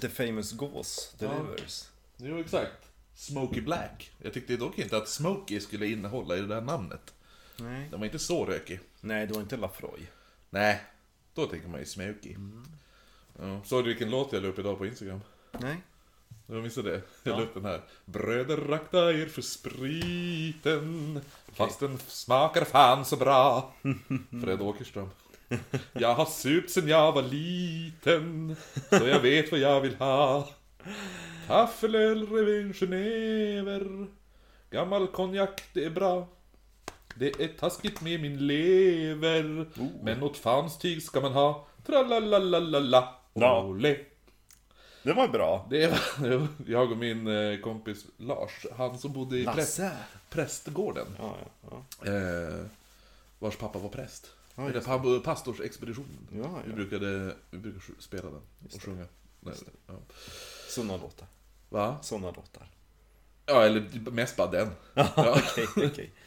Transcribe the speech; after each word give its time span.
The 0.00 0.08
famous 0.08 0.52
gås 0.52 1.14
delivers. 1.18 1.88
Jo, 2.16 2.38
exakt. 2.40 2.90
Smoky 3.14 3.60
Black. 3.60 4.12
Jag 4.18 4.32
tyckte 4.32 4.56
dock 4.56 4.78
inte 4.78 4.96
att 4.96 5.08
Smoky 5.08 5.60
skulle 5.60 5.86
innehålla 5.86 6.36
i 6.36 6.40
det 6.40 6.46
där 6.46 6.60
namnet. 6.60 7.14
Nej. 7.56 7.88
Den 7.90 8.00
var 8.00 8.06
inte 8.06 8.18
så 8.18 8.44
rökig. 8.44 8.80
Nej, 9.00 9.26
det 9.26 9.34
var 9.34 9.40
inte 9.40 9.56
Lafroy. 9.56 10.00
Nej, 10.50 10.80
då 11.34 11.46
tänker 11.46 11.68
man 11.68 11.80
ju 11.80 11.86
Smoky. 11.86 12.36
Ja. 13.38 13.60
Såg 13.64 13.84
du 13.84 13.88
vilken 13.88 14.10
låt 14.10 14.32
jag 14.32 14.42
la 14.42 14.48
upp 14.48 14.58
idag 14.58 14.78
på 14.78 14.86
Instagram? 14.86 15.20
Nej. 15.52 15.76
Jag 16.46 16.62
missade 16.62 16.90
det. 16.90 17.02
Jag 17.22 17.36
la 17.38 17.42
upp 17.42 17.54
den 17.54 17.64
här. 17.64 17.82
Bröder 18.04 18.72
akta 18.72 19.12
er 19.12 19.26
för 19.26 19.42
spriten. 19.42 21.20
Fast 21.52 21.80
den 21.80 21.98
smakar 21.98 22.64
fan 22.64 23.04
så 23.04 23.16
bra. 23.16 23.74
Fred 24.42 24.60
Åkerström. 24.60 25.08
Jag 25.92 26.14
har 26.14 26.26
supt 26.26 26.70
sen 26.70 26.88
jag 26.88 27.12
var 27.12 27.22
liten. 27.22 28.56
Så 28.88 29.06
jag 29.06 29.20
vet 29.20 29.50
vad 29.50 29.60
jag 29.60 29.80
vill 29.80 29.94
ha. 29.94 30.48
Taffelöl, 31.46 32.26
revyn, 32.26 32.72
genever. 32.72 34.06
Gammal 34.70 35.06
konjak, 35.06 35.62
det 35.72 35.84
är 35.84 35.90
bra. 35.90 36.28
Det 37.14 37.40
är 37.40 37.48
taskigt 37.48 38.00
med 38.00 38.20
min 38.20 38.46
lever. 38.46 39.66
Men 40.02 40.18
något 40.18 40.36
fanstyg 40.36 41.02
ska 41.02 41.20
man 41.20 41.32
ha. 41.32 41.66
Tralalalala. 41.86 43.14
Ja. 43.34 43.64
Ole. 43.64 43.96
Det 45.02 45.12
var 45.12 45.28
bra. 45.28 45.66
Det 45.70 45.86
var 45.86 46.48
jag 46.66 46.90
och 46.90 46.98
min 46.98 47.26
eh, 47.26 47.60
kompis 47.60 48.06
Lars, 48.16 48.66
han 48.76 48.98
som 48.98 49.12
bodde 49.12 49.38
i 49.38 49.44
präst, 49.44 49.80
prästgården. 50.30 51.06
Ja, 51.18 51.36
ja, 51.70 51.82
ja. 52.02 52.12
Eh, 52.12 52.64
vars 53.38 53.56
pappa 53.56 53.78
var 53.78 53.88
präst. 53.88 54.30
Ja, 54.54 54.62
Eller 54.62 54.74
just 54.74 54.86
pa- 54.86 55.20
pastorsexpeditionen. 55.24 56.28
Ja, 56.32 56.60
Vi, 56.64 56.70
ja. 56.70 56.76
brukade, 56.76 57.34
vi 57.50 57.58
brukade 57.58 57.84
spela 57.98 58.22
den 58.22 58.40
och 58.74 58.82
sjunga. 58.82 59.04
Nej, 59.40 59.54
ja. 59.86 59.94
Såna 60.68 60.96
låtar. 60.96 61.26
Va? 61.68 61.98
Såna 62.02 62.26
låtar. 62.26 62.66
Ja, 63.46 63.64
eller 63.64 64.10
mest 64.10 64.36
bara 64.36 64.50
den. 64.50 64.68
Ja, 64.94 65.12
okej, 65.16 65.66
okej. 65.76 66.12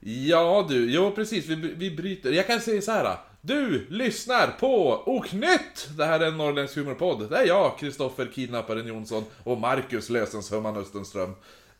Ja 0.00 0.66
du, 0.68 0.90
jo 0.92 1.10
precis, 1.10 1.46
vi, 1.46 1.54
vi 1.54 1.90
bryter. 1.96 2.32
Jag 2.32 2.46
kan 2.46 2.60
säga 2.60 2.82
så 2.82 2.90
här. 2.92 3.16
Du 3.40 3.86
lyssnar 3.90 4.46
på 4.60 5.02
Oknytt! 5.06 5.88
Det 5.96 6.04
här 6.04 6.20
är 6.20 6.26
en 6.26 6.36
norrländsk 6.36 6.76
humorpodd. 6.76 7.30
Det 7.30 7.36
är 7.38 7.46
jag, 7.46 7.78
Kristoffer 7.78 8.26
Kidnapparen 8.34 8.86
Jonsson 8.86 9.24
och 9.44 9.58
Marcus 9.58 10.10
Lösensumman 10.10 10.76
Östenström. 10.76 11.34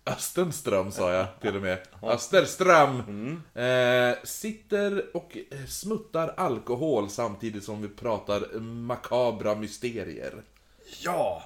Östenström 0.07 0.93
sa 0.93 1.13
jag 1.13 1.27
till 1.41 1.57
och 1.57 1.63
med. 1.63 1.79
Österström! 2.03 3.43
Eh, 3.55 4.15
sitter 4.25 5.17
och 5.17 5.37
smuttar 5.69 6.35
alkohol 6.37 7.11
samtidigt 7.11 7.65
som 7.65 7.83
vi 7.83 7.89
pratar 7.89 8.61
makabra 8.61 9.55
mysterier. 9.55 10.43
Ja! 11.03 11.43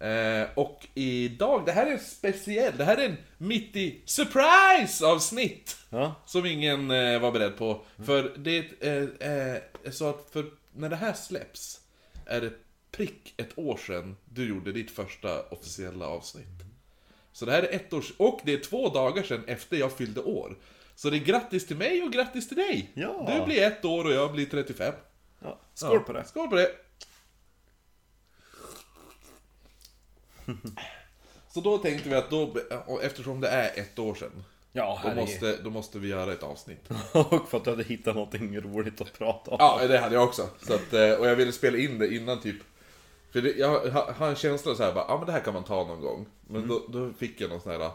Eh, 0.00 0.48
och 0.54 0.86
idag, 0.94 1.62
det 1.66 1.72
här 1.72 1.86
är 1.86 1.92
en 1.92 2.00
speciell, 2.00 2.76
det 2.76 2.84
här 2.84 2.96
är 2.96 3.08
en 3.08 3.16
mitt 3.38 3.76
i 3.76 4.02
surprise 4.04 5.06
avsnitt! 5.06 5.76
Ja. 5.90 6.14
Som 6.26 6.46
ingen 6.46 6.90
eh, 6.90 7.20
var 7.20 7.32
beredd 7.32 7.56
på. 7.56 7.84
För 8.06 8.32
det 8.36 8.58
är 8.80 9.10
eh, 9.20 9.54
eh, 9.84 9.90
så 9.90 10.08
att 10.10 10.28
för 10.32 10.46
när 10.72 10.88
det 10.88 10.96
här 10.96 11.12
släpps 11.12 11.80
är 12.26 12.40
det 12.40 12.52
prick 12.90 13.34
ett 13.36 13.58
år 13.58 13.76
sedan 13.76 14.16
du 14.24 14.48
gjorde 14.48 14.72
ditt 14.72 14.90
första 14.90 15.42
officiella 15.42 16.06
avsnitt. 16.06 16.67
Så 17.38 17.44
det 17.44 17.52
här 17.52 17.62
är 17.62 17.74
ett 17.76 17.92
års, 17.92 18.12
och 18.16 18.40
det 18.44 18.52
är 18.52 18.58
två 18.58 18.88
dagar 18.88 19.22
sedan 19.22 19.44
efter 19.46 19.76
jag 19.76 19.92
fyllde 19.92 20.20
år. 20.20 20.56
Så 20.94 21.10
det 21.10 21.16
är 21.16 21.24
grattis 21.24 21.66
till 21.66 21.76
mig 21.76 22.02
och 22.02 22.12
grattis 22.12 22.48
till 22.48 22.56
dig! 22.56 22.90
Ja. 22.94 23.32
Du 23.34 23.44
blir 23.44 23.62
ett 23.62 23.84
år 23.84 24.04
och 24.04 24.12
jag 24.12 24.32
blir 24.32 24.46
35. 24.46 24.94
ja. 25.42 25.58
Skål 25.74 26.00
på 26.00 26.12
Ja, 26.12 26.18
det. 26.18 26.24
Skål 26.24 26.48
på 26.48 26.54
det! 26.56 26.70
Så 31.54 31.60
då 31.60 31.78
tänkte 31.78 32.08
vi 32.08 32.14
att 32.14 32.30
då, 32.30 32.56
eftersom 33.02 33.40
det 33.40 33.48
är 33.48 33.80
ett 33.80 33.98
år 33.98 34.14
sedan, 34.14 34.44
Ja, 34.72 35.00
då 35.04 35.14
måste, 35.14 35.56
då 35.56 35.70
måste 35.70 35.98
vi 35.98 36.08
göra 36.08 36.32
ett 36.32 36.42
avsnitt. 36.42 36.88
Och 37.12 37.48
för 37.48 37.58
att 37.58 37.64
du 37.64 37.70
hade 37.70 37.84
hittat 37.84 38.14
någonting 38.14 38.60
roligt 38.60 39.00
att 39.00 39.12
prata 39.18 39.50
om. 39.50 39.56
Ja, 39.60 39.86
det 39.88 39.98
hade 39.98 40.14
jag 40.14 40.24
också. 40.24 40.48
Så 40.62 40.74
att, 40.74 40.92
eh, 40.92 41.12
och 41.12 41.26
jag 41.26 41.36
ville 41.36 41.52
spela 41.52 41.78
in 41.78 41.98
det 41.98 42.14
innan 42.14 42.40
typ... 42.40 42.56
För 43.30 43.42
det, 43.42 43.52
jag 43.52 43.90
har- 43.90 44.28
en 44.28 44.36
känsla 44.36 44.74
så 44.74 44.82
här 44.82 44.92
bara, 44.92 45.04
ja 45.08 45.16
men 45.16 45.26
det 45.26 45.32
här 45.32 45.40
kan 45.40 45.54
man 45.54 45.64
ta 45.64 45.86
någon 45.86 46.00
gång. 46.00 46.26
Men 46.46 46.68
då, 46.68 46.82
då 46.88 47.12
fick 47.12 47.40
jag 47.40 47.50
någon 47.50 47.60
sån 47.60 47.72
här... 47.72 47.90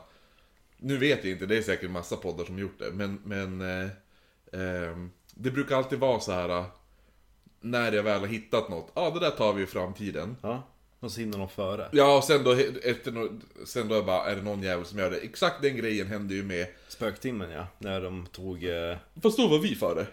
Nu 0.77 0.97
vet 0.97 1.23
jag 1.23 1.33
inte, 1.33 1.45
det 1.45 1.57
är 1.57 1.61
säkert 1.61 1.91
massa 1.91 2.15
poddar 2.15 2.45
som 2.45 2.59
gjort 2.59 2.79
det, 2.79 2.91
men... 2.91 3.19
men 3.23 3.61
eh, 3.61 3.89
ehm, 4.51 5.11
det 5.35 5.51
brukar 5.51 5.77
alltid 5.77 5.99
vara 5.99 6.19
så 6.19 6.31
här 6.31 6.49
eh, 6.49 6.65
När 7.61 7.91
jag 7.91 8.03
väl 8.03 8.19
har 8.19 8.27
hittat 8.27 8.69
något, 8.69 8.91
ja 8.95 9.09
det 9.09 9.19
där 9.19 9.29
tar 9.29 9.53
vi 9.53 9.63
i 9.63 9.65
framtiden. 9.65 10.37
Ja. 10.41 10.63
Och 10.99 11.11
så 11.11 11.19
hinner 11.19 11.37
de 11.37 11.49
före. 11.49 11.89
Ja, 11.91 12.17
och 12.17 12.23
sen 12.23 12.43
då, 12.43 12.51
efter, 12.83 13.29
sen 13.65 13.87
då 13.87 14.03
bara, 14.03 14.25
är 14.25 14.35
det 14.35 14.41
någon 14.41 14.61
jävel 14.61 14.85
som 14.85 14.99
gör 14.99 15.11
det. 15.11 15.17
Exakt 15.17 15.61
den 15.61 15.77
grejen 15.77 16.07
hände 16.07 16.33
ju 16.33 16.43
med... 16.43 16.67
Spöktimmen 16.87 17.51
ja. 17.51 17.67
När 17.77 18.01
de 18.01 18.25
tog... 18.25 18.63
Eh... 18.63 18.97
Fast 19.23 19.37
då 19.37 19.47
var 19.47 19.59
vi 19.59 19.75
före. 19.75 20.07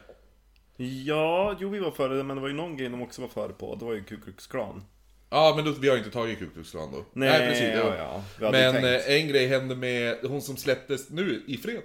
Ja, 0.76 1.56
jo 1.60 1.68
vi 1.68 1.78
var 1.78 1.90
före 1.90 2.22
men 2.22 2.36
det 2.36 2.40
var 2.40 2.48
ju 2.48 2.54
någon 2.54 2.76
grej 2.76 2.88
de 2.88 3.02
också 3.02 3.22
var 3.22 3.28
före 3.28 3.52
på. 3.52 3.74
Det 3.74 3.84
var 3.84 3.92
ju 3.92 4.04
Ku 4.04 4.16
Klux 4.20 4.46
Klan. 4.46 4.82
Ja, 5.30 5.52
men 5.56 5.64
då, 5.64 5.70
vi 5.70 5.88
har 5.88 5.96
inte 5.96 6.10
tagit 6.10 6.38
Ku 6.38 6.46
Klux 6.54 6.70
Klan 6.70 6.92
då. 6.92 7.04
Nej, 7.12 7.72
ja, 7.76 7.96
ja. 7.98 8.22
Vi 8.38 8.44
hade 8.44 8.72
Men 8.72 8.84
eh, 8.94 9.10
en 9.20 9.28
grej 9.28 9.46
hände 9.46 9.74
med 9.74 10.16
hon 10.22 10.42
som 10.42 10.56
släpptes 10.56 11.10
nu 11.10 11.42
i 11.46 11.56
fred 11.56 11.80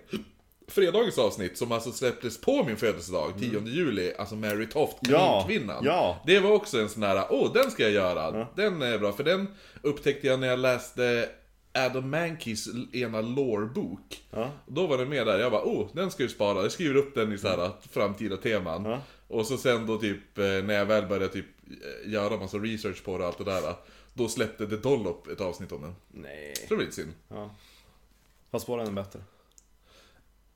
fredagens 0.67 1.17
avsnitt, 1.17 1.57
som 1.57 1.71
alltså 1.71 1.91
släpptes 1.91 2.41
på 2.41 2.63
min 2.63 2.77
födelsedag, 2.77 3.33
10 3.39 3.59
juli, 3.67 4.13
alltså 4.17 4.35
Mary 4.35 4.69
Toft, 4.69 4.97
Mm. 5.07 5.19
Ja, 5.19 5.45
ja. 5.83 6.21
Det 6.25 6.39
var 6.39 6.51
också 6.51 6.79
en 6.79 6.89
sån 6.89 7.03
här, 7.03 7.25
åh 7.29 7.53
den 7.53 7.71
ska 7.71 7.83
jag 7.83 7.91
göra, 7.91 8.47
den 8.55 8.81
är 8.81 8.97
bra, 8.97 9.11
för 9.11 9.23
den 9.23 9.47
upptäckte 9.81 10.27
jag 10.27 10.39
när 10.39 10.47
jag 10.47 10.59
läste 10.59 11.29
Adam 11.73 12.09
Mankeys 12.09 12.67
ena 12.93 13.21
lore-bok. 13.21 14.23
Ja. 14.31 14.51
Då 14.67 14.87
var 14.87 14.97
den 14.97 15.09
med 15.09 15.27
där, 15.27 15.39
jag 15.39 15.51
bara, 15.51 15.63
oh, 15.63 15.87
den 15.93 16.11
ska 16.11 16.23
jag 16.23 16.31
spara, 16.31 16.61
jag 16.61 16.71
skriver 16.71 16.95
upp 16.95 17.15
den 17.15 17.33
i 17.33 17.37
så 17.37 17.47
här 17.47 17.71
framtida 17.91 18.37
teman. 18.37 18.85
Ja. 18.85 19.01
Och 19.27 19.45
så 19.45 19.57
sen 19.57 19.85
då 19.87 19.97
typ, 19.97 20.37
eh, 20.37 20.43
när 20.45 20.73
jag 20.73 20.85
väl 20.85 21.05
började 21.07 21.27
typ 21.33 21.45
eh, 21.69 22.11
göra 22.11 22.37
massa 22.37 22.57
research 22.57 23.03
på 23.03 23.17
det 23.17 23.23
och 23.23 23.27
allt 23.29 23.37
det 23.37 23.43
där, 23.43 23.75
då 24.13 24.27
släppte 24.27 24.67
The 24.67 24.75
Dollop 24.75 25.27
ett 25.27 25.41
avsnitt 25.41 25.71
om 25.71 25.81
den. 25.81 25.95
Nej. 26.11 26.53
Så 26.55 26.61
det 26.69 26.75
var 26.75 26.81
lite 26.81 26.95
synd. 26.95 27.13
Ja. 27.27 27.55
Fast 28.51 28.67
var 28.67 28.77
den 28.77 28.95
bättre? 28.95 29.19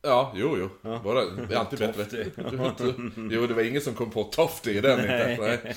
Ja, 0.02 0.34
jo, 0.36 0.58
jo. 0.58 0.70
Bara, 1.04 1.26
det 1.26 1.54
är 1.54 1.58
alltid 1.60 1.80
bättre. 1.80 2.26
Jo, 3.32 3.48
det 3.48 3.54
var 3.54 3.62
ingen 3.64 3.82
som 3.82 3.94
kom 3.94 4.12
på 4.12 4.24
Tofty 4.24 4.72
i 4.72 4.82
den 4.82 5.00
inte. 5.00 5.38
Nej. 5.42 5.76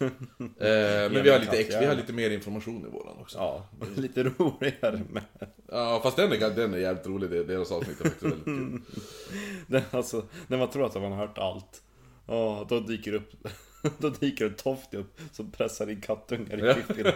Eh, 0.00 1.12
men 1.12 1.22
vi 1.22 1.30
har, 1.30 1.38
lite 1.38 1.58
ex, 1.58 1.74
vi 1.80 1.84
har 1.86 1.94
lite 1.94 2.12
mer 2.12 2.30
information 2.30 2.86
i 2.86 2.90
våran 2.90 3.18
också. 3.18 3.38
Ja, 3.38 3.66
lite 3.96 4.22
roligare 4.22 5.02
med. 5.10 5.22
Ja, 5.68 6.00
fast 6.02 6.16
den 6.16 6.32
är, 6.32 6.50
den 6.50 6.74
är 6.74 6.78
jävligt 6.78 7.06
rolig, 7.06 7.30
det- 7.30 7.44
deras 7.44 7.72
avsnitt 7.72 8.00
är 8.00 8.04
faktiskt 8.04 8.22
väldigt 8.24 8.44
kul. 8.44 8.80
Den, 9.66 9.82
alltså, 9.90 10.24
när 10.46 10.58
man 10.58 10.70
tror 10.70 10.86
att 10.86 10.94
man 10.94 11.12
har 11.12 11.18
hört 11.26 11.38
allt. 11.38 11.82
Ja, 12.28 12.66
då 12.68 12.80
dyker 12.80 13.12
upp 13.14 13.30
Då 13.98 14.08
dyker 14.10 14.46
en 14.46 14.54
Tofty 14.54 14.96
upp 14.96 15.20
som 15.32 15.50
pressar 15.50 15.90
in 15.90 16.00
kattungar 16.00 16.70
i 16.70 16.74
fiffin. 16.74 17.12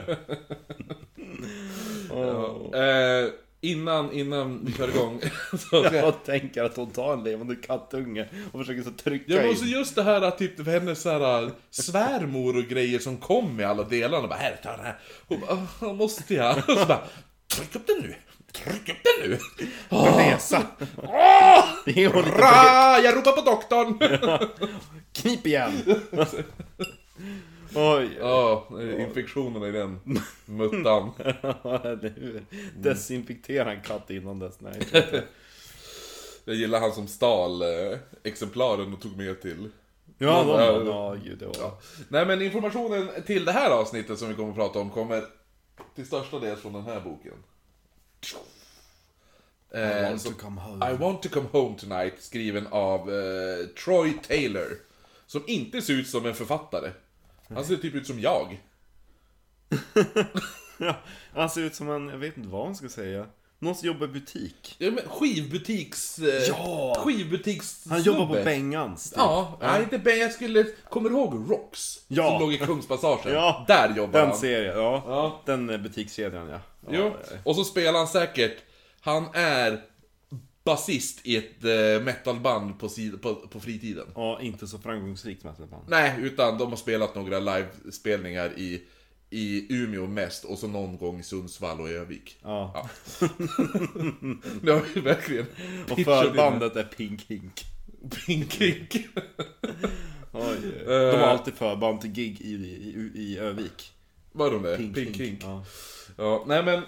Åh. 2.11 2.59
Eh, 2.81 3.29
innan, 3.61 4.13
innan 4.13 4.65
vi 4.65 4.73
kör 4.73 4.89
igång 4.89 5.21
så 5.59 5.77
jag... 5.85 5.95
Jag 5.95 6.25
tänker 6.25 6.65
att 6.65 6.77
hon 6.77 6.91
tar 6.91 7.13
en 7.13 7.25
levande 7.25 7.57
kattunge 7.57 8.29
och 8.53 8.61
försöker 8.61 8.83
så 8.83 8.91
trycka 8.91 9.33
Ja, 9.33 9.43
in. 9.43 9.51
också 9.51 9.65
just 9.65 9.95
det 9.95 10.03
här 10.03 10.23
att 10.23 10.39
typ 10.39 10.67
hennes 10.67 11.03
så 11.03 11.11
här, 11.11 11.51
svärmor 11.71 12.57
och 12.57 12.65
grejer 12.65 12.99
som 12.99 13.17
kom 13.17 13.57
med 13.57 13.67
alla 13.67 13.83
delarna. 13.85 14.29
Bara, 14.29 14.39
här, 14.39 14.61
ta 14.63 14.77
den 14.77 14.87
här. 14.87 14.99
Hon 15.29 15.41
bara, 15.41 15.67
"Åh, 15.83 15.95
måste 15.95 16.35
jag? 16.35 16.57
Och 16.59 16.79
så 16.79 16.87
bara, 16.87 17.03
tryck 17.57 17.77
upp 17.77 17.87
den 17.87 17.97
nu. 18.03 18.15
Tryck 18.53 18.89
upp 18.89 18.97
den 19.05 19.31
nu. 19.31 19.39
Resa! 19.89 20.67
Åh! 21.03 21.65
Bra! 22.13 22.99
Jag 23.05 23.17
ropar 23.17 23.33
på 23.33 23.51
doktorn! 23.51 23.99
knip 25.13 25.47
igen! 25.47 25.73
Oj, 27.75 28.17
Ja, 28.21 28.67
infektionerna 28.99 29.69
i 29.69 29.73
den 29.73 30.01
muttan. 30.45 31.11
Desinfektera 32.77 33.73
en 33.73 33.81
katt 33.81 34.11
innan 34.11 34.39
dess. 34.39 34.61
Nej, 34.61 34.73
jag 34.79 34.89
tror 34.89 35.05
inte. 35.05 35.25
Jag 36.45 36.57
gillar 36.57 36.81
han 36.81 36.93
som 36.93 37.09
stal 37.09 37.63
eh, 37.63 37.99
exemplaren 38.23 38.93
och 38.93 39.01
tog 39.01 39.17
med 39.17 39.43
till... 39.43 39.69
Ja, 40.19 40.45
de 40.45 40.49
Ja. 40.49 40.83
Ja, 40.87 41.17
gud, 41.25 41.39
det 41.39 41.47
var... 41.47 41.73
Nej 42.09 42.27
men 42.27 42.43
informationen 42.43 43.09
till 43.27 43.45
det 43.45 43.53
här 43.53 43.71
avsnittet 43.71 44.19
som 44.19 44.29
vi 44.29 44.35
kommer 44.35 44.51
att 44.51 44.57
prata 44.57 44.79
om 44.79 44.91
kommer 44.91 45.25
till 45.95 46.07
största 46.07 46.39
del 46.39 46.57
från 46.57 46.73
den 46.73 46.83
här 46.83 47.01
boken. 47.01 47.35
I 49.75 50.03
want 50.05 50.21
som- 50.21 50.35
to 50.35 50.41
come 50.41 50.61
home. 50.61 50.91
I 50.91 50.97
want 50.97 51.23
to 51.23 51.29
come 51.29 51.49
home 51.53 51.79
tonight, 51.79 52.15
skriven 52.19 52.67
av 52.67 53.01
eh, 53.15 53.67
Troy 53.85 54.13
Taylor. 54.29 54.79
Som 55.27 55.43
inte 55.47 55.83
ser 55.83 55.93
ut 55.95 56.09
som 56.09 56.27
en 56.27 56.35
författare. 56.35 56.91
Han 57.49 57.65
ser 57.65 57.77
typ 57.77 57.95
ut 57.95 58.07
som 58.07 58.21
jag. 58.21 58.61
Ja, 60.79 60.97
han 61.33 61.51
ser 61.51 61.61
ut 61.61 61.75
som 61.75 61.91
en, 61.91 62.09
jag 62.09 62.19
vet 62.19 62.37
inte 62.37 62.49
vad 62.49 62.65
man 62.67 62.77
ska 62.77 62.89
säga. 62.89 63.27
Någon 63.63 63.75
som 63.75 63.87
jobbar 63.87 64.07
i 64.07 64.09
butik. 64.11 64.75
Ja, 64.79 64.91
men 64.91 65.05
skivbutiks... 65.09 66.19
eh, 66.19 66.43
Ja! 66.49 66.95
Skivbutiks... 66.99 67.85
Han 67.91 68.03
jobbar 68.03 68.27
på. 68.27 68.45
Bengans. 68.45 69.11
typ. 69.11 69.19
Ja, 69.19 69.59
nej 69.61 69.83
inte 69.83 69.99
Ben, 69.99 70.19
jag 70.19 70.33
skulle... 70.33 70.65
Kommer 70.91 71.09
du 71.11 71.15
ihåg 71.17 71.51
Rox? 71.51 71.99
Ja. 72.09 72.31
Som 72.31 72.41
låg 72.41 72.53
i 72.55 72.59
Kungspassagen? 72.59 73.33
Ja. 73.33 73.65
Där 73.69 73.97
jobbar 73.97 74.21
Den 74.21 74.29
han. 74.29 74.39
serien, 74.39 74.77
ja. 74.77 75.03
Ja. 75.07 75.43
Den 75.47 75.71
eh, 75.71 75.79
butikskedjan, 75.79 76.49
ja. 76.49 76.61
ja. 76.81 76.89
Jo, 76.91 77.05
ja. 77.31 77.37
och 77.45 77.57
så 77.57 77.65
spelar 77.65 77.99
han 77.99 78.09
säkert... 78.09 78.57
Han 79.01 79.25
är 79.35 79.81
basist 80.65 81.21
i 81.27 81.37
ett 81.37 81.65
eh, 81.65 82.05
metalband 82.05 82.79
på, 82.81 82.89
på, 83.23 83.35
på 83.35 83.61
fritiden. 83.61 84.07
Ja, 84.15 84.41
inte 84.41 84.67
så 84.67 84.79
framgångsrikt 84.79 85.45
metalband. 85.45 85.83
Nej, 85.89 86.15
utan 86.21 86.59
de 86.59 86.71
har 86.71 86.77
spelat 86.77 87.15
några 87.15 87.41
livespelningar 87.41 88.59
i, 88.59 88.83
i 89.33 89.67
Umeå 89.71 90.07
mest 90.07 90.45
och 90.45 90.59
så 90.59 90.69
någon 90.69 90.97
gång 90.99 91.21
i 91.21 91.23
Sundsvall 91.23 91.81
och 91.81 91.89
Övik. 91.91 92.37
Ja. 92.43 92.73
Ja. 92.75 92.89
Det 94.63 94.73
har 94.73 94.95
vi 94.95 95.01
verkligen 95.01 95.47
Och 95.91 95.99
förbandet 96.01 96.77
är 96.77 96.83
Pink 96.85 97.23
Hink. 97.29 97.65
Pink 98.27 98.61
Ink. 98.61 98.97
Oj, 100.33 100.59
Eh. 100.81 100.87
de 100.87 101.17
har 101.17 101.27
alltid 101.27 101.55
förband 101.55 102.01
till 102.01 102.11
gig 102.11 102.41
i, 102.41 102.55
i, 102.55 103.11
i 103.15 103.39
Övik. 103.39 103.93
Var 104.33 104.51
de 104.51 104.63
det? 104.63 104.77
Pink, 104.77 104.95
Pink, 104.95 105.17
Hink. 105.17 105.21
Ink. 105.21 105.41
Ja. 105.45 105.65
Ja, 106.17 106.45
nej 106.47 106.63
men... 106.65 106.83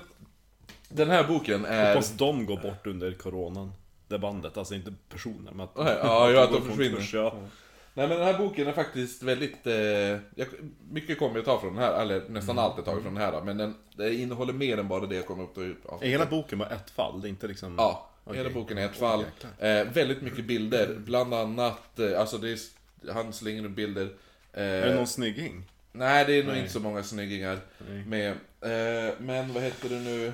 Den 0.88 1.10
här 1.10 1.24
boken 1.24 1.64
är... 1.64 1.94
Hoppas 1.94 2.12
de 2.16 2.46
går 2.46 2.56
bort 2.56 2.86
under 2.86 3.12
coronan. 3.12 3.72
Det 4.08 4.18
bandet, 4.18 4.56
alltså 4.56 4.74
inte 4.74 4.94
personer 5.08 5.52
men 5.52 5.60
att, 5.60 5.70
ja, 5.76 6.30
ja, 6.30 6.44
att 6.44 6.52
de 6.52 6.62
försvinner. 6.62 6.90
konkurs, 6.90 7.14
ja. 7.14 7.36
Nej 7.96 8.08
men 8.08 8.18
den 8.18 8.26
här 8.26 8.38
boken 8.38 8.66
är 8.66 8.72
faktiskt 8.72 9.22
väldigt... 9.22 9.66
Eh, 9.66 9.74
jag, 10.34 10.46
mycket 10.90 11.18
kommer 11.18 11.36
jag 11.36 11.44
ta 11.44 11.60
från 11.60 11.74
den 11.74 11.82
här, 11.84 12.02
eller 12.02 12.28
nästan 12.28 12.58
allt 12.58 12.72
jag 12.76 12.84
tagit 12.84 13.02
från 13.02 13.14
den 13.14 13.22
här. 13.22 13.42
Men 13.42 13.58
den, 13.58 13.74
det 13.96 14.14
innehåller 14.14 14.52
mer 14.52 14.78
än 14.78 14.88
bara 14.88 15.06
det 15.06 15.14
jag 15.14 15.26
kommer 15.26 15.46
ta 15.46 15.60
ut. 15.62 15.78
Ja, 15.88 15.98
Är 16.02 16.08
hela 16.08 16.26
boken 16.26 16.58
bara 16.58 16.68
ett 16.68 16.90
fall? 16.90 17.20
Det 17.20 17.28
är 17.28 17.30
inte 17.30 17.48
liksom... 17.48 17.74
Ja, 17.78 18.10
Okej. 18.24 18.38
hela 18.38 18.50
boken 18.54 18.78
är 18.78 18.86
ett 18.86 18.96
fall. 18.96 19.24
Eh, 19.58 19.84
väldigt 19.84 20.22
mycket 20.22 20.44
bilder, 20.44 20.96
bland 20.98 21.34
annat, 21.34 21.98
eh, 21.98 22.20
alltså 22.20 22.38
det 22.38 22.50
är, 22.50 22.58
han 23.12 23.32
slänger 23.32 23.64
upp 23.64 23.76
bilder. 23.76 24.08
Eh, 24.52 24.62
Är 24.62 24.86
det 24.86 24.94
någon 24.94 25.06
snygging? 25.06 25.64
Nej, 25.92 26.24
det 26.24 26.32
är 26.32 26.42
nog 26.42 26.52
Nej. 26.52 26.60
inte 26.60 26.72
så 26.72 26.80
många 26.80 27.02
snyggingar 27.02 27.58
Nej. 27.88 28.04
med. 28.06 28.30
Eh, 28.60 29.14
men 29.18 29.52
vad 29.52 29.62
heter 29.62 29.88
det 29.88 30.00
nu? 30.00 30.32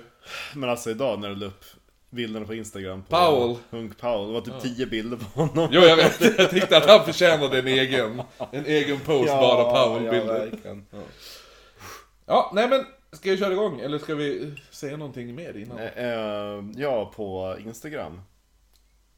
Men 0.54 0.70
alltså 0.70 0.90
idag 0.90 1.20
när 1.20 1.28
du 1.28 1.34
la 1.36 1.46
upp 1.46 1.64
bilderna 2.10 2.46
på 2.46 2.54
Instagram 2.54 3.02
på 3.02 3.16
Powell. 3.16 3.56
Hunk 3.70 3.98
Powell, 3.98 4.26
det 4.26 4.32
var 4.32 4.40
typ 4.40 4.76
10 4.76 4.86
bilder 4.86 5.16
på 5.16 5.40
honom. 5.40 5.68
Jo, 5.72 5.80
jag 5.80 5.96
vet. 5.96 6.38
Jag 6.38 6.50
tyckte 6.50 6.76
att 6.76 6.86
han 6.86 7.04
förtjänade 7.04 7.58
en 7.58 7.66
egen, 7.66 8.22
en 8.52 8.66
egen 8.66 9.00
post, 9.00 9.26
bara 9.28 9.60
Ja, 9.62 9.86
Powell-bilder. 9.86 10.38
verkligen. 10.50 10.86
Ja, 12.26 12.50
nej 12.54 12.68
men, 12.68 12.84
ska 13.12 13.30
vi 13.30 13.36
köra 13.38 13.52
igång? 13.52 13.80
Eller 13.80 13.98
ska 13.98 14.14
vi 14.14 14.54
säga 14.70 14.96
någonting 14.96 15.34
mer 15.34 15.56
innan? 15.56 15.78
Eh, 15.78 16.04
eh, 16.04 16.64
ja, 16.76 17.12
på 17.16 17.56
Instagram. 17.66 18.20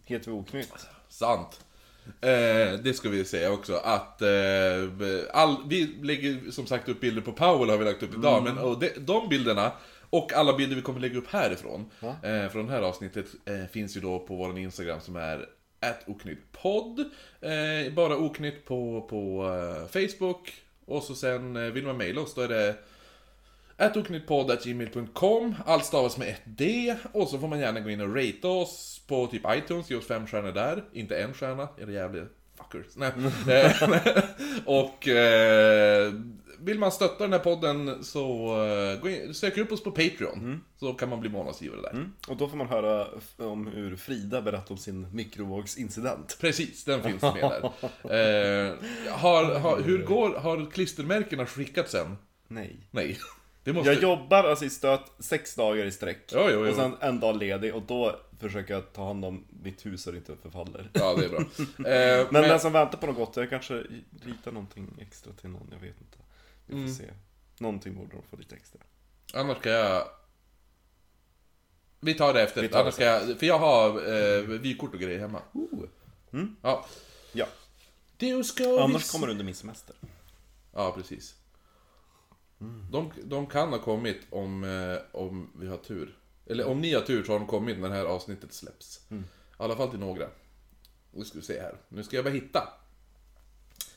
Heter 0.05 0.31
vi 0.31 0.37
Oknytt. 0.37 0.87
Sant. 1.09 1.61
Eh, 2.21 2.79
det 2.83 2.97
ska 2.97 3.09
vi 3.09 3.25
säga 3.25 3.53
också, 3.53 3.75
att 3.75 4.23
eh, 4.23 4.29
all, 5.33 5.57
vi 5.67 5.87
lägger 6.03 6.51
som 6.51 6.67
sagt 6.67 6.89
upp 6.89 7.01
bilder 7.01 7.23
på 7.23 7.33
Powell 7.33 7.71
har 7.71 7.77
vi 7.79 7.85
lagt 7.85 8.03
upp 8.03 8.15
idag, 8.15 8.43
men 8.43 8.59
och 8.59 8.79
de, 8.79 8.91
de 8.99 9.29
bilderna 9.29 9.73
och 10.13 10.33
alla 10.33 10.53
bilder 10.53 10.77
vi 10.77 10.83
kommer 10.83 11.01
lägga 11.01 11.19
upp 11.19 11.31
härifrån, 11.31 11.91
eh, 12.01 12.49
från 12.49 12.67
det 12.67 12.73
här 12.73 12.83
avsnittet, 12.83 13.27
eh, 13.45 13.67
finns 13.73 13.97
ju 13.97 14.01
då 14.01 14.19
på 14.19 14.37
vår 14.37 14.59
Instagram 14.59 15.01
som 15.01 15.17
är 15.17 15.49
oknyttpodd. 16.07 16.99
Eh, 17.41 17.93
bara 17.93 18.17
oknytt 18.17 18.65
på, 18.65 19.07
på 19.11 19.49
eh, 19.49 19.87
Facebook. 19.89 20.55
Och 20.85 21.03
så 21.03 21.15
sen 21.15 21.57
eh, 21.57 21.63
vill 21.63 21.87
man 21.87 21.97
mejla 21.97 22.21
oss, 22.21 22.35
då 22.35 22.41
är 22.41 22.49
det 22.49 22.77
atoknyttpodd.gmail.com 23.77 25.55
Allt 25.67 25.85
stavas 25.85 26.19
med 26.19 26.29
ett 26.29 26.43
D 26.45 26.97
och 27.13 27.29
så 27.29 27.39
får 27.39 27.49
man 27.49 27.61
gärna 27.61 27.81
gå 27.81 27.91
in 27.91 28.01
och 28.01 28.17
rate 28.17 28.49
oss 28.49 29.01
på 29.07 29.27
typ 29.27 29.43
iTunes, 29.57 29.91
ge 29.91 29.97
oss 29.97 30.07
fem 30.07 30.27
stjärnor 30.27 30.53
där. 30.53 30.85
Inte 30.93 31.23
en 31.23 31.35
stjärna, 31.35 31.69
är 31.79 31.87
det 31.87 31.93
jävligt 31.93 32.33
fuckers. 32.57 32.97
Nej. 32.97 33.13
Eh, 33.49 33.89
och 34.65 35.09
eh, 35.09 36.13
vill 36.65 36.79
man 36.79 36.93
stötta 36.93 37.25
den 37.25 37.33
här 37.33 37.41
podden 37.41 38.05
så 38.05 38.57
eh, 38.67 39.01
gå 39.01 39.09
in, 39.09 39.35
sök 39.35 39.59
upp 39.59 39.73
oss 39.73 39.83
på 39.83 39.91
Patreon. 39.91 40.65
Så 40.81 40.95
kan 40.95 41.09
man 41.09 41.21
bli 41.21 41.31
månadsgivare 41.31 41.81
där. 41.81 41.91
Mm. 41.91 42.13
Och 42.29 42.37
då 42.37 42.49
får 42.49 42.57
man 42.57 42.69
höra 42.69 43.07
om 43.37 43.67
hur 43.67 43.97
Frida 43.97 44.43
berättar 44.43 44.73
om 44.73 44.79
sin 44.79 45.07
mikrovågsincident. 45.15 46.39
Precis, 46.41 46.85
den 46.85 47.03
finns 47.03 47.23
med 47.23 47.35
där. 47.35 47.65
Eh, 48.05 48.75
har, 49.11 49.59
har, 49.59 49.81
hur 49.81 50.05
går, 50.05 50.35
har 50.35 50.71
klistermärkena 50.71 51.47
skickats 51.47 51.95
än? 51.95 52.17
Nej. 52.49 52.77
Nej. 52.91 53.19
Det 53.65 53.73
måste... 53.73 53.93
Jag 53.93 54.03
jobbar 54.03 54.45
alltså 54.45 54.65
i 54.65 54.71
stöt 54.71 55.13
sex 55.19 55.55
dagar 55.55 55.85
i 55.85 55.93
sträck. 55.93 56.31
Jo, 56.33 56.41
jo, 56.41 56.65
jo. 56.65 56.69
Och 56.69 56.77
sen 56.77 56.95
en 57.01 57.21
dag 57.21 57.37
ledig 57.37 57.75
och 57.75 57.83
då 57.83 58.17
försöker 58.41 58.75
jag 58.75 58.93
ta 58.93 59.07
hand 59.07 59.25
om 59.25 59.45
mitt 59.63 59.87
hus 59.87 60.03
så 60.03 60.11
det 60.11 60.17
inte 60.17 60.37
förfaller. 60.43 60.91
Ja, 60.93 61.15
det 61.15 61.25
är 61.25 61.29
bra. 61.29 61.41
Eh, 61.93 62.27
Men 62.31 62.43
den 62.43 62.61
som 62.61 62.73
väntar 62.73 62.99
på 62.99 63.07
något 63.07 63.17
gott, 63.17 63.37
jag 63.37 63.51
kanske 63.51 63.75
ritar 64.23 64.53
någonting 64.53 64.89
extra 65.01 65.33
till 65.33 65.51
någon, 65.51 65.69
jag 65.71 65.79
vet 65.79 66.01
inte. 66.01 66.19
Vi 66.67 66.73
får 66.73 66.79
Mm. 66.81 66.95
se. 66.95 67.11
Någonting 67.59 67.95
borde 67.95 68.11
de 68.17 68.23
få 68.31 68.37
lite 68.37 68.55
extra. 68.55 68.81
Annars 69.35 69.59
ska 69.59 69.71
jag... 69.71 70.09
Vi 72.01 72.15
tar 72.15 72.35
det 72.35 72.43
efter. 72.43 72.63
Vi 72.63 72.69
tar 72.69 72.85
det 72.85 72.93
ska 72.93 73.05
jag... 73.05 73.39
För 73.39 73.47
jag 73.47 73.59
har 73.59 73.89
eh, 74.15 74.41
vykort 74.43 74.95
och 74.95 75.01
grejer 75.01 75.19
hemma. 75.19 75.43
Oh. 75.53 75.85
Ja. 76.63 76.87
Ja, 77.33 77.47
Du 78.17 78.45
ska 78.45 78.83
annars 78.85 79.03
visst- 79.03 79.13
kommer 79.13 79.27
det 79.27 79.31
under 79.33 79.45
min 79.45 79.55
semester. 79.55 79.97
Ja, 80.73 80.93
precis. 80.93 81.35
De, 82.93 83.13
de 83.25 83.47
kan 83.47 83.69
ha 83.69 83.79
kommit 83.79 84.21
om, 84.31 84.65
eh, 84.65 85.21
om 85.21 85.51
vi 85.61 85.67
har 85.67 85.77
tur. 85.77 86.19
Eller 86.47 86.67
om 86.67 86.81
ni 86.81 86.95
har 86.95 87.01
tur 87.03 87.25
så 87.25 87.33
har 87.33 87.39
de 87.39 87.49
kommit 87.49 87.79
när 87.79 87.89
det 87.89 87.95
här 87.95 88.05
avsnittet 88.05 88.53
släpps. 88.53 89.01
I 89.11 89.23
alla 89.57 89.77
fall 89.77 89.91
till 89.91 89.99
några. 89.99 90.29
Nu 91.11 91.25
ska 91.25 91.39
vi 91.39 91.45
se 91.45 91.61
här. 91.61 91.77
Nu 91.89 92.03
ska 92.03 92.17
jag 92.17 92.25
bara 92.25 92.35
hitta 92.35 92.69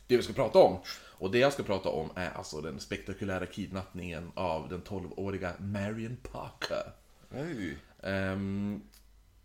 det 0.07 0.17
vi 0.17 0.23
ska 0.23 0.33
prata 0.33 0.59
om. 0.59 0.77
Och 1.17 1.31
det 1.31 1.37
jag 1.39 1.53
ska 1.53 1.63
prata 1.63 1.89
om 1.89 2.09
är 2.15 2.29
alltså 2.35 2.61
den 2.61 2.79
spektakulära 2.79 3.45
kidnappningen 3.45 4.31
av 4.35 4.69
den 4.69 4.81
12-åriga 4.83 5.53
Marion 5.59 6.17
Parker. 6.31 6.91
Oj. 7.31 7.77
Ehm, 8.03 8.81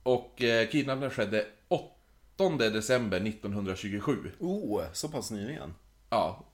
och 0.03 0.43
eh, 0.43 0.69
kidnappningen 0.69 1.11
skedde 1.11 1.47
8 1.69 2.69
december 2.71 3.21
1927. 3.29 4.17
Oh, 4.39 4.83
så 4.93 5.09
pass 5.09 5.31
nyligen. 5.31 5.75
Ja, 6.13 6.45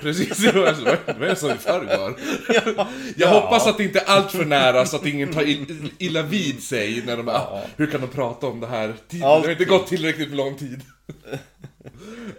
precis. 0.00 0.38
Det 0.38 0.52
var, 0.52 1.34
som 1.34 1.50
i 1.50 1.54
förrgår. 1.54 2.14
Jag 2.48 2.86
Ja. 3.16 3.40
hoppas 3.40 3.66
att 3.66 3.76
det 3.76 3.84
inte 3.84 4.00
är 4.00 4.04
allt 4.04 4.30
för 4.32 4.44
nära 4.44 4.86
så 4.86 4.96
att 4.96 5.06
ingen 5.06 5.32
tar 5.32 5.42
ill- 5.42 5.90
illa 5.98 6.22
vid 6.22 6.62
sig 6.62 7.02
när 7.06 7.16
de 7.16 7.28
ah, 7.28 7.62
Hur 7.76 7.86
kan 7.86 8.00
de 8.00 8.06
prata 8.06 8.46
om 8.46 8.60
det 8.60 8.66
här? 8.66 8.94
Det 9.08 9.18
har 9.18 9.50
inte 9.50 9.64
gått 9.64 9.86
tillräckligt 9.86 10.30
lång 10.30 10.56
tid. 10.56 10.82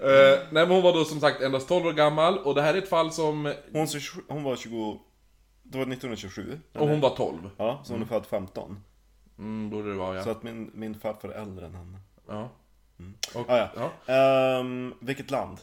Eh, 0.01 0.39
nej 0.51 0.65
men 0.65 0.69
hon 0.71 0.81
var 0.81 0.93
då 0.93 1.05
som 1.05 1.19
sagt 1.19 1.41
endast 1.41 1.67
12 1.67 1.85
år 1.85 1.93
gammal 1.93 2.37
och 2.37 2.55
det 2.55 2.61
här 2.61 2.73
är 2.73 2.77
ett 2.77 2.89
fall 2.89 3.11
som... 3.11 3.53
Hon, 3.73 3.87
hon 4.27 4.43
var 4.43 4.55
20... 4.55 4.99
Det 5.63 5.77
var 5.77 5.83
1927. 5.85 6.59
Och 6.73 6.87
hon 6.87 7.01
var 7.01 7.09
12. 7.15 7.49
Ja, 7.57 7.81
så 7.85 7.93
hon 7.93 8.01
är 8.01 8.05
född 8.05 8.25
15. 8.25 8.79
Mm, 9.39 9.69
borde 9.69 9.89
det 9.91 9.95
vara 9.97 10.15
ja. 10.15 10.23
Så 10.23 10.29
att 10.29 10.43
min, 10.43 10.71
min 10.73 10.99
farfar 10.99 11.29
är 11.29 11.41
äldre 11.41 11.65
än 11.65 11.75
henne. 11.75 11.97
ja. 12.27 12.49
Och, 13.35 13.49
Ah, 13.49 13.57
ja. 13.75 13.91
ja. 14.07 14.13
Ehm, 14.13 14.93
vilket 14.99 15.31
land? 15.31 15.57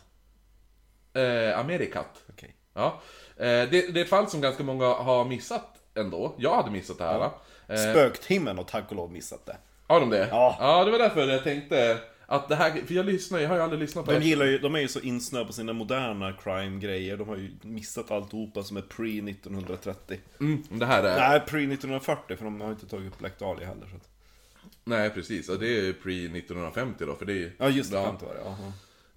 Eh, 1.13 1.59
Amerikat. 1.59 2.23
Okej. 2.29 2.55
Ja. 2.75 3.01
Eh, 3.37 3.45
det, 3.45 3.69
det 3.95 4.01
är 4.01 4.05
ett 4.05 4.09
fall 4.09 4.29
som 4.31 4.41
ganska 4.41 4.63
många 4.63 4.87
har 4.87 5.25
missat 5.25 5.69
ändå. 5.95 6.35
Jag 6.39 6.55
hade 6.57 6.71
missat 6.71 6.99
det 6.99 7.05
här. 7.05 7.31
Eh, 7.69 7.77
Spöktimmen 7.77 8.57
har 8.57 8.65
tack 8.65 8.85
och 8.91 8.97
lov 8.97 9.13
missat 9.13 9.47
det. 9.47 9.57
Har 9.87 10.01
de 10.01 10.11
det? 10.11 10.29
Ja. 10.31 10.57
Ja, 10.61 10.85
det 10.85 10.91
var 10.91 10.99
därför 10.99 11.27
jag 11.29 11.45
tänkte 11.45 11.99
att 12.27 12.49
det 12.49 12.57
här, 12.57 12.83
för 12.87 12.95
jag 12.95 13.07
lyssnar 13.07 13.39
jag 13.39 13.49
har 13.49 13.57
ju 13.57 13.63
aldrig 13.63 13.81
lyssnat 13.81 14.05
på 14.05 14.13
De 14.13 14.21
gillar 14.23 14.47
ju, 14.47 14.59
de 14.59 14.75
är 14.75 14.81
ju 14.81 14.89
så 14.89 15.01
insnöade 15.01 15.47
på 15.47 15.53
sina 15.53 15.73
moderna 15.73 16.33
crime-grejer. 16.33 17.17
De 17.17 17.29
har 17.29 17.37
ju 17.37 17.51
missat 17.63 18.11
alltihopa 18.11 18.63
som 18.63 18.77
är 18.77 18.83
pre-1930. 18.83 20.19
Mm, 20.41 20.63
det 20.71 20.87
här 20.87 21.03
är... 21.03 21.17
Nej, 21.19 21.41
pre-1940 21.47 22.37
för 22.37 22.45
de 22.45 22.61
har 22.61 22.69
ju 22.69 22.75
inte 22.75 22.87
tagit 22.87 23.13
upp 23.13 23.19
Black 23.19 23.39
Dahlia 23.39 23.67
heller. 23.67 23.87
Så 23.91 23.97
att... 23.97 24.09
Nej, 24.85 25.11
precis. 25.11 25.49
Och 25.49 25.59
det 25.59 25.67
är 25.79 25.83
ju 25.83 25.93
pre-1950 25.93 26.93
då, 26.99 27.15
för 27.15 27.27
det 27.27 27.33
är 27.33 27.53
Ja, 27.59 27.69
just 27.69 27.91
det. 27.91 27.97
Ja. 27.97 28.05
50 28.07 28.25
var 28.27 28.35
det. 28.35 28.41
Jaha. 28.45 28.73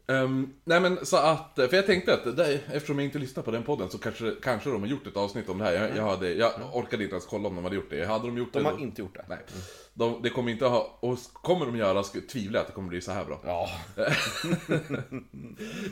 Ehm, 0.09 0.53
nej 0.63 0.79
men 0.79 1.05
så 1.05 1.17
att, 1.17 1.51
för 1.55 1.73
jag 1.75 1.85
tänkte 1.85 2.13
att 2.13 2.37
det, 2.37 2.59
eftersom 2.73 2.99
jag 2.99 3.05
inte 3.05 3.19
lyssnar 3.19 3.43
på 3.43 3.51
den 3.51 3.63
podden 3.63 3.89
så 3.89 3.97
kanske, 3.97 4.35
kanske 4.43 4.69
de 4.69 4.81
har 4.81 4.87
gjort 4.89 5.07
ett 5.07 5.17
avsnitt 5.17 5.49
om 5.49 5.57
det 5.57 5.63
här. 5.63 5.73
Jag, 5.73 5.97
jag, 5.97 6.03
hade, 6.03 6.33
jag 6.33 6.51
orkade 6.73 7.03
inte 7.03 7.13
ens 7.15 7.25
kolla 7.25 7.47
om 7.49 7.55
de 7.55 7.63
hade 7.63 7.75
gjort 7.75 7.89
det. 7.89 8.05
Hade 8.05 8.25
de 8.27 8.37
gjort 8.37 8.53
De 8.53 8.59
det 8.59 8.65
har 8.69 8.77
då- 8.77 8.79
inte 8.83 9.01
gjort 9.01 9.15
det. 9.15 9.25
Nej. 9.29 9.37
De, 9.97 10.19
det 10.23 10.29
kommer 10.29 10.51
inte 10.51 10.65
ha, 10.65 10.97
och 10.99 11.17
kommer 11.33 11.65
de 11.65 11.75
göra 11.77 12.03
så 12.03 12.17
tvivlar 12.31 12.57
jag 12.59 12.61
att 12.61 12.67
det 12.67 12.73
kommer 12.73 12.89
bli 12.89 13.01
så 13.01 13.11
här 13.11 13.25
bra. 13.25 13.39
Ja. 13.45 13.69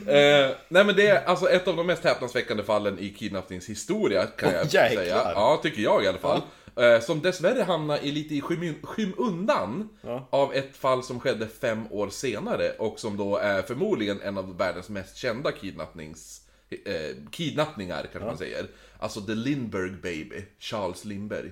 Eh, 0.06 0.50
nej 0.68 0.84
men 0.84 0.96
det 0.96 1.06
är 1.08 1.24
alltså 1.24 1.48
ett 1.48 1.68
av 1.68 1.76
de 1.76 1.86
mest 1.86 2.04
häpnadsväckande 2.04 2.62
fallen 2.62 2.98
i 2.98 3.10
kidnappningshistoria 3.10 4.26
kan 4.26 4.52
jag 4.52 4.60
Åh, 4.66 4.74
jäklar. 4.74 5.02
säga. 5.02 5.32
Ja, 5.34 5.60
tycker 5.62 5.82
jag 5.82 6.04
i 6.04 6.08
alla 6.08 6.18
fall. 6.18 6.42
Eh, 6.76 7.00
som 7.00 7.20
dessvärre 7.20 7.62
hamnar 7.62 7.98
i 7.98 8.12
lite 8.12 8.34
i 8.34 8.40
skym, 8.40 8.74
skymundan 8.82 9.88
Ja. 10.02 10.28
av 10.30 10.54
ett 10.54 10.76
fall 10.76 11.02
som 11.02 11.20
skedde 11.20 11.48
fem 11.48 11.92
år 11.92 12.08
senare 12.08 12.70
och 12.78 13.00
som 13.00 13.16
då 13.16 13.36
är 13.36 13.62
förmodligen 13.62 14.20
en 14.20 14.38
av 14.38 14.56
världens 14.58 14.88
mest 14.88 15.16
kända 15.16 15.52
kidnappnings, 15.52 16.40
eh, 16.84 17.16
kidnappningar 17.30 18.06
kanske 18.12 18.26
man 18.26 18.38
säger. 18.38 18.66
Alltså 18.98 19.20
The 19.20 19.34
Lindbergh 19.34 19.94
Baby, 20.02 20.44
Charles 20.58 21.04
Lindbergh. 21.04 21.50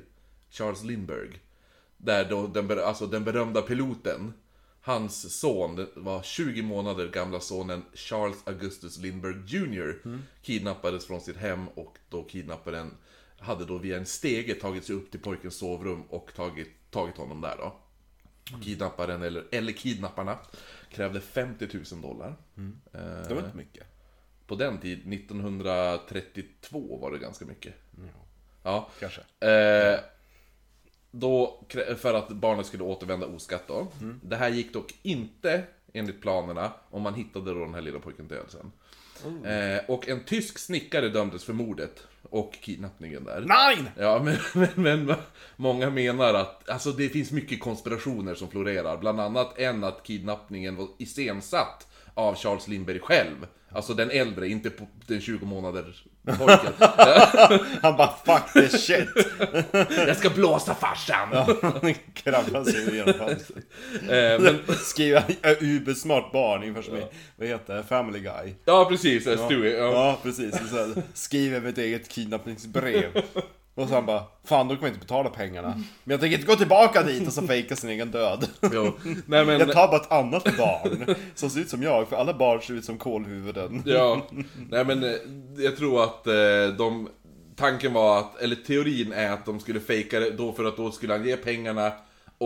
Charles 0.51 0.85
Lindbergh. 0.85 1.37
Där 2.05 2.25
då 2.31 2.47
den, 2.47 2.69
ber- 2.69 2.83
alltså 2.83 3.07
den 3.07 3.25
berömda 3.25 3.63
piloten, 3.63 4.33
hans 4.81 5.39
son, 5.41 5.87
var 5.97 6.23
20 6.23 6.63
månader 6.63 7.09
gamla 7.09 7.41
sonen 7.41 7.83
Charles 7.95 8.37
Augustus 8.47 8.99
Lindbergh 8.99 9.39
Jr. 9.55 10.19
Kidnappades 10.43 11.07
från 11.07 11.21
sitt 11.21 11.37
hem 11.37 11.69
och 11.69 11.99
då 12.09 12.23
kidnapparen 12.23 12.91
hade 13.39 13.65
då 13.65 13.79
via 13.79 13.97
en 13.97 14.07
stege 14.07 14.55
tagit 14.55 14.85
sig 14.85 14.95
upp 14.97 15.11
till 15.11 15.21
pojkens 15.21 15.55
sovrum 15.57 16.03
och 16.03 16.31
tagit, 16.37 16.69
tagit 16.91 17.17
honom 17.17 17.41
där 17.41 17.57
då. 17.59 17.77
Kidnapparen, 18.63 19.23
eller, 19.23 19.45
eller 19.51 19.73
kidnapparna, 19.73 20.39
krävde 20.91 21.21
50 21.21 21.69
000 21.93 22.03
dollar. 22.03 22.37
Eh, 22.93 23.01
Det 23.29 23.35
var 23.35 23.43
inte 23.45 23.57
mycket. 23.57 23.87
på 24.47 24.55
den 24.55 24.79
tiden, 24.79 25.13
1932 25.13 26.99
var 26.99 27.13
det 27.13 27.19
ganska 27.19 27.45
mycket. 27.45 27.75
Ja. 28.63 28.89
Kanske. 29.01 29.21
Eh, 29.49 30.01
då, 31.15 31.61
för 31.99 32.15
att 32.15 32.29
barnet 32.29 32.67
skulle 32.67 32.85
återvända 32.85 33.27
oskatt 33.27 33.65
då. 33.67 33.87
Det 34.23 34.37
här 34.37 34.49
gick 34.49 34.73
dock 34.73 34.95
inte 35.03 35.63
enligt 35.93 36.21
planerna 36.21 36.73
om 36.91 37.03
man 37.03 37.15
hittade 37.15 37.55
då 37.55 37.61
den 37.61 37.75
här 37.75 37.81
lilla 37.81 37.99
pojken 37.99 38.29
död 38.29 38.47
sen. 38.49 38.73
Eh, 39.45 39.81
och 39.89 40.09
en 40.09 40.25
tysk 40.25 40.59
snickare 40.59 41.09
dömdes 41.09 41.45
för 41.45 41.53
mordet 41.53 42.07
och 42.23 42.53
kidnappningen 42.53 43.25
där. 43.25 43.45
Nej! 43.47 43.93
Ja, 43.99 44.23
men, 44.25 44.37
men, 44.77 45.05
men 45.05 45.17
många 45.57 45.91
menar 45.91 46.35
att, 46.35 46.69
alltså 46.69 46.91
det 46.91 47.09
finns 47.09 47.31
mycket 47.31 47.61
konspirationer 47.61 48.35
som 48.35 48.49
florerar. 48.51 48.97
Bland 48.97 49.21
annat 49.21 49.59
en 49.59 49.85
att 49.85 50.03
kidnappningen 50.03 50.77
var 50.77 50.89
iscensatt 50.99 51.89
av 52.15 52.35
Charles 52.37 52.69
Lindbergh 52.69 53.05
själv. 53.05 53.47
Alltså 53.73 53.95
den 53.95 54.11
äldre, 54.11 54.49
inte 54.49 54.71
den 55.07 55.21
20 55.21 55.47
månader 55.47 55.85
pojken. 56.39 56.73
Han 57.83 57.97
bara 57.97 58.15
'fuck 58.25 58.53
this 58.53 58.89
shit' 58.91 59.27
Jag 60.07 60.17
ska 60.17 60.31
blåsa 60.31 60.75
farsan! 60.75 61.29
Han 61.63 61.95
kravlar 62.15 62.65
sig 62.65 62.97
genom 62.97 63.15
fönstret. 63.15 63.65
Eh, 64.11 64.41
men, 64.41 64.59
Skriver 64.77 65.25
jag 65.43 65.63
ubersmart 65.63 66.33
barn 66.33 66.63
ungefär 66.63 66.83
som 66.83 66.97
i, 66.97 67.03
vad 67.37 67.49
heter 67.49 67.75
det, 67.75 67.83
Family 67.83 68.21
Guy. 68.21 68.55
ja, 68.65 68.85
precis. 68.85 69.27
Ja. 69.27 69.37
Stewie. 69.37 69.77
Ja. 69.77 69.85
Ja, 69.93 70.19
precis. 70.23 70.55
Så 70.71 71.03
skriver 71.15 71.61
mitt 71.61 71.79
eget 71.79 72.09
kidnappningsbrev. 72.09 73.23
Och 73.75 73.89
så 73.89 73.95
han 73.95 74.07
bara, 74.07 74.23
fan 74.45 74.69
då 74.69 74.75
kommer 74.75 74.89
jag 74.89 74.95
inte 74.95 75.07
betala 75.07 75.31
pengarna. 75.31 75.69
Men 76.05 76.11
jag 76.15 76.21
tänker 76.21 76.37
inte 76.39 76.47
gå 76.51 76.57
tillbaka 76.57 77.03
dit 77.03 77.27
och 77.27 77.33
så 77.33 77.43
fejka 77.43 77.77
sin 77.77 77.91
egen 77.91 78.11
död. 78.11 78.49
Jo. 78.73 78.93
Nej, 79.27 79.45
men, 79.45 79.61
Jag 79.61 79.73
tar 79.73 79.89
bara 79.89 80.01
ett 80.01 80.13
annat 80.13 80.45
barn 80.59 81.15
som 81.35 81.51
ser 81.51 81.61
ut 81.61 81.69
som 81.69 81.83
jag, 81.83 82.09
för 82.09 82.17
alla 82.17 82.35
barn 82.35 82.63
ser 82.63 82.75
ut 82.75 82.85
som 82.85 82.99
kolhuvuden. 82.99 83.83
Ja, 83.87 84.27
nej 84.71 84.85
men 84.85 85.05
eh, 85.05 85.11
jag 85.57 85.77
tror 85.77 86.05
att 86.05 86.27
eh, 86.27 86.77
de... 86.79 87.09
Tanken 87.57 87.93
var 87.93 88.19
att, 88.19 88.41
eller 88.41 88.57
teorin 88.57 89.13
är 89.13 89.31
att 89.31 89.47
de 89.47 89.61
skulle 89.61 89.81
fejka 89.81 90.21
det 90.21 90.31
då 90.31 90.53
för 90.53 90.65
att 90.65 90.77
då 90.77 90.91
skulle 90.91 91.13
han 91.13 91.27
ge 91.27 91.37
pengarna 91.37 91.93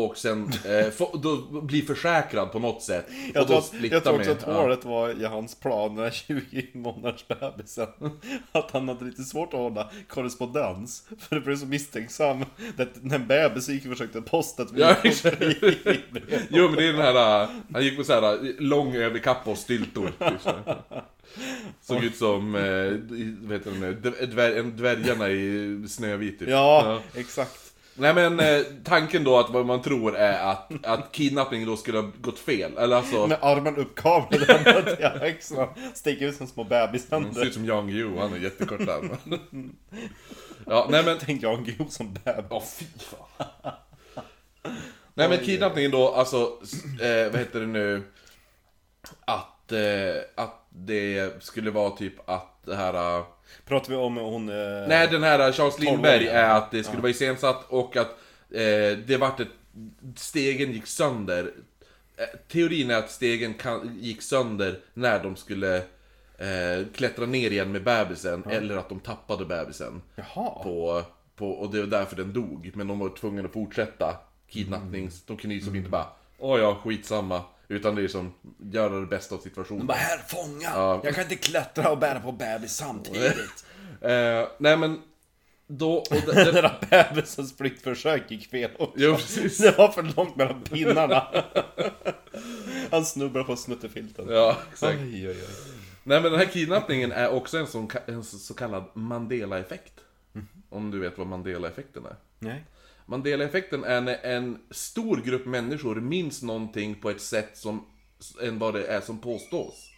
och 0.04 0.16
sen 0.18 0.52
eh, 0.64 0.90
få, 0.90 1.16
då 1.22 1.36
bli 1.60 1.82
försäkrad 1.82 2.52
på 2.52 2.58
något 2.58 2.82
sätt. 2.82 3.06
Jag 3.34 3.46
tror, 3.46 3.54
då 3.56 3.58
att, 3.58 3.64
splitta 3.64 3.94
jag 3.94 4.04
tror 4.04 4.14
också 4.14 4.28
med- 4.30 4.36
att 4.38 4.44
ja. 4.46 4.52
håret 4.62 4.84
var 4.84 5.22
i 5.22 5.24
hans 5.24 5.54
plan, 5.54 5.94
den 5.94 6.04
här 6.04 6.10
20 6.10 6.66
månaders 6.72 7.24
bebisen. 7.28 7.86
Att 8.52 8.70
han 8.70 8.88
hade 8.88 9.04
lite 9.04 9.22
svårt 9.22 9.54
att 9.54 9.60
hålla 9.60 9.90
korrespondens. 10.08 11.04
För 11.18 11.34
det 11.36 11.40
blev 11.42 11.56
så 11.56 11.66
misstänksam. 11.66 12.44
Det- 12.76 12.88
När 13.02 13.16
en 13.16 13.26
bebis 13.26 13.68
gick 13.68 13.84
och 13.84 13.90
försökte 13.92 14.20
posta 14.22 14.62
ett 14.62 14.68
Ja, 14.76 14.96
Jo 16.50 16.64
men 16.68 16.76
det 16.76 16.84
är 16.88 16.92
den 16.92 17.02
här, 17.02 17.42
äh, 17.42 17.48
han 17.72 17.84
gick 17.84 17.96
med 17.96 18.06
så 18.06 18.12
här 18.12 18.32
äh, 18.46 18.50
lång 18.58 18.94
överkappa 18.94 19.50
och 19.50 19.58
styltor. 19.58 20.12
Typ. 20.18 20.54
Såg 21.82 22.04
ut 22.04 22.16
som, 22.16 22.54
eh, 22.54 22.62
vad 23.42 23.52
heter 23.58 23.70
det 23.70 23.78
nu, 23.78 23.94
Dv- 24.02 24.26
dvär, 24.26 24.62
dvärgarna 24.62 25.30
i 25.30 25.84
Snövit 25.88 26.38
typ. 26.38 26.48
Ja, 26.48 27.00
exakt. 27.14 27.67
Nej 27.98 28.14
men 28.14 28.40
eh, 28.40 28.62
tanken 28.84 29.24
då 29.24 29.38
att 29.38 29.50
vad 29.50 29.66
man 29.66 29.82
tror 29.82 30.16
är 30.16 30.50
att, 30.50 30.86
att 30.86 31.12
kidnappningen 31.12 31.68
då 31.68 31.76
skulle 31.76 31.98
ha 31.98 32.10
gått 32.20 32.38
fel. 32.38 32.78
Eller 32.78 32.96
alltså, 32.96 33.26
Med 33.26 33.38
armen 33.40 33.76
uppkavlade 33.76 34.96
till 34.96 35.04
axlarna. 35.22 35.68
Sticker 35.94 36.26
ut 36.26 36.36
som 36.36 36.46
små 36.46 36.62
han 36.62 36.70
ser 36.70 36.86
bebishänder. 36.86 37.46
ut 37.46 37.54
som 37.54 37.64
Jan 37.64 37.86
Guillou, 37.86 38.18
han 38.18 38.32
är 38.32 38.38
jättekort 38.38 38.86
där. 38.86 39.10
Ja, 40.66 40.86
nej 40.90 41.04
men, 41.04 41.16
Tänk 41.20 41.42
Jan 41.42 41.64
Guillou 41.64 41.88
som 41.88 42.14
bebis. 42.24 42.44
åh 42.50 42.62
fy 42.78 42.84
fan. 42.98 43.72
Nej 45.14 45.28
men 45.28 45.38
kidnappningen 45.38 45.90
då, 45.90 46.08
alltså, 46.08 46.36
eh, 47.00 47.30
vad 47.32 47.38
heter 47.38 47.60
det 47.60 47.66
nu? 47.66 48.02
Att, 49.24 49.72
eh, 49.72 50.22
att 50.44 50.66
det 50.70 51.42
skulle 51.44 51.70
vara 51.70 51.90
typ 51.90 52.28
att 52.30 52.62
det 52.64 52.76
här... 52.76 53.24
eh, 53.68 53.78
Pratar 53.78 53.90
vi 53.90 53.96
om 53.96 54.16
hon... 54.16 54.48
Eh, 54.48 54.88
Nej, 54.88 55.08
den 55.10 55.22
här 55.22 55.52
Charles 55.52 55.78
Lindbergh 55.78 56.18
Tolvåringen. 56.18 56.34
är 56.36 56.50
att 56.56 56.70
det 56.70 56.84
skulle 56.84 57.02
vara 57.02 57.10
iscensatt 57.10 57.64
och 57.68 57.96
att 57.96 58.10
eh, 58.50 58.98
det 59.06 59.18
vart 59.20 59.40
ett... 59.40 59.48
Stegen 60.16 60.72
gick 60.72 60.86
sönder. 60.86 61.52
Eh, 62.16 62.38
teorin 62.48 62.90
är 62.90 62.98
att 62.98 63.10
stegen 63.10 63.54
kan, 63.54 63.98
gick 64.00 64.22
sönder 64.22 64.78
när 64.94 65.22
de 65.22 65.36
skulle 65.36 65.76
eh, 66.38 66.86
klättra 66.94 67.26
ner 67.26 67.50
igen 67.50 67.72
med 67.72 67.82
bebisen, 67.84 68.44
eller 68.50 68.76
att 68.76 68.88
de 68.88 69.00
tappade 69.00 69.44
bebisen. 69.44 70.02
Jaha. 70.14 70.62
På, 70.62 71.02
på, 71.36 71.50
och 71.50 71.70
det 71.72 71.80
var 71.80 71.86
därför 71.86 72.16
den 72.16 72.32
dog, 72.32 72.70
men 72.74 72.88
de 72.88 72.98
var 72.98 73.08
tvungna 73.08 73.44
att 73.44 73.52
fortsätta 73.52 74.16
kidnappnings... 74.48 75.22
De 75.26 75.36
kunde 75.36 75.54
ju 75.54 75.60
som 75.60 75.76
inte 75.76 75.90
bara 75.90 76.06
Åh 76.38 76.60
ja, 76.60 76.74
skitsamma. 76.84 77.42
Utan 77.68 77.94
det 77.94 78.02
är 78.02 78.08
som, 78.08 78.34
göra 78.72 79.00
det 79.00 79.06
bästa 79.06 79.34
av 79.34 79.38
situationen. 79.38 79.86
Bara 79.86 79.98
här, 79.98 80.18
fånga! 80.18 80.70
Ja. 80.74 81.00
Jag 81.04 81.14
kan 81.14 81.22
inte 81.24 81.36
klättra 81.36 81.90
och 81.90 81.98
bära 81.98 82.20
på 82.20 82.32
bebis 82.32 82.76
samtidigt. 82.76 83.64
Eh, 84.00 84.48
nej 84.58 84.76
men, 84.76 85.02
då... 85.66 85.96
Och 85.96 86.06
det, 86.10 86.32
Den 86.44 86.54
det, 86.54 86.62
där 86.62 87.08
bebisens 87.14 87.56
flyktförsök 87.56 88.30
gick 88.30 88.50
fel 88.50 88.70
också. 88.78 88.94
jo, 88.96 89.14
precis. 89.14 89.58
Det 89.58 89.78
var 89.78 89.88
för 89.88 90.02
långt 90.02 90.36
mellan 90.36 90.62
pinnarna. 90.62 91.26
Han 92.90 93.04
snubblar 93.04 93.44
på 93.44 93.56
snuttefilten. 93.56 94.28
Ja, 94.28 94.56
exakt. 94.72 94.98
Oj, 95.00 95.28
oj, 95.28 95.36
oj. 95.40 95.72
Nej 96.04 96.20
men 96.20 96.32
den 96.32 96.40
här 96.40 96.46
kidnappningen 96.46 97.12
är 97.12 97.28
också 97.28 97.58
en, 97.58 97.66
sån, 97.66 97.90
en 98.06 98.24
så 98.24 98.54
kallad 98.54 98.84
Mandela-effekt. 98.94 99.94
Om 100.68 100.90
du 100.90 100.98
vet 100.98 101.18
vad 101.18 101.26
Mandela-effekten 101.26 102.06
är. 102.06 102.16
Nej. 102.38 102.64
Mandela-effekten 103.08 103.84
är 103.84 104.00
när 104.00 104.18
en 104.22 104.58
stor 104.70 105.16
grupp 105.16 105.46
människor 105.46 105.94
minns 105.94 106.42
någonting 106.42 106.94
på 106.94 107.10
ett 107.10 107.20
sätt 107.20 107.56
som, 107.56 107.86
än 108.42 108.58
vad 108.58 108.74
det 108.74 108.86
är 108.86 109.00
som 109.00 109.18
påstås. 109.18 109.90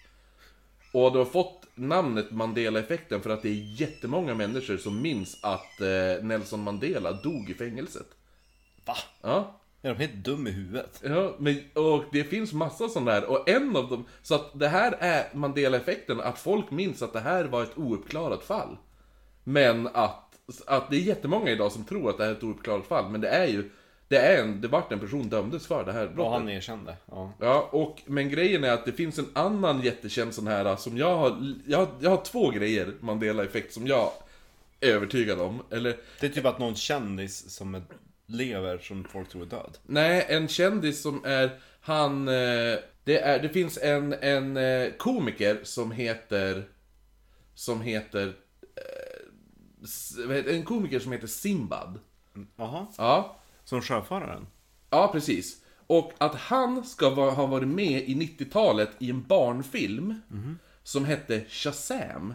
Och 0.92 1.12
det 1.12 1.18
har 1.18 1.24
fått 1.24 1.66
namnet 1.74 2.30
Mandela-effekten 2.30 3.20
för 3.20 3.30
att 3.30 3.42
det 3.42 3.48
är 3.48 3.80
jättemånga 3.80 4.34
människor 4.34 4.76
som 4.76 5.02
minns 5.02 5.38
att 5.42 5.80
eh, 5.80 6.24
Nelson 6.24 6.62
Mandela 6.62 7.12
dog 7.12 7.50
i 7.50 7.54
fängelset. 7.54 8.06
Va? 8.84 8.96
Ja, 9.22 9.60
Är 9.82 9.94
de 9.94 10.00
helt 10.00 10.24
dum 10.24 10.46
i 10.46 10.50
huvudet? 10.50 11.00
Ja, 11.04 11.34
men, 11.38 11.60
och 11.74 12.04
det 12.12 12.24
finns 12.24 12.52
massa 12.52 12.88
sådana 12.88 13.10
där, 13.10 13.24
och 13.24 13.48
en 13.48 13.76
av 13.76 13.88
dem, 13.88 14.04
så 14.22 14.34
att 14.34 14.58
det 14.58 14.68
här 14.68 14.96
är 15.00 15.34
Mandela-effekten, 15.34 16.20
att 16.20 16.38
folk 16.38 16.70
minns 16.70 17.02
att 17.02 17.12
det 17.12 17.20
här 17.20 17.44
var 17.44 17.62
ett 17.62 17.78
ouppklarat 17.78 18.44
fall. 18.44 18.76
Men 19.44 19.86
att, 19.86 20.29
att 20.66 20.90
det 20.90 20.97
är 20.97 21.00
jättemånga 21.00 21.50
idag 21.50 21.73
som 21.73 21.85
tror 21.85 22.11
att 22.11 22.19
det 22.19 22.25
här 22.25 22.30
är 22.30 22.37
ett 22.37 22.42
ouppklarat 22.42 22.87
fall, 22.87 23.11
men 23.11 23.21
det 23.21 23.28
är 23.28 23.47
ju, 23.47 23.71
det 24.09 24.16
är 24.16 24.42
en, 24.42 24.61
det 24.61 24.69
vart 24.69 24.92
en 24.92 25.00
person 25.00 25.28
dömdes 25.28 25.66
för 25.66 25.85
det 25.85 25.92
här 25.92 26.07
brottet. 26.07 26.19
Och 26.21 26.33
han 26.33 26.49
erkände. 26.49 26.97
Ja. 27.11 27.33
Ja, 27.40 27.69
och, 27.73 28.02
men 28.07 28.28
grejen 28.30 28.64
är 28.64 28.73
att 28.73 28.85
det 28.85 28.92
finns 28.92 29.19
en 29.19 29.28
annan 29.33 29.83
jättekänd 29.83 30.35
sån 30.35 30.47
här 30.47 30.76
som 30.76 30.99
jag 30.99 31.16
har, 31.16 31.54
jag, 31.66 31.88
jag 32.00 32.11
har 32.11 32.25
två 32.25 32.50
grejer, 32.50 32.92
Mandela-effekt, 33.00 33.73
som 33.73 33.87
jag 33.87 34.11
är 34.80 34.88
övertygad 34.92 35.40
om. 35.40 35.62
Eller, 35.71 35.97
Det 36.21 36.26
är 36.26 36.30
typ 36.30 36.45
att 36.47 36.59
någon 36.59 36.75
kändis 36.75 37.50
som 37.50 37.75
är- 37.75 37.83
lever 38.26 38.78
som 38.78 39.04
folk 39.04 39.28
tror 39.28 39.42
är 39.42 39.47
död. 39.47 39.78
Nej, 39.87 40.26
en 40.28 40.49
kändis 40.49 41.02
som 41.02 41.25
är, 41.25 41.50
han, 41.80 42.28
eh, 42.28 42.78
det, 43.04 43.19
är, 43.21 43.42
det 43.42 43.49
finns 43.49 43.78
en, 43.83 44.12
en 44.12 44.57
eh, 44.57 44.88
komiker 44.99 45.61
som 45.62 45.90
heter, 45.92 46.64
som 47.54 47.80
heter, 47.80 48.26
eh, 48.26 48.33
s- 48.33 48.37
vad 48.80 48.87
heter- 48.87 49.23
en 50.49 50.64
komiker 50.64 50.99
som 50.99 51.12
heter 51.12 51.26
Simbad. 51.26 51.99
Jaha. 52.56 52.87
Ja, 52.99 53.37
Som 53.64 53.82
sjöfararen? 53.82 54.46
ja 54.90 55.08
precis. 55.12 55.62
Och 55.87 56.12
att 56.18 56.34
han 56.34 56.84
ska 56.84 57.10
va, 57.10 57.30
ha 57.30 57.46
varit 57.46 57.68
med 57.68 58.02
i 58.08 58.14
90-talet 58.14 58.90
i 58.99 59.10
en 59.10 59.22
barnfilm 59.26 60.14
som 60.82 61.04
hette 61.04 61.44
Shazam. 61.49 62.34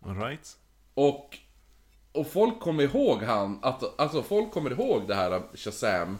Alright. 0.00 0.56
Och, 0.94 1.38
och 2.12 2.26
folk 2.26 2.60
kommer 2.60 2.82
ihåg 2.82 3.22
han, 3.22 3.58
att, 3.62 4.00
alltså 4.00 4.22
folk 4.22 4.52
kommer 4.52 4.70
ihåg 4.70 5.08
det 5.08 5.14
här 5.14 5.42
Shazam 5.54 6.18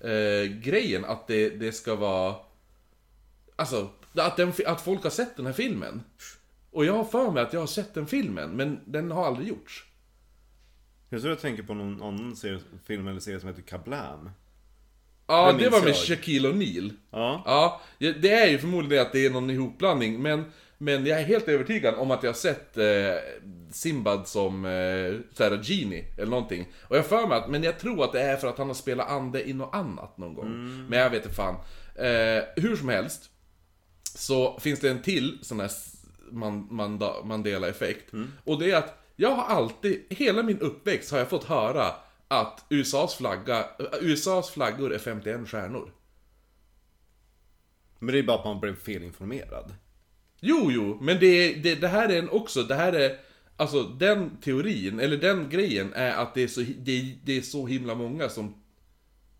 eh, 0.00 0.44
grejen, 0.52 1.04
att 1.04 1.26
det, 1.26 1.50
det 1.50 1.72
ska 1.72 1.94
vara... 1.94 2.34
Alltså, 3.56 3.88
att, 4.14 4.36
den, 4.36 4.52
att 4.66 4.80
folk 4.80 5.02
har 5.02 5.10
sett 5.10 5.36
den 5.36 5.46
här 5.46 5.52
filmen. 5.52 6.02
Och 6.70 6.84
jag 6.84 6.92
har 6.92 7.04
för 7.04 7.30
mig 7.30 7.42
att 7.42 7.52
jag 7.52 7.60
har 7.60 7.66
sett 7.66 7.94
den 7.94 8.06
filmen, 8.06 8.50
men 8.50 8.80
den 8.84 9.10
har 9.10 9.26
aldrig 9.26 9.48
gjorts. 9.48 9.84
Jag 11.08 11.20
tror 11.20 11.32
jag 11.32 11.40
tänker 11.40 11.62
på 11.62 11.74
någon 11.74 12.02
annan 12.02 12.36
serie, 12.36 12.58
film 12.86 13.08
eller 13.08 13.20
serie 13.20 13.40
som 13.40 13.48
heter 13.48 13.62
Kablam. 13.62 14.30
Ja, 15.26 15.52
Det 15.52 15.64
det, 15.64 15.70
var 15.70 15.80
med 15.80 15.88
jag. 15.88 15.96
Shaquille 15.96 16.48
O'Neal. 16.48 16.92
Ja. 17.10 17.42
Ja, 17.46 17.80
det 17.98 18.32
är 18.32 18.48
ju 18.48 18.58
förmodligen 18.58 18.90
det 18.90 19.06
att 19.06 19.12
det 19.12 19.26
är 19.26 19.30
någon 19.30 19.50
ihopblandning, 19.50 20.22
men 20.22 20.44
Men 20.82 21.06
jag 21.06 21.20
är 21.20 21.24
helt 21.24 21.48
övertygad 21.48 21.94
om 21.94 22.10
att 22.10 22.22
jag 22.22 22.30
har 22.30 22.34
sett 22.34 22.76
eh, 22.78 22.84
Simbad 23.70 24.28
som 24.28 24.64
eh, 24.64 25.14
såhär 25.32 25.60
Genie, 25.62 26.04
eller 26.16 26.30
någonting. 26.30 26.68
Och 26.82 26.96
jag 26.96 27.06
för 27.06 27.26
mig 27.26 27.38
att, 27.38 27.50
men 27.50 27.62
jag 27.62 27.78
tror 27.78 28.04
att 28.04 28.12
det 28.12 28.20
är 28.22 28.36
för 28.36 28.48
att 28.48 28.58
han 28.58 28.66
har 28.66 28.74
spelat 28.74 29.10
ande 29.10 29.48
i 29.48 29.52
något 29.52 29.74
annat 29.74 30.18
någon 30.18 30.34
gång. 30.34 30.86
Men 30.88 30.98
jag 30.98 31.10
vet 31.10 31.22
inte 31.24 31.34
fan. 31.36 31.54
Eh, 31.94 32.42
hur 32.56 32.76
som 32.76 32.88
helst, 32.88 33.30
så 34.14 34.58
finns 34.60 34.80
det 34.80 34.90
en 34.90 35.02
till 35.02 35.38
sån 35.42 35.60
här 35.60 35.70
Mandela-effekt. 37.24 38.10
Och 38.44 38.58
det 38.58 38.70
är 38.70 38.76
att 38.76 38.96
jag 39.16 39.30
har 39.30 39.44
alltid, 39.44 40.04
hela 40.10 40.42
min 40.42 40.58
uppväxt 40.58 41.10
har 41.10 41.18
jag 41.18 41.28
fått 41.30 41.44
höra 41.44 41.94
att 42.28 42.64
USAs, 42.68 43.14
flagga, 43.14 43.58
äh, 43.58 43.86
USAs 44.00 44.50
flaggor 44.50 44.92
är 44.94 44.98
51 44.98 45.48
stjärnor. 45.48 45.92
Men 47.98 48.12
det 48.12 48.18
är 48.18 48.22
bara 48.22 48.38
att 48.38 48.44
man 48.44 48.60
blev 48.60 48.76
felinformerad. 48.76 49.74
Jo, 50.40 50.70
jo, 50.70 50.98
men 51.00 51.18
det, 51.20 51.54
det, 51.54 51.74
det 51.74 51.88
här 51.88 52.08
är 52.08 52.18
en 52.18 52.30
också, 52.30 52.62
det 52.62 52.74
här 52.74 52.92
är... 52.92 53.18
Alltså 53.56 53.82
den 53.82 54.36
teorin, 54.36 55.00
eller 55.00 55.16
den 55.16 55.48
grejen 55.48 55.92
är 55.94 56.12
att 56.12 56.34
det 56.34 56.42
är 56.42 56.48
så, 56.48 56.60
det, 56.60 57.16
det 57.24 57.36
är 57.38 57.42
så 57.42 57.66
himla 57.66 57.94
många 57.94 58.28
som... 58.28 58.54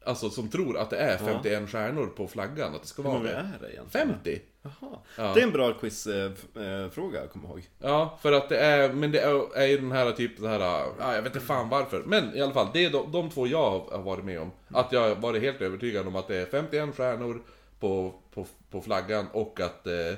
Alltså 0.04 0.30
som 0.30 0.48
tror 0.48 0.78
att 0.78 0.90
det 0.90 0.96
är 0.96 1.18
51 1.18 1.70
stjärnor 1.70 2.06
på 2.06 2.28
flaggan, 2.28 2.74
att 2.74 2.82
det 2.82 2.88
ska 2.88 3.02
Hur 3.02 3.08
vara 3.08 3.18
många 3.18 3.30
det. 3.30 3.36
är 3.36 3.58
det 3.60 3.72
egentligen? 3.72 4.08
50! 4.08 4.40
Jaha. 4.62 4.98
Ja. 5.16 5.34
Det 5.34 5.40
är 5.40 5.44
en 5.44 5.52
bra 5.52 5.72
quizfråga, 5.72 7.26
kom 7.32 7.44
ihåg. 7.44 7.68
Ja, 7.78 8.18
för 8.22 8.32
att 8.32 8.48
det 8.48 8.58
är, 8.58 8.92
men 8.92 9.12
det 9.12 9.20
är, 9.20 9.56
är 9.56 9.66
ju 9.66 9.76
den 9.76 9.92
här 9.92 10.12
typ 10.12 10.40
det 10.40 10.48
här, 10.48 10.60
ja, 10.98 11.14
jag 11.14 11.22
vet 11.22 11.34
inte 11.34 11.46
fan 11.46 11.68
varför. 11.68 12.02
Men 12.06 12.36
i 12.36 12.40
alla 12.40 12.52
fall, 12.52 12.68
det 12.72 12.84
är 12.84 12.90
de, 12.90 13.12
de 13.12 13.30
två 13.30 13.46
jag 13.46 13.70
har 13.80 14.02
varit 14.02 14.24
med 14.24 14.40
om. 14.40 14.50
Att 14.68 14.92
jag 14.92 15.08
har 15.08 15.14
varit 15.14 15.42
helt 15.42 15.60
övertygad 15.60 16.06
om 16.06 16.16
att 16.16 16.28
det 16.28 16.36
är 16.36 16.46
51 16.46 16.96
stjärnor 16.96 17.42
på, 17.78 18.14
på, 18.34 18.46
på 18.70 18.80
flaggan 18.80 19.26
och 19.32 19.60
att 19.60 19.86
eh, 19.86 20.14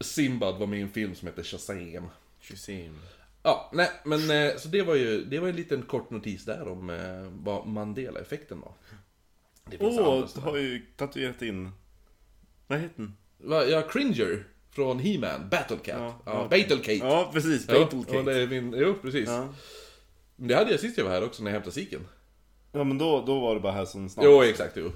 Simbad 0.00 0.58
var 0.58 0.66
med 0.66 0.78
i 0.78 0.82
en 0.82 0.88
film 0.88 1.14
som 1.14 1.28
heter 1.28 1.42
Shazam. 1.42 2.08
Shazam. 2.40 2.98
Ja, 3.42 3.70
nej, 3.72 3.90
men 4.04 4.30
eh, 4.30 4.56
så 4.56 4.68
det 4.68 4.82
var 4.82 4.94
ju, 4.94 5.24
det 5.24 5.38
var 5.38 5.48
en 5.48 5.56
liten 5.56 5.82
kort 5.82 6.10
notis 6.10 6.44
där 6.44 6.68
om 6.68 6.90
eh, 6.90 7.30
vad 7.44 7.66
Mandela-effekten 7.66 8.60
var. 8.60 8.72
Åh, 9.80 9.98
andra 9.98 10.28
du 10.34 10.40
har 10.40 10.56
ju 10.56 10.86
tatuerat 10.96 11.42
in... 11.42 11.70
Vad 12.66 12.78
heter 12.78 12.94
den? 12.96 13.16
Ja, 13.48 13.82
Cringer 13.82 14.44
från 14.70 14.98
He-Man, 14.98 15.48
Battlecat. 15.50 15.98
Ja, 15.98 16.22
ja. 16.26 16.48
Battlecate. 16.50 16.92
Ja, 16.92 17.30
precis. 17.32 17.64
Ja, 17.68 17.80
Battle 17.80 18.18
och 18.18 18.24
det 18.24 18.42
är 18.42 18.46
min, 18.46 18.74
jo, 18.76 18.94
precis. 19.02 19.28
Ja. 19.28 19.48
Men 20.36 20.48
Det 20.48 20.54
hade 20.54 20.70
jag 20.70 20.80
sist 20.80 20.98
jag 20.98 21.04
var 21.04 21.12
här 21.12 21.24
också 21.24 21.42
när 21.42 21.50
jag 21.50 21.54
hämtade 21.54 21.74
siken. 21.74 22.08
ja, 22.72 22.84
men 22.84 22.98
då, 22.98 23.24
då 23.26 23.40
var 23.40 23.54
det 23.54 23.60
bara 23.60 23.72
här 23.72 23.84
som 23.84 24.08
snabbt. 24.08 24.26
Jo, 24.26 24.42
exakt, 24.42 24.76
jo. 24.76 24.92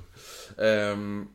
Ehm, 0.65 1.29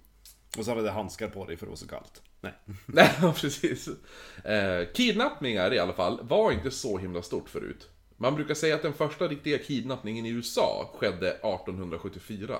Och 0.57 0.65
så 0.65 0.71
hade 0.71 0.83
du 0.83 0.89
handskar 0.89 1.27
på 1.27 1.45
dig 1.45 1.57
för 1.57 1.65
det 1.65 1.69
var 1.69 1.77
så 1.77 1.87
kallt. 1.87 2.21
Nej. 2.41 2.53
nej, 2.85 3.09
ja, 3.21 3.33
precis. 3.37 3.87
Uh, 3.87 4.93
kidnappningar 4.93 5.73
i 5.73 5.79
alla 5.79 5.93
fall 5.93 6.19
var 6.23 6.51
inte 6.51 6.71
så 6.71 6.97
himla 6.97 7.21
stort 7.21 7.49
förut. 7.49 7.89
Man 8.17 8.35
brukar 8.35 8.53
säga 8.53 8.75
att 8.75 8.81
den 8.81 8.93
första 8.93 9.27
riktiga 9.27 9.57
kidnappningen 9.57 10.25
i 10.25 10.29
USA 10.29 10.89
skedde 10.93 11.29
1874. 11.29 12.59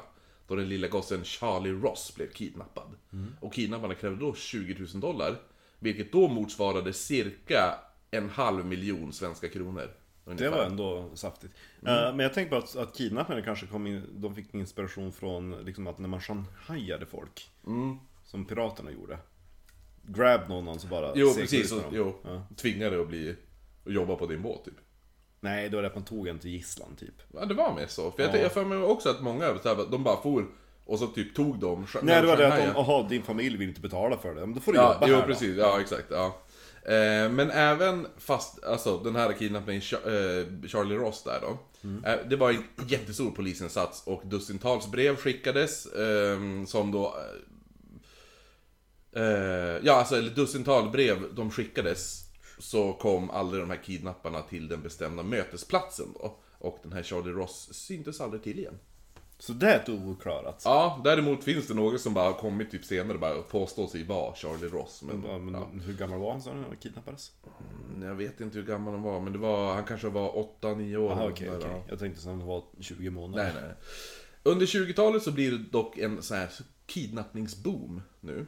Då 0.49 0.55
den 0.55 0.69
lilla 0.69 0.87
gossen 0.87 1.23
Charlie 1.23 1.71
Ross 1.71 2.15
blev 2.15 2.31
kidnappad. 2.31 2.95
Och 3.39 3.53
kidnapparna 3.53 3.95
krävde 3.95 4.19
då 4.19 4.33
20 4.35 4.75
000 4.79 4.87
dollar. 5.01 5.35
Vilket 5.79 6.11
då 6.11 6.27
motsvarade 6.27 6.93
cirka 6.93 7.79
en 8.11 8.29
halv 8.29 8.65
miljon 8.65 9.13
svenska 9.13 9.49
kronor. 9.49 9.81
Det 10.25 10.31
ungefär. 10.31 10.49
var 10.57 10.65
ändå 10.65 11.09
saftigt. 11.13 11.53
Mm. 11.81 11.93
Eh, 11.93 12.15
men 12.15 12.19
jag 12.19 12.33
tänkte 12.33 12.55
på 12.55 12.63
att, 12.63 12.75
att 12.75 12.97
kidnappare 12.97 13.41
kanske 13.41 13.67
kom 13.67 13.87
in, 13.87 14.03
de 14.11 14.35
fick 14.35 14.53
inspiration 14.53 15.11
från 15.11 15.51
liksom 15.65 15.87
att 15.87 15.97
när 15.97 16.07
man 16.07 16.21
shanghajade 16.21 17.05
folk. 17.05 17.49
Mm. 17.67 17.97
Som 18.25 18.45
piraterna 18.45 18.91
gjorde. 18.91 19.17
Grab 20.03 20.49
någon 20.49 20.67
och 20.67 20.81
så 20.81 20.87
bara 20.87 21.11
Jo, 21.15 21.33
precis. 21.33 21.69
dem. 21.69 21.81
jo, 21.91 22.15
Ja. 22.23 22.43
tvingade 22.55 23.01
att 23.01 23.07
bli... 23.07 23.35
att 23.85 23.93
jobba 23.93 24.15
på 24.15 24.25
din 24.25 24.41
båt 24.41 24.65
typ. 24.65 24.73
Nej, 25.41 25.69
då 25.69 25.77
var 25.77 25.81
det 25.81 25.87
att 25.87 25.95
man 25.95 26.05
tog 26.05 26.27
en 26.27 26.39
till 26.39 26.51
gisslan 26.51 26.95
typ. 26.95 27.13
Ja, 27.33 27.45
det 27.45 27.53
var 27.53 27.73
med 27.73 27.89
så. 27.89 28.11
För 28.11 28.23
jag, 28.23 28.41
Ja. 28.43 28.49
för 28.49 28.65
mig 28.65 28.77
också 28.77 29.09
att 29.09 29.21
många, 29.21 29.45
här, 29.45 29.91
de 29.91 30.03
bara 30.03 30.21
for 30.21 30.45
och 30.85 30.99
så 30.99 31.07
typ 31.07 31.35
tog 31.35 31.59
de 31.59 31.87
Nej, 32.01 32.21
det 32.21 32.27
var 32.27 32.37
det 32.37 32.47
att 32.47 32.53
Shanghai. 32.53 32.69
om, 32.69 32.75
aha, 32.75 33.07
din 33.09 33.23
familj 33.23 33.57
vill 33.57 33.67
inte 33.69 33.81
betala 33.81 34.17
för 34.17 34.35
det. 34.35 34.41
Men 34.41 34.53
då 34.53 34.61
får 34.61 34.71
du 34.73 34.77
Ja, 34.77 34.93
jobba 34.93 35.07
jo 35.07 35.15
här 35.15 35.25
precis. 35.25 35.55
Då. 35.55 35.61
Ja, 35.61 35.81
exakt. 35.81 36.05
Ja. 36.09 36.25
Eh, 36.83 37.29
men 37.29 37.51
även 37.51 38.07
fast, 38.17 38.63
alltså 38.63 38.97
den 38.97 39.15
här 39.15 39.33
kidnappningen, 39.33 39.81
eh, 39.93 40.67
Charlie 40.69 40.95
Ross 40.95 41.23
där 41.23 41.39
då. 41.41 41.57
Mm. 41.83 42.03
Eh, 42.05 42.15
det 42.29 42.35
var 42.35 42.49
en 42.51 42.63
jättestor 42.87 43.31
polisinsats 43.31 44.03
och 44.05 44.21
dussintals 44.25 44.91
brev 44.91 45.15
skickades 45.15 45.85
eh, 45.85 46.39
som 46.67 46.91
då... 46.91 47.15
Eh, 49.15 49.23
ja, 49.83 49.93
alltså 49.93 50.15
eller 50.15 50.29
dussintal 50.29 50.89
brev 50.89 51.17
de 51.35 51.51
skickades 51.51 52.23
så 52.59 52.93
kom 52.93 53.29
aldrig 53.29 53.63
de 53.63 53.69
här 53.69 53.83
kidnapparna 53.83 54.41
till 54.41 54.67
den 54.67 54.81
bestämda 54.81 55.23
mötesplatsen 55.23 56.07
då. 56.13 56.37
Och 56.57 56.79
den 56.83 56.93
här 56.93 57.03
Charlie 57.03 57.31
Ross 57.31 57.69
syntes 57.73 58.21
aldrig 58.21 58.43
till 58.43 58.59
igen. 58.59 58.79
Så 59.37 59.53
det 59.53 59.71
är 59.73 59.79
ett 59.79 59.89
ouklarat. 59.89 60.61
Ja, 60.65 61.01
däremot 61.03 61.43
finns 61.43 61.67
det 61.67 61.73
några 61.73 61.97
som 61.97 62.13
bara 62.13 62.25
har 62.25 62.33
kommit 62.33 62.71
typ 62.71 62.85
senare 62.85 63.33
och 63.33 63.49
påstår 63.49 63.87
sig 63.87 64.03
vara 64.03 64.35
Charlie 64.35 64.67
Ross. 64.67 65.03
Men, 65.03 65.23
Ja, 65.27 65.37
men 65.37 65.53
ja. 65.53 65.69
Hur 65.85 65.93
gammal 65.93 66.19
var 66.19 66.31
han 66.31 66.41
du 66.41 66.53
när 66.53 66.67
han 66.67 66.77
kidnappades? 66.77 67.31
Jag 68.01 68.15
vet 68.15 68.41
inte 68.41 68.57
hur 68.57 68.65
gammal 68.65 68.93
han 68.93 69.03
var, 69.03 69.19
men 69.19 69.33
det 69.33 69.39
var, 69.39 69.73
han 69.73 69.83
kanske 69.83 70.09
var 70.09 70.31
8-9 70.61 70.95
år. 70.95 71.11
Eller 71.11 71.31
okej, 71.31 71.47
där, 71.47 71.57
okej. 71.57 71.69
ja. 71.71 71.83
Jag 71.89 71.99
tänkte 71.99 72.21
som 72.21 72.31
han 72.31 72.47
var 72.47 72.63
20 72.79 73.09
månader. 73.09 73.43
Nej, 73.43 73.63
nej. 73.63 73.73
Under 74.43 74.65
20-talet 74.65 75.23
så 75.23 75.31
blir 75.31 75.51
det 75.51 75.57
dock 75.57 75.97
en 75.97 76.21
sån 76.21 76.37
här 76.37 76.49
kidnappningsboom 76.85 78.01
nu. 78.19 78.47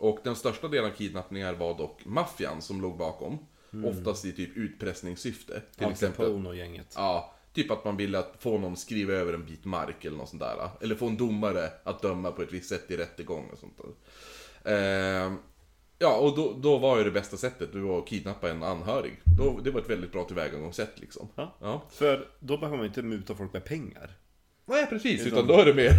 Och 0.00 0.18
den 0.24 0.36
största 0.36 0.68
delen 0.68 0.90
av 0.90 0.94
kidnappningar 0.94 1.54
var 1.54 1.78
dock 1.78 2.04
maffian 2.04 2.62
som 2.62 2.80
låg 2.80 2.96
bakom. 2.96 3.38
Oftast 3.84 4.24
i 4.24 4.32
typ 4.32 4.56
utpressningssyfte. 4.56 5.62
Till 5.76 5.86
Al 5.86 5.92
exempel, 5.92 6.26
Capone 6.26 6.48
och 6.48 6.56
gänget. 6.56 6.94
ja, 6.96 7.34
typ 7.52 7.70
att 7.70 7.84
man 7.84 7.96
ville 7.96 8.18
att 8.18 8.34
få 8.38 8.58
någon 8.58 8.76
skriva 8.76 9.12
över 9.12 9.32
en 9.32 9.46
bit 9.46 9.64
mark 9.64 10.04
eller 10.04 10.16
något 10.16 10.28
sånt 10.28 10.42
där. 10.42 10.70
Eller 10.80 10.94
få 10.94 11.06
en 11.06 11.16
domare 11.16 11.72
att 11.84 12.02
döma 12.02 12.32
på 12.32 12.42
ett 12.42 12.52
visst 12.52 12.68
sätt 12.68 12.90
i 12.90 12.96
rättegång 12.96 13.50
och 13.52 13.58
sånt 13.58 13.78
där. 13.78 13.92
Ehm, 14.72 15.38
ja, 15.98 16.16
och 16.16 16.36
då, 16.36 16.52
då 16.52 16.78
var 16.78 16.98
ju 16.98 17.04
det 17.04 17.10
bästa 17.10 17.36
sättet 17.36 17.72
det 17.72 17.80
var 17.80 17.98
att 17.98 18.06
kidnappa 18.08 18.50
en 18.50 18.62
anhörig. 18.62 19.20
Då, 19.38 19.60
det 19.64 19.70
var 19.70 19.80
ett 19.80 19.90
väldigt 19.90 20.12
bra 20.12 20.24
tillvägagångssätt 20.24 21.00
liksom. 21.00 21.28
Ja. 21.34 21.56
Ja. 21.60 21.82
För 21.90 22.28
då 22.40 22.56
behöver 22.58 22.76
man 22.76 22.86
inte 22.86 23.02
muta 23.02 23.34
folk 23.34 23.52
med 23.52 23.64
pengar. 23.64 24.16
Nej 24.70 24.86
precis, 24.86 25.20
Utan- 25.20 25.32
utan 25.32 25.46
då 25.46 25.60
är 25.60 25.64
det 25.64 25.74
mer, 25.74 25.92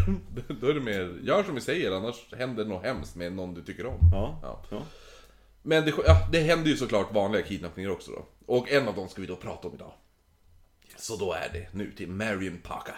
då 0.62 0.68
är 0.68 0.74
det 0.74 0.80
mer, 0.82 1.20
gör 1.24 1.44
som 1.44 1.56
vi 1.56 1.62
säger 1.62 1.92
annars 1.92 2.34
händer 2.38 2.66
något 2.66 2.84
hemskt 2.84 3.16
med 3.16 3.34
någon 3.34 3.54
du 3.54 3.64
tycker 3.64 3.86
om. 3.86 4.00
Ja. 4.12 4.40
Ja. 4.44 4.64
ja. 4.72 4.82
Men 5.62 5.86
det, 5.86 5.94
ja, 6.06 6.28
det 6.32 6.40
händer 6.40 6.70
ju 6.70 6.78
såklart 6.78 7.14
vanliga 7.14 7.42
kidnappningar 7.44 7.90
också 7.90 8.12
då. 8.12 8.26
Och 8.46 8.72
en 8.72 8.88
av 8.88 8.96
dem 8.96 9.10
ska 9.10 9.22
vi 9.22 9.28
då 9.28 9.36
prata 9.36 9.68
om 9.68 9.74
idag. 9.74 9.94
Så 10.98 11.16
då 11.16 11.34
är 11.34 11.50
det 11.54 11.68
nu 11.74 11.92
till 11.92 12.10
Marion 12.10 12.58
Parker. 12.64 12.96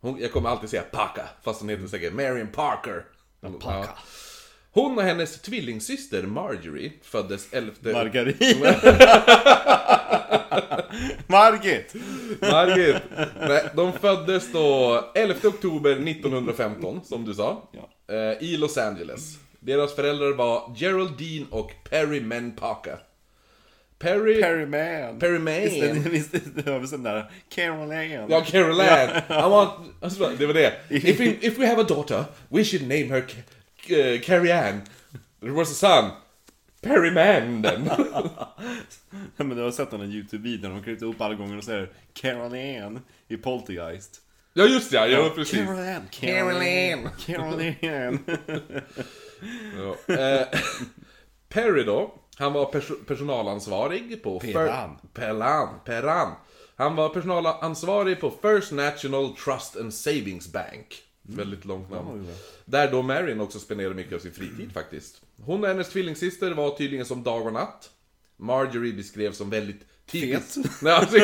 Hon, 0.00 0.20
jag 0.20 0.32
kommer 0.32 0.48
alltid 0.48 0.70
säga 0.70 0.82
Parker, 0.82 1.26
fast 1.42 1.60
hon 1.60 1.68
heter 1.68 1.86
säkert 1.86 2.12
Marion 2.12 2.48
Parker. 2.48 3.04
Parker. 3.40 3.90
Ja. 3.96 3.98
Hon 4.70 4.98
och 4.98 5.04
hennes 5.04 5.42
tvillingsyster 5.42 6.22
Marjorie 6.22 6.92
föddes 7.02 7.52
11... 7.52 7.72
Margarina. 7.80 8.74
Margit! 11.26 11.94
Margit! 12.40 12.96
Nej, 13.40 13.62
de 13.76 13.92
föddes 13.92 14.52
då 14.52 15.00
11 15.14 15.34
oktober 15.48 15.90
1915, 15.92 17.00
som 17.04 17.24
du 17.24 17.34
sa. 17.34 17.68
Ja. 17.72 18.14
eh, 18.14 18.42
I 18.42 18.56
Los 18.56 18.78
Angeles. 18.78 19.38
Deras 19.60 19.94
föräldrar 19.94 20.32
var 20.32 20.74
Geraldine 20.76 21.46
och 21.50 21.72
Perry 21.90 22.20
Men 22.20 22.52
Parker. 22.52 22.98
Perry... 23.98 24.42
Perry 24.42 24.66
Man. 24.66 25.18
Perry 25.18 25.38
Man. 25.38 25.54
Visst, 26.10 26.34
visst, 26.34 26.54
det 26.64 26.86
sån 26.88 27.02
där 27.02 27.30
Carol 27.48 27.92
Ann. 27.92 28.30
Ja, 28.30 28.40
Carol 28.40 28.80
Ann. 28.80 29.08
I 29.46 29.50
want... 29.50 29.70
alltså, 30.00 30.30
Det 30.38 30.46
var 30.46 30.54
det. 30.54 30.72
If 30.90 31.20
we, 31.20 31.24
if 31.40 31.58
we 31.58 31.66
have 31.66 31.80
a 31.80 31.84
daughter, 31.88 32.24
we 32.48 32.64
should 32.64 32.82
name 32.82 33.04
her 33.08 33.20
Ca- 33.86 34.18
Carrie 34.24 34.52
Ann. 34.52 34.80
There 35.40 35.52
was 35.52 35.70
a 35.70 35.74
son. 35.74 36.10
Perry 36.82 37.10
Man 37.10 37.62
then. 37.62 37.90
Ja, 39.36 39.44
men 39.44 39.56
du 39.56 39.62
har 39.62 39.70
sett 39.70 39.90
den 39.90 40.00
här 40.00 40.06
YouTube-videon, 40.06 40.74
de 40.74 40.82
klippte 40.82 41.04
upp 41.04 41.20
alla 41.20 41.34
gånger 41.34 41.56
och 41.58 41.64
säger 41.64 41.90
Carol 42.12 42.54
Ann 42.84 43.00
i 43.28 43.36
Poltergeist. 43.36 44.20
ja, 44.54 44.64
just 44.64 44.90
det. 44.90 45.06
Ja, 45.08 45.32
precis. 45.34 45.58
Carol 45.58 45.78
Ann. 45.78 46.02
Carol 46.10 46.56
Ann. 46.56 47.08
Carol 47.26 47.60
Ann. 47.82 48.18
Ja. 49.76 50.14
Eh, 50.14 50.46
Perry 51.48 51.82
då, 51.84 52.14
han 52.36 52.52
var 52.52 52.64
perso- 52.72 53.04
personalansvarig 53.06 54.22
på... 54.22 54.40
Fir- 54.40 54.52
Peran. 54.52 54.96
Peran. 55.12 55.68
Peran. 55.84 56.32
Han 56.76 56.96
var 56.96 57.08
personalansvarig 57.08 58.20
på 58.20 58.30
First 58.42 58.72
National 58.72 59.36
Trust 59.36 59.76
and 59.76 59.94
Savings 59.94 60.52
Bank. 60.52 61.02
Väldigt 61.22 61.64
långt 61.64 61.90
namn. 61.90 62.26
Oj. 62.28 62.34
Där 62.64 62.90
då 62.90 63.02
Marion 63.02 63.40
också 63.40 63.58
spenderade 63.58 63.94
mycket 63.94 64.12
av 64.14 64.18
sin 64.18 64.32
fritid 64.32 64.72
faktiskt. 64.72 65.22
Hon 65.44 65.62
och 65.62 65.68
hennes 65.68 65.88
tvillingsyster 65.88 66.50
var 66.50 66.76
tydligen 66.76 67.06
som 67.06 67.22
dag 67.22 67.46
och 67.46 67.52
natt. 67.52 67.90
Marjorie 68.36 68.92
beskrevs 68.92 69.36
som 69.36 69.50
väldigt 69.50 69.80
Typiskt. 70.06 70.82
Nej, 70.82 70.92
alltså, 70.92 71.16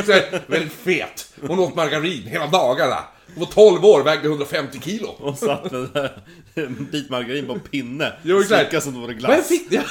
väldigt 0.47 0.73
fet. 0.73 1.35
Hon 1.49 1.59
åt 1.59 1.75
margarin 1.77 2.23
hela 2.23 2.47
dagarna. 2.47 3.05
Hon 3.35 3.41
var 3.45 3.53
12 3.53 3.85
år, 3.85 4.03
vägde 4.05 4.29
150 4.29 4.81
kilo. 4.81 5.09
Och 5.09 5.39
satt 5.39 5.73
med 5.73 6.11
en 6.55 6.89
bit 6.93 7.11
margarin 7.11 7.47
på 7.47 7.53
en 7.53 7.61
pinne. 7.61 8.13
Jo, 8.23 8.41
exakt. 8.41 8.83
Som 8.83 8.95
om 8.97 9.01
det 9.01 9.07
Vad 9.07 9.19
glass. 9.19 9.49
fick 9.49 9.73
jag? 9.73 9.85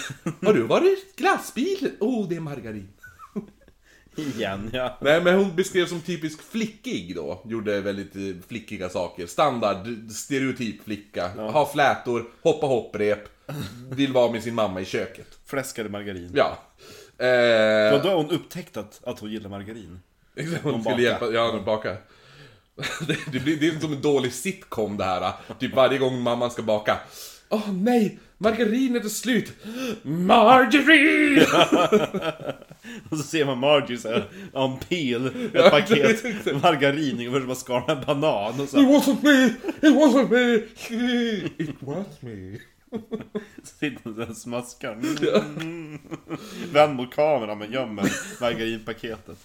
Har 0.45 0.53
du 0.53 0.61
varit 0.61 1.15
glassbil? 1.15 1.91
Oh, 1.99 2.29
det 2.29 2.35
är 2.35 2.39
margarin. 2.39 2.89
Igen, 4.15 4.69
ja. 4.73 4.97
Nej, 5.01 5.21
men 5.21 5.35
hon 5.35 5.55
beskrevs 5.55 5.89
som 5.89 6.01
typisk 6.01 6.41
flickig 6.41 7.15
då. 7.15 7.41
Gjorde 7.45 7.81
väldigt 7.81 8.15
eh, 8.15 8.21
flickiga 8.47 8.89
saker. 8.89 9.25
Standard, 9.27 10.11
stereotyp 10.11 10.83
flicka. 10.83 11.27
Ha 11.27 11.69
flätor, 11.73 12.25
hoppa 12.41 12.67
hopprep. 12.67 13.36
Vill 13.89 14.13
vara 14.13 14.31
med 14.31 14.43
sin 14.43 14.55
mamma 14.55 14.81
i 14.81 14.85
köket. 14.85 15.27
Fläskade 15.45 15.89
margarin. 15.89 16.31
Ja. 16.35 16.57
Eh, 17.17 17.91
var 17.91 18.03
då 18.03 18.15
hon 18.15 18.29
upptäckte 18.29 18.79
att, 18.79 19.01
att 19.03 19.19
hon 19.19 19.31
gillar 19.31 19.49
margarin. 19.49 19.99
Exakt, 20.35 20.63
hon 20.63 20.81
skulle 20.83 20.95
bakar. 20.95 21.03
hjälpa, 21.03 21.25
ja, 21.25 21.51
de 21.51 21.65
bakar. 21.65 21.97
Det, 23.07 23.17
det, 23.31 23.39
blir, 23.39 23.57
det 23.57 23.67
är 23.67 23.79
som 23.79 23.93
en 23.93 24.01
dålig 24.01 24.33
sitcom 24.33 24.97
det 24.97 25.03
här. 25.03 25.33
Typ 25.59 25.75
varje 25.75 25.97
gång 25.97 26.21
mamman 26.21 26.51
ska 26.51 26.61
baka. 26.61 26.97
Åh 27.49 27.71
nej, 27.71 28.19
margarinet 28.37 29.05
är 29.05 29.09
slut. 29.09 29.53
Margarine! 30.03 31.41
Och 33.09 33.17
så 33.17 33.23
ser 33.23 33.45
man 33.45 33.57
Margie 33.57 33.97
såhär, 33.97 34.29
en 34.53 34.77
pil, 34.77 35.25
ett 35.53 35.71
paket 35.71 36.45
margarin, 36.61 37.17
ungefär 37.17 37.39
som 37.39 37.51
att 37.51 37.57
skala 37.57 37.85
en 37.93 38.05
banan 38.05 38.59
och 38.59 38.63
It 38.63 38.69
så 38.69 38.77
wasn't 38.77 39.23
me, 39.23 39.45
it 39.87 39.95
wasn't 39.95 40.29
me, 40.29 40.55
it 41.57 41.75
was 41.79 42.21
me. 42.21 42.57
sitter 43.63 43.99
hon 44.03 44.29
och 44.29 44.37
smaskar. 44.37 44.93
Mm. 44.93 45.99
Vänd 46.73 46.95
mot 46.95 47.15
kameran 47.15 47.57
men 47.57 47.71
gömmer 47.71 48.11
margarinpaketet. 48.41 49.37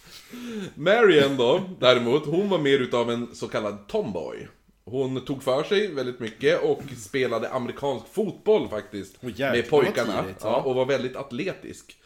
Marian 0.74 1.36
då, 1.36 1.64
däremot, 1.80 2.26
hon 2.26 2.48
var 2.48 2.58
mer 2.58 2.78
utav 2.78 3.10
en 3.10 3.34
så 3.34 3.48
kallad 3.48 3.88
tomboy. 3.88 4.48
Hon 4.84 5.24
tog 5.24 5.42
för 5.42 5.62
sig 5.62 5.94
väldigt 5.94 6.20
mycket 6.20 6.62
och 6.62 6.82
spelade 6.98 7.50
amerikansk 7.50 8.06
fotboll 8.12 8.68
faktiskt. 8.68 9.16
Jäklar, 9.20 9.52
med 9.52 9.70
pojkarna. 9.70 10.22
tidigt, 10.22 10.36
ja, 10.40 10.48
ja. 10.48 10.62
och 10.62 10.74
var 10.74 10.86
väldigt 10.86 11.16
atletisk. 11.16 11.96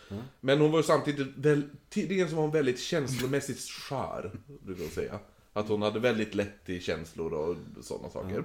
Men 0.40 0.60
hon 0.60 0.72
var 0.72 0.82
samtidigt 0.82 1.28
väl, 1.36 1.62
tydligen 1.90 2.28
som 2.28 2.36
var 2.36 2.42
hon 2.42 2.52
väldigt 2.52 2.80
känslomässigt 2.80 3.60
skör, 3.60 4.30
brukar 4.62 4.82
jag 4.82 4.92
säga. 4.92 5.18
Att 5.52 5.68
hon 5.68 5.82
hade 5.82 6.00
väldigt 6.00 6.34
lätt 6.34 6.68
i 6.68 6.80
känslor 6.80 7.32
och 7.32 7.56
sådana 7.84 8.10
saker. 8.10 8.44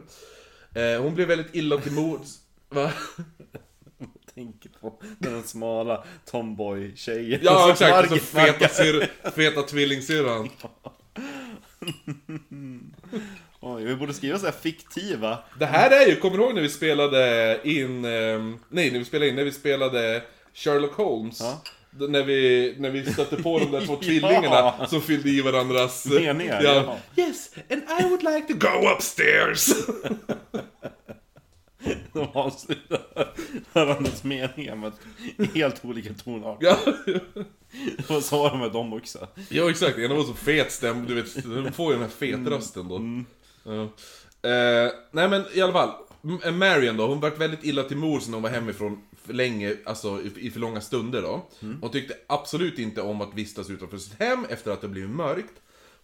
Eh, 0.75 1.01
hon 1.01 1.15
blev 1.15 1.27
väldigt 1.27 1.55
illa 1.55 1.77
till 1.77 1.91
mods. 1.91 2.39
Va? 2.71 2.91
Tänker 4.35 4.69
på 4.81 5.01
den 5.19 5.43
smala 5.43 6.03
tomboy-tjejen. 6.25 7.39
Ja 7.43 7.61
som 7.61 7.71
exakt, 7.71 8.11
och 8.11 8.17
så 8.19 8.37
Margit 8.37 8.59
feta, 8.59 8.67
syr, 8.67 9.11
feta 9.35 9.61
tvillingsyrran. 9.61 10.49
Oj, 13.59 13.83
vi 13.83 13.95
borde 13.95 14.13
skriva 14.13 14.39
så 14.39 14.45
här 14.45 14.53
fiktiva. 14.53 15.37
Det 15.59 15.65
här 15.65 15.91
är 16.01 16.07
ju, 16.07 16.15
kommer 16.15 16.37
du 16.37 16.43
ihåg 16.43 16.55
när 16.55 16.61
vi 16.61 16.69
spelade 16.69 17.59
in, 17.63 18.05
ehm, 18.05 18.59
nej 18.69 18.91
när 18.91 18.99
vi 18.99 19.05
spelade 19.05 19.29
in, 19.29 19.35
när 19.35 19.43
vi 19.43 19.51
spelade 19.51 20.23
Sherlock 20.53 20.93
Holmes? 20.93 21.39
Ja. 21.39 21.61
När 22.07 22.23
vi, 22.23 22.75
när 22.79 22.89
vi 22.89 23.13
stötte 23.13 23.43
på 23.43 23.59
de 23.59 23.71
där 23.71 23.85
två 23.85 23.93
Ja. 24.01 24.05
tvillingarna 24.05 24.87
som 24.87 25.01
fyllde 25.01 25.29
i 25.29 25.41
varandras... 25.41 26.05
Meningar, 26.05 26.61
Ja. 26.63 26.73
ja. 27.15 27.23
Yes, 27.23 27.51
and 27.69 27.81
I 27.99 28.03
would 28.03 28.23
like 28.23 28.53
to 28.53 28.59
go 28.59 28.89
upstairs! 28.95 29.69
De 32.13 32.27
avslutar 32.33 33.33
varandras 33.73 34.23
meningar 34.23 34.75
med 34.75 34.91
helt 35.53 35.85
olika 35.85 36.13
tonarter. 36.13 36.75
ja. 38.07 38.21
Så 38.21 38.37
var 38.43 38.51
det 38.51 38.57
med 38.57 38.71
dem 38.71 38.93
också. 38.93 39.27
ja 39.49 39.69
exakt, 39.69 39.97
ena 39.97 40.15
var 40.15 40.23
så 40.23 40.33
fet 40.33 40.71
stäm, 40.71 41.05
du 41.05 41.13
vet, 41.15 41.43
de 41.43 41.71
får 41.71 41.93
ju 41.93 41.99
den 41.99 42.09
här 42.09 42.15
fetrösten 42.17 42.87
då. 42.87 43.01
Ja. 43.71 43.81
Eh, 44.49 44.91
nej 45.11 45.29
men 45.29 45.43
i 45.53 45.61
alla 45.61 45.73
fall, 45.73 45.89
M- 46.23 46.57
Marion 46.57 46.97
då, 46.97 47.07
hon 47.07 47.19
vart 47.19 47.37
väldigt 47.37 47.63
illa 47.65 47.83
till 47.83 47.97
mors 47.97 48.27
när 48.27 48.33
hon 48.33 48.43
var 48.43 48.49
hemifrån 48.49 49.01
för 49.25 49.33
länge, 49.33 49.75
alltså 49.85 50.19
i, 50.35 50.49
för 50.51 50.59
långa 50.59 50.81
stunder 50.81 51.21
då. 51.21 51.45
Hon 51.81 51.91
tyckte 51.91 52.13
absolut 52.27 52.79
inte 52.79 53.01
om 53.01 53.21
att 53.21 53.33
vistas 53.35 53.69
utanför 53.69 53.97
sitt 53.97 54.19
hem 54.19 54.45
efter 54.49 54.71
att 54.71 54.81
det 54.81 54.87
blivit 54.87 55.09
mörkt. 55.09 55.53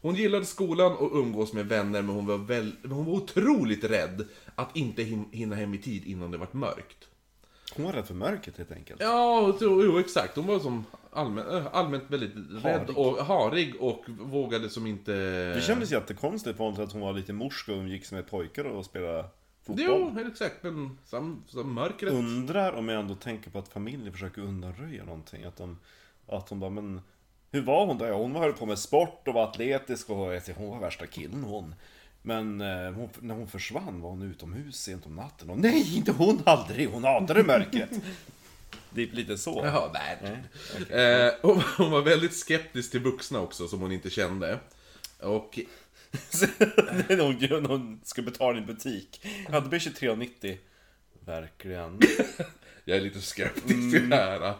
Hon 0.07 0.15
gillade 0.15 0.45
skolan 0.45 0.97
och 0.97 1.11
umgås 1.15 1.53
med 1.53 1.65
vänner 1.65 2.01
men 2.01 2.15
hon 2.15 2.25
var, 2.25 2.37
väl, 2.37 2.71
hon 2.83 3.05
var 3.05 3.13
otroligt 3.13 3.83
rädd 3.83 4.25
att 4.55 4.75
inte 4.75 5.01
hin- 5.03 5.31
hinna 5.31 5.55
hem 5.55 5.73
i 5.73 5.77
tid 5.77 6.05
innan 6.05 6.31
det 6.31 6.37
vart 6.37 6.53
mörkt. 6.53 7.07
Hon 7.75 7.85
var 7.85 7.93
rädd 7.93 8.05
för 8.07 8.13
mörkret 8.13 8.57
helt 8.57 8.71
enkelt. 8.71 9.01
Ja, 9.01 9.57
jo, 9.61 9.83
jo 9.83 9.99
exakt. 9.99 10.35
Hon 10.35 10.47
var 10.47 10.59
som 10.59 10.85
allmän, 11.11 11.47
äh, 11.57 11.67
allmänt 11.71 12.03
väldigt 12.07 12.31
rädd 12.35 12.79
Harig. 12.81 12.97
och 12.97 13.25
harig 13.25 13.75
och 13.81 14.05
vågade 14.07 14.69
som 14.69 14.87
inte... 14.87 15.11
Det 15.53 15.61
kändes 15.61 15.91
jättekonstigt 15.91 16.57
på 16.57 16.63
något 16.63 16.75
sätt 16.75 16.85
att 16.85 16.91
hon 16.93 17.01
var 17.01 17.13
lite 17.13 17.33
morsk 17.33 17.69
och 17.69 17.75
umgicks 17.75 18.11
med 18.11 18.29
pojkar 18.29 18.63
och 18.65 18.85
spelade 18.85 19.25
fotboll. 19.65 19.85
Jo, 19.87 20.19
exakt. 20.31 20.63
Men 20.63 20.97
sam, 21.05 21.43
sam 21.47 21.73
mörkret. 21.73 22.13
Undrar 22.13 22.73
om 22.73 22.89
jag 22.89 22.99
ändå 22.99 23.15
tänker 23.15 23.49
på 23.49 23.59
att 23.59 23.67
familjen 23.67 24.13
försöker 24.13 24.41
undanröja 24.41 25.05
någonting. 25.05 25.43
Att 25.43 25.57
de, 25.57 25.77
att 26.27 26.47
de 26.47 26.59
bara, 26.59 26.69
men 26.69 27.01
hur 27.51 27.61
var 27.61 27.85
hon 27.85 27.97
då? 27.97 28.05
Ja, 28.05 28.13
hon 28.13 28.35
höll 28.35 28.53
på 28.53 28.65
med 28.65 28.79
sport 28.79 29.27
och 29.27 29.33
var 29.33 29.43
atletisk 29.43 30.09
och 30.09 30.15
hon 30.55 30.69
var 30.69 30.79
värsta 30.79 31.07
killen 31.07 31.43
hon. 31.43 31.75
Men 32.21 32.61
eh, 32.61 32.91
hon, 32.91 33.09
när 33.19 33.35
hon 33.35 33.47
försvann 33.47 34.01
var 34.01 34.09
hon 34.09 34.21
utomhus 34.21 34.75
sent 34.75 35.05
om 35.05 35.15
natten 35.15 35.49
och 35.49 35.57
nej, 35.57 35.97
inte 35.97 36.11
hon 36.11 36.41
aldrig, 36.45 36.89
hon 36.89 37.03
hatade 37.03 37.43
mörkret. 37.43 37.89
Det 38.89 39.01
är 39.01 39.07
lite 39.07 39.37
så. 39.37 39.61
Jaha, 39.63 39.91
nej. 39.93 40.37
Eh, 40.89 41.33
hon, 41.41 41.61
hon 41.77 41.91
var 41.91 42.01
väldigt 42.01 42.33
skeptisk 42.33 42.91
till 42.91 42.99
vuxna 42.99 43.39
också, 43.39 43.67
som 43.67 43.81
hon 43.81 43.91
inte 43.91 44.09
kände. 44.09 44.59
Och... 45.19 45.59
när, 47.09 47.23
hon, 47.23 47.61
när 47.63 47.69
hon 47.69 48.01
ska 48.03 48.21
betala 48.21 48.57
i 48.57 48.61
en 48.61 48.67
butik. 48.67 49.25
Ja, 49.51 49.59
det 49.59 49.69
blir 49.69 49.79
23,90. 49.79 50.57
Verkligen. 51.25 51.99
Jag 52.85 52.97
är 52.97 53.01
lite 53.01 53.21
skeptisk 53.21 53.91
till 53.91 54.09
det 54.09 54.15
här. 54.15 54.53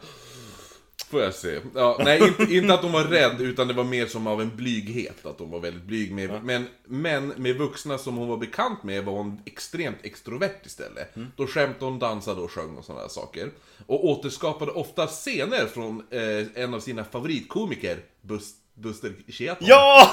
Får 1.09 1.21
jag 1.21 1.33
se. 1.33 1.59
Ja, 1.75 1.97
nej, 2.03 2.21
inte, 2.27 2.53
inte 2.55 2.73
att 2.73 2.81
hon 2.81 2.91
var 2.91 3.03
rädd, 3.03 3.41
utan 3.41 3.67
det 3.67 3.73
var 3.73 3.83
mer 3.83 4.05
som 4.05 4.27
av 4.27 4.41
en 4.41 4.55
blyghet. 4.55 5.25
Att 5.25 5.39
hon 5.39 5.51
var 5.51 5.59
väldigt 5.59 5.83
blyg 5.83 6.11
med... 6.11 6.43
Men, 6.43 6.67
men 6.85 7.27
med 7.27 7.55
vuxna 7.55 7.97
som 7.97 8.15
hon 8.17 8.27
var 8.27 8.37
bekant 8.37 8.83
med 8.83 9.03
var 9.05 9.13
hon 9.13 9.41
extremt 9.45 9.97
extrovert 10.03 10.65
istället. 10.65 11.13
Då 11.35 11.47
skämtade 11.47 11.85
hon, 11.85 11.99
dansade 11.99 12.41
och 12.41 12.51
sjöng 12.51 12.75
och 12.77 12.85
sådana 12.85 13.01
där 13.01 13.09
saker. 13.09 13.49
Och 13.85 14.05
återskapade 14.05 14.71
ofta 14.71 15.07
scener 15.07 15.65
från 15.73 16.03
eh, 16.11 16.63
en 16.63 16.73
av 16.73 16.79
sina 16.79 17.03
favoritkomiker, 17.03 17.97
Bus, 18.21 18.51
Buster 18.73 19.13
Keaton. 19.29 19.67
Ja! 19.67 20.09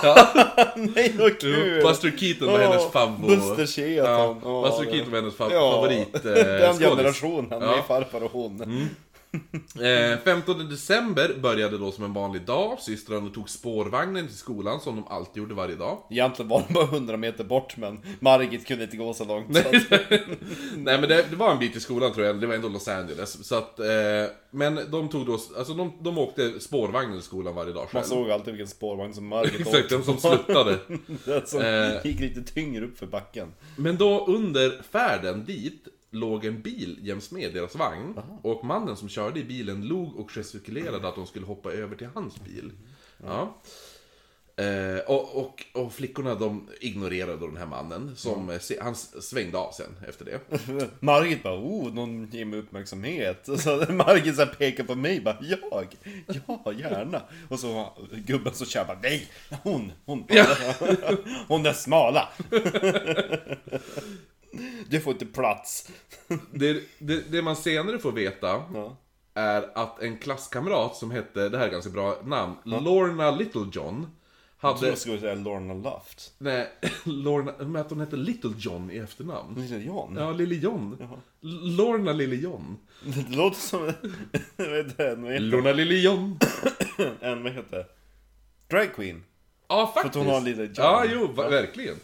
nej, 0.77 1.15
vad 1.19 1.41
kul! 1.41 1.83
Buster 1.83 2.13
Keaton 2.19 2.49
var 2.53 2.59
hennes 2.59 2.91
favorit. 2.93 3.39
Buster 3.39 3.67
Keaton. 3.67 4.41
Ja, 4.45 4.63
Buster 4.69 4.93
Keaton 4.93 5.13
var 5.13 5.19
hennes 5.21 5.35
fa- 5.37 5.53
Ja, 5.53 5.73
favorit. 5.73 6.15
Eh, 6.15 6.33
Den 6.35 6.79
generationen, 6.79 7.47
Ja. 7.51 7.57
Mm. 7.57 7.69
med 7.71 7.85
farfar 7.87 8.23
och 8.23 8.33
hon. 8.33 8.89
Eh, 9.35 10.19
15 10.25 10.69
december 10.71 11.35
började 11.43 11.79
då 11.79 11.93
som 11.93 12.05
en 12.05 12.13
vanlig 12.13 12.43
dag. 12.43 12.81
Systrarna 12.81 13.31
tog 13.31 13.51
spårvagnen 13.51 14.27
till 14.27 14.37
skolan 14.37 14.81
som 14.81 14.97
de 14.97 15.07
alltid 15.09 15.43
gjorde 15.43 15.55
varje 15.55 15.77
dag. 15.77 15.99
Egentligen 16.11 16.49
var 16.49 16.65
det 16.69 16.75
bara 16.75 16.85
100 16.85 17.17
meter 17.17 17.45
bort, 17.45 17.77
men 17.77 17.99
Margit 18.21 18.67
kunde 18.67 18.85
inte 18.85 18.97
gå 18.97 19.15
så 19.15 19.25
långt. 19.25 19.57
så 19.57 19.63
Nej, 19.71 19.81
att- 19.91 20.11
Nej 20.77 21.01
men 21.01 21.09
det, 21.09 21.25
det 21.31 21.37
var 21.37 21.51
en 21.53 21.59
bit 21.59 21.73
till 21.73 21.81
skolan 21.81 22.13
tror 22.13 22.27
jag, 22.27 22.41
det 22.41 22.47
var 22.47 22.55
ändå 22.55 22.69
Los 22.69 22.89
Angeles. 22.89 23.47
Så 23.49 23.55
att, 23.55 23.81
eh, 23.81 23.87
men 24.51 24.81
de 24.91 25.09
tog 25.09 25.27
då, 25.27 25.33
alltså 25.33 25.75
de, 25.75 25.93
de 26.01 26.19
åkte 26.19 26.61
spårvagnen 26.61 27.13
till 27.13 27.23
skolan 27.23 27.55
varje 27.55 27.73
dag 27.73 27.81
Man 27.83 27.87
själv. 27.89 28.05
såg 28.05 28.31
alltid 28.31 28.55
vilken 28.55 28.69
spårvagn 28.69 29.15
som 29.15 29.27
Margit 29.29 29.61
Exakt, 29.61 29.89
den 29.91 30.03
som 30.03 30.19
sluttade. 30.19 30.79
Den 31.25 31.47
som 31.47 31.61
Eh. 31.61 32.07
gick 32.07 32.21
lite 32.21 32.43
tyngre 32.55 32.85
upp 32.85 32.99
för 32.99 33.07
backen. 33.07 33.53
Men 33.77 33.97
då 33.97 34.27
under 34.27 34.83
färden 34.93 35.45
dit 35.45 35.89
låg 36.15 36.45
en 36.45 36.63
bil 36.63 36.99
jäms 37.03 37.31
med 37.31 37.55
deras 37.55 37.75
vagn. 37.75 38.15
Och 38.43 38.65
mannen 38.65 38.97
som 38.97 39.09
körde 39.09 39.41
i 39.41 39.45
bilen 39.45 39.87
log 39.87 40.17
och 40.17 40.31
gestikulerade 40.31 41.09
att 41.09 41.15
de 41.15 41.27
skulle 41.27 41.47
hoppa 41.47 41.73
över 41.73 41.97
till 41.97 42.09
hans 42.15 42.41
bil. 42.45 42.73
Ja. 43.27 43.55
Eh, 44.57 44.99
och, 45.07 45.37
och, 45.37 45.65
och 45.73 45.93
flickorna 45.93 46.35
de 46.35 46.69
ignorerade 46.81 47.47
den 47.47 47.57
här 47.57 47.67
mannen. 47.67 48.13
Som, 48.17 48.51
eh, 48.51 48.59
se- 48.59 48.81
han 48.81 48.95
svängde 48.97 49.59
av 49.59 49.73
sen 49.73 49.97
efter 50.09 50.25
det. 50.25 50.41
Margit 51.01 51.43
bara, 51.43 51.55
oh, 51.59 51.95
någon 51.95 52.31
ger 52.31 52.45
mig 52.45 52.59
uppmärksamhet. 52.59 53.49
Och 53.49 53.61
så 53.61 53.85
Margit 53.93 54.37
så 54.37 54.47
pekar 54.47 54.85
på 54.85 54.95
mig 54.95 55.21
bara, 55.21 55.39
jag? 55.41 55.97
Ja, 56.27 56.73
gärna. 56.73 57.23
Och 57.49 57.61
så 57.61 57.93
gubben 58.27 58.55
så 58.55 58.65
kör 58.67 58.85
bara, 58.85 58.99
nej, 59.03 59.29
hon, 59.63 59.93
hon, 60.07 60.25
hon 61.49 61.67
är 61.67 61.73
smala. 61.73 62.29
Du 64.89 65.01
får 65.01 65.13
inte 65.13 65.27
plats. 65.27 65.91
Det, 66.53 66.83
det, 66.99 67.33
det 67.33 67.43
man 67.43 67.57
senare 67.57 67.99
får 67.99 68.13
veta 68.13 68.63
Ja. 68.75 68.97
är 69.35 69.71
att 69.79 70.03
en 70.03 70.19
klasskamrat 70.19 70.97
som 70.97 71.11
hette, 71.11 71.49
det 71.49 71.59
här 71.59 71.67
är 71.67 71.71
ganska 71.73 71.91
bra 71.91 72.17
namn, 72.25 72.55
Lorna 72.65 73.31
Littlejohn. 73.31 74.07
Jag 74.61 74.71
tror 74.71 74.81
Hade, 74.81 74.89
jag 74.89 74.99
skulle 74.99 75.21
säga 75.21 75.35
Lorna 75.35 75.75
Luft. 75.75 76.33
nej, 76.39 76.69
Lorna, 77.05 77.53
men 77.59 77.77
att 77.77 77.91
hon 77.91 78.01
hette 78.01 78.17
Little 78.17 78.53
John 78.59 78.91
i 78.91 78.97
efternamn. 78.99 79.55
Lille 79.55 79.79
John? 79.85 80.17
Ja, 80.19 80.33
Lille 80.33 80.55
John. 80.55 80.97
Lorna 81.77 82.13
Lille 82.13 82.37
John. 82.37 82.77
Det 83.05 83.37
låter 83.37 83.61
som, 83.61 83.87
heter 84.57 85.41
Lorna 85.41 85.73
Lille 85.73 85.95
John. 85.95 86.39
en, 87.21 87.43
vad 87.43 87.53
heter? 87.53 87.87
Drag 88.69 88.95
queen. 88.95 89.25
Ja, 89.69 89.93
faktiskt. 89.95 90.15
hon 90.15 90.27
har 90.27 90.41
lite 90.41 90.63
jobb. 90.63 90.73
Ja, 90.77 91.05
jo, 91.13 91.33
verkligen. 91.33 91.97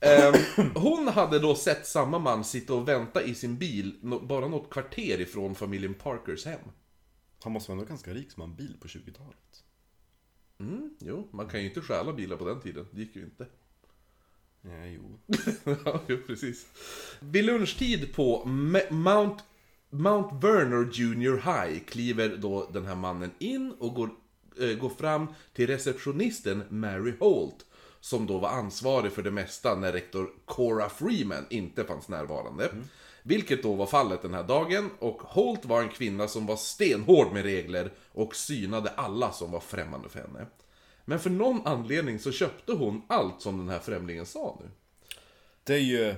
Ehm, 0.00 0.34
hon 0.74 1.08
hade 1.08 1.38
då 1.38 1.54
sett 1.54 1.86
samma 1.86 2.18
man 2.18 2.44
sitta 2.44 2.74
och 2.74 2.88
vänta 2.88 3.22
i 3.22 3.34
sin 3.34 3.58
bil 3.58 3.98
bara 4.22 4.48
något 4.48 4.70
kvarter 4.70 5.20
ifrån 5.20 5.54
familjen 5.54 5.94
Parkers 5.94 6.44
hem. 6.46 6.60
Han 7.42 7.52
måste 7.52 7.70
vara 7.70 7.80
ändå 7.80 7.88
ganska 7.88 8.14
rik 8.14 8.30
som 8.30 8.40
har 8.40 8.48
en 8.48 8.56
bil 8.56 8.76
på 8.80 8.88
20-talet. 8.88 9.64
Mm, 10.58 10.94
jo, 11.00 11.28
man 11.30 11.48
kan 11.48 11.60
ju 11.60 11.66
inte 11.66 11.80
stjäla 11.80 12.12
bilar 12.12 12.36
på 12.36 12.44
den 12.44 12.60
tiden. 12.60 12.86
Det 12.90 13.00
gick 13.00 13.16
ju 13.16 13.22
inte. 13.22 13.46
Ja, 14.62 14.86
jo. 14.86 15.18
ja, 15.84 16.00
jo, 16.06 16.16
precis. 16.26 16.66
Vid 17.20 17.44
lunchtid 17.44 18.14
på 18.14 18.44
Mount, 18.90 19.44
Mount 19.90 20.46
Vernon 20.46 20.90
Junior 20.92 21.36
High 21.36 21.84
kliver 21.84 22.36
då 22.36 22.70
den 22.72 22.86
här 22.86 22.94
mannen 22.94 23.30
in 23.38 23.72
och 23.78 23.94
går, 23.94 24.10
eh, 24.60 24.78
går 24.78 24.90
fram 24.90 25.26
till 25.52 25.66
receptionisten 25.66 26.62
Mary 26.68 27.12
Holt. 27.20 27.66
Som 28.00 28.26
då 28.26 28.38
var 28.38 28.48
ansvarig 28.48 29.12
för 29.12 29.22
det 29.22 29.30
mesta 29.30 29.74
när 29.74 29.92
rektor 29.92 30.30
Cora 30.44 30.88
Freeman 30.88 31.46
inte 31.50 31.84
fanns 31.84 32.08
närvarande. 32.08 32.68
Vilket 33.22 33.62
då 33.62 33.74
var 33.74 33.86
fallet 33.86 34.22
den 34.22 34.34
här 34.34 34.42
dagen 34.42 34.90
och 34.98 35.22
Holt 35.22 35.64
var 35.64 35.82
en 35.82 35.88
kvinna 35.88 36.28
som 36.28 36.46
var 36.46 36.56
stenhård 36.56 37.32
med 37.32 37.42
regler 37.42 37.92
och 38.12 38.36
synade 38.36 38.90
alla 38.90 39.32
som 39.32 39.52
var 39.52 39.60
främmande 39.60 40.08
för 40.08 40.20
henne. 40.20 40.46
Men 41.04 41.18
för 41.18 41.30
någon 41.30 41.66
anledning 41.66 42.18
så 42.18 42.32
köpte 42.32 42.72
hon 42.72 43.02
allt 43.08 43.40
som 43.40 43.58
den 43.58 43.68
här 43.68 43.78
främlingen 43.78 44.26
sa 44.26 44.58
nu. 44.60 44.68
Det 45.64 45.74
är 45.74 45.78
ju... 45.78 46.14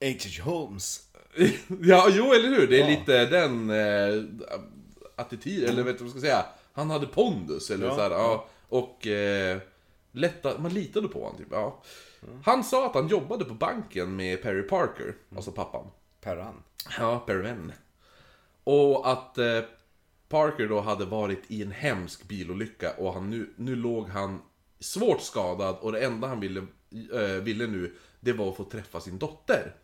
H.H. 0.00 0.50
Holmes. 0.50 1.04
Ja, 1.82 2.08
jo 2.10 2.32
eller 2.32 2.48
hur? 2.48 2.66
Det 2.66 2.80
är 2.80 2.90
lite 2.90 3.26
den 3.26 3.70
eh, 3.70 4.24
attityd, 5.16 5.64
eller 5.64 5.82
vet 5.82 5.98
du 5.98 6.04
vad 6.04 6.06
jag 6.06 6.10
ska 6.10 6.20
säga? 6.20 6.46
Han 6.72 6.90
hade 6.90 7.06
pondus, 7.06 7.70
eller 7.70 7.86
Ja, 7.86 7.94
så 7.94 8.00
här, 8.00 8.10
ja. 8.10 8.46
Och 8.68 9.06
eh, 9.06 9.58
lätta, 10.12 10.58
man 10.58 10.74
litade 10.74 11.08
på 11.08 11.24
honom 11.24 11.38
typ, 11.38 11.48
ja. 11.50 11.82
Han 12.44 12.64
sa 12.64 12.86
att 12.86 12.94
han 12.94 13.08
jobbade 13.08 13.44
på 13.44 13.54
banken 13.54 14.16
med 14.16 14.42
Perry 14.42 14.62
Parker, 14.62 15.14
alltså 15.36 15.52
pappan. 15.52 15.86
Perran. 16.20 16.62
Ja, 16.98 17.18
Perven. 17.26 17.72
Och 18.64 19.10
att 19.10 19.38
eh, 19.38 19.60
Parker 20.28 20.68
då 20.68 20.80
hade 20.80 21.04
varit 21.04 21.42
i 21.50 21.62
en 21.62 21.70
hemsk 21.70 22.28
bilolycka 22.28 22.92
och 22.98 23.14
han 23.14 23.30
nu, 23.30 23.54
nu 23.56 23.76
låg 23.76 24.08
han 24.08 24.42
svårt 24.80 25.20
skadad 25.20 25.76
och 25.80 25.92
det 25.92 26.04
enda 26.04 26.28
han 26.28 26.40
ville, 26.40 26.66
eh, 27.12 27.42
ville 27.42 27.66
nu, 27.66 27.94
det 28.20 28.32
var 28.32 28.50
att 28.50 28.56
få 28.56 28.64
träffa 28.64 29.00
sin 29.00 29.18
dotter. 29.18 29.74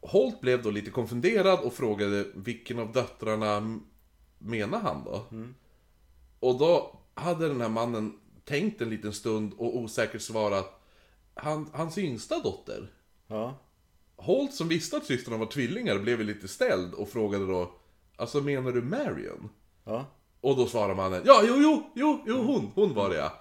Holt 0.00 0.40
blev 0.40 0.62
då 0.62 0.70
lite 0.70 0.90
konfunderad 0.90 1.60
och 1.60 1.72
frågade 1.72 2.24
vilken 2.34 2.78
av 2.78 2.92
döttrarna 2.92 3.78
menar 4.38 4.78
han 4.80 5.04
då? 5.04 5.26
Och 6.40 6.58
då 6.58 6.98
hade 7.14 7.48
den 7.48 7.60
här 7.60 7.68
mannen 7.68 8.18
tänkt 8.48 8.80
en 8.80 8.90
liten 8.90 9.12
stund 9.12 9.52
och 9.58 9.76
osäkert 9.76 10.22
svarat 10.22 10.80
han, 11.34 11.70
hans 11.72 11.98
yngsta 11.98 12.38
dotter. 12.38 12.88
Ja. 13.26 13.58
Holt 14.16 14.54
som 14.54 14.68
visste 14.68 14.96
att 14.96 15.04
systrarna 15.04 15.36
var 15.38 15.46
tvillingar 15.46 15.98
blev 15.98 16.20
lite 16.20 16.48
ställd 16.48 16.94
och 16.94 17.08
frågade 17.08 17.46
då 17.46 17.72
Alltså 18.16 18.40
menar 18.40 18.72
du 18.72 18.82
Marion? 18.82 19.48
Ja. 19.84 20.06
Och 20.40 20.56
då 20.56 20.66
svarade 20.66 20.94
mannen 20.94 21.22
Ja, 21.24 21.42
jo, 21.44 21.54
jo, 21.58 21.90
jo, 21.94 22.22
jo, 22.26 22.42
hon, 22.42 22.70
hon 22.74 22.94
var 22.94 23.10
det 23.10 23.16
ja. 23.16 23.32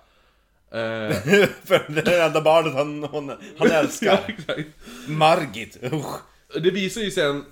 Eh, 0.80 1.16
För 1.64 1.92
det 1.94 2.02
är 2.02 2.06
det 2.06 2.24
enda 2.24 2.42
barnet 2.42 2.74
han, 2.74 3.04
hon, 3.04 3.30
han 3.30 3.40
ja, 3.58 3.66
älskar. 3.68 4.26
exakt. 4.28 4.68
Margit. 5.08 5.84
Usch. 5.94 6.16
Det 6.64 6.72
visar 6.72 7.02
ju 7.02 7.12
sen 7.12 7.46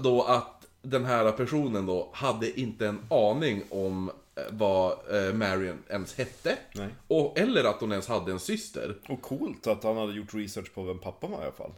då 0.00 0.22
att 0.22 0.66
den 0.82 1.04
här 1.04 1.32
personen 1.32 1.86
då 1.86 2.10
hade 2.12 2.60
inte 2.60 2.86
en 2.86 3.00
aning 3.10 3.62
om 3.70 4.10
vad 4.50 4.92
eh, 4.92 5.34
Marion 5.34 5.82
ens 5.88 6.14
hette. 6.14 6.58
Nej. 6.74 6.88
Och, 7.08 7.38
eller 7.38 7.64
att 7.64 7.80
hon 7.80 7.92
ens 7.92 8.08
hade 8.08 8.32
en 8.32 8.40
syster. 8.40 8.96
Och 9.08 9.22
coolt 9.22 9.66
att 9.66 9.84
han 9.84 9.96
hade 9.96 10.12
gjort 10.12 10.34
research 10.34 10.74
på 10.74 10.82
vem 10.82 10.98
pappa 10.98 11.26
var 11.26 11.38
i 11.38 11.42
alla 11.42 11.52
fall. 11.52 11.72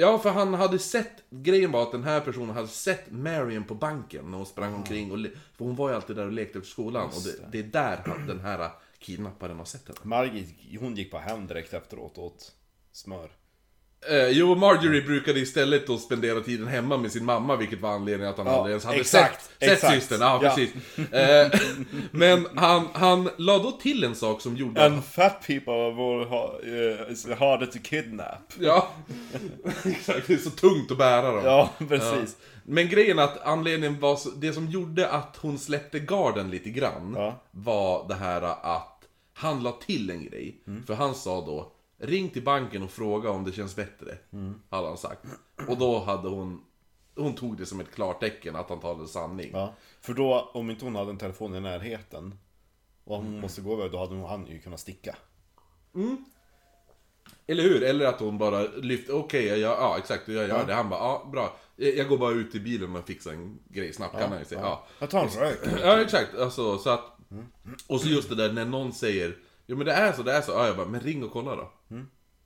Ja, 0.00 0.18
för 0.18 0.30
han 0.30 0.54
hade 0.54 0.78
sett, 0.78 1.12
grejen 1.30 1.72
var 1.72 1.82
att 1.82 1.92
den 1.92 2.04
här 2.04 2.20
personen 2.20 2.50
hade 2.50 2.68
sett 2.68 3.10
Marion 3.10 3.64
på 3.64 3.74
banken 3.74 4.30
när 4.30 4.36
hon 4.36 4.46
sprang 4.46 4.74
omkring 4.74 5.12
och 5.12 5.18
För 5.56 5.64
hon 5.64 5.76
var 5.76 5.88
ju 5.88 5.94
alltid 5.94 6.16
där 6.16 6.26
och 6.26 6.32
lekte 6.32 6.58
efter 6.58 6.70
skolan 6.70 7.06
och 7.06 7.22
det, 7.24 7.52
det 7.52 7.58
är 7.58 7.62
där 7.62 8.26
den 8.26 8.40
här 8.40 8.70
kidnapparen 8.98 9.58
har 9.58 9.64
sett 9.64 9.88
henne. 9.88 9.98
Margit, 10.02 10.80
hon 10.80 10.96
gick 10.96 11.10
på 11.10 11.18
hem 11.18 11.46
direkt 11.46 11.74
efteråt 11.74 12.18
och 12.18 12.24
åt 12.24 12.52
smör. 12.92 13.30
Eh, 14.10 14.28
jo, 14.28 14.54
Marjorie 14.54 15.02
brukade 15.02 15.40
istället 15.40 15.86
då 15.86 15.98
spendera 15.98 16.40
tiden 16.40 16.66
hemma 16.66 16.96
med 16.96 17.12
sin 17.12 17.24
mamma, 17.24 17.56
vilket 17.56 17.80
var 17.80 17.90
anledningen 17.90 18.30
att 18.32 18.38
han 18.38 18.46
Ja, 18.46 18.52
aldrig 18.52 18.70
ens 18.72 18.84
hade 18.84 18.98
exakt, 19.00 19.50
sett, 19.60 19.80
sett 19.80 19.92
systern. 19.92 20.20
Ja, 20.20 20.40
Ja. 20.42 20.48
precis. 20.56 20.70
Eh, 21.12 21.60
men 22.10 22.46
han, 22.54 22.88
han 22.92 23.30
la 23.36 23.58
då 23.58 23.72
till 23.72 24.04
en 24.04 24.14
sak 24.14 24.40
som 24.40 24.56
gjorde 24.56 24.84
att... 24.86 24.92
And 24.92 25.04
fat 25.04 25.40
people 25.46 25.72
were 25.90 26.24
ha, 26.24 26.58
uh, 26.66 27.12
is 27.12 27.26
harder 27.38 27.66
to 27.66 27.78
kidnap. 27.82 28.52
Ja, 28.60 28.88
exakt. 29.84 30.26
Det 30.26 30.32
är 30.34 30.38
så 30.38 30.50
tungt 30.50 30.90
att 30.90 30.98
bära 30.98 31.32
dem. 31.32 31.44
Ja, 31.44 31.70
precis. 31.88 32.36
Men 32.64 32.88
grejen 32.88 33.18
att 33.18 33.42
anledningen 33.46 34.00
var, 34.00 34.16
så, 34.16 34.30
det 34.30 34.52
som 34.52 34.66
gjorde 34.70 35.08
att 35.08 35.36
hon 35.40 35.58
släppte 35.58 35.98
garden 35.98 36.50
lite 36.50 36.70
grann 36.70 37.14
Ja. 37.16 37.42
var 37.50 38.08
det 38.08 38.14
här 38.14 38.42
att 38.42 38.94
han 39.34 39.62
la 39.62 39.72
till 39.72 40.10
en 40.10 40.24
grej. 40.24 40.62
Mm. 40.66 40.86
För 40.86 40.94
han 40.94 41.14
sa 41.14 41.40
då, 41.46 41.72
ring 41.98 42.30
till 42.30 42.42
banken 42.44 42.82
och 42.82 42.90
fråga 42.90 43.30
om 43.30 43.44
det 43.44 43.52
känns 43.52 43.76
bättre. 43.76 44.18
Mm. 44.32 44.60
Hade 44.70 44.88
han 44.88 44.98
sagt. 44.98 45.24
Och 45.68 45.78
då 45.78 45.98
hade 45.98 46.28
hon, 46.28 46.64
hon 47.16 47.34
tog 47.34 47.56
det 47.56 47.66
som 47.66 47.80
ett 47.80 47.94
klartecken 47.94 48.56
att 48.56 48.68
han 48.68 48.80
talade 48.80 49.08
sanning. 49.08 49.50
Ja. 49.52 49.74
För 50.00 50.14
då, 50.14 50.50
om 50.54 50.70
inte 50.70 50.84
hon 50.84 50.96
hade 50.96 51.10
en 51.10 51.18
telefon 51.18 51.54
i 51.54 51.60
närheten 51.60 52.34
och 53.04 53.16
hon 53.16 53.26
Mm. 53.26 53.40
måste 53.40 53.60
gå 53.60 53.72
över, 53.72 53.88
då 53.88 53.98
hade 53.98 54.14
hon 54.14 54.28
han 54.28 54.46
ju 54.46 54.58
kunnat 54.58 54.80
sticka. 54.80 55.16
Eller 57.46 57.62
hur? 57.62 57.82
Eller 57.82 58.06
att 58.06 58.20
hon 58.20 58.38
bara 58.38 58.62
lyfte, 58.62 59.12
okej, 59.12 59.46
jag 59.46 59.58
gör- 59.58 59.76
ja 59.76 59.98
exakt, 59.98 60.28
jag 60.28 60.36
gör 60.48 60.58
Ja. 60.58 60.64
det. 60.64 60.74
Han 60.74 60.88
bara, 60.88 61.00
ja 61.00 61.28
bra. 61.32 61.56
Jag 61.76 61.96
jag 61.96 62.08
går 62.08 62.18
bara 62.18 62.30
ut 62.32 62.54
i 62.54 62.60
bilen 62.60 62.96
och 62.96 63.06
fixar 63.06 63.32
en 63.32 63.58
grej 63.68 63.92
snabbt 63.92 64.18
kan 64.18 64.30
han 64.30 64.38
ju 64.38 64.44
säga. 64.44 64.60
Ja. 64.60 64.86
Jag 64.98 65.10
tar 65.10 65.22
en 65.22 65.28
rök. 65.28 65.58
Ja, 65.82 66.00
exakt. 66.02 66.34
Alltså, 66.38 66.78
så 66.78 66.90
att... 66.90 67.04
Och 67.86 68.00
så 68.00 68.08
just 68.08 68.28
det 68.28 68.34
där 68.34 68.52
när 68.52 68.64
någon 68.64 68.92
säger 68.92 69.36
Jo 69.66 69.76
men 69.76 69.86
det 69.86 69.92
är 69.92 70.12
så, 70.12 70.22
det 70.22 70.32
är 70.32 70.40
så. 70.42 70.52
Ja, 70.52 70.66
jag 70.66 70.76
bara, 70.76 70.86
men 70.86 71.00
ring 71.00 71.24
och 71.24 71.32
kolla 71.32 71.56
då. 71.56 71.70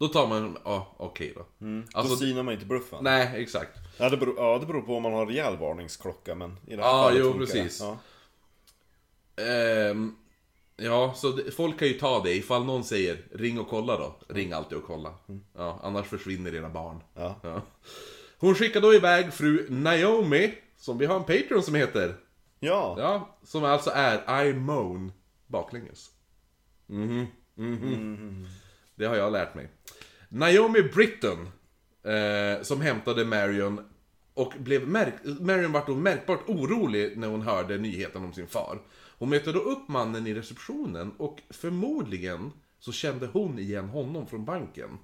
Då 0.03 0.09
tar 0.09 0.27
man, 0.29 0.59
ja 0.65 0.95
okej 0.97 1.35
då. 1.37 1.47
Alltså, 1.93 2.13
då 2.15 2.19
synar 2.19 2.43
man 2.43 2.55
inte 2.55 2.67
bluffen. 2.67 3.05
nej, 3.05 3.43
exakt. 3.43 3.79
Ja 3.99 4.09
det, 4.09 4.17
beror, 4.17 4.35
ja, 4.39 4.59
det 4.59 4.67
beror 4.67 4.83
på 4.83 4.97
om 4.97 5.03
man 5.03 5.13
har 5.13 5.27
rejäl 5.27 5.57
varningsklocka, 5.57 6.35
men 6.35 6.57
i 6.67 6.77
det 6.77 6.83
här 6.83 6.89
Ja, 6.91 7.03
fallet 7.03 7.19
jo, 7.19 7.25
funkar 7.33 7.39
precis. 7.47 7.79
Det. 7.79 7.85
Ja. 7.85 7.99
Ehm, 9.45 10.17
ja, 10.77 11.13
så 11.17 11.31
det, 11.31 11.51
folk 11.51 11.79
kan 11.79 11.89
ju 11.89 11.95
ta 11.95 12.23
det. 12.23 12.35
Ifall 12.35 12.65
någon 12.65 12.85
säger 12.85 13.19
ring 13.33 13.61
och 13.61 13.69
kolla 13.69 13.99
då. 13.99 14.17
Ring 14.29 14.53
alltid 14.53 14.79
och 14.79 14.85
kolla. 14.87 15.15
Ja, 15.57 15.81
annars 15.83 16.07
försvinner 16.07 16.55
era 16.55 16.69
barn. 16.69 17.01
Ja. 17.15 17.37
Ja. 17.43 17.63
Hon 18.39 18.55
skickar 18.55 18.81
då 18.81 18.95
iväg 18.95 19.33
fru 19.33 19.67
Naomi, 19.71 20.55
som 20.77 20.99
vi 20.99 21.07
har 21.07 21.17
en 21.17 21.25
Patreon 21.25 21.63
som 21.63 21.75
heter. 21.75 22.15
Ja. 22.61 22.97
Ja, 22.99 23.37
som 23.45 23.65
alltså 23.65 23.91
är 23.95 24.45
I 24.45 24.55
moan 24.55 25.13
baklänges. 25.47 26.11
Mhm, 26.87 27.27
mhm. 27.55 28.47
Det 29.03 29.09
har 29.09 29.17
jag 29.17 29.33
lärt 29.33 29.55
mig. 29.55 29.69
Naomi 30.29 30.83
Britton, 30.83 31.49
eh, 32.03 32.63
som 32.63 32.81
hämtade 32.81 33.25
Marion 33.25 33.85
och 34.35 34.53
blev 34.59 34.89
märk 34.89 35.15
Marion 35.41 35.73
var 35.73 35.85
då 35.87 35.95
märkbart 35.95 36.49
orolig 36.49 37.19
när 37.19 37.29
hon 37.29 37.43
hörde 37.43 37.79
nyheten 37.79 38.25
om 38.25 38.33
sin 38.33 38.47
far. 38.47 38.79
Hon 39.19 39.29
mötte 39.29 39.53
då 39.53 39.59
upp 39.59 39.89
mannen 39.89 40.27
i 40.27 40.35
receptionen 40.35 41.13
och 41.19 41.43
förmodligen 41.51 42.53
så 42.79 42.93
kände 42.93 43.27
hon 43.27 43.59
igen 43.59 43.89
honom 43.89 44.27
från 44.27 44.45
banken. 44.45 44.99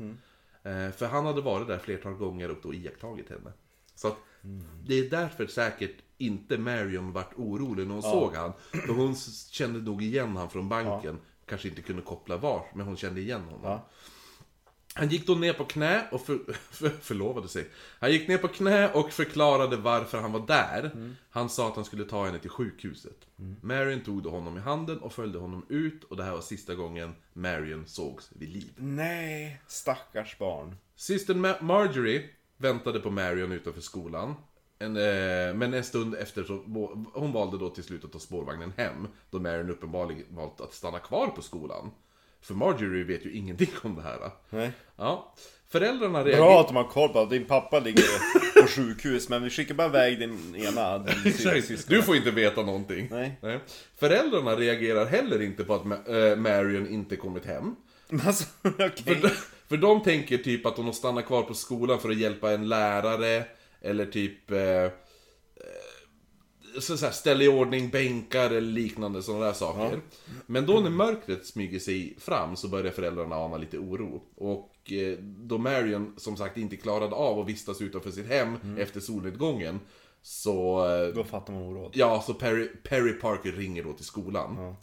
Eh, 0.62 0.90
för 0.90 1.06
han 1.06 1.26
hade 1.26 1.40
varit 1.40 1.68
där 1.68 1.78
flertal 1.78 2.14
gånger 2.14 2.50
och 2.50 2.58
då 2.62 2.74
iakttagit 2.74 3.30
henne. 3.30 3.52
Så 3.94 4.08
att 4.08 4.16
det 4.86 4.94
är 4.98 5.10
därför 5.10 5.46
säkert 5.46 5.96
inte 6.18 6.58
Marion 6.58 7.12
vart 7.12 7.34
orolig 7.36 7.86
när 7.86 7.94
hon 7.94 8.02
såg 8.02 8.34
han. 8.34 8.52
För 8.86 8.92
hon 8.92 9.14
kände 9.50 9.78
nog 9.80 10.02
igen 10.02 10.36
han 10.36 10.50
från 10.50 10.68
banken. 10.68 11.18
Kanske 11.48 11.68
inte 11.68 11.82
kunde 11.82 12.02
koppla 12.02 12.36
var, 12.36 12.62
men 12.74 12.86
hon 12.86 12.96
kände 12.96 13.20
igen 13.20 13.42
honom. 13.42 13.60
Ja. 13.62 13.88
Han 14.94 15.08
gick 15.08 15.26
då 15.26 15.34
ner 15.34 15.52
på 15.52 15.64
knä 15.64 16.06
och 16.12 16.20
för, 16.26 16.38
för, 16.70 16.88
förlovade 16.88 17.48
sig. 17.48 17.68
Han 18.00 18.12
gick 18.12 18.28
ner 18.28 18.38
på 18.38 18.48
knä 18.48 18.92
och 18.92 19.12
förklarade 19.12 19.76
varför 19.76 20.18
han 20.20 20.32
var 20.32 20.46
där. 20.46 21.14
Han 21.30 21.48
sa 21.48 21.68
att 21.68 21.74
han 21.76 21.84
skulle 21.84 22.04
ta 22.04 22.26
henne 22.26 22.38
till 22.38 22.50
sjukhuset. 22.50 23.16
Marion 23.60 24.00
tog 24.00 24.22
då 24.22 24.30
honom 24.30 24.56
i 24.56 24.60
handen 24.60 24.98
och 24.98 25.12
följde 25.12 25.38
honom 25.38 25.66
ut 25.68 26.04
och 26.04 26.16
det 26.16 26.24
här 26.24 26.32
var 26.32 26.40
sista 26.40 26.74
gången 26.74 27.14
Marion 27.32 27.86
sågs 27.86 28.30
vid 28.32 28.48
liv. 28.48 28.72
Nej, 28.76 29.60
stackars 29.66 30.38
barn. 30.38 30.76
Systern 30.96 31.46
Ma- 31.46 31.62
Marjorie 31.62 32.24
väntade 32.56 33.00
på 33.00 33.10
Marion 33.10 33.52
utanför 33.52 33.80
skolan. 33.80 34.34
En, 34.78 34.96
eh, 34.96 35.54
men 35.54 35.74
en 35.74 35.84
stund 35.84 36.14
efter 36.14 36.44
så 36.44 36.62
hon 37.14 37.32
valde 37.32 37.58
då 37.58 37.70
till 37.70 37.84
slut 37.84 38.04
att 38.04 38.12
ta 38.12 38.18
spårvagnen 38.18 38.72
hem. 38.76 39.08
Då 39.30 39.38
Marion 39.38 39.70
uppenbarligen 39.70 40.24
valt 40.30 40.60
att 40.60 40.74
stanna 40.74 40.98
kvar 40.98 41.26
på 41.26 41.42
skolan. 41.42 41.90
För 42.40 42.54
Marjorie 42.54 43.04
vet 43.04 43.26
ju 43.26 43.32
ingenting 43.32 43.68
om 43.82 43.96
det 43.96 44.02
här. 44.02 44.30
Nej. 44.50 44.72
Ja. 44.96 45.34
Föräldrarna 45.68 46.22
Bra 46.22 46.32
reagerade... 46.32 46.60
att 46.60 46.68
de 46.68 46.76
har 46.76 46.84
koll 46.84 47.08
på 47.08 47.20
att 47.20 47.30
din 47.30 47.44
pappa 47.44 47.80
ligger 47.80 48.02
på 48.62 48.68
sjukhus, 48.68 49.28
men 49.28 49.42
vi 49.42 49.50
skickar 49.50 49.74
bara 49.74 49.88
iväg 49.88 50.18
den 50.18 50.56
ena. 50.56 51.06
Exakt. 51.24 51.88
Du 51.88 52.02
får 52.02 52.16
inte 52.16 52.30
veta 52.30 52.62
någonting. 52.62 53.08
Nej. 53.10 53.60
Föräldrarna 53.96 54.56
reagerar 54.56 55.06
heller 55.06 55.42
inte 55.42 55.64
på 55.64 55.74
att 55.74 56.08
eh, 56.08 56.36
Marion 56.36 56.88
inte 56.88 57.16
kommit 57.16 57.44
hem. 57.44 57.76
Alltså, 58.26 58.44
okej. 58.62 59.20
För, 59.20 59.30
för 59.68 59.76
de 59.76 60.02
tänker 60.02 60.38
typ 60.38 60.66
att 60.66 60.76
hon 60.76 60.86
har 60.86 60.92
stannat 60.92 61.26
kvar 61.26 61.42
på 61.42 61.54
skolan 61.54 62.00
för 62.00 62.10
att 62.10 62.18
hjälpa 62.18 62.52
en 62.52 62.68
lärare, 62.68 63.44
eller 63.80 64.06
typ... 64.06 64.50
Eh, 64.50 64.84
eh, 64.84 64.90
så, 66.80 66.96
så 66.96 67.04
här, 67.06 67.12
ställa 67.12 67.44
i 67.44 67.48
ordning 67.48 67.88
bänkar 67.90 68.50
eller 68.50 68.60
liknande 68.60 69.22
sådana 69.22 69.44
där 69.44 69.52
saker. 69.52 70.00
Men 70.46 70.66
då 70.66 70.80
när 70.80 70.90
mörkret 70.90 71.46
smyger 71.46 71.78
sig 71.78 72.16
fram 72.18 72.56
så 72.56 72.68
börjar 72.68 72.92
föräldrarna 72.92 73.36
ana 73.36 73.56
lite 73.56 73.78
oro. 73.78 74.22
Och 74.36 74.92
eh, 74.92 75.18
då 75.20 75.58
Marion 75.58 76.14
som 76.16 76.36
sagt 76.36 76.56
inte 76.56 76.76
klarade 76.76 77.14
av 77.14 77.40
att 77.40 77.48
vistas 77.48 77.80
utanför 77.80 78.10
sitt 78.10 78.26
hem 78.26 78.76
efter 78.78 79.00
solnedgången 79.00 79.80
Så, 80.22 80.86
eh, 80.88 81.14
Då 81.14 81.24
fattar 81.24 81.52
man 81.52 81.62
oråd. 81.62 81.92
ja, 81.94 82.22
så 82.26 82.34
Perry, 82.34 82.68
Perry 82.82 83.12
Parker 83.12 83.52
ringer 83.52 83.84
då 83.84 83.92
till 83.92 84.04
skolan. 84.04 84.74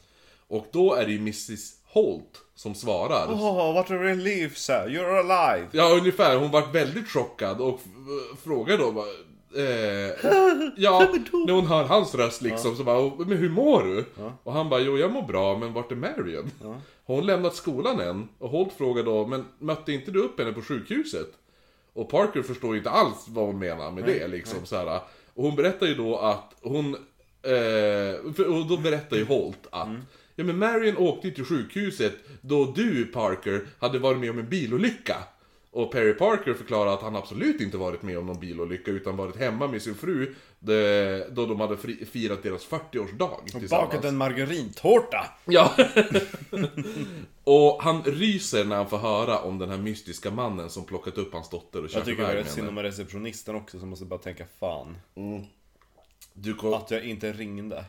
Och 0.47 0.67
då 0.71 0.93
är 0.93 1.05
det 1.05 1.11
ju 1.11 1.17
Mrs 1.19 1.71
Holt 1.95 2.41
som 2.55 2.75
svarar. 2.75 3.27
Åh, 3.29 3.73
what 3.73 3.91
a 3.91 3.93
relief 3.93 4.57
sir, 4.57 4.85
you're 4.87 5.19
alive! 5.19 5.67
Ja, 5.71 5.89
ungefär. 5.99 6.37
Hon 6.37 6.51
var 6.51 6.61
väldigt 6.73 7.07
chockad 7.09 7.61
och 7.61 7.79
f- 7.85 8.39
frågade 8.43 8.83
då 8.83 8.91
bara, 8.91 9.05
eh, 9.63 10.11
Ja, 10.77 10.99
när 11.47 11.53
hon 11.53 11.65
hör 11.67 11.83
hans 11.83 12.15
röst 12.15 12.41
liksom 12.41 12.75
så 12.75 12.83
bara, 12.83 13.11
men 13.17 13.37
hur 13.37 13.49
mår 13.49 13.83
du? 13.83 14.05
Och 14.43 14.53
han 14.53 14.69
bara, 14.69 14.79
jo 14.79 14.97
jag 14.97 15.11
mår 15.11 15.21
bra, 15.21 15.57
men 15.57 15.73
vart 15.73 15.91
är 15.91 15.95
Marion? 15.95 16.51
Har 17.07 17.15
hon 17.15 17.25
lämnat 17.25 17.55
skolan 17.55 17.99
än? 17.99 18.27
Och 18.39 18.49
Holt 18.49 18.73
frågar 18.77 19.03
då, 19.03 19.27
men 19.27 19.45
mötte 19.59 19.91
inte 19.93 20.11
du 20.11 20.19
upp 20.23 20.39
henne 20.39 20.51
på 20.53 20.61
sjukhuset? 20.61 21.27
Och 21.93 22.09
Parker 22.09 22.41
förstår 22.41 22.77
inte 22.77 22.89
alls 22.89 23.25
vad 23.27 23.45
hon 23.45 23.59
menar 23.59 23.91
med 23.91 24.03
det 24.05 24.27
liksom 24.27 24.65
så 24.65 24.75
här. 24.75 24.99
Och 25.33 25.43
hon 25.43 25.55
berättar 25.55 25.85
ju 25.87 25.95
då 25.95 26.17
att 26.17 26.53
hon, 26.61 26.93
eh, 27.43 28.33
för- 28.35 28.47
och 28.59 28.65
då 28.65 28.77
berättar 28.77 29.17
ju 29.17 29.25
Holt 29.25 29.67
att 29.69 29.87
Ja 30.35 30.43
men 30.43 30.57
Marion 30.57 30.97
åkte 30.97 31.31
till 31.31 31.45
sjukhuset 31.45 32.13
då 32.41 32.65
du 32.65 33.05
Parker 33.05 33.67
hade 33.79 33.99
varit 33.99 34.19
med 34.19 34.29
om 34.29 34.39
en 34.39 34.49
bilolycka. 34.49 35.15
Och 35.71 35.91
Perry 35.91 36.13
Parker 36.13 36.53
förklarar 36.53 36.93
att 36.93 37.01
han 37.01 37.15
absolut 37.15 37.61
inte 37.61 37.77
varit 37.77 38.01
med 38.01 38.17
om 38.17 38.25
någon 38.25 38.39
bilolycka 38.39 38.91
utan 38.91 39.17
varit 39.17 39.35
hemma 39.35 39.67
med 39.67 39.81
sin 39.81 39.95
fru 39.95 40.35
då 41.31 41.45
de 41.45 41.59
hade 41.59 41.77
firat 42.05 42.43
deras 42.43 42.67
40-årsdag 42.67 43.39
tillsammans. 43.43 43.69
Bakat 43.69 44.05
en 44.05 44.17
margarintårta! 44.17 45.25
Ja. 45.45 45.75
och 47.43 47.83
han 47.83 48.03
ryser 48.03 48.65
när 48.65 48.75
han 48.75 48.89
får 48.89 48.97
höra 48.97 49.39
om 49.39 49.57
den 49.57 49.69
här 49.69 49.77
mystiska 49.77 50.31
mannen 50.31 50.69
som 50.69 50.85
plockat 50.85 51.17
upp 51.17 51.33
hans 51.33 51.49
dotter 51.49 51.83
och 51.83 51.89
kört 51.89 51.95
Jag 51.95 52.05
tycker 52.05 52.23
det 52.23 52.29
iväg 52.29 52.39
är 52.39 52.43
med 52.43 52.51
synd 52.51 52.67
henne. 52.67 52.79
om 52.79 52.83
receptionisten 52.83 53.55
också 53.55 53.79
som 53.79 53.89
måste 53.89 54.05
bara 54.05 54.19
tänka 54.19 54.45
fan. 54.59 54.97
Du 56.33 56.53
kom, 56.53 56.73
Att 56.73 56.91
jag 56.91 57.03
inte 57.03 57.33
ringde. 57.33 57.85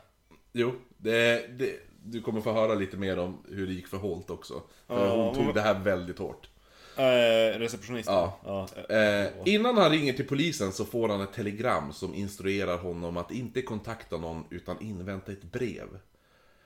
jo, 0.52 0.74
det, 0.96 1.46
det, 1.58 1.80
du 2.06 2.22
kommer 2.22 2.40
få 2.40 2.52
höra 2.52 2.74
lite 2.74 2.96
mer 2.96 3.18
om 3.18 3.38
hur 3.48 3.66
det 3.66 3.72
gick 3.72 3.86
för 3.86 3.96
Holt 3.96 4.30
också. 4.30 4.62
För 4.86 5.16
hon 5.16 5.34
tog 5.34 5.54
det 5.54 5.60
här 5.60 5.78
väldigt 5.78 6.18
hårt. 6.18 6.48
Eh, 6.96 7.58
receptionisten? 7.58 8.14
Ja. 8.14 8.38
ja. 8.44 8.94
Eh, 8.96 9.32
innan 9.44 9.76
han 9.76 9.90
ringer 9.90 10.12
till 10.12 10.26
polisen 10.26 10.72
så 10.72 10.84
får 10.84 11.08
han 11.08 11.20
ett 11.20 11.32
telegram 11.32 11.92
som 11.92 12.14
instruerar 12.14 12.78
honom 12.78 13.16
att 13.16 13.30
inte 13.30 13.62
kontakta 13.62 14.16
någon 14.16 14.44
utan 14.50 14.80
invänta 14.80 15.32
ett 15.32 15.44
brev. 15.44 15.88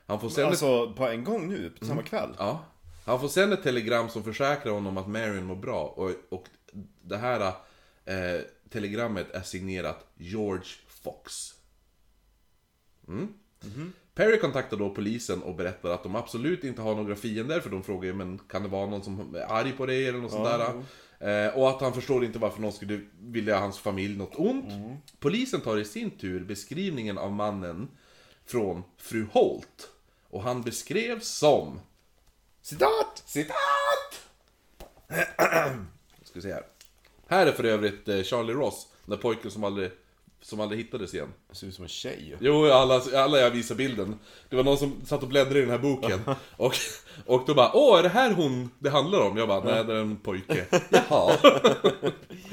Han 0.06 0.20
får 0.20 0.28
sen 0.28 0.44
ett, 0.44 0.50
Alltså 0.50 0.92
på 0.92 1.08
en 1.08 1.24
gång 1.24 1.48
nu, 1.48 1.70
på 1.70 1.84
samma 1.84 2.02
kväll? 2.02 2.30
ja, 2.38 2.64
han 3.04 3.20
får 3.20 3.28
sen 3.28 3.52
ett 3.52 3.62
telegram 3.62 4.08
som 4.08 4.24
försäkrar 4.24 4.72
honom 4.72 4.98
att 4.98 5.08
Marion 5.08 5.44
mår 5.44 5.56
bra 5.56 5.84
och, 5.84 6.10
och 6.28 6.46
det 7.02 7.16
här 7.16 7.40
eh, 8.04 8.40
telegrammet 8.70 9.30
är 9.30 9.42
signerat 9.42 10.06
George 10.16 10.70
Fox. 10.88 11.54
Mm. 13.08 13.34
Perry 14.20 14.38
kontaktar 14.38 14.76
då 14.76 14.90
polisen 14.90 15.42
och 15.42 15.54
berättar 15.54 15.90
att 15.90 16.02
de 16.02 16.16
absolut 16.16 16.64
inte 16.64 16.82
har 16.82 16.94
några 16.94 17.16
fiender 17.16 17.60
för 17.60 17.70
de 17.70 17.82
frågar 17.82 18.06
ju 18.06 18.14
men 18.14 18.38
kan 18.38 18.62
det 18.62 18.68
vara 18.68 18.86
någon 18.86 19.04
som 19.04 19.34
är 19.34 19.52
arg 19.52 19.72
på 19.72 19.86
dig 19.86 20.08
eller 20.08 20.18
något 20.18 20.30
sånt 20.30 20.48
där. 20.48 21.46
Eh, 21.46 21.58
och 21.58 21.70
att 21.70 21.80
han 21.80 21.92
förstår 21.92 22.24
inte 22.24 22.38
varför 22.38 22.60
någon 22.60 22.72
skulle 22.72 23.00
vilja 23.20 23.58
hans 23.58 23.78
familj 23.78 24.18
något 24.18 24.36
ont. 24.36 24.98
Polisen 25.20 25.60
tar 25.60 25.78
i 25.78 25.84
sin 25.84 26.10
tur 26.10 26.44
beskrivningen 26.44 27.18
av 27.18 27.32
mannen 27.32 27.88
från 28.46 28.82
fru 28.96 29.26
Holt. 29.32 29.88
Och 30.30 30.42
han 30.42 30.62
beskrevs 30.62 31.28
som 31.28 31.80
Citat! 32.62 33.22
Citat! 33.26 33.56
Ska 36.22 36.34
vi 36.34 36.42
se 36.42 36.52
här. 36.52 36.64
Här 37.26 37.46
är 37.46 37.52
för 37.52 37.64
övrigt 37.64 38.08
eh, 38.08 38.22
Charlie 38.22 38.52
Ross, 38.52 38.88
den 39.04 39.16
där 39.16 39.22
pojken 39.22 39.50
som 39.50 39.64
aldrig, 39.64 39.90
som 40.42 40.60
aldrig 40.60 40.80
hittades 40.84 41.14
igen. 41.14 41.28
Det 41.50 41.54
ser 41.56 41.66
ut 41.66 41.74
som 41.74 41.84
en 41.84 41.88
tjej. 41.88 42.36
Jo, 42.40 42.64
alla, 42.66 43.00
alla 43.14 43.38
jag 43.40 43.50
visar 43.50 43.74
bilden. 43.74 44.18
Det 44.48 44.56
var 44.56 44.64
någon 44.64 44.78
som 44.78 45.00
satt 45.06 45.22
och 45.22 45.28
bläddrade 45.28 45.58
i 45.58 45.62
den 45.62 45.70
här 45.70 45.78
boken. 45.78 46.20
Och, 46.56 46.74
och 47.26 47.42
då 47.46 47.54
bara, 47.54 47.70
åh, 47.74 47.98
är 47.98 48.02
det 48.02 48.08
här 48.08 48.34
hon 48.34 48.70
det 48.78 48.90
handlar 48.90 49.20
om? 49.20 49.36
Jag 49.36 49.48
bara, 49.48 49.64
nej 49.64 49.84
det 49.84 49.92
är 49.94 50.00
en 50.00 50.16
pojke. 50.16 50.66
Jaha. 50.90 51.32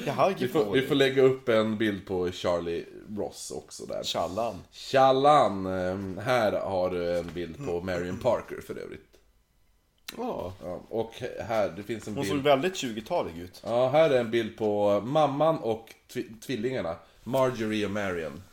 Jaha, 0.06 0.34
Vi 0.40 0.48
får, 0.48 0.72
vi 0.72 0.82
får 0.82 0.96
lägga 0.96 1.22
upp 1.22 1.50
en 1.50 1.78
bild 1.78 2.06
på 2.06 2.32
Charlie 2.32 2.86
Ross 3.18 3.52
också 3.56 3.86
där. 3.86 4.04
Tjallan. 4.04 4.56
Tjallan! 4.72 5.66
eh, 5.66 6.24
Här 6.24 6.52
har 6.52 6.90
du 6.90 7.18
en 7.18 7.30
bild 7.34 7.66
på 7.66 7.82
Marion 7.82 8.20
Parker 8.20 8.62
för 8.68 8.76
övrigt. 8.78 9.04
Ja. 10.18 10.54
Ja, 10.64 10.82
och 10.90 11.14
här, 11.48 11.74
det 11.78 11.84
finns 11.84 12.08
en 12.08 12.14
Hon 12.16 12.24
bild. 12.24 12.36
såg 12.36 12.44
väldigt 12.44 12.74
20-talig 12.74 13.38
ut. 13.38 13.62
Ja, 13.66 13.90
här 13.90 14.10
är 14.10 14.20
en 14.20 14.32
bild 14.32 14.58
på 14.58 15.02
mamman 15.06 15.58
och 15.58 15.94
tvi- 16.14 16.40
tvillingarna. 16.42 16.96
Marjorie 17.28 17.86
och 17.86 17.92
Marion. 17.92 18.44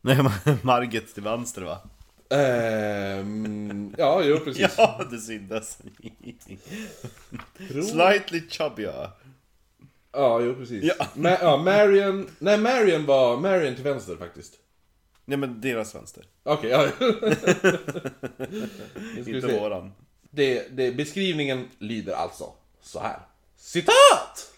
Nej, 0.00 0.18
Margit 0.62 1.14
till 1.14 1.22
vänster 1.22 1.62
va? 1.62 1.78
Ehm, 2.30 3.94
ja, 3.98 4.22
jo 4.24 4.38
precis. 4.44 4.74
Ja, 4.76 5.04
det 5.10 5.18
syntes. 5.18 5.78
Slightly 7.90 8.48
chubbier. 8.48 9.10
Ja, 10.12 10.40
jo 10.40 10.54
precis. 10.54 10.84
Ja. 10.84 10.94
Ma- 11.14 11.38
ja, 11.40 11.56
Marion... 11.56 12.30
Nej, 12.38 12.58
Marion 12.58 13.06
var 13.06 13.36
Marion 13.36 13.74
till 13.74 13.84
vänster 13.84 14.16
faktiskt. 14.16 14.54
Nej 15.24 15.38
men 15.38 15.60
deras 15.60 15.94
vänster. 15.94 16.24
Okej, 16.42 16.70
ja. 16.70 16.88
Ska 16.98 17.06
vi 19.24 19.36
Inte 19.36 19.58
våran. 19.60 19.92
Det, 20.30 20.76
det, 20.76 20.92
beskrivningen 20.92 21.68
lyder 21.78 22.12
alltså 22.12 22.52
så 22.82 23.00
här. 23.00 23.18
Citat! 23.56 24.52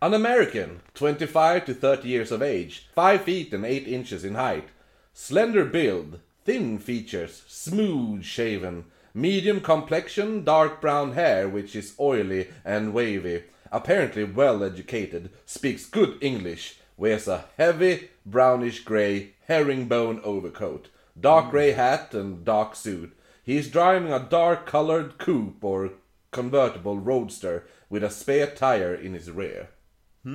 An 0.00 0.14
American, 0.14 0.82
25 0.94 1.64
to 1.64 1.74
30 1.74 2.08
years 2.08 2.30
of 2.30 2.40
age, 2.40 2.88
5 2.94 3.22
feet 3.22 3.52
and 3.52 3.64
8 3.64 3.88
inches 3.88 4.24
in 4.24 4.36
height, 4.36 4.68
slender 5.12 5.64
build, 5.64 6.20
thin 6.44 6.78
features, 6.78 7.42
smooth 7.48 8.22
shaven, 8.22 8.84
medium 9.12 9.60
complexion, 9.60 10.44
dark 10.44 10.80
brown 10.80 11.14
hair 11.14 11.48
which 11.48 11.74
is 11.74 11.96
oily 11.98 12.46
and 12.64 12.94
wavy, 12.94 13.42
apparently 13.72 14.22
well 14.22 14.62
educated, 14.62 15.30
speaks 15.44 15.84
good 15.84 16.16
English, 16.20 16.78
wears 16.96 17.26
a 17.26 17.46
heavy 17.56 18.08
brownish 18.24 18.84
grey 18.84 19.34
herringbone 19.48 20.20
overcoat, 20.22 20.90
dark 21.20 21.46
hmm. 21.46 21.50
grey 21.50 21.72
hat 21.72 22.14
and 22.14 22.44
dark 22.44 22.76
suit. 22.76 23.18
He 23.42 23.56
is 23.56 23.68
driving 23.68 24.12
a 24.12 24.20
dark 24.20 24.64
colored 24.64 25.18
coupe 25.18 25.64
or 25.64 25.90
convertible 26.30 26.98
roadster 26.98 27.66
with 27.90 28.04
a 28.04 28.10
spare 28.10 28.46
tire 28.46 28.94
in 28.94 29.14
his 29.14 29.28
rear. 29.28 29.70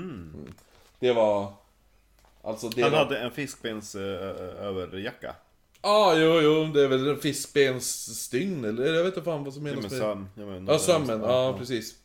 Mm. 0.02 0.54
Det 1.00 1.14
var... 1.14 1.54
Alltså 2.42 2.70
det 2.70 2.82
Han 2.82 2.92
var... 2.92 3.00
hade 3.00 3.20
en 3.20 3.32
fiskbens 3.32 3.96
uh, 3.96 4.02
överjacka. 4.02 5.36
ah, 5.82 6.14
jo, 6.16 6.42
jo, 6.42 6.66
det 6.66 6.84
är 6.84 6.88
väl 6.88 7.08
en 7.08 7.18
fiskbensstygn 7.20 8.66
eller 8.66 8.94
jag 8.94 9.04
vet 9.04 9.14
inte 9.14 9.26
fan 9.26 9.44
vad 9.44 9.54
som 9.54 9.66
Ja, 9.66 9.74
menas 9.74 9.92
men 9.92 10.00
med 10.00 10.02
söm. 10.02 10.28
Ja, 10.36 10.46
men, 10.46 10.68
Ja, 10.68 10.80
sömmen. 10.80 11.22
Ja, 11.22 11.56
precis. 11.58 11.96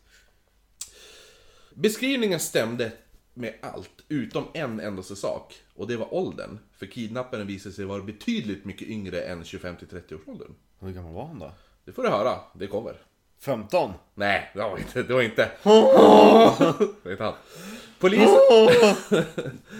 Beskrivningen 1.74 2.40
stämde 2.40 2.92
med 3.34 3.54
allt, 3.62 3.90
utom 4.08 4.44
en 4.54 4.80
endaste 4.80 5.16
sak. 5.16 5.54
Och 5.74 5.86
det 5.88 5.96
var 5.96 6.14
åldern. 6.14 6.58
För 6.76 6.86
kidnapparen 6.86 7.46
visade 7.46 7.74
sig 7.74 7.84
vara 7.84 8.02
betydligt 8.02 8.64
mycket 8.64 8.88
yngre 8.88 9.20
än 9.20 9.42
25-30 9.42 10.14
års 10.14 10.28
åldern. 10.28 10.54
Hur 10.80 10.92
gammal 10.92 11.12
var 11.12 11.26
han 11.26 11.38
då? 11.38 11.52
Det 11.84 11.92
får 11.92 12.02
du 12.02 12.08
höra, 12.08 12.40
det 12.54 12.66
kommer. 12.66 12.96
15? 13.40 13.92
Nej, 14.14 14.50
det 14.54 14.60
var 14.60 14.78
inte. 14.78 15.02
Det 15.02 15.14
var 15.14 15.22
inte. 15.22 15.48
det 15.62 15.68
var 17.02 17.10
inte 17.10 17.24
han. 17.24 17.34
Polis... 17.98 18.20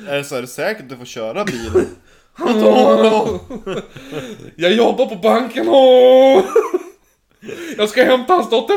Är 0.09 0.17
det 0.17 0.25
så 0.25 0.37
är 0.37 0.41
det 0.41 0.47
säkert 0.47 0.83
att 0.83 0.89
du 0.89 0.97
får 0.97 1.05
köra 1.05 1.45
bil? 1.45 1.71
Jag 4.57 4.73
jobbar 4.73 5.07
på 5.07 5.15
banken! 5.15 5.67
Jag 7.77 7.89
ska 7.89 8.05
hämta 8.05 8.33
hans 8.33 8.51
dotter! 8.51 8.75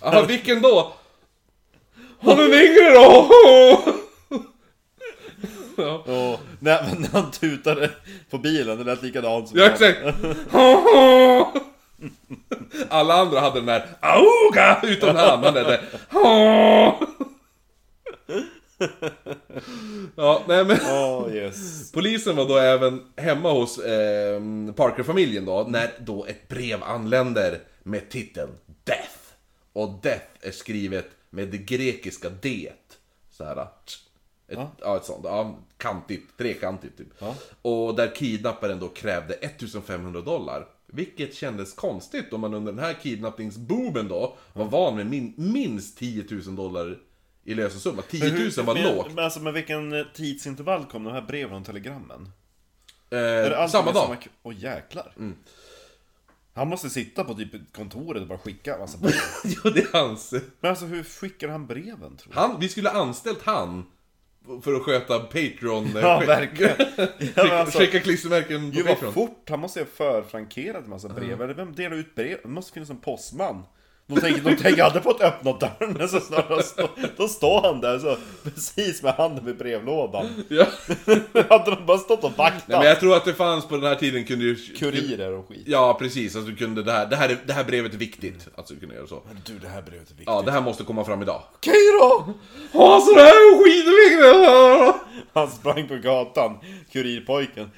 Jaha, 0.00 0.22
vilken 0.26 0.62
då? 0.62 0.92
Han 2.20 2.38
är 2.38 2.44
yngre 2.44 2.90
då! 2.94 3.28
Ja, 5.76 5.94
Och, 5.98 6.40
nej 6.60 6.78
men 6.90 7.02
när 7.02 7.08
han 7.08 7.30
tutade 7.30 7.90
på 8.30 8.38
bilen, 8.38 8.78
det 8.78 8.84
lät 8.84 9.02
likadant 9.02 9.48
som 9.48 9.58
ja 9.58 9.66
exakt. 9.66 9.98
Alla 12.88 13.14
andra 13.14 13.40
hade 13.40 13.58
den 13.58 13.66
där 13.66 13.86
auga 14.00 14.80
utom 14.82 15.16
han, 15.16 15.44
han 15.44 15.44
hade 15.44 15.80
Ja, 20.16 20.42
nej 20.48 20.64
men... 20.64 20.76
Oh 20.76 21.34
yes. 21.34 21.92
Polisen 21.92 22.36
var 22.36 22.48
då 22.48 22.56
även 22.56 23.02
hemma 23.16 23.52
hos 23.52 23.78
eh, 23.78 24.40
Parker-familjen 24.76 25.44
då, 25.44 25.66
när 25.68 25.90
då 25.98 26.24
ett 26.26 26.48
brev 26.48 26.82
anländer 26.82 27.60
med 27.82 28.10
titeln 28.10 28.50
Death. 28.84 29.18
Och 29.72 29.98
Death 30.02 30.26
är 30.40 30.50
skrivet 30.50 31.06
med 31.30 31.48
det 31.48 31.58
grekiska 31.58 32.28
D. 32.28 32.72
Så 33.30 33.44
här. 33.44 33.62
Ett, 33.62 33.68
ja. 34.46 34.70
ja, 34.80 34.96
ett 34.96 35.04
sånt. 35.04 35.24
Ja, 35.24 35.58
kantigt, 35.76 36.38
trekantigt 36.38 36.98
typ. 36.98 37.08
Ja. 37.18 37.34
Och 37.62 37.94
där 37.94 38.14
kidnapparen 38.14 38.80
då 38.80 38.88
krävde 38.88 39.34
1500 39.34 40.20
dollar. 40.20 40.66
Vilket 40.86 41.34
kändes 41.34 41.74
konstigt 41.74 42.32
om 42.32 42.40
man 42.40 42.54
under 42.54 42.72
den 42.72 42.84
här 42.84 42.94
kidnappningsboomen 42.94 44.08
då 44.08 44.36
var 44.52 44.64
van 44.64 44.96
med 44.96 45.06
min, 45.06 45.34
minst 45.36 45.98
10 45.98 46.24
000 46.30 46.56
dollar 46.56 46.98
i 47.44 47.54
lösensumma. 47.54 48.02
10 48.02 48.30
000 48.30 48.66
var 48.66 48.74
men, 48.74 48.82
lågt. 48.82 49.14
Men 49.14 49.24
alltså 49.24 49.40
med 49.40 49.52
vilken 49.52 49.92
eh, 49.92 50.06
tidsintervall 50.14 50.84
kom 50.84 51.04
de 51.04 51.12
här 51.12 51.22
breven 51.22 51.56
och 51.56 51.66
telegrammen? 51.66 52.28
Eh, 53.10 53.18
Är 53.18 53.50
det 53.50 53.58
alltid 53.58 53.72
samma 53.72 53.92
dag. 53.92 54.04
Samma... 54.04 54.16
Åh 54.42 54.54
jäklar. 54.58 55.12
Han 56.54 56.68
måste 56.68 56.90
sitta 56.90 57.24
på 57.24 57.34
typ 57.34 57.72
kontoret 57.72 58.22
och 58.22 58.28
bara 58.28 58.38
skicka 58.38 58.78
massa 58.78 58.98
brev. 59.02 59.12
ja, 59.64 59.70
det 59.70 59.80
är 59.80 59.92
hans. 59.92 60.32
Men 60.60 60.70
alltså 60.70 60.84
hur 60.84 61.04
skickar 61.04 61.48
han 61.48 61.66
breven 61.66 62.16
tror 62.16 62.32
du? 62.32 62.38
Han, 62.38 62.60
vi 62.60 62.68
skulle 62.68 62.88
ha 62.88 63.00
anställt 63.00 63.42
han 63.42 63.84
för 64.62 64.74
att 64.74 64.82
sköta 64.82 65.20
Patreon. 65.20 65.90
Ja, 65.94 66.22
verkligen. 66.26 66.76
Ja, 67.34 67.52
alltså, 67.52 67.78
skicka 67.78 68.00
klistermärken 68.00 68.72
på 68.72 68.76
vad 68.78 68.86
Patreon. 68.94 69.12
fort, 69.12 69.50
han 69.50 69.60
måste 69.60 69.80
ju 69.80 69.84
ha 69.84 69.90
förfrankerat 70.22 70.84
en 70.84 70.90
massa 70.90 71.08
brev. 71.08 71.42
Eller 71.42 71.54
vem 71.54 71.74
delar 71.74 71.96
ut 71.96 72.14
brev? 72.14 72.38
Det 72.42 72.48
måste 72.48 72.72
finnas 72.72 72.90
en 72.90 72.96
postman. 73.00 73.62
De 74.08 74.20
tänker, 74.20 74.40
de 74.50 74.56
tänker 74.56 74.82
aldrig 74.82 75.02
på 75.02 75.10
att 75.10 75.20
öppna 75.20 75.52
dörren, 75.52 76.08
så 76.08 76.20
snart 76.20 76.48
de 76.48 76.62
står, 76.62 76.88
då 77.16 77.28
står 77.28 77.62
han 77.62 77.80
där 77.80 77.98
så, 77.98 78.16
precis 78.44 79.02
med 79.02 79.12
handen 79.14 79.44
vid 79.44 79.56
brevlådan. 79.58 80.26
Ja. 80.48 80.66
Hade 81.48 81.70
de 81.70 81.86
bara 81.86 81.98
stått 81.98 82.24
och 82.24 82.32
vaktat? 82.36 82.62
Nej, 82.68 82.78
men 82.78 82.86
jag 82.88 83.00
tror 83.00 83.16
att 83.16 83.24
det 83.24 83.34
fanns 83.34 83.66
på 83.68 83.74
den 83.76 83.84
här 83.84 83.94
tiden 83.94 84.24
kunde 84.24 84.44
ju... 84.44 84.56
Kurirer 84.56 85.32
och 85.32 85.48
skit. 85.48 85.62
Ja, 85.66 85.96
precis. 85.98 86.36
Alltså, 86.36 86.50
du 86.50 86.56
kunde 86.56 86.82
det 86.82 86.92
här, 86.92 87.06
det 87.06 87.16
här, 87.16 87.28
är- 87.28 87.38
det 87.46 87.52
här 87.52 87.64
brevet 87.64 87.94
är 87.94 87.98
viktigt. 87.98 88.48
Alltså, 88.56 88.74
du 88.74 88.80
kunde 88.80 88.94
göra 88.94 89.06
så. 89.06 89.22
Men 89.26 89.42
du, 89.46 89.58
det 89.58 89.68
här 89.68 89.82
brevet 89.82 90.06
är 90.06 90.14
viktigt. 90.14 90.26
Ja, 90.26 90.42
det 90.42 90.50
här 90.52 90.60
måste 90.60 90.84
komma 90.84 91.04
fram 91.04 91.22
idag. 91.22 91.42
Okej 91.54 91.74
då! 92.00 92.34
Ja, 92.72 93.00
så 93.06 93.14
det 93.14 93.20
här 93.20 93.28
är 93.28 93.64
skitviktigt! 93.64 95.04
Han 95.34 95.50
sprang 95.50 95.88
på 95.88 95.96
gatan, 95.96 96.58
kurirpojken. 96.92 97.70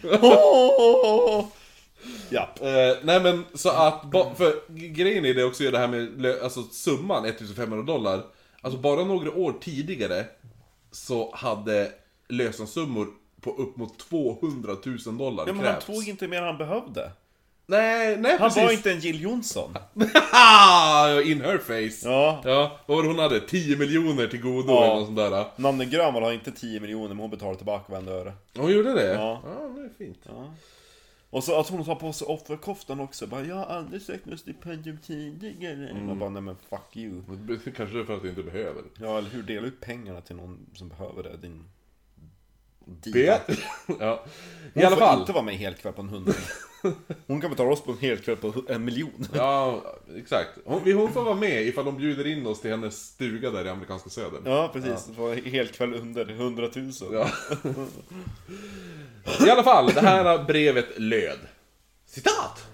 Ja. 2.30 2.48
Eh, 2.60 2.96
nej 3.02 3.20
men 3.22 3.44
så 3.54 3.68
att, 3.70 4.04
ba- 4.04 4.34
för 4.34 4.54
grejen 4.88 5.24
är 5.24 5.34
det 5.34 5.44
också 5.44 5.64
är 5.64 5.72
det 5.72 5.78
här 5.78 5.88
med 5.88 6.26
alltså, 6.42 6.62
summan 6.62 7.24
1500 7.24 7.82
dollar. 7.92 8.22
Alltså 8.60 8.80
bara 8.80 9.04
några 9.04 9.32
år 9.32 9.54
tidigare 9.60 10.24
så 10.92 11.34
hade 11.34 11.90
lösensummor 12.28 13.06
på 13.40 13.50
upp 13.56 13.76
mot 13.76 13.98
200 13.98 14.76
000 15.06 15.18
dollar 15.18 15.44
ja 15.46 15.52
men 15.52 15.64
han 15.64 15.74
krävts. 15.74 15.86
tog 15.86 16.08
inte 16.08 16.28
mer 16.28 16.38
än 16.38 16.44
han 16.44 16.58
behövde. 16.58 17.10
Nej, 17.70 18.16
nej 18.16 18.36
Han 18.40 18.48
precis. 18.48 18.62
var 18.64 18.72
inte 18.72 18.90
en 18.92 19.00
Jill 19.00 19.22
Johnson. 19.22 19.70
In 21.24 21.40
her 21.40 21.58
face! 21.58 22.08
Ja. 22.08 22.40
Ja, 22.44 22.78
vad 22.86 22.96
var 22.96 23.02
det 23.02 23.08
hon 23.10 23.18
hade? 23.18 23.40
10 23.40 23.76
miljoner 23.76 24.26
till 24.26 24.40
godo 24.40 24.72
Ja. 24.72 24.84
eller 24.84 24.94
något 24.94 25.06
sånt 25.06 25.16
där. 25.16 25.44
Nanne 25.56 25.84
Grönvall 25.84 26.22
har 26.22 26.32
inte 26.32 26.52
10 26.52 26.80
miljoner 26.80 27.08
men 27.08 27.18
hon 27.18 27.30
betalar 27.30 27.54
tillbaka 27.54 27.92
varenda 27.92 28.12
öre. 28.12 28.32
Hon 28.56 28.70
gjorde 28.72 28.92
det? 28.94 29.12
Ja. 29.12 29.42
ja 29.44 29.68
det 29.76 29.80
är 29.82 29.90
fint. 30.06 30.18
Och 31.30 31.44
så 31.44 31.60
att 31.60 31.68
hon 31.68 31.84
tar 31.84 31.94
på 31.94 32.12
sig 32.12 32.26
offerkoftan 32.26 33.00
också. 33.00 33.26
Bara, 33.26 33.44
jag 33.44 33.56
har 33.56 33.64
aldrig 33.64 34.02
sökt 34.02 34.26
något 34.26 34.40
stipendium 34.40 34.98
tidigare. 34.98 35.94
Man 36.06 36.18
bara, 36.18 36.30
nej 36.30 36.42
men 36.42 36.56
fuck 36.70 36.96
you. 36.96 37.22
Det- 37.38 37.70
Kanske 37.70 38.04
för 38.04 38.16
att 38.16 38.22
du 38.22 38.28
inte 38.28 38.42
behöver. 38.42 38.82
Ja, 39.00 39.18
eller 39.18 39.30
hur? 39.30 39.42
Dela 39.42 39.66
ut 39.66 39.80
pengarna 39.80 40.20
till 40.20 40.36
någon 40.36 40.66
som 40.74 40.88
behöver 40.88 41.22
det. 41.22 41.36
Din... 41.36 41.64
Det? 42.84 43.10
diva. 43.12 43.38
ja. 44.00 44.24
Hon 44.74 44.82
I 44.82 44.86
alla 44.86 44.96
får 44.96 45.02
fall. 45.06 45.20
inte 45.20 45.32
vara 45.32 45.44
med 45.44 45.52
en 45.54 45.58
hel 45.60 45.74
kväll 45.74 45.92
på 45.92 46.00
en 46.02 46.08
hundring. 46.08 46.34
Hon 47.26 47.40
kan 47.40 47.50
betala 47.50 47.70
oss 47.70 47.82
på 47.82 47.92
en 47.92 47.98
hel 47.98 48.18
kväll 48.18 48.36
på 48.36 48.54
en 48.68 48.84
miljon. 48.84 49.26
Ja, 49.34 49.82
exakt. 50.16 50.50
Hon, 50.64 50.92
hon 50.92 51.12
får 51.12 51.22
vara 51.22 51.34
med 51.34 51.66
ifall 51.66 51.84
de 51.84 51.96
bjuder 51.96 52.26
in 52.26 52.46
oss 52.46 52.60
till 52.60 52.70
hennes 52.70 53.06
stuga 53.06 53.50
där 53.50 53.64
i 53.64 53.68
amerikanska 53.68 54.10
södern. 54.10 54.42
Ja, 54.44 54.70
precis. 54.72 55.16
På 55.16 55.28
en 55.28 55.44
hel 55.44 55.68
kväll 55.68 55.94
under 55.94 56.30
100 56.30 56.68
000. 56.74 56.92
Ja. 57.12 57.28
I 59.46 59.50
alla 59.50 59.62
fall, 59.62 59.86
det 59.94 60.00
här 60.00 60.44
brevet 60.44 60.86
löd. 60.96 61.38
Citat! 62.06 62.66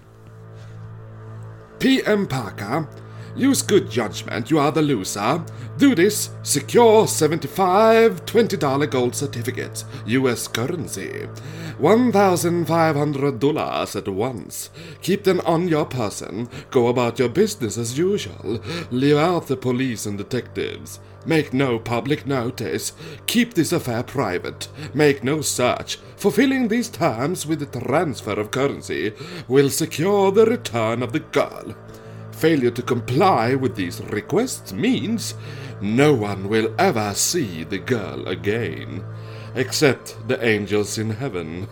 PM 1.79 2.27
Parker, 2.27 2.83
use 3.35 3.61
good 3.61 3.89
judgment, 3.89 4.49
you 4.49 4.59
are 4.59 4.71
the 4.71 4.81
loser. 4.81 5.43
Do 5.77 5.93
this, 5.93 6.29
secure 6.43 7.07
75 7.07 8.25
$20 8.25 8.89
gold 8.89 9.15
certificates, 9.15 9.85
US 10.05 10.47
currency. 10.47 11.27
1,500 11.77 13.39
dollars 13.39 13.95
at 13.95 14.07
once. 14.07 14.69
Keep 15.01 15.25
them 15.25 15.41
on 15.45 15.67
your 15.67 15.85
person. 15.85 16.47
Go 16.71 16.87
about 16.87 17.19
your 17.19 17.27
business 17.27 17.77
as 17.77 17.97
usual. 17.97 18.61
Leave 18.91 19.17
out 19.17 19.47
the 19.47 19.57
police 19.57 20.05
and 20.05 20.17
detectives. 20.17 20.99
Make 21.25 21.53
no 21.53 21.79
public 21.79 22.25
notice. 22.25 22.93
Keep 23.25 23.55
this 23.55 23.73
affair 23.73 24.03
private. 24.03 24.69
Make 24.93 25.23
no 25.23 25.41
search. 25.41 25.97
Fulfilling 26.15 26.67
these 26.69 26.87
terms 26.87 27.45
with 27.45 27.59
the 27.59 27.79
transfer 27.79 28.39
of 28.39 28.51
currency 28.51 29.13
will 29.47 29.69
secure 29.69 30.31
the 30.31 30.45
return 30.45 31.03
of 31.03 31.11
the 31.11 31.19
girl. 31.19 31.75
Failure 32.37 32.71
to 32.71 32.81
comply 32.81 33.55
with 33.55 33.75
these 33.75 34.01
requests 34.01 34.73
means 34.73 35.35
no 35.81 36.13
one 36.13 36.49
will 36.49 36.73
ever 36.77 37.13
see 37.13 37.63
the 37.63 37.77
girl 37.77 38.27
again, 38.27 39.03
except 39.55 40.27
the 40.27 40.43
angels 40.45 40.97
in 40.97 41.11
heaven. 41.11 41.67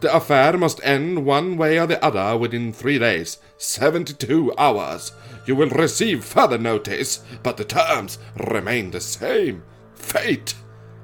The 0.00 0.14
affair 0.14 0.56
must 0.58 0.80
end 0.82 1.24
one 1.24 1.56
way 1.56 1.78
or 1.78 1.86
the 1.86 2.02
other 2.04 2.36
within 2.36 2.72
three 2.72 2.98
days, 2.98 3.38
72 3.58 4.52
hours. 4.58 5.12
You 5.46 5.54
will 5.54 5.70
receive 5.70 6.24
further 6.24 6.58
notice, 6.58 7.20
but 7.42 7.56
the 7.56 7.64
terms 7.64 8.18
remain 8.36 8.90
the 8.90 9.00
same. 9.00 9.62
Fate! 9.94 10.54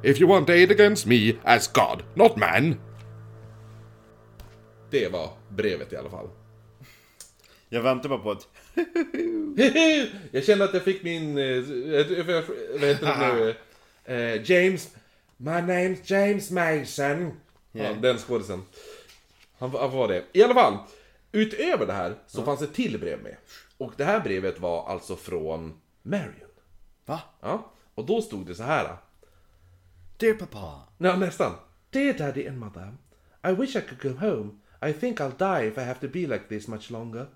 If 0.02 0.18
you 0.18 0.26
want 0.26 0.50
aid 0.50 0.70
against 0.70 1.06
me 1.06 1.38
as 1.44 1.68
God, 1.68 2.02
not 2.14 2.36
man. 2.36 2.80
Det 4.90 5.08
var 5.08 5.30
brevet 5.50 5.92
i 5.92 5.96
alla 5.96 6.10
fall. 6.10 6.28
Jag 7.68 7.82
väntar 7.82 8.08
bara 8.08 8.18
på 8.18 8.30
att... 8.30 8.48
jag 10.30 10.44
kände 10.44 10.64
att 10.64 10.74
jag 10.74 10.82
fick 10.82 11.02
min... 11.02 11.38
eh, 11.38 11.44
Vad 12.80 12.88
heter 12.88 13.06
det 13.06 13.34
nu? 13.34 13.54
Eh, 14.08 14.50
James... 14.50 14.94
My 15.36 15.50
name's 15.50 15.98
James 16.04 16.50
Mason. 16.50 17.32
Ja, 17.72 17.92
den 17.92 18.18
skådisen. 18.18 18.62
Han, 19.58 19.70
var- 19.70 19.80
han 19.80 19.90
var 19.90 20.08
det. 20.08 20.24
I 20.32 20.42
alla 20.42 20.54
fall. 20.54 20.78
Utöver 21.32 21.86
det 21.86 21.92
här 21.92 22.14
så 22.26 22.42
fanns 22.44 22.62
ett 22.62 22.74
till 22.74 22.98
brev 22.98 23.22
med. 23.22 23.36
Och 23.78 23.92
det 23.96 24.04
här 24.04 24.20
brevet 24.20 24.60
var 24.60 24.88
alltså 24.88 25.16
från 25.16 25.74
Marion. 26.02 26.50
Va? 27.06 27.20
Ja. 27.40 27.72
Och 27.94 28.06
då 28.06 28.22
stod 28.22 28.46
det 28.46 28.54
så 28.54 28.62
här. 28.62 28.96
Dear 30.16 30.34
pappa. 30.34 30.80
Ja, 30.98 31.16
nästan. 31.16 31.52
Dear 31.90 32.12
Daddy 32.18 32.46
and 32.48 32.58
Mother, 32.58 32.94
I 33.48 33.52
wish 33.52 33.76
I 33.76 33.80
could 33.80 34.02
go 34.20 34.26
home. 34.26 34.50
I 34.90 34.92
think 34.92 35.20
I'll 35.20 35.58
die 35.60 35.66
if 35.68 35.78
I 35.78 35.80
have 35.80 36.00
to 36.00 36.08
be 36.08 36.18
like 36.20 36.44
this 36.48 36.68
much 36.68 36.90
longer. 36.90 37.26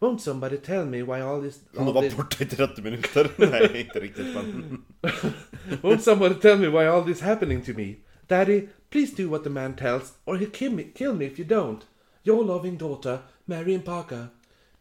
Won't 0.00 0.20
somebody 0.20 0.56
tell 0.56 0.84
me 0.86 1.02
why 1.02 1.20
all 1.20 1.42
this... 1.42 1.60
Hon 1.76 1.86
all 1.88 1.94
var 1.94 2.02
this- 2.02 2.16
borta 2.16 2.44
i 2.44 2.46
30 2.46 2.82
minuter. 2.82 3.30
Nej, 3.50 3.80
inte 3.80 4.00
riktigt 4.00 4.34
men... 4.34 4.84
Won't 5.82 6.00
somebody 6.00 6.34
tell 6.34 6.58
me 6.58 6.68
why 6.68 6.86
all 6.86 7.04
this 7.04 7.20
happening 7.20 7.62
to 7.62 7.72
me? 7.72 7.94
Daddy, 8.26 8.68
please 8.90 9.22
do 9.22 9.28
what 9.30 9.44
the 9.44 9.50
man 9.50 9.76
tells, 9.76 10.12
or 10.24 10.36
he'll 10.38 10.50
kill 10.52 10.72
me, 10.72 10.84
kill 10.94 11.14
me 11.14 11.24
if 11.26 11.38
you 11.38 11.48
don't. 11.48 11.80
Your 12.22 12.44
loving 12.44 12.76
daughter, 12.78 13.18
Marion 13.44 13.82
Parker. 13.82 14.26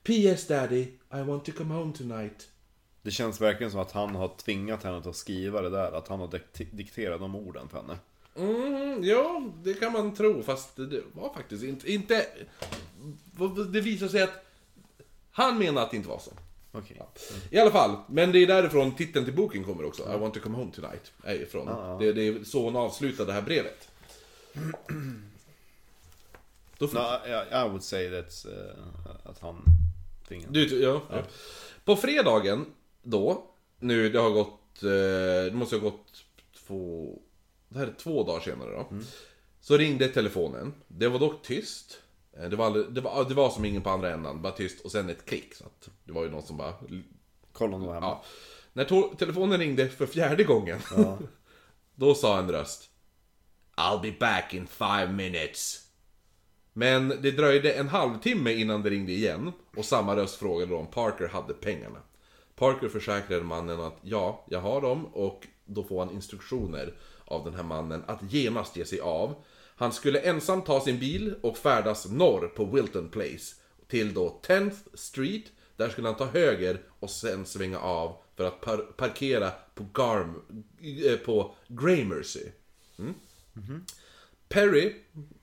P.S. 0.03 0.47
Daddy, 0.47 0.82
I 1.13 1.22
want 1.22 1.45
to 1.45 1.51
come 1.51 1.74
home 1.74 1.93
tonight. 1.93 2.47
Det 3.01 3.11
känns 3.11 3.41
verkligen 3.41 3.72
som 3.72 3.80
att 3.80 3.91
han 3.91 4.15
har 4.15 4.28
tvingat 4.38 4.84
henne 4.84 4.97
att 4.97 5.15
skriva 5.15 5.61
det 5.61 5.70
där. 5.70 5.91
Att 5.91 6.07
han 6.07 6.20
har 6.20 6.28
dik- 6.28 6.72
dikterat 6.72 7.20
de 7.20 7.36
orden 7.36 7.70
för 7.70 7.78
henne. 7.78 7.97
Mm, 8.38 9.03
ja, 9.03 9.41
det 9.63 9.74
kan 9.74 9.91
man 9.93 10.13
tro, 10.15 10.43
fast 10.43 10.76
det 10.76 11.01
var 11.13 11.34
faktiskt 11.34 11.63
inte... 11.63 11.91
inte 11.91 12.26
det 13.72 13.82
visar 13.82 14.07
sig 14.07 14.22
att 14.22 14.43
han 15.38 15.58
menar 15.58 15.82
att 15.82 15.92
det 15.92 15.98
inte 15.98 16.10
var 16.10 16.20
så. 16.20 16.32
Okej. 16.72 17.02
I 17.50 17.60
alla 17.60 17.72
fall, 17.72 17.98
men 18.08 18.32
det 18.32 18.40
är 18.40 18.48
därifrån 18.48 18.96
titeln 18.96 19.26
till 19.26 19.34
boken 19.36 19.64
kommer 19.64 19.86
också. 19.86 20.04
I 20.16 20.18
want 20.18 20.34
to 20.34 20.40
come 20.40 20.58
home 20.58 20.72
tonight. 20.72 21.12
Är 21.24 21.36
ifrån. 21.36 22.00
Det, 22.00 22.14
det 22.14 22.28
är 22.28 22.44
så 22.44 22.64
hon 22.64 22.76
avslutar 22.76 23.26
det 23.26 23.34
här 23.34 23.42
brevet. 23.42 23.88
Då 26.78 26.88
får, 26.88 27.00
No, 27.00 27.28
I, 27.28 27.66
I 27.66 27.70
would 27.70 27.84
say 27.84 28.10
that, 28.10 28.46
uh, 28.48 28.84
att 29.24 29.40
han 29.40 29.64
tvingade. 30.28 30.54
du, 30.54 30.82
ja, 30.82 31.02
ja. 31.10 31.24
På 31.86 31.96
fredagen 31.96 32.66
då, 33.04 33.44
nu 33.80 34.10
det 34.10 34.20
har 34.20 34.30
gått, 34.30 34.84
eh, 34.84 34.90
det 35.46 35.54
måste 35.54 35.76
ha 35.76 35.82
gått 35.84 36.24
två, 36.68 37.14
det 37.70 37.80
här 37.80 37.88
är 37.88 37.94
två 37.98 38.24
dagar 38.24 38.40
senare 38.40 38.72
då. 38.72 38.88
Så 39.62 39.78
ringde 39.78 40.08
telefonen. 40.08 40.74
Det 40.88 41.08
var 41.08 41.20
dock 41.20 41.42
tyst. 41.46 42.02
Eh, 42.40 42.50
Det 42.50 42.56
var, 42.56 42.66
aldrig, 42.66 42.86
det, 42.94 43.02
var, 43.02 43.26
det 43.26 43.34
var 43.34 43.50
som 43.50 43.66
ingen 43.66 43.82
på 43.82 43.90
andra 43.90 44.14
änden, 44.14 44.42
bara 44.42 44.54
tyst 44.54 44.86
och 44.86 44.92
sen 44.92 45.10
ett 45.10 45.26
klick. 45.26 45.54
Så 45.56 45.66
att 45.66 45.90
det 46.04 46.12
var 46.12 46.24
ju 46.24 46.30
någon 46.30 46.44
som 46.44 46.58
bara 46.58 46.74
Kolla 47.54 47.76
om. 47.76 47.84
Ja. 47.84 48.24
När 48.74 48.86
to- 48.86 49.16
telefonen 49.16 49.60
ringde 49.60 49.90
för 49.90 50.06
fjärde 50.06 50.44
gången. 50.44 50.80
Då 51.96 52.16
sa 52.16 52.40
en 52.40 52.52
röst. 52.52 52.90
I'll 53.76 54.02
be 54.02 54.12
back 54.20 54.54
in 54.54 54.68
five 54.68 55.08
minutes. 55.12 55.84
Men 56.74 57.10
det 57.22 57.32
dröjde 57.32 57.72
en 57.74 57.88
halvtimme 57.88 58.52
innan 58.54 58.84
det 58.84 58.90
ringde 58.90 59.12
igen 59.12 59.52
och 59.76 59.86
samma 59.86 60.16
röst 60.16 60.36
frågade 60.36 60.72
då 60.72 60.78
om 60.78 60.88
Parker 60.88 61.28
hade 61.28 61.54
pengarna. 61.54 62.00
Parker 62.56 62.90
försäkrade 62.90 63.44
mannen 63.44 63.80
att 63.82 63.98
ja, 64.02 64.46
jag 64.50 64.60
har 64.62 64.82
dem 64.82 65.06
och 65.06 65.48
då 65.66 65.84
får 65.84 66.00
han 66.06 66.14
instruktioner 66.16 66.94
av 67.26 67.44
den 67.46 67.54
här 67.54 67.64
mannen 67.64 68.04
att 68.08 68.34
genast 68.34 68.78
ge 68.78 68.86
sig 68.86 69.00
av. 69.00 69.36
Han 69.78 69.93
skulle 69.93 70.19
ensam 70.19 70.61
ta 70.61 70.82
sin 70.82 70.99
bil 70.99 71.36
och 71.41 71.57
färdas 71.57 72.09
norr 72.09 72.47
på 72.47 72.65
Wilton 72.65 73.09
Place 73.09 73.55
till 73.88 74.13
då 74.13 74.41
10th 74.47 74.75
Street. 74.93 75.43
Där 75.75 75.89
skulle 75.89 76.07
han 76.07 76.17
ta 76.17 76.25
höger 76.25 76.82
och 76.99 77.09
sen 77.09 77.45
svänga 77.45 77.80
av 77.80 78.15
för 78.36 78.43
att 78.43 78.61
par 78.61 78.78
parkera 78.78 79.51
på, 79.75 79.86
Garm 79.93 80.41
eh, 81.05 81.17
på 81.17 81.55
Gramercy. 81.67 82.45
Perry, 84.49 84.93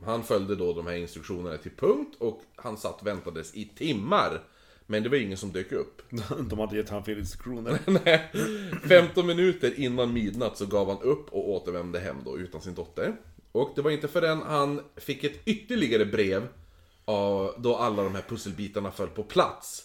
han 0.05 0.25
följde 0.25 0.57
då 0.57 0.73
de 0.73 0.87
här 0.87 0.95
instruktionerna 0.95 1.57
till 1.57 1.77
punkt 1.77 2.17
och 2.19 2.43
han 2.57 2.77
satt 2.77 3.01
och 3.01 3.07
väntades 3.07 3.55
i 3.55 3.65
timmar. 3.65 4.41
Men 4.87 5.03
det 5.03 5.09
var 5.09 5.17
ingen 5.17 5.39
som 5.39 5.53
dök 5.53 5.73
upp. 5.73 6.03
De 6.51 6.59
hade 6.59 6.77
gett 6.77 6.89
han 6.89 7.05
fel 7.05 7.19
instruktioner. 7.19 7.79
Nej. 8.05 8.31
15 8.89 9.27
minuter 9.27 9.81
innan 9.81 10.13
midnatt 10.13 10.59
så 10.59 10.67
gav 10.67 10.89
han 10.89 11.03
upp 11.03 11.33
och 11.33 11.51
återvände 11.51 12.01
hem 12.01 12.17
då 12.25 12.39
utan 12.39 12.61
sin 12.61 12.75
dotter. 12.75 13.17
Och 13.55 13.73
det 13.75 13.83
var 13.83 13.91
inte 13.91 14.09
förrän 14.09 14.43
han 14.43 14.81
fick 14.97 15.25
ett 15.25 15.41
ytterligare 15.45 16.05
brev 16.07 16.49
av, 17.05 17.55
då 17.59 17.77
alla 17.77 18.03
de 18.03 18.15
här 18.15 18.25
pusselbitarna 18.29 18.91
föll 18.91 19.09
på 19.09 19.23
plats. 19.23 19.85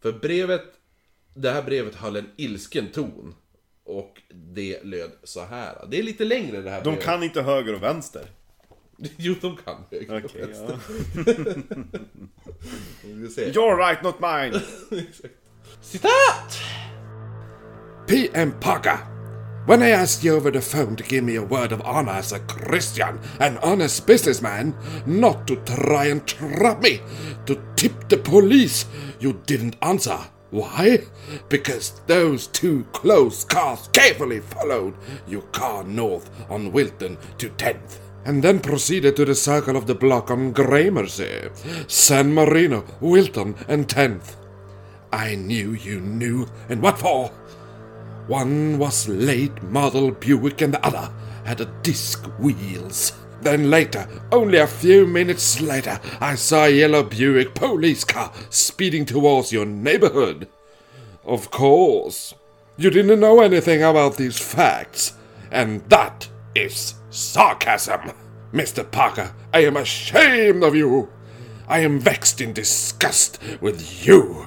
För 0.00 0.12
brevet, 0.12 0.64
det 1.34 1.50
här 1.50 1.62
brevet 1.62 1.94
höll 1.94 2.16
en 2.16 2.30
ilsken 2.36 2.86
ton. 2.92 3.34
Och 3.84 4.22
det 4.30 4.84
löd 4.84 5.10
så 5.22 5.44
här. 5.44 5.86
Det 5.90 5.98
är 5.98 6.02
lite 6.02 6.24
längre 6.24 6.60
det 6.62 6.70
här 6.70 6.78
De 6.78 6.90
brevet. 6.90 7.04
kan 7.04 7.22
inte 7.22 7.42
höger 7.42 7.74
och 7.74 7.82
vänster. 7.82 8.26
Jo, 9.16 9.34
de 9.40 9.56
kan 9.56 9.84
höger 9.90 10.14
och 10.24 10.24
Okej, 10.24 10.40
vänster. 10.46 10.78
ja. 11.82 11.98
Vi 13.04 13.28
ser. 13.28 13.52
You're 13.52 13.76
right, 13.76 14.02
not 14.02 14.20
mine! 14.20 14.60
Citat! 15.82 16.58
P.M. 18.08 18.52
Parker, 18.60 18.98
when 19.66 19.82
I 19.82 19.90
asked 19.90 20.22
you 20.22 20.34
over 20.34 20.50
the 20.50 20.60
phone 20.60 20.94
to 20.96 21.02
give 21.02 21.24
me 21.24 21.36
a 21.36 21.42
word 21.42 21.72
of 21.72 21.80
honor 21.82 22.12
as 22.12 22.32
a 22.32 22.40
Christian 22.40 23.18
and 23.40 23.58
honest 23.58 24.06
businessman, 24.06 24.74
not 25.06 25.46
to 25.46 25.56
try 25.56 26.06
and 26.06 26.26
trap 26.26 26.82
me, 26.82 27.00
to 27.46 27.62
tip 27.74 28.08
the 28.08 28.18
police, 28.18 28.84
you 29.20 29.40
didn't 29.46 29.76
answer. 29.80 30.18
Why? 30.50 31.00
Because 31.48 32.00
those 32.06 32.46
two 32.46 32.84
close 32.92 33.42
cars 33.42 33.88
carefully 33.92 34.40
followed 34.40 34.94
your 35.26 35.42
car 35.42 35.82
north 35.82 36.30
on 36.50 36.70
Wilton 36.70 37.18
to 37.38 37.48
10th. 37.50 37.98
And 38.24 38.42
then 38.42 38.60
proceeded 38.60 39.16
to 39.16 39.24
the 39.24 39.34
circle 39.34 39.76
of 39.76 39.86
the 39.86 39.94
block 39.94 40.30
on 40.30 40.52
Gramercy, 40.52 41.48
San 41.88 42.32
Marino, 42.32 42.84
Wilton, 43.00 43.56
and 43.66 43.88
10th. 43.88 44.36
I 45.12 45.34
knew 45.34 45.72
you 45.72 46.00
knew, 46.00 46.46
and 46.68 46.82
what 46.82 46.98
for? 46.98 47.30
One 48.26 48.78
was 48.78 49.06
late 49.06 49.62
model 49.64 50.10
Buick 50.10 50.62
and 50.62 50.72
the 50.72 50.86
other 50.86 51.12
had 51.44 51.60
a 51.60 51.66
disc 51.82 52.24
wheels. 52.38 53.12
Then 53.42 53.70
later, 53.70 54.08
only 54.32 54.56
a 54.56 54.66
few 54.66 55.06
minutes 55.06 55.60
later, 55.60 56.00
I 56.20 56.34
saw 56.34 56.64
a 56.64 56.70
yellow 56.70 57.02
Buick 57.02 57.54
police 57.54 58.02
car 58.02 58.32
speeding 58.48 59.04
towards 59.04 59.52
your 59.52 59.66
neighborhood. 59.66 60.48
Of 61.22 61.50
course, 61.50 62.34
you 62.78 62.88
didn't 62.88 63.20
know 63.20 63.42
anything 63.42 63.82
about 63.82 64.16
these 64.16 64.38
facts, 64.38 65.12
and 65.50 65.82
that 65.90 66.28
is 66.54 66.94
sarcasm. 67.10 68.12
Mr. 68.54 68.90
Parker, 68.90 69.34
I 69.52 69.64
am 69.64 69.76
ashamed 69.76 70.62
of 70.62 70.74
you. 70.74 71.10
I 71.68 71.80
am 71.80 72.00
vexed 72.00 72.40
in 72.40 72.54
disgust 72.54 73.38
with 73.60 74.06
you 74.06 74.46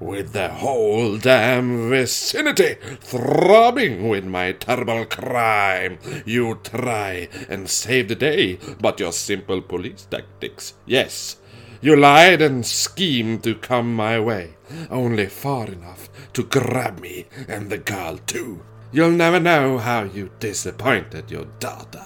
with 0.00 0.32
the 0.32 0.48
whole 0.48 1.18
damn 1.18 1.90
vicinity 1.90 2.76
throbbing 3.00 4.08
with 4.08 4.24
my 4.24 4.52
terrible 4.52 5.04
crime. 5.04 5.98
You 6.24 6.58
try 6.64 7.28
and 7.48 7.68
save 7.68 8.08
the 8.08 8.14
day, 8.14 8.58
but 8.80 8.98
your 8.98 9.12
simple 9.12 9.60
police 9.60 10.06
tactics, 10.10 10.74
yes. 10.86 11.36
You 11.82 11.96
lied 11.96 12.42
and 12.42 12.64
schemed 12.64 13.44
to 13.44 13.54
come 13.54 13.94
my 13.94 14.18
way, 14.20 14.56
only 14.90 15.26
far 15.26 15.66
enough 15.66 16.08
to 16.34 16.42
grab 16.42 17.00
me 17.00 17.26
and 17.48 17.70
the 17.70 17.78
girl 17.78 18.18
too. 18.26 18.62
You'll 18.92 19.12
never 19.12 19.38
know 19.38 19.78
how 19.78 20.02
you 20.02 20.30
disappointed 20.40 21.30
your 21.30 21.46
daughter. 21.58 22.04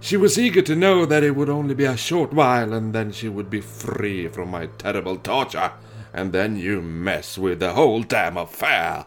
She 0.00 0.16
was 0.16 0.36
eager 0.36 0.62
to 0.62 0.74
know 0.74 1.06
that 1.06 1.22
it 1.22 1.36
would 1.36 1.48
only 1.48 1.74
be 1.76 1.84
a 1.84 1.96
short 1.96 2.32
while 2.32 2.72
and 2.72 2.92
then 2.92 3.12
she 3.12 3.28
would 3.28 3.48
be 3.48 3.60
free 3.60 4.26
from 4.26 4.50
my 4.50 4.66
terrible 4.66 5.16
torture. 5.16 5.72
And 6.14 6.32
then 6.32 6.56
you 6.56 6.82
mess 6.82 7.38
with 7.38 7.60
the 7.60 7.72
whole 7.72 8.02
damn 8.02 8.36
affair. 8.36 9.06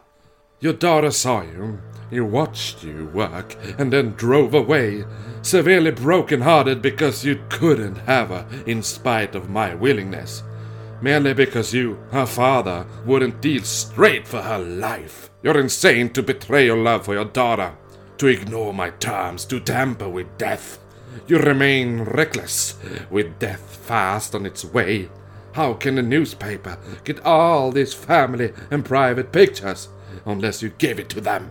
Your 0.59 0.73
daughter 0.73 1.11
saw 1.11 1.41
you, 1.41 1.79
you 2.09 2.25
watched 2.25 2.83
you 2.83 3.07
work, 3.13 3.55
and 3.77 3.91
then 3.91 4.13
drove 4.13 4.53
away, 4.53 5.03
severely 5.41 5.91
broken 5.91 6.41
hearted 6.41 6.81
because 6.81 7.25
you 7.25 7.43
couldn't 7.49 7.97
have 7.97 8.29
her 8.29 8.47
in 8.65 8.81
spite 8.81 9.35
of 9.35 9.49
my 9.49 9.75
willingness. 9.75 10.43
Merely 11.01 11.33
because 11.33 11.73
you, 11.73 11.99
her 12.11 12.25
father, 12.25 12.87
wouldn't 13.05 13.41
deal 13.41 13.63
straight 13.63 14.27
for 14.27 14.41
her 14.41 14.57
life. 14.57 15.29
You're 15.43 15.59
insane 15.59 16.11
to 16.13 16.23
betray 16.23 16.65
your 16.65 16.77
love 16.77 17.05
for 17.05 17.13
your 17.13 17.25
daughter, 17.25 17.75
to 18.17 18.27
ignore 18.27 18.73
my 18.73 18.91
terms, 18.91 19.45
to 19.45 19.59
tamper 19.59 20.09
with 20.09 20.37
death. 20.37 20.79
You 21.27 21.37
remain 21.39 22.01
reckless, 22.01 22.75
with 23.09 23.37
death 23.39 23.75
fast 23.85 24.33
on 24.33 24.45
its 24.45 24.65
way. 24.65 25.09
How 25.55 25.73
can 25.73 25.97
a 25.97 26.01
newspaper 26.01 26.77
get 27.05 27.25
all 27.25 27.71
these 27.71 27.93
family 27.93 28.51
and 28.69 28.83
private 28.83 29.31
pictures 29.31 29.87
unless 30.25 30.61
you 30.61 30.73
give 30.77 30.99
it 30.99 31.07
to 31.11 31.21
them? 31.21 31.49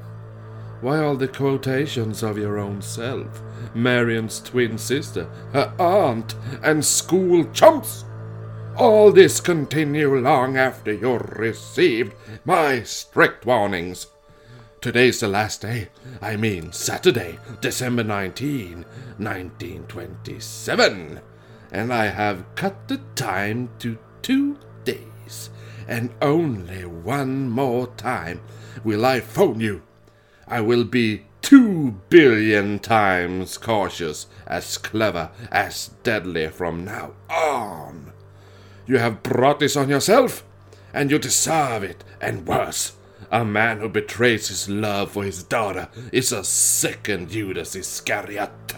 Why 0.82 0.98
all 0.98 1.16
the 1.16 1.26
quotations 1.26 2.22
of 2.22 2.36
your 2.36 2.58
own 2.58 2.82
self, 2.82 3.40
Marion's 3.74 4.42
twin 4.42 4.76
sister, 4.76 5.26
her 5.54 5.72
aunt, 5.78 6.34
and 6.62 6.84
school 6.84 7.50
chumps? 7.52 8.04
All 8.76 9.10
this 9.10 9.40
continue 9.40 10.14
long 10.18 10.58
after 10.58 10.92
you 10.92 11.16
received 11.16 12.14
my 12.44 12.82
strict 12.82 13.46
warnings. 13.46 14.08
Today's 14.82 15.20
the 15.20 15.28
last 15.28 15.62
day. 15.62 15.88
I 16.20 16.36
mean 16.36 16.72
Saturday, 16.72 17.38
December 17.62 18.04
19, 18.04 18.84
1927. 19.16 21.20
And 21.74 21.92
I 21.92 22.06
have 22.06 22.44
cut 22.54 22.86
the 22.86 22.98
time 23.16 23.68
to 23.80 23.98
two 24.22 24.56
days. 24.84 25.50
And 25.88 26.10
only 26.22 26.84
one 26.84 27.50
more 27.50 27.88
time 27.96 28.42
will 28.84 29.04
I 29.04 29.18
phone 29.18 29.58
you. 29.58 29.82
I 30.46 30.60
will 30.60 30.84
be 30.84 31.24
two 31.42 32.00
billion 32.10 32.78
times 32.78 33.58
cautious, 33.58 34.28
as 34.46 34.78
clever, 34.78 35.32
as 35.50 35.90
deadly 36.04 36.46
from 36.46 36.84
now 36.84 37.14
on. 37.28 38.12
You 38.86 38.98
have 38.98 39.24
brought 39.24 39.58
this 39.58 39.76
on 39.76 39.88
yourself, 39.88 40.44
and 40.92 41.10
you 41.10 41.18
deserve 41.18 41.82
it, 41.82 42.04
and 42.20 42.46
worse. 42.46 42.92
A 43.32 43.44
man 43.44 43.80
who 43.80 43.88
betrays 43.88 44.46
his 44.46 44.68
love 44.68 45.10
for 45.10 45.24
his 45.24 45.42
daughter 45.42 45.88
is 46.12 46.30
a 46.30 46.44
second 46.44 47.30
Judas 47.30 47.74
Iscariot, 47.74 48.74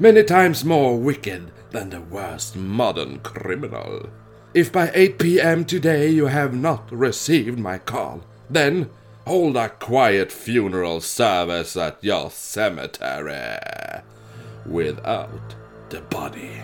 many 0.00 0.24
times 0.24 0.64
more 0.64 0.98
wicked 0.98 1.52
than 1.70 1.90
the 1.90 2.00
worst 2.00 2.56
modern 2.56 3.20
criminal. 3.20 4.08
If 4.52 4.72
by 4.72 4.90
8 4.92 5.18
p.m. 5.18 5.64
today 5.64 6.08
you 6.08 6.26
have 6.26 6.54
not 6.54 6.90
received 6.90 7.58
my 7.58 7.78
call, 7.78 8.22
then 8.48 8.90
hold 9.26 9.56
a 9.56 9.68
quiet 9.68 10.32
funeral 10.32 11.00
service 11.00 11.76
at 11.76 12.02
your 12.02 12.30
cemetery 12.30 13.58
without 14.66 15.54
the 15.90 16.00
body. 16.00 16.60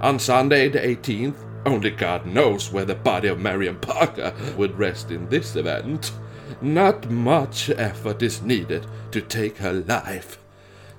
On 0.00 0.18
Sunday 0.18 0.68
the 0.68 0.80
18th, 0.80 1.36
only 1.66 1.90
God 1.90 2.26
knows 2.26 2.72
where 2.72 2.84
the 2.84 2.94
body 2.94 3.28
of 3.28 3.40
Marion 3.40 3.78
Parker 3.78 4.32
would 4.56 4.78
rest 4.78 5.10
in 5.10 5.28
this 5.28 5.54
event. 5.56 6.12
Not 6.60 7.10
much 7.10 7.70
effort 7.70 8.22
is 8.22 8.42
needed 8.42 8.86
to 9.12 9.20
take 9.20 9.58
her 9.58 9.72
life. 9.72 10.38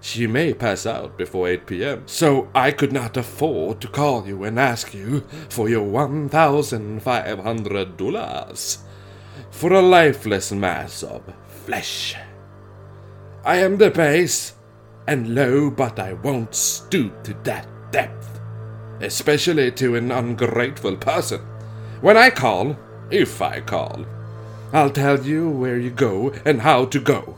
She 0.01 0.27
may 0.27 0.53
pass 0.53 0.85
out 0.85 1.17
before 1.17 1.49
8 1.49 1.65
p.m., 1.65 2.03
so 2.05 2.47
I 2.55 2.71
could 2.71 2.93
not 2.93 3.17
afford 3.17 3.81
to 3.81 3.87
call 3.87 4.25
you 4.25 4.45
and 4.45 4.57
ask 4.59 4.93
you 4.93 5.21
for 5.49 5.67
your 5.67 5.83
1,500 5.83 7.97
dollars 7.97 8.77
for 9.51 9.73
a 9.73 9.81
lifeless 9.81 10.51
mass 10.51 11.03
of 11.03 11.21
flesh. 11.65 12.15
I 13.43 13.57
am 13.57 13.77
the 13.77 13.91
base 13.91 14.53
and 15.07 15.35
low, 15.35 15.69
but 15.69 15.99
I 15.99 16.13
won't 16.13 16.55
stoop 16.55 17.23
to 17.23 17.33
that 17.43 17.67
depth, 17.91 18.39
especially 19.01 19.71
to 19.73 19.95
an 19.95 20.11
ungrateful 20.11 20.95
person. 20.97 21.41
When 22.01 22.15
I 22.15 22.29
call, 22.29 22.77
if 23.11 23.41
I 23.41 23.61
call, 23.61 24.05
I'll 24.71 24.91
tell 24.91 25.25
you 25.25 25.49
where 25.49 25.77
you 25.77 25.89
go 25.89 26.31
and 26.45 26.61
how 26.61 26.85
to 26.85 26.99
go. 26.99 27.35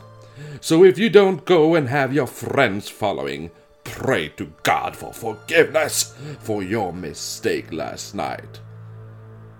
So 0.62 0.84
if 0.84 0.96
you 0.96 1.10
don't 1.10 1.44
go 1.44 1.74
and 1.74 1.88
have 1.88 2.14
your 2.14 2.28
friends 2.28 2.88
following, 2.88 3.50
pray 3.82 4.28
to 4.36 4.52
God 4.62 4.94
for 4.94 5.12
forgiveness 5.12 6.14
for 6.38 6.62
your 6.62 6.92
mistake 6.92 7.72
last 7.72 8.14
night. 8.14 8.60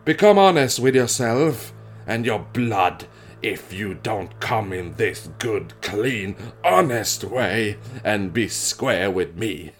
Become 0.04 0.38
honest 0.38 0.78
with 0.78 0.94
yourself 0.94 1.72
and 2.06 2.24
your 2.24 2.38
blood 2.38 3.06
if 3.42 3.72
you 3.72 3.94
don't 3.94 4.38
come 4.38 4.72
in 4.72 4.94
this 4.94 5.28
good, 5.40 5.74
clean, 5.82 6.36
honest 6.62 7.24
way 7.24 7.78
and 8.04 8.32
be 8.32 8.46
square 8.46 9.10
with 9.10 9.34
me. 9.34 9.72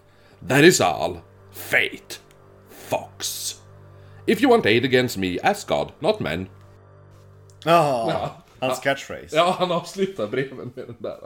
That 0.43 0.65
is 0.65 0.81
all. 0.81 1.23
Fate. 1.53 2.19
Fox. 2.69 3.61
If 4.27 4.41
you 4.41 4.49
want 4.49 4.67
aid 4.67 4.85
against 4.85 5.17
me, 5.17 5.39
ask 5.39 5.69
God, 5.69 5.93
not 6.01 6.21
men. 6.21 6.49
Jaha, 7.61 8.42
hans 8.69 8.81
catchphrase. 8.81 9.37
Ja, 9.37 9.57
han 9.59 9.73
avslutar 9.73 10.27
breven 10.27 10.73
med 10.75 10.87
den 10.87 10.97
där. 10.99 11.19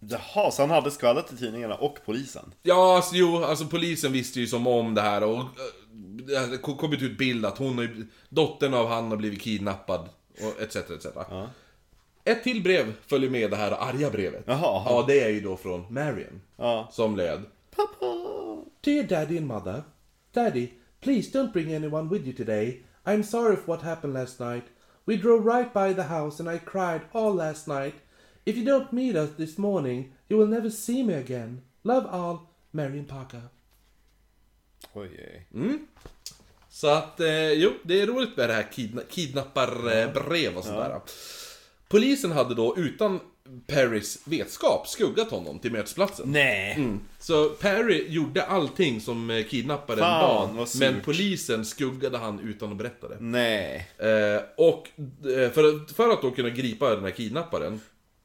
Jaha, 0.00 0.50
så 0.50 0.62
han 0.62 0.70
hade 0.70 0.90
skvallret 0.90 1.32
i 1.32 1.36
tidningarna 1.36 1.74
och 1.74 1.98
polisen? 2.06 2.52
Ja, 2.62 2.96
alltså, 2.96 3.14
jo, 3.16 3.44
alltså 3.44 3.64
polisen 3.66 4.12
visste 4.12 4.40
ju 4.40 4.46
som 4.46 4.66
om 4.66 4.94
det 4.94 5.00
här 5.00 5.22
och 5.24 5.44
det 6.26 6.38
hade 6.38 6.56
ko- 6.56 6.76
kommit 6.76 7.02
ut 7.02 7.18
bild 7.18 7.46
att 7.46 7.58
hon, 7.58 7.78
har 7.78 7.88
dottern 8.28 8.74
av 8.74 8.88
han 8.88 9.10
har 9.10 9.16
blivit 9.16 9.40
kidnappad 9.40 10.08
och 10.42 10.62
etc. 10.62 10.76
etc. 10.76 11.06
Ett 12.24 12.42
till 12.44 12.62
brev 12.62 12.92
följer 13.06 13.30
med 13.30 13.50
det 13.50 13.56
här 13.56 13.70
arga 13.70 14.10
brevet. 14.10 14.42
Jaha. 14.46 14.82
Ja, 14.86 15.04
det 15.06 15.20
är 15.20 15.28
ju 15.28 15.40
då 15.40 15.56
från 15.56 15.86
Marion. 15.94 16.40
Ja. 16.56 16.88
Som 16.92 17.16
löd. 17.16 17.40
Dear 18.80 19.02
Daddy 19.04 19.38
and 19.38 19.46
Mother. 19.46 19.82
Daddy, 20.32 20.68
please 21.00 21.38
don't 21.38 21.52
bring 21.52 21.74
anyone 21.74 22.08
with 22.10 22.26
you 22.26 22.36
today. 22.36 22.82
I'm 23.04 23.22
sorry 23.22 23.56
for 23.56 23.66
what 23.66 23.82
happened 23.82 24.14
last 24.14 24.40
night. 24.40 24.64
We 25.10 25.16
drove 25.16 25.44
right 25.44 25.72
by 25.72 25.94
the 25.94 26.02
house 26.08 26.40
and 26.42 26.48
I 26.48 26.58
cried 26.58 27.00
all 27.12 27.34
last 27.34 27.66
night. 27.66 27.94
If 28.44 28.56
you 28.56 28.64
don't 28.64 28.92
meet 28.92 29.16
us 29.16 29.30
this 29.36 29.58
morning, 29.58 30.12
you 30.28 30.38
will 30.38 30.48
never 30.48 30.70
see 30.70 31.02
me 31.04 31.14
again. 31.14 31.60
Love 31.82 32.06
all, 32.10 32.36
Marion 32.70 33.04
Parker. 33.04 33.42
Oj, 34.92 35.10
oj. 35.52 35.78
Så 36.68 36.88
att, 36.88 37.20
eh, 37.20 37.52
jo, 37.52 37.70
det 37.82 38.00
är 38.00 38.06
roligt 38.06 38.36
med 38.36 38.48
det 38.48 38.54
här 38.54 38.62
kidna- 38.72 39.02
kidnapparbrev 39.10 40.56
och 40.56 40.64
sådär. 40.64 41.00
Polisen 41.88 42.32
hade 42.32 42.54
då 42.54 42.76
utan 42.76 43.20
Perrys 43.66 44.18
vetskap 44.24 44.88
skuggat 44.88 45.30
honom 45.30 45.58
till 45.58 45.72
mötesplatsen. 45.72 46.32
Nej! 46.32 46.98
Så 47.18 47.48
Perry 47.48 48.06
gjorde 48.08 48.42
allting 48.42 49.00
som 49.00 49.30
eh, 49.30 49.44
kidnapparen 49.44 49.98
Fan, 49.98 50.56
bad, 50.56 50.68
men 50.78 51.00
polisen 51.00 51.64
skuggade 51.64 52.18
han 52.18 52.40
utan 52.40 52.70
att 52.70 52.78
berätta 52.78 53.08
det. 53.08 53.16
Nej. 53.20 53.90
Eh, 53.98 54.42
och 54.56 54.88
eh, 55.30 55.50
för, 55.50 55.94
för 55.94 56.10
att 56.10 56.22
då 56.22 56.30
kunna 56.30 56.50
gripa 56.50 56.94
den 56.94 57.04
här 57.04 57.10
kidnapparen, 57.10 57.80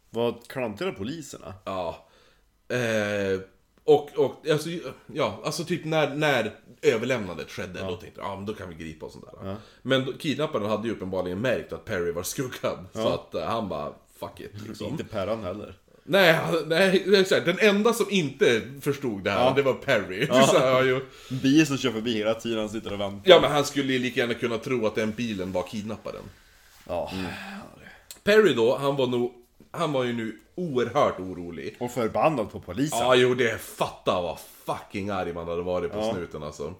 Vad 0.09 0.47
klantiga 0.47 0.91
poliserna? 0.91 1.53
ja. 1.65 2.07
Eh, 2.69 3.39
och, 3.83 4.09
och 4.17 4.49
alltså, 4.51 4.69
ja, 5.13 5.41
alltså 5.45 5.63
typ 5.63 5.85
när, 5.85 6.15
när 6.15 6.51
överlämnandet 6.81 7.51
skedde, 7.51 7.79
då 7.79 7.95
tänkte 7.95 8.21
jag, 8.21 8.29
ja 8.29 8.35
men 8.35 8.45
då 8.45 8.53
kan 8.53 8.69
vi 8.69 8.75
gripa 8.75 9.05
och 9.05 9.11
sånt 9.11 9.25
där. 9.25 9.55
Men 9.81 10.05
då, 10.05 10.13
kidnapparen 10.13 10.69
hade 10.69 10.87
ju 10.87 10.93
uppenbarligen 10.93 11.41
märkt 11.41 11.73
att 11.73 11.85
Perry 11.85 12.11
var 12.11 12.23
skuggad, 12.23 12.85
så 12.93 13.07
att 13.07 13.35
eh, 13.35 13.45
han 13.45 13.69
bara, 13.69 13.93
fuck 14.19 14.39
it 14.39 14.51
liksom. 14.67 14.87
Inte 14.87 15.03
Perran 15.03 15.43
heller. 15.43 15.73
Nej, 16.07 16.33
han- 16.33 16.63
nej, 16.69 17.03
det 17.07 17.17
är 17.17 17.23
så 17.23 17.35
här, 17.35 17.41
den 17.41 17.59
enda 17.59 17.93
som 17.93 18.05
inte 18.09 18.61
förstod 18.81 19.23
det 19.23 19.31
här, 19.31 19.55
det 19.55 19.61
var 19.61 19.73
Perry. 19.73 20.27
Så, 20.47 20.55
ja. 20.55 20.99
Bil 21.41 21.67
som 21.67 21.77
kör 21.77 21.91
förbi 21.91 22.13
hela 22.17 22.33
tiden, 22.33 22.59
han 22.59 22.69
sitter 22.69 22.93
och 22.93 22.99
väntar. 22.99 23.31
ja, 23.31 23.41
men 23.41 23.51
han 23.51 23.65
skulle 23.65 23.93
ju 23.93 23.99
lika 23.99 24.19
gärna 24.19 24.33
kunna 24.33 24.57
tro 24.57 24.87
att 24.87 24.95
den 24.95 25.11
bilen 25.11 25.51
var 25.51 25.63
kidnapparen. 25.63 26.23
Ja. 26.87 27.11
Perry 28.23 28.53
då, 28.53 28.77
han 28.77 28.95
var 28.95 29.07
nog, 29.07 29.33
han 29.71 29.91
var 29.91 30.03
ju 30.03 30.13
nu 30.13 30.39
oerhört 30.55 31.19
orolig. 31.19 31.75
Och 31.79 31.91
förbannad 31.91 32.51
på 32.51 32.59
polisen. 32.59 32.99
Ja, 32.99 33.15
jo, 33.15 33.33
det 33.33 33.61
fatta 33.61 34.21
vad 34.21 34.39
fucking 34.65 35.09
arg 35.09 35.33
man 35.33 35.47
hade 35.47 35.61
varit 35.61 35.91
på 35.91 36.11
snuten 36.13 36.43
alltså. 36.43 36.73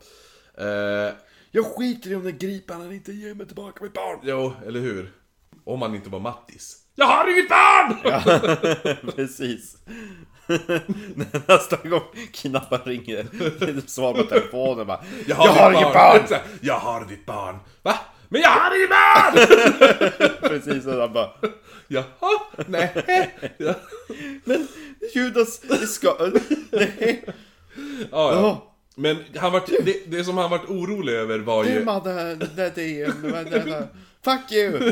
Eh, 0.57 1.15
Jag 1.51 1.65
skiter 1.65 2.11
i 2.11 2.15
om 2.15 2.23
den 2.23 2.37
griper 2.37 2.73
han 2.73 2.91
inte 2.91 3.11
ger 3.11 3.33
mig 3.33 3.45
tillbaka 3.47 3.83
mitt 3.83 3.93
barn. 3.93 4.19
jo, 4.23 4.53
eller 4.67 4.79
hur? 4.79 5.11
Om 5.63 5.79
man 5.79 5.95
inte 5.95 6.09
var 6.09 6.19
Mattis. 6.19 6.77
Jag 6.95 7.05
har 7.05 7.31
inget 7.31 7.49
barn! 7.49 7.95
Precis. 9.15 9.77
Nästa 11.47 11.89
gång 11.89 12.01
kidnapparen 12.31 12.83
ringer, 12.85 13.25
svar 13.87 14.13
på 14.13 14.23
telefonen 14.23 14.87
bara 14.87 15.03
Jag 15.27 15.35
har, 15.35 15.71
ditt 15.71 15.79
inget 15.81 15.93
barn! 15.93 16.21
Här, 16.29 16.41
Jag 16.61 16.79
har 16.79 17.05
ditt 17.05 17.25
barn! 17.25 17.57
Va? 17.81 17.99
Men 18.29 18.41
jag 18.41 18.49
har 18.49 18.77
inget 18.77 18.89
barn! 18.89 19.33
Precis, 20.49 20.85
och 20.85 21.01
han 21.01 21.13
bara 21.13 21.29
Jaha, 21.87 22.39
nej. 22.67 22.93
Ja. 23.57 23.73
Men 24.43 24.67
Judas, 25.13 25.61
ska... 25.93 26.31
Nej. 26.71 27.25
Ja, 27.25 28.07
ja. 28.11 28.31
Ja. 28.33 28.71
Men 28.95 29.17
han 29.35 29.51
vart, 29.51 29.67
det, 29.67 30.11
det 30.11 30.23
som 30.23 30.37
han 30.37 30.49
vart 30.49 30.69
orolig 30.69 31.13
över 31.13 31.39
var 31.39 31.63
ju... 31.65 31.85
Fuck 34.25 34.51
you! 34.51 34.71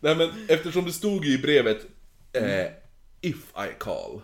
Nej 0.00 0.16
men 0.16 0.30
eftersom 0.48 0.84
det 0.84 0.92
stod 0.92 1.24
ju 1.24 1.34
i 1.34 1.38
brevet 1.38 1.86
eh, 2.32 2.66
If 3.20 3.36
I 3.36 3.78
call. 3.78 4.20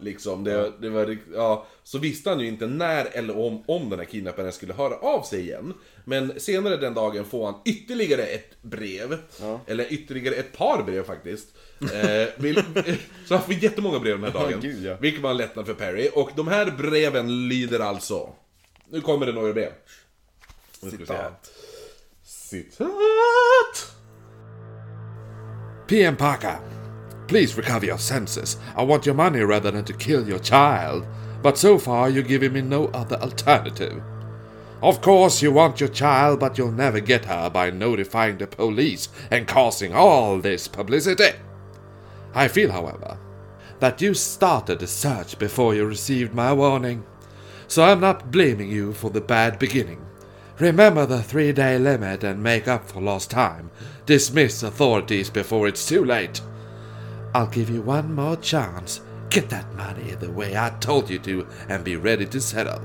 Liksom, 0.00 0.44
det, 0.44 0.72
det 0.80 0.88
var, 0.88 1.16
ja, 1.34 1.66
så 1.82 1.98
visste 1.98 2.30
han 2.30 2.40
ju 2.40 2.46
inte 2.46 2.66
när 2.66 3.04
eller 3.12 3.38
om, 3.38 3.62
om 3.66 3.90
den 3.90 3.98
här 3.98 4.06
kidnapparen 4.06 4.52
skulle 4.52 4.74
höra 4.74 4.94
av 4.94 5.22
sig 5.22 5.40
igen. 5.40 5.74
Men 6.04 6.40
senare 6.40 6.76
den 6.76 6.94
dagen 6.94 7.24
får 7.24 7.46
han 7.46 7.54
ytterligare 7.64 8.22
ett 8.22 8.62
brev. 8.62 9.18
Eller 9.66 9.92
ytterligare 9.92 10.34
ett 10.34 10.56
par 10.56 10.82
brev 10.82 11.04
faktiskt. 11.04 11.48
Eh, 11.80 12.28
vill, 12.36 12.62
så 13.26 13.34
han 13.34 13.44
får 13.44 13.54
jättemånga 13.54 13.98
brev 13.98 14.20
den 14.20 14.32
här 14.32 14.40
dagen. 14.40 14.60
gud, 14.60 14.84
ja. 14.84 14.96
Vilket 15.00 15.22
var 15.22 15.30
en 15.30 15.36
lättnad 15.36 15.66
för 15.66 15.74
Perry. 15.74 16.10
Och 16.14 16.30
de 16.36 16.48
här 16.48 16.70
breven 16.70 17.48
lyder 17.48 17.80
alltså... 17.80 18.34
Nu 18.90 19.00
kommer 19.00 19.26
det 19.26 19.32
några 19.32 19.52
brev. 19.52 19.72
Nu 20.82 20.90
Citat! 22.48 23.90
PM 25.86 26.16
Parker, 26.16 26.58
please 27.26 27.58
recover 27.58 27.84
your 27.84 27.98
senses. 27.98 28.56
I 28.74 28.84
want 28.84 29.04
your 29.04 29.14
money 29.14 29.40
rather 29.40 29.70
than 29.70 29.84
to 29.84 29.92
kill 29.92 30.26
your 30.26 30.38
child. 30.38 31.06
But 31.42 31.58
so 31.58 31.76
far, 31.76 32.08
you're 32.08 32.22
giving 32.22 32.54
me 32.54 32.62
no 32.62 32.86
other 32.86 33.16
alternative. 33.16 34.02
Of 34.82 35.02
course, 35.02 35.42
you 35.42 35.52
want 35.52 35.78
your 35.78 35.90
child, 35.90 36.40
but 36.40 36.56
you'll 36.56 36.72
never 36.72 37.00
get 37.00 37.26
her 37.26 37.50
by 37.50 37.68
notifying 37.68 38.38
the 38.38 38.46
police 38.46 39.10
and 39.30 39.46
causing 39.46 39.92
all 39.92 40.38
this 40.38 40.68
publicity. 40.68 41.32
I 42.34 42.48
feel, 42.48 42.72
however, 42.72 43.18
that 43.80 44.00
you 44.00 44.14
started 44.14 44.78
the 44.78 44.86
search 44.86 45.38
before 45.38 45.74
you 45.74 45.84
received 45.84 46.32
my 46.32 46.54
warning, 46.54 47.04
so 47.66 47.84
I'm 47.84 48.00
not 48.00 48.30
blaming 48.30 48.70
you 48.70 48.94
for 48.94 49.10
the 49.10 49.20
bad 49.20 49.58
beginning. 49.58 50.07
Remember 50.58 51.06
the 51.06 51.22
three 51.22 51.52
day 51.52 51.78
limit 51.78 52.24
and 52.24 52.42
make 52.42 52.66
up 52.66 52.88
for 52.88 53.00
lost 53.00 53.30
time. 53.30 53.70
Dismiss 54.06 54.62
authorities 54.62 55.30
before 55.30 55.68
it's 55.68 55.86
too 55.86 56.04
late. 56.04 56.40
I'll 57.34 57.46
give 57.46 57.70
you 57.70 57.82
one 57.82 58.14
more 58.14 58.36
chance. 58.36 59.00
Get 59.30 59.50
that 59.50 59.72
money 59.74 60.12
the 60.12 60.30
way 60.30 60.56
I 60.56 60.70
told 60.80 61.10
you 61.10 61.18
to 61.20 61.46
and 61.68 61.84
be 61.84 61.96
ready 61.96 62.26
to 62.26 62.40
settle. 62.40 62.82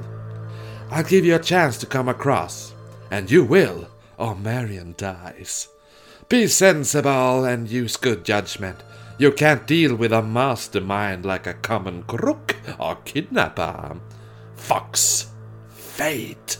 I'll 0.91 1.03
give 1.03 1.25
you 1.25 1.35
a 1.35 1.39
chance 1.39 1.77
to 1.77 1.87
come 1.87 2.07
across, 2.07 2.73
and 3.09 3.31
you 3.31 3.43
will, 3.43 3.87
or 4.17 4.35
Marion 4.35 4.93
dies. 4.97 5.69
Be 6.29 6.47
sensible 6.47 7.45
and 7.45 7.69
use 7.69 7.97
good 7.97 8.23
judgment. 8.23 8.83
You 9.17 9.31
can't 9.31 9.65
deal 9.65 9.95
with 9.95 10.11
a 10.11 10.21
mastermind 10.21 11.25
like 11.25 11.47
a 11.47 11.53
common 11.53 12.03
crook 12.03 12.55
or 12.79 12.97
kidnapper. 13.05 13.97
Fox. 14.55 15.31
Fate. 15.69 16.57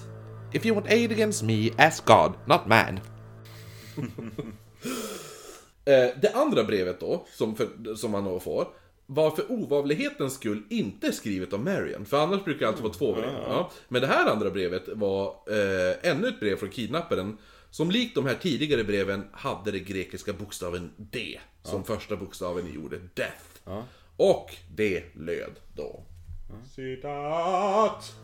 If 0.54 0.66
you 0.66 0.76
want 0.76 0.88
aid 0.88 1.12
against 1.12 1.44
me, 1.44 1.72
ask 1.78 2.06
God, 2.06 2.34
not 2.46 2.68
man. 2.68 3.00
Eh, 5.86 6.10
det 6.22 6.32
andra 6.34 6.64
brevet 6.64 7.00
då, 7.00 7.26
som, 7.32 7.56
för, 7.56 7.96
som 7.96 8.14
han 8.14 8.24
då 8.24 8.40
får, 8.40 8.68
var 9.06 9.32
för 9.32 9.52
ovanlighetens 9.52 10.34
skull 10.34 10.64
inte 10.70 11.12
skrivet 11.12 11.54
av 11.54 11.60
Marion. 11.60 12.06
För 12.06 12.24
annars 12.24 12.44
brukar 12.44 12.60
det 12.60 12.68
alltid 12.68 12.84
vara 12.84 12.94
två 12.94 13.14
brev. 13.14 13.30
Ja. 13.48 13.72
Men 13.88 14.02
det 14.02 14.08
här 14.08 14.32
andra 14.32 14.50
brevet 14.50 14.84
var 14.88 15.28
eh, 15.28 16.12
ännu 16.12 16.28
ett 16.28 16.40
brev 16.40 16.56
från 16.56 16.70
kidnapparen. 16.70 17.38
Som 17.70 17.92
likt 17.92 18.16
de 18.16 18.26
här 18.26 18.36
tidigare 18.36 18.84
breven 18.84 19.24
hade 19.32 19.72
det 19.72 19.80
grekiska 19.80 20.34
bokstaven 20.34 20.92
D 20.98 21.40
som 21.64 21.84
första 21.84 22.16
bokstaven 22.16 22.68
i 22.68 22.78
ordet 22.78 23.16
Death. 23.16 23.86
Och 24.18 24.56
det 24.76 25.04
löd 25.16 25.60
då. 25.76 26.04
Citat! 26.76 28.16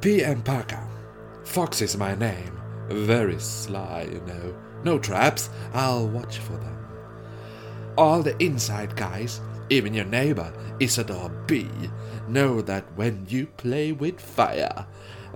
PM 0.00 0.42
Parker. 0.42 1.01
Fox 1.44 1.82
is 1.82 1.96
my 1.96 2.14
name. 2.14 2.60
Very 2.88 3.38
sly, 3.38 4.08
you 4.10 4.20
know. 4.26 4.54
No 4.84 4.98
traps. 4.98 5.50
I'll 5.72 6.08
watch 6.08 6.38
for 6.38 6.54
them. 6.54 6.76
All 7.96 8.22
the 8.22 8.36
inside 8.42 8.96
guys, 8.96 9.40
even 9.70 9.94
your 9.94 10.04
neighbor, 10.04 10.52
Isadore 10.80 11.30
B, 11.46 11.68
know 12.28 12.60
that 12.62 12.84
when 12.96 13.26
you 13.28 13.46
play 13.46 13.92
with 13.92 14.20
fire, 14.20 14.86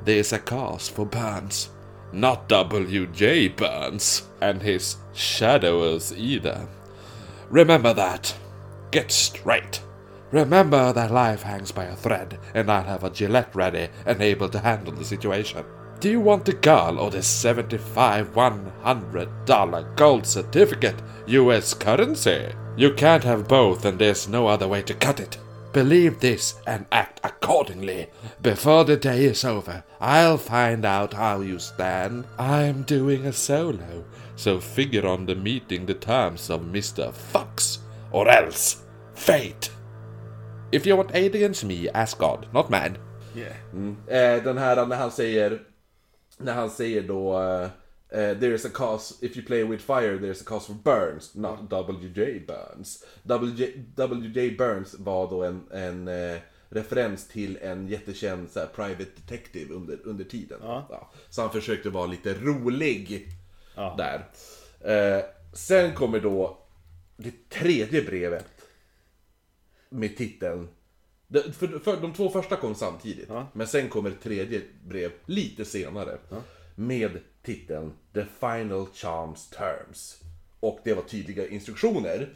there's 0.05 0.33
a 0.33 0.39
cause 0.39 0.89
for 0.89 1.07
Burns. 1.07 1.71
Not 2.13 2.49
W.J. 2.49 3.49
Burns 3.49 4.23
and 4.41 4.63
his 4.63 4.97
shadowers 5.15 6.17
either. 6.17 6.69
Remember 7.51 7.93
that. 7.95 8.35
get 8.91 9.11
straight. 9.11 9.81
Remember 10.31 10.93
that 10.93 11.11
life 11.11 11.43
hangs 11.43 11.73
by 11.73 11.85
a 11.85 11.97
thread, 11.97 12.39
and 12.55 12.71
I'll 12.71 12.85
have 12.85 13.05
a 13.05 13.11
Gillette 13.11 13.55
ready 13.55 13.89
and 14.05 14.21
able 14.23 14.49
to 14.49 14.59
handle 14.59 14.93
the 14.93 15.05
situation. 15.05 15.65
Do 15.99 16.11
you 16.11 16.21
want 16.21 16.45
the 16.45 16.53
girl 16.53 16.99
or 16.99 17.11
the 17.11 17.23
75 17.23 18.35
$100 18.35 19.97
gold 19.97 20.27
certificate 20.27 21.01
US 21.27 21.73
currency? 21.73 22.49
You 22.77 22.93
can't 22.93 23.25
have 23.25 23.49
both, 23.49 23.87
and 23.87 23.99
there's 23.99 24.29
no 24.29 24.47
other 24.47 24.69
way 24.69 24.83
to 24.83 24.93
cut 24.93 25.21
it. 25.21 25.39
Believe 25.73 26.21
this 26.21 26.57
and 26.67 26.85
act 26.93 27.21
accordingly. 27.25 28.09
Before 28.43 28.85
the 28.85 28.99
day 28.99 29.25
is 29.25 29.43
over, 29.45 29.85
I'll 29.99 30.37
find 30.37 30.85
out 30.85 31.15
how 31.15 31.41
you 31.41 31.59
stand. 31.59 32.27
I'm 32.39 32.83
doing 32.83 33.25
a 33.25 33.33
solo, 33.33 34.05
so 34.37 34.61
figure 34.61 35.07
on 35.07 35.25
the 35.25 35.35
meeting 35.35 35.87
the 35.87 35.95
terms 35.95 36.51
of 36.51 36.61
Mr. 36.61 37.11
Fox, 37.11 37.79
or 38.11 38.29
else 38.29 38.83
fate. 39.15 39.71
If 40.73 40.85
you 40.85 40.97
want 40.97 41.15
aid 41.15 41.35
against 41.35 41.65
me, 41.65 41.89
ask 41.89 42.19
God, 42.19 42.47
not 42.53 42.69
man. 42.69 42.99
Eh, 44.09 44.43
den 44.43 44.59
här 44.59 44.87
när 44.87 44.97
han 44.97 45.11
säger, 45.11 45.63
när 46.37 46.55
han 46.55 46.71
säger 46.71 47.03
då 47.03 47.43
eh, 47.43 47.65
eh, 48.09 48.39
There's 48.39 48.67
a 48.67 48.71
cause, 48.75 49.15
if 49.27 49.37
you 49.37 49.47
play 49.47 49.65
with 49.65 49.85
fire 49.85 50.19
there's 50.19 50.41
a 50.41 50.45
cause 50.47 50.67
for 50.67 50.75
Burns, 50.75 51.35
not 51.35 51.59
WJ 51.71 52.47
Burns. 52.47 53.05
WJ, 53.23 53.85
WJ 53.97 54.57
Burns 54.57 54.95
var 54.99 55.31
då 55.31 55.43
en, 55.43 55.65
en 55.71 56.09
eh, 56.09 56.39
referens 56.69 57.29
till 57.29 57.59
en 57.63 57.89
jättekänd 57.89 58.51
så 58.51 58.61
här, 58.61 58.67
private 58.67 59.11
detective 59.17 59.75
under, 59.75 59.99
under 60.05 60.25
tiden. 60.25 60.59
Ja. 60.63 61.11
Så 61.31 61.43
han 61.43 61.51
försökte 61.51 61.91
vara 61.91 62.07
lite 62.07 62.35
rolig 62.35 63.33
där. 63.75 64.25
Sen 65.53 65.95
kommer 65.95 66.21
då 66.21 66.59
det 67.17 67.49
tredje 67.49 68.03
brevet 68.03 68.47
med 69.89 70.17
titeln 70.17 70.69
de, 71.29 71.53
för, 71.53 71.79
för, 71.79 71.97
de 72.01 72.13
två 72.13 72.31
första 72.31 72.57
kom 72.57 72.75
samtidigt, 72.75 73.29
men 73.53 73.67
sen 73.67 73.89
kommer 73.89 74.11
ett 74.11 74.23
tredje 74.23 74.63
brev 74.85 75.13
lite 75.27 75.65
senare. 75.65 76.19
Med 76.75 77.19
titeln 77.43 77.93
The 78.15 78.25
Final 78.41 78.87
Charms 78.95 79.51
Terms. 79.51 80.23
Och 80.61 80.81
det 80.85 80.95
var 80.95 81.03
tydliga 81.03 81.49
instruktioner, 81.49 82.29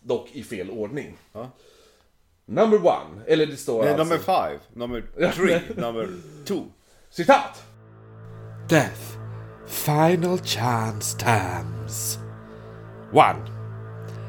dock 0.00 0.28
i 0.32 0.42
fel 0.42 0.70
ordning. 0.70 1.16
Number 2.44 2.86
one, 2.86 3.24
eller 3.26 3.46
det 3.46 3.56
står 3.56 3.82
Nej, 3.82 3.94
alltså... 3.94 4.04
number 4.04 4.18
five, 4.18 4.58
number 4.74 5.30
three, 5.32 5.60
number 5.76 6.08
two. 6.44 6.64
Citat! 7.10 7.62
Death. 8.68 9.16
Final 9.66 10.38
chance 10.38 11.18
terms. 11.18 12.18
1. 13.12 13.55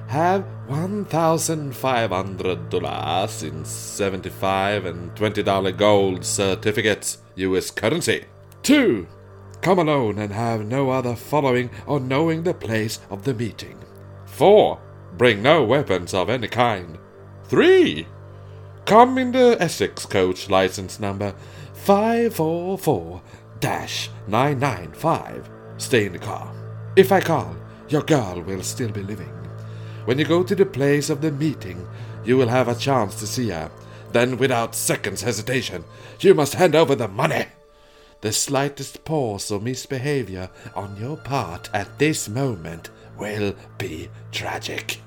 Have 0.07 0.45
$1,500 0.69 3.43
in 3.43 3.65
75 3.65 4.85
and 4.85 5.13
$20 5.15 5.77
gold 5.77 6.25
certificates, 6.25 7.17
US 7.35 7.71
currency. 7.71 8.25
2. 8.63 9.05
Come 9.61 9.79
alone 9.79 10.19
and 10.19 10.31
have 10.31 10.65
no 10.65 10.91
other 10.91 11.15
following 11.15 11.69
or 11.85 11.99
knowing 11.99 12.43
the 12.43 12.53
place 12.53 13.01
of 13.09 13.25
the 13.25 13.33
meeting. 13.33 13.77
4. 14.25 14.79
Bring 15.17 15.41
no 15.41 15.63
weapons 15.63 16.13
of 16.13 16.29
any 16.29 16.47
kind. 16.47 16.97
3. 17.45 18.07
Come 18.85 19.17
in 19.17 19.33
the 19.33 19.57
Essex 19.59 20.05
coach 20.05 20.49
license 20.49 21.01
number 21.01 21.35
544 21.73 23.21
995. 23.61 25.49
Stay 25.77 26.05
in 26.05 26.13
the 26.13 26.19
car. 26.19 26.53
If 26.95 27.11
I 27.11 27.19
call, 27.19 27.53
your 27.89 28.03
girl 28.03 28.41
will 28.41 28.63
still 28.63 28.91
be 28.91 29.03
living. 29.03 29.36
When 30.07 30.17
you 30.17 30.23
go 30.23 30.41
to 30.41 30.55
the 30.55 30.65
place 30.65 31.09
of 31.09 31.19
the 31.19 31.33
meeting, 31.33 31.85
you 32.23 32.37
will 32.37 32.47
have 32.47 32.69
a 32.69 32.75
chance 32.75 33.19
to 33.19 33.27
see 33.27 33.49
her. 33.49 33.69
Then, 34.13 34.37
without 34.37 34.73
seconds 34.73 35.21
hesitation, 35.21 35.83
you 36.21 36.33
must 36.33 36.53
hand 36.53 36.75
over 36.75 36.95
the 36.95 37.09
money. 37.09 37.47
The 38.21 38.31
slightest 38.31 39.03
pause 39.03 39.51
or 39.51 39.59
misbehavior 39.59 40.49
on 40.75 40.95
your 40.95 41.17
part 41.17 41.69
at 41.73 41.99
this 41.99 42.29
moment 42.29 42.89
will 43.19 43.53
be 43.77 44.07
tragic. 44.31 45.01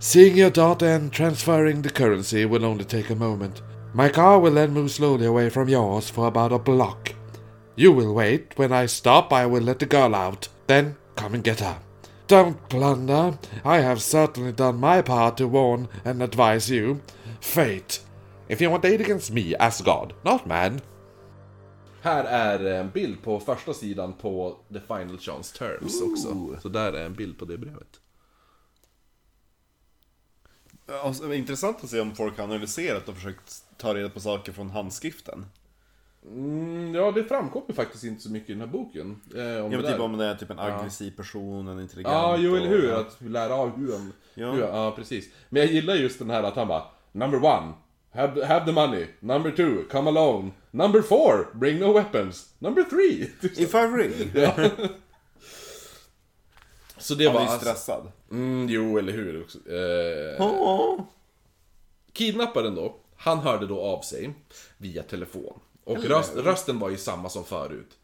Seeing 0.00 0.36
your 0.36 0.50
daughter 0.50 0.86
and 0.86 1.12
transferring 1.12 1.82
the 1.82 1.90
currency 1.90 2.44
will 2.44 2.64
only 2.64 2.84
take 2.84 3.08
a 3.08 3.14
moment. 3.14 3.62
My 3.94 4.08
car 4.08 4.40
will 4.40 4.54
then 4.54 4.72
move 4.72 4.90
slowly 4.90 5.26
away 5.26 5.48
from 5.48 5.68
yours 5.68 6.10
for 6.10 6.26
about 6.26 6.52
a 6.52 6.58
block. 6.58 7.14
You 7.76 7.92
will 7.92 8.12
wait. 8.12 8.58
When 8.58 8.72
I 8.72 8.86
stop, 8.86 9.32
I 9.32 9.46
will 9.46 9.62
let 9.62 9.78
the 9.78 9.86
girl 9.86 10.16
out. 10.16 10.48
Then 10.66 10.96
come 11.14 11.34
and 11.34 11.44
get 11.44 11.60
her. 11.60 11.78
Don't 12.28 12.68
blunder. 12.68 13.38
I 13.64 13.80
have 13.80 14.02
certainly 14.02 14.52
done 14.52 14.80
my 14.80 15.02
part 15.02 15.36
to 15.36 15.46
warn 15.46 15.88
and 16.04 16.22
advise 16.22 16.74
you. 16.74 16.98
Fate. 17.40 18.00
If 18.48 18.60
you 18.60 18.70
want 18.70 18.84
aid 18.84 19.00
against 19.00 19.30
me, 19.30 19.54
ask 19.56 19.84
God, 19.84 20.12
not 20.24 20.46
man. 20.46 20.80
Här 22.02 22.24
är 22.24 22.64
en 22.64 22.90
bild 22.90 23.22
på 23.22 23.40
första 23.40 23.74
sidan 23.74 24.12
på 24.12 24.56
The 24.72 24.80
Final 24.80 25.18
Chance 25.18 25.58
Terms 25.58 26.02
också. 26.02 26.58
Så 26.62 26.68
där 26.68 26.92
är 26.92 27.06
en 27.06 27.14
bild 27.14 27.38
på 27.38 27.44
det 27.44 27.58
brevet. 27.58 28.00
Alltså, 31.02 31.26
det 31.26 31.34
är 31.34 31.38
intressant 31.38 31.84
att 31.84 31.90
se 31.90 32.00
om 32.00 32.14
folk 32.14 32.36
har 32.36 32.44
analyserat 32.44 33.08
och 33.08 33.14
försökt 33.14 33.64
ta 33.76 33.94
reda 33.94 34.08
på 34.08 34.20
saker 34.20 34.52
från 34.52 34.70
handskriften. 34.70 35.46
Mm, 36.32 36.94
ja, 36.94 37.10
det 37.12 37.24
framkommer 37.24 37.72
faktiskt 37.72 38.04
inte 38.04 38.22
så 38.22 38.30
mycket 38.30 38.50
i 38.50 38.52
den 38.52 38.60
här 38.60 38.68
boken. 38.68 39.20
Eh, 39.36 39.64
om 39.64 39.72
Ja 39.72 39.78
men 39.78 39.92
typ 39.92 40.00
om 40.00 40.18
det 40.18 40.24
är 40.24 40.34
typ 40.34 40.50
en 40.50 40.58
aggressiv 40.58 41.10
person, 41.16 41.68
en 41.68 41.80
intelligent 41.80 42.12
Ja, 42.14 42.36
jo 42.38 42.56
eller 42.56 42.66
och- 42.66 42.72
hur? 42.82 42.92
Att 42.92 43.16
lära 43.20 43.54
av 43.54 43.76
hur 43.76 43.92
han... 43.92 44.12
Ja. 44.34 44.50
Hur, 44.52 44.60
ja, 44.62 44.92
precis. 44.96 45.28
Men 45.48 45.62
jag 45.62 45.72
gillar 45.72 45.94
just 45.94 46.18
den 46.18 46.30
här 46.30 46.42
att 46.42 46.56
han 46.56 46.68
bara 46.68 46.82
Number 47.12 47.38
one, 47.44 47.72
have, 48.14 48.44
have 48.46 48.66
the 48.66 48.72
money. 48.72 49.06
Number 49.20 49.50
two, 49.50 49.82
come 49.90 50.10
alone. 50.10 50.50
Number 50.70 51.02
four, 51.02 51.48
bring 51.58 51.78
no 51.78 51.92
weapons. 51.92 52.54
Number 52.58 52.82
three. 52.82 53.30
If 53.62 53.74
I 53.74 53.78
ring. 53.78 54.12
Så 56.98 57.14
det 57.14 57.24
Han 57.24 57.34
var 57.34 57.40
är 57.40 57.44
ju 57.44 57.50
alltså- 57.50 57.66
stressad. 57.66 58.12
Mm, 58.30 58.66
jo, 58.68 58.98
eller 58.98 59.12
hur? 59.12 59.36
Eh, 59.66 60.46
Åh. 60.46 61.00
kidnapparen 62.12 62.74
då, 62.74 62.96
han 63.16 63.38
hörde 63.38 63.66
då 63.66 63.80
av 63.80 64.00
sig 64.00 64.34
via 64.78 65.02
telefon. 65.02 65.60
Och 65.86 66.04
röst, 66.04 66.36
rösten 66.36 66.78
var 66.78 66.90
ju 66.90 66.96
samma 66.96 67.28
som 67.28 67.44
förut. 67.44 67.98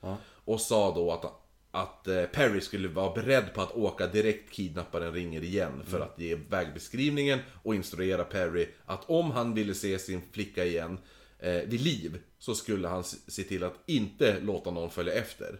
Och 0.44 0.60
sa 0.60 0.94
då 0.94 1.12
att, 1.12 1.24
att 1.70 2.08
eh, 2.08 2.24
Perry 2.24 2.60
skulle 2.60 2.88
vara 2.88 3.14
beredd 3.14 3.54
på 3.54 3.60
att 3.60 3.72
åka 3.72 4.06
direkt 4.06 4.50
kidnapparen 4.50 5.12
ringer 5.12 5.42
igen 5.44 5.82
för 5.86 6.00
att 6.00 6.18
ge 6.18 6.34
vägbeskrivningen 6.34 7.38
och 7.62 7.74
instruera 7.74 8.24
Perry 8.24 8.68
att 8.84 9.10
om 9.10 9.30
han 9.30 9.54
ville 9.54 9.74
se 9.74 9.98
sin 9.98 10.22
flicka 10.32 10.64
igen 10.64 10.98
eh, 11.38 11.52
vid 11.52 11.80
liv 11.80 12.18
så 12.38 12.54
skulle 12.54 12.88
han 12.88 13.04
se 13.04 13.42
till 13.42 13.64
att 13.64 13.74
inte 13.86 14.40
låta 14.40 14.70
någon 14.70 14.90
följa 14.90 15.12
efter. 15.12 15.58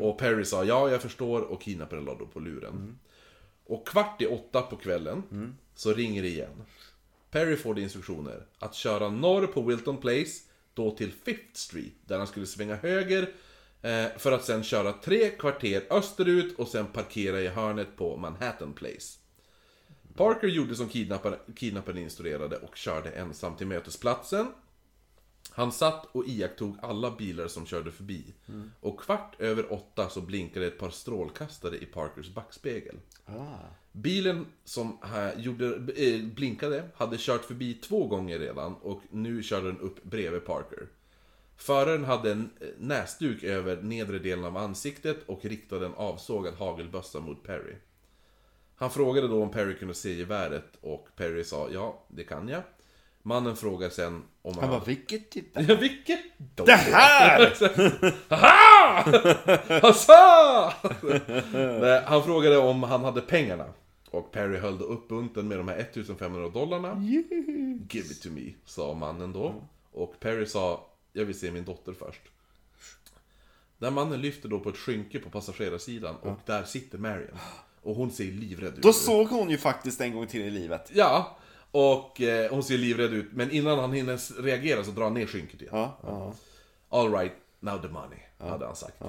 Och 0.00 0.18
Perry 0.18 0.44
sa 0.44 0.64
ja, 0.64 0.90
jag 0.90 1.02
förstår 1.02 1.40
och 1.40 1.62
kidnapparen 1.62 2.04
la 2.04 2.14
då 2.14 2.26
på 2.26 2.40
luren. 2.40 2.98
Och 3.66 3.88
kvart 3.88 4.22
i 4.22 4.26
åtta 4.26 4.62
på 4.62 4.76
kvällen 4.76 5.22
så 5.74 5.92
ringer 5.92 6.22
det 6.22 6.28
igen. 6.28 6.62
Perry 7.30 7.56
får 7.56 7.74
de 7.74 7.82
instruktioner 7.82 8.46
att 8.58 8.74
köra 8.74 9.08
norr 9.08 9.46
på 9.46 9.62
Wilton 9.62 9.96
Place, 9.96 10.42
då 10.76 10.90
till 10.90 11.12
Fifth 11.12 11.52
Street, 11.52 11.94
där 12.06 12.18
han 12.18 12.26
skulle 12.26 12.46
svänga 12.46 12.76
höger 12.76 13.22
eh, 13.82 14.06
för 14.16 14.32
att 14.32 14.44
sen 14.44 14.62
köra 14.62 14.92
tre 14.92 15.30
kvarter 15.30 15.82
österut 15.90 16.58
och 16.58 16.68
sen 16.68 16.86
parkera 16.86 17.40
i 17.40 17.48
hörnet 17.48 17.96
på 17.96 18.16
Manhattan 18.16 18.72
Place. 18.72 19.18
Parker 20.16 20.48
gjorde 20.48 20.76
som 20.76 20.88
kidnapparen, 20.88 21.38
kidnapparen 21.56 21.98
instruerade 21.98 22.56
och 22.56 22.76
körde 22.76 23.10
ensam 23.10 23.56
till 23.56 23.66
mötesplatsen. 23.66 24.46
Han 25.50 25.72
satt 25.72 26.06
och 26.12 26.28
iakttog 26.28 26.76
alla 26.82 27.10
bilar 27.10 27.48
som 27.48 27.66
körde 27.66 27.92
förbi. 27.92 28.34
Och 28.80 29.00
kvart 29.00 29.40
över 29.40 29.72
åtta 29.72 30.08
så 30.08 30.20
blinkade 30.20 30.66
ett 30.66 30.78
par 30.78 30.90
strålkastare 30.90 31.76
i 31.76 31.86
Parkers 31.86 32.28
backspegel. 32.28 32.96
Bilen 33.92 34.46
som 34.64 34.98
gjorde, 35.36 35.66
eh, 35.96 36.22
blinkade 36.22 36.84
hade 36.94 37.16
kört 37.18 37.44
förbi 37.44 37.74
två 37.74 38.06
gånger 38.06 38.38
redan 38.38 38.74
och 38.74 39.02
nu 39.10 39.42
körde 39.42 39.66
den 39.66 39.80
upp 39.80 40.04
bredvid 40.04 40.44
Parker. 40.44 40.88
Föraren 41.56 42.04
hade 42.04 42.32
en 42.32 42.50
eh, 42.60 42.68
näsduk 42.78 43.42
över 43.42 43.82
nedre 43.82 44.18
delen 44.18 44.44
av 44.44 44.56
ansiktet 44.56 45.16
och 45.26 45.44
riktade 45.44 45.86
en 45.86 45.94
avsågad 45.94 46.54
hagelbössa 46.54 47.20
mot 47.20 47.42
Perry. 47.42 47.74
Han 48.76 48.90
frågade 48.90 49.28
då 49.28 49.42
om 49.42 49.50
Perry 49.50 49.78
kunde 49.78 49.94
se 49.94 50.12
geväret 50.12 50.76
och 50.80 51.08
Perry 51.16 51.44
sa 51.44 51.68
ja, 51.72 52.04
det 52.08 52.24
kan 52.24 52.48
jag. 52.48 52.62
Mannen 53.22 53.56
frågar 53.56 53.90
sen 53.90 54.22
om 54.42 54.54
han... 54.54 54.64
Han 54.64 54.70
bara, 54.70 54.84
vilket 54.84 55.30
titta? 55.30 55.62
Ja, 55.62 55.74
vilket 55.74 56.20
då? 56.54 56.64
Det 56.64 56.72
här! 56.72 57.40
Hassa! 59.82 60.72
Nej, 61.52 62.02
han 62.06 62.22
frågade 62.22 62.58
om 62.58 62.82
han 62.82 63.04
hade 63.04 63.20
pengarna. 63.20 63.64
Och 64.10 64.32
Perry 64.32 64.58
höll 64.58 64.82
upp 64.82 65.08
bunten 65.08 65.48
med 65.48 65.58
de 65.58 65.68
här 65.68 65.78
1500 65.78 66.48
dollarna. 66.48 67.02
Give 67.90 68.06
it 68.06 68.22
to 68.22 68.28
me, 68.28 68.52
sa 68.64 68.94
mannen 68.94 69.32
då. 69.32 69.54
Och 69.92 70.20
Perry 70.20 70.46
sa, 70.46 70.86
jag 71.12 71.24
vill 71.24 71.38
se 71.38 71.50
min 71.50 71.64
dotter 71.64 71.92
först. 71.92 72.20
Den 73.78 73.94
mannen 73.94 74.20
lyfter 74.20 74.48
då 74.48 74.60
på 74.60 74.68
ett 74.68 74.76
skynke 74.76 75.18
på 75.18 75.30
passagerarsidan 75.30 76.16
och 76.16 76.38
där 76.46 76.62
sitter 76.64 76.98
Marion. 76.98 77.38
Och 77.82 77.96
hon 77.96 78.10
ser 78.10 78.24
livrädd 78.24 78.74
ut. 78.74 78.82
Då 78.82 78.92
såg 78.92 79.28
hon 79.28 79.50
ju 79.50 79.58
faktiskt 79.58 80.00
en 80.00 80.14
gång 80.14 80.26
till 80.26 80.40
i 80.42 80.50
livet. 80.50 80.90
Ja, 80.94 81.36
och 81.70 82.20
eh, 82.20 82.50
hon 82.50 82.62
ser 82.62 82.78
livrädd 82.78 83.12
ut. 83.12 83.32
Men 83.32 83.50
innan 83.50 83.78
han 83.78 83.92
hinner 83.92 84.42
reagera 84.42 84.84
så 84.84 84.90
drar 84.90 85.04
han 85.04 85.14
ner 85.14 85.26
skynket 85.26 85.62
igen. 85.62 85.74
Ja. 85.74 86.34
All 86.88 87.12
right, 87.12 87.32
now 87.60 87.82
the 87.82 87.88
money, 87.88 88.18
hade 88.38 88.66
han 88.66 88.76
sagt. 88.76 89.02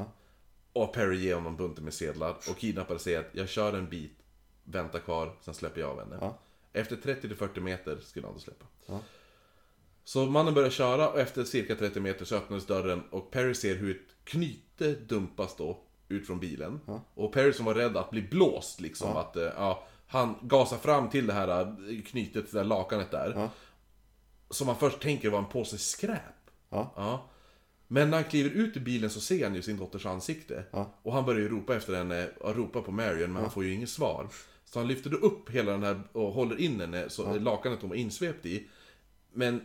Och 0.74 0.94
Perry 0.94 1.18
ger 1.18 1.36
honom 1.36 1.56
bunten 1.58 1.84
med 1.84 1.94
sedlar 1.94 2.36
och 2.50 2.58
kidnappare 2.58 3.00
säger 3.00 3.20
att 3.20 3.30
jag 3.32 3.50
kör 3.50 3.74
en 3.74 3.90
bit, 3.90 4.18
vänta 4.64 5.00
kvar, 5.00 5.36
sen 5.42 5.54
släpper 5.54 5.82
jag 5.82 5.90
av 5.90 6.00
henne. 6.00 6.16
Efter 6.74 6.96
30-40 6.96 7.60
meter 7.60 7.98
skulle 8.00 8.26
han 8.28 8.34
då 8.34 8.40
släppa. 8.40 8.66
Så 10.04 10.26
mannen 10.26 10.54
börjar 10.54 10.70
köra 10.70 11.10
och 11.10 11.20
efter 11.20 11.44
cirka 11.44 11.76
30 11.76 12.00
meter 12.00 12.26
så 12.26 12.36
öppnades 12.36 12.66
dörren 12.66 13.04
och 13.12 13.32
Perry 13.32 13.54
ser 13.56 13.76
hur 13.76 13.92
ett 13.96 14.16
knyte 14.24 14.94
dumpas 14.94 15.56
då 15.56 15.80
ut 16.10 16.28
från 16.28 16.40
bilen. 16.40 16.80
Och 17.14 17.34
Perry 17.34 17.54
som 17.54 17.66
var 17.66 17.74
rädd 17.74 17.98
att 17.98 18.10
bli 18.12 18.22
blåst 18.22 18.82
liksom, 18.82 19.18
att 19.18 19.36
eh, 19.36 19.44
ja, 19.44 19.88
han 20.08 20.36
gasar 20.42 20.78
fram 20.78 21.10
till 21.10 21.28
det 21.28 21.34
här 21.34 21.62
eh, 21.62 22.02
knytet, 22.02 22.52
det 22.52 22.58
där 22.58 22.64
lakanet 22.64 23.12
där. 23.12 23.34
Som 24.50 24.68
man 24.68 24.76
först 24.76 25.00
tänker 25.02 25.30
var 25.30 25.40
en 25.40 25.46
påse 25.50 25.78
skräp. 25.78 26.20
Ja. 26.96 27.30
Ja. 27.88 27.94
Men 27.94 28.10
när 28.10 28.18
han 28.18 28.30
kliver 28.30 28.50
ut 28.50 28.78
ur 28.78 28.82
bilen 28.82 29.10
så 29.10 29.20
ser 29.20 29.44
han 29.44 29.56
ju 29.56 29.62
sin 29.62 29.78
dotters 29.78 30.06
ansikte. 30.06 30.64
Och 31.02 31.14
han 31.14 31.26
börjar 31.26 31.42
ju 31.42 31.50
ropa 31.50 31.76
efter 31.76 31.96
henne, 31.96 32.30
och 32.40 32.56
ropa 32.56 32.82
på 32.82 32.92
Marion, 32.92 33.34
men 33.34 33.42
han 33.42 33.52
får 33.52 33.64
ju 33.66 33.74
inget 33.74 33.90
svar. 33.90 34.28
Så 34.66 34.80
han 34.80 34.88
lyfter 34.88 35.10
då 35.10 35.18
upp 35.18 35.50
hela 35.50 35.72
den 35.72 35.84
här 35.84 36.02
och 36.12 36.32
håller 36.32 36.60
in 36.60 36.80
henne, 36.82 37.10
så 37.10 37.40
lakanet 37.40 37.82
hon 37.82 37.90
var 37.90 37.98
insvept 37.98 38.46
i. 38.46 38.68
Men, 39.34 39.62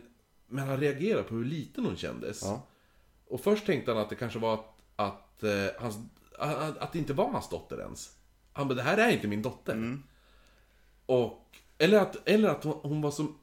men 0.47 0.67
han 0.67 0.79
reagerar 0.79 1.23
på 1.23 1.35
hur 1.35 1.45
liten 1.45 1.85
hon 1.85 1.97
kändes. 1.97 2.43
Och 3.27 3.41
först 3.41 3.65
tänkte 3.65 3.91
han 3.91 4.01
att 4.01 4.09
det 4.09 4.15
kanske 4.15 4.39
var 4.39 4.53
att, 4.53 4.75
att, 4.95 5.43
eh, 5.43 5.67
hans, 5.79 5.97
att, 6.39 6.77
att 6.77 6.93
det 6.93 6.99
inte 6.99 7.13
var 7.13 7.29
hans 7.31 7.49
dotter 7.49 7.79
ens. 7.79 8.09
Han 8.53 8.67
bara, 8.67 8.75
det 8.75 8.81
här 8.81 8.97
är 8.97 9.11
inte 9.11 9.27
min 9.27 9.41
dotter. 9.41 9.73
Och, 11.05 11.57
eller 11.77 11.99
att, 11.99 12.29
eller 12.29 12.49
att 12.49 12.63
hon, 12.63 12.79
hon 12.83 13.01
var 13.01 13.11
som, 13.11 13.37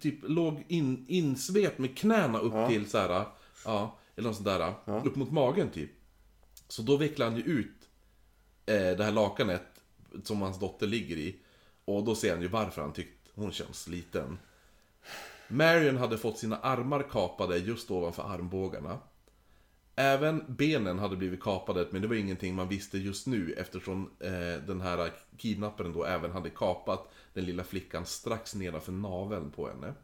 typ 0.00 0.18
låg 0.22 0.64
in, 0.68 1.04
insvept 1.08 1.78
med 1.78 1.98
knäna 1.98 2.38
upp 2.38 2.52
till 2.68 2.90
så 2.90 2.98
här, 2.98 3.24
ja, 3.64 3.98
eller 4.16 4.28
något 4.28 4.36
sånt 4.36 4.48
där, 4.48 4.74
upp 5.04 5.16
mot 5.16 5.32
magen 5.32 5.70
typ. 5.70 5.90
Så 6.68 6.82
då 6.82 6.96
vecklar 6.96 7.26
han 7.26 7.36
ju 7.36 7.42
ut 7.42 7.88
eh, 8.66 8.96
det 8.96 9.04
här 9.04 9.12
lakanet 9.12 9.80
som 10.24 10.42
hans 10.42 10.58
dotter 10.58 10.86
ligger 10.86 11.16
i. 11.16 11.36
Och 11.84 12.04
då 12.04 12.14
ser 12.14 12.32
han 12.32 12.42
ju 12.42 12.48
varför 12.48 12.82
han 12.82 12.92
tyckt 12.92 13.30
hon 13.34 13.52
känns 13.52 13.88
liten. 13.88 14.38
Marion 15.48 15.96
hade 15.96 16.18
fått 16.18 16.38
sina 16.38 16.56
armar 16.56 17.02
kapade 17.02 17.58
just 17.58 17.90
ovanför 17.90 18.22
armbågarna. 18.22 18.98
Även 19.94 20.44
benen 20.48 20.98
hade 20.98 21.16
blivit 21.16 21.42
kapade, 21.42 21.88
men 21.90 22.02
det 22.02 22.08
var 22.08 22.14
ingenting 22.14 22.54
man 22.54 22.68
visste 22.68 22.98
just 22.98 23.26
nu 23.26 23.52
eftersom 23.52 24.10
eh, 24.20 24.62
den 24.66 24.80
här 24.80 25.12
kidnapparen 25.36 25.92
då 25.92 26.04
även 26.04 26.32
hade 26.32 26.50
kapat 26.50 27.10
den 27.34 27.44
lilla 27.44 27.64
flickan 27.64 28.06
strax 28.06 28.54
nedanför 28.54 28.92
naveln 28.92 29.50
på 29.50 29.68
henne. 29.68 29.94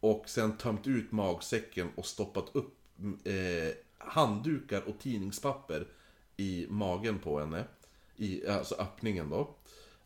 Och 0.00 0.24
sen 0.26 0.56
tömt 0.56 0.86
ut 0.86 1.12
magsäcken 1.12 1.88
och 1.96 2.06
stoppat 2.06 2.50
upp 2.52 2.79
eh, 3.24 3.74
handdukar 3.98 4.82
och 4.88 4.98
tidningspapper 4.98 5.86
i 6.36 6.66
magen 6.70 7.18
på 7.18 7.40
henne. 7.40 7.64
I, 8.16 8.46
alltså 8.46 8.74
öppningen 8.74 9.30
då. 9.30 9.54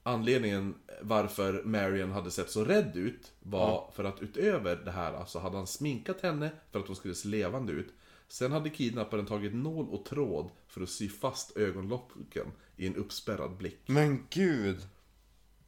Anledningen 0.03 0.75
varför 1.01 1.63
Marion 1.65 2.13
hade 2.13 2.31
sett 2.31 2.51
så 2.51 2.65
rädd 2.65 2.97
ut 2.97 3.33
var 3.43 3.91
för 3.95 4.05
att 4.05 4.23
utöver 4.23 4.77
det 4.77 4.91
här 4.91 5.25
så 5.25 5.39
hade 5.39 5.57
han 5.57 5.67
sminkat 5.67 6.21
henne 6.21 6.51
för 6.71 6.79
att 6.79 6.87
hon 6.87 6.97
skulle 6.97 7.15
se 7.15 7.29
levande 7.29 7.73
ut. 7.73 7.93
Sen 8.29 8.53
hade 8.53 8.71
kidnapparen 8.71 9.27
tagit 9.27 9.55
nål 9.55 9.89
och 9.89 10.05
tråd 10.05 10.51
för 10.69 10.83
att 10.83 10.89
sy 10.89 11.09
fast 11.09 11.57
ögonlocken 11.57 12.47
i 12.77 12.87
en 12.87 12.97
uppspärrad 12.97 13.57
blick. 13.57 13.81
Men 13.87 14.27
gud. 14.31 14.87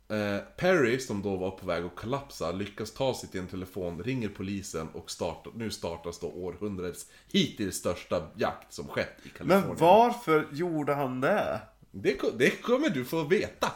Eh, 0.09 0.39
Perry, 0.57 0.99
som 0.99 1.23
då 1.23 1.37
var 1.37 1.51
på 1.51 1.67
väg 1.67 1.85
att 1.85 1.97
kollapsa, 1.97 2.53
lyckas 2.53 2.93
ta 2.93 3.15
sig 3.15 3.29
till 3.29 3.41
en 3.41 3.47
telefon, 3.47 4.03
ringer 4.03 4.29
polisen 4.29 4.89
och 4.89 5.11
startar, 5.11 5.53
nu 5.55 5.71
startas 5.71 6.21
då 6.21 6.27
århundradets 6.27 7.07
hittills 7.33 7.77
största 7.77 8.23
jakt 8.37 8.73
som 8.73 8.89
skett 8.89 9.17
i 9.23 9.29
Kalifornien. 9.29 9.69
Men 9.69 9.77
varför 9.77 10.49
gjorde 10.53 10.95
han 10.95 11.21
det? 11.21 11.61
Det, 11.91 12.21
det 12.39 12.51
kommer 12.51 12.89
du 12.91 13.05
få 13.05 13.23
veta. 13.23 13.73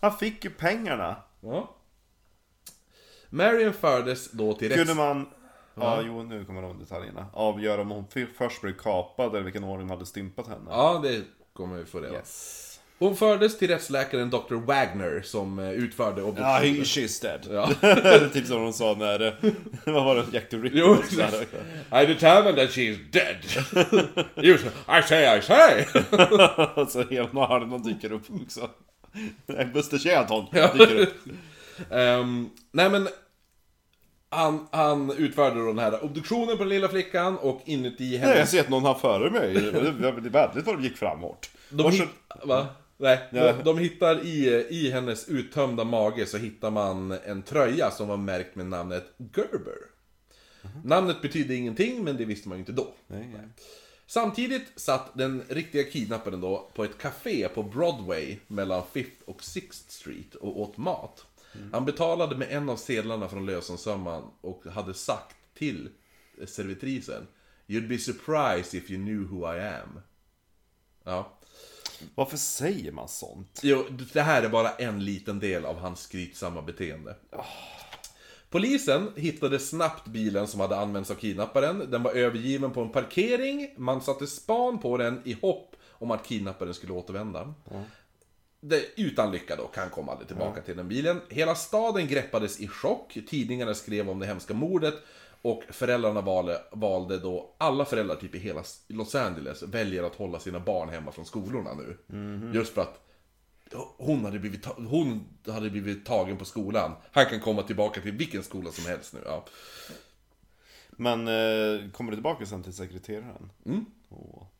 Han 0.00 0.16
fick 0.16 0.44
ju 0.44 0.50
pengarna. 0.50 1.16
Ja. 1.40 1.76
Marion 3.30 3.72
fördes 3.72 4.30
då 4.30 4.54
till 4.54 4.68
rätts... 4.68 4.78
Kunde 4.78 4.94
man... 4.94 5.28
Ja, 5.74 6.02
jo, 6.02 6.22
nu 6.22 6.44
kommer 6.44 6.62
de 6.62 6.78
detaljerna. 6.78 7.26
Avgöra 7.32 7.80
om 7.80 7.90
hon 7.90 8.06
först 8.38 8.60
blev 8.60 8.72
kapad 8.72 9.28
eller 9.28 9.44
vilken 9.44 9.64
ordning 9.64 9.88
de 9.88 9.94
hade 9.94 10.06
stympat 10.06 10.46
henne. 10.46 10.70
Ja, 10.70 11.00
det 11.02 11.24
kommer 11.52 11.76
vi 11.76 11.84
få 11.84 11.98
reda 11.98 12.10
på. 12.10 12.16
Yes. 12.16 12.67
Hon 12.98 13.16
fördes 13.16 13.58
till 13.58 13.68
rättsläkaren 13.68 14.30
Dr. 14.30 14.54
Wagner 14.54 15.20
som 15.24 15.58
eh, 15.58 15.70
utförde 15.70 16.20
Ja, 16.20 16.26
obduktionen. 16.26 16.62
he, 16.62 16.82
she's 16.82 17.22
dead. 17.22 17.40
Ja. 17.50 18.28
typ 18.32 18.46
som 18.46 18.62
de 18.62 18.72
sa 18.72 18.94
när... 18.98 19.20
eh, 19.26 19.32
Vad 19.84 20.04
var 20.04 20.16
det? 20.16 20.24
Jack 20.32 20.48
the 20.50 20.56
Ripper? 20.56 20.78
Jo. 20.78 20.96
I 22.02 22.06
determined 22.06 22.56
that 22.56 22.70
she's 22.70 22.98
dead. 23.10 23.36
you 24.44 24.58
say, 24.58 24.70
I 24.98 25.02
say, 25.02 25.38
I 25.38 25.42
say. 25.42 25.84
Och 26.74 26.88
så 26.88 27.02
hela 27.10 27.46
armen 27.46 27.82
dyker 27.82 28.12
upp 28.12 28.22
också. 28.42 28.70
Buster 29.74 29.98
Keaton 29.98 30.46
dyker 30.52 30.96
upp. 30.98 31.14
Ehm, 31.90 32.50
nej 32.72 32.90
men 32.90 33.08
han, 34.30 34.66
han 34.72 35.10
utförde 35.18 35.60
då 35.60 35.66
den 35.66 35.78
här 35.78 36.04
obduktionen 36.04 36.56
på 36.56 36.62
den 36.62 36.68
lilla 36.68 36.88
flickan 36.88 37.38
och 37.38 37.62
inuti 37.64 38.18
Nej, 38.24 38.38
jag 38.38 38.48
ser 38.48 38.60
att 38.60 38.68
någon 38.68 38.84
har 38.84 38.94
före 38.94 39.30
mig. 39.30 39.54
Det 39.54 39.70
var 39.70 40.12
väldigt 40.12 40.66
vad 40.66 40.76
de 40.76 40.82
gick 40.82 40.96
framåt. 40.96 41.50
De, 41.70 41.82
Varsågod. 41.82 42.08
hitt, 42.08 42.44
va? 42.44 42.66
Nej, 43.00 43.28
de, 43.32 43.62
de 43.64 43.78
hittar 43.78 44.26
i, 44.26 44.66
i 44.70 44.90
hennes 44.90 45.28
uttömda 45.28 45.84
mage 45.84 46.26
så 46.26 46.38
hittar 46.38 46.70
man 46.70 47.10
en 47.10 47.42
tröja 47.42 47.90
som 47.90 48.08
var 48.08 48.16
märkt 48.16 48.56
med 48.56 48.66
namnet 48.66 49.14
Gerber. 49.36 49.78
Namnet 50.84 51.22
betydde 51.22 51.54
ingenting, 51.54 52.04
men 52.04 52.16
det 52.16 52.24
visste 52.24 52.48
man 52.48 52.58
ju 52.58 52.60
inte 52.60 52.72
då. 52.72 52.94
Nej, 53.06 53.30
nej. 53.32 53.48
Samtidigt 54.06 54.72
satt 54.76 55.18
den 55.18 55.42
riktiga 55.48 55.84
kidnapparen 55.84 56.40
då 56.40 56.70
på 56.74 56.84
ett 56.84 56.98
café 56.98 57.48
på 57.48 57.62
Broadway 57.62 58.36
mellan 58.46 58.82
5th 58.92 59.24
och 59.26 59.40
6th 59.40 59.88
Street 59.88 60.34
och 60.34 60.60
åt 60.60 60.76
mat. 60.76 61.26
Han 61.72 61.84
betalade 61.84 62.36
med 62.36 62.48
en 62.50 62.68
av 62.68 62.76
sedlarna 62.76 63.28
från 63.28 63.46
lösensumman 63.46 64.22
och 64.40 64.64
hade 64.66 64.94
sagt 64.94 65.36
till 65.54 65.88
servitrisen 66.46 67.26
You'd 67.66 67.88
be 67.88 67.98
surprised 67.98 68.82
if 68.82 68.90
you 68.90 69.04
knew 69.04 69.24
who 69.24 69.54
I 69.54 69.60
am. 69.60 70.00
Ja. 71.04 71.37
Varför 72.14 72.36
säger 72.36 72.92
man 72.92 73.08
sånt? 73.08 73.60
Jo, 73.62 73.84
det 74.12 74.22
här 74.22 74.42
är 74.42 74.48
bara 74.48 74.70
en 74.70 75.04
liten 75.04 75.38
del 75.38 75.64
av 75.64 75.78
hans 75.78 76.00
skrytsamma 76.00 76.62
beteende. 76.62 77.16
Polisen 78.50 79.12
hittade 79.16 79.58
snabbt 79.58 80.06
bilen 80.06 80.46
som 80.46 80.60
hade 80.60 80.76
använts 80.76 81.10
av 81.10 81.14
kidnapparen. 81.14 81.90
Den 81.90 82.02
var 82.02 82.12
övergiven 82.12 82.70
på 82.70 82.80
en 82.80 82.92
parkering. 82.92 83.74
Man 83.76 84.00
satte 84.00 84.26
span 84.26 84.78
på 84.78 84.96
den 84.96 85.22
i 85.24 85.32
hopp 85.32 85.76
om 85.90 86.10
att 86.10 86.26
kidnapparen 86.26 86.74
skulle 86.74 86.92
återvända. 86.92 87.54
Det, 88.60 88.84
utan 88.96 89.32
lycka 89.32 89.56
dock, 89.56 89.76
han 89.76 89.90
kom 89.90 90.08
aldrig 90.08 90.28
tillbaka 90.28 90.60
till 90.60 90.76
den 90.76 90.88
bilen. 90.88 91.20
Hela 91.28 91.54
staden 91.54 92.06
greppades 92.06 92.60
i 92.60 92.68
chock. 92.68 93.18
Tidningarna 93.28 93.74
skrev 93.74 94.10
om 94.10 94.18
det 94.18 94.26
hemska 94.26 94.54
mordet. 94.54 94.94
Och 95.42 95.62
föräldrarna 95.68 96.20
valde, 96.20 96.62
valde 96.72 97.18
då, 97.18 97.54
alla 97.58 97.84
föräldrar 97.84 98.16
typ 98.16 98.34
i 98.34 98.38
hela 98.38 98.62
Los 98.88 99.14
Angeles 99.14 99.62
väljer 99.62 100.02
att 100.02 100.14
hålla 100.14 100.38
sina 100.40 100.60
barn 100.60 100.88
hemma 100.88 101.12
från 101.12 101.26
skolorna 101.26 101.70
nu. 101.74 101.96
Just 102.54 102.74
för 102.74 102.82
att 102.82 103.04
hon 103.96 104.24
hade, 104.24 104.38
blivit 104.38 104.66
hon 104.66 105.28
hade 105.46 105.70
blivit 105.70 106.06
tagen 106.06 106.36
på 106.36 106.44
skolan. 106.44 106.92
Han 107.12 107.26
kan 107.26 107.40
komma 107.40 107.62
tillbaka 107.62 108.00
till 108.00 108.12
vilken 108.12 108.42
skola 108.42 108.70
som 108.70 108.86
helst 108.86 109.14
nu. 109.14 109.20
Ja. 109.24 109.44
Men 110.90 111.20
eh, 111.28 111.90
kommer 111.90 112.10
du 112.10 112.16
tillbaka 112.16 112.46
sen 112.46 112.62
till 112.62 112.72
sekreteraren? 112.72 113.50
Mm. 113.66 113.84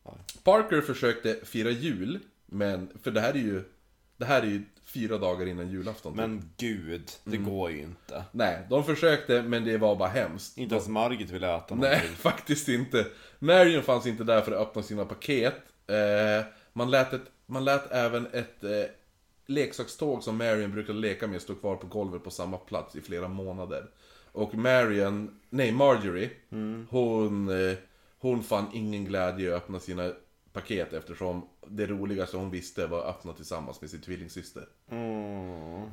Ja. 0.04 0.16
Parker 0.42 0.80
försökte 0.80 1.40
fira 1.44 1.70
jul, 1.70 2.20
men 2.46 2.90
för 3.02 3.10
det 3.10 3.20
här 3.20 3.30
är 3.32 3.38
ju 3.38 3.64
Det 4.16 4.24
här 4.24 4.42
är 4.42 4.46
ju 4.46 4.64
fyra 4.94 5.18
dagar 5.18 5.46
innan 5.46 5.70
julafton. 5.70 6.12
typ. 6.12 6.16
Men 6.20 6.50
gud, 6.56 7.10
det 7.24 7.36
Mm. 7.36 7.50
går 7.50 7.70
ju 7.70 7.78
inte. 7.80 8.24
Nej, 8.32 8.66
de 8.70 8.84
försökte 8.84 9.42
men 9.42 9.64
det 9.64 9.78
var 9.78 9.96
bara 9.96 10.08
hemskt. 10.08 10.58
Inte 10.58 10.74
ens 10.74 10.88
Margit 10.88 11.30
vill 11.30 11.44
äta 11.44 11.74
Nej, 11.74 11.90
någonting. 11.90 12.10
faktiskt 12.16 12.68
inte. 12.68 13.06
Marion 13.38 13.82
fanns 13.82 14.06
inte 14.06 14.24
där 14.24 14.40
för 14.40 14.52
att 14.52 14.58
öppna 14.68 14.82
sina 14.82 15.04
paket. 15.04 15.54
Eh, 15.86 16.46
man, 16.72 16.90
lät 16.90 17.12
ett, 17.12 17.22
man 17.46 17.64
lät 17.64 17.92
även 17.92 18.26
ett 18.32 18.64
eh, 18.64 18.70
leksakståg 19.46 20.22
som 20.22 20.36
Marion 20.36 20.72
brukade 20.72 20.98
leka 20.98 21.26
med 21.26 21.42
stå 21.42 21.54
kvar 21.54 21.76
på 21.76 21.86
golvet 21.86 22.24
på 22.24 22.30
samma 22.30 22.56
plats 22.56 22.96
i 22.96 23.00
flera 23.00 23.28
månader. 23.28 23.84
Och 24.32 24.54
Marion, 24.54 25.40
nej 25.50 25.72
Marjorie, 25.72 26.30
hon, 26.90 27.48
eh, 27.48 27.76
hon 28.18 28.42
fann 28.42 28.66
ingen 28.74 29.04
glädje 29.04 29.48
i 29.48 29.52
att 29.52 29.56
öppna 29.62 29.80
sina 29.80 30.12
paket 30.52 30.92
eftersom 30.92 31.48
det 31.70 31.86
roligaste 31.86 32.36
hon 32.36 32.50
visste 32.50 32.86
var 32.86 32.98
att 32.98 33.16
öppna 33.16 33.32
tillsammans 33.32 33.80
med 33.80 33.90
sin 33.90 34.00
tvillingsyster. 34.00 34.64
Mm. 34.90 35.90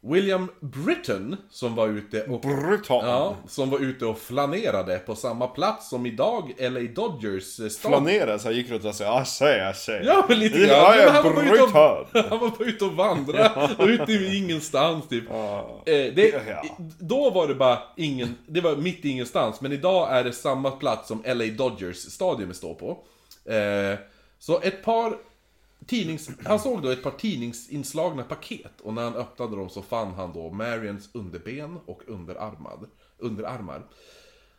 William 0.00 0.48
Britton, 0.60 1.36
som 1.50 1.74
var 1.74 1.88
ute 1.88 2.22
och... 2.22 2.40
Brutal. 2.40 3.04
Ja, 3.06 3.36
som 3.48 3.70
var 3.70 3.78
ute 3.78 4.06
och 4.06 4.18
flanerade 4.18 4.98
på 4.98 5.14
samma 5.14 5.46
plats 5.46 5.88
som 5.88 6.06
idag 6.06 6.54
LA 6.58 6.80
Dodgers 6.80 7.60
eh, 7.60 7.68
stad. 7.68 7.92
Planerade 7.92 8.38
så 8.38 8.48
jag 8.48 8.54
gick 8.54 8.70
runt 8.70 8.84
och 8.84 8.94
sa 8.94 9.04
jag 9.04 9.26
säger, 9.26 9.66
jag 9.66 9.76
säger. 9.76 10.04
Ja, 10.04 10.24
men 10.28 10.38
lite 10.38 10.58
grann. 10.58 10.68
Ja, 10.68 10.96
jag 10.96 11.10
han, 11.10 11.34
var 11.34 11.42
ute 11.42 11.62
och, 11.62 12.24
han 12.30 12.38
var 12.38 12.68
ute 12.68 12.84
och 12.84 12.92
vandrade, 12.92 13.70
ute 13.92 14.12
i 14.12 14.36
ingenstans 14.36 15.08
typ. 15.08 15.30
Eh, 15.30 15.34
det, 15.86 16.42
Ja. 16.48 16.62
Då 16.98 17.30
var 17.30 17.48
det 17.48 17.54
bara 17.54 17.78
ingen, 17.96 18.34
det 18.46 18.60
var 18.60 18.76
mitt 18.76 19.04
i 19.04 19.08
ingenstans, 19.08 19.60
men 19.60 19.72
idag 19.72 20.16
är 20.16 20.24
det 20.24 20.32
samma 20.32 20.70
plats 20.70 21.08
som 21.08 21.22
LA 21.26 21.46
Dodgers 21.46 21.96
stadion 21.96 22.54
står 22.54 22.74
på. 22.74 22.90
Eh, 23.52 23.98
så 24.38 24.60
ett 24.60 24.82
par 24.82 25.18
tidnings... 25.86 26.30
Han 26.44 26.60
såg 26.60 26.82
då 26.82 26.88
ett 26.88 27.02
par 27.02 27.10
tidningsinslagna 27.10 28.22
paket 28.22 28.80
och 28.80 28.94
när 28.94 29.02
han 29.02 29.14
öppnade 29.14 29.56
dem 29.56 29.70
så 29.70 29.82
fann 29.82 30.14
han 30.14 30.32
då 30.32 30.50
Marians 30.50 31.10
underben 31.12 31.78
och 31.86 32.02
underarmar. 32.06 32.78
underarmar. 33.18 33.86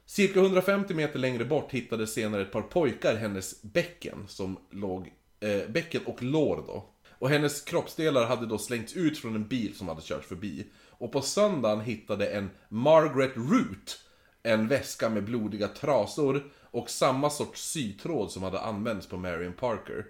Cirka 0.05 0.39
150 0.39 0.93
meter 0.93 1.19
längre 1.19 1.45
bort 1.45 1.71
hittades 1.71 2.13
senare 2.13 2.41
ett 2.41 2.51
par 2.51 2.61
pojkar 2.61 3.15
hennes 3.15 3.61
bäcken 3.61 4.25
som 4.27 4.57
låg... 4.71 5.13
Eh, 5.39 5.69
bäcken 5.69 6.01
och 6.05 6.23
lår 6.23 6.63
då. 6.67 6.85
Och 7.19 7.29
hennes 7.29 7.61
kroppsdelar 7.61 8.25
hade 8.25 8.45
då 8.45 8.57
slängts 8.57 8.93
ut 8.93 9.17
från 9.17 9.35
en 9.35 9.47
bil 9.47 9.75
som 9.75 9.87
hade 9.87 10.01
kört 10.01 10.25
förbi. 10.25 10.67
Och 10.89 11.11
på 11.11 11.21
söndagen 11.21 11.81
hittade 11.81 12.27
en 12.27 12.49
Margaret 12.69 13.31
Root 13.35 13.99
en 14.43 14.67
väska 14.67 15.09
med 15.09 15.23
blodiga 15.23 15.67
trasor 15.67 16.51
och 16.71 16.89
samma 16.89 17.29
sorts 17.29 17.71
sytråd 17.71 18.31
som 18.31 18.43
hade 18.43 18.59
använts 18.59 19.07
på 19.07 19.17
Marion 19.17 19.53
Parker. 19.53 20.05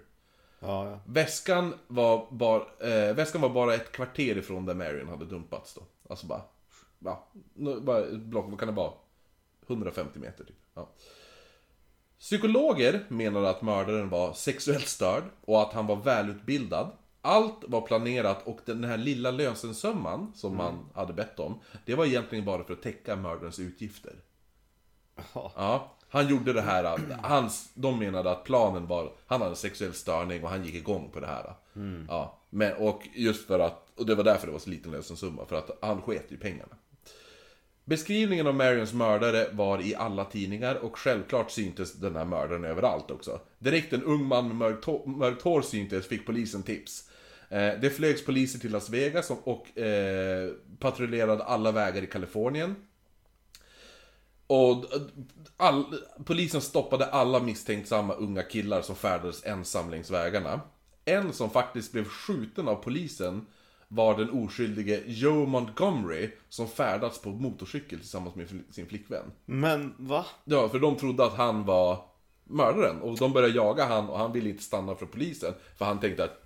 Ja, 0.60 0.90
ja. 0.90 1.00
Väskan 1.06 1.74
var, 1.86 2.26
bara, 2.30 2.62
eh, 2.80 3.14
väskan 3.14 3.40
var 3.40 3.48
bara 3.48 3.74
ett 3.74 3.92
kvarter 3.92 4.38
ifrån 4.38 4.66
där 4.66 4.74
Marion 4.74 5.08
hade 5.08 5.24
dumpats 5.24 5.74
då. 5.74 5.82
Alltså 6.08 6.26
bara, 6.26 6.42
ja, 6.98 7.28
bara 7.80 7.98
ett 7.98 8.18
block, 8.18 8.44
vad 8.48 8.58
kan 8.58 8.68
det 8.68 8.74
vara? 8.74 8.92
150 9.66 10.18
meter 10.18 10.44
typ. 10.44 10.56
Ja. 10.74 10.88
Psykologer 12.18 13.04
menade 13.08 13.50
att 13.50 13.62
mördaren 13.62 14.08
var 14.08 14.32
sexuellt 14.32 14.88
störd 14.88 15.22
och 15.44 15.62
att 15.62 15.72
han 15.72 15.86
var 15.86 15.96
välutbildad. 15.96 16.90
Allt 17.20 17.64
var 17.66 17.80
planerat 17.80 18.46
och 18.46 18.60
den 18.64 18.84
här 18.84 18.96
lilla 18.96 19.30
lösensumman 19.30 20.32
som 20.34 20.56
man 20.56 20.90
hade 20.94 21.12
bett 21.12 21.40
om, 21.40 21.60
det 21.86 21.94
var 21.94 22.06
egentligen 22.06 22.44
bara 22.44 22.64
för 22.64 22.72
att 22.72 22.82
täcka 22.82 23.16
mördarens 23.16 23.58
utgifter. 23.58 24.12
Ja, 25.34 25.97
han 26.10 26.28
gjorde 26.28 26.52
det 26.52 26.62
här, 26.62 26.98
hans, 27.22 27.70
de 27.74 27.98
menade 27.98 28.30
att 28.30 28.44
planen 28.44 28.86
var, 28.86 29.12
han 29.26 29.40
hade 29.40 29.52
en 29.52 29.56
sexuell 29.56 29.94
störning 29.94 30.44
och 30.44 30.50
han 30.50 30.64
gick 30.64 30.74
igång 30.74 31.10
på 31.12 31.20
det 31.20 31.26
här. 31.26 31.54
Ja, 32.08 32.38
men, 32.50 32.72
och 32.76 33.02
just 33.14 33.46
för 33.46 33.58
att, 33.58 33.92
och 33.96 34.06
det 34.06 34.14
var 34.14 34.24
därför 34.24 34.46
det 34.46 34.52
var 34.52 34.58
så 34.58 34.70
liten 34.70 34.92
lösensumma, 34.92 35.46
för 35.46 35.56
att 35.56 35.78
han 35.80 36.02
sket 36.02 36.32
i 36.32 36.36
pengarna. 36.36 36.76
Beskrivningen 37.84 38.46
av 38.46 38.54
Marions 38.54 38.92
mördare 38.92 39.46
var 39.52 39.80
i 39.80 39.94
alla 39.94 40.24
tidningar 40.24 40.74
och 40.74 40.98
självklart 40.98 41.50
syntes 41.50 41.92
den 41.92 42.16
här 42.16 42.24
mördaren 42.24 42.64
överallt 42.64 43.10
också. 43.10 43.40
Direkt 43.58 43.92
en 43.92 44.02
ung 44.02 44.24
man 44.24 44.46
med 44.46 44.56
mörkt 44.56 44.84
hår, 44.84 45.42
hår 45.42 45.62
syntes 45.62 46.08
fick 46.08 46.26
polisen 46.26 46.62
tips. 46.62 47.10
Eh, 47.48 47.72
det 47.80 47.90
flögs 47.90 48.24
poliser 48.24 48.58
till 48.58 48.72
Las 48.72 48.90
Vegas 48.90 49.30
och, 49.30 49.48
och 49.48 49.78
eh, 49.78 50.50
patrullerade 50.78 51.44
alla 51.44 51.72
vägar 51.72 52.02
i 52.02 52.06
Kalifornien. 52.06 52.74
Och 54.48 54.84
all, 55.56 55.84
polisen 56.24 56.60
stoppade 56.60 57.06
alla 57.06 57.40
misstänksamma 57.40 58.14
unga 58.14 58.42
killar 58.42 58.82
som 58.82 58.96
färdades 58.96 59.44
ensam 59.44 59.90
längs 59.90 60.10
vägarna. 60.10 60.60
En 61.04 61.32
som 61.32 61.50
faktiskt 61.50 61.92
blev 61.92 62.04
skjuten 62.04 62.68
av 62.68 62.74
polisen 62.74 63.46
var 63.88 64.18
den 64.18 64.30
oskyldige 64.30 65.02
Joe 65.06 65.46
Montgomery 65.46 66.30
som 66.48 66.68
färdats 66.68 67.22
på 67.22 67.28
motorcykel 67.28 67.98
tillsammans 67.98 68.34
med 68.34 68.48
sin 68.70 68.86
flickvän. 68.86 69.32
Men 69.44 69.94
va? 69.96 70.26
Ja, 70.44 70.68
för 70.68 70.78
de 70.78 70.96
trodde 70.96 71.24
att 71.24 71.36
han 71.36 71.64
var 71.64 72.04
mördaren 72.44 73.00
och 73.00 73.18
de 73.18 73.32
började 73.32 73.54
jaga 73.54 73.84
han 73.84 74.08
och 74.08 74.18
han 74.18 74.32
ville 74.32 74.48
inte 74.48 74.62
stanna 74.62 74.94
för 74.94 75.06
polisen. 75.06 75.54
För 75.78 75.84
han 75.84 76.00
tänkte 76.00 76.24
att 76.24 76.42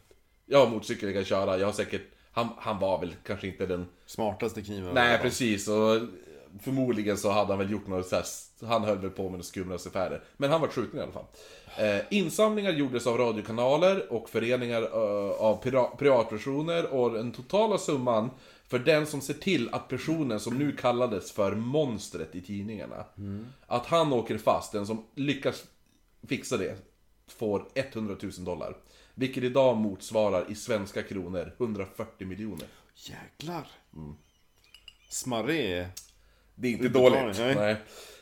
jag 0.46 0.58
har 0.58 0.70
motorcykel, 0.70 1.08
jag 1.08 1.14
kan 1.14 1.24
köra, 1.24 1.58
jag 1.58 1.66
har 1.66 1.72
säkert... 1.72 2.02
Han, 2.34 2.48
han 2.58 2.78
var 2.78 3.00
väl 3.00 3.14
kanske 3.26 3.46
inte 3.46 3.66
den 3.66 3.86
Smartaste 4.06 4.62
kniven. 4.62 4.94
Nej, 4.94 5.18
precis. 5.18 5.68
Och 5.68 6.00
förmodligen 6.60 7.18
så 7.18 7.30
hade 7.30 7.52
han 7.52 7.58
väl 7.58 7.70
gjort 7.70 7.86
något 7.86 8.06
så 8.06 8.16
här, 8.16 8.24
Han 8.66 8.84
höll 8.84 8.98
väl 8.98 9.10
på 9.10 9.22
med 9.22 9.32
några 9.32 9.42
skumrasaffärer. 9.42 10.24
Men 10.36 10.50
han 10.50 10.60
var 10.60 10.68
skjuten 10.68 10.98
i 10.98 11.02
alla 11.02 11.12
fall. 11.12 11.24
Eh, 11.78 12.00
insamlingar 12.10 12.72
gjordes 12.72 13.06
av 13.06 13.18
radiokanaler 13.18 14.12
och 14.12 14.30
föreningar 14.30 14.82
eh, 14.82 15.40
av 15.40 15.62
pira- 15.62 15.96
privatpersoner 15.96 16.86
och 16.94 17.10
den 17.10 17.32
totala 17.32 17.78
summan 17.78 18.30
för 18.68 18.78
den 18.78 19.06
som 19.06 19.20
ser 19.20 19.34
till 19.34 19.68
att 19.74 19.88
personen 19.88 20.40
som 20.40 20.58
nu 20.58 20.76
kallades 20.76 21.32
för 21.32 21.54
monstret 21.54 22.34
i 22.34 22.40
tidningarna. 22.40 23.04
Att 23.66 23.86
han 23.86 24.12
åker 24.12 24.38
fast, 24.38 24.72
den 24.72 24.86
som 24.86 25.04
lyckas 25.14 25.64
fixa 26.28 26.56
det, 26.56 26.76
får 27.28 27.68
100 27.74 28.16
000 28.22 28.32
dollar. 28.44 28.76
Vilket 29.14 29.44
idag 29.44 29.76
motsvarar 29.76 30.50
i 30.50 30.54
svenska 30.54 31.02
kronor 31.02 31.54
140 31.58 32.26
miljoner. 32.26 32.66
Jäklar. 32.94 33.66
Mm. 33.96 34.14
Smarrig. 35.08 35.86
Det 36.62 36.68
är 36.68 36.72
inte 36.72 36.88
dåligt. 36.88 37.38
nej. 37.38 37.54
Nej. 37.54 37.76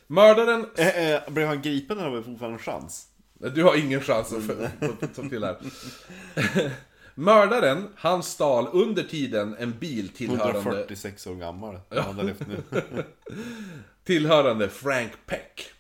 Mördaren... 0.07 0.67
Eh, 0.77 1.11
eh, 1.11 1.21
blev 1.31 1.47
han 1.47 1.63
gripen 1.63 1.99
eller 1.99 2.11
har 2.11 2.17
vi 2.17 2.23
fortfarande 2.23 2.59
en 2.59 2.63
chans? 2.63 3.07
Du 3.55 3.65
har 3.65 3.77
ingen 3.77 4.01
chans 4.01 4.33
att 4.33 5.15
ta 5.15 5.29
till 5.29 5.45
här. 5.45 5.57
Mördaren, 7.15 7.89
han 7.97 8.23
stal 8.23 8.69
under 8.73 9.03
tiden 9.03 9.57
en 9.59 9.79
bil 9.79 10.09
tillhörande, 10.09 10.59
146 10.59 11.27
år 11.27 11.35
gammal. 11.35 11.81
Han 11.89 11.99
hade 11.99 12.23
levt 12.23 12.47
nu. 12.49 12.63
tillhörande 14.05 14.69
Frank 14.69 15.13
Peck. 15.27 15.71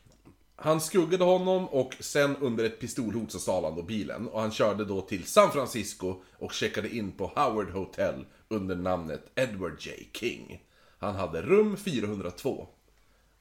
Han 0.56 0.80
skuggade 0.80 1.24
honom 1.24 1.68
och 1.68 1.96
sen 2.00 2.36
under 2.36 2.64
ett 2.64 2.80
pistolhot 2.80 3.32
så 3.32 3.38
stal 3.38 3.64
han 3.64 3.76
då 3.76 3.82
bilen. 3.82 4.28
Och 4.28 4.40
han 4.40 4.50
körde 4.50 4.84
då 4.84 5.00
till 5.00 5.24
San 5.24 5.52
Francisco 5.52 6.22
och 6.38 6.52
checkade 6.52 6.96
in 6.96 7.12
på 7.12 7.32
Howard 7.36 7.70
Hotel 7.70 8.24
under 8.48 8.76
namnet 8.76 9.32
Edward 9.34 9.76
J. 9.80 9.92
King. 10.12 10.60
Han 11.00 11.14
hade 11.14 11.42
rum 11.42 11.76
402. 11.76 12.68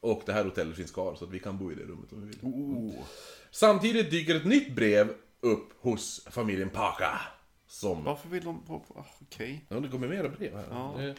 Och 0.00 0.22
det 0.26 0.32
här 0.32 0.44
hotellet 0.44 0.76
finns 0.76 0.90
kvar 0.90 1.14
så 1.14 1.24
att 1.24 1.30
vi 1.30 1.38
kan 1.38 1.58
bo 1.58 1.72
i 1.72 1.74
det 1.74 1.82
rummet 1.82 2.12
om 2.12 2.20
vi 2.20 2.26
vill. 2.26 2.92
Samtidigt 3.50 4.10
dyker 4.10 4.34
ett 4.36 4.44
nytt 4.44 4.74
brev 4.74 5.14
upp 5.40 5.68
hos 5.80 6.26
familjen 6.30 6.70
Parker. 6.70 7.20
Som... 7.66 8.04
Varför 8.04 8.28
vill 8.28 8.44
de 8.44 8.62
ah, 8.68 9.04
Okej. 9.20 9.64
Ja, 9.68 9.80
det 9.80 9.88
kommer 9.88 10.08
mera 10.08 10.28
brev 10.28 10.56
här. 10.56 10.66
Ja. 10.70 10.94
Det- 10.96 11.14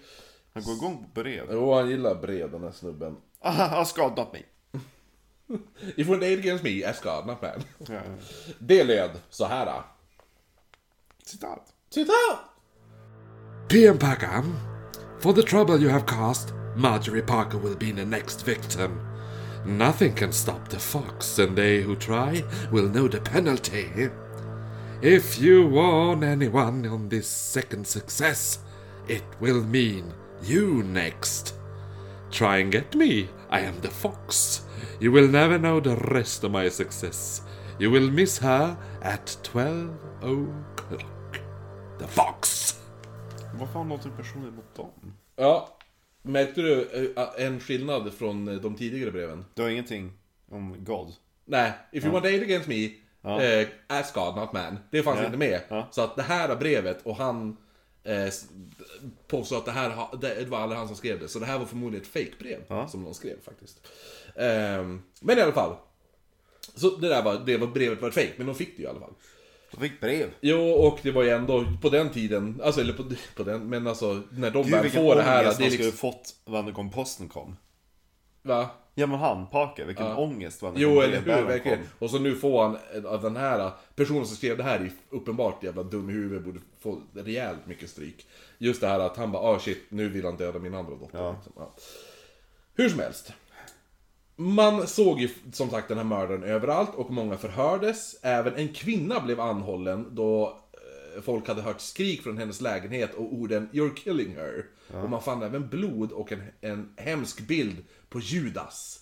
Han 0.54 0.64
går 0.64 0.74
igång 0.74 0.98
på 1.14 1.22
brev. 1.22 1.48
Jo, 1.52 1.74
han 1.74 1.90
gillar 1.90 2.16
brev 2.16 2.52
den 2.52 2.64
här 2.64 2.72
snubben. 2.72 3.18
Ah, 3.40 3.52
han 3.68 3.86
skadat 3.86 4.34
mig. 4.34 4.46
If 5.96 6.10
one 6.10 6.26
aid 6.26 6.40
against 6.40 6.64
me, 6.64 6.94
God, 7.04 7.26
not 7.28 7.42
man. 7.42 7.64
Ja. 7.96 8.02
Det 8.60 8.84
löd 8.84 9.12
så 9.30 9.46
här. 9.46 9.66
då. 9.66 9.84
Citat. 11.24 11.74
Citat! 11.90 12.40
PM 13.70 13.98
Parker, 14.00 14.28
for 15.22 15.34
the 15.34 15.44
trouble 15.44 15.80
you 15.80 15.88
have 15.88 16.08
caused, 16.08 16.52
Marjorie 16.76 17.22
Parker 17.22 17.60
will 17.60 17.76
be 17.76 17.92
the 17.92 18.04
next 18.04 18.44
victim. 18.44 19.00
Nothing 19.64 20.16
can 20.16 20.32
stop 20.32 20.68
the 20.68 20.80
fox, 20.80 21.38
and 21.38 21.56
they 21.56 21.84
who 21.84 21.96
try 21.96 22.44
will 22.72 22.90
know 22.90 23.08
the 23.08 23.22
penalty. 23.22 24.10
If 25.00 25.40
you 25.40 25.68
warn 25.68 26.24
anyone 26.24 26.88
on 26.88 27.10
this 27.10 27.28
second 27.28 27.86
success, 27.86 28.60
it 29.08 29.24
will 29.40 29.64
mean 29.64 30.12
you 30.42 30.82
next. 30.82 31.54
Try 32.32 32.58
and 32.58 32.72
get 32.72 32.96
me, 32.96 33.30
I 33.52 33.60
am 33.60 33.80
the 33.82 33.92
fox. 33.92 34.64
You 35.00 35.12
will 35.12 35.28
never 35.28 35.60
know 35.60 35.80
the 35.80 35.98
rest 35.98 36.44
of 36.44 36.52
my 36.52 36.68
success. 36.70 37.42
You 37.78 37.92
will 37.92 38.10
miss 38.10 38.40
her 38.40 38.76
at 39.04 39.38
12 39.44 39.92
o'clock. 40.24 41.42
The 42.00 42.08
fox! 42.08 42.81
Varför 43.60 43.74
har 43.74 43.84
något 43.84 44.18
personligt 44.18 44.54
mot 44.54 44.76
dem? 44.76 45.14
Ja, 45.36 45.78
märkte 46.22 46.62
du 46.62 46.90
eh, 47.16 47.46
en 47.46 47.60
skillnad 47.60 48.14
från 48.14 48.48
eh, 48.48 48.56
de 48.56 48.76
tidigare 48.76 49.12
breven? 49.12 49.46
Det 49.54 49.62
har 49.62 49.70
ingenting 49.70 50.12
om 50.50 50.84
God. 50.84 51.14
Nej, 51.46 51.74
if 51.92 52.04
you 52.04 52.14
want 52.14 52.26
aid 52.26 52.42
against 52.44 52.68
me, 52.68 52.86
eh, 53.42 53.68
ask 53.88 54.14
God, 54.16 54.36
not 54.36 54.54
man. 54.54 54.78
Det 54.92 55.04
fanns 55.04 55.20
Ja. 55.20 55.26
inte 55.26 55.38
med. 55.38 55.62
Ja. 55.70 55.88
Så 55.92 56.02
att 56.02 56.16
det 56.16 56.22
här 56.24 56.56
brevet 56.56 57.02
och 57.06 57.16
han 57.16 57.58
eh, 58.04 58.22
s- 58.24 58.48
påstår 59.28 59.58
att 59.58 59.66
det 59.66 59.72
här 59.72 59.90
ha- 59.90 60.16
det 60.22 60.48
var 60.50 60.60
aldrig 60.60 60.78
han 60.80 60.88
som 60.88 60.96
skrev 60.98 61.20
det. 61.20 61.28
Så 61.28 61.40
det 61.40 61.46
här 61.46 61.60
var 61.60 61.66
förmodligen 61.66 62.02
ett 62.06 62.12
fejkbrev 62.12 62.62
Ja. 62.68 62.88
som 62.88 63.04
någon 63.04 63.14
skrev 63.14 63.42
faktiskt. 63.44 63.88
Ehm, 64.36 65.02
men 65.22 65.38
i 65.38 65.42
alla 65.42 65.52
fall. 65.52 65.76
Så 66.76 66.90
det 66.90 67.08
där 67.10 67.24
var, 67.24 67.42
det 67.46 67.58
var 67.58 67.68
brevet 67.68 68.02
var 68.02 68.08
ett 68.10 68.14
fejk, 68.16 68.34
men 68.38 68.48
de 68.48 68.56
fick 68.56 68.78
det 68.78 68.82
ju 68.82 68.88
i 68.88 68.90
alla 68.92 69.00
fall. 69.00 69.14
De 69.72 69.82
fick 69.82 70.00
brev. 70.02 70.30
Jo, 70.42 70.60
och 70.72 71.00
det 71.02 71.12
var 71.12 71.24
ju 71.24 71.30
ändå 71.30 71.66
på 71.82 71.90
den 71.90 72.10
tiden, 72.10 72.62
alltså 72.64 72.82
eller 72.82 72.94
på, 72.94 73.04
på 73.36 73.44
den, 73.44 73.70
men 73.70 73.88
alltså 73.88 74.22
när 74.32 74.52
de 74.52 74.64
Gud 74.64 74.72
väl 74.72 74.84
vilken 74.84 75.04
får 75.04 75.16
det 75.16 75.22
här, 75.22 75.44
ångest 75.44 75.58
det 75.58 75.64
är 75.64 75.66
man 75.66 75.72
skulle 75.72 75.90
liksom, 75.90 76.12
fått 76.12 76.36
när 76.66 76.74
kom 76.74 76.92
posten 76.92 77.30
kom. 77.30 77.58
va? 78.42 78.70
Ja 78.96 79.08
men 79.08 79.20
han, 79.20 79.48
Parker, 79.48 79.86
vilken 79.86 80.06
ångest 80.06 80.62
var 80.62 80.72
när 80.72 80.80
Jo, 80.80 81.02
eller 81.02 81.22
hur, 81.22 81.46
verkligen. 81.46 81.80
Och 82.00 82.10
så 82.10 82.20
nu 82.20 82.36
får 82.36 82.64
han, 82.64 82.78
eh, 82.96 83.06
av 83.06 83.22
den 83.22 83.36
här 83.36 83.72
personen 83.96 84.26
som 84.26 84.36
skrev 84.36 84.58
det 84.58 84.64
här 84.64 84.80
är 84.80 84.92
uppenbart 85.10 85.64
jävla 85.64 85.84
dum 85.84 86.10
i 86.10 86.14
huvudet, 86.14 86.46
borde 86.46 86.60
få 86.80 87.02
rejält 87.16 87.66
mycket 87.66 87.90
stryk. 87.90 88.28
Just 88.58 88.82
det 88.82 88.88
här 88.88 89.00
att 89.00 89.18
han 89.18 89.32
bara, 89.32 89.44
ah 89.44 89.60
shit, 89.60 89.84
nu 89.90 90.10
vill 90.10 90.26
han 90.26 90.38
döda 90.38 90.60
min 90.60 90.76
andra 90.76 90.96
dotter. 90.96 91.18
Ja. 91.20 91.32
Liksom. 91.32 91.54
Ja. 91.56 91.74
Hur 92.76 92.90
som 92.90 93.00
helst. 93.00 93.34
Man 94.42 94.88
såg 94.88 95.20
ju 95.20 95.30
som 95.52 95.70
sagt 95.70 95.88
den 95.88 95.98
här 95.98 96.06
mördaren 96.06 96.44
överallt 96.44 96.96
och 96.96 97.12
många 97.12 97.38
förhördes. 97.38 98.16
Även 98.22 98.56
en 98.56 98.74
kvinna 98.74 99.20
blev 99.20 99.40
anhållen 99.40 100.08
då 100.12 100.60
eh, 101.16 101.22
folk 101.22 101.48
hade 101.48 101.62
hört 101.62 101.82
skrik 101.82 102.22
från 102.22 102.38
hennes 102.38 102.62
lägenhet 102.62 103.14
och 103.14 103.34
orden 103.34 103.70
“You're 103.72 103.96
killing 103.96 104.36
her”. 104.36 104.66
Och 105.04 105.10
man 105.10 105.22
fann 105.22 105.44
även 105.44 105.70
blod 105.70 106.12
och 106.12 106.32
en, 106.32 106.44
en 106.62 106.94
hemsk 106.98 107.42
bild 107.48 107.76
på 108.10 108.20
Judas. 108.20 109.00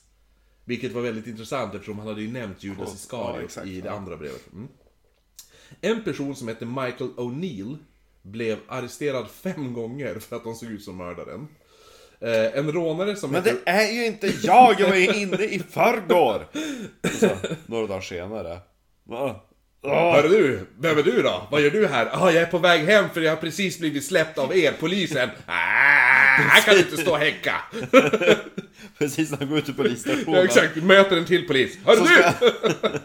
Vilket 0.66 0.92
var 0.92 1.02
väldigt 1.02 1.28
intressant 1.28 1.74
eftersom 1.74 2.00
han 2.00 2.08
hade 2.08 2.22
ju 2.22 2.32
nämnt 2.32 2.64
Judas 2.64 2.88
Ja, 2.88 2.94
Iskariot 2.94 3.44
exakt, 3.44 3.68
i 3.68 3.82
det 3.82 3.88
ja. 3.88 3.94
andra 3.94 4.18
brevet. 4.18 4.54
Mm. 4.54 4.68
En 5.82 6.04
person 6.04 6.36
som 6.36 6.48
hette 6.48 6.66
Michael 6.66 7.10
O'Neill 7.18 7.78
blev 8.22 8.60
arresterad 8.68 9.30
fem 9.30 9.74
gånger 9.74 10.20
för 10.20 10.36
att 10.36 10.44
de 10.44 10.56
såg 10.56 10.70
ut 10.70 10.84
som 10.84 10.98
mördaren. 10.98 11.48
Eh, 12.22 12.60
en 12.60 12.72
rånare 12.72 13.16
som 13.16 13.32
Men 13.32 13.44
det 13.44 13.56
är 13.66 13.92
ju 13.92 14.06
inte 14.06 14.28
jag, 14.44 14.80
jag 14.80 14.88
var 14.88 14.96
ju 14.96 15.14
inne 15.22 15.44
i 15.44 15.62
förrgår! 15.72 16.48
Så, 17.20 17.30
några 17.66 17.88
dagar 17.88 18.02
senare. 18.02 18.60
Va? 19.04 19.46
Åh, 19.82 20.16
Hörru 20.16 20.28
du, 20.30 20.68
vem 20.80 20.98
är 20.98 21.04
du 21.04 21.22
då? 21.22 21.48
Vad 21.52 21.62
gör 21.62 21.70
du 21.70 21.88
här? 21.88 22.10
Ah, 22.12 22.32
jag 22.32 22.44
är 22.44 22.46
på 22.46 22.58
väg 22.58 22.86
hem 22.86 23.06
för 23.14 23.22
jag 23.22 23.32
har 23.32 23.38
precis 23.38 23.80
blivit 23.80 24.06
släppt 24.06 24.38
av 24.38 24.58
er, 24.58 24.74
polisen. 24.80 25.30
Ah, 25.46 25.52
här 25.52 26.62
kan 26.62 26.74
du 26.74 26.80
inte 26.80 26.98
stå 26.98 27.12
och 27.12 27.18
häcka. 27.18 27.56
Precis 28.98 29.32
när 29.32 29.38
han 29.38 29.50
går 29.50 29.58
ut 29.58 29.70
ur 29.70 29.74
polisstationen. 29.74 30.34
Ja, 30.34 30.44
exakt, 30.44 30.76
möter 30.76 31.18
en 31.18 31.26
till 31.26 31.48
polis. 31.48 31.78
Hörru 31.86 32.00
du! 32.00 32.06
ska... 32.06 32.34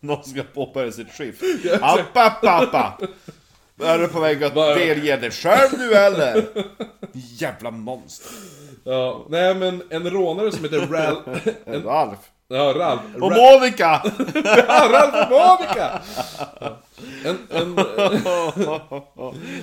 Någon 0.00 0.24
ska 0.24 0.42
påbörja 0.42 0.92
sitt 0.92 1.12
skift. 1.12 1.42
App, 1.80 2.16
app, 2.16 2.44
app, 2.44 2.74
app. 2.74 3.02
Är 3.84 3.98
du 3.98 4.08
på 4.08 4.20
väg 4.20 4.44
att 4.44 4.54
Vad- 4.54 4.76
delge 4.78 5.16
dig 5.16 5.30
själv 5.30 5.78
nu 5.78 5.92
eller? 5.92 6.44
Jävla 7.12 7.70
monster. 7.70 8.30
Ja, 8.84 9.26
nej 9.28 9.54
men 9.54 9.82
en 9.90 10.10
rånare 10.10 10.52
som 10.52 10.64
heter 10.64 10.80
Ralph... 10.86 11.48
En, 11.66 11.82
Ralf. 11.82 12.18
ja, 12.48 12.74
Ralph. 12.76 13.04
Och 13.20 13.32
Ra- 13.32 13.36
Monica! 13.60 14.02
Ja, 14.68 14.88
Ralph 14.92 15.18
och 15.18 15.30
Monica! 15.30 16.00
En, 17.24 17.38
en, 17.50 17.74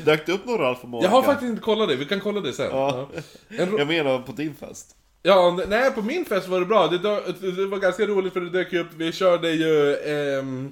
Dök 0.06 0.26
det 0.26 0.32
upp 0.32 0.46
någon 0.46 0.58
Ralf 0.58 0.80
och 0.82 0.90
Monica? 0.90 1.08
jag 1.08 1.12
har 1.16 1.24
faktiskt 1.24 1.50
inte 1.50 1.62
kollat 1.62 1.90
det, 1.90 1.96
vi 1.96 2.06
kan 2.06 2.20
kolla 2.20 2.42
det 2.42 2.54
sen. 2.54 2.68
Ja. 2.72 3.08
En, 3.50 3.78
Jag 3.78 3.88
menar 3.88 4.20
på 4.20 4.32
din 4.32 4.56
fest. 4.56 4.96
Ja, 5.24 5.60
nej 5.68 5.92
på 5.92 6.02
min 6.02 6.26
fest 6.26 6.48
var 6.48 6.60
det 6.60 6.66
bra. 6.66 6.88
Det, 6.88 6.98
det 7.56 7.66
var 7.66 7.78
ganska 7.78 8.06
roligt 8.06 8.34
för 8.34 8.40
det 8.42 8.50
dök 8.50 8.74
upp, 8.74 8.88
vi 8.98 9.12
körde 9.12 9.52
ju 9.52 9.96
ehm, 9.96 10.66
eh, 10.66 10.72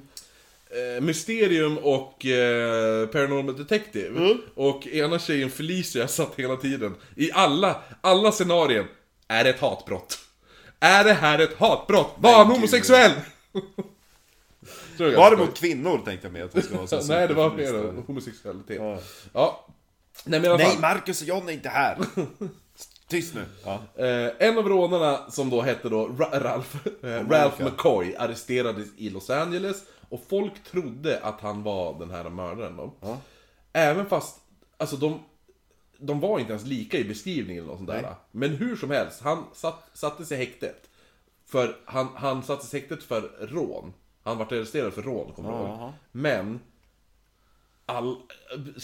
Mysterium 1.01 1.77
och 1.77 2.25
eh, 2.25 3.07
Paranormal 3.07 3.57
Detective. 3.57 4.37
Och 4.55 4.87
ena 4.87 5.19
tjejen 5.19 5.49
Felicia 5.49 6.07
satt 6.07 6.31
hela 6.35 6.55
tiden, 6.55 6.95
i 7.15 7.31
alla, 7.31 7.81
alla 8.01 8.31
scenarier, 8.31 8.85
är 9.27 9.43
det 9.43 9.49
ett 9.49 9.59
hatbrott? 9.59 10.19
Är 10.79 11.03
det 11.03 11.13
här 11.13 11.39
ett 11.39 11.57
hatbrott? 11.57 12.15
Var 12.19 12.37
han 12.37 12.47
homosexuell? 12.47 13.11
Var 14.97 15.31
det 15.31 15.37
mot 15.37 15.57
kvinnor 15.57 16.01
tänkte 16.05 16.27
jag 16.27 16.33
med 16.33 16.43
att 16.43 16.51
det 16.51 16.61
skulle 16.61 16.77
vara 16.77 16.87
så. 16.87 17.01
Nej, 17.13 17.27
det 17.27 17.33
var 17.33 17.51
mer 17.51 18.01
homosexualitet. 18.07 18.77
Ja. 18.81 18.99
Ja. 19.33 19.65
Nej 20.23 20.39
men. 20.39 20.57
Nej, 20.57 20.77
Marcus 20.81 21.21
och 21.21 21.27
John 21.27 21.49
är 21.49 21.53
inte 21.53 21.69
här! 21.69 21.97
Tyst 23.09 23.35
nu. 23.35 23.41
Ja. 23.65 23.81
Eh, 24.05 24.47
en 24.47 24.57
av 24.57 24.69
rånarna 24.69 25.31
som 25.31 25.49
då 25.49 25.61
hette 25.61 25.89
då 25.89 26.07
Ra- 26.07 26.39
Ralph, 26.39 26.75
eh, 27.03 27.29
Ralph 27.29 27.63
McCoy 27.63 28.15
arresterades 28.15 28.87
i 28.97 29.09
Los 29.09 29.29
Angeles 29.29 29.77
och 30.09 30.23
folk 30.29 30.63
trodde 30.63 31.19
att 31.19 31.41
han 31.41 31.63
var 31.63 31.99
den 31.99 32.11
här 32.11 32.29
mördaren 32.29 32.77
då. 32.77 32.93
Ja. 33.01 33.17
Även 33.73 34.05
fast, 34.05 34.39
alltså 34.77 34.95
de, 34.95 35.19
de 35.97 36.19
var 36.19 36.39
inte 36.39 36.51
ens 36.51 36.65
lika 36.65 36.97
i 36.97 37.03
beskrivningen 37.03 37.63
eller 37.63 37.71
något 37.71 37.79
sånt 37.79 37.89
där. 37.89 38.01
Nej. 38.01 38.11
Men 38.31 38.49
hur 38.49 38.75
som 38.75 38.91
helst, 38.91 39.21
han 39.21 39.43
satt, 39.53 39.89
sattes 39.93 40.31
i 40.31 40.35
häktet. 40.35 40.89
För 41.45 41.77
han, 41.85 42.07
han 42.15 42.43
sattes 42.43 42.73
i 42.73 42.79
häktet 42.79 43.03
för 43.03 43.47
rån. 43.47 43.93
Han 44.23 44.37
vart 44.37 44.51
arresterad 44.51 44.93
för 44.93 45.01
rån, 45.01 45.33
kommer 45.33 45.51
jag 45.51 45.61
ihåg. 45.61 45.93
Men 46.11 46.59
all, 47.85 48.17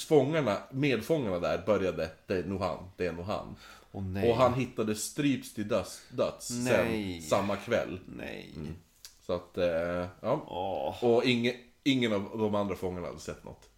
fångarna, 0.08 0.58
medfångarna 0.72 1.40
där 1.40 1.64
började, 1.66 2.12
det 2.28 2.38
är 2.38 2.44
nog 2.44 2.62
han, 2.62 2.90
det 2.98 3.06
är 3.06 3.12
nog 3.12 3.26
han. 3.26 3.56
Nej. 3.92 4.32
Och 4.32 4.38
han 4.38 4.54
hittades 4.54 5.04
stryps 5.04 5.54
till 5.54 5.68
döds, 5.68 6.02
döds 6.10 6.48
sen 6.48 7.22
samma 7.22 7.56
kväll. 7.56 8.00
Nej. 8.06 8.54
Så 9.26 9.34
att, 9.34 9.58
eh, 9.58 9.66
ja. 10.22 10.44
Åh. 10.48 11.04
Och 11.14 11.24
ingen, 11.24 11.54
ingen 11.84 12.14
av 12.14 12.30
de 12.38 12.56
andra 12.56 12.76
fångarna 12.76 13.08
hade 13.08 13.20
sett 13.20 13.44
något. 13.44 13.70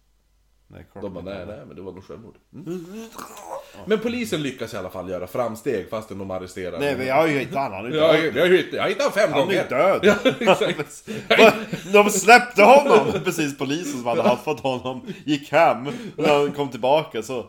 Nej, 0.68 0.86
klart 0.92 1.04
De 1.04 1.14
bara, 1.14 1.20
inte. 1.20 1.34
nej, 1.46 1.56
nej, 1.56 1.66
men 1.66 1.76
det 1.76 1.82
var 1.82 1.92
nog 1.92 2.04
självmord. 2.04 2.34
Mm. 2.54 2.86
Men 3.86 3.98
polisen 3.98 4.42
lyckas 4.42 4.74
i 4.74 4.76
alla 4.76 4.90
fall 4.90 5.10
göra 5.10 5.26
framsteg 5.26 5.90
fastän 5.90 6.18
de 6.18 6.30
arresterar 6.30 6.78
Nej, 6.78 6.96
men 6.96 7.06
jag 7.06 7.14
har 7.14 7.26
ju 7.26 7.38
hittat 7.38 7.54
honom. 7.54 7.72
Han 7.72 7.86
är 7.86 7.90
Jag, 7.96 8.14
död. 8.22 8.36
jag, 8.36 8.48
hittade- 8.56 8.76
jag 8.76 8.88
hittade 8.88 9.04
honom 9.04 9.12
fem 9.12 9.32
Han 9.32 9.40
gånger. 9.40 9.64
är 9.64 9.68
död. 9.68 10.00
Ja, 10.40 10.56
exakt. 10.68 11.08
Va? 11.38 11.52
De 11.92 12.10
släppte 12.10 12.62
honom! 12.62 13.12
Precis 13.24 13.58
polisen 13.58 13.92
som 13.92 14.06
hade 14.06 14.22
haffat 14.22 14.60
honom 14.60 15.06
gick 15.24 15.52
hem. 15.52 15.84
När 16.16 16.38
han 16.38 16.52
kom 16.52 16.68
tillbaka 16.68 17.22
så... 17.22 17.46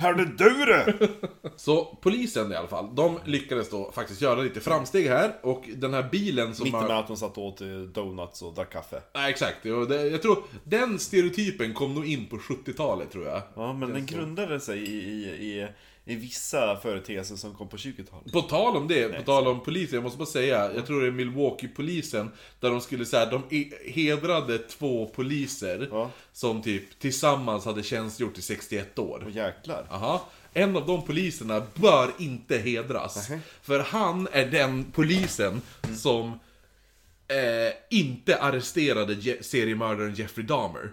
Hörde 0.00 0.24
du 0.24 0.64
det? 0.64 1.08
Så 1.56 1.84
polisen 1.84 2.52
i 2.52 2.56
alla 2.56 2.68
fall, 2.68 2.94
de 2.94 3.18
lyckades 3.24 3.70
då 3.70 3.92
faktiskt 3.92 4.20
göra 4.20 4.40
lite 4.42 4.60
framsteg 4.60 5.08
här 5.08 5.32
och 5.42 5.68
den 5.76 5.94
här 5.94 6.08
bilen 6.10 6.54
som 6.54 6.64
Mitt 6.64 6.72
med 6.72 6.90
att 6.90 7.06
de 7.06 7.16
satt 7.16 7.38
och 7.38 7.44
åt 7.44 7.60
eh, 7.60 7.68
donuts 7.68 8.42
och 8.42 8.54
drack 8.54 8.72
kaffe. 8.72 9.02
Ja, 9.12 9.28
exakt. 9.28 9.66
Och 9.66 9.88
det, 9.88 10.08
jag 10.08 10.22
tror 10.22 10.38
den 10.64 10.98
stereotypen 10.98 11.74
kom 11.74 11.94
nog 11.94 12.06
in 12.06 12.26
på 12.26 12.36
70-talet 12.36 13.10
tror 13.10 13.24
jag. 13.26 13.42
Ja, 13.54 13.72
men 13.72 13.92
den 13.92 14.06
grundade 14.06 14.60
sig 14.60 14.78
i, 14.78 14.96
i, 14.96 15.24
i, 15.24 15.68
i 16.08 16.14
vissa 16.14 16.76
företeelser 16.76 17.36
som 17.36 17.54
kom 17.54 17.68
på 17.68 17.76
20-talet. 17.76 18.32
På 18.32 18.42
tal 18.42 18.76
om 18.76 18.88
det, 18.88 19.08
på 19.16 19.22
tal 19.22 19.46
om 19.46 19.60
polisen, 19.64 19.94
jag 19.94 20.02
måste 20.02 20.18
bara 20.18 20.26
säga, 20.26 20.72
jag 20.74 20.86
tror 20.86 21.00
det 21.00 21.06
är 21.06 21.10
Milwaukee-polisen, 21.10 22.30
där 22.60 22.70
de 22.70 22.80
skulle 22.80 23.06
säga, 23.06 23.26
de 23.26 23.42
hedrade 23.84 24.58
två 24.58 25.06
poliser 25.06 25.88
Ja. 25.90 26.10
som 26.32 26.62
typ 26.62 26.98
tillsammans 26.98 27.64
hade 27.64 27.82
tjänstgjort 27.82 28.38
i 28.38 28.42
61 28.42 28.98
år. 28.98 29.22
Och 29.24 29.30
jäklar. 29.30 29.86
Aha. 29.90 30.28
En 30.52 30.76
av 30.76 30.86
de 30.86 31.04
poliserna 31.06 31.62
bör 31.74 32.10
inte 32.18 32.58
hedras. 32.58 33.28
För 33.62 33.78
han 33.80 34.28
är 34.32 34.46
den 34.46 34.84
polisen 34.92 35.62
som 35.96 36.28
eh, 37.28 37.98
inte 37.98 38.36
arresterade 38.42 39.14
Je- 39.14 39.42
seriemördaren 39.42 40.14
Jeffrey 40.14 40.46
Dahmer. 40.46 40.90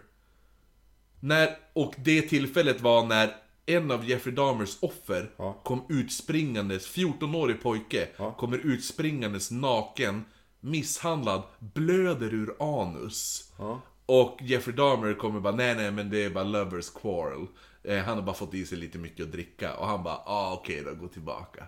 När, 1.19 1.57
och 1.73 1.93
det 1.97 2.21
tillfället 2.21 2.81
var 2.81 3.05
när 3.05 3.35
en 3.65 3.91
av 3.91 4.05
Jeffrey 4.09 4.35
Dahmers 4.35 4.77
offer 4.81 5.31
Ja. 5.37 5.61
kom 5.63 5.85
utspringandes, 5.89 6.87
14-årig 6.87 7.61
pojke, 7.63 8.07
Ja. 8.17 8.31
kommer 8.31 8.57
utspringandes 8.57 9.51
naken, 9.51 10.25
misshandlad, 10.59 11.41
blöder 11.59 12.33
ur 12.33 12.55
anus. 12.59 13.51
Ja. 13.57 13.81
Och 14.05 14.37
Jeffrey 14.41 14.75
Dahmer 14.75 15.13
kommer 15.13 15.39
bara, 15.39 15.55
nej 15.55 15.75
nej 15.75 15.91
men 15.91 16.09
det 16.09 16.23
är 16.23 16.29
bara 16.29 16.43
lovers 16.43 16.89
quarrel. 16.89 17.45
Eh, 17.83 18.03
han 18.03 18.17
har 18.17 18.21
bara 18.23 18.35
fått 18.35 18.53
i 18.53 18.65
sig 18.65 18.77
lite 18.77 18.97
mycket 18.97 19.25
att 19.25 19.31
dricka. 19.31 19.75
Och 19.75 19.87
han 19.87 20.03
bara, 20.03 20.17
ah 20.25 20.53
okej 20.53 20.83
då, 20.85 20.93
gå 20.95 21.07
tillbaka. 21.07 21.67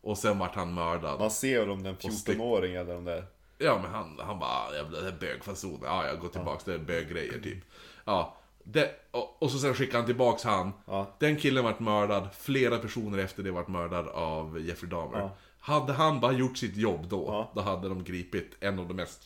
Och 0.00 0.18
sen 0.18 0.38
vart 0.38 0.54
han 0.54 0.74
mördad. 0.74 1.20
Man 1.20 1.30
ser 1.30 1.68
om 1.70 1.82
den 1.82 1.96
stick- 1.96 2.36
14-åring 2.36 2.74
eller 2.74 2.94
de 2.94 3.04
där... 3.04 3.24
Ja 3.58 3.78
men 3.82 3.90
han, 3.90 4.18
han 4.26 4.38
bara, 4.38 4.74
jävla 4.76 5.00
det 5.00 5.08
är 5.08 5.12
bögfasoner. 5.20 5.86
Ja 5.86 6.06
jag 6.06 6.20
går 6.20 6.28
tillbaks, 6.28 6.64
det 6.64 6.74
är 6.74 6.78
böggrejer 6.78 7.40
typ. 7.40 7.58
Ja. 8.04 8.36
Det, 8.64 8.90
och, 9.10 9.50
så 9.50 9.58
sen 9.58 9.74
skickar 9.74 9.98
han 9.98 10.06
tillbaks 10.06 10.42
han. 10.44 10.72
Ja. 10.86 11.16
Den 11.20 11.36
killen 11.36 11.64
vart 11.64 11.80
mördad, 11.80 12.28
flera 12.40 12.78
personer 12.78 13.18
efter 13.18 13.42
det 13.42 13.50
vart 13.50 13.68
mördad 13.68 14.08
av 14.08 14.60
Jeffrey 14.60 14.90
Dahmer. 14.90 15.18
Ja. 15.18 15.36
Hade 15.58 15.92
han 15.92 16.20
bara 16.20 16.32
gjort 16.32 16.58
sitt 16.58 16.76
jobb 16.76 17.06
då, 17.08 17.24
Ja. 17.28 17.52
då 17.54 17.60
hade 17.60 17.88
de 17.88 18.04
gripit 18.04 18.50
en 18.60 18.78
av 18.78 18.88
de 18.88 18.94
mest... 18.94 19.22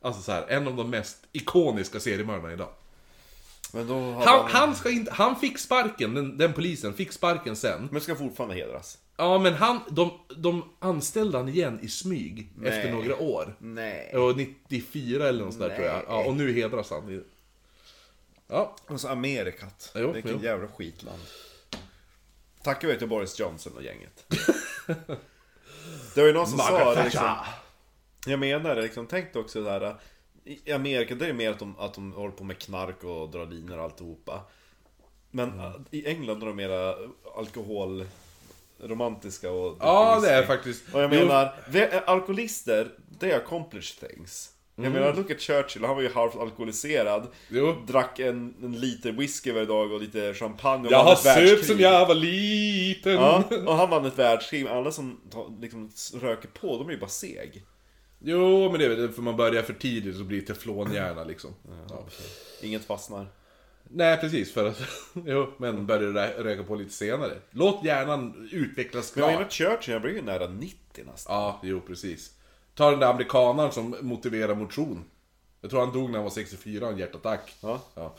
Alltså 0.00 0.22
så 0.22 0.32
här, 0.32 0.46
en 0.48 0.68
av 0.68 0.76
de 0.76 0.90
mest 0.90 1.16
ikoniska 1.32 2.00
seriemördarna 2.00 2.52
idag. 2.52 2.68
Men 3.72 3.86
då 3.86 4.12
hade 4.12 4.30
Han, 4.30 4.50
han, 4.50 4.74
ska 4.74 4.90
inte, 4.90 5.12
han 5.12 5.36
fick 5.36 5.58
sparken, 5.58 6.14
den, 6.14 6.38
den 6.38 6.52
polisen 6.52 6.94
fick 6.94 7.12
sparken 7.12 7.56
sen. 7.56 7.88
Men 7.92 8.00
ska 8.00 8.14
fortfarande 8.14 8.54
hedras. 8.54 8.98
Ja 9.16 9.38
men 9.38 9.54
han, 9.54 9.80
de, 9.90 10.10
de 10.36 10.62
anställde 10.78 11.38
han 11.38 11.48
igen 11.48 11.78
i 11.82 11.88
smyg 11.88 12.52
Nej. 12.56 12.68
efter 12.70 12.92
några 12.92 13.16
år. 13.16 13.56
Nej. 13.58 14.16
Och 14.16 14.36
94 14.36 15.28
eller 15.28 15.44
något 15.44 15.54
sånt 15.54 15.68
där 15.68 15.76
tror 15.76 15.86
jag. 15.86 16.02
Ja, 16.08 16.24
och 16.24 16.36
nu 16.36 16.52
hedras 16.52 16.90
han. 16.90 17.24
Ja, 18.48 18.76
Och 18.86 19.00
så 19.00 19.08
Amerikat. 19.08 19.92
Jo, 19.94 20.12
Vilken 20.12 20.32
jo. 20.38 20.44
jävla 20.44 20.68
skitland. 20.68 21.22
Tackar 22.62 22.88
vi 22.88 22.98
till 22.98 23.08
Boris 23.08 23.40
Johnson 23.40 23.72
och 23.76 23.82
gänget. 23.82 24.24
det 26.14 26.20
var 26.20 26.26
ju 26.26 26.32
någon 26.32 26.46
som 26.46 26.58
sa 26.58 26.94
det 26.94 27.04
liksom. 27.04 27.28
Jag 28.26 28.38
menar 28.38 28.74
det, 28.74 28.82
liksom, 28.82 29.06
tänk 29.06 29.36
också 29.36 29.62
där 29.62 29.96
I 30.44 30.72
Amerika, 30.72 31.14
det 31.14 31.26
är 31.26 31.32
mer 31.32 31.50
att 31.50 31.58
de, 31.58 31.78
att 31.78 31.94
de 31.94 32.12
håller 32.12 32.32
på 32.34 32.44
med 32.44 32.58
knark 32.58 33.04
och 33.04 33.30
drar 33.30 33.46
linor 33.46 33.78
och 33.78 33.84
alltihopa. 33.84 34.40
Men 35.30 35.50
Mm. 35.60 35.84
i 35.90 36.06
England 36.06 36.42
är 36.42 36.46
de 36.46 36.56
mera 36.56 36.94
alkohol... 37.36 38.06
romantiska 38.80 39.50
och... 39.50 39.76
Ja, 39.80 40.20
det 40.22 40.30
är 40.30 40.46
faktiskt... 40.46 40.94
Och 40.94 41.00
jag 41.02 41.14
Jo, 41.14 41.20
menar, 41.26 41.54
vi- 41.68 42.00
alkoholister, 42.06 42.92
they 43.20 43.32
accomplish 43.32 44.00
things. 44.00 44.52
Mm. 44.78 44.92
Jag 44.92 45.00
menar, 45.00 45.16
look 45.16 45.30
at 45.30 45.40
Churchill, 45.40 45.84
han 45.84 45.94
var 45.96 46.02
ju 46.02 46.12
halvt 46.12 46.36
alkoholiserad. 46.36 47.26
Jo. 47.48 47.76
Drack 47.86 48.18
en, 48.18 48.54
en 48.62 48.72
liter 48.80 49.12
whisky 49.12 49.52
varje 49.52 49.66
dag 49.66 49.92
och 49.92 50.00
lite 50.00 50.34
champagne 50.34 50.86
och 50.86 50.92
Jag 50.92 51.04
har 51.04 51.14
söp 51.16 51.64
sen 51.64 51.78
jag 51.78 52.06
var 52.06 52.14
liten. 52.14 53.12
Ja, 53.12 53.44
och 53.66 53.74
han 53.74 53.90
vann 53.90 54.04
ett 54.04 54.18
världskrig, 54.18 54.66
alla 54.66 54.90
som 54.90 55.20
liksom 55.60 55.90
röker 56.20 56.48
på, 56.48 56.78
de 56.78 56.88
är 56.88 56.92
ju 56.92 56.98
bara 56.98 57.08
seg. 57.10 57.64
Jo, 58.18 58.70
men 58.70 58.80
det 58.80 58.84
är 58.86 58.88
väl 58.88 59.08
för 59.12 59.22
man 59.22 59.36
börjar 59.36 59.62
för 59.62 59.72
tidigt 59.72 60.16
så 60.16 60.24
blir 60.24 60.40
det 60.40 60.46
teflonhjärna 60.46 61.24
liksom. 61.24 61.50
Ja. 61.88 62.06
Inget 62.62 62.84
fastnar. 62.84 63.26
Nej, 63.90 64.16
precis. 64.16 64.52
För 64.52 64.66
att, 64.68 64.82
jo, 65.26 65.52
men 65.58 65.86
börjar 65.86 66.10
rö- 66.12 66.42
röka 66.42 66.62
på 66.62 66.74
lite 66.74 66.92
senare. 66.92 67.32
Låt 67.50 67.84
hjärnan 67.84 68.48
utvecklas 68.52 69.16
Men 69.16 69.24
jag 69.24 69.32
menar, 69.32 69.44
klart. 69.50 69.52
Churchill, 69.52 69.92
jag 69.92 70.02
blir 70.02 70.14
ju 70.14 70.22
nära 70.22 70.46
90 70.48 70.76
nästan. 71.06 71.34
Ja, 71.34 71.60
jo, 71.62 71.80
precis. 71.86 72.32
Ta 72.76 72.90
den 72.90 73.00
där 73.00 73.06
amerikanaren 73.10 73.72
som 73.72 73.96
motiverar 74.00 74.54
motion. 74.54 75.04
Jag 75.60 75.70
tror 75.70 75.80
han 75.80 75.92
dog 75.92 76.10
när 76.10 76.14
han 76.18 76.24
var 76.24 76.30
64 76.30 76.86
av 76.86 76.92
en 76.92 76.98
hjärtattack. 76.98 77.54
Ja. 77.60 77.80
Ja. 77.94 78.14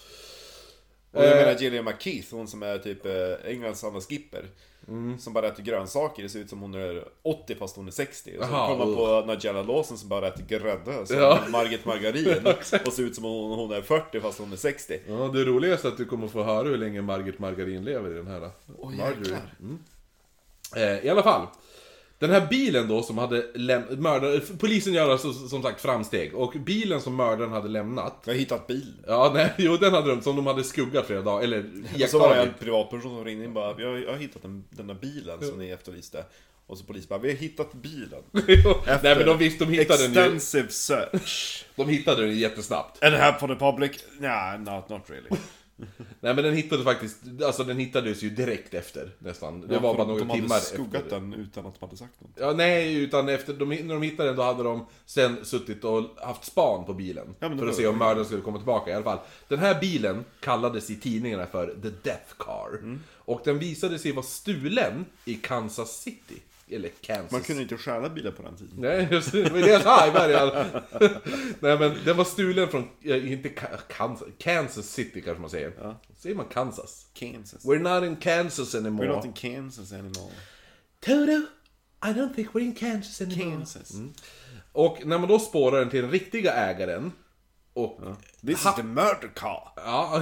Och 1.11 1.23
jag 1.23 1.31
Eh. 1.31 1.45
menar 1.45 1.59
Gillian 1.59 1.85
McKeith, 1.85 2.35
hon 2.35 2.47
som 2.47 2.63
är 2.63 2.77
typ 2.77 3.05
eh, 3.05 3.51
Englands 3.51 3.83
Anna 3.83 4.01
Skipper. 4.01 4.45
Mm. 4.87 5.19
Som 5.19 5.33
bara 5.33 5.47
äter 5.47 5.63
grönsaker, 5.63 6.23
det 6.23 6.29
ser 6.29 6.39
ut 6.39 6.49
som 6.49 6.61
hon 6.61 6.73
är 6.73 7.07
80 7.21 7.55
fast 7.55 7.75
hon 7.75 7.87
är 7.87 7.91
60. 7.91 8.37
Och 8.39 8.43
så 8.45 8.49
kollar 8.51 8.77
man 8.85 8.95
på 8.95 9.23
Nigella 9.33 9.61
Lawson 9.63 9.97
som 9.97 10.09
bara 10.09 10.27
äter 10.27 10.43
grädde, 10.47 11.05
som 11.07 11.17
Ja. 11.17 11.39
Margit 11.49 11.85
Margarin. 11.85 12.47
och 12.85 12.93
ser 12.93 13.03
ut 13.03 13.15
som 13.15 13.23
hon, 13.23 13.59
hon 13.59 13.71
är 13.71 13.81
40 13.81 14.19
fast 14.21 14.39
hon 14.39 14.51
är 14.51 14.55
60. 14.55 14.99
Ja, 15.07 15.13
det 15.33 15.43
roligaste 15.43 15.87
är 15.87 15.91
att 15.91 15.97
du 15.97 16.05
kommer 16.05 16.27
få 16.27 16.43
höra 16.43 16.67
hur 16.69 16.77
länge 16.77 17.01
Margit 17.01 17.39
Margarin 17.39 17.83
lever 17.83 18.11
i 18.11 18.13
den 18.13 18.27
här. 18.27 18.49
Åh, 18.77 18.91
Marjorie. 18.91 19.19
jäklar. 19.19 19.41
Eh, 20.75 21.05
I 21.05 21.09
alla 21.09 21.23
fall. 21.23 21.47
Den 22.19 22.29
här 22.29 22.47
bilen 22.49 22.87
då 22.87 23.03
som 23.03 23.17
hade 23.17 23.45
lämnat... 23.53 23.99
Mördare, 23.99 24.39
polisen 24.59 24.93
gör 24.93 25.09
alltså 25.11 25.33
som 25.33 25.61
sagt 25.63 25.81
framsteg. 25.81 26.33
Och 26.35 26.53
bilen 26.65 27.01
som 27.01 27.15
mördaren 27.15 27.51
hade 27.51 27.67
lämnat. 27.67 28.21
Jag 28.25 28.33
har 28.33 28.39
hittat 28.39 28.67
bil. 28.67 28.93
Ja, 29.07 29.31
nej, 29.33 29.53
jo 29.57 29.77
den 29.77 29.93
hade 29.93 30.15
de, 30.15 30.21
som 30.21 30.35
de 30.35 30.47
hade 30.47 30.63
skuggat 30.63 31.05
flera 31.07 31.21
dagar, 31.21 31.43
eller 31.43 31.65
Och 32.03 32.09
så 32.09 32.19
var 32.19 32.29
det 32.29 32.35
en 32.35 32.39
iakttagit. 32.41 32.59
privatperson 32.59 33.11
som 33.11 33.25
ringde 33.25 33.45
in 33.45 33.53
bara, 33.53 33.81
jag, 33.81 34.03
jag 34.03 34.11
har 34.11 34.17
hittat 34.17 34.41
den, 34.41 34.63
den 34.69 34.87
där 34.87 34.95
bilen 34.95 35.41
som 35.41 35.59
ni 35.59 35.69
efterlyste. 35.69 36.23
Och 36.67 36.77
så 36.77 36.83
polisen 36.83 37.07
bara, 37.09 37.19
vi 37.19 37.29
har 37.29 37.35
hittat 37.37 37.73
bilen. 37.73 38.23
Jo, 38.47 38.73
nej 38.85 39.15
men 39.15 39.25
de 39.25 39.37
visste, 39.37 39.65
de 39.65 39.71
hittade 39.73 40.03
den 40.07 40.13
ju, 40.13 40.19
Extensive 40.19 40.69
search. 40.69 41.65
de 41.75 41.89
hittade 41.89 42.21
den 42.25 42.37
jättesnabbt. 42.37 43.03
And 43.03 43.15
help 43.15 43.39
for 43.39 43.47
the 43.47 43.55
public? 43.55 43.91
Nah, 44.19 44.57
not, 44.59 44.89
not 44.89 45.01
really. 45.09 45.29
Nej 46.19 46.35
men 46.35 46.43
den 46.43 46.53
hittade 46.53 46.83
faktiskt, 46.83 47.17
alltså 47.45 47.63
den 47.63 47.77
hittades 47.77 48.23
ju 48.23 48.29
direkt 48.29 48.73
efter 48.73 49.11
nästan. 49.19 49.61
Det 49.61 49.79
var 49.79 49.93
bara 49.93 50.07
några 50.07 50.25
de 50.25 50.33
timmar 50.33 50.49
hade 50.49 50.61
skuggat 50.61 51.03
efter. 51.03 51.19
den 51.19 51.33
utan 51.33 51.65
att 51.65 51.79
de 51.79 51.85
hade 51.85 51.97
sagt 51.97 52.21
något. 52.21 52.31
Ja, 52.35 52.53
nej, 52.53 52.95
utan 52.95 53.29
efter, 53.29 53.53
de, 53.53 53.69
när 53.69 53.93
de 53.93 54.01
hittade 54.01 54.29
den 54.29 54.35
då 54.35 54.43
hade 54.43 54.63
de 54.63 54.85
sen 55.05 55.45
suttit 55.45 55.83
och 55.83 56.03
haft 56.17 56.45
span 56.45 56.85
på 56.85 56.93
bilen. 56.93 57.35
Ja, 57.39 57.57
för 57.57 57.67
att 57.67 57.75
se 57.75 57.87
om 57.87 57.97
mördaren 57.97 58.25
skulle 58.25 58.41
komma 58.41 58.57
tillbaka 58.57 58.91
i 58.91 58.93
alla 58.93 59.03
fall. 59.03 59.19
Den 59.47 59.59
här 59.59 59.79
bilen 59.79 60.25
kallades 60.39 60.89
i 60.89 60.95
tidningarna 60.95 61.45
för 61.45 61.67
The 61.67 61.89
Death 62.03 62.33
Car. 62.37 62.77
Mm. 62.77 62.99
Och 63.15 63.37
Och 63.37 63.41
den 63.43 63.59
visade 63.59 63.99
sig 63.99 64.11
vara 64.11 64.25
stulen 64.25 65.05
i 65.25 65.35
Kansas 65.35 66.01
City. 66.01 66.41
Eller 66.69 66.89
Kansas. 67.01 67.31
Man 67.31 67.41
kunde 67.41 67.61
inte 67.61 67.77
stjäla 67.77 68.09
bilar 68.09 68.31
på 68.31 68.43
den 68.43 68.55
tiden. 68.55 68.73
Nej, 68.77 69.07
just 69.11 69.31
det. 69.31 69.49
Var 69.49 69.59
jag 69.59 69.81
sa 69.81 70.07
i 70.07 70.11
början. 70.11 70.49
Nej 71.59 71.79
men 71.79 71.97
den 72.05 72.17
var 72.17 72.23
stulen 72.23 72.69
från, 72.69 72.87
inte 73.01 73.49
Ka- 73.49 73.81
Kansas, 73.97 74.27
Kansas 74.37 74.89
City 74.89 75.21
kanske 75.21 75.41
man 75.41 75.49
säger. 75.49 75.95
Säger 76.17 76.35
man 76.35 76.45
Kansas? 76.45 77.05
Kansas. 77.13 77.65
We're 77.65 77.79
not 77.79 78.03
in 78.03 78.15
Kansas 78.15 78.75
anymore. 78.75 79.07
We're 79.07 79.15
not 79.15 79.25
in 79.25 79.33
Kansas 79.33 79.91
anymore. 79.91 80.31
Toto, 80.99 81.31
I 82.05 82.13
don't 82.13 82.33
think 82.35 82.47
we're 82.51 82.59
in 82.63 82.75
Kansas 82.75 83.21
anymore. 83.21 83.51
Kansas. 83.51 83.91
Och 84.71 85.05
när 85.05 85.17
man 85.17 85.29
då 85.29 85.39
spårar 85.39 85.79
den 85.79 85.89
till 85.89 86.01
den 86.01 86.11
riktiga 86.11 86.53
ägaren 86.53 87.11
och, 87.73 87.99
ja. 88.03 88.15
This 88.47 88.65
is 88.65 88.75
the 88.75 88.83
murder 88.83 89.31
car. 89.35 89.71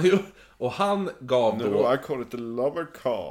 jo, 0.02 0.18
och 0.58 0.72
han 0.72 1.10
gav 1.20 1.58
då, 1.58 1.64
No, 1.64 1.94
I 1.94 1.98
call 2.06 2.22
it 2.22 2.30
the 2.30 2.36
lover 2.36 2.86
car. 3.02 3.30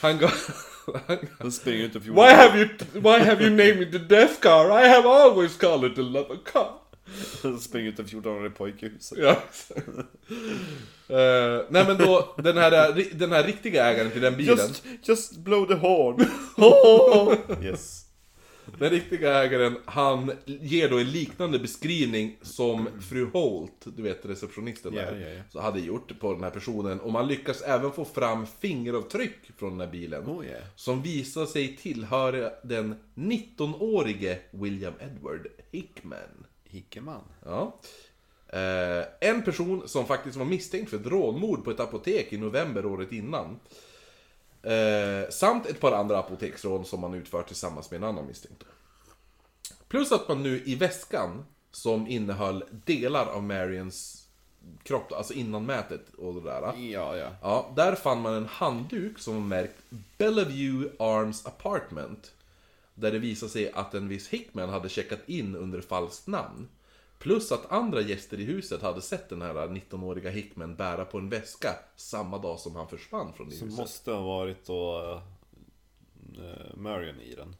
han 0.02 0.18
gav, 0.18 0.32
Den 1.38 1.52
springer 1.52 1.84
ut 1.84 1.96
och 1.96 2.02
why 2.02 2.32
have 2.34 2.58
you, 2.58 2.68
why 2.92 3.18
have 3.24 3.44
you 3.44 3.50
named 3.50 3.82
it 3.82 3.92
the 3.92 3.98
death 3.98 4.40
car? 4.40 4.84
I 4.84 4.88
have 4.88 5.08
always 5.08 5.56
called 5.56 5.84
it 5.84 5.96
the 5.96 6.02
lover 6.02 6.36
car. 6.52 6.70
Den 7.42 7.60
springer 7.60 7.88
ut 7.88 7.98
en 7.98 8.06
14-årig 8.06 8.54
pojke 8.54 8.86
i 8.86 8.88
huset. 8.88 9.18
Ja. 9.18 9.36
Eh, 11.08 11.64
nej 11.68 11.84
men 11.86 11.96
då, 11.98 12.34
den 12.36 12.56
här, 12.56 13.04
den 13.18 13.32
här 13.32 13.44
riktiga 13.44 13.84
ägaren 13.84 14.10
till 14.10 14.20
den 14.20 14.36
bilen, 14.36 14.58
Just, 14.58 14.84
just 15.02 15.36
blow 15.36 15.66
the 15.66 15.74
horn. 15.74 16.26
yes. 17.64 17.99
Den 18.78 18.90
riktiga 18.90 19.42
ägaren, 19.42 19.76
han 19.84 20.32
ger 20.44 20.88
då 20.88 20.98
en 20.98 21.10
liknande 21.10 21.58
beskrivning 21.58 22.36
som 22.42 22.88
fru 23.10 23.30
Holt, 23.32 23.86
du 23.96 24.02
vet 24.02 24.26
receptionisten 24.26 24.94
där, 24.94 25.20
ja, 25.20 25.28
ja. 25.28 25.42
så 25.48 25.60
hade 25.60 25.80
gjort 25.80 26.20
på 26.20 26.32
den 26.32 26.42
här 26.42 26.50
personen. 26.50 27.00
Och 27.00 27.12
man 27.12 27.28
lyckas 27.28 27.62
även 27.62 27.92
få 27.92 28.04
fram 28.04 28.46
fingeravtryck 28.60 29.50
från 29.56 29.70
den 29.70 29.80
här 29.80 29.92
bilen. 29.92 30.26
Oh, 30.26 30.46
yeah. 30.46 30.62
Som 30.76 31.02
visar 31.02 31.46
sig 31.46 31.76
tillhöra 31.76 32.50
den 32.62 32.94
19-årige 33.14 34.38
William 34.50 34.94
Edward 35.00 35.46
Hickman. 35.70 36.46
Hickeman. 36.64 37.22
Ja. 37.44 37.80
Eh, 38.52 39.04
en 39.30 39.42
person 39.42 39.88
som 39.88 40.06
faktiskt 40.06 40.36
var 40.36 40.44
misstänkt 40.44 40.90
för 40.90 40.96
ett 40.96 41.06
rånmord 41.06 41.64
på 41.64 41.70
ett 41.70 41.80
apotek 41.80 42.32
i 42.32 42.38
november 42.38 42.86
året 42.86 43.12
innan. 43.12 43.60
Eh, 44.62 45.30
samt 45.30 45.66
ett 45.66 45.80
par 45.80 45.92
andra 45.92 46.18
apoteksrån 46.18 46.84
som 46.84 47.00
man 47.00 47.14
utfört 47.14 47.46
tillsammans 47.46 47.90
med 47.90 47.98
en 47.98 48.08
annan 48.08 48.26
misstänkt. 48.26 48.64
Plus 49.88 50.12
att 50.12 50.28
man 50.28 50.42
nu 50.42 50.62
i 50.66 50.74
väskan, 50.74 51.44
som 51.70 52.06
innehöll 52.06 52.64
delar 52.70 53.26
av 53.26 53.42
Marians 53.42 54.26
kropp, 54.82 55.12
alltså 55.12 55.34
innanmätet 55.34 56.14
och 56.14 56.34
det 56.34 56.40
där. 56.40 56.60
Ja, 56.62 57.16
ja. 57.16 57.30
Ja, 57.42 57.72
där 57.76 57.94
fann 57.94 58.20
man 58.20 58.34
en 58.34 58.46
handduk 58.46 59.18
som 59.18 59.34
var 59.34 59.40
märkt 59.40 59.76
Bellevue 60.18 60.90
Arms 60.98 61.46
Apartment. 61.46 62.32
Där 62.94 63.12
det 63.12 63.18
visade 63.18 63.52
sig 63.52 63.72
att 63.72 63.94
en 63.94 64.08
viss 64.08 64.28
Hickman 64.28 64.68
hade 64.68 64.88
checkat 64.88 65.28
in 65.28 65.56
under 65.56 65.80
falskt 65.80 66.26
namn. 66.26 66.68
Plus 67.20 67.52
att 67.52 67.72
andra 67.72 68.00
gäster 68.00 68.40
i 68.40 68.44
huset 68.44 68.82
hade 68.82 69.02
sett 69.02 69.28
den 69.28 69.42
här 69.42 69.54
19-åriga 69.54 70.30
Hickman 70.30 70.76
bära 70.76 71.04
på 71.04 71.18
en 71.18 71.28
väska 71.28 71.74
samma 71.96 72.38
dag 72.38 72.58
som 72.58 72.76
han 72.76 72.88
försvann 72.88 73.32
från 73.32 73.48
det 73.48 73.54
Det 73.54 73.64
huset. 73.64 73.78
måste 73.78 74.12
ha 74.12 74.20
varit 74.20 74.66
då... 74.66 75.02
Uh, 76.38 76.76
Marion 76.76 77.20
i 77.20 77.34
den. 77.34 77.54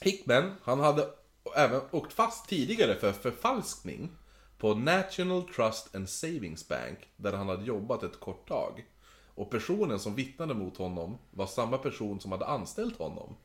Hickman, 0.00 0.52
han 0.62 0.80
hade 0.80 1.08
även 1.56 1.80
åkt 1.90 2.12
fast 2.12 2.48
tidigare 2.48 2.94
för 2.94 3.12
förfalskning 3.12 4.10
på 4.58 4.74
National 4.74 5.42
Trust 5.42 5.94
and 5.94 6.08
Savings 6.08 6.68
Bank, 6.68 6.98
där 7.16 7.32
han 7.32 7.48
hade 7.48 7.64
jobbat 7.64 8.02
ett 8.02 8.20
kort 8.20 8.48
tag. 8.48 8.84
Och 9.34 9.50
personen 9.50 9.98
som 9.98 10.14
vittnade 10.14 10.54
mot 10.54 10.76
honom 10.76 11.18
var 11.30 11.46
samma 11.46 11.78
person 11.78 12.20
som 12.20 12.32
hade 12.32 12.46
anställt 12.46 12.98
honom, 12.98 13.36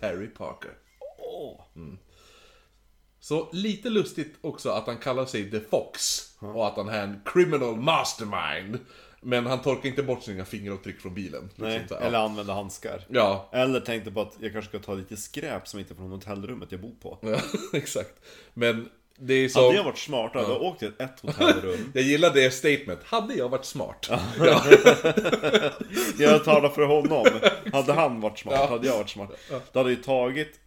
Perry 0.00 0.26
Parker. 0.26 0.78
Åh! 1.18 1.60
Så 3.20 3.48
lite 3.52 3.90
lustigt 3.90 4.34
också 4.40 4.70
att 4.70 4.86
han 4.86 4.98
kallar 4.98 5.26
sig 5.26 5.50
The 5.50 5.60
Fox, 5.60 6.20
och 6.38 6.66
att 6.66 6.76
han 6.76 6.88
är 6.88 7.02
en 7.02 7.20
criminal 7.24 7.76
mastermind. 7.76 8.78
Men 9.20 9.46
han 9.46 9.62
torkar 9.62 9.88
inte 9.88 10.02
bort 10.02 10.22
sina 10.22 10.44
fingeravtryck 10.44 11.00
från 11.00 11.14
bilen. 11.14 11.42
liksom 11.42 11.66
Nej, 11.68 11.86
här. 11.90 12.00
eller 12.00 12.18
använda 12.18 12.54
handskar. 12.54 13.04
Ja, 13.08 13.48
Eller 13.52 13.80
tänkte 13.80 14.10
på 14.10 14.20
att 14.20 14.36
jag 14.40 14.52
kanske 14.52 14.68
ska 14.68 14.78
ta 14.78 14.94
lite 14.94 15.16
skräp 15.16 15.68
som 15.68 15.80
inte 15.80 15.94
är 15.94 15.96
från 15.96 16.10
hotellrummet 16.10 16.72
jag 16.72 16.80
bor 16.80 16.94
på. 17.02 17.18
ja 17.20 17.38
exakt. 17.78 18.12
Men 18.54 18.88
det 19.20 19.34
är 19.34 19.48
så... 19.48 19.64
Hade 19.64 19.76
jag 19.76 19.84
varit 19.84 19.98
smart 19.98 20.34
hade 20.34 20.48
jag 20.48 20.62
åkt 20.62 20.78
till 20.78 20.92
ett 20.98 21.20
hotellrum. 21.20 21.90
Jag 21.94 22.02
gillar 22.04 22.34
det 22.34 22.50
statement. 22.50 23.00
Hade 23.04 23.34
jag 23.34 23.48
varit 23.48 23.64
smart? 23.64 24.06
Ja. 24.10 24.20
Jag 26.18 26.44
talar 26.44 26.68
för 26.68 26.82
honom. 26.82 27.26
Hade 27.72 27.92
han 27.92 28.20
varit 28.20 28.38
smart, 28.38 28.68
hade 28.70 28.86
jag 28.86 28.96
varit 28.96 29.10
smart. 29.10 29.30
Då 29.72 29.80
hade 29.80 29.90
jag 29.92 30.02
tagit 30.02 30.60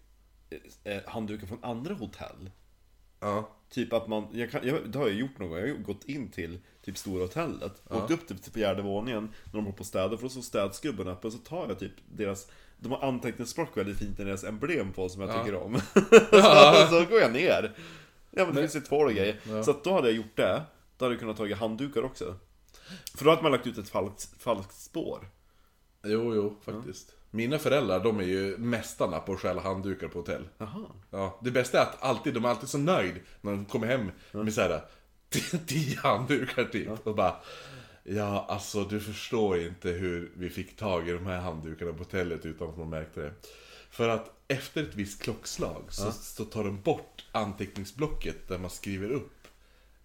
eh, 0.84 1.02
handdukar 1.06 1.48
från 1.48 1.64
andra 1.64 1.94
hotell. 1.94 2.52
ja. 3.20 3.50
Typ 3.70 3.94
att 3.94 4.08
man, 4.08 4.28
jag 4.32 4.52
kan, 4.52 4.68
jag, 4.68 4.90
det 4.90 5.00
har 5.00 5.08
jag 5.08 5.16
gjort 5.16 5.40
någon 5.40 5.50
gång, 5.50 5.60
jag 5.60 5.68
har 5.68 5.74
gått 5.76 6.04
in 6.04 6.32
till 6.32 6.60
typ 6.82 6.98
Stora 6.98 7.24
Hotellet, 7.24 7.82
åkt 7.90 8.12
upp 8.12 8.28
till, 8.28 8.40
till 8.40 8.52
fjärde 8.52 8.82
våningen 8.82 9.24
när 9.24 9.52
de 9.52 9.58
håller 9.58 9.72
på 9.72 9.80
och 9.80 9.86
städar, 9.86 10.18
för 10.18 10.24
då 10.24 10.30
står 10.30 10.42
städskrubben 10.42 11.08
uppe 11.08 11.28
och 11.28 11.34
så 11.34 11.40
tar 11.40 11.68
jag 11.68 11.80
typ 11.80 11.94
deras 12.06 12.48
de 12.82 12.92
har 12.92 13.08
anteckningsblock 13.08 13.78
väldigt 13.78 13.98
fint 13.98 14.18
med 14.18 14.28
deras 14.28 14.44
emblem 14.44 14.94
på 14.94 15.10
som 15.10 15.22
jag 15.22 15.40
tycker 15.40 15.56
om. 15.56 15.80
så, 16.32 16.88
så 16.90 17.06
går 17.10 17.20
jag 17.20 17.32
ner. 17.34 17.76
Ja 18.32 18.46
men 18.46 18.56
det 18.56 18.62
finns 18.62 18.76
ju 18.76 18.82
två 18.82 19.06
grejer. 19.06 19.64
Så 19.64 19.72
att 19.72 19.84
då 19.84 19.94
hade 19.94 20.08
jag 20.08 20.18
gjort 20.18 20.36
det, 20.36 20.64
då 20.98 21.06
hade 21.06 21.14
jag 21.14 21.20
kunnat 21.20 21.38
tagit 21.38 21.58
handdukar 21.58 22.04
också. 22.04 22.36
För 23.16 23.26
då 23.26 23.32
hade 23.32 23.44
man 23.44 23.52
lagt 23.52 23.68
ut 23.68 23.78
ett 23.78 23.90
falskt, 23.90 24.42
falskt 24.42 24.82
spår. 24.82 25.30
Jo, 26.04 26.36
jo, 26.36 26.56
faktiskt. 26.62 27.16
Mina 27.32 27.60
föräldrar, 27.60 28.04
de 28.04 28.20
är 28.20 28.24
ju 28.24 28.58
mästarna 28.58 29.20
på 29.20 29.34
att 29.34 29.40
stjäla 29.40 29.62
handdukar 29.62 30.08
på 30.08 30.20
hotell. 30.20 30.48
Jaha. 30.58 30.86
Ja, 31.10 31.40
det 31.44 31.52
bästa 31.52 31.78
är 31.78 31.82
att 31.82 32.04
alltid, 32.04 32.34
de 32.34 32.46
är 32.46 32.50
alltid 32.50 32.70
så 32.70 32.78
nöjd 32.78 33.16
när 33.42 33.52
de 33.52 33.66
kommer 33.66 33.88
hem 33.88 34.12
med 34.32 34.54
såhär 34.54 34.82
tio 35.68 36.00
handdukar 36.00 36.66
typ. 36.66 37.08
Och 37.08 37.16
bara 37.16 37.36
Ja, 38.04 38.46
alltså 38.50 38.84
du 38.84 39.00
förstår 39.00 39.60
inte 39.60 39.90
hur 39.90 40.32
vi 40.36 40.50
fick 40.50 40.78
tag 40.78 41.10
i 41.10 41.12
de 41.12 41.26
här 41.26 41.40
handdukarna 41.40 41.92
på 41.92 41.98
hotellet 41.98 42.46
utan 42.46 42.70
att 42.70 42.78
man 42.78 42.90
märkte 42.90 43.22
det. 43.22 43.34
För 43.90 44.10
att 44.10 44.34
efter 44.48 44.84
ett 44.84 44.96
visst 44.96 45.22
klockslag 45.22 45.84
så, 45.90 46.12
så 46.12 46.46
tar 46.46 46.64
de 46.64 46.82
bort 46.82 47.26
anteckningsblocket 47.32 48.48
där 48.48 48.58
man 48.58 48.70
skriver 48.70 49.12
upp 49.12 49.41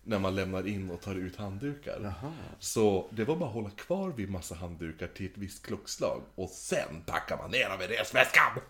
när 0.06 0.18
man 0.18 0.34
lämnar 0.34 0.66
in 0.66 0.90
och 0.90 1.00
tar 1.00 1.14
ut 1.14 1.36
handdukar. 1.36 2.14
Så 2.58 3.06
det 3.10 3.24
var 3.24 3.36
bara 3.36 3.48
att 3.48 3.54
hålla 3.54 3.70
kvar 3.70 4.10
vid 4.10 4.30
massa 4.30 4.54
handdukar 4.54 5.06
till 5.06 5.26
ett 5.26 5.32
visst 5.34 5.66
klockslag 5.66 6.22
och 6.34 6.50
sen 6.50 7.02
packar 7.06 7.36
man 7.36 7.50
ner 7.50 7.68
dem 7.68 7.80
i 7.80 7.86
resväskan! 7.86 8.60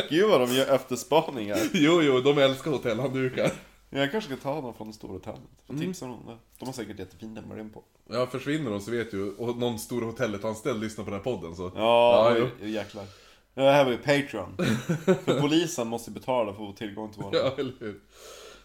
Gud 0.10 0.28
vad 0.28 0.40
de 0.40 0.54
gör 0.54 0.74
efterspaningar. 0.74 1.58
jo, 1.72 2.02
jo, 2.02 2.20
de 2.20 2.38
älskar 2.38 2.70
hotellhanddukar. 2.70 3.50
Jag 3.90 4.10
kanske 4.10 4.36
ska 4.36 4.42
ta 4.42 4.60
dem 4.60 4.74
från 4.74 4.92
storhotellet. 4.92 5.40
Får 5.66 5.74
tipsa 5.74 6.06
dem 6.06 6.14
om 6.14 6.26
det. 6.26 6.38
De 6.58 6.64
har 6.64 6.72
säkert 6.72 6.98
jättefin 6.98 7.58
in 7.58 7.70
på. 7.70 7.82
Ja, 8.10 8.26
försvinner 8.26 8.70
de 8.70 8.80
så 8.80 8.90
vet 8.90 9.10
du, 9.10 9.34
och 9.34 9.56
någon 9.56 9.78
stor 9.78 10.02
hotellet-anställd 10.02 10.80
lyssnar 10.80 11.04
på 11.04 11.10
den 11.10 11.18
här 11.18 11.24
podden 11.24 11.56
så... 11.56 11.72
Ja, 11.74 12.34
jo. 12.38 12.48
ja 12.60 12.66
jäklar. 12.66 13.04
Det 13.54 13.60
här 13.60 13.84
var 13.84 13.92
ju 13.92 13.98
Patreon. 13.98 14.56
För 15.24 15.40
polisen 15.40 15.88
måste 15.88 16.10
ju 16.10 16.14
betala 16.14 16.54
för 16.54 16.62
att 16.62 16.68
få 16.68 16.76
tillgång 16.76 17.12
till 17.12 17.22
våra. 17.22 17.36
Ja, 17.36 17.54
eller 17.58 17.72
hur? 17.80 18.00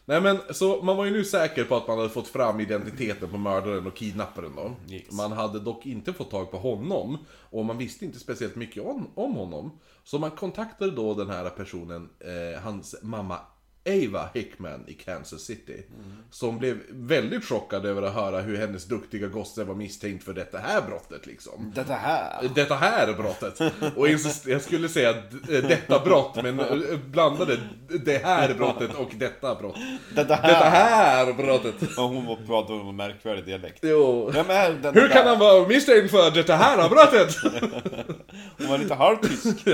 Nej 0.10 0.22
men, 0.22 0.40
så 0.50 0.82
man 0.82 0.98
var 0.98 1.06
ju 1.06 1.12
nu 1.12 1.26
säker 1.26 1.64
på 1.64 1.76
att 1.76 1.88
man 1.88 1.98
hade 1.98 2.10
fått 2.10 2.28
fram 2.28 2.60
identiteten 2.60 3.30
på 3.30 3.38
mördaren 3.38 3.88
och 3.88 3.96
kidnapparen 3.96 4.56
då. 4.56 4.94
Yes. 4.94 5.12
Man 5.12 5.32
hade 5.32 5.60
dock 5.60 5.86
inte 5.86 6.14
fått 6.14 6.32
tag 6.32 6.52
på 6.52 6.58
honom, 6.58 7.18
och 7.50 7.66
man 7.66 7.78
visste 7.78 8.06
inte 8.06 8.20
speciellt 8.20 8.56
mycket 8.56 8.84
om, 8.84 9.08
om 9.16 9.34
honom. 9.34 9.80
Så 10.04 10.20
man 10.20 10.32
kontaktade 10.32 10.92
då 10.92 11.14
den 11.14 11.30
här 11.30 11.50
personen, 11.50 12.10
eh, 12.20 12.62
hans 12.62 12.96
mamma 13.02 13.40
Ava 13.88 14.30
Hickman 14.34 14.84
i 14.88 14.94
Kansas 14.94 15.42
City. 15.42 15.84
Som 16.32 16.58
blev 16.60 16.78
väldigt 16.90 17.46
chockad 17.46 17.86
över 17.86 18.02
att 18.02 18.14
höra 18.14 18.42
hur 18.42 18.58
hennes 18.58 18.86
duktiga 18.86 19.28
gosse 19.28 19.64
var 19.64 19.76
misstänkt 19.76 20.24
för 20.24 20.34
detta 20.34 20.58
här 20.58 20.82
brottet 20.82 21.26
liksom. 21.28 21.72
Detta 21.76 21.94
här. 21.94 22.50
Detta 22.56 22.76
här 22.76 23.14
brottet. 23.14 23.74
Och 23.96 24.10
jag 24.46 24.62
skulle 24.62 24.90
säga 24.90 25.14
d- 25.14 25.62
detta 25.62 26.00
brott, 26.00 26.36
men 26.44 26.60
eh, 26.60 26.66
blandade 27.06 27.58
det 28.06 28.24
här 28.26 28.54
brottet 28.54 28.94
och 28.96 29.10
detta 29.16 29.56
brott. 29.56 29.76
Detta 30.16 30.36
här. 30.36 30.48
Detta 30.48 30.66
här 30.70 31.34
brottet. 31.34 31.76
Och 31.98 32.04
hon 32.04 32.46
pratade 32.48 32.80
om 32.80 32.90
en 32.90 32.96
märkvärdig 32.96 33.46
dialekt. 33.46 33.80
Jo. 33.82 34.30
Vem 34.34 34.50
är 34.50 34.70
den 34.72 34.94
Hur 34.94 35.02
där? 35.02 35.10
kan 35.10 35.28
han 35.28 35.40
vara 35.40 35.68
misstänkt 35.68 36.12
för 36.12 36.32
detta 36.32 36.56
här 36.56 36.90
brottet? 36.90 37.36
Hon 38.58 38.68
var 38.68 38.78
lite 38.78 38.94
halvtysk. 38.94 39.66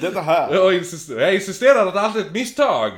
Detta 0.00 0.20
här. 0.20 0.54
Jag 0.54 0.74
insisterar, 0.74 1.20
jag 1.20 1.34
insisterar 1.34 1.86
att 1.86 1.96
allt 1.96 2.16
är 2.16 2.20
ett 2.20 2.32
misstag. 2.32 2.92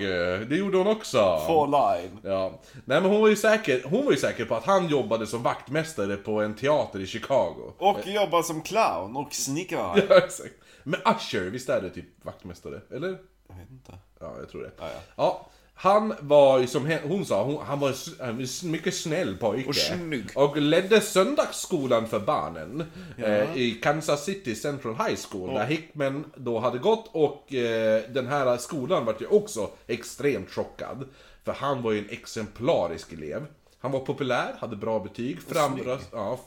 Det 0.48 0.56
gjorde 0.56 0.78
hon 0.78 0.86
också. 0.86 1.40
Få 1.46 1.66
line. 1.66 2.18
Ja. 2.22 2.52
Nej 2.84 3.00
men 3.00 3.10
hon 3.10 3.20
var 3.20 3.28
ju 3.28 3.36
säker, 3.36 3.82
hon 3.84 4.04
var 4.04 4.12
ju 4.12 4.18
säker 4.18 4.44
på 4.44 4.54
att 4.54 4.64
han 4.64 4.88
jobbade 4.88 5.26
som 5.26 5.42
vaktmästare 5.42 6.16
på 6.16 6.40
en 6.40 6.54
teater 6.54 7.00
i 7.00 7.06
Chicago. 7.06 7.72
Och 7.78 8.06
jobbar 8.06 8.42
som 8.42 8.62
clown 8.62 9.16
och 9.16 9.34
snickare. 9.34 10.02
Ja, 10.08 10.16
exakt. 10.18 10.54
Men 10.82 11.00
Usher, 11.00 11.40
visst 11.50 11.68
är 11.68 11.80
det 11.80 11.90
typ 11.90 12.24
vaktmästare? 12.24 12.80
Eller? 12.90 13.18
Jag 13.48 13.56
vet 13.56 13.70
inte. 13.70 13.92
Ja, 14.20 14.34
jag 14.38 14.48
tror 14.50 14.62
det. 14.62 14.70
Ja, 14.78 14.84
ja. 14.94 15.00
Ja, 15.16 15.46
han 15.78 16.14
var 16.20 16.58
ju 16.58 16.66
som 16.66 16.98
hon 17.04 17.26
sa, 17.26 17.44
hon, 17.44 17.66
han 17.66 17.80
var 17.80 17.94
en 18.20 18.46
mycket 18.70 18.94
snäll 18.94 19.36
pojke. 19.36 19.68
Och 19.68 19.76
snygg. 19.76 20.24
Och 20.34 20.56
ledde 20.56 21.00
söndagsskolan 21.00 22.06
för 22.06 22.20
barnen 22.20 22.84
eh, 23.18 23.56
i 23.56 23.80
Kansas 23.82 24.24
City 24.24 24.54
Central 24.54 24.94
High 24.94 25.18
School. 25.30 25.54
Där 25.54 25.66
Hickman 25.66 26.24
då 26.36 26.58
hade 26.58 26.78
gått 26.78 27.10
och 27.12 27.54
eh, 27.54 28.02
den 28.10 28.26
här 28.26 28.56
skolan 28.56 29.04
var 29.04 29.16
ju 29.20 29.26
också 29.26 29.70
extremt 29.86 30.50
chockad. 30.50 31.04
För 31.44 31.52
han 31.52 31.82
var 31.82 31.92
ju 31.92 31.98
en 31.98 32.10
exemplarisk 32.10 33.12
elev. 33.12 33.46
Han 33.78 33.92
var 33.92 34.00
populär, 34.00 34.54
hade 34.58 34.76
bra 34.76 34.98
betyg, 35.00 35.42
framröst, 35.42 36.08
ja, 36.12 36.38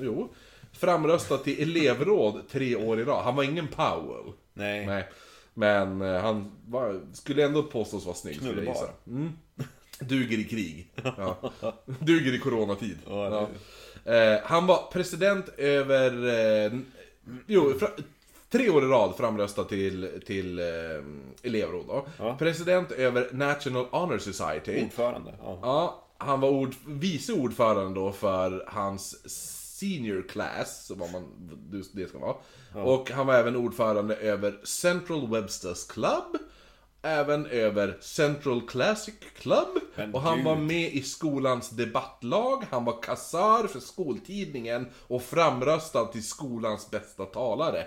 jo, 0.00 0.28
framröstad 0.72 1.38
till 1.38 1.62
elevråd 1.62 2.42
tre 2.50 2.76
år 2.76 3.00
i 3.00 3.04
rad. 3.04 3.24
Han 3.24 3.36
var 3.36 3.44
ingen 3.44 3.68
Powell. 3.68 4.32
Nej. 4.52 4.86
Nej. 4.86 5.08
Men 5.54 6.02
eh, 6.02 6.20
han 6.20 6.52
var, 6.66 7.00
skulle 7.12 7.44
ändå 7.44 7.62
påstås 7.62 8.04
vara 8.04 8.16
snygg, 8.16 8.36
skulle 8.36 8.64
jag 8.64 8.74
gissa. 8.74 8.88
Mm. 9.06 9.32
Duger 9.98 10.38
i 10.38 10.44
krig. 10.44 10.92
Ja. 11.02 11.36
Duger 12.00 12.34
i 12.34 12.38
coronatid. 12.38 12.98
Ja. 13.08 13.48
Eh, 14.04 14.38
han 14.44 14.66
var 14.66 14.90
president 14.92 15.48
över... 15.48 16.28
Eh, 16.66 16.72
jo, 17.46 17.78
fra, 17.78 17.88
tre 18.50 18.70
år 18.70 18.84
i 18.84 18.86
rad 18.86 19.16
framröstad 19.16 19.64
till, 19.64 20.22
till 20.26 20.58
eh, 20.58 20.64
elevråd 21.42 21.86
då. 21.86 22.06
Ja. 22.18 22.36
President 22.38 22.90
över 22.90 23.28
National 23.32 23.86
Honor 23.90 24.18
Society. 24.18 24.84
Ordförande. 24.84 25.34
Ja. 25.42 25.58
Ja, 25.62 26.04
han 26.18 26.40
var 26.40 26.48
ord, 26.48 26.74
vice 26.86 27.32
ordförande 27.32 28.00
då 28.00 28.12
för 28.12 28.64
hans 28.66 29.16
senior 29.84 30.24
class, 30.28 30.86
som 30.86 30.98
vad 30.98 31.12
man, 31.12 31.24
det 31.92 32.08
ska 32.08 32.18
vara. 32.18 32.36
Och 32.84 33.10
han 33.10 33.26
var 33.26 33.34
även 33.34 33.56
ordförande 33.56 34.16
över 34.16 34.60
Central 34.64 35.28
Websters 35.30 35.86
Club, 35.86 36.38
även 37.02 37.46
över 37.46 37.96
Central 38.00 38.66
Classic 38.68 39.14
Club, 39.38 39.68
Men 39.94 40.14
och 40.14 40.20
han 40.20 40.36
gud. 40.36 40.44
var 40.44 40.56
med 40.56 40.92
i 40.94 41.02
skolans 41.02 41.70
debattlag, 41.70 42.64
han 42.70 42.84
var 42.84 43.02
kassör 43.02 43.66
för 43.66 43.80
skoltidningen 43.80 44.86
och 45.06 45.22
framröstad 45.22 46.04
till 46.04 46.26
skolans 46.26 46.90
bästa 46.90 47.24
talare. 47.24 47.84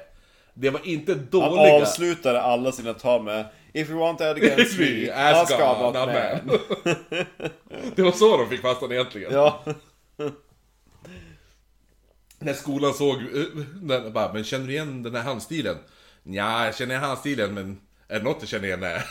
Det 0.54 0.70
var 0.70 0.88
inte 0.88 1.12
Han 1.14 1.28
dåliga... 1.32 1.82
avslutade 1.82 2.42
alla 2.42 2.72
sina 2.72 2.94
tal 2.94 3.24
med 3.24 3.46
If 3.74 3.90
you 3.90 4.00
want 4.00 4.20
that 4.20 4.38
against 4.38 4.80
me, 4.80 5.12
Ask 5.12 5.58
God, 5.58 5.78
God 5.78 5.94
not 5.94 5.94
man. 6.08 6.60
Det 7.96 8.02
var 8.02 8.12
så 8.12 8.38
de 8.38 8.50
fick 8.50 8.62
fast 8.62 8.82
honom 8.82 8.94
egentligen. 8.94 9.34
Ja. 9.34 9.64
När 12.40 12.54
skolan 12.54 12.94
såg, 12.94 13.16
eh, 13.22 13.46
när, 13.82 14.10
bara, 14.10 14.34
men 14.34 14.44
känner 14.44 14.68
du 14.68 14.74
igen 14.74 15.04
den 15.04 15.16
här 15.16 15.24
handstilen? 15.24 15.78
Ja, 16.24 16.66
jag 16.66 16.76
känner 16.76 16.96
igen 16.96 17.04
handstilen 17.04 17.54
men 17.54 17.80
är 18.08 18.20
det 18.20 18.26
något 18.26 18.38
jag 18.40 18.50
känner 18.50 18.68
igen 18.68 18.84
är 18.84 19.04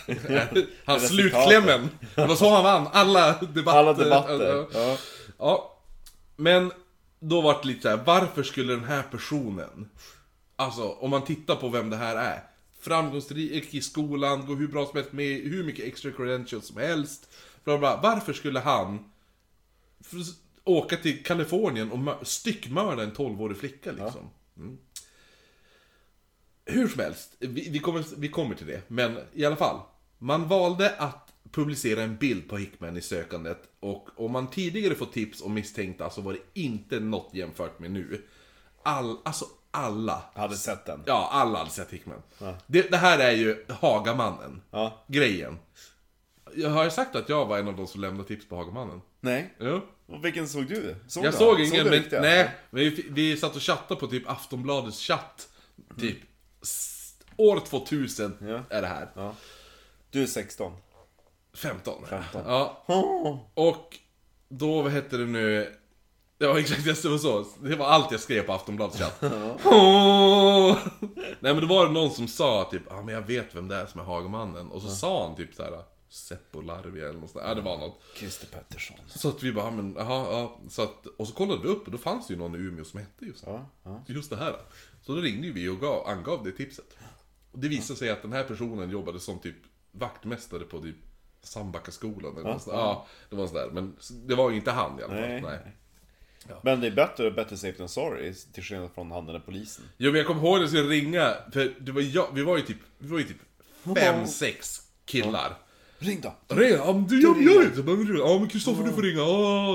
hans 0.84 1.02
Resultatet. 1.02 1.08
slutklämmen. 1.08 1.88
Det 2.14 2.26
var 2.26 2.36
så 2.36 2.54
han 2.54 2.64
vann 2.64 2.88
alla 2.92 3.32
debatter. 3.40 3.78
Alla 3.78 3.92
debatter. 3.92 4.66
Ja. 4.72 4.96
Ja. 5.38 5.82
Men 6.36 6.72
då 7.20 7.40
var 7.40 7.58
det 7.62 7.68
lite 7.68 7.82
så 7.82 7.88
här, 7.88 8.00
varför 8.06 8.42
skulle 8.42 8.72
den 8.72 8.84
här 8.84 9.02
personen, 9.02 9.88
alltså 10.56 10.88
om 10.88 11.10
man 11.10 11.24
tittar 11.24 11.56
på 11.56 11.68
vem 11.68 11.90
det 11.90 11.96
här 11.96 12.16
är, 12.16 12.42
framgångsrik 12.80 13.74
i 13.74 13.80
skolan, 13.80 14.46
går 14.46 14.56
hur 14.56 14.68
bra 14.68 14.86
som 14.86 14.96
helst 14.96 15.12
med 15.12 15.40
hur 15.40 15.64
mycket 15.64 15.84
extra 15.84 16.10
credentials 16.10 16.66
som 16.66 16.76
helst. 16.76 17.28
Bla 17.64 17.78
bla. 17.78 18.00
Varför 18.02 18.32
skulle 18.32 18.60
han 18.60 19.04
åka 20.66 20.96
till 20.96 21.24
Kalifornien 21.24 21.92
och 21.92 21.98
mö- 21.98 22.24
styckmörda 22.24 23.02
en 23.02 23.12
12-årig 23.12 23.56
flicka 23.56 23.92
liksom? 23.92 24.30
Mm. 24.56 24.78
Hur 26.64 26.88
som 26.88 27.00
helst, 27.00 27.36
vi, 27.38 27.70
vi, 27.70 27.78
kommer, 27.78 28.04
vi 28.16 28.28
kommer 28.28 28.54
till 28.54 28.66
det. 28.66 28.82
Men 28.88 29.18
i 29.32 29.44
alla 29.44 29.56
fall. 29.56 29.80
Man 30.18 30.48
valde 30.48 30.96
att 30.98 31.32
publicera 31.50 32.02
en 32.02 32.16
bild 32.16 32.48
på 32.48 32.56
Hickman 32.58 32.96
i 32.96 33.00
sökandet. 33.00 33.62
Och 33.80 34.08
om 34.16 34.32
man 34.32 34.50
tidigare 34.50 34.94
fått 34.94 35.12
tips 35.12 35.42
om 35.42 35.54
misstänkta 35.54 36.10
så 36.10 36.20
var 36.20 36.32
det 36.32 36.60
inte 36.60 37.00
något 37.00 37.34
jämfört 37.34 37.78
med 37.78 37.90
nu. 37.90 38.26
All, 38.82 39.16
alltså 39.24 39.44
alla. 39.70 40.22
Hade 40.34 40.56
sett 40.56 40.84
den. 40.86 41.02
Ja, 41.06 41.28
alla 41.32 41.58
hade 41.58 41.70
sett 41.70 41.90
Hickman. 41.90 42.22
Det, 42.66 42.90
det 42.90 42.96
här 42.96 43.18
är 43.18 43.32
ju 43.32 43.64
Hagamannen. 43.68 44.62
Ja. 44.70 45.04
Grejen. 45.08 45.58
Jag 46.54 46.70
har 46.70 46.84
ju 46.84 46.90
sagt 46.90 47.16
att 47.16 47.28
jag 47.28 47.46
var 47.46 47.58
en 47.58 47.68
av 47.68 47.76
de 47.76 47.86
som 47.86 48.00
lämnade 48.00 48.28
tips 48.28 48.48
på 48.48 48.56
Hagamannen. 48.56 49.00
Nej. 49.20 49.54
Jo. 49.60 49.80
Och 50.06 50.24
vilken 50.24 50.48
såg 50.48 50.66
du? 50.68 50.96
Såg 51.08 51.24
Jag 51.24 51.32
du? 51.32 51.36
såg 51.38 51.60
ingen, 51.60 51.84
du 51.84 51.90
men 51.90 51.92
riktiga? 51.92 52.20
nej. 52.20 52.50
Men 52.70 52.80
vi, 52.82 53.06
vi 53.10 53.36
satt 53.36 53.56
och 53.56 53.62
chattade 53.62 54.00
på 54.00 54.06
typ 54.06 54.28
Aftonbladets 54.30 55.00
chatt. 55.00 55.48
Typ. 56.00 56.16
År 57.36 57.60
2000 57.60 58.36
Ja. 58.40 58.60
är 58.70 58.82
det 58.82 58.88
här. 58.88 59.08
Ja. 59.14 59.34
Du 60.10 60.22
är 60.22 60.26
16. 60.26 60.72
15. 61.54 62.04
15. 62.08 62.42
Ja. 62.46 62.84
Och 63.54 63.96
då, 64.48 64.82
vad 64.82 64.92
hette 64.92 65.16
det 65.16 65.26
nu? 65.26 65.76
Ja 66.38 66.58
exakt, 66.60 66.84
det 67.02 67.08
var 67.08 67.18
så. 67.18 67.44
Det 67.62 67.76
var 67.76 67.86
allt 67.86 68.10
jag 68.12 68.20
skrev 68.20 68.42
på 68.42 68.52
Aftonbladets 68.52 68.98
chatt. 68.98 69.22
Nej 71.40 71.54
men 71.54 71.60
då 71.60 71.66
var 71.66 71.86
det 71.86 71.92
någon 71.92 72.10
som 72.10 72.28
sa 72.28 72.68
typ, 72.70 72.82
ja 72.88 72.96
ah, 72.96 73.02
men 73.02 73.14
jag 73.14 73.22
vet 73.22 73.54
vem 73.54 73.68
det 73.68 73.76
är 73.76 73.86
som 73.86 74.00
är 74.00 74.04
Hagamannen. 74.04 74.70
Och 74.70 74.82
så 74.82 74.88
sa 74.88 75.26
han 75.26 75.36
typ 75.36 75.54
så 75.54 75.62
här 75.62 75.82
Seppo 76.08 76.60
Larvi 76.60 77.00
eller 77.00 77.20
något 77.20 77.30
sånt 77.30 77.42
där. 77.42 77.48
Ja 77.48 77.54
det 77.54 77.60
var 77.60 77.78
något. 77.78 78.02
Christer 78.14 78.46
Pettersson. 78.46 78.96
Så 79.06 79.28
att 79.28 79.42
vi 79.42 79.52
bara, 79.52 79.70
men 79.70 79.94
jaha, 79.98 80.32
ja. 80.32 80.60
Så 80.68 80.82
att, 80.82 81.06
och 81.06 81.28
så 81.28 81.34
kollade 81.34 81.62
vi 81.62 81.68
upp 81.68 81.86
och 81.86 81.92
då 81.92 81.98
fanns 81.98 82.26
det 82.26 82.34
ju 82.34 82.38
någon 82.38 82.54
i 82.54 82.58
Umeå 82.58 82.84
som 82.84 83.00
hette 83.00 83.24
just, 83.24 83.44
Ja, 83.46 83.68
ja. 83.82 84.04
just 84.06 84.30
det 84.30 84.36
här. 84.36 84.56
Så 85.02 85.14
då 85.14 85.20
ringde 85.20 85.50
vi 85.50 85.68
och 85.68 85.80
gav, 85.80 86.06
angav 86.08 86.44
det 86.44 86.52
tipset. 86.52 86.96
Och 87.52 87.58
det 87.58 87.68
visade 87.68 87.98
sig 87.98 88.10
att 88.10 88.22
den 88.22 88.32
här 88.32 88.44
personen 88.44 88.90
jobbade 88.90 89.20
som 89.20 89.38
typ 89.38 89.56
vaktmästare 89.92 90.64
på 90.64 90.80
typ 90.80 90.96
Sandbackaskolan 91.42 92.32
eller 92.36 92.52
något 92.52 92.62
sånt 92.62 92.76
där. 92.76 92.82
Ja, 92.82 93.06
det 93.30 93.36
var 93.36 93.46
sådär. 93.46 93.70
Men 93.72 93.96
det 94.26 94.34
var 94.34 94.50
ju 94.50 94.56
inte 94.56 94.70
han 94.70 95.00
i 95.00 95.02
alla 95.02 95.12
fall. 95.14 95.22
Nej. 95.22 95.40
Nej. 95.42 96.56
Men 96.62 96.80
det 96.80 96.86
är 96.86 96.90
bättre, 96.90 97.30
better 97.30 97.56
safe 97.56 97.78
than 97.78 97.88
sorry, 97.88 98.34
till 98.34 98.62
skillnad 98.62 98.90
från 98.94 99.10
han 99.10 99.26
den 99.26 99.34
där 99.34 99.42
polisen. 99.46 99.84
Jo 99.96 100.10
men 100.10 100.18
jag 100.18 100.26
kommer 100.26 100.42
ihåg 100.42 100.54
att 100.54 100.60
jag 100.60 100.70
skulle 100.70 100.88
ringa, 100.88 101.34
för 101.52 101.74
det 101.80 101.92
var 101.92 102.00
jag, 102.00 102.28
vi 102.34 102.42
var 102.42 102.56
ju 102.56 102.62
typ, 102.62 102.78
vi 102.98 103.08
var 103.08 103.18
ju 103.18 103.24
typ 103.24 103.36
fem, 103.96 104.26
sex 104.26 104.82
killar. 105.04 105.58
Ring 105.98 106.20
då! 106.20 106.54
Ring, 106.54 106.70
ja 106.70 106.92
men 106.92 107.06
du, 107.06 107.22
jag 107.22 107.42
gör 107.42 107.62
inte, 107.62 107.82
men 107.82 108.16
ja 108.18 108.38
men 108.38 108.48
Kristoffer 108.48 108.84
du 108.84 108.92
får 108.92 109.02
ringa, 109.02 109.22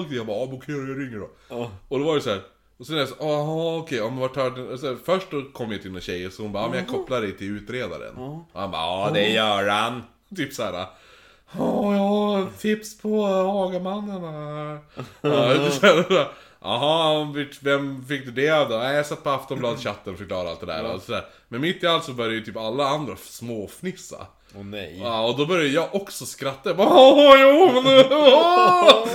okej. 0.05 0.17
Jag 0.17 0.25
bara, 0.25 0.37
ja 0.37 0.45
men 0.45 0.55
okej 0.55 0.75
jag 0.75 0.99
ringer 0.99 1.19
då. 1.19 1.29
Ja. 1.49 1.71
Och 1.87 1.99
då 1.99 2.05
var 2.05 2.15
det 2.15 2.21
så 2.21 2.29
här. 2.29 2.41
Och 2.77 2.87
sen 2.87 2.95
är 2.95 2.99
jag 2.99 3.09
så, 3.09 3.15
jaha 3.19 3.77
okej, 3.77 3.97
ja 3.97 4.09
men 4.09 4.19
vart 4.19 4.33
tar 4.33 4.49
den? 4.49 4.77
Så 4.77 4.87
här, 4.87 4.97
Först 5.05 5.31
då 5.31 5.41
kom 5.53 5.71
jag 5.71 5.81
till 5.81 5.95
en 5.95 6.01
tjej, 6.01 6.31
så 6.31 6.43
hon 6.43 6.51
bara, 6.51 6.63
ja 6.63 6.69
men 6.69 6.77
jag 6.77 6.87
kopplar 6.87 7.21
dig 7.21 7.37
till 7.37 7.57
utredaren. 7.57 8.15
Och 8.15 8.45
han 8.53 8.71
bara, 8.71 8.81
ja 8.81 9.11
det 9.13 9.29
gör 9.29 9.67
han. 9.67 10.03
Typ 10.35 10.53
såhär. 10.53 10.73
Ja, 10.73 11.93
jag 11.95 11.99
har 11.99 12.47
tips 12.57 12.97
på 13.01 13.25
Hagamannen 13.25 14.23
här. 14.23 14.79
Jaha, 16.63 17.33
vem 17.61 18.05
fick 18.05 18.25
du 18.25 18.31
det 18.31 18.49
av 18.49 18.69
då? 18.69 18.75
Jag 18.75 19.05
satt 19.05 19.23
på 19.23 19.29
Aftonbladet-chatten 19.29 20.13
och 20.13 20.19
förklarade 20.19 20.49
allt 20.49 20.59
det 20.59 20.65
där. 20.65 20.93
Och 20.95 21.01
så 21.01 21.11
där. 21.11 21.25
Men 21.47 21.61
mitt 21.61 21.83
i 21.83 21.87
allt 21.87 22.03
så 22.03 22.13
började 22.13 22.35
ju 22.35 22.41
typ 22.41 22.57
alla 22.57 22.87
andra 22.87 23.15
småfnissa. 23.15 24.27
Åh 24.57 24.63
nej. 24.63 24.99
Ja, 25.03 25.27
och 25.27 25.37
då 25.37 25.45
började 25.45 25.67
jag 25.69 25.95
också 25.95 26.25
skratta. 26.25 26.69
Jag 26.69 26.77
bara, 26.77 26.89
Åh, 26.89 27.35
jo, 27.39 27.81
men... 27.81 28.05
åh!" 28.11 29.07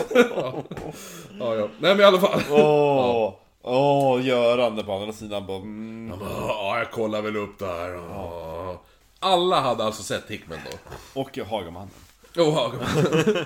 ja, 1.38 1.54
ja. 1.54 1.68
Nej 1.78 1.94
men 1.94 2.00
i 2.00 2.04
alla 2.04 2.20
fall. 2.20 2.40
Åh, 2.50 3.34
åh, 3.62 4.26
Göran 4.26 4.76
där 4.76 4.82
på 4.82 4.92
andra 4.92 5.12
sidan 5.12 5.46
bara... 5.46 5.56
Mm. 5.56 6.08
Jag 6.10 6.18
bara, 6.18 6.28
Ja, 6.48 6.78
jag 6.78 6.90
kollar 6.90 7.22
väl 7.22 7.36
upp 7.36 7.58
det 7.58 7.66
här. 7.66 7.88
Ja. 7.90 8.82
Alla 9.18 9.60
hade 9.60 9.84
alltså 9.84 10.02
sett 10.02 10.30
Hickman 10.30 10.58
då. 10.70 11.20
Och 11.20 11.38
Hagamannen. 11.38 11.90
Jo, 12.34 12.44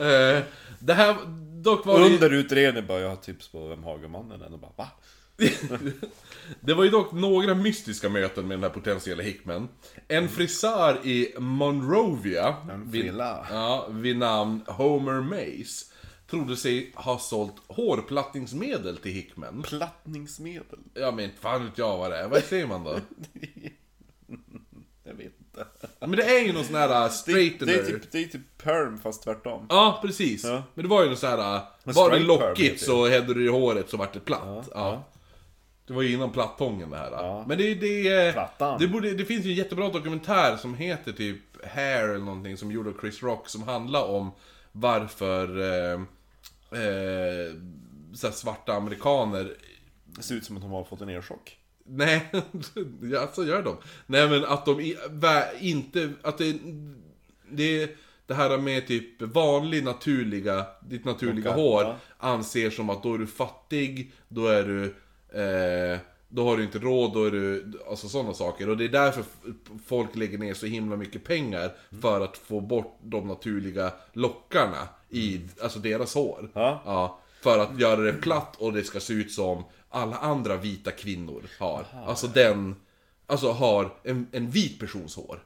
eh, 0.01 0.43
Det 0.79 0.95
här, 0.95 1.17
dock 1.62 1.87
var 1.87 1.99
det, 1.99 2.05
Under 2.07 2.33
utredningen 2.33 2.87
bara, 2.87 3.01
jag 3.01 3.09
har 3.09 3.17
tips 3.17 3.49
på 3.49 3.67
vem 3.69 3.85
Hagamannen 3.85 4.43
är. 4.43 4.53
Och 4.53 4.59
bara, 4.59 4.73
va? 4.77 4.87
det 6.61 6.75
var 6.75 6.85
ju 6.85 6.91
dock 6.91 7.12
några 7.12 7.55
mystiska 7.55 8.09
möten 8.09 8.49
med 8.49 8.59
den 8.59 8.62
här 8.62 8.71
potentiella 8.71 9.23
Hickman. 9.23 9.69
En 10.09 10.29
frisör 10.29 11.07
i 11.07 11.35
Monrovia, 11.39 12.57
vid, 12.85 13.15
ja, 13.51 13.87
vid 13.91 14.17
namn 14.19 14.61
Homer 14.67 15.21
Mace, 15.21 15.87
trodde 16.31 16.57
sig 16.57 16.93
ha 16.95 17.19
sålt 17.19 17.55
hårplattningsmedel 17.67 18.97
till 18.97 19.12
Hickman. 19.12 19.62
Plattningsmedel? 19.62 20.79
Ja 20.95 21.11
men 21.11 21.31
fan 21.41 21.65
vet 21.65 21.79
jag 21.79 21.99
vad 21.99 22.11
det 22.11 22.17
är, 22.17 22.29
vad 22.29 22.43
säger 22.43 22.67
man 22.67 22.85
då? 22.85 22.99
Jag 25.05 25.15
vet 25.15 25.33
inte. 25.39 25.67
Men 26.01 26.11
det 26.11 26.23
är 26.25 26.45
ju 26.47 26.53
någon 26.53 26.65
sån 26.65 26.75
här 26.75 26.89
uh, 26.89 27.05
Det 27.05 27.11
straightener. 27.11 27.73
är 27.73 27.85
typ, 27.85 28.12
det 28.12 28.19
är 28.19 28.25
typ 28.25 28.59
perm 28.62 28.99
fast 28.99 29.23
tvärtom. 29.23 29.67
Ja, 29.69 29.99
precis. 30.03 30.45
Ja. 30.45 30.62
Men 30.75 30.83
det 30.85 30.89
var 30.89 31.03
ju 31.03 31.09
någon 31.09 31.17
sån 31.17 31.31
här... 31.31 31.57
uh, 31.57 31.62
Var 31.85 32.11
det 32.11 32.19
lockigt 32.19 32.81
så 32.81 33.03
hade 33.05 33.35
du 33.35 33.45
i 33.45 33.49
håret 33.49 33.91
så 33.91 33.97
vart 33.97 34.12
det 34.12 34.21
platt. 34.21 34.41
Ja. 34.45 34.65
ja. 34.75 35.05
Det 35.91 35.95
var 35.97 36.03
ju 36.03 36.12
innan 36.12 36.31
plattången 36.31 36.91
det 36.91 36.97
här. 36.97 37.11
Ja. 37.11 37.45
Men 37.49 37.59
det, 37.59 37.75
det, 37.75 38.33
Plattan. 38.33 38.79
det, 38.81 38.89
borde, 38.89 39.11
det 39.15 39.25
finns 39.25 39.47
ju 39.47 39.51
en 39.51 39.57
jättebra 39.57 39.89
dokumentär 39.89 40.57
som 40.57 40.75
heter 40.75 41.12
typ 41.12 41.67
Hair 41.75 42.09
eller 42.09 42.25
någonting 42.25 42.57
som 42.57 42.73
gjord 42.73 42.89
av 42.89 42.95
Chris 43.01 43.23
Rock 43.23 43.49
som 43.49 43.62
handlar 43.62 44.05
om 44.05 44.31
varför 44.73 45.61
eh, 45.61 46.01
eh, 46.81 47.55
så 48.15 48.31
svarta 48.33 48.73
amerikaner 48.73 49.53
Det 50.07 50.23
ser 50.23 50.35
ut 50.35 50.45
som 50.45 50.57
att 50.57 50.62
de 50.62 50.71
har 50.71 50.85
fått 50.85 51.01
en 51.01 51.09
elchock. 51.09 51.57
Nej, 51.85 52.31
ja, 53.12 53.29
så 53.33 53.45
gör 53.45 53.62
de. 53.62 53.77
Nej 54.07 54.29
men 54.29 54.45
att 54.45 54.67
de 54.67 54.81
i- 54.81 54.97
vä- 55.11 55.59
inte, 55.61 56.12
att 56.23 56.39
det, 56.39 56.57
det, 57.51 57.91
det 58.27 58.35
här 58.35 58.59
med 58.59 58.87
typ 58.87 59.23
vanlig 59.23 59.85
naturliga, 59.85 60.67
ditt 60.89 61.05
naturliga 61.05 61.51
Lockar, 61.57 61.62
hår 61.62 61.83
ja. 61.83 61.97
anser 62.19 62.71
som 62.71 62.91
att 62.91 63.03
då 63.03 63.15
är 63.15 63.19
du 63.19 63.27
fattig, 63.27 64.12
då 64.29 64.47
är 64.47 64.62
du, 64.65 64.95
eh, 65.32 65.98
då 66.28 66.44
har 66.44 66.57
du 66.57 66.62
inte 66.62 66.78
råd, 66.78 67.12
då 67.12 67.24
är 67.24 67.31
du, 67.31 67.73
alltså 67.89 68.09
sådana 68.09 68.35
saker. 68.35 68.69
Och 68.69 68.77
det 68.77 68.85
är 68.85 68.89
därför 68.89 69.24
folk 69.86 70.16
lägger 70.16 70.39
ner 70.39 70.55
så 70.55 70.66
himla 70.66 70.97
mycket 70.97 71.24
pengar 71.24 71.73
för 72.02 72.20
att 72.20 72.36
få 72.36 72.61
bort 72.61 72.98
de 73.02 73.28
naturliga 73.28 73.93
lockarna 74.12 74.89
i, 75.09 75.40
alltså 75.62 75.78
deras 75.78 76.15
hår. 76.15 76.51
Ja. 76.55 76.82
Ja, 76.85 77.19
för 77.40 77.59
att 77.59 77.81
göra 77.81 78.01
det 78.01 78.12
platt 78.12 78.57
och 78.59 78.73
det 78.73 78.85
ska 78.85 79.01
se 79.01 79.12
ut 79.12 79.32
som 79.32 79.65
alla 79.89 80.16
andra 80.16 80.57
vita 80.57 80.90
kvinnor 80.90 81.43
har. 81.59 81.85
Alltså 82.07 82.27
den, 82.27 82.77
alltså 83.27 83.51
har 83.52 83.93
en, 84.02 84.27
en 84.32 84.51
vit 84.51 84.81
persons 84.81 85.16
hår. 85.16 85.43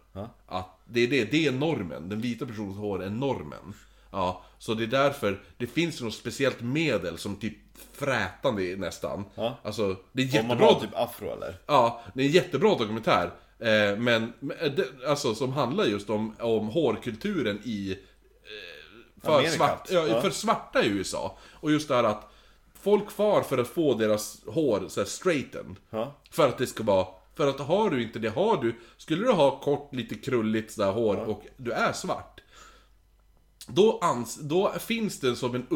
Att 0.46 0.80
det 0.84 1.00
är 1.00 1.08
det, 1.08 1.24
det 1.24 1.46
är 1.46 1.52
normen. 1.52 2.08
Den 2.08 2.20
vita 2.20 2.46
personens 2.46 2.76
hår 2.76 3.02
är 3.02 3.10
normen. 3.10 3.74
Ja, 4.10 4.44
så 4.58 4.74
det 4.74 4.84
är 4.84 4.88
därför, 4.88 5.40
det 5.56 5.66
finns 5.66 6.00
något 6.00 6.14
speciellt 6.14 6.60
medel 6.60 7.18
som 7.18 7.36
typ 7.36 7.56
frätande 7.92 8.76
nästan. 8.76 9.24
Ja. 9.34 9.56
Alltså, 9.62 9.96
det 10.12 10.22
är 10.22 10.40
Om 10.40 10.46
man 10.46 10.56
jättebra. 10.58 10.66
har 10.74 10.80
typ 10.80 10.94
afro 10.94 11.32
eller? 11.32 11.56
Ja, 11.66 12.02
det 12.14 12.22
är 12.22 12.26
en 12.26 12.32
jättebra 12.32 12.74
dokumentär. 12.78 13.30
Eh, 13.58 13.96
men, 13.98 14.32
eh, 14.60 14.72
alltså 15.08 15.34
som 15.34 15.52
handlar 15.52 15.84
just 15.84 16.10
om, 16.10 16.34
om 16.40 16.68
hårkulturen 16.68 17.60
i... 17.64 17.90
Eh, 17.92 19.22
för, 19.24 19.32
Amerikat. 19.34 19.54
svart, 19.56 19.88
ja, 19.90 20.06
Ja. 20.06 20.20
för 20.20 20.30
svarta 20.30 20.82
i 20.82 20.88
USA. 20.88 21.38
Och 21.52 21.72
just 21.72 21.88
det 21.88 21.94
här 21.94 22.04
att 22.04 22.30
folk 22.82 23.10
far 23.10 23.42
för 23.42 23.58
att 23.58 23.68
få 23.68 23.94
deras 23.94 24.42
hår 24.46 24.84
så 24.88 25.00
här 25.00 25.06
straighten. 25.06 25.76
Ja. 25.90 26.14
För 26.30 26.48
att 26.48 26.58
det 26.58 26.66
ska 26.66 26.82
vara... 26.84 27.06
För 27.36 27.46
att 27.48 27.60
har 27.60 27.90
du 27.90 28.02
inte 28.02 28.18
det, 28.18 28.28
har 28.28 28.56
du... 28.62 28.74
Skulle 28.96 29.24
du 29.24 29.32
ha 29.32 29.60
kort, 29.60 29.94
lite 29.94 30.14
krulligt 30.14 30.72
sådär 30.72 30.92
hår 30.92 31.16
och 31.16 31.42
du 31.56 31.72
är 31.72 31.92
svart. 31.92 32.40
Då, 33.66 33.98
ans, 34.02 34.36
då 34.40 34.72
finns 34.80 35.20
det 35.20 35.36
som 35.36 35.54
en 35.54 35.66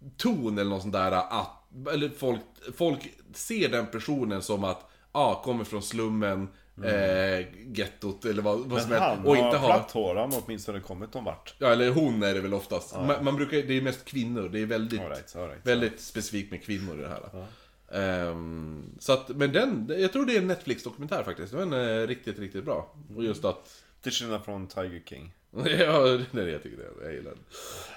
underton 0.00 0.58
eller 0.58 0.70
något 0.70 0.82
sånt 0.82 0.92
där 0.92 1.12
att... 1.12 1.50
Eller 1.92 2.08
folk, 2.08 2.40
folk 2.76 3.12
ser 3.34 3.68
den 3.68 3.86
personen 3.86 4.42
som 4.42 4.64
att, 4.64 4.90
ja, 5.12 5.20
ah, 5.20 5.42
kommer 5.42 5.64
från 5.64 5.82
slummen, 5.82 6.48
eh, 6.84 7.46
gettot 7.76 8.24
eller 8.24 8.42
vad, 8.42 8.58
vad 8.58 8.80
som 8.80 8.90
Men 8.90 9.02
helst. 9.02 9.16
han 9.16 9.26
Och 9.26 9.36
inte 9.36 9.56
har... 9.56 9.68
platt 9.68 9.90
hår, 9.90 10.14
han 10.14 10.32
har 10.32 10.42
åtminstone 10.46 10.80
kommit 10.80 11.14
någon 11.14 11.24
vart. 11.24 11.54
Ja, 11.58 11.68
eller 11.68 11.90
hon 11.90 12.22
är 12.22 12.34
det 12.34 12.40
väl 12.40 12.54
oftast. 12.54 12.94
Man, 12.94 13.24
man 13.24 13.36
brukar, 13.36 13.56
det 13.56 13.76
är 13.76 13.82
mest 13.82 14.04
kvinnor, 14.04 14.48
det 14.48 14.60
är 14.60 14.66
väldigt, 14.66 15.00
All 15.00 15.08
right, 15.08 15.36
all 15.36 15.48
right. 15.48 15.66
väldigt 15.66 16.00
specifikt 16.00 16.50
med 16.50 16.62
kvinnor 16.64 16.98
i 16.98 17.02
det 17.02 17.08
här. 17.08 17.46
Ehm, 17.92 18.84
så 18.98 19.12
att, 19.12 19.28
men 19.28 19.52
den, 19.52 19.92
jag 19.98 20.12
tror 20.12 20.26
det 20.26 20.34
är 20.34 20.38
en 20.38 20.46
Netflix-dokumentär 20.46 21.22
faktiskt. 21.22 21.52
Den 21.52 21.72
är 21.72 22.06
riktigt, 22.06 22.38
riktigt 22.38 22.64
bra. 22.64 22.94
Och 23.16 23.24
just 23.24 23.44
att, 23.44 23.82
Till 24.02 24.12
skillnad 24.12 24.44
från 24.44 24.66
Tiger 24.66 25.02
King. 25.06 25.32
ja, 25.52 25.62
det 25.62 26.40
är 26.40 26.44
det 26.44 26.50
jag 26.50 26.62
tycker 26.62 26.76
det. 26.76 27.04
Jag 27.04 27.14
gillar 27.14 27.30
den. 27.30 27.44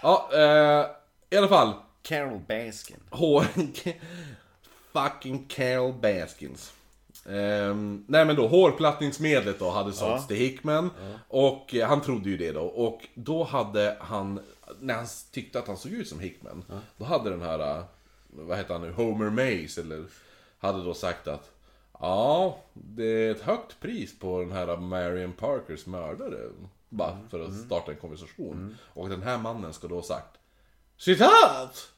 Ja, 0.01 0.29
eh, 0.33 0.85
i 1.29 1.37
alla 1.37 1.47
fall. 1.47 1.73
Carol 2.03 2.39
Baskin. 2.47 2.97
Fucking 4.93 5.45
Carol 5.47 5.93
Baskins. 5.93 6.73
Ehm, 7.29 8.05
nej 8.07 8.25
men 8.25 8.35
då, 8.35 8.47
hårplattningsmedlet 8.47 9.59
då 9.59 9.69
hade 9.69 9.93
sålts 9.93 10.27
till 10.27 10.37
Hickman. 10.37 10.89
Och 11.27 11.75
eh, 11.75 11.87
han 11.87 12.01
trodde 12.01 12.29
ju 12.29 12.37
det 12.37 12.51
då. 12.51 12.63
Och 12.63 13.07
då 13.13 13.43
hade 13.43 13.97
han, 13.99 14.39
när 14.79 14.93
han 14.93 15.07
tyckte 15.31 15.59
att 15.59 15.67
han 15.67 15.77
såg 15.77 15.91
ut 15.91 16.07
som 16.07 16.19
Hickman. 16.19 16.63
Då 16.97 17.05
hade 17.05 17.29
den 17.29 17.41
här, 17.41 17.59
eh, 17.77 17.83
vad 18.27 18.57
heter 18.57 18.73
han 18.73 18.81
nu, 18.81 18.91
Homer 18.91 19.29
Mace 19.29 19.81
eller 19.81 20.03
hade 20.59 20.83
då 20.83 20.93
sagt 20.93 21.27
att 21.27 21.49
Ja, 21.99 22.57
det 22.73 23.05
är 23.05 23.31
ett 23.31 23.41
högt 23.41 23.79
pris 23.79 24.19
på 24.19 24.39
den 24.39 24.51
här 24.51 24.77
Marion 24.77 25.33
Parkers 25.33 25.85
mördare. 25.85 26.39
Bara 26.89 27.17
för 27.29 27.39
att 27.39 27.53
starta 27.65 27.91
en 27.91 27.97
konversation. 27.97 28.77
Och 28.93 29.09
den 29.09 29.21
här 29.21 29.37
mannen 29.37 29.73
ska 29.73 29.87
då 29.87 29.95
ha 29.95 30.03
sagt 30.03 30.37
Citat! 30.97 31.89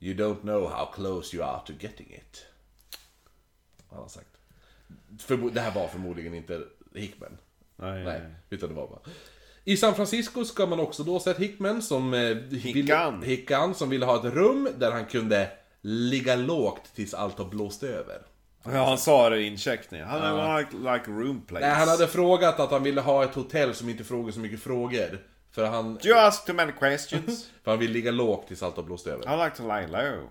You 0.00 0.14
don't 0.14 0.40
know 0.40 0.68
how 0.68 0.86
close 0.94 1.36
you 1.36 1.44
are 1.44 1.60
to 1.66 1.72
getting 1.80 2.10
it. 2.14 2.46
Han 3.90 3.98
har 3.98 4.08
sagt. 4.08 4.28
Förmo- 5.18 5.50
det 5.50 5.60
här 5.60 5.74
var 5.74 5.88
förmodligen 5.88 6.34
inte 6.34 6.62
Hickman. 6.94 7.38
Nej, 7.76 8.04
Nej, 8.04 8.20
utan 8.50 8.68
det 8.68 8.74
var 8.74 8.86
bara... 8.88 9.00
I 9.64 9.76
San 9.76 9.94
Francisco 9.94 10.44
ska 10.44 10.66
man 10.66 10.80
också 10.80 11.02
då 11.02 11.20
sett 11.20 11.38
Hickman 11.38 11.82
som... 11.82 12.14
Eh, 12.14 12.36
Hickan. 12.36 13.20
Ville, 13.20 13.32
Hickan 13.36 13.74
som 13.74 13.90
ville 13.90 14.06
ha 14.06 14.16
ett 14.16 14.34
rum 14.34 14.68
där 14.78 14.90
han 14.92 15.04
kunde 15.06 15.50
ligga 15.80 16.36
lågt 16.36 16.90
tills 16.94 17.14
allt 17.14 17.38
har 17.38 17.44
blåst 17.44 17.82
över. 17.82 18.22
Ja, 18.64 18.84
han 18.84 18.98
sa 18.98 19.30
det 19.30 19.40
i 19.40 19.46
incheckningen. 19.46 20.06
Han 20.08 20.22
är 20.22 20.58
like, 20.58 20.76
like 20.76 21.10
room 21.10 21.40
place. 21.46 21.66
Nej, 21.66 21.74
han 21.74 21.88
hade 21.88 22.08
frågat 22.08 22.60
att 22.60 22.70
han 22.70 22.82
ville 22.82 23.00
ha 23.00 23.24
ett 23.24 23.34
hotell 23.34 23.74
som 23.74 23.88
inte 23.88 24.04
frågar 24.04 24.32
så 24.32 24.40
mycket 24.40 24.60
frågor. 24.62 25.26
För 25.52 25.64
han, 25.64 25.98
you 26.04 26.18
ask 26.18 26.44
too 26.46 26.54
many 26.54 26.72
questions? 26.72 27.50
för 27.62 27.70
han 27.70 27.80
vill 27.80 27.90
ligga 27.92 28.10
lågt 28.10 28.46
tills 28.48 28.62
allt 28.62 28.76
har 28.76 28.82
blåst 28.82 29.06
över. 29.06 29.34
I 29.34 29.44
like 29.44 29.56
to 29.56 29.62
lie 29.62 29.86
low. 29.86 30.28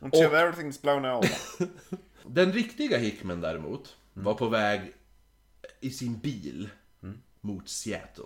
Until 0.00 0.26
Och- 0.26 0.32
everything's 0.32 0.82
blown 0.82 1.04
over. 1.04 1.30
Den 2.26 2.52
riktiga 2.52 2.98
Hickman 2.98 3.40
däremot 3.40 3.96
var 4.14 4.34
på 4.34 4.48
väg 4.48 4.92
i 5.80 5.90
sin 5.90 6.18
bil 6.18 6.68
mot 7.40 7.68
Seattle. 7.68 8.24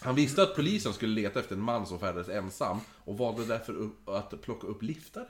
Han 0.00 0.14
visste 0.14 0.42
att 0.42 0.56
polisen 0.56 0.92
skulle 0.92 1.14
leta 1.22 1.40
efter 1.40 1.54
en 1.54 1.60
man 1.62 1.86
som 1.86 1.98
färdades 2.00 2.28
ensam 2.28 2.80
och 3.04 3.18
valde 3.18 3.44
därför 3.44 3.88
att 4.06 4.42
plocka 4.42 4.66
upp 4.66 4.82
liftare. 4.82 5.26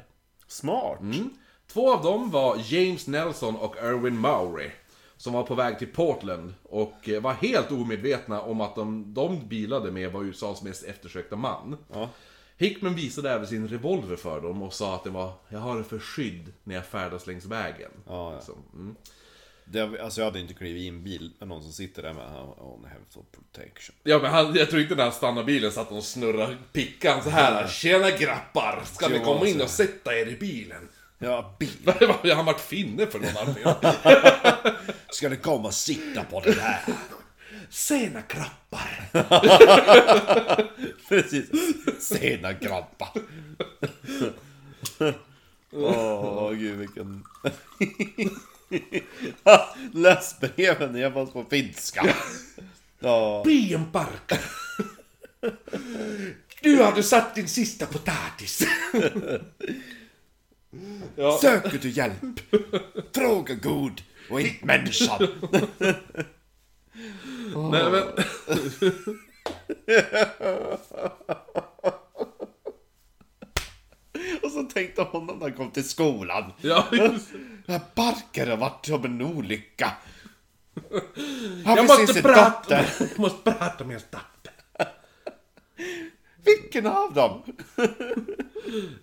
Smart. 0.47 1.01
Mm. 1.01 1.31
Två 1.67 1.93
av 1.95 2.03
dem 2.03 2.31
var 2.31 2.57
James 2.65 3.07
Nelson 3.07 3.57
och 3.57 3.77
Erwin 3.77 4.19
Mowry. 4.19 4.71
Som 5.21 5.33
var 5.33 5.43
på 5.43 5.55
väg 5.55 5.79
till 5.79 5.93
Portland 5.93 6.55
och 6.63 7.09
eh, 7.09 7.23
var 7.23 7.33
helt 7.33 7.71
omedvetna 7.71 8.41
om 8.41 8.61
att 8.61 8.75
de, 8.75 9.15
de 9.15 9.49
bilade 9.49 9.91
med 9.91 10.13
var 10.13 10.23
USAs 10.23 10.63
mest 10.63 10.85
eftersökta 10.85 11.37
man. 11.37 11.77
Ja. 11.93 12.11
Hickman 12.57 12.95
visade 12.95 13.31
även 13.31 13.47
sin 13.47 13.69
revolver 13.69 14.17
för 14.17 14.41
dem 14.41 14.63
och 14.63 14.73
sa 14.73 14.95
att 14.95 15.05
det 15.05 15.11
var 15.11 15.33
Jag 15.49 15.59
har 15.59 15.79
det 15.79 15.85
för 15.85 15.99
skydd 15.99 16.53
när 16.65 16.75
jag 16.75 16.87
färdas 16.87 17.27
längs 17.27 17.45
vägen. 17.45 17.91
Ja, 18.07 18.31
ja. 18.31 18.37
Liksom. 18.37 18.55
Mm. 18.75 18.97
Det, 19.65 20.03
alltså 20.03 20.21
jag 20.21 20.27
hade 20.27 20.41
inte 20.41 20.55
klivit 20.55 20.83
i 20.83 20.89
en 20.89 21.05
bil 21.05 21.33
med 21.39 21.49
någon 21.49 21.63
som 21.63 21.73
sitter 21.73 22.03
där 22.03 22.13
med 22.13 22.25
on 22.59 22.85
have 22.85 23.05
for 23.11 23.25
protection. 23.33 23.97
Ja 24.03 24.19
men 24.19 24.31
han, 24.31 24.55
jag 24.55 24.71
tror 24.71 24.83
inte 24.83 24.95
när 24.95 25.03
han 25.03 25.13
stannade 25.13 25.47
bilen 25.47 25.73
så 25.73 25.81
att 25.81 25.89
de 25.89 26.03
snurrar 26.03 26.59
pickan 26.73 27.23
så 27.23 27.31
här. 27.31 27.69
Tjena 27.69 28.11
grabbar! 28.11 28.83
Ska 28.85 29.09
ni 29.09 29.19
komma 29.19 29.47
in 29.47 29.59
så. 29.59 29.65
och 29.65 29.71
sätta 29.71 30.15
er 30.15 30.27
i 30.27 30.37
bilen? 30.37 30.89
Ja, 31.23 31.57
bil. 31.59 31.93
Han 32.35 32.45
vart 32.45 32.61
finne 32.61 33.07
för 33.07 33.19
någon 33.19 33.37
anledning. 33.37 33.75
Ska 35.11 35.29
ni 35.29 35.37
komma 35.37 35.69
och 35.69 35.75
sitta 35.75 36.25
på 36.25 36.41
det 36.41 36.55
där? 36.55 36.81
Sena 37.71 38.23
grabbar! 38.29 39.11
Precis. 41.09 41.51
Sena 42.01 42.53
grabbar. 42.53 43.13
Åh, 45.73 46.53
gud 46.53 46.79
vilken... 46.79 47.25
Läs 49.93 50.41
breven 50.41 50.97
igen 50.97 51.13
fast 51.13 51.33
på 51.33 51.45
finska. 51.51 52.15
Ja. 52.99 53.43
Bienpark! 53.47 54.33
Du 56.63 56.83
hade 56.83 57.03
satt 57.03 57.35
din 57.35 57.49
sista 57.49 57.87
potatis. 57.87 58.67
Ja, 61.17 61.39
Söker 61.41 61.79
du 61.79 61.91
hjälp? 61.91 62.41
Fråga 63.15 63.55
god 63.55 64.03
och 64.31 64.41
inte 64.41 64.67
människan. 64.67 65.27
nej 67.71 67.91
men... 67.91 68.03
Och 74.43 74.51
så 74.51 74.63
tänkte 74.63 75.03
honom 75.03 75.37
när 75.39 75.47
han 75.47 75.53
kom 75.53 75.71
till 75.71 75.89
skolan. 75.89 76.53
Ja, 76.61 76.87
just. 76.93 77.33
Den 77.33 77.75
här 77.75 77.81
Barker 77.95 78.47
har 78.47 78.57
varit 78.57 78.87
som 78.87 79.05
en 79.05 79.23
olycka. 79.23 79.93
Han 81.65 81.77
Jag 81.77 81.87
måste 81.87 82.15
sin 82.15 82.23
prata, 82.23 82.51
dotter. 82.51 82.91
jag 82.99 83.19
måste 83.19 83.53
prata 83.53 83.85
med 83.85 83.95
hans 83.97 84.07
dotter. 84.11 84.95
Vilken 86.45 86.87
av 86.87 87.15
dem? 87.15 87.43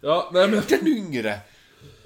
Ja, 0.01 0.29
nej 0.33 0.47
men... 0.47 0.61
Den 0.69 0.87
yngre. 0.87 1.39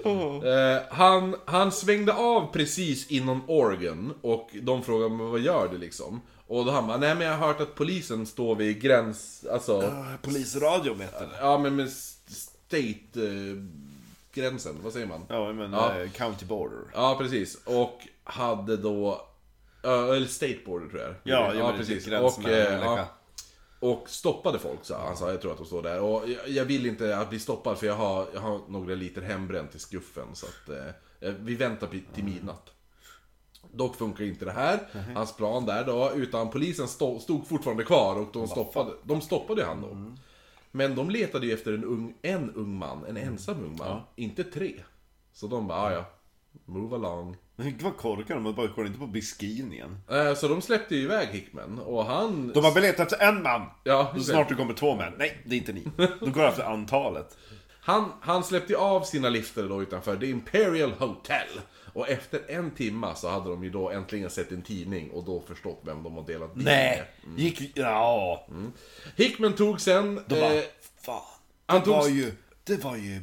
Eh, 0.06 0.82
han, 0.90 1.34
han 1.44 1.72
svängde 1.72 2.12
av 2.14 2.52
precis 2.52 3.10
innan 3.10 3.40
Oregon 3.46 4.14
och 4.22 4.50
de 4.62 4.82
frågade 4.82 5.14
men 5.14 5.30
vad 5.30 5.40
gör 5.40 5.68
du 5.68 5.78
liksom? 5.78 6.20
Och 6.46 6.64
då 6.64 6.70
han 6.72 6.86
bara, 6.86 6.96
nej 6.96 7.14
men 7.14 7.26
jag 7.26 7.34
har 7.36 7.46
hört 7.46 7.60
att 7.60 7.74
polisen 7.74 8.26
står 8.26 8.54
vid 8.56 8.80
gräns, 8.80 9.46
alltså, 9.52 9.92
Polisradio 10.22 10.94
heter 10.94 11.20
det. 11.26 11.36
ja 11.40 11.58
men 11.58 11.76
med 11.76 11.90
state 11.90 13.22
eh, 13.22 13.64
gränsen, 14.34 14.76
vad 14.84 14.92
säger 14.92 15.06
man? 15.06 15.20
Ja, 15.28 15.52
men 15.52 15.72
Ja. 15.72 16.00
eh, 16.00 16.10
County 16.10 16.46
Border. 16.46 16.78
Ja, 16.94 17.16
precis. 17.18 17.58
Och 17.64 18.00
hade 18.24 18.76
då, 18.76 19.26
ja, 19.82 20.14
eller 20.14 20.26
state 20.26 20.58
border 20.66 20.88
tror 20.88 21.00
jag 21.02 21.14
Ja, 21.22 21.54
ja, 21.54 21.68
men 21.68 21.78
precis. 21.78 22.06
Och, 22.06 22.48
eh, 22.48 22.80
ja, 22.84 23.06
och 23.82 24.08
stoppade 24.08 24.58
folk, 24.58 24.84
sa 24.84 25.06
han. 25.06 25.16
sa, 25.16 25.30
jag 25.30 25.40
tror 25.40 25.52
att 25.52 25.58
de 25.58 25.66
står 25.66 25.82
där. 25.82 26.00
Och 26.00 26.28
jag, 26.28 26.48
jag 26.48 26.64
vill 26.64 26.86
inte 26.86 27.16
att 27.18 27.30
bli 27.30 27.38
stoppad 27.38 27.78
för 27.78 27.86
jag 27.86 27.94
har, 27.94 28.26
jag 28.34 28.40
har 28.40 28.60
några 28.68 28.94
liter 28.94 29.22
hembränt 29.22 29.74
i 29.74 29.78
skuffen. 29.78 30.26
Så 30.34 30.46
att 30.46 30.68
eh, 31.20 31.32
vi 31.40 31.54
väntar 31.54 31.88
till 32.14 32.24
midnatt. 32.24 32.70
Dock 33.72 33.96
funkar 33.96 34.24
inte 34.24 34.44
det 34.44 34.52
här, 34.52 34.78
hans 35.14 35.36
plan 35.36 35.66
där 35.66 35.84
då, 35.84 36.12
utan 36.14 36.50
polisen 36.50 36.88
stå, 36.88 37.18
stod 37.18 37.46
fortfarande 37.46 37.84
kvar 37.84 38.16
och 38.16 38.28
de 38.32 38.48
stoppade, 38.48 38.90
de 39.02 39.20
stoppade 39.20 39.64
han 39.64 39.80
då. 39.80 40.14
Men 40.70 40.94
de 40.94 41.10
letade 41.10 41.46
ju 41.46 41.52
efter 41.52 41.72
en 41.72 41.84
ung, 41.84 42.14
en 42.22 42.50
ung 42.54 42.78
man, 42.78 43.04
en 43.06 43.16
ensam 43.16 43.64
ung 43.64 43.76
man, 43.76 44.00
inte 44.16 44.44
tre. 44.44 44.82
Så 45.32 45.46
de 45.46 45.66
bara, 45.68 45.78
"Ah, 45.80 45.92
ja, 45.92 46.04
move 46.64 46.96
along. 46.96 47.36
Vad 47.80 47.96
korkade 47.96 48.40
de, 48.40 48.54
bara 48.54 48.68
kollar 48.68 48.86
inte 48.86 48.98
på 48.98 49.06
beskrivningen. 49.06 49.98
Eh, 50.10 50.34
Så 50.34 50.48
de 50.48 50.62
släppte 50.62 50.94
ju 50.96 51.02
iväg 51.02 51.28
Hickman 51.28 51.78
och 51.78 52.04
han... 52.04 52.52
De 52.54 52.64
har 52.64 52.80
letat 52.80 53.12
efter 53.12 53.26
en 53.28 53.42
man! 53.42 53.62
Ja, 53.84 54.12
Så 54.16 54.22
snart 54.22 54.48
det 54.48 54.54
kommer 54.54 54.74
två 54.74 54.94
män. 54.96 55.12
Nej, 55.18 55.38
det 55.44 55.54
är 55.54 55.58
inte 55.58 55.72
ni. 55.72 55.86
Då 56.20 56.26
går 56.30 56.48
efter 56.48 56.62
antalet. 56.62 57.36
han, 57.80 58.12
han 58.20 58.44
släppte 58.44 58.72
ju 58.72 58.78
av 58.78 59.00
sina 59.02 59.28
lifter 59.28 59.68
då 59.68 59.82
utanför 59.82 60.16
The 60.16 60.26
Imperial 60.26 60.92
Hotel. 60.92 61.48
Och 61.94 62.08
efter 62.08 62.40
en 62.48 62.70
timma 62.70 63.14
så 63.14 63.28
hade 63.28 63.50
de 63.50 63.64
ju 63.64 63.70
då 63.70 63.90
äntligen 63.90 64.30
sett 64.30 64.52
en 64.52 64.62
tidning 64.62 65.10
och 65.10 65.24
då 65.24 65.40
förstått 65.48 65.80
vem 65.84 66.02
de 66.02 66.14
har 66.14 66.22
delat 66.26 66.54
bil 66.54 66.64
Nej! 66.64 67.02
med. 67.24 67.38
Gick... 67.40 67.72
Ja. 67.74 68.46
Hickman 69.16 69.52
tog 69.52 69.80
sen... 69.80 70.20
De 70.26 70.40
bara, 70.40 70.54
eh, 70.54 70.62
fan. 71.02 71.20
han 71.66 71.78
Det 71.80 71.84
tog- 71.84 71.94
var 71.94 72.08
ju... 72.08 72.32
Det 72.64 72.84
var 72.84 72.96
ju... 72.96 73.22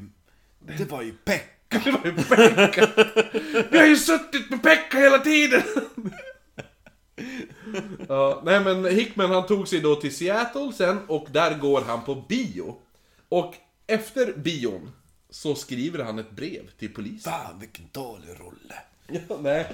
Det 0.77 0.91
var 0.91 1.01
ju 1.01 1.11
Pekka. 1.25 1.43
Det 1.69 1.91
var 1.91 2.05
ju 2.05 2.15
Pekka! 2.15 2.87
Vi 3.71 3.77
har 3.77 3.85
ju 3.85 3.95
suttit 3.95 4.49
med 4.49 4.63
Pekka 4.63 4.97
hela 4.97 5.19
tiden! 5.19 5.63
ja, 8.07 8.41
nej 8.45 8.59
men 8.59 8.85
Hickman 8.85 9.31
han 9.31 9.47
tog 9.47 9.67
sig 9.67 9.79
då 9.79 9.95
till 9.95 10.15
Seattle 10.15 10.73
sen 10.73 10.99
och 11.07 11.27
där 11.31 11.57
går 11.57 11.81
han 11.81 12.03
på 12.03 12.15
bio. 12.15 12.77
Och 13.29 13.55
efter 13.87 14.33
bion 14.33 14.91
så 15.29 15.55
skriver 15.55 16.03
han 16.03 16.19
ett 16.19 16.31
brev 16.31 16.69
till 16.79 16.93
polisen. 16.93 17.33
Fan 17.33 17.59
vilken 17.59 17.89
dålig 17.91 18.29
rolle. 18.39 18.75
Ja, 19.07 19.37
nej. 19.39 19.67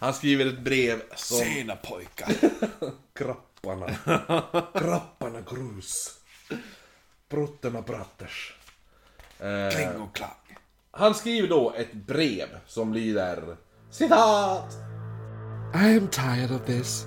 Han 0.00 0.14
skriver 0.14 0.46
ett 0.46 0.58
brev 0.58 1.02
som... 1.16 1.38
Sena 1.38 1.76
pojkar. 1.76 2.32
Krapparna. 3.14 3.88
Krapparna 4.74 5.40
grus. 5.40 6.18
Brutterna 7.28 7.82
bratters. 7.82 8.54
Eh, 9.38 9.76
Kling 9.76 10.00
och 10.00 10.14
klang. 10.16 10.30
Han 10.92 11.14
skriver 11.14 11.48
då 11.48 11.72
ett 11.76 12.06
brev 12.06 12.48
som 12.66 12.92
lyder... 12.92 13.56
Citat! 13.90 14.78
I 15.74 15.96
am 15.96 16.08
tired 16.08 16.50
of 16.50 16.66
this. 16.66 17.06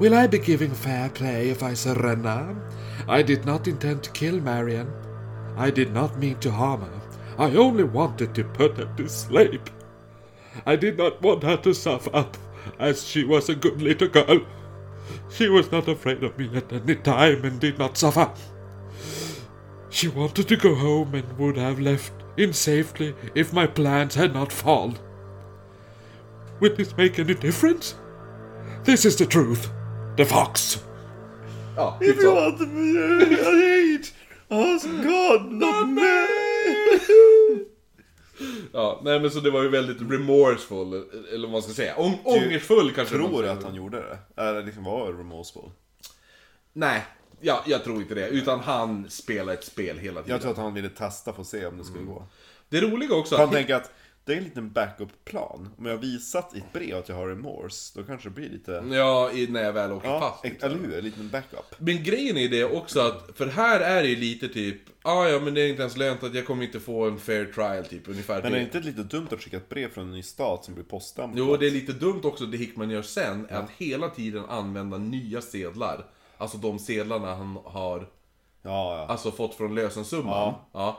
Will 0.00 0.14
I 0.14 0.28
be 0.28 0.38
giving 0.38 0.74
fair 0.74 1.08
play 1.08 1.50
if 1.50 1.62
I 1.62 1.76
surrender? 1.76 2.56
I 3.08 3.22
did 3.22 3.44
not 3.44 3.66
intend 3.66 4.02
to 4.02 4.10
kill 4.10 4.40
Marian. 4.40 4.90
I 5.56 5.70
did 5.70 5.92
not 5.92 6.18
mean 6.18 6.36
to 6.40 6.50
harm 6.50 6.80
her. 6.80 7.00
I 7.38 7.56
only 7.56 7.84
wanted 7.84 8.34
to 8.34 8.44
put 8.44 8.76
her 8.76 8.92
to 8.96 9.08
sleep. 9.08 9.70
I 10.66 10.76
did 10.76 10.98
not 10.98 11.22
want 11.22 11.44
her 11.44 11.56
to 11.56 11.74
suffer, 11.74 12.26
as 12.78 13.06
she 13.06 13.24
was 13.24 13.48
a 13.48 13.54
good 13.54 13.80
little 13.80 14.08
girl. 14.08 14.40
She 15.30 15.48
was 15.48 15.70
not 15.70 15.88
afraid 15.88 16.24
of 16.24 16.38
me 16.38 16.50
at 16.54 16.72
any 16.72 16.96
time 16.96 17.44
and 17.44 17.60
did 17.60 17.78
not 17.78 17.96
suffer. 17.96 18.30
She 19.90 20.08
wanted 20.08 20.48
to 20.48 20.56
go 20.56 20.74
home 20.74 21.14
and 21.14 21.38
would 21.38 21.56
have 21.56 21.78
left 21.78 22.21
in 22.36 22.52
safety 22.52 23.14
if 23.34 23.52
my 23.52 23.66
plans 23.66 24.14
had 24.16 24.34
not 24.34 24.52
fallen. 24.52 24.98
Will 26.60 26.76
this 26.76 26.96
make 26.96 27.22
any 27.22 27.34
difference? 27.34 27.94
This 28.84 29.04
is 29.04 29.16
the 29.16 29.26
truth. 29.26 29.68
The 30.16 30.24
fox. 30.24 30.84
Ja, 31.76 31.98
If 32.00 32.22
you 32.22 32.34
want 32.34 32.58
to 32.58 32.66
be 32.66 32.80
I 32.80 33.96
hate. 33.96 34.12
Ask 34.50 34.86
God, 34.86 35.52
not 35.52 35.88
me. 35.88 36.02
Ja, 38.72 39.00
nej 39.04 39.20
men 39.20 39.30
så 39.30 39.40
det 39.40 39.50
var 39.50 39.62
ju 39.62 39.68
väldigt 39.68 40.00
remorseful, 40.12 40.86
eller 41.34 41.42
vad 41.42 41.50
man 41.50 41.62
ska 41.62 41.72
säga. 41.72 41.94
Ång, 41.96 42.18
ångerfull 42.24 42.92
kanske 42.94 43.14
Tror 43.16 43.28
du 43.28 43.34
ska 43.38 43.52
att 43.52 43.56
säga. 43.58 43.66
han 43.68 43.74
gjorde 43.74 43.96
det? 43.96 44.42
Eller 44.42 44.62
liksom 44.62 44.84
var 44.84 45.12
remorseful? 45.12 45.70
Nej, 46.72 47.04
ja, 47.42 47.64
jag 47.66 47.84
tror 47.84 48.02
inte 48.02 48.14
det. 48.14 48.28
Utan 48.28 48.60
han 48.60 49.10
spelar 49.10 49.52
ett 49.52 49.64
spel 49.64 49.98
hela 49.98 50.22
tiden. 50.22 50.34
Jag 50.34 50.40
tror 50.40 50.50
att 50.52 50.58
han 50.58 50.74
ville 50.74 50.88
testa 50.88 51.32
för 51.32 51.40
att 51.40 51.46
se 51.46 51.66
om 51.66 51.78
det 51.78 51.84
skulle 51.84 52.04
gå. 52.04 52.26
Det 52.68 52.80
roliga 52.80 53.14
också... 53.14 53.36
Han 53.36 53.50
tänker 53.50 53.74
att 53.74 53.92
det 54.24 54.32
är 54.32 54.36
en 54.36 54.44
liten 54.44 54.72
backup-plan. 54.72 55.68
Om 55.78 55.86
jag 55.86 55.92
har 55.92 55.98
visat 55.98 56.54
i 56.54 56.58
ett 56.58 56.72
brev 56.72 56.96
att 56.96 57.08
jag 57.08 57.16
har 57.16 57.28
remorse, 57.28 57.98
då 57.98 58.06
kanske 58.06 58.28
det 58.28 58.34
blir 58.34 58.48
lite... 58.50 58.84
Ja, 58.90 59.30
när 59.48 59.62
jag 59.62 59.72
väl 59.72 59.92
åker 59.92 60.08
Ja, 60.08 60.20
fast. 60.20 60.44
liksom. 60.44 60.70
eller 60.70 60.80
hur? 60.80 60.98
En 60.98 61.04
liten 61.04 61.28
backup. 61.28 61.74
Men 61.78 62.02
grejen 62.02 62.36
är 62.36 62.48
det 62.48 62.64
också 62.64 63.00
att, 63.00 63.30
för 63.34 63.46
här 63.46 63.80
är 63.80 64.02
det 64.02 64.08
ju 64.08 64.16
lite 64.16 64.48
typ, 64.48 64.76
ah, 65.02 65.28
ja 65.28 65.40
men 65.40 65.54
det 65.54 65.60
är 65.60 65.68
inte 65.68 65.82
ens 65.82 65.96
lönt 65.96 66.22
att 66.22 66.34
jag 66.34 66.46
kommer 66.46 66.64
inte 66.64 66.80
få 66.80 67.04
en 67.06 67.18
fair 67.18 67.44
trial 67.44 67.84
typ, 67.84 68.08
ungefär. 68.08 68.42
Men 68.42 68.52
är 68.52 68.56
det. 68.56 68.62
inte 68.62 68.80
lite 68.80 69.02
dumt 69.02 69.28
att 69.30 69.42
skicka 69.42 69.56
ett 69.56 69.68
brev 69.68 69.90
från 69.92 70.04
en 70.04 70.12
ny 70.12 70.22
stat 70.22 70.64
som 70.64 70.74
blir 70.74 70.84
poststämplat? 70.84 71.38
Jo, 71.38 71.56
det 71.56 71.66
är 71.66 71.70
lite 71.70 71.92
dumt 71.92 72.20
också 72.24 72.46
det 72.46 72.56
Hickman 72.56 72.90
gör 72.90 73.02
sen, 73.02 73.46
är 73.50 73.56
att 73.56 73.70
hela 73.70 74.08
tiden 74.08 74.44
använda 74.44 74.98
nya 74.98 75.42
sedlar. 75.42 76.04
Alltså 76.42 76.58
de 76.58 76.78
sedlarna 76.78 77.34
han 77.34 77.58
har 77.64 77.98
Ja, 78.62 78.96
ja. 78.96 79.06
alltså 79.06 79.30
fått 79.30 79.54
från 79.54 79.74
lösensumman. 79.74 80.54
Ja. 80.72 80.98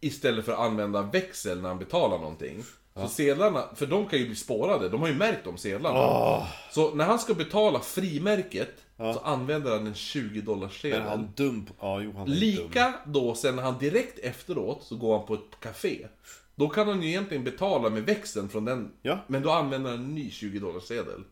Istället 0.00 0.44
för 0.44 0.52
att 0.52 0.58
använda 0.58 1.02
växel 1.02 1.60
när 1.60 1.68
han 1.68 1.78
betalar 1.78 2.18
någonting. 2.18 2.64
Så 2.96 3.08
sedlarna, 3.08 3.64
för 3.74 3.86
de 3.86 4.06
kan 4.06 4.18
ju 4.18 4.26
bli 4.26 4.36
spårade, 4.36 4.88
de 4.88 5.00
har 5.00 5.08
ju 5.08 5.14
märkt 5.14 5.44
de 5.44 5.56
sedlarna. 5.56 6.46
Så 6.70 6.94
när 6.94 7.04
han 7.04 7.18
ska 7.18 7.34
betala 7.34 7.80
frimärket, 7.80 8.70
så 8.96 9.18
använder 9.24 9.70
han 9.70 9.86
en 9.86 9.94
20 9.94 10.40
dollars 10.40 10.80
sedel. 10.80 11.02
han 11.02 11.28
dum? 11.36 11.66
Ja, 11.80 12.00
jo, 12.00 12.12
han 12.12 12.22
är 12.22 12.26
dum. 12.26 12.34
Lika 12.34 12.94
då 13.06 13.34
sen 13.34 13.56
när 13.56 13.62
han 13.62 13.78
direkt 13.78 14.18
efteråt 14.18 14.82
så 14.82 14.96
går 14.96 15.18
han 15.18 15.26
på 15.26 15.34
ett 15.34 15.60
café. 15.60 16.06
Då 16.54 16.68
kan 16.68 16.88
han 16.88 17.02
ju 17.02 17.08
egentligen 17.08 17.44
betala 17.44 17.90
med 17.90 18.02
växeln 18.02 18.48
från 18.48 18.64
den, 18.64 18.92
men 19.26 19.42
då 19.42 19.50
använder 19.50 19.90
han 19.90 19.98
en 20.00 20.14
ny 20.14 20.30
20 20.30 20.58
dollars 20.58 20.82
sedel. 20.82 21.24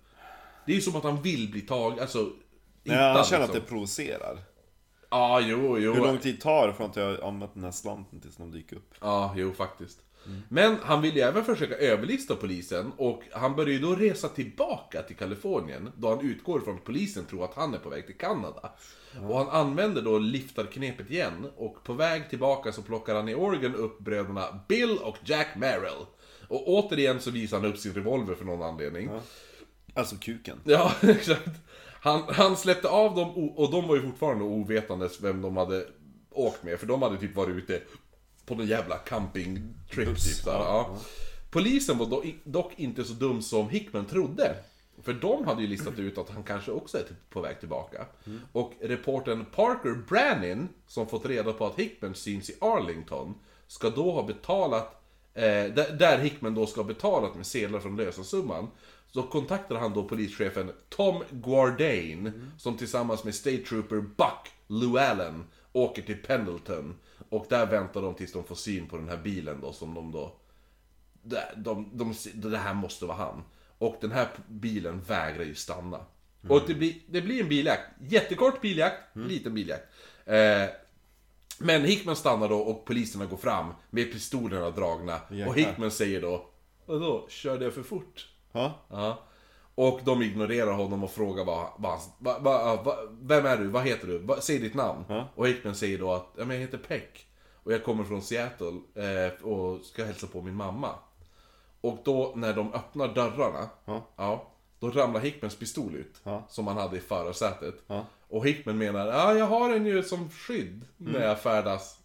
Det 0.66 0.72
är 0.72 0.76
ju 0.76 0.82
som 0.82 0.96
att 0.96 1.04
han 1.04 1.22
vill 1.22 1.50
bli 1.50 1.60
tagen, 1.60 2.00
alltså... 2.00 2.30
Nej, 2.82 2.96
hittad, 2.96 3.26
känner 3.26 3.44
att 3.44 3.52
det 3.52 3.58
liksom. 3.58 3.68
provocerar. 3.68 4.38
Ja, 5.10 5.40
jo, 5.40 5.78
jo. 5.78 5.92
Hur 5.92 6.00
lång 6.00 6.18
tid 6.18 6.40
tar 6.40 6.68
det 6.68 6.74
från 6.74 6.90
att 6.90 6.96
jag 6.96 7.22
använt 7.22 7.54
den 7.54 7.64
här 7.64 7.70
slanten 7.70 8.20
tills 8.20 8.36
de 8.36 8.50
dyker 8.50 8.76
upp? 8.76 8.94
Ja, 9.00 9.34
jo 9.36 9.52
faktiskt. 9.52 9.98
Men 10.48 10.76
han 10.82 11.02
ville 11.02 11.14
ju 11.14 11.20
även 11.20 11.44
försöka 11.44 11.74
överlista 11.74 12.36
polisen 12.36 12.92
och 12.96 13.22
han 13.32 13.56
börjar 13.56 13.72
ju 13.72 13.78
då 13.78 13.94
resa 13.94 14.28
tillbaka 14.28 15.02
till 15.02 15.16
Kalifornien 15.16 15.92
då 15.96 16.08
han 16.08 16.20
utgår 16.20 16.60
från 16.60 16.74
att 16.74 16.84
polisen 16.84 17.24
tror 17.24 17.44
att 17.44 17.54
han 17.54 17.74
är 17.74 17.78
på 17.78 17.88
väg 17.88 18.06
till 18.06 18.18
Kanada. 18.18 18.72
Och 19.28 19.38
han 19.38 19.48
använder 19.48 20.02
då 20.02 20.18
liftarknepet 20.18 21.10
igen 21.10 21.50
och 21.56 21.84
på 21.84 21.92
väg 21.92 22.30
tillbaka 22.30 22.72
så 22.72 22.82
plockar 22.82 23.14
han 23.14 23.28
i 23.28 23.34
Oregon 23.34 23.74
upp 23.74 23.98
bröderna 23.98 24.60
Bill 24.68 24.98
och 24.98 25.16
Jack 25.24 25.48
Merrill. 25.56 26.06
Och 26.48 26.68
återigen 26.68 27.20
så 27.20 27.30
visar 27.30 27.60
han 27.60 27.66
upp 27.66 27.78
sin 27.78 27.94
revolver 27.94 28.34
för 28.34 28.44
någon 28.44 28.62
anledning. 28.62 29.10
Alltså 29.94 30.16
kuken. 30.16 30.60
Ja, 30.64 30.92
exakt. 31.00 31.50
Han, 32.04 32.22
han 32.28 32.56
släppte 32.56 32.88
av 32.88 33.14
dem 33.14 33.30
och 33.56 33.70
de 33.70 33.88
var 33.88 33.96
ju 33.96 34.02
fortfarande 34.02 34.44
ovetandes 34.44 35.20
vem 35.20 35.42
de 35.42 35.56
hade 35.56 35.86
åkt 36.30 36.62
med. 36.62 36.78
För 36.78 36.86
de 36.86 37.02
hade 37.02 37.18
typ 37.18 37.36
varit 37.36 37.56
ute 37.56 37.82
på 38.46 38.54
någon 38.54 38.66
jävla 38.66 38.96
campingtrip 38.96 40.08
typ 40.08 40.18
såhär. 40.18 40.58
Ja. 40.58 40.98
Polisen 41.50 41.98
var 41.98 42.06
do, 42.06 42.22
dock 42.44 42.72
inte 42.76 43.04
så 43.04 43.12
dum 43.12 43.42
som 43.42 43.68
Hickman 43.68 44.06
trodde. 44.06 44.56
För 45.02 45.12
de 45.12 45.44
hade 45.44 45.62
ju 45.62 45.68
listat 45.68 45.98
ut 45.98 46.18
att 46.18 46.30
han 46.30 46.42
kanske 46.42 46.70
också 46.70 46.98
är 46.98 47.02
typ 47.02 47.30
på 47.30 47.40
väg 47.40 47.60
tillbaka. 47.60 48.06
Och 48.52 48.72
reporten 48.80 49.44
Parker 49.44 49.94
Brannin, 50.08 50.68
som 50.86 51.06
fått 51.06 51.26
reda 51.26 51.52
på 51.52 51.66
att 51.66 51.78
Hickman 51.78 52.14
syns 52.14 52.50
i 52.50 52.56
Arlington, 52.60 53.34
ska 53.66 53.90
då 53.90 54.12
ha 54.12 54.22
betalat, 54.22 55.02
eh, 55.34 55.64
där 55.74 56.18
Hickman 56.18 56.54
då 56.54 56.66
ska 56.66 56.80
ha 56.80 56.88
betalat 56.88 57.34
med 57.34 57.46
sedlar 57.46 57.80
från 57.80 57.96
lösensumman. 57.96 58.68
Så 59.14 59.22
kontaktar 59.22 59.76
han 59.76 59.94
då 59.94 60.04
polischefen 60.04 60.72
Tom 60.88 61.22
Guardane, 61.30 62.32
som 62.58 62.76
tillsammans 62.76 63.24
med 63.24 63.34
State 63.34 63.58
Trooper 63.58 64.00
Buck 64.00 64.50
Llewellyn 64.66 65.44
åker 65.72 66.02
till 66.02 66.22
Pendleton. 66.22 66.94
Och 67.28 67.46
där 67.48 67.66
väntar 67.66 68.02
de 68.02 68.14
tills 68.14 68.32
de 68.32 68.44
får 68.44 68.54
syn 68.54 68.88
på 68.88 68.96
den 68.96 69.08
här 69.08 69.16
bilen 69.16 69.60
då 69.60 69.72
som 69.72 69.94
de 69.94 70.12
då 70.12 70.36
det, 71.22 71.54
de, 71.56 71.90
de, 71.92 72.14
det 72.34 72.58
här 72.58 72.74
måste 72.74 73.06
vara 73.06 73.16
han. 73.16 73.42
Och 73.78 73.96
den 74.00 74.12
här 74.12 74.28
bilen 74.48 75.00
vägrar 75.00 75.44
ju 75.44 75.54
stanna. 75.54 76.00
Och 76.48 76.62
det 76.66 76.74
blir, 76.74 76.94
det 77.06 77.20
blir 77.20 77.42
en 77.42 77.48
biljakt. 77.48 77.82
Jättekort 78.00 78.60
biljakt, 78.60 79.16
liten 79.16 79.54
biljakt. 79.54 79.84
Eh, 80.24 80.64
men 81.58 81.84
Hickman 81.84 82.16
stannar 82.16 82.48
då 82.48 82.58
och 82.58 82.84
poliserna 82.84 83.26
går 83.26 83.36
fram 83.36 83.72
med 83.90 84.12
pistolerna 84.12 84.70
dragna. 84.70 85.20
Jäklar. 85.30 85.46
Och 85.46 85.58
Hickman 85.58 85.90
säger 85.90 86.20
då 86.22 86.48
Vadå, 86.86 87.26
körde 87.28 87.64
jag 87.64 87.74
för 87.74 87.82
fort? 87.82 88.28
Ja. 88.52 88.72
Ja. 88.88 89.18
Och 89.74 90.00
de 90.04 90.22
ignorerar 90.22 90.72
honom 90.72 91.04
och 91.04 91.10
frågar 91.10 91.44
vad, 91.44 91.66
vad, 91.76 91.98
vad, 92.18 92.42
vad, 92.42 92.84
vad, 92.84 92.96
Vem 93.20 93.46
är 93.46 93.56
du? 93.56 93.68
Vad 93.68 93.82
heter 93.82 94.06
du? 94.06 94.18
Vad, 94.18 94.42
säg 94.42 94.58
ditt 94.58 94.74
namn. 94.74 95.04
Ja. 95.08 95.28
Och 95.34 95.48
Hickman 95.48 95.74
säger 95.74 95.98
då 95.98 96.12
att 96.12 96.26
ja, 96.36 96.44
men 96.44 96.56
jag 96.56 96.60
heter 96.60 96.78
Peck. 96.78 97.26
Och 97.64 97.72
jag 97.72 97.84
kommer 97.84 98.04
från 98.04 98.22
Seattle 98.22 98.80
eh, 98.94 99.44
och 99.46 99.84
ska 99.84 100.04
hälsa 100.04 100.26
på 100.26 100.42
min 100.42 100.54
mamma. 100.54 100.90
Och 101.80 101.98
då 102.04 102.32
när 102.36 102.54
de 102.54 102.72
öppnar 102.74 103.08
dörrarna, 103.08 103.68
Ja. 104.16 104.50
då 104.78 104.90
ramlar 104.90 105.20
Hickmans 105.20 105.56
pistol 105.56 105.94
ut. 105.94 106.20
Ja. 106.22 106.42
Som 106.48 106.66
han 106.66 106.76
hade 106.76 106.96
i 106.96 107.00
förarsätet. 107.00 107.74
Ja. 107.86 108.04
Och 108.28 108.46
Hickman 108.46 108.78
menar, 108.78 109.06
ja 109.06 109.34
jag 109.34 109.46
har 109.46 109.70
den 109.70 109.86
ju 109.86 110.02
som 110.02 110.30
skydd 110.30 110.84
när 110.96 111.26
jag 111.26 111.40
färdas 111.40 111.98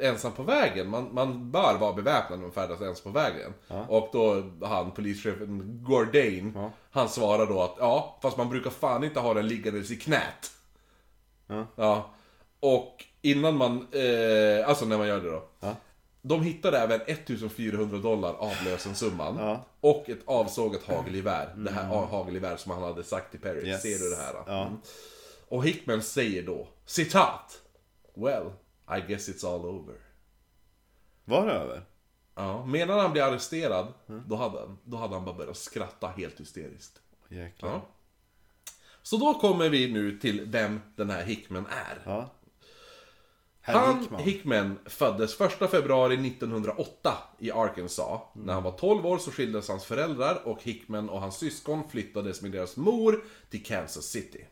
ensam 0.00 0.32
på 0.32 0.42
vägen. 0.42 0.88
Man, 0.90 1.14
man 1.14 1.50
bör 1.50 1.78
vara 1.78 1.92
beväpnad 1.92 2.38
när 2.38 2.46
man 2.46 2.52
färdas 2.52 2.80
ensam 2.80 3.12
på 3.12 3.18
vägen. 3.18 3.54
Och 3.88 4.08
då 4.12 4.44
han, 4.66 4.90
polischefen 4.90 5.80
Gordane, 5.84 6.52
Ja. 6.54 6.70
han 6.90 7.08
svarar 7.08 7.46
då 7.46 7.62
att 7.62 7.74
ja, 7.78 8.18
fast 8.22 8.36
man 8.36 8.48
brukar 8.48 8.70
fan 8.70 9.04
inte 9.04 9.20
ha 9.20 9.34
den 9.34 9.48
liggandes 9.48 9.90
i 9.90 9.96
knät. 9.96 10.50
Ja. 11.46 11.66
Ja. 11.76 12.10
Och 12.60 13.04
innan 13.22 13.56
man, 13.56 13.86
eh, 13.92 14.68
alltså 14.68 14.84
när 14.84 14.98
man 14.98 15.08
gör 15.08 15.20
det 15.20 15.30
då. 15.30 15.42
Ja. 15.60 15.76
De 16.22 16.42
hittade 16.42 16.78
även 16.78 17.00
1400 17.06 17.98
dollar 17.98 18.34
av 18.34 18.52
lösensumman. 18.64 19.36
Ja. 19.38 19.64
Och 19.80 20.08
ett 20.10 20.20
avsågat 20.24 20.82
hagelgevär. 20.82 21.54
Det 21.56 21.70
här 21.70 21.84
hagelgevär 21.84 22.56
som 22.56 22.72
han 22.72 22.82
hade 22.82 23.04
sagt 23.04 23.30
till 23.30 23.40
Perry. 23.40 23.68
Yes. 23.68 23.82
Ser 23.82 23.98
du 23.98 24.10
det 24.10 24.16
här? 24.16 24.34
Ja. 24.46 24.62
Mm. 24.66 24.78
Och 25.48 25.64
Hickman 25.66 26.02
säger 26.02 26.42
då, 26.42 26.68
citat. 26.86 27.60
Well, 28.14 28.44
I 28.96 29.00
guess 29.08 29.28
it's 29.28 29.54
all 29.54 29.66
over. 29.66 29.94
Var 31.24 31.46
det 31.46 31.52
över? 31.52 31.82
Ja, 32.34 32.66
när 32.66 32.98
han 32.98 33.12
blev 33.12 33.24
arresterad, 33.24 33.92
då, 34.26 34.36
hade 34.36 34.60
han, 34.60 34.78
då 34.84 34.96
hade 34.96 35.14
han 35.14 35.24
bara 35.24 35.34
börjat 35.34 35.56
skratta 35.56 36.08
helt 36.08 36.40
hysteriskt. 36.40 37.00
Jäklar. 37.28 37.70
Ja. 37.70 37.86
Så 39.02 39.16
då 39.16 39.34
kommer 39.34 39.68
vi 39.68 39.92
nu 39.92 40.18
till 40.18 40.44
vem 40.46 40.80
den 40.96 41.10
här 41.10 41.24
Hickman 41.24 41.66
är. 41.66 42.02
Ja. 42.04 42.30
Han, 43.60 44.00
Hickman. 44.00 44.20
Hickman, 44.20 44.78
föddes 44.84 45.40
1 45.40 45.70
februari 45.70 46.14
1908 46.28 47.18
i 47.38 47.52
Arkansas. 47.52 48.20
När 48.32 48.52
han 48.52 48.62
var 48.62 48.72
12 48.72 49.06
år 49.06 49.18
så 49.18 49.30
skildes 49.30 49.68
hans 49.68 49.84
föräldrar 49.84 50.48
och 50.48 50.62
Hickman 50.62 51.08
och 51.08 51.20
hans 51.20 51.36
syskon 51.36 51.88
flyttades 51.90 52.42
med 52.42 52.52
deras 52.52 52.76
mor 52.76 53.24
till 53.50 53.64
Kansas 53.64 54.04
City. 54.04 54.46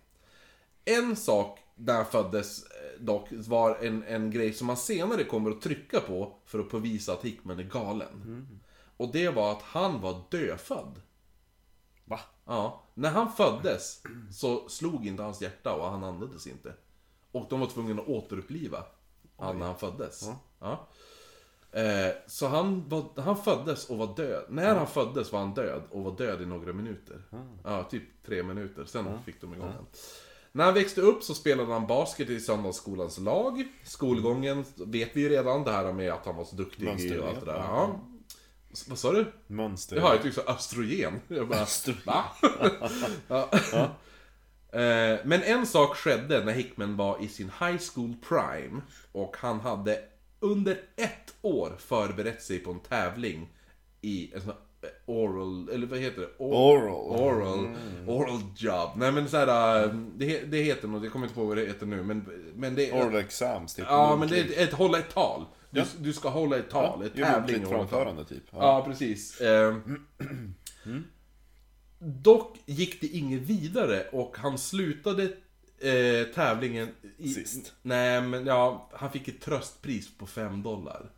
En 0.84 1.16
sak 1.16 1.58
han 1.86 2.06
föddes 2.06 2.62
eh, 2.62 3.00
dock 3.00 3.28
var 3.30 3.76
en, 3.76 4.04
en 4.04 4.30
grej 4.30 4.52
som 4.52 4.66
man 4.66 4.76
senare 4.76 5.24
kommer 5.24 5.50
att 5.50 5.60
trycka 5.62 6.00
på 6.00 6.36
för 6.44 6.58
att 6.58 6.70
påvisa 6.70 7.12
att 7.12 7.24
Hickman 7.24 7.58
är 7.58 7.62
galen. 7.64 8.46
Och 8.96 9.12
det 9.12 9.28
var 9.28 9.52
att 9.52 9.62
han 9.62 10.00
var 10.00 10.22
dödfödd. 10.30 11.00
Va? 12.04 12.20
Ja, 12.44 12.82
när 12.94 13.10
han 13.10 13.32
föddes 13.32 14.02
så 14.32 14.68
slog 14.68 15.06
inte 15.06 15.22
hans 15.22 15.42
hjärta 15.42 15.74
och 15.74 15.90
han 15.90 16.04
andades 16.04 16.46
inte. 16.46 16.74
Och 17.32 17.46
de 17.50 17.60
var 17.60 17.66
tvungna 17.66 18.02
att 18.02 18.08
återuppliva 18.08 18.84
han 19.38 19.58
när 19.58 19.66
han 19.66 19.76
föddes. 19.78 20.22
Ja. 20.60 20.88
Eh, 21.80 22.14
så 22.26 22.46
han, 22.46 22.88
var, 22.88 23.20
han 23.20 23.36
föddes 23.36 23.90
och 23.90 23.98
var 23.98 24.16
död. 24.16 24.44
När 24.48 24.74
han 24.74 24.86
föddes 24.86 25.32
var 25.32 25.38
han 25.38 25.54
död 25.54 25.82
och 25.90 26.04
var 26.04 26.16
död 26.16 26.42
i 26.42 26.46
några 26.46 26.72
minuter. 26.72 27.22
Ja, 27.64 27.82
typ 27.84 28.02
tre 28.26 28.42
minuter. 28.42 28.84
Sen 28.84 29.22
fick 29.22 29.40
de 29.40 29.54
igång 29.54 29.68
honom. 29.68 29.86
När 30.56 30.64
han 30.64 30.74
växte 30.74 31.00
upp 31.00 31.22
så 31.22 31.34
spelade 31.34 31.72
han 31.72 31.86
basket 31.86 32.30
i 32.30 32.40
söndagsskolans 32.40 33.18
lag. 33.18 33.64
Skolgången 33.84 34.64
vet 34.76 35.16
vi 35.16 35.20
ju 35.20 35.28
redan, 35.28 35.64
det 35.64 35.70
här 35.70 35.92
med 35.92 36.12
att 36.12 36.26
han 36.26 36.36
var 36.36 36.44
så 36.44 36.56
duktig 36.56 36.88
och 36.88 36.92
allt 37.28 37.40
det 37.40 37.46
där. 37.46 37.54
Ja. 37.54 38.00
Vad 38.88 38.98
sa 38.98 39.12
du? 39.12 39.32
Mönster. 39.46 39.96
Jaha, 39.96 40.12
jag 40.14 40.22
tyckte 40.22 40.40
så 40.40 40.50
östrogen. 40.50 41.20
Jag 41.28 41.48
bara, 41.48 41.66
va? 42.04 42.24
ja. 43.28 43.50
Eh, 44.80 45.18
Men 45.24 45.42
en 45.42 45.66
sak 45.66 45.96
skedde 45.96 46.44
när 46.44 46.52
Hickman 46.52 46.96
var 46.96 47.22
i 47.22 47.28
sin 47.28 47.50
high 47.60 47.78
school 47.92 48.14
prime. 48.28 48.80
Och 49.12 49.36
han 49.38 49.60
hade 49.60 49.98
under 50.40 50.80
ett 50.96 51.34
år 51.42 51.76
förberett 51.78 52.42
sig 52.42 52.58
på 52.58 52.70
en 52.70 52.80
tävling 52.80 53.48
i 54.00 54.34
en 54.34 54.40
sån 54.40 54.54
oral, 55.06 55.68
eller 55.68 55.86
vad 55.86 55.98
heter 55.98 56.20
det? 56.20 56.28
Or- 56.38 56.52
Oral. 56.54 57.20
Oral, 57.20 57.76
oral 58.06 58.40
job. 58.56 58.90
Nej 58.96 59.12
men 59.12 59.28
såhär, 59.28 59.84
eh, 59.84 59.90
det, 60.16 60.40
det 60.40 60.62
heter 60.62 60.88
något, 60.88 61.02
jag 61.02 61.12
kommer 61.12 61.26
inte 61.26 61.34
på 61.34 61.44
vad 61.44 61.56
det 61.56 61.66
heter 61.66 61.86
nu 61.86 62.02
men, 62.02 62.24
men 62.54 62.74
det 62.74 62.92
Oral 62.92 63.16
exams, 63.16 63.74
typ. 63.74 63.84
Ja 63.88 64.16
men 64.16 64.28
det 64.28 64.38
är 64.40 64.44
ett, 64.44 64.50
ett 64.58 64.72
hålla 64.72 64.98
ett 64.98 65.10
tal. 65.14 65.44
Du, 65.70 65.82
du 65.98 66.12
ska 66.12 66.28
hålla 66.28 66.56
ett 66.56 66.70
tal, 66.70 67.02
ett 67.02 67.12
Jo, 67.14 67.24
tävling. 67.24 67.56
ett 67.56 67.62
tal. 67.62 67.72
framförande, 67.72 68.24
typ. 68.24 68.42
Ja. 68.50 68.58
Ja, 68.60 68.84
precis. 68.84 69.40
Eh, 69.40 69.76
Dock 71.98 72.56
gick 72.66 73.00
det 73.00 73.06
inget 73.06 73.40
vidare 73.42 74.06
och 74.12 74.36
han 74.38 74.58
slutade 74.58 75.22
eh, 75.78 76.26
tävlingen 76.34 76.88
i, 77.18 77.28
Sist. 77.28 77.72
Nej, 77.82 78.20
men 78.20 78.46
ja, 78.46 78.90
han 78.92 79.10
fick 79.12 79.28
ett 79.28 79.40
tröstpris 79.40 80.18
på 80.18 80.26
5 80.26 80.62
dollar. 80.62 81.10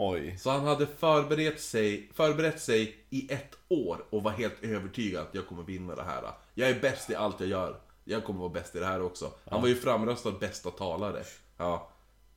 Oj. 0.00 0.38
Så 0.38 0.50
han 0.50 0.66
hade 0.66 0.86
förberett 0.86 1.60
sig, 1.60 2.10
förberett 2.14 2.60
sig 2.60 2.96
i 3.10 3.32
ett 3.32 3.54
år 3.68 4.04
och 4.10 4.22
var 4.22 4.30
helt 4.30 4.64
övertygad 4.64 5.22
att 5.22 5.34
jag 5.34 5.46
kommer 5.46 5.62
vinna 5.62 5.94
det 5.94 6.02
här. 6.02 6.22
Jag 6.54 6.70
är 6.70 6.80
bäst 6.80 7.10
i 7.10 7.14
allt 7.14 7.40
jag 7.40 7.48
gör. 7.48 7.80
Jag 8.04 8.24
kommer 8.24 8.40
vara 8.40 8.48
bäst 8.48 8.76
i 8.76 8.78
det 8.78 8.86
här 8.86 9.02
också. 9.02 9.30
Han 9.50 9.60
var 9.60 9.68
ju 9.68 9.74
framröstad 9.74 10.32
bästa 10.32 10.70
talare. 10.70 11.22
Ja. 11.56 11.90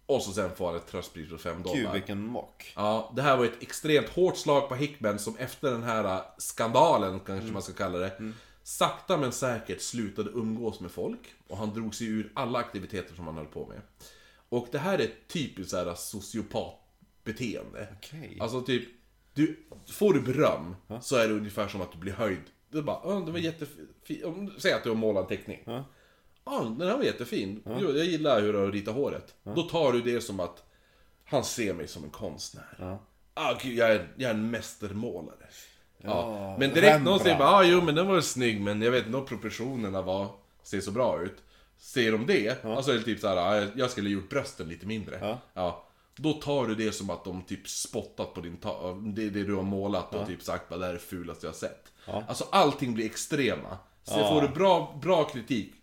Och 0.05 0.21
så 0.21 0.31
sen 0.31 0.55
får 0.55 0.65
han 0.65 0.75
ett 0.75 0.87
tröstpris 0.87 1.29
på 1.29 1.37
5 1.37 1.63
dollar. 1.63 1.75
Gud, 1.75 1.91
vilken 1.91 2.25
mock. 2.25 2.73
Ja, 2.75 3.11
det 3.15 3.21
här 3.21 3.37
var 3.37 3.45
ett 3.45 3.63
extremt 3.63 4.09
hårt 4.09 4.37
slag 4.37 4.69
på 4.69 4.75
Hickman 4.75 5.19
som 5.19 5.37
efter 5.37 5.71
den 5.71 5.83
här 5.83 6.21
skandalen, 6.37 7.19
kanske 7.19 7.51
man 7.51 7.61
ska 7.61 7.73
kalla 7.73 7.97
det, 7.97 8.33
sakta 8.63 9.17
men 9.17 9.31
säkert 9.31 9.81
slutade 9.81 10.29
umgås 10.29 10.79
med 10.79 10.91
folk. 10.91 11.33
Och 11.47 11.57
han 11.57 11.73
drog 11.73 11.95
sig 11.95 12.07
ur 12.07 12.31
alla 12.33 12.59
aktiviteter 12.59 13.15
som 13.15 13.25
han 13.25 13.37
höll 13.37 13.45
på 13.45 13.65
med. 13.65 13.81
Och 14.49 14.67
det 14.71 14.79
här 14.79 14.99
är 14.99 15.09
typiskt 15.27 15.71
så 15.71 15.77
här 15.77 15.95
sociopatbeteende. 17.25 17.87
Okej. 17.97 18.37
Alltså 18.41 18.61
typ, 18.61 18.89
du, 19.33 19.59
får 19.91 20.13
du 20.13 20.21
beröm 20.21 20.75
så 21.01 21.15
är 21.15 21.27
det 21.27 21.33
ungefär 21.33 21.67
som 21.67 21.81
att 21.81 21.91
du 21.91 21.97
blir 21.97 22.13
höjd. 22.13 22.41
Du 22.69 22.81
bara, 22.81 23.01
"Åh, 23.03 23.25
det 23.25 23.31
var 23.31 23.39
jättefint. 23.39 23.89
Säg 24.57 24.73
att 24.73 24.83
du 24.83 24.89
har 24.89 24.95
målat 24.95 25.31
en 25.31 25.37
teckning. 25.37 25.63
Ja. 25.65 25.85
Ja, 26.45 26.75
den 26.79 26.87
här 26.89 26.97
var 26.97 27.03
jättefin. 27.03 27.63
Jo, 27.65 27.91
jag 27.95 28.05
gillar 28.05 28.41
hur 28.41 28.53
du 28.53 28.59
har 28.59 28.71
ritat 28.71 28.95
håret. 28.95 29.35
Då 29.43 29.61
tar 29.63 29.91
du 29.93 30.01
det 30.01 30.21
som 30.21 30.39
att 30.39 30.63
han 31.25 31.43
ser 31.43 31.73
mig 31.73 31.87
som 31.87 32.03
en 32.03 32.09
konstnär. 32.09 32.75
Ja. 32.79 32.99
Ah, 33.33 33.53
gud, 33.61 33.77
jag, 33.77 33.91
är, 33.91 34.07
jag 34.17 34.29
är 34.29 34.33
en 34.33 34.51
mästermålare. 34.51 35.35
Ja, 35.97 36.09
Ja, 36.09 36.57
men 36.59 36.73
direkt 36.73 36.83
någon 36.83 36.93
Rembrandt. 36.97 37.23
säger 37.23 37.37
bara, 37.37 37.49
ah, 37.49 37.63
jo 37.63 37.81
men 37.81 37.95
den 37.95 38.07
var 38.07 38.13
väl 38.13 38.23
snygg 38.23 38.61
men 38.61 38.81
jag 38.81 38.91
vet 38.91 39.05
inte 39.05 39.17
om 39.17 39.25
proportionerna 39.25 40.01
var, 40.01 40.27
ser 40.63 40.81
så 40.81 40.91
bra 40.91 41.21
ut. 41.21 41.35
Ser 41.77 42.11
de 42.11 42.25
det, 42.25 42.63
alltså 42.65 42.91
är 42.91 42.95
det 42.95 43.03
typ 43.03 43.19
såhär, 43.19 43.37
ah, 43.37 43.67
jag 43.75 43.91
skulle 43.91 44.09
gjort 44.09 44.29
brösten 44.29 44.67
lite 44.69 44.85
mindre. 44.85 45.17
Ja. 45.21 45.39
Ja. 45.53 45.87
Då 46.15 46.33
tar 46.33 46.67
du 46.67 46.75
det 46.75 46.91
som 46.91 47.09
att 47.09 47.23
de 47.23 47.41
typ 47.41 47.67
spottat 47.67 48.33
på 48.33 48.41
din 48.41 48.57
det, 49.15 49.29
det 49.29 49.43
du 49.43 49.55
har 49.55 49.63
målat 49.63 50.15
och 50.15 50.27
typ 50.27 50.43
sagt 50.43 50.71
att 50.71 50.79
det 50.79 50.85
här 50.85 50.93
är 50.93 50.93
det 50.93 50.99
fulaste 50.99 51.45
jag 51.45 51.51
har 51.51 51.57
sett. 51.57 51.91
Alltså 52.05 52.47
allting 52.51 52.93
blir 52.93 53.05
extrema. 53.05 53.77
Så 54.03 54.27
får 54.27 54.41
du 54.41 54.47
bra, 54.47 54.99
bra 55.01 55.23
kritik, 55.23 55.73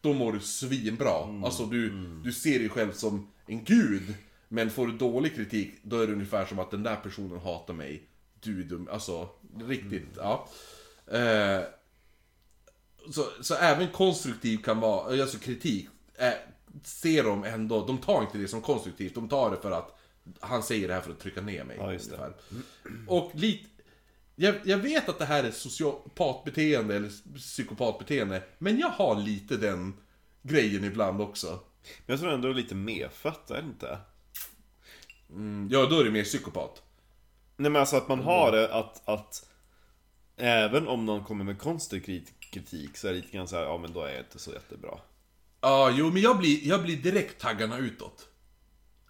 då 0.00 0.12
mår 0.12 0.32
du 0.32 0.40
svinbra. 0.40 1.44
Alltså 1.44 1.66
du, 1.66 1.90
du 2.24 2.32
ser 2.32 2.58
dig 2.58 2.68
själv 2.68 2.92
som 2.92 3.30
en 3.46 3.64
gud. 3.64 4.14
Men 4.48 4.70
får 4.70 4.86
du 4.86 4.92
dålig 4.92 5.34
kritik, 5.34 5.74
då 5.82 6.00
är 6.00 6.06
det 6.06 6.12
ungefär 6.12 6.46
som 6.46 6.58
att 6.58 6.70
den 6.70 6.82
där 6.82 6.96
personen 6.96 7.40
hatar 7.40 7.74
mig. 7.74 8.08
Du 8.40 8.60
är 8.60 8.64
dum. 8.64 8.88
Alltså, 8.92 9.28
riktigt, 9.66 10.08
ja. 10.16 10.48
Eh, 11.06 11.60
så, 13.10 13.24
så 13.40 13.54
även 13.54 13.88
konstruktiv 13.88 14.58
kan 14.58 14.80
vara, 14.80 15.22
alltså 15.22 15.38
kritik, 15.38 15.88
eh, 16.14 16.32
ser 16.84 17.24
de 17.24 17.44
ändå, 17.44 17.86
de 17.86 17.98
tar 17.98 18.22
inte 18.22 18.38
det 18.38 18.48
som 18.48 18.62
konstruktivt, 18.62 19.14
de 19.14 19.28
tar 19.28 19.50
det 19.50 19.56
för 19.56 19.70
att 19.70 19.98
han 20.40 20.62
säger 20.62 20.88
det 20.88 20.94
här 20.94 21.00
för 21.00 21.10
att 21.10 21.20
trycka 21.20 21.40
ner 21.40 21.64
mig. 21.64 21.76
Ja, 21.80 21.92
just 21.92 22.10
det. 22.10 22.32
Och 23.06 23.30
lite, 23.34 23.68
jag, 24.36 24.54
jag 24.64 24.78
vet 24.78 25.08
att 25.08 25.18
det 25.18 25.24
här 25.24 25.44
är 25.44 25.50
sociopatbeteende 25.50 26.96
eller 26.96 27.36
psykopatbeteende, 27.36 28.42
men 28.58 28.78
jag 28.78 28.90
har 28.90 29.16
lite 29.16 29.56
den 29.56 29.96
grejen 30.42 30.84
ibland 30.84 31.20
också. 31.20 31.60
Men 32.06 32.12
jag 32.12 32.20
tror 32.20 32.32
ändå 32.32 32.48
lite 32.48 32.74
medfött, 32.74 33.50
är 33.50 33.62
det 33.62 33.68
inte? 33.68 33.98
Mm, 35.30 35.68
ja, 35.72 35.86
då 35.86 36.00
är 36.00 36.04
det 36.04 36.10
mer 36.10 36.24
psykopat. 36.24 36.82
Nej 37.56 37.70
men 37.70 37.80
alltså 37.80 37.96
att 37.96 38.08
man 38.08 38.20
har 38.20 38.52
det 38.52 38.74
att, 38.74 39.08
att 39.08 39.48
Även 40.40 40.88
om 40.88 41.06
någon 41.06 41.24
kommer 41.24 41.44
med 41.44 41.58
konstruktiv 41.58 42.28
kritik 42.40 42.96
så 42.96 43.08
är 43.08 43.12
det 43.12 43.16
lite 43.16 43.36
grann 43.36 43.48
såhär, 43.48 43.62
ja 43.62 43.78
men 43.78 43.92
då 43.92 44.02
är 44.02 44.10
jag 44.10 44.20
inte 44.20 44.38
så 44.38 44.52
jättebra. 44.52 44.98
Ja, 45.60 45.90
jo, 45.94 46.10
men 46.10 46.22
jag 46.22 46.38
blir, 46.38 46.68
jag 46.68 46.82
blir 46.82 46.96
direkt 46.96 47.40
taggarna 47.40 47.78
utåt. 47.78 48.28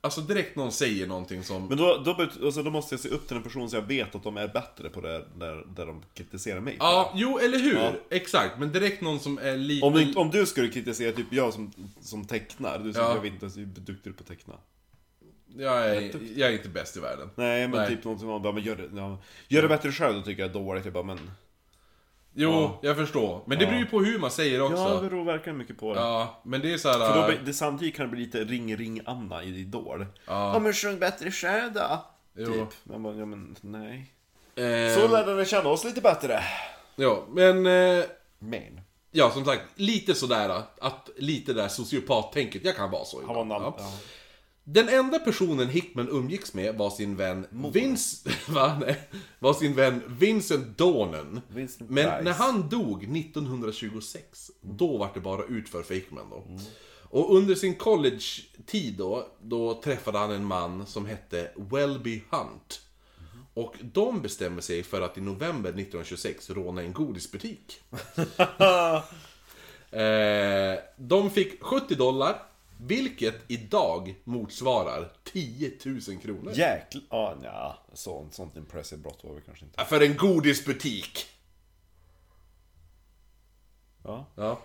Alltså 0.01 0.21
direkt 0.21 0.57
någon 0.57 0.73
säger 0.73 1.07
någonting 1.07 1.43
som... 1.43 1.67
Men 1.67 1.79
då, 1.79 2.03
då, 2.05 2.29
alltså, 2.47 2.63
då 2.63 2.71
måste 2.71 2.95
jag 2.95 3.01
se 3.01 3.09
upp 3.09 3.29
till 3.29 3.37
en 3.37 3.43
person 3.43 3.71
så 3.71 3.77
jag 3.77 3.83
vet 3.83 4.15
att 4.15 4.23
de 4.23 4.37
är 4.37 4.49
bättre 4.49 4.89
på 4.89 5.01
det 5.01 5.25
där, 5.39 5.67
där 5.77 5.87
de 5.87 6.03
kritiserar 6.15 6.61
mig. 6.61 6.77
Ja, 6.79 7.13
jo, 7.15 7.39
eller 7.39 7.59
hur? 7.59 7.75
Ja. 7.77 7.93
Exakt, 8.11 8.59
men 8.59 8.73
direkt 8.73 9.01
någon 9.03 9.21
som 9.21 9.39
är 9.39 9.57
lite... 9.57 9.87
Om, 9.87 9.93
du, 9.93 10.15
om 10.15 10.31
du 10.31 10.47
skulle 10.47 10.69
kritisera 10.69 11.13
typ 11.13 11.27
jag 11.31 11.55
som, 11.55 11.73
som 12.01 12.25
tecknar, 12.25 12.79
du 12.79 12.93
som 12.93 13.03
Ja. 13.03 13.15
jag 13.15 13.27
inte 13.27 13.45
ens 13.45 13.57
hur 13.57 13.65
duktig 13.67 13.99
du 14.05 14.11
är 14.11 14.15
på 14.15 14.23
att 14.23 14.29
teckna. 14.29 14.55
Jag 15.57 15.91
är, 15.97 16.13
jag 16.37 16.49
är 16.49 16.53
inte 16.53 16.69
bäst 16.69 16.97
i 16.97 17.01
världen. 17.01 17.31
Nej 17.35 17.69
men 17.69 17.77
Nej. 17.77 17.89
typ 17.89 18.05
någon 18.05 18.19
som 18.19 18.43
bara, 18.43 18.53
men 18.53 18.63
gör 18.63 18.77
det, 18.77 18.89
ja, 18.97 19.19
gör 19.49 19.63
det 19.63 19.69
bättre 19.69 19.93
själv, 19.93 20.15
då 20.15 20.23
tycker 20.23 20.43
jag 20.43 20.51
är 20.51 20.55
dåligt. 20.55 20.85
Jag 20.85 20.95
bara, 20.95 21.05
men... 21.05 21.31
Jo, 22.35 22.51
Ja. 22.51 22.79
jag 22.83 22.97
förstår. 22.97 23.41
Men 23.47 23.59
det 23.59 23.65
Ja. 23.65 23.71
beror 23.71 23.81
ju 23.83 23.87
på 23.87 24.01
hur 24.01 24.19
man 24.19 24.31
säger 24.31 24.63
också. 24.63 24.77
Ja, 24.77 24.89
Ja, 24.95 25.01
det 25.01 25.09
beror 25.09 25.25
verkligen 25.25 25.59
mycket 25.59 25.79
på 25.79 25.95
det. 25.95 26.27
men 26.43 26.61
det 26.61 26.73
är 26.73 26.79
så 26.79 26.89
här. 26.89 26.99
För 26.99 27.15
då, 27.15 27.21
äh, 27.21 27.27
blir- 27.27 27.41
det, 27.45 27.53
samtidigt 27.55 27.97
kan 27.97 28.07
det 28.07 28.11
bli 28.17 28.21
lite 28.25 28.45
ring-ring-Anna 28.45 29.43
i 29.43 29.59
Idol. 29.61 30.07
Ja. 30.27 30.53
ja 30.55 30.59
men 30.59 30.73
sjung 30.73 30.99
bättre 30.99 31.31
själv 31.31 31.73
då. 31.73 32.05
Jo. 32.37 32.47
Typ. 32.53 32.69
Man 32.85 33.03
bara, 33.03 33.15
ja 33.15 33.25
men 33.27 33.57
nej. 33.61 34.13
eh, 34.55 34.95
Så 34.95 35.09
lärde 35.09 35.35
vi 35.35 35.45
känna 35.45 35.69
oss 35.69 35.85
lite 35.85 36.01
bättre. 36.01 36.41
Ja, 36.97 37.25
men... 37.29 37.67
Eh, 37.67 38.05
Men. 38.39 38.81
ja, 39.11 39.31
som 39.31 39.45
sagt, 39.45 39.63
lite 39.75 40.15
sådär 40.15 40.63
att 40.81 41.11
lite 41.17 41.53
där 41.53 41.69
sociopat-tänket, 41.69 42.65
jag 42.65 42.77
kan 42.77 42.91
vara 42.91 43.05
så 43.05 43.17
Han 43.27 43.35
var 43.35 43.43
ibland. 43.43 43.63
namn. 43.63 43.75
Ja. 43.79 43.85
Den 44.71 44.89
enda 44.89 45.19
personen 45.19 45.69
Hickman 45.69 46.09
umgicks 46.09 46.55
med 46.55 46.75
var 46.75 46.91
sin 46.91 47.17
vän 47.17 47.47
Vince... 47.73 48.31
Va? 48.49 48.79
Nej. 48.81 49.09
Var 49.39 49.55
sin 49.55 49.75
vän 49.75 50.03
Vincent 50.07 50.79
Dornan. 50.79 51.41
Vincent 51.49 51.91
Men 51.91 52.05
Price. 52.05 52.23
när 52.23 52.33
han 52.33 52.69
dog 52.69 53.17
1926, 53.17 54.51
då 54.61 54.99
var 54.99 55.11
det 55.15 55.21
bara 55.21 55.45
utför 55.45 55.83
för 55.83 55.95
Hickman 55.95 56.31
då. 56.31 56.45
Och 57.11 57.37
under 57.37 57.55
sin 57.55 57.75
college-tid 57.75 58.95
då, 58.95 59.27
då 59.43 59.81
träffade 59.83 60.19
han 60.19 60.31
en 60.31 60.45
man 60.45 60.87
som 60.87 61.07
hette 61.07 61.51
Welby 61.57 62.23
Hunt. 62.31 62.81
Och 63.55 63.75
de 63.81 64.23
bestämmer 64.23 64.61
sig 64.61 64.83
för 64.83 65.01
att 65.01 65.19
i 65.19 65.21
november 65.21 65.71
1926 65.71 66.51
råna 66.51 66.83
en 66.83 66.93
godisbutik. 66.93 67.81
eh, 69.91 70.79
de 70.97 71.31
fick 71.31 71.63
70 71.63 71.95
dollar, 71.95 72.48
vilket 72.81 73.35
idag 73.49 74.15
motsvarar 74.25 75.13
10 75.25 75.73
000 75.85 76.01
kronor. 76.23 76.53
Jäklar. 76.55 77.03
Ja, 77.11 77.37
nja. 77.41 77.79
Sånt, 77.93 78.35
sånt 78.35 78.57
impressive 78.57 79.03
brott 79.03 79.25
var 79.25 79.35
vi 79.35 79.41
kanske 79.41 79.65
inte. 79.65 79.85
För 79.85 80.01
en 80.01 80.17
godisbutik! 80.17 81.27
Ja. 84.05 84.27
Ja. 84.35 84.59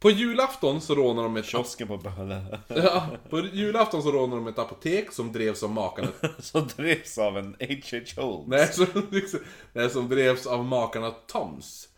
På 0.00 0.10
julafton 0.10 0.80
så 0.80 0.94
rånar 0.94 1.22
de 1.22 1.36
ett... 1.36 1.46
Kiosken 1.46 1.88
på 1.88 1.96
Böle. 1.96 2.58
Ja, 2.68 3.06
på 3.30 3.40
julafton 3.40 4.02
så 4.02 4.12
rånar 4.12 4.36
de 4.36 4.46
ett 4.46 4.58
apotek 4.58 5.12
som 5.12 5.32
drevs 5.32 5.62
av 5.62 5.70
makarna... 5.70 6.08
Som 6.38 6.68
drevs 6.76 7.18
av 7.18 7.38
en 7.38 7.56
H.H. 7.60 8.22
Holmes. 8.22 8.78
Nej, 8.78 8.88
som, 8.88 9.08
nej, 9.72 9.90
som 9.90 10.08
drevs 10.08 10.46
av 10.46 10.64
makarna 10.64 11.10
Toms. 11.10 11.88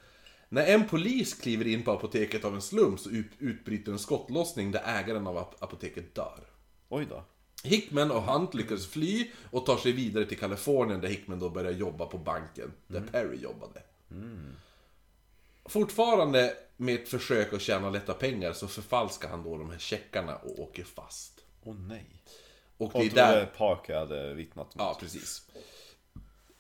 När 0.53 0.67
en 0.67 0.89
polis 0.89 1.35
kliver 1.35 1.67
in 1.67 1.83
på 1.83 1.93
apoteket 1.93 2.45
av 2.45 2.55
en 2.55 2.63
slump 2.63 3.01
så 3.01 3.11
ut, 3.11 3.31
utbryter 3.39 3.93
en 3.93 3.99
skottlossning 3.99 4.71
där 4.71 4.83
ägaren 4.87 5.27
av 5.27 5.37
ap- 5.39 5.57
apoteket 5.59 6.15
dör. 6.15 6.45
Oj 6.89 7.07
då. 7.11 7.25
Hickman 7.65 8.11
och 8.11 8.23
Hunt 8.23 8.55
lyckas 8.55 8.87
fly 8.87 9.31
och 9.51 9.67
tar 9.67 9.77
sig 9.77 9.93
vidare 9.93 10.25
till 10.27 10.39
Kalifornien 10.39 11.01
där 11.01 11.09
Hickman 11.09 11.39
då 11.39 11.51
börjar 11.51 11.73
jobba 11.73 12.07
på 12.07 12.19
banken, 12.19 12.73
där 12.87 13.01
Perry 13.13 13.37
jobbade. 13.37 13.83
Fortfarande 15.65 16.57
med 16.77 16.95
ett 16.95 17.09
försök 17.09 17.53
att 17.53 17.63
tjäna 17.63 17.91
lätta 17.91 18.15
pengar 18.15 18.53
så 18.53 18.69
förfalskar 18.69 19.29
han 19.29 19.43
då 19.43 19.59
de 19.59 19.71
här 19.71 19.79
checkarna 19.79 20.37
och 20.37 20.59
åker 20.61 20.85
fast. 20.85 21.45
Åh 21.63 21.75
nej. 21.75 22.23
Och 22.77 22.93
det 22.93 23.07
är 23.07 23.11
där 23.11 23.47
Parker 23.47 23.95
hade 23.97 24.35
vittnat 24.35 24.67
mot. 24.67 24.75
Ja, 24.79 24.97
precis. 25.01 25.43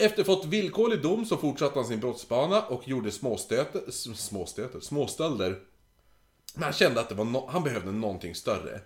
Efter 0.02 0.24
fått 0.24 0.44
villkorlig 0.44 1.02
dom 1.02 1.24
så 1.26 1.36
fortsatte 1.36 1.78
han 1.78 1.88
sin 1.88 2.00
brottsbana 2.00 2.62
och 2.62 2.88
gjorde 2.88 3.10
småstöter, 3.10 3.90
småstöter, 3.90 4.80
småstölder. 4.80 5.58
Men 6.54 6.62
han 6.62 6.72
kände 6.72 7.00
att 7.00 7.08
det 7.08 7.14
var 7.14 7.24
no- 7.24 7.48
han 7.48 7.62
behövde 7.62 7.92
någonting 7.92 8.34
större. 8.34 8.80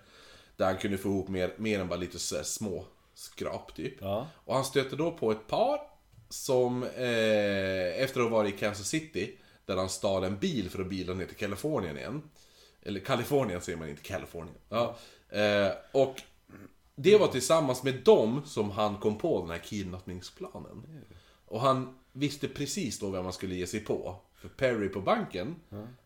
Där 0.57 0.67
han 0.67 0.77
kunde 0.77 0.99
få 0.99 1.09
ihop 1.09 1.29
mer, 1.29 1.55
mer 1.57 1.81
än 1.81 1.89
bara 1.89 1.99
lite 1.99 2.19
så 2.19 2.45
små 2.45 2.85
skrap 3.15 3.77
typ. 3.77 3.95
Ja. 4.01 4.27
Och 4.45 4.55
han 4.55 4.65
stötte 4.65 4.97
då 4.97 5.11
på 5.13 5.33
ett 5.33 5.47
par 5.47 5.81
som 6.29 6.83
eh, 6.83 8.03
efter 8.03 8.21
att 8.21 8.31
ha 8.31 8.37
varit 8.37 8.55
i 8.55 8.59
Kansas 8.59 8.89
City, 8.89 9.39
där 9.65 9.77
han 9.77 9.89
stal 9.89 10.25
en 10.25 10.39
bil 10.39 10.71
för 10.71 10.81
att 10.81 10.87
bila 10.89 11.15
ner 11.15 11.27
till 11.27 11.37
Kalifornien 11.37 11.99
igen. 11.99 12.23
Eller 12.83 13.01
Kalifornien 13.01 13.61
säger 13.61 13.79
man 13.79 13.89
inte, 13.89 14.03
Kalifornien. 14.03 14.57
Ja. 14.69 14.97
Eh, 15.29 15.73
och 15.93 16.23
det 16.97 17.17
var 17.17 17.27
tillsammans 17.27 17.83
med 17.83 17.95
dem 18.05 18.43
som 18.45 18.71
han 18.71 18.97
kom 18.97 19.19
på 19.19 19.41
den 19.41 19.51
här 19.51 19.59
kidnappningsplanen. 19.59 21.05
Och 21.47 21.61
han 21.61 21.99
visste 22.13 22.49
precis 22.49 22.99
då 22.99 23.11
vem 23.11 23.25
man 23.25 23.33
skulle 23.33 23.55
ge 23.55 23.67
sig 23.67 23.81
på. 23.81 24.17
För 24.35 24.49
Perry 24.49 24.89
på 24.89 25.01
banken, 25.01 25.57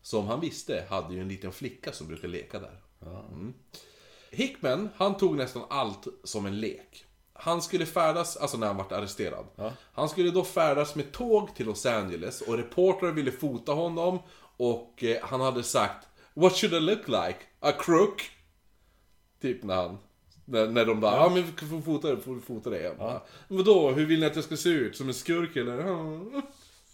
som 0.01 0.27
han 0.27 0.39
visste, 0.39 0.85
hade 0.89 1.13
ju 1.13 1.21
en 1.21 1.27
liten 1.27 1.51
flicka 1.51 1.91
som 1.91 2.07
brukade 2.07 2.27
leka 2.27 2.59
där. 2.59 2.81
Mm. 3.31 3.53
Hickman, 4.31 4.89
han 4.95 5.17
tog 5.17 5.37
nästan 5.37 5.63
allt 5.69 6.07
som 6.23 6.45
en 6.45 6.59
lek. 6.59 7.05
Han 7.33 7.61
skulle 7.61 7.85
färdas, 7.85 8.37
alltså 8.37 8.57
när 8.57 8.67
han 8.67 8.77
vart 8.77 8.91
arresterad. 8.91 9.45
Han 9.93 10.09
skulle 10.09 10.31
då 10.31 10.43
färdas 10.43 10.95
med 10.95 11.11
tåg 11.11 11.55
till 11.55 11.65
Los 11.65 11.85
Angeles 11.85 12.41
och 12.41 12.57
reportrar 12.57 13.11
ville 13.11 13.31
fota 13.31 13.71
honom 13.71 14.19
och 14.57 15.03
eh, 15.03 15.17
han 15.23 15.41
hade 15.41 15.63
sagt 15.63 16.07
What 16.33 16.55
should 16.55 16.73
I 16.73 16.79
look 16.79 17.07
like? 17.07 17.37
A 17.59 17.71
crook? 17.71 18.29
Typ 19.41 19.63
när 19.63 19.75
han... 19.75 19.97
När, 20.51 20.67
när 20.67 20.85
de 20.85 20.99
bara, 20.99 21.15
ja 21.15 21.29
men 21.29 21.43
vi 21.43 21.67
får 21.67 21.81
fota 21.81 22.15
det, 22.15 22.21
får 22.21 22.39
fota 22.39 22.69
det? 22.69 22.81
Jag 22.81 22.97
bara, 22.97 23.21
Vadå, 23.47 23.91
hur 23.91 24.05
vill 24.05 24.19
ni 24.19 24.25
att 24.25 24.35
jag 24.35 24.45
ska 24.45 24.57
se 24.57 24.69
ut? 24.69 24.95
Som 24.95 25.07
en 25.07 25.13
skurk 25.13 25.55
eller? 25.55 25.77
Ja. 25.77 26.21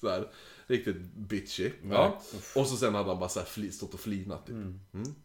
Så 0.01 0.09
här, 0.09 0.27
riktigt 0.67 0.97
bitchy. 1.15 1.71
Ja. 1.91 2.21
Och 2.55 2.67
så 2.67 2.77
sen 2.77 2.95
hade 2.95 3.09
han 3.09 3.19
bara 3.19 3.29
så 3.29 3.39
här 3.39 3.71
stått 3.71 3.93
och 3.93 3.99
flinat 3.99 4.45
typ. 4.45 4.55
Mm. 4.55 5.15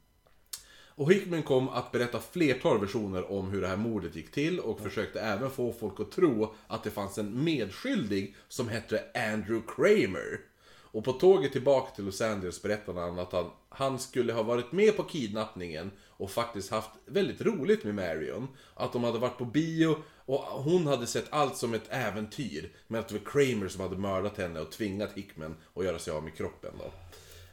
Och 0.94 1.12
Hickman 1.12 1.42
kom 1.42 1.68
att 1.68 1.92
berätta 1.92 2.20
flertal 2.20 2.80
versioner 2.80 3.32
om 3.32 3.50
hur 3.50 3.60
det 3.60 3.68
här 3.68 3.76
mordet 3.76 4.16
gick 4.16 4.30
till 4.30 4.60
och 4.60 4.80
försökte 4.80 5.20
även 5.20 5.50
få 5.50 5.72
folk 5.72 6.00
att 6.00 6.10
tro 6.10 6.54
att 6.66 6.84
det 6.84 6.90
fanns 6.90 7.18
en 7.18 7.44
medskyldig 7.44 8.36
som 8.48 8.68
hette 8.68 9.04
Andrew 9.14 9.62
Kramer. 9.76 10.40
Och 10.92 11.04
på 11.04 11.12
tåget 11.12 11.52
tillbaka 11.52 11.94
till 11.94 12.04
Los 12.04 12.20
Angeles 12.20 12.62
berättade 12.62 13.00
han 13.00 13.18
att 13.18 13.32
han, 13.32 13.50
han 13.68 13.98
skulle 13.98 14.32
ha 14.32 14.42
varit 14.42 14.72
med 14.72 14.96
på 14.96 15.02
kidnappningen 15.02 15.90
och 16.22 16.30
faktiskt 16.30 16.70
haft 16.70 16.90
väldigt 17.06 17.40
roligt 17.40 17.84
med 17.84 17.94
Marion. 17.94 18.48
Att 18.74 18.92
de 18.92 19.04
hade 19.04 19.18
varit 19.18 19.38
på 19.38 19.44
bio 19.44 19.96
och 20.26 20.38
hon 20.38 20.86
hade 20.86 21.06
sett 21.06 21.26
allt 21.30 21.56
som 21.56 21.74
ett 21.74 21.88
äventyr. 21.88 22.72
Men 22.88 23.00
att 23.00 23.08
det 23.08 23.14
var 23.14 23.32
Kramer 23.32 23.68
som 23.68 23.80
hade 23.80 23.96
mördat 23.96 24.38
henne 24.38 24.60
och 24.60 24.70
tvingat 24.70 25.12
Hickman 25.12 25.56
att 25.74 25.84
göra 25.84 25.98
sig 25.98 26.12
av 26.12 26.22
med 26.24 26.36
kroppen 26.36 26.70
då. 26.78 26.84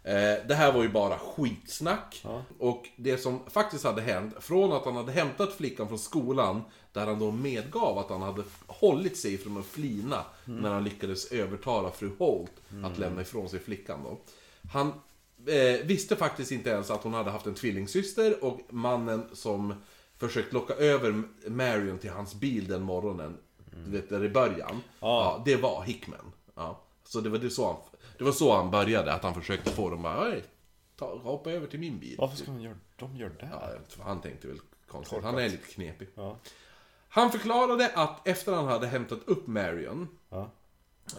Eh, 0.09 0.47
det 0.47 0.55
här 0.55 0.71
var 0.71 0.83
ju 0.83 0.89
bara 0.89 1.17
skitsnack. 1.17 2.25
Och 2.59 2.87
det 2.95 3.17
som 3.17 3.39
faktiskt 3.49 3.83
hade 3.83 4.01
hänt, 4.01 4.33
från 4.39 4.71
att 4.71 4.85
han 4.85 4.95
hade 4.95 5.11
hämtat 5.11 5.53
flickan 5.53 5.87
från 5.87 5.99
skolan, 5.99 6.61
där 6.93 7.05
han 7.05 7.19
då 7.19 7.31
medgav 7.31 7.97
att 7.97 8.09
han 8.09 8.21
hade 8.21 8.43
hållit 8.67 9.17
sig 9.17 9.37
från 9.37 9.57
att 9.57 9.65
flina 9.65 10.25
när 10.45 10.69
han 10.69 10.83
lyckades 10.83 11.31
övertala 11.31 11.91
fru 11.91 12.11
Holt 12.17 12.51
att 12.83 12.97
lämna 12.97 13.21
ifrån 13.21 13.49
sig 13.49 13.59
flickan 13.59 13.99
då. 14.03 14.17
Han 14.71 14.93
eh, 15.49 15.85
visste 15.85 16.15
faktiskt 16.15 16.51
inte 16.51 16.69
ens 16.69 16.91
att 16.91 17.03
hon 17.03 17.13
hade 17.13 17.31
haft 17.31 17.45
en 17.45 17.55
tvillingsyster 17.55 18.43
och 18.43 18.59
mannen 18.69 19.29
som 19.33 19.73
försökt 20.17 20.53
locka 20.53 20.73
över 20.73 21.23
Marion 21.47 21.97
till 21.97 22.09
hans 22.09 22.35
bil 22.35 22.67
den 22.67 22.81
morgonen. 22.81 23.37
Du 23.85 23.91
vet, 23.91 24.09
där 24.09 24.23
i 24.25 24.29
början. 24.29 24.81
Ja. 24.99 25.41
det 25.45 25.55
var 25.55 25.83
Hickman. 25.83 26.31
Ja. 26.55 26.81
Så 27.03 27.21
det 27.21 27.29
var, 27.29 27.37
det, 27.37 27.49
så 27.49 27.67
han, 27.67 27.75
det 28.17 28.23
var 28.23 28.31
så 28.31 28.55
han 28.55 28.71
började, 28.71 29.13
att 29.13 29.23
han 29.23 29.33
försökte 29.33 29.69
få 29.69 29.89
dem 29.89 30.01
bara, 30.01 30.29
"Oj, 30.31 30.43
ta, 30.95 31.17
hoppa 31.17 31.51
över 31.51 31.67
till 31.67 31.79
min 31.79 31.99
bil. 31.99 32.15
Varför 32.17 32.37
ska 32.37 32.51
man 32.51 32.61
göra, 32.61 32.75
de 32.95 33.15
gör 33.17 33.29
det? 33.29 33.49
Ja, 33.51 33.69
han 34.03 34.21
tänkte 34.21 34.47
väl 34.47 34.59
konstigt. 34.87 35.23
Han 35.23 35.33
Korkat. 35.33 35.47
är 35.47 35.51
lite 35.51 35.67
knepig. 35.73 36.07
Ja. 36.15 36.37
Han 37.09 37.31
förklarade 37.31 37.91
att 37.95 38.27
efter 38.27 38.53
han 38.53 38.67
hade 38.67 38.87
hämtat 38.87 39.19
upp 39.25 39.47
Marion 39.47 40.07
Ja. 40.29 40.41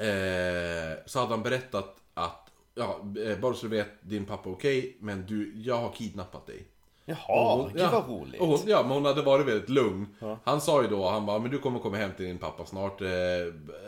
eh, 0.05 0.99
så 1.07 1.19
hade 1.21 1.31
han 1.31 1.43
berättat 1.43 1.97
att 2.15 2.50
ja, 2.75 3.01
eh, 3.27 3.39
bara 3.39 3.55
så 3.55 3.67
du 3.67 3.77
vet, 3.77 3.89
din 4.03 4.25
pappa 4.25 4.49
är 4.49 4.53
okej, 4.53 4.97
men 5.01 5.27
du, 5.27 5.53
jag 5.57 5.77
har 5.77 5.93
kidnappat 5.93 6.47
dig. 6.47 6.67
Jaha, 7.05 7.19
Och 7.29 7.59
hon- 7.63 7.73
gud 7.73 7.81
ja, 7.83 7.91
vad 7.91 8.09
roligt. 8.21 8.41
Hon, 8.41 8.59
ja, 8.67 8.83
men 8.83 8.91
hon 8.93 9.05
hade 9.05 9.23
varit 9.23 9.47
väldigt 9.47 9.69
lugn. 9.69 10.07
Han 10.45 10.61
sa 10.61 10.83
ju 10.83 10.89
då, 10.89 11.09
han 11.09 11.27
bara, 11.27 11.39
men 11.39 11.51
du 11.51 11.59
kommer 11.59 11.79
komma 11.79 11.97
hem 11.97 12.11
till 12.17 12.27
din 12.27 12.39
pappa 12.39 12.67
snart. 12.67 13.01
Eh, 13.01 13.09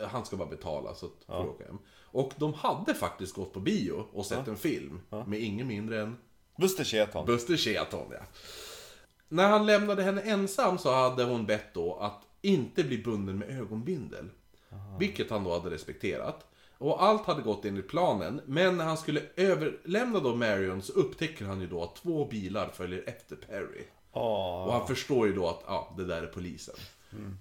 han 0.07 0.25
ska 0.25 0.35
bara 0.37 0.49
betala 0.49 0.93
så 0.95 1.05
att 1.05 1.11
får 1.27 1.43
du 1.43 1.49
åka 1.49 1.65
hem. 1.65 1.77
Och 2.03 2.31
de 2.37 2.53
hade 2.53 2.93
faktiskt 2.93 3.35
gått 3.35 3.53
på 3.53 3.59
bio 3.59 4.05
och 4.13 4.25
sett 4.25 4.47
en 4.47 4.57
film 4.57 4.99
med 5.27 5.39
ingen 5.39 5.67
mindre 5.67 6.01
än 6.01 6.17
Buster 6.57 6.83
Keaton. 6.83 7.25
Buster 7.25 7.55
Keaton, 7.57 8.05
ja. 8.11 8.19
När 9.29 9.49
han 9.49 9.65
lämnade 9.65 10.03
henne 10.03 10.21
ensam 10.21 10.77
så 10.77 10.91
hade 10.93 11.23
hon 11.23 11.45
bett 11.45 11.73
då 11.73 11.95
att 11.95 12.21
inte 12.41 12.83
bli 12.83 12.97
bunden 12.97 13.37
med 13.39 13.49
ögonbindel. 13.59 14.29
Vilket 14.99 15.29
han 15.29 15.43
då 15.43 15.53
hade 15.53 15.69
respekterat. 15.69 16.45
Och 16.83 17.03
allt 17.03 17.25
hade 17.25 17.41
gått 17.41 17.65
enligt 17.65 17.87
planen, 17.87 18.41
men 18.45 18.77
när 18.77 18.85
han 18.85 18.97
skulle 18.97 19.21
överlämna 19.35 20.19
då 20.19 20.35
Marion 20.35 20.81
så 20.81 20.93
upptäcker 20.93 21.45
han 21.45 21.61
ju 21.61 21.67
då 21.67 21.83
att 21.83 21.95
två 21.95 22.25
bilar 22.25 22.69
följer 22.73 23.03
efter 23.07 23.35
Perry. 23.35 23.83
Ja. 24.13 24.63
Och 24.65 24.73
han 24.73 24.87
förstår 24.87 25.27
ju 25.27 25.33
då 25.33 25.47
att, 25.47 25.63
ja, 25.67 25.93
det 25.97 26.05
där 26.05 26.21
är 26.21 26.27
polisen. 26.27 26.75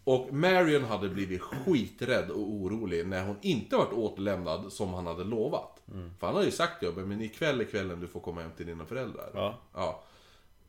Och 0.04 0.32
Marion 0.32 0.84
hade 0.84 1.08
blivit 1.08 1.42
skiträdd 1.42 2.30
och 2.30 2.52
orolig 2.52 3.06
när 3.06 3.26
hon 3.26 3.36
inte 3.40 3.76
varit 3.76 3.92
återlämnad 3.92 4.72
som 4.72 4.94
han 4.94 5.06
hade 5.06 5.24
lovat. 5.24 5.82
För 6.18 6.26
han 6.26 6.34
hade 6.34 6.46
ju 6.46 6.52
sagt 6.52 6.80
det, 6.80 6.92
men 6.92 7.22
ikväll 7.22 7.60
är 7.60 7.64
kvällen 7.64 8.00
du 8.00 8.06
får 8.06 8.20
komma 8.20 8.40
hem 8.40 8.50
till 8.56 8.66
dina 8.66 8.84
föräldrar. 8.84 9.30
Ja. 9.34 9.54
Ja. 9.74 10.02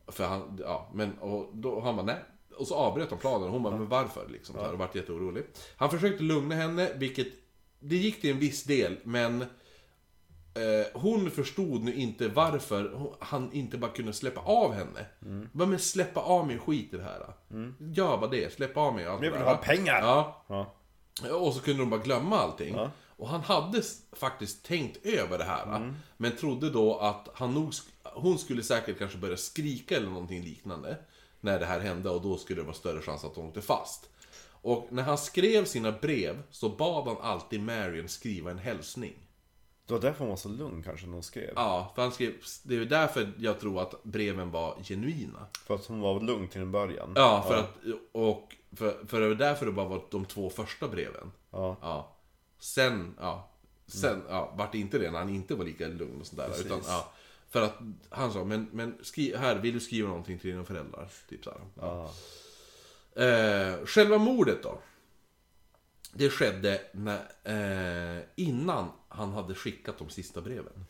För 0.06 0.24
han, 0.24 0.58
ja, 0.62 0.88
men 0.94 1.18
och 1.18 1.50
då 1.52 1.80
han 1.80 1.96
bara 1.96 2.06
nej. 2.06 2.18
Och 2.56 2.66
så 2.66 2.74
avbröt 2.74 3.10
de 3.10 3.18
planen 3.18 3.48
hon 3.48 3.62
bara, 3.62 3.76
men 3.76 3.88
varför? 3.88 4.28
Liksom, 4.28 4.56
här, 4.56 4.72
och 4.72 4.78
vart 4.78 4.94
jätteorolig. 4.94 5.44
Han 5.76 5.90
försökte 5.90 6.22
lugna 6.22 6.54
henne, 6.54 6.90
vilket 6.96 7.28
det 7.84 7.96
gick 7.96 8.20
till 8.20 8.30
en 8.30 8.38
viss 8.38 8.64
del, 8.64 8.96
men 9.04 9.42
eh, 9.42 10.86
hon 11.00 11.30
förstod 11.30 11.82
nu 11.82 11.94
inte 11.94 12.28
varför 12.28 13.10
han 13.20 13.52
inte 13.52 13.78
bara 13.78 13.90
kunde 13.90 14.12
släppa 14.12 14.40
av 14.40 14.72
henne. 14.72 15.06
Mm. 15.22 15.48
Bara, 15.52 15.68
men 15.68 15.78
släppa 15.78 16.20
av 16.20 16.46
mig 16.46 16.58
skit 16.58 16.94
i 16.94 16.96
det 16.96 17.02
här. 17.02 17.32
Gör 17.78 18.16
bara 18.18 18.30
det, 18.30 18.52
släpp 18.52 18.76
av 18.76 18.94
mig 18.94 19.06
allt 19.06 19.22
Jag 19.22 19.32
det 19.32 19.38
vill 19.38 19.46
ha 19.46 19.56
pengar. 19.56 20.00
Ja, 20.00 20.44
Ja. 20.48 20.74
och 21.36 21.54
så 21.54 21.60
kunde 21.60 21.82
de 21.82 21.90
bara 21.90 22.00
glömma 22.00 22.38
allting. 22.38 22.74
Ja. 22.74 22.90
Och 23.16 23.28
han 23.28 23.40
hade 23.40 23.82
faktiskt 24.12 24.64
tänkt 24.64 25.06
över 25.06 25.38
det 25.38 25.44
här. 25.44 25.94
Men 26.16 26.36
trodde 26.36 26.70
då 26.70 26.98
att 26.98 27.28
han 27.34 27.54
nog, 27.54 27.72
hon 28.02 28.38
skulle 28.38 28.62
säkert 28.62 28.98
kanske 28.98 29.18
börja 29.18 29.36
skrika 29.36 29.96
eller 29.96 30.08
någonting 30.08 30.42
liknande. 30.42 30.96
När 31.40 31.60
det 31.60 31.66
här 31.66 31.80
hände 31.80 32.10
och 32.10 32.22
då 32.22 32.36
skulle 32.36 32.60
det 32.60 32.64
vara 32.64 32.74
större 32.74 33.00
chans 33.02 33.24
att 33.24 33.36
hon 33.36 33.46
åkte 33.48 33.62
fast. 33.62 34.10
Och 34.64 34.86
när 34.90 35.02
han 35.02 35.18
skrev 35.18 35.64
sina 35.64 35.92
brev 35.92 36.42
så 36.50 36.68
bad 36.68 37.06
han 37.06 37.16
alltid 37.20 37.60
Marion 37.60 38.08
skriva 38.08 38.50
en 38.50 38.58
hälsning. 38.58 39.14
Det 39.86 39.92
var 39.92 40.00
därför 40.00 40.18
hon 40.18 40.28
var 40.28 40.36
så 40.36 40.48
lugn 40.48 40.82
kanske 40.82 41.06
när 41.06 41.12
hon 41.12 41.22
skrev. 41.22 41.52
Ja, 41.56 41.92
för 41.94 42.02
han 42.02 42.12
skrev, 42.12 42.32
det 42.62 42.76
är 42.76 42.84
därför 42.84 43.32
jag 43.38 43.60
tror 43.60 43.82
att 43.82 44.04
breven 44.04 44.50
var 44.50 44.76
genuina. 44.82 45.46
För 45.66 45.74
att 45.74 45.86
hon 45.86 46.00
var 46.00 46.20
lugn 46.20 46.48
till 46.48 46.60
en 46.60 46.72
början. 46.72 47.12
Ja, 47.16 47.44
för 47.48 47.58
att, 47.58 47.76
och 48.12 48.56
för, 48.76 49.06
för 49.06 49.20
det 49.20 49.28
var 49.28 49.34
därför 49.34 49.66
det 49.66 49.72
bara 49.72 49.88
var 49.88 50.02
de 50.10 50.24
två 50.24 50.50
första 50.50 50.88
breven. 50.88 51.32
Ja. 51.50 51.76
Ja. 51.80 52.16
Sen, 52.58 53.14
ja. 53.20 53.50
Sen, 53.86 54.22
ja, 54.28 54.54
vart 54.56 54.72
det 54.72 54.78
inte 54.78 54.98
det 54.98 55.10
när 55.10 55.18
han 55.18 55.28
inte 55.28 55.54
var 55.54 55.64
lika 55.64 55.88
lugn 55.88 56.20
och 56.20 56.26
sådär. 56.26 56.48
Precis. 56.48 56.66
Utan, 56.66 56.80
ja. 56.86 57.12
För 57.50 57.62
att 57.62 57.74
han 58.10 58.32
sa, 58.32 58.44
men, 58.44 58.68
men 58.72 58.98
skri, 59.02 59.36
här, 59.36 59.56
vill 59.56 59.74
du 59.74 59.80
skriva 59.80 60.08
någonting 60.08 60.38
till 60.38 60.50
dina 60.50 60.64
föräldrar? 60.64 61.08
Typ 61.28 61.44
såhär. 61.44 61.60
Ja. 61.80 62.10
Eh, 63.14 63.86
själva 63.86 64.18
mordet 64.18 64.62
då. 64.62 64.78
Det 66.12 66.30
skedde 66.30 66.80
när, 66.92 67.20
eh, 67.44 68.22
innan 68.36 68.88
han 69.08 69.32
hade 69.32 69.54
skickat 69.54 69.98
de 69.98 70.08
sista 70.10 70.40
breven. 70.40 70.86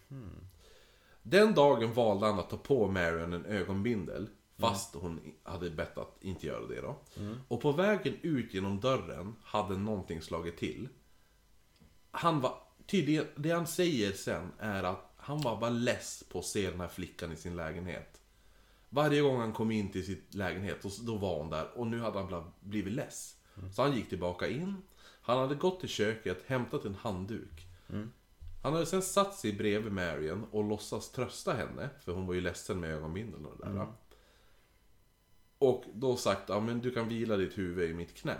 Den 1.22 1.54
dagen 1.54 1.92
valde 1.92 2.26
han 2.26 2.38
att 2.38 2.50
ta 2.50 2.56
på 2.56 2.88
Marion 2.88 3.32
en 3.32 3.44
ögonbindel. 3.46 4.28
Fast 4.58 4.94
hon 4.94 5.34
hade 5.42 5.70
bett 5.70 5.98
att 5.98 6.16
inte 6.20 6.46
göra 6.46 6.66
det 6.66 6.80
då. 6.80 6.96
Och 7.48 7.60
på 7.60 7.72
vägen 7.72 8.14
ut 8.22 8.54
genom 8.54 8.80
dörren 8.80 9.36
hade 9.44 9.78
någonting 9.78 10.22
slagit 10.22 10.56
till. 10.58 10.88
Han 12.10 12.40
var, 12.40 12.58
tydligen, 12.86 13.26
det 13.36 13.50
han 13.50 13.66
säger 13.66 14.12
sen 14.12 14.52
är 14.58 14.84
att 14.84 15.12
han 15.16 15.40
var 15.40 15.60
bara 15.60 15.70
less 15.70 16.24
på 16.28 16.38
att 16.38 16.44
se 16.44 16.70
den 16.70 16.80
här 16.80 16.88
flickan 16.88 17.32
i 17.32 17.36
sin 17.36 17.56
lägenhet. 17.56 18.13
Varje 18.94 19.20
gång 19.20 19.40
han 19.40 19.52
kom 19.52 19.70
in 19.70 19.92
till 19.92 20.06
sitt 20.06 20.34
lägenhet, 20.34 20.84
då 21.06 21.16
var 21.16 21.38
hon 21.38 21.50
där 21.50 21.78
och 21.78 21.86
nu 21.86 22.00
hade 22.00 22.18
han 22.18 22.52
blivit 22.60 22.92
less. 22.92 23.36
Så 23.72 23.82
han 23.82 23.96
gick 23.96 24.08
tillbaka 24.08 24.48
in. 24.48 24.82
Han 25.22 25.38
hade 25.38 25.54
gått 25.54 25.80
till 25.80 25.88
köket, 25.88 26.42
hämtat 26.46 26.84
en 26.84 26.94
handduk. 26.94 27.66
Han 28.62 28.72
hade 28.72 28.86
sen 28.86 29.02
satt 29.02 29.34
sig 29.34 29.52
bredvid 29.52 29.92
Marion 29.92 30.44
och 30.50 30.64
låtsas 30.64 31.12
trösta 31.12 31.52
henne, 31.52 31.90
för 32.00 32.12
hon 32.12 32.26
var 32.26 32.34
ju 32.34 32.40
ledsen 32.40 32.80
med 32.80 32.90
ögonbindeln 32.90 33.46
och 33.46 33.58
det 33.58 33.64
där. 33.64 33.86
Och 35.58 35.84
då 35.94 36.16
sagt, 36.16 36.48
ja 36.48 36.60
men 36.60 36.80
du 36.80 36.90
kan 36.90 37.08
vila 37.08 37.36
ditt 37.36 37.58
huvud 37.58 37.90
i 37.90 37.94
mitt 37.94 38.14
knä. 38.14 38.36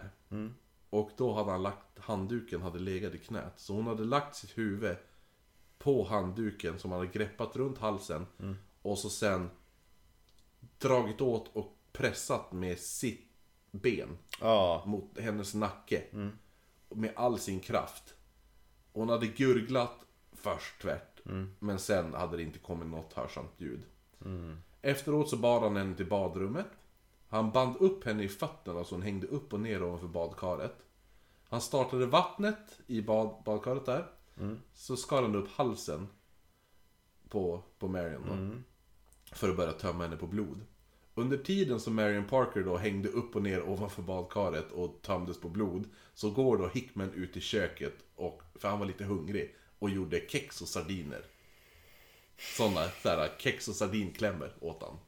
Och 0.90 1.10
då 1.16 1.34
hade 1.34 1.50
han 1.50 1.62
lagt, 1.62 1.98
handduken 1.98 2.62
hade 2.62 2.78
legat 2.78 3.14
i 3.14 3.18
knät. 3.18 3.52
Så 3.56 3.74
hon 3.74 3.86
hade 3.86 4.04
lagt 4.04 4.34
sitt 4.36 4.58
huvud 4.58 4.96
på 5.78 6.04
handduken 6.04 6.78
som 6.78 6.92
han 6.92 7.00
hade 7.00 7.12
greppat 7.12 7.56
runt 7.56 7.78
halsen. 7.78 8.26
Och 8.82 8.98
så 8.98 9.10
sen 9.10 9.50
dragit 10.78 11.20
åt 11.20 11.56
och 11.56 11.76
pressat 11.92 12.52
med 12.52 12.78
sitt 12.78 13.30
ben 13.70 14.18
Ja. 14.40 14.82
mot 14.86 15.18
hennes 15.18 15.54
nacke. 15.54 16.04
Med 16.88 17.12
all 17.16 17.38
sin 17.38 17.60
kraft. 17.60 18.14
Hon 18.92 19.08
hade 19.08 19.26
gurglat 19.26 20.06
först 20.32 20.80
tvärt. 20.82 21.20
Men 21.58 21.78
sen 21.78 22.14
hade 22.14 22.36
det 22.36 22.42
inte 22.42 22.58
kommit 22.58 22.88
något 22.88 23.12
hörsamt 23.12 23.52
ljud. 23.60 23.82
Efteråt 24.82 25.28
så 25.30 25.36
bar 25.36 25.60
han 25.60 25.76
henne 25.76 25.96
till 25.96 26.06
badrummet. 26.08 26.66
Han 27.28 27.50
band 27.50 27.76
upp 27.76 28.04
henne 28.04 28.22
i 28.22 28.28
fötterna 28.28 28.84
så 28.84 28.94
hon 28.94 29.02
hängde 29.02 29.26
upp 29.26 29.52
och 29.52 29.60
ner 29.60 29.82
ovanför 29.82 30.06
badkaret. 30.08 30.74
Han 31.48 31.60
startade 31.60 32.06
vattnet 32.06 32.80
i 32.86 33.02
bad, 33.02 33.42
badkaret 33.44 33.86
där. 33.86 34.06
Så 34.74 34.96
skar 34.96 35.22
han 35.22 35.34
upp 35.34 35.48
halsen 35.50 36.08
på, 37.28 37.62
på 37.78 37.88
Marion 37.88 38.22
då. 38.28 38.32
För 39.34 39.50
att 39.50 39.56
börja 39.56 39.72
tömma 39.72 40.04
henne 40.04 40.16
på 40.16 40.26
blod. 40.26 40.60
Under 41.14 41.36
tiden 41.36 41.80
som 41.80 41.94
Marion 41.94 42.24
Parker 42.24 42.60
då 42.60 42.76
hängde 42.76 43.08
upp 43.08 43.36
och 43.36 43.42
ner 43.42 43.68
ovanför 43.68 44.02
badkaret 44.02 44.72
och 44.72 45.02
tömdes 45.02 45.40
på 45.40 45.48
blod 45.48 45.88
Så 46.14 46.30
går 46.30 46.58
då 46.58 46.68
Hickman 46.68 47.12
ut 47.12 47.36
i 47.36 47.40
köket, 47.40 47.94
och, 48.14 48.42
för 48.54 48.68
han 48.68 48.78
var 48.78 48.86
lite 48.86 49.04
hungrig, 49.04 49.54
och 49.78 49.90
gjorde 49.90 50.20
kex 50.28 50.62
och 50.62 50.68
sardiner. 50.68 51.24
Sådana 52.38 52.88
sådär, 53.02 53.30
kex 53.38 53.68
och 53.68 53.74
sardinklämmor 53.74 54.52
åt 54.60 54.82
han. 54.82 54.98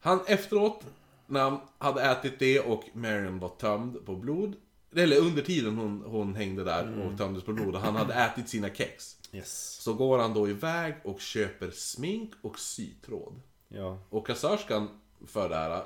Han 0.00 0.20
efteråt, 0.26 0.86
när 1.26 1.40
han 1.40 1.60
hade 1.78 2.02
ätit 2.02 2.38
det 2.38 2.60
och 2.60 2.84
Marion 2.92 3.38
var 3.38 3.48
tömd 3.48 4.06
på 4.06 4.16
blod 4.16 4.56
eller 4.96 5.16
under 5.16 5.42
tiden 5.42 5.76
hon, 5.76 6.02
hon 6.06 6.34
hängde 6.34 6.64
där 6.64 6.98
och 7.06 7.18
tömdes 7.18 7.44
på 7.44 7.52
blod 7.52 7.74
och 7.74 7.80
han 7.80 7.96
hade 7.96 8.14
ätit 8.14 8.48
sina 8.48 8.68
kex 8.74 9.16
Yes. 9.34 9.78
Så 9.80 9.94
går 9.94 10.18
han 10.18 10.34
då 10.34 10.48
iväg 10.48 10.94
och 11.04 11.20
köper 11.20 11.70
smink 11.70 12.32
och 12.42 12.58
sytråd 12.58 13.40
Ja. 13.68 13.98
och 14.10 14.26
kassörskan 14.26 14.88
för 15.26 15.48
det 15.48 15.54
här 15.56 15.76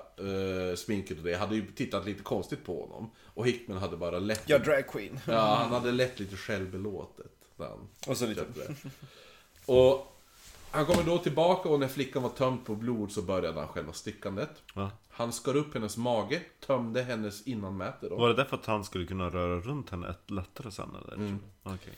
eh, 0.70 0.76
sminket 0.76 1.18
och 1.18 1.24
det 1.24 1.36
hade 1.36 1.54
ju 1.54 1.72
tittat 1.72 2.06
lite 2.06 2.22
konstigt 2.22 2.64
på 2.64 2.80
honom. 2.80 3.10
Och 3.24 3.46
Hickman 3.46 3.78
hade 3.78 3.96
bara 3.96 4.18
lätt... 4.18 4.42
Ja, 4.46 4.58
drag 4.58 4.86
queen. 4.88 5.20
Ja, 5.26 5.54
han 5.54 5.70
hade 5.72 5.92
lätt 5.92 6.18
lite 6.20 6.36
självbelåtet. 6.36 7.32
Och 8.06 8.16
så 8.16 8.26
lite... 8.26 8.44
Och 9.66 10.16
han 10.70 10.86
kommer 10.86 11.02
då 11.02 11.18
tillbaka 11.18 11.68
och 11.68 11.80
när 11.80 11.88
flickan 11.88 12.22
var 12.22 12.30
tömd 12.30 12.64
på 12.64 12.74
blod 12.74 13.12
så 13.12 13.22
började 13.22 13.60
han 13.60 13.68
själva 13.68 13.92
styckandet. 13.92 14.50
Va? 14.74 14.90
Han 15.16 15.32
skar 15.32 15.56
upp 15.56 15.74
hennes 15.74 15.96
mage, 15.96 16.42
tömde 16.66 17.02
hennes 17.02 17.42
innanmäte 17.46 18.08
då. 18.08 18.16
Var 18.16 18.28
det 18.28 18.34
därför 18.34 18.56
att 18.56 18.66
han 18.66 18.84
skulle 18.84 19.06
kunna 19.06 19.30
röra 19.30 19.60
runt 19.60 19.90
henne 19.90 20.08
ett 20.08 20.30
lättare 20.30 20.70
sen 20.70 20.96
eller? 21.02 21.38
Okej. 21.62 21.92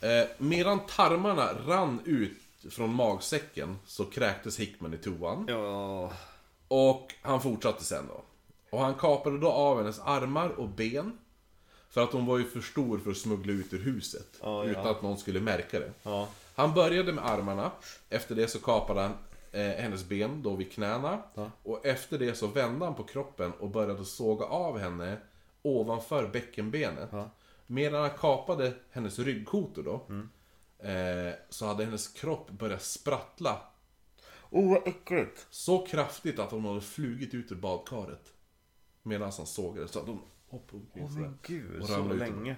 Eh, 0.00 0.28
medan 0.38 0.80
tarmarna 0.86 1.48
rann 1.66 2.00
ut 2.04 2.38
från 2.70 2.94
magsäcken 2.94 3.76
så 3.86 4.04
kräktes 4.04 4.60
Hickman 4.60 4.94
i 4.94 4.98
toan. 4.98 5.44
Ja. 5.48 6.12
Och 6.68 7.14
han 7.22 7.42
fortsatte 7.42 7.84
sen 7.84 8.04
då. 8.08 8.24
Och 8.70 8.84
han 8.84 8.94
kapade 8.94 9.38
då 9.38 9.50
av 9.50 9.78
hennes 9.78 10.00
armar 10.00 10.48
och 10.48 10.68
ben. 10.68 11.18
För 11.90 12.04
att 12.04 12.12
hon 12.12 12.26
var 12.26 12.38
ju 12.38 12.44
för 12.44 12.60
stor 12.60 12.98
för 12.98 13.10
att 13.10 13.16
smuggla 13.16 13.52
ut 13.52 13.72
ur 13.72 13.78
huset. 13.78 14.38
Ja, 14.42 14.64
ja. 14.64 14.70
Utan 14.70 14.86
att 14.86 15.02
någon 15.02 15.18
skulle 15.18 15.40
märka 15.40 15.80
det. 15.80 15.92
Ja. 16.02 16.28
Han 16.54 16.74
började 16.74 17.12
med 17.12 17.26
armarna. 17.26 17.70
Efter 18.08 18.34
det 18.34 18.48
så 18.48 18.58
kapade 18.58 19.00
han 19.00 19.12
eh, 19.52 19.70
hennes 19.70 20.08
ben 20.08 20.42
då 20.42 20.56
vid 20.56 20.72
knäna. 20.72 21.22
Och 21.62 21.86
efter 21.86 22.18
det 22.18 22.34
så 22.34 22.46
vände 22.46 22.84
han 22.84 22.94
på 22.94 23.04
kroppen 23.04 23.52
och 23.52 23.70
började 23.70 24.04
såga 24.04 24.44
av 24.44 24.78
henne 24.78 25.16
ovanför 25.62 26.28
bäckenbenet. 26.28 27.10
Medan 27.66 28.00
han 28.00 28.18
kapade 28.18 28.72
hennes 28.90 29.18
ryggkotor 29.18 29.82
då. 29.82 30.06
Eh, 30.88 31.34
så 31.48 31.66
hade 31.66 31.84
hennes 31.84 32.08
kropp 32.08 32.50
börjat 32.50 32.82
sprattla 32.82 33.60
Oh 34.52 34.70
vad 34.70 34.88
äckligt! 34.88 35.46
så 35.50 35.86
kraftigt 35.86 36.38
att 36.38 36.50
hon 36.50 36.64
hade 36.64 36.80
flugit 36.80 37.34
ut 37.34 37.52
ur 37.52 37.56
badkaret. 37.56 38.32
Medan 39.02 39.32
han 39.36 39.46
sågade 39.46 39.88
så 39.88 39.98
att 39.98 40.06
hon 40.06 40.20
hoppade 40.48 40.82
omkring 40.82 41.04
Åh 41.04 41.10
men 41.10 41.38
gud, 41.42 41.86
så 41.86 42.02
länge. 42.02 42.56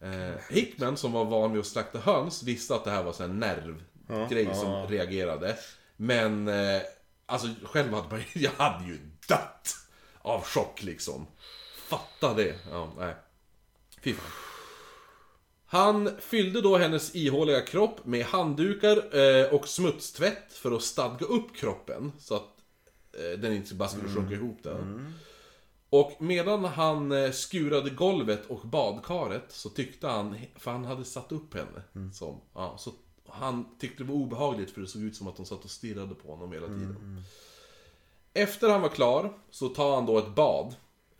Eh, 0.00 0.34
Hickman 0.50 0.96
som 0.96 1.12
var 1.12 1.24
van 1.24 1.52
vid 1.52 1.60
att 1.60 1.66
slakta 1.66 1.98
höns 1.98 2.42
visste 2.42 2.74
att 2.74 2.84
det 2.84 2.90
här 2.90 3.02
var 3.02 3.12
så 3.12 3.26
en 4.06 4.18
nervgrej 4.18 4.54
som 4.54 4.86
reagerade. 4.86 5.56
Men, 5.96 6.48
eh, 6.48 6.82
alltså 7.26 7.48
själv 7.62 7.92
hade 7.92 8.08
man 8.08 8.22
jag 8.32 8.50
hade 8.50 8.84
ju 8.84 8.98
dött 9.28 9.76
av 10.18 10.42
chock 10.44 10.82
liksom. 10.82 11.26
Fatta 11.88 12.34
det. 12.34 12.54
Ja, 12.70 12.92
nej. 12.98 13.14
Fy 14.02 14.14
fan. 14.14 14.30
Han 15.68 16.10
fyllde 16.20 16.60
då 16.60 16.76
hennes 16.76 17.14
ihåliga 17.14 17.60
kropp 17.60 18.06
med 18.06 18.24
handdukar 18.24 19.16
eh, 19.18 19.54
och 19.54 19.68
smutstvätt 19.68 20.52
för 20.52 20.72
att 20.72 20.82
stadga 20.82 21.26
upp 21.26 21.56
kroppen. 21.56 22.12
Så 22.18 22.34
att 22.34 22.48
eh, 23.12 23.38
den 23.38 23.52
inte 23.52 23.74
bara 23.74 23.88
skulle 23.88 24.08
sjunka 24.08 24.34
ihop 24.34 24.58
där. 24.62 24.76
Och 25.90 26.16
medan 26.18 26.64
han 26.64 27.12
eh, 27.12 27.30
skurade 27.30 27.90
golvet 27.90 28.46
och 28.46 28.60
badkaret 28.60 29.44
så 29.48 29.68
tyckte 29.68 30.06
han, 30.06 30.36
för 30.56 30.70
han 30.70 30.84
hade 30.84 31.04
satt 31.04 31.32
upp 31.32 31.54
henne. 31.54 32.10
Som, 32.12 32.40
ja, 32.54 32.76
så 32.78 32.92
han 33.40 33.78
tyckte 33.78 34.02
det 34.02 34.08
var 34.08 34.14
obehagligt 34.14 34.70
för 34.70 34.80
det 34.80 34.86
såg 34.86 35.02
ut 35.02 35.16
som 35.16 35.28
att 35.28 35.36
hon 35.36 35.46
satt 35.46 35.64
och 35.64 35.70
stirrade 35.70 36.14
på 36.14 36.30
honom 36.30 36.52
hela 36.52 36.66
tiden. 36.66 37.24
Efter 38.34 38.68
han 38.68 38.82
var 38.82 38.88
klar 38.88 39.32
så 39.50 39.68
tar 39.68 39.94
han 39.94 40.06
då 40.06 40.18
ett 40.18 40.34
bad. 40.34 40.74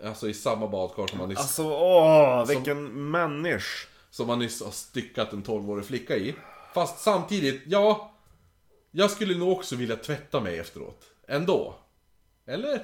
Alltså 0.05 0.29
i 0.29 0.35
samma 0.35 0.69
badkar 0.69 1.07
som 1.07 1.21
han 1.21 1.29
nyss, 1.29 1.39
Alltså 1.39 1.65
åh, 1.65 2.47
vilken 2.47 3.11
människa! 3.11 3.89
som 4.11 4.29
han 4.29 4.39
nyss 4.39 4.63
har 4.63 4.71
styckat 4.71 5.33
en 5.33 5.45
12-årig 5.45 5.85
flicka 5.85 6.17
i. 6.17 6.35
Fast 6.75 6.99
samtidigt, 6.99 7.63
ja... 7.67 8.13
Jag 8.91 9.11
skulle 9.11 9.39
nog 9.39 9.53
också 9.53 9.77
vilja 9.77 9.97
tvätta 9.97 10.41
mig 10.41 10.59
efteråt. 10.59 11.05
Ändå. 11.29 11.75
Eller? 12.47 12.83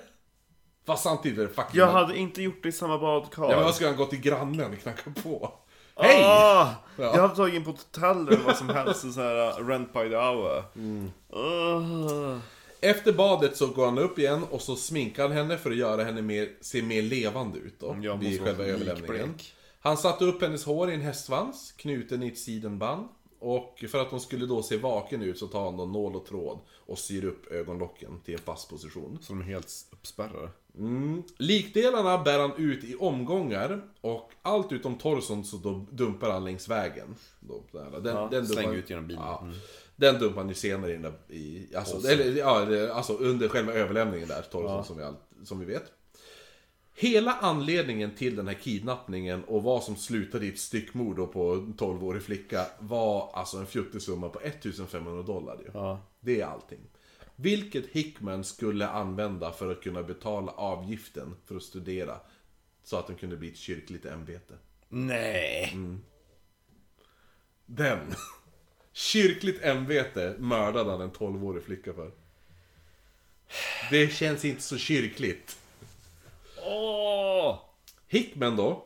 Fast 0.86 1.02
samtidigt 1.02 1.38
är 1.38 1.42
det 1.42 1.48
fucking... 1.48 1.80
Jag 1.80 1.92
hade 1.92 2.16
inte 2.16 2.42
gjort 2.42 2.62
det 2.62 2.68
i 2.68 2.72
samma 2.72 2.98
badkar. 2.98 3.42
Ja 3.42 3.56
men 3.56 3.64
vad 3.64 3.74
ska 3.74 3.86
han 3.86 3.96
gå 3.96 4.06
till 4.06 4.20
grannen 4.20 4.72
och 4.72 4.78
knacka 4.78 5.14
på? 5.22 5.52
Hej! 5.96 6.22
Ah, 6.24 6.74
Ja. 6.96 7.04
Jag 7.04 7.22
hade 7.22 7.36
tagit 7.36 7.54
in 7.54 7.64
på 7.64 7.70
ett 7.70 7.86
hotell 7.92 8.28
eller 8.28 8.44
vad 8.44 8.56
som 8.56 8.68
helst, 8.68 9.14
så 9.14 9.20
här 9.20 9.60
uh, 9.60 9.68
rent 9.68 9.92
by 9.92 10.08
the 10.08 10.16
hour. 10.16 10.64
Mm. 10.76 11.10
Ah. 11.30 12.38
Efter 12.80 13.12
badet 13.12 13.56
så 13.56 13.66
går 13.66 13.84
han 13.84 13.98
upp 13.98 14.18
igen 14.18 14.42
och 14.50 14.62
så 14.62 14.76
sminkar 14.76 15.22
han 15.22 15.32
henne 15.32 15.58
för 15.58 15.70
att 15.70 15.76
göra 15.76 16.04
henne 16.04 16.22
mer, 16.22 16.48
se 16.60 16.82
mer 16.82 17.02
levande 17.02 17.58
ut 17.58 17.80
då. 17.80 17.96
Jag 18.02 18.16
vid 18.16 18.42
själva 18.42 18.64
överlämningen. 18.64 19.34
Han 19.80 19.96
satte 19.96 20.24
upp 20.24 20.42
hennes 20.42 20.64
hår 20.64 20.90
i 20.90 20.94
en 20.94 21.00
hästsvans, 21.00 21.72
knuten 21.76 22.22
i 22.22 22.28
ett 22.28 22.38
sidenband. 22.38 23.08
Och 23.38 23.84
för 23.88 24.02
att 24.02 24.10
hon 24.10 24.20
skulle 24.20 24.46
då 24.46 24.62
se 24.62 24.76
vaken 24.76 25.22
ut 25.22 25.38
så 25.38 25.46
tar 25.46 25.64
han 25.64 25.76
då 25.76 25.86
nål 25.86 26.16
och 26.16 26.26
tråd 26.26 26.58
och 26.86 26.98
syr 26.98 27.24
upp 27.24 27.52
ögonlocken 27.52 28.20
till 28.24 28.34
en 28.34 28.40
fast 28.40 28.70
position. 28.70 29.18
Som 29.22 29.40
är 29.40 29.44
helt 29.44 29.72
uppspärrade. 29.90 30.48
Mm. 30.78 31.22
Likdelarna 31.36 32.18
bär 32.18 32.38
han 32.38 32.52
ut 32.56 32.84
i 32.84 32.94
omgångar 32.96 33.82
och 34.00 34.30
allt 34.42 34.72
utom 34.72 34.98
torson 34.98 35.44
så 35.44 35.56
då 35.56 35.86
dumpar 35.90 36.30
han 36.30 36.44
längs 36.44 36.68
vägen. 36.68 37.14
Den, 38.02 38.16
Ja, 38.16 38.28
den 38.30 38.44
dumpar- 38.44 38.74
ut 38.74 38.90
genom 38.90 39.06
bilen. 39.06 39.22
Ja. 39.22 39.40
Mm. 39.42 39.54
Den 39.96 40.18
dumpar 40.18 40.40
han 40.40 40.48
ju 40.48 40.54
senare 40.54 40.90
i, 40.90 40.92
den 40.92 41.02
där- 41.02 41.34
i 41.34 41.68
alltså, 41.76 42.08
eller, 42.08 42.36
ja, 42.36 42.92
alltså 42.94 43.12
under 43.12 43.48
själva 43.48 43.72
överlämningen 43.72 44.28
där, 44.28 44.42
torson 44.42 44.84
som, 44.84 44.96
vi 44.96 45.02
all, 45.02 45.14
som 45.44 45.58
vi 45.60 45.64
vet. 45.66 45.92
Hela 46.94 47.32
anledningen 47.32 48.14
till 48.14 48.36
den 48.36 48.46
här 48.48 48.54
kidnappningen 48.54 49.44
och 49.44 49.62
vad 49.62 49.82
som 49.82 49.96
slutade 49.96 50.46
i 50.46 50.48
ett 50.48 50.58
styckmord 50.58 51.16
då 51.16 51.26
på 51.26 51.52
en 51.52 51.74
12-årig 51.78 52.22
flicka 52.22 52.66
var 52.78 53.30
alltså 53.34 53.56
en 53.56 53.66
fjuttig 53.66 54.02
summa 54.02 54.28
på 54.28 54.40
1500 54.40 55.22
dollar 55.22 55.56
ju. 55.64 55.70
Ja. 55.74 56.00
Det 56.20 56.40
är 56.40 56.46
allting. 56.46 56.78
Vilket 57.42 57.86
Hickman 57.86 58.44
skulle 58.44 58.88
använda 58.88 59.52
för 59.52 59.72
att 59.72 59.82
kunna 59.82 60.02
betala 60.02 60.52
avgiften 60.52 61.36
för 61.46 61.56
att 61.56 61.62
studera. 61.62 62.20
Så 62.84 62.96
att 62.96 63.06
den 63.06 63.16
kunde 63.16 63.36
bli 63.36 63.48
ett 63.48 63.56
kyrkligt 63.56 64.04
ämbete. 64.04 64.54
Nej. 64.88 65.70
Mm. 65.72 66.00
Den. 67.66 68.14
Kyrkligt 68.92 69.62
ämbete 69.62 70.34
mördade 70.38 70.90
han 70.90 71.00
en 71.00 71.12
12-årig 71.12 71.64
flicka 71.64 71.92
för. 71.92 72.10
Det 73.90 74.12
känns 74.12 74.44
inte 74.44 74.62
så 74.62 74.78
kyrkligt. 74.78 75.58
Åh! 76.66 77.58
Hickman 78.08 78.56
då, 78.56 78.84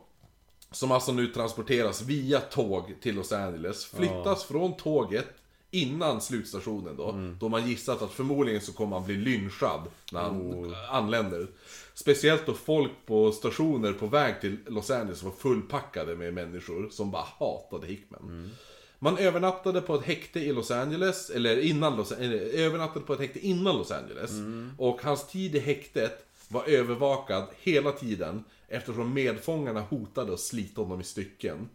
som 0.71 0.91
alltså 0.91 1.11
nu 1.11 1.27
transporteras 1.27 2.01
via 2.01 2.39
tåg 2.39 2.95
till 3.01 3.15
Los 3.15 3.31
Angeles, 3.31 3.85
flyttas 3.85 4.43
från 4.43 4.77
tåget 4.77 5.27
innan 5.71 6.21
slutstationen 6.21 6.97
då. 6.97 7.31
Då 7.39 7.49
man 7.49 7.67
gissat 7.67 8.01
att 8.01 8.11
förmodligen 8.11 8.61
så 8.61 8.73
kommer 8.73 8.95
han 8.97 9.05
bli 9.05 9.15
lynchad 9.15 9.81
när 10.11 10.21
han 10.21 10.75
anländer. 10.89 11.47
Speciellt 11.93 12.45
då 12.45 12.53
folk 12.53 12.91
på 13.05 13.31
stationer 13.31 13.93
på 13.93 14.07
väg 14.07 14.41
till 14.41 14.57
Los 14.67 14.91
Angeles 14.91 15.23
var 15.23 15.31
fullpackade 15.31 16.15
med 16.15 16.33
människor 16.33 16.89
som 16.91 17.11
bara 17.11 17.25
hatade 17.39 17.87
Hickman. 17.87 18.51
Man 18.99 19.17
övernattade 19.17 19.81
på 19.81 19.95
ett 19.95 20.03
häkte 20.05 20.39
i 20.39 20.53
Los 20.53 20.71
Angeles, 20.71 21.29
eller 21.29 21.59
innan 21.59 21.95
Los 21.95 22.11
eller, 22.11 22.39
övernattade 22.39 23.05
på 23.05 23.13
ett 23.13 23.19
häkte 23.19 23.39
innan 23.47 23.77
Los 23.77 23.91
Angeles. 23.91 24.31
Och 24.77 25.01
hans 25.03 25.27
tid 25.27 25.55
i 25.55 25.59
häktet 25.59 26.25
var 26.47 26.63
övervakad 26.63 27.47
hela 27.61 27.91
tiden 27.91 28.43
eftersom 28.67 29.13
medfångarna 29.13 29.81
hotade 29.81 30.33
att 30.33 30.39
slita 30.39 30.81
honom 30.81 31.01
i 31.01 31.03
stycken. 31.03 31.69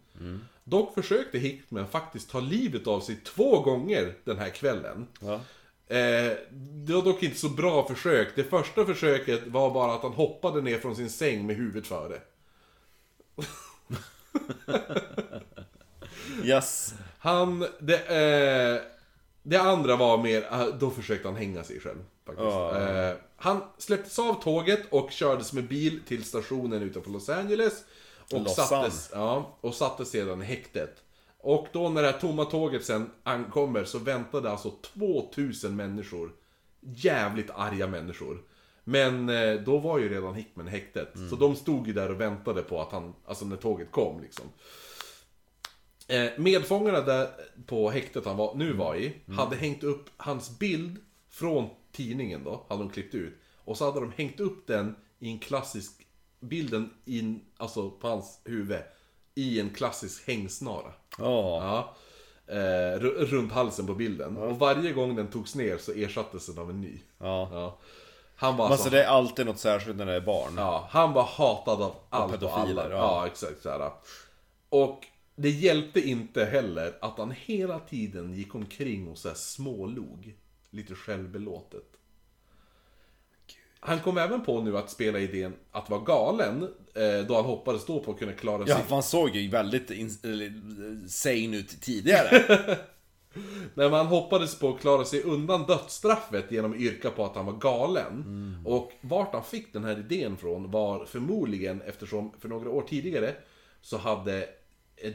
Dock 0.63 0.93
försökte 0.93 1.37
Hickman 1.37 1.87
faktiskt 1.87 2.29
ta 2.29 2.39
livet 2.39 2.87
av 2.87 2.99
sig 2.99 3.15
två 3.15 3.61
gånger 3.61 4.13
den 4.23 4.37
här 4.37 4.49
kvällen. 4.49 5.07
Ja. 5.19 5.33
Eh, 5.87 6.31
det 6.49 6.93
var 6.93 7.01
dock 7.01 7.23
inte 7.23 7.37
så 7.37 7.49
bra 7.49 7.87
försök. 7.87 8.35
Det 8.35 8.43
första 8.43 8.85
försöket 8.85 9.47
var 9.47 9.73
bara 9.73 9.93
att 9.93 10.01
han 10.01 10.13
hoppade 10.13 10.61
ner 10.61 10.79
från 10.79 10.95
sin 10.95 11.09
säng 11.09 11.45
med 11.45 11.55
huvudet 11.55 11.87
före. 11.87 12.21
Yes. 16.43 16.93
Han, 17.19 17.65
det, 17.79 17.97
eh, 17.97 18.81
det 19.43 19.57
andra 19.57 19.95
var 19.95 20.17
mer, 20.17 20.47
eh, 20.51 20.65
då 20.65 20.89
försökte 20.89 21.27
han 21.27 21.37
hänga 21.37 21.63
sig 21.63 21.79
själv. 21.79 21.99
Faktiskt. 22.25 22.45
Ja. 22.45 22.79
Eh, 22.79 23.15
han 23.35 23.63
släpptes 23.77 24.19
av 24.19 24.43
tåget 24.43 24.79
och 24.89 25.11
kördes 25.11 25.53
med 25.53 25.67
bil 25.67 25.99
till 26.07 26.23
stationen 26.23 26.81
utanför 26.81 27.11
Los 27.11 27.29
Angeles. 27.29 27.83
Och 28.31 28.49
sattes, 28.49 29.09
ja, 29.13 29.57
och 29.61 29.73
sattes 29.73 30.09
sedan 30.09 30.41
i 30.41 30.45
häktet. 30.45 31.03
Och 31.37 31.67
då 31.71 31.89
när 31.89 32.01
det 32.01 32.11
här 32.11 32.19
tomma 32.19 32.45
tåget 32.45 32.85
sen 32.85 33.11
ankommer 33.23 33.83
så 33.83 33.99
väntade 33.99 34.51
alltså 34.51 34.71
2000 34.71 35.75
människor. 35.75 36.31
Jävligt 36.81 37.49
arga 37.49 37.87
människor. 37.87 38.43
Men 38.83 39.29
eh, 39.29 39.53
då 39.53 39.77
var 39.77 39.99
ju 39.99 40.09
redan 40.09 40.35
Hickman 40.35 40.67
häktet. 40.67 41.09
Så 41.29 41.35
de 41.35 41.55
stod 41.55 41.87
ju 41.87 41.93
där 41.93 42.11
och 42.11 42.21
väntade 42.21 42.63
på 42.63 42.81
att 42.81 42.91
han, 42.91 43.13
alltså 43.25 43.45
när 43.45 43.57
tåget 43.57 43.91
kom 43.91 44.21
liksom. 44.21 44.45
Eh, 46.07 46.29
medfångarna 46.37 47.01
där 47.01 47.29
på 47.65 47.89
häktet 47.89 48.25
han 48.25 48.37
var, 48.37 48.55
nu 48.55 48.73
var 48.73 48.95
i, 48.95 49.13
hade 49.37 49.55
hängt 49.55 49.83
upp 49.83 50.09
hans 50.17 50.59
bild 50.59 50.97
från 51.29 51.69
tidningen 51.91 52.43
då, 52.43 52.65
hade 52.69 52.81
de 52.83 52.89
klippt 52.89 53.15
ut. 53.15 53.33
Och 53.65 53.77
så 53.77 53.85
hade 53.85 53.99
de 53.99 54.11
hängt 54.11 54.39
upp 54.39 54.67
den 54.67 54.95
i 55.19 55.29
en 55.29 55.39
klassisk, 55.39 56.02
bilden 56.43 56.89
in, 57.05 57.41
alltså 57.57 57.89
på 57.89 58.07
hans 58.07 58.41
huvud, 58.45 58.79
i 59.35 59.59
en 59.59 59.69
klassisk 59.69 60.27
hängsnara. 60.27 60.93
Ja. 61.17 61.63
Ja. 61.63 61.95
Eh, 62.53 62.99
ru- 62.99 63.25
runt 63.25 63.51
halsen 63.51 63.87
på 63.87 63.93
bilden. 63.93 64.37
Och 64.37 64.59
varje 64.59 64.93
gång 64.93 65.15
den 65.15 65.27
togs 65.27 65.55
ner 65.55 65.77
så 65.77 65.91
ersattes 65.91 66.45
den 66.45 66.59
av 66.59 66.69
en 66.69 66.81
ny. 66.81 66.99
Ja. 67.19 67.49
Ja. 67.51 67.77
Han 68.35 68.57
var 68.57 68.65
alltså, 68.65 68.73
alltså 68.83 68.89
det 68.89 69.03
är 69.03 69.07
alltid 69.07 69.45
något 69.45 69.59
särskilt 69.59 69.97
när 69.97 70.05
det 70.05 70.13
är 70.13 70.21
barn. 70.21 70.53
Ja, 70.57 70.87
han 70.91 71.13
var 71.13 71.23
hatad 71.23 71.81
av 71.81 71.95
allt 72.09 72.43
och 72.43 72.57
alla. 72.59 72.89
ja. 72.89 72.95
Ja, 72.97 73.27
exakt 73.27 73.61
så 73.61 73.69
här. 73.69 73.91
Och 74.69 75.05
det 75.35 75.49
hjälpte 75.49 76.09
inte 76.09 76.45
heller 76.45 76.93
att 77.01 77.17
han 77.17 77.31
hela 77.31 77.79
tiden 77.79 78.33
gick 78.33 78.55
omkring 78.55 79.07
och 79.07 79.17
så 79.17 79.27
här 79.27 79.35
smålog. 79.35 80.35
Lite 80.69 80.95
självbelåtet. 80.95 81.85
Han 83.85 83.99
kom 83.99 84.17
även 84.17 84.41
på 84.41 84.61
nu 84.61 84.77
att 84.77 84.89
spela 84.89 85.19
idén 85.19 85.53
att 85.71 85.89
vara 85.89 86.01
galen, 86.01 86.63
eh, 86.93 87.27
då 87.27 87.35
han 87.35 87.45
hoppades 87.45 87.85
då 87.85 87.99
på 87.99 88.11
att 88.11 88.19
kunna 88.19 88.33
klara 88.33 88.65
sig 88.65 88.75
Ja, 88.75 88.79
för 88.79 88.93
han 88.93 89.03
såg 89.03 89.35
ju 89.35 89.49
väldigt 89.49 89.91
sane 91.11 91.57
ut 91.57 91.81
tidigare. 91.81 92.43
Men 93.73 93.93
han 93.93 94.05
hoppades 94.07 94.59
på 94.59 94.69
att 94.69 94.81
klara 94.81 95.05
sig 95.05 95.23
undan 95.23 95.65
dödsstraffet 95.65 96.51
genom 96.51 96.71
att 96.71 96.77
yrka 96.77 97.09
på 97.09 97.25
att 97.25 97.35
han 97.35 97.45
var 97.45 97.53
galen. 97.53 98.23
Och 98.65 98.91
vart 99.01 99.33
han 99.33 99.43
fick 99.43 99.73
den 99.73 99.83
här 99.83 99.99
idén 99.99 100.37
från 100.37 100.71
var 100.71 101.05
förmodligen 101.05 101.81
eftersom 101.81 102.31
för 102.39 102.49
några 102.49 102.69
år 102.69 102.81
tidigare 102.81 103.33
så 103.81 103.97
hade 103.97 104.47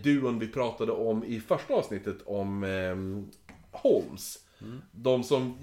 duon 0.03 0.39
vi 0.39 0.49
pratade 0.49 0.93
om 0.93 1.25
i 1.25 1.41
första 1.41 1.75
avsnittet 1.75 2.17
om 2.27 2.65
ehm, 2.65 3.31
Holmes 3.71 4.39
De 4.93 5.25
som 5.25 5.59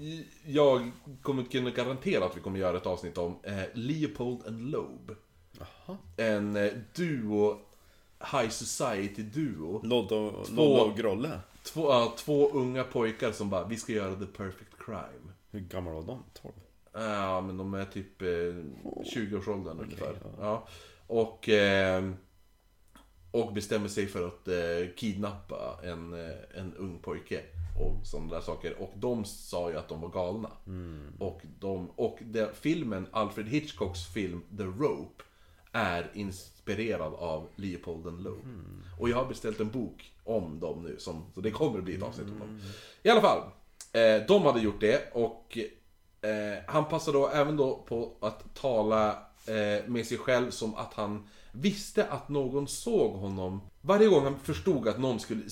jag 0.46 0.90
kommer 1.22 1.42
kunna 1.42 1.70
garantera 1.70 2.24
att 2.24 2.36
vi 2.36 2.40
kommer 2.40 2.58
göra 2.58 2.76
ett 2.76 2.86
avsnitt 2.86 3.18
om 3.18 3.38
är 3.42 3.70
Leopold 3.74 4.46
and 4.46 4.70
Loeb. 4.70 5.16
En 6.16 6.56
eh, 6.56 6.72
duo, 6.94 7.58
High 8.32 8.48
Society-duo. 8.48 9.80
Lodde 9.82 10.14
och, 10.14 10.96
Grolle. 10.96 11.40
Två, 11.62 11.92
ja, 11.92 12.14
två 12.16 12.50
unga 12.50 12.84
pojkar 12.84 13.32
som 13.32 13.50
bara, 13.50 13.66
vi 13.66 13.76
ska 13.76 13.92
göra 13.92 14.14
the 14.14 14.26
perfect 14.26 14.72
crime. 14.78 15.32
Hur 15.50 15.60
gamla 15.60 15.90
var 15.92 16.02
de? 16.02 16.22
12? 16.42 16.54
Ja, 16.92 17.40
men 17.40 17.56
de 17.56 17.74
är 17.74 17.84
typ 17.84 18.22
eh, 18.22 18.26
20-årsåldern 18.26 19.80
ungefär. 19.80 20.14
Ja. 20.40 20.68
Och, 21.06 21.48
eh, 21.48 22.10
och 23.30 23.52
bestämmer 23.52 23.88
sig 23.88 24.06
för 24.06 24.26
att 24.26 24.48
eh, 24.48 24.94
kidnappa 24.96 25.80
en, 25.82 26.12
eh, 26.12 26.36
en 26.54 26.74
ung 26.74 26.98
pojke. 26.98 27.42
Och 27.78 28.06
sådana 28.06 28.34
där 28.34 28.40
saker. 28.40 28.82
Och 28.82 28.92
de 28.94 29.24
sa 29.24 29.70
ju 29.70 29.76
att 29.76 29.88
de 29.88 30.00
var 30.00 30.08
galna. 30.08 30.50
Och, 31.18 31.40
de, 31.58 31.90
och 31.96 32.18
det, 32.20 32.56
filmen, 32.56 33.06
Alfred 33.10 33.48
Hitchcocks 33.48 34.06
film 34.06 34.42
The 34.56 34.62
Rope, 34.64 35.22
är 35.72 36.10
inspirerad 36.14 37.14
av 37.14 37.48
Leopold 37.56 38.06
and 38.06 38.20
Loeb. 38.22 38.44
Och 39.00 39.08
jag 39.08 39.16
har 39.16 39.26
beställt 39.26 39.60
en 39.60 39.70
bok 39.70 40.12
om 40.24 40.60
dem 40.60 40.82
nu, 40.82 40.96
som, 40.98 41.24
så 41.34 41.40
det 41.40 41.50
kommer 41.50 41.78
att 41.78 41.84
bli 41.84 41.94
ett 41.94 42.02
avsnitt 42.02 42.28
om 42.28 42.38
dem. 42.38 42.60
I 43.02 43.10
alla 43.10 43.20
fall, 43.20 43.38
eh, 43.92 44.26
de 44.28 44.42
hade 44.42 44.60
gjort 44.60 44.80
det 44.80 45.12
och 45.12 45.58
eh, 46.20 46.58
han 46.66 46.84
passade 46.84 47.18
då 47.18 47.28
även 47.28 47.56
då 47.56 47.84
på 47.88 48.12
att 48.20 48.54
tala 48.54 49.10
eh, 49.46 49.86
med 49.86 50.06
sig 50.06 50.18
själv 50.18 50.50
som 50.50 50.74
att 50.74 50.94
han 50.94 51.28
visste 51.60 52.06
att 52.06 52.28
någon 52.28 52.68
såg 52.68 53.12
honom. 53.12 53.60
Varje 53.80 54.06
gång 54.08 54.24
han 54.24 54.38
förstod 54.42 54.88
att 54.88 54.98
någon 54.98 55.20
skulle, 55.20 55.42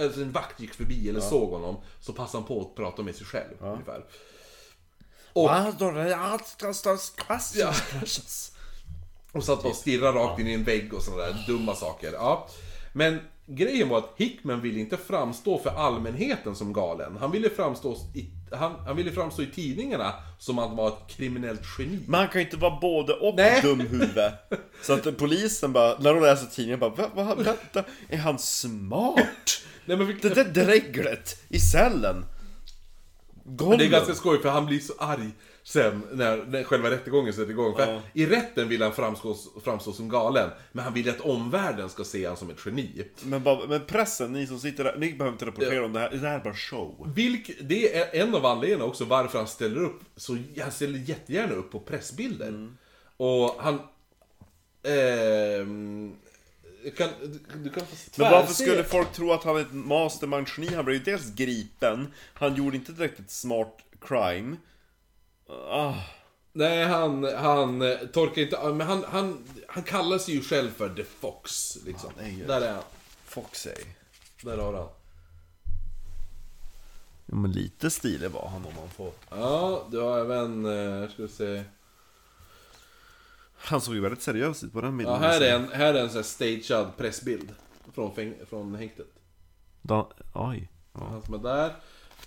alltså 0.00 0.20
en 0.20 0.32
vakt 0.32 0.60
gick 0.60 0.74
förbi 0.74 1.08
eller 1.08 1.20
såg 1.20 1.50
honom, 1.50 1.76
så 2.00 2.12
passade 2.12 2.38
han 2.38 2.48
på 2.48 2.60
att 2.60 2.74
prata 2.74 3.02
med 3.02 3.14
sig 3.14 3.26
själv 3.26 3.54
ungefär. 3.60 4.04
Och, 5.32 5.50
Ja. 7.56 7.72
Och 9.32 9.44
satt 9.44 9.64
och 9.64 9.76
stirrade 9.76 10.18
rakt 10.18 10.40
in 10.40 10.46
i 10.46 10.52
en 10.52 10.64
vägg 10.64 10.94
och 10.94 11.02
sådana 11.02 11.22
där 11.22 11.44
dumma 11.46 11.74
saker. 11.74 12.12
Ja. 12.12 12.48
Men 12.92 13.20
grejen 13.46 13.88
var 13.88 13.98
att 13.98 14.14
Hickman 14.16 14.60
ville 14.60 14.80
inte 14.80 14.96
framstå 14.96 15.58
för 15.58 15.70
allmänheten 15.70 16.56
som 16.56 16.72
galen. 16.72 17.16
Han 17.20 17.30
ville 17.30 17.50
framstå 17.50 17.96
i, 18.14 18.30
han, 18.52 18.74
han 18.86 18.96
ville 18.96 19.12
framstå 19.12 19.42
i 19.42 19.46
tidningarna 19.46 20.12
som 20.38 20.58
att 20.58 20.68
han 20.68 20.76
var 20.76 20.88
ett 20.88 21.16
kriminellt 21.16 21.60
geni. 21.78 21.98
Men 22.06 22.20
han 22.20 22.28
kan 22.28 22.40
ju 22.40 22.44
inte 22.44 22.56
vara 22.56 22.80
både 22.80 23.12
och 23.12 23.34
Nej. 23.36 23.60
dum 23.62 23.80
huvud. 23.80 24.18
Så 24.82 24.92
att 24.92 25.16
polisen 25.18 25.72
bara, 25.72 25.98
när 25.98 26.14
de 26.14 26.22
läser 26.22 26.46
tidningen 26.46 26.80
bara, 26.80 26.90
"Va- 26.90 27.10
va, 27.14 27.34
vänta, 27.34 27.84
är 28.08 28.16
han 28.18 28.38
smart? 28.38 29.62
Nej, 29.84 29.96
men 29.96 30.06
vi, 30.06 30.12
Det 30.12 30.28
där 30.34 30.44
dreglet 30.64 31.42
i 31.48 31.60
cellen. 31.60 32.24
Men 33.44 33.56
Golven. 33.56 33.78
det 33.78 33.84
är 33.84 33.88
ganska 33.90 34.14
skoj 34.14 34.42
för 34.42 34.48
han 34.48 34.66
blir 34.66 34.80
så 34.80 34.92
arg 34.98 35.30
sen 35.66 36.02
när, 36.12 36.44
när 36.46 36.64
själva 36.64 36.90
rättegången 36.90 37.32
sätter 37.32 37.50
igång. 37.50 37.76
För 37.76 37.92
Ja. 37.92 38.00
I 38.12 38.26
rätten 38.26 38.68
vill 38.68 38.82
han 38.82 38.92
framstå, 38.92 39.36
framstå 39.64 39.92
som 39.92 40.08
galen, 40.08 40.50
men 40.72 40.84
han 40.84 40.94
vill 40.94 41.10
att 41.10 41.20
omvärlden 41.20 41.88
ska 41.88 42.04
se 42.04 42.24
honom 42.24 42.36
som 42.36 42.50
ett 42.50 42.58
geni. 42.66 43.04
Men, 43.22 43.42
bara, 43.42 43.66
men 43.66 43.84
pressen, 43.84 44.32
ni 44.32 44.46
som 44.46 44.58
sitter 44.58 44.84
där, 44.84 44.96
ni 44.98 45.12
behöver 45.12 45.32
inte 45.32 45.46
rapportera 45.46 45.84
om 45.84 45.92
det 45.92 46.00
här. 46.00 46.10
Det 46.10 46.28
här 46.28 46.38
är 46.38 46.44
bara 46.44 46.54
show. 46.54 47.12
Vilk, 47.14 47.50
det 47.60 47.96
är 47.96 48.22
en 48.22 48.34
av 48.34 48.46
anledningarna 48.46 48.84
också 48.84 49.04
varför 49.04 49.38
han 49.38 49.46
ställer 49.46 49.80
upp, 49.80 50.00
så 50.16 50.38
han 50.60 50.72
ställer 50.72 50.98
jättegärna 50.98 51.54
upp 51.54 51.70
på 51.70 51.80
pressbilder. 51.80 52.68
Och 53.16 53.56
han... 53.58 53.78
ehm, 54.82 56.16
kan, 56.96 57.08
du, 57.54 57.70
kan 57.70 57.82
Men 58.16 58.30
varför 58.32 58.54
skulle 58.54 58.84
folk 58.84 59.12
tro 59.12 59.32
att 59.32 59.44
han 59.44 59.56
är 59.56 59.60
ett 59.60 59.72
mastermind-geni? 59.72 60.74
Han 60.74 60.84
blev 60.84 60.96
ju 60.96 61.02
dels 61.02 61.34
gripen, 61.34 62.12
han 62.34 62.54
gjorde 62.54 62.76
inte 62.76 62.92
direkt 62.92 63.20
ett 63.20 63.30
smart 63.30 63.78
crime. 64.00 64.56
Ah, 65.48 65.94
Nej, 66.52 66.84
han, 66.84 67.24
han 67.36 67.82
eh, 67.82 67.98
torkar 67.98 68.42
inte... 68.42 68.62
Men 68.72 68.80
han, 68.86 69.04
han, 69.08 69.44
han 69.68 69.82
kallar 69.82 70.18
sig 70.18 70.34
ju 70.34 70.42
själv 70.42 70.70
för 70.70 70.94
The 70.94 71.04
Fox, 71.04 71.76
liksom. 71.86 72.10
Ja, 72.18 72.22
är 72.24 72.28
ju- 72.28 72.46
Där 72.46 72.60
är 72.60 72.72
han. 72.72 72.82
Foxey. 73.24 73.84
Där 74.42 74.56
har 74.58 74.72
han. 74.72 74.88
Ja, 77.26 77.34
men 77.34 77.52
lite 77.52 77.90
stilig 77.90 78.30
var 78.30 78.48
han 78.48 78.64
om 78.66 78.72
man 78.76 78.88
får... 78.88 79.12
Ja, 79.30 79.86
du 79.90 80.00
har 80.00 80.18
även... 80.18 80.64
eh, 81.02 81.10
Ska 81.10 81.22
vi 81.22 81.28
se... 81.28 81.62
Han 83.56 83.80
såg 83.80 83.94
ju 83.94 84.00
väldigt 84.00 84.22
seriös 84.22 84.64
ut 84.64 84.72
på 84.72 84.80
den 84.80 84.90
Ja, 84.90 84.96
bilden. 84.98 85.20
här 85.22 85.40
är 85.40 85.54
en, 85.54 85.68
här 85.72 85.94
är 85.94 86.00
en 86.02 86.08
sån 86.08 86.16
här 86.16 86.22
stagead 86.22 86.96
pressbild. 86.96 87.54
Från, 87.94 88.34
från 88.48 88.74
häktet. 88.74 89.06
Da, 89.82 90.10
oj. 90.34 90.68
Ja. 90.92 91.00
Han 91.10 91.22
som 91.22 91.34
är 91.34 91.38
där. 91.38 91.74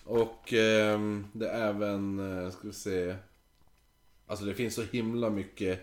Och 0.09 0.53
ehm, 0.53 1.27
det 1.33 1.49
är 1.49 1.69
även, 1.69 2.19
eh, 2.19 2.51
ska 2.51 2.67
vi 2.67 2.73
se. 2.73 3.15
Alltså 4.27 4.45
det 4.45 4.53
finns 4.53 4.75
så 4.75 4.81
himla 4.81 5.29
mycket. 5.29 5.79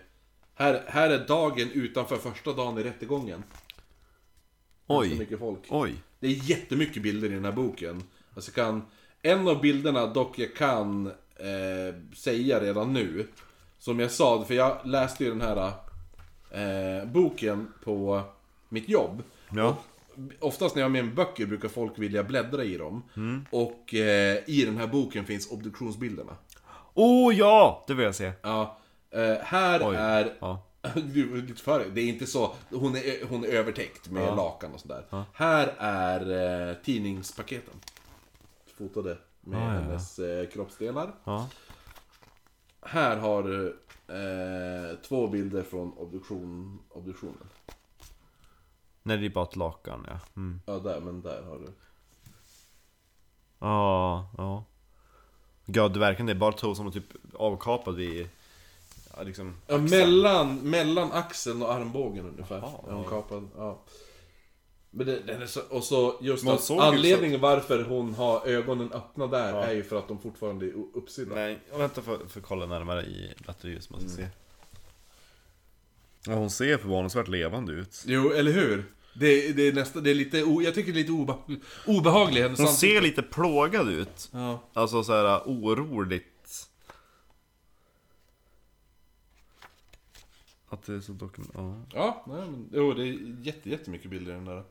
Här, 0.53 0.83
här 0.87 1.09
är 1.09 1.27
dagen 1.27 1.71
utanför 1.73 2.15
första 2.15 2.53
dagen 2.53 2.77
i 2.77 2.83
rättegången. 2.83 3.43
Så 4.87 4.99
Oj. 4.99 5.19
mycket 5.19 5.39
folk. 5.39 5.59
Oj. 5.69 5.95
Det 6.19 6.27
är 6.27 6.49
jättemycket 6.49 7.03
bilder 7.03 7.31
i 7.31 7.33
den 7.33 7.45
här 7.45 7.51
boken. 7.51 8.03
Alltså 8.35 8.51
kan, 8.51 8.85
en 9.21 9.47
av 9.47 9.61
bilderna 9.61 10.07
dock 10.07 10.39
jag 10.39 10.55
kan 10.55 11.07
eh, 11.35 12.15
säga 12.15 12.61
redan 12.61 12.93
nu. 12.93 13.27
Som 13.79 13.99
jag 13.99 14.11
sa, 14.11 14.45
för 14.45 14.53
jag 14.53 14.77
läste 14.83 15.23
ju 15.23 15.29
den 15.29 15.41
här 15.41 15.71
eh, 16.51 17.05
boken 17.05 17.73
på 17.83 18.21
mitt 18.69 18.89
jobb. 18.89 19.23
Ja. 19.49 19.77
Oftast 20.39 20.75
när 20.75 20.81
jag 20.81 20.85
har 20.87 20.91
med 20.93 21.05
mig 21.05 21.13
böcker 21.13 21.45
brukar 21.45 21.67
folk 21.69 21.99
vilja 21.99 22.23
bläddra 22.23 22.63
i 22.63 22.77
dem. 22.77 23.03
Och 23.51 23.93
eh, 23.93 24.37
i 24.47 24.65
den 24.65 24.77
här 24.77 24.87
boken 24.87 25.25
finns 25.25 25.51
obduktionsbilderna. 25.51 26.35
Oh 26.93 27.35
ja! 27.35 27.83
Det 27.87 27.93
vill 27.93 28.05
jag 28.05 28.15
se. 28.15 28.31
Ja, 28.41 28.77
eh, 29.11 29.35
här 29.41 29.89
Oj. 29.89 29.95
är... 29.95 30.33
Ja. 30.39 30.63
Du, 30.95 31.41
lite 31.41 31.61
före. 31.61 31.83
Det 31.89 32.01
är 32.01 32.07
inte 32.07 32.25
så, 32.25 32.53
hon 32.69 32.95
är, 32.95 33.27
hon 33.29 33.43
är 33.43 33.47
övertäckt 33.47 34.09
med 34.09 34.35
lakan 34.35 34.73
och 34.73 34.79
sådär. 34.79 35.25
Här 35.33 35.73
är 35.77 36.69
eh, 36.69 36.75
tidningspaketen. 36.75 37.73
Fotade 38.77 39.17
med 39.41 39.59
Ja, 39.61 39.65
ja, 39.65 39.73
ja. 39.73 39.79
hennes 39.81 40.19
eh, 40.19 40.47
kroppsdelar. 40.47 41.11
Ja. 41.23 41.47
Här 42.81 43.17
har 43.17 43.43
du 43.43 43.67
eh, 44.07 44.97
två 45.07 45.27
bilder 45.27 45.63
från 45.63 45.93
obduktion, 45.93 46.79
obduktionen. 46.89 47.47
Nej, 49.07 49.17
det 49.17 49.25
är 49.25 49.29
bara 49.29 49.43
ett 49.45 49.55
lakan, 49.55 50.05
ja. 50.09 50.19
Mm. 50.35 50.61
Ja, 50.65 50.79
där, 50.79 50.99
men 50.99 51.21
där 51.21 51.41
har 51.43 51.57
du. 51.59 51.71
Ja, 53.59 54.29
ja. 54.37 54.63
Det 55.89 55.99
verkar 55.99 56.23
det 56.23 56.31
är 56.31 56.35
bara 56.35 56.51
tog 56.51 56.77
som 56.77 56.91
typ 56.91 57.03
avkapad 57.33 57.95
vid... 57.95 58.29
Ja, 59.17 59.23
liksom... 59.23 59.55
Ja, 59.67 59.77
mellan, 59.77 60.55
mellan 60.57 61.11
axeln 61.11 61.61
och 61.61 61.73
armbågen 61.73 62.25
ungefär. 62.25 62.57
Jaha, 62.57 62.79
är 62.87 62.93
hon 62.93 63.03
ja. 63.03 63.09
kapad. 63.09 63.49
Ja. 63.57 63.79
Men 64.89 65.05
det, 65.07 65.19
den 65.19 65.41
är 65.41 65.45
så, 65.45 65.61
och 65.69 65.83
så 65.83 66.17
just 66.21 66.43
Man 66.45 66.53
att 66.53 66.61
såg 66.61 66.77
ju 66.77 66.83
anledningen 66.83 67.41
varför 67.41 67.83
hon 67.83 68.13
har 68.13 68.47
ögonen 68.47 68.91
öppna 68.91 69.27
där 69.27 69.49
Ja. 69.49 69.63
är 69.63 69.73
ju 69.73 69.83
för 69.83 69.99
att 69.99 70.07
de 70.07 70.19
fortfarande 70.19 70.65
är 70.65 70.69
u- 70.69 70.87
uppsydda. 70.93 71.35
Nej, 71.35 71.59
jag 71.71 71.77
väntar 71.77 72.01
för, 72.01 72.17
för 72.27 72.39
att 72.39 72.45
kolla 72.45 72.65
närmare 72.65 73.01
i 73.01 73.33
batteriet 73.45 73.89
man 73.89 73.99
ska 73.99 74.09
Mm. 74.21 74.29
se. 74.31 74.37
Ja, 76.31 76.35
hon 76.35 76.49
ser 76.49 76.77
förvånansvärt 76.77 77.27
levande 77.27 77.73
ut. 77.73 78.03
Jo, 78.07 78.31
eller 78.31 78.51
hur? 78.51 78.85
Det, 79.19 79.51
det 79.51 79.67
är 79.67 79.73
nästan, 79.73 80.03
det 80.03 80.09
är 80.11 80.15
lite, 80.15 80.43
o, 80.43 80.61
jag 80.61 80.75
tycker 80.75 80.93
det 80.93 80.99
är 80.99 81.01
lite 81.01 81.11
obe, 81.11 81.33
obehaglig 81.85 82.41
hennes 82.41 82.59
Hon 82.59 82.67
ansikte. 82.67 82.95
ser 82.95 83.01
lite 83.01 83.21
plågad 83.23 83.89
ut. 83.89 84.29
Ja. 84.31 84.63
Alltså 84.73 85.03
så 85.03 85.13
här 85.13 85.41
oroligt. 85.45 86.69
Att 90.69 90.83
det 90.85 90.93
är 90.93 90.99
så 90.99 91.11
dokument... 91.11 91.51
Ja. 91.53 91.75
Ja, 91.93 92.23
nej 92.27 92.41
men, 92.51 92.69
jo 92.73 92.93
det 92.93 93.03
är 93.03 93.45
jätte, 93.45 93.69
jättemycket 93.69 94.11
bilder 94.11 94.31
i 94.31 94.35
den 94.35 94.45
där. 94.45 94.63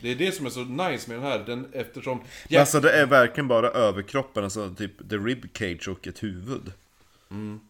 Det 0.00 0.08
är 0.08 0.14
det 0.16 0.32
som 0.32 0.46
är 0.46 0.50
så 0.50 0.60
nice 0.64 1.10
med 1.10 1.16
den 1.16 1.22
här, 1.22 1.38
den, 1.38 1.68
eftersom... 1.72 2.20
Men 2.50 2.60
Alltså 2.60 2.80
det 2.80 2.92
är 2.92 3.06
verkligen 3.06 3.48
bara 3.48 3.68
överkroppen, 3.70 4.44
alltså 4.44 4.74
typ 4.74 5.08
the 5.10 5.16
rib 5.16 5.46
cage 5.52 5.88
och 5.88 6.06
ett 6.06 6.22
huvud. 6.22 6.72
Mm. 7.30 7.60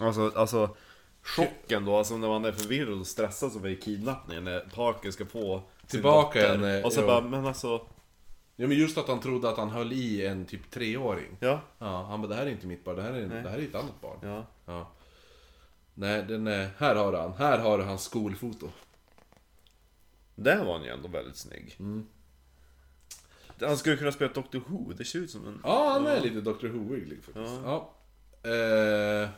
Alltså, 0.00 0.32
alltså 0.36 0.76
chocken 1.24 1.84
då, 1.84 1.96
alltså 1.96 2.16
när 2.16 2.28
man 2.28 2.44
är 2.44 2.52
förvirrad 2.52 3.00
och 3.00 3.06
stressad 3.06 3.52
som 3.52 3.62
vid 3.62 3.82
kidnappningen, 3.82 4.44
när 4.44 4.60
Parker 4.60 5.10
ska 5.10 5.26
få 5.26 5.62
sin 5.80 5.86
Tillbaka 5.88 6.40
dotter. 6.40 6.54
en, 6.54 6.78
eh, 6.78 6.84
Och 6.84 6.92
så 6.92 7.00
jo. 7.00 7.06
bara, 7.06 7.20
men 7.20 7.46
alltså, 7.46 7.86
Ja 8.56 8.66
men 8.66 8.76
just 8.76 8.98
att 8.98 9.08
han 9.08 9.20
trodde 9.20 9.48
att 9.50 9.56
han 9.56 9.70
höll 9.70 9.92
i 9.92 10.26
en 10.26 10.44
typ 10.46 10.70
treåring. 10.70 11.36
ja. 11.40 11.60
Ja, 11.78 12.02
han 12.02 12.20
bara 12.22 12.28
det 12.28 12.34
här 12.34 12.46
är 12.46 12.50
inte 12.50 12.66
mitt 12.66 12.84
barn, 12.84 12.96
det 12.96 13.02
här 13.02 13.12
är, 13.12 13.26
det 13.42 13.48
här 13.50 13.58
är 13.58 13.62
ett 13.62 13.74
annat 13.74 14.00
barn. 14.00 14.18
Ja. 14.22 14.46
Ja. 14.66 14.90
Nej, 15.94 16.22
den 16.28 16.46
är... 16.46 16.68
Här 16.78 16.94
har 16.94 17.12
du 17.12 17.18
han. 17.18 17.32
Här 17.32 17.58
har 17.58 17.78
du 17.78 17.84
hans 17.84 18.02
skolfoto. 18.02 18.68
Där 20.34 20.64
var 20.64 20.72
han 20.72 20.84
ju 20.84 20.90
ändå 20.90 21.08
väldigt 21.08 21.36
snygg. 21.36 21.76
Mm. 21.78 22.06
Han 23.60 23.76
skulle 23.76 23.96
kunna 23.96 24.12
spela 24.12 24.32
Doctor 24.32 24.62
Who, 24.68 24.92
det 24.92 25.04
ser 25.04 25.18
ut 25.18 25.30
som 25.30 25.46
en... 25.46 25.60
Ja, 25.64 25.90
han 25.92 26.06
är 26.06 26.20
lite 26.20 26.40
Dr. 26.40 26.66
Who-ig 26.66 27.22
faktiskt. 27.22 27.60
Ja. 27.64 27.94
Eh, 28.42 29.28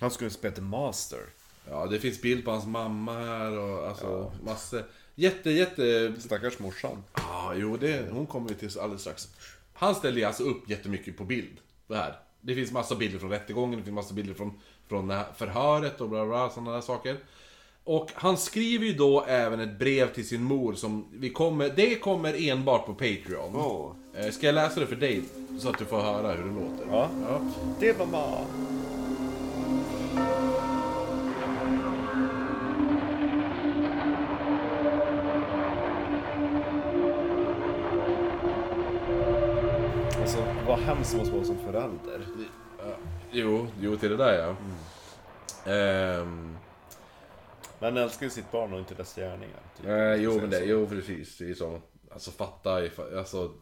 Han 0.00 0.10
skulle 0.10 0.30
spela 0.30 0.54
The 0.54 0.60
Master. 0.62 1.20
ja, 1.70 1.86
det 1.86 1.98
finns 2.00 2.22
bild 2.22 2.44
på 2.44 2.50
hans 2.50 2.66
mamma 2.66 3.12
här 3.12 3.58
och 3.58 3.88
alltså 3.88 4.32
massor. 4.44 4.84
Jätte, 5.14 5.50
jätte... 5.50 6.12
Stackars 6.18 6.58
morsan. 6.58 7.02
Ja, 7.16 7.52
jo, 7.54 7.76
det, 7.76 8.04
hon 8.10 8.26
kommer 8.26 8.48
vi 8.48 8.54
till 8.54 8.78
alldeles 8.80 9.00
strax. 9.00 9.28
Han 9.74 9.94
ställer 9.94 10.18
ju 10.18 10.24
alltså 10.24 10.42
upp 10.42 10.70
jättemycket 10.70 11.16
på 11.18 11.24
bild. 11.24 11.56
Det 11.86 11.96
här. 11.96 12.18
Det 12.40 12.54
finns 12.54 12.72
massa 12.72 12.94
bilder 12.94 13.18
från 13.18 13.30
rättegången, 13.30 13.78
det 13.78 13.84
finns 13.84 13.94
massa 13.94 14.14
bilder 14.14 14.34
från, 14.34 14.60
från 14.88 15.12
förhöret 15.36 16.00
och 16.00 16.08
bla 16.08 16.26
bla, 16.26 16.50
sådana 16.50 16.72
där 16.72 16.80
saker. 16.80 17.16
Och 17.84 18.10
han 18.14 18.36
skriver 18.36 18.86
ju 18.86 18.92
då 18.92 19.24
även 19.24 19.60
ett 19.60 19.78
brev 19.78 20.12
till 20.14 20.28
sin 20.28 20.42
mor 20.42 20.74
som 20.74 21.06
vi 21.12 21.30
kommer, 21.30 21.68
det 21.76 21.94
kommer 21.94 22.48
enbart 22.48 22.86
på 22.86 22.94
Patreon. 22.94 23.94
Eh, 24.16 24.30
Ska 24.30 24.46
jag 24.46 24.54
läsa 24.54 24.80
det 24.80 24.86
för 24.86 24.96
dig? 24.96 25.22
Så 25.58 25.68
att 25.68 25.78
du 25.78 25.84
får 25.84 26.00
höra 26.00 26.32
hur 26.32 26.44
det 26.44 26.50
låter. 26.60 26.86
Ja. 26.90 27.10
ja. 27.28 27.40
Det 27.80 27.92
var 27.98 28.06
mamma. 28.06 28.38
Alltså, 40.20 40.38
vad 40.66 40.78
hemskt 40.78 41.12
det 41.12 41.18
måste 41.18 41.34
vara 41.34 41.44
som 41.44 41.58
förälder. 41.58 42.26
Jo, 43.30 43.66
jo 43.80 43.96
till 43.96 44.10
det 44.10 44.16
där 44.16 44.32
ja. 44.38 44.56
Ehm, 45.72 46.56
Man 47.78 47.96
älskar 47.96 48.26
ju 48.26 48.30
sitt 48.30 48.52
barn 48.52 48.72
och 48.72 48.78
inte 48.78 48.94
dess 48.94 49.14
gärningar. 49.16 49.60
typ. 49.76 49.86
eh, 49.86 50.14
jo, 50.14 50.40
men 50.40 50.50
det, 50.50 50.64
jo 50.64 50.86
precis. 50.86 51.38
Det 51.38 51.50
är 51.50 51.54
så. 51.54 51.80
Alltså 52.10 52.30
fatta 52.30 52.70
alltså 53.18 53.52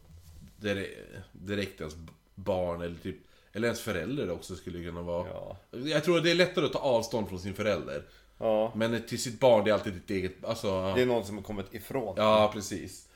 dire- 0.59 1.21
direkt 1.31 1.79
ens 1.79 1.95
barn 2.35 2.81
eller 2.81 2.95
typ 2.95 3.17
eller 3.55 3.67
ens 3.67 3.81
förälder 3.81 4.31
också 4.31 4.55
skulle 4.55 4.83
kunna 4.83 5.01
vara. 5.01 5.27
Ja. 5.27 5.57
Jag 5.71 6.03
tror 6.03 6.17
att 6.17 6.23
det 6.23 6.31
är 6.31 6.35
lättare 6.35 6.65
att 6.65 6.73
ta 6.73 6.79
avstånd 6.79 7.29
från 7.29 7.39
sin 7.39 7.53
förälder. 7.53 8.03
ja. 8.37 8.71
Men 8.75 9.01
till 9.01 9.21
sitt 9.21 9.39
barn, 9.39 9.63
det 9.63 9.69
är 9.69 9.73
alltid 9.73 9.93
ditt 9.93 10.09
eget, 10.09 10.45
alltså... 10.45 10.93
Det 10.95 11.01
är 11.01 11.05
någon 11.05 11.25
som 11.25 11.35
har 11.35 11.43
kommit 11.43 11.73
ifrån. 11.73 12.15
Ja, 12.17 12.49
precis. 12.53 13.07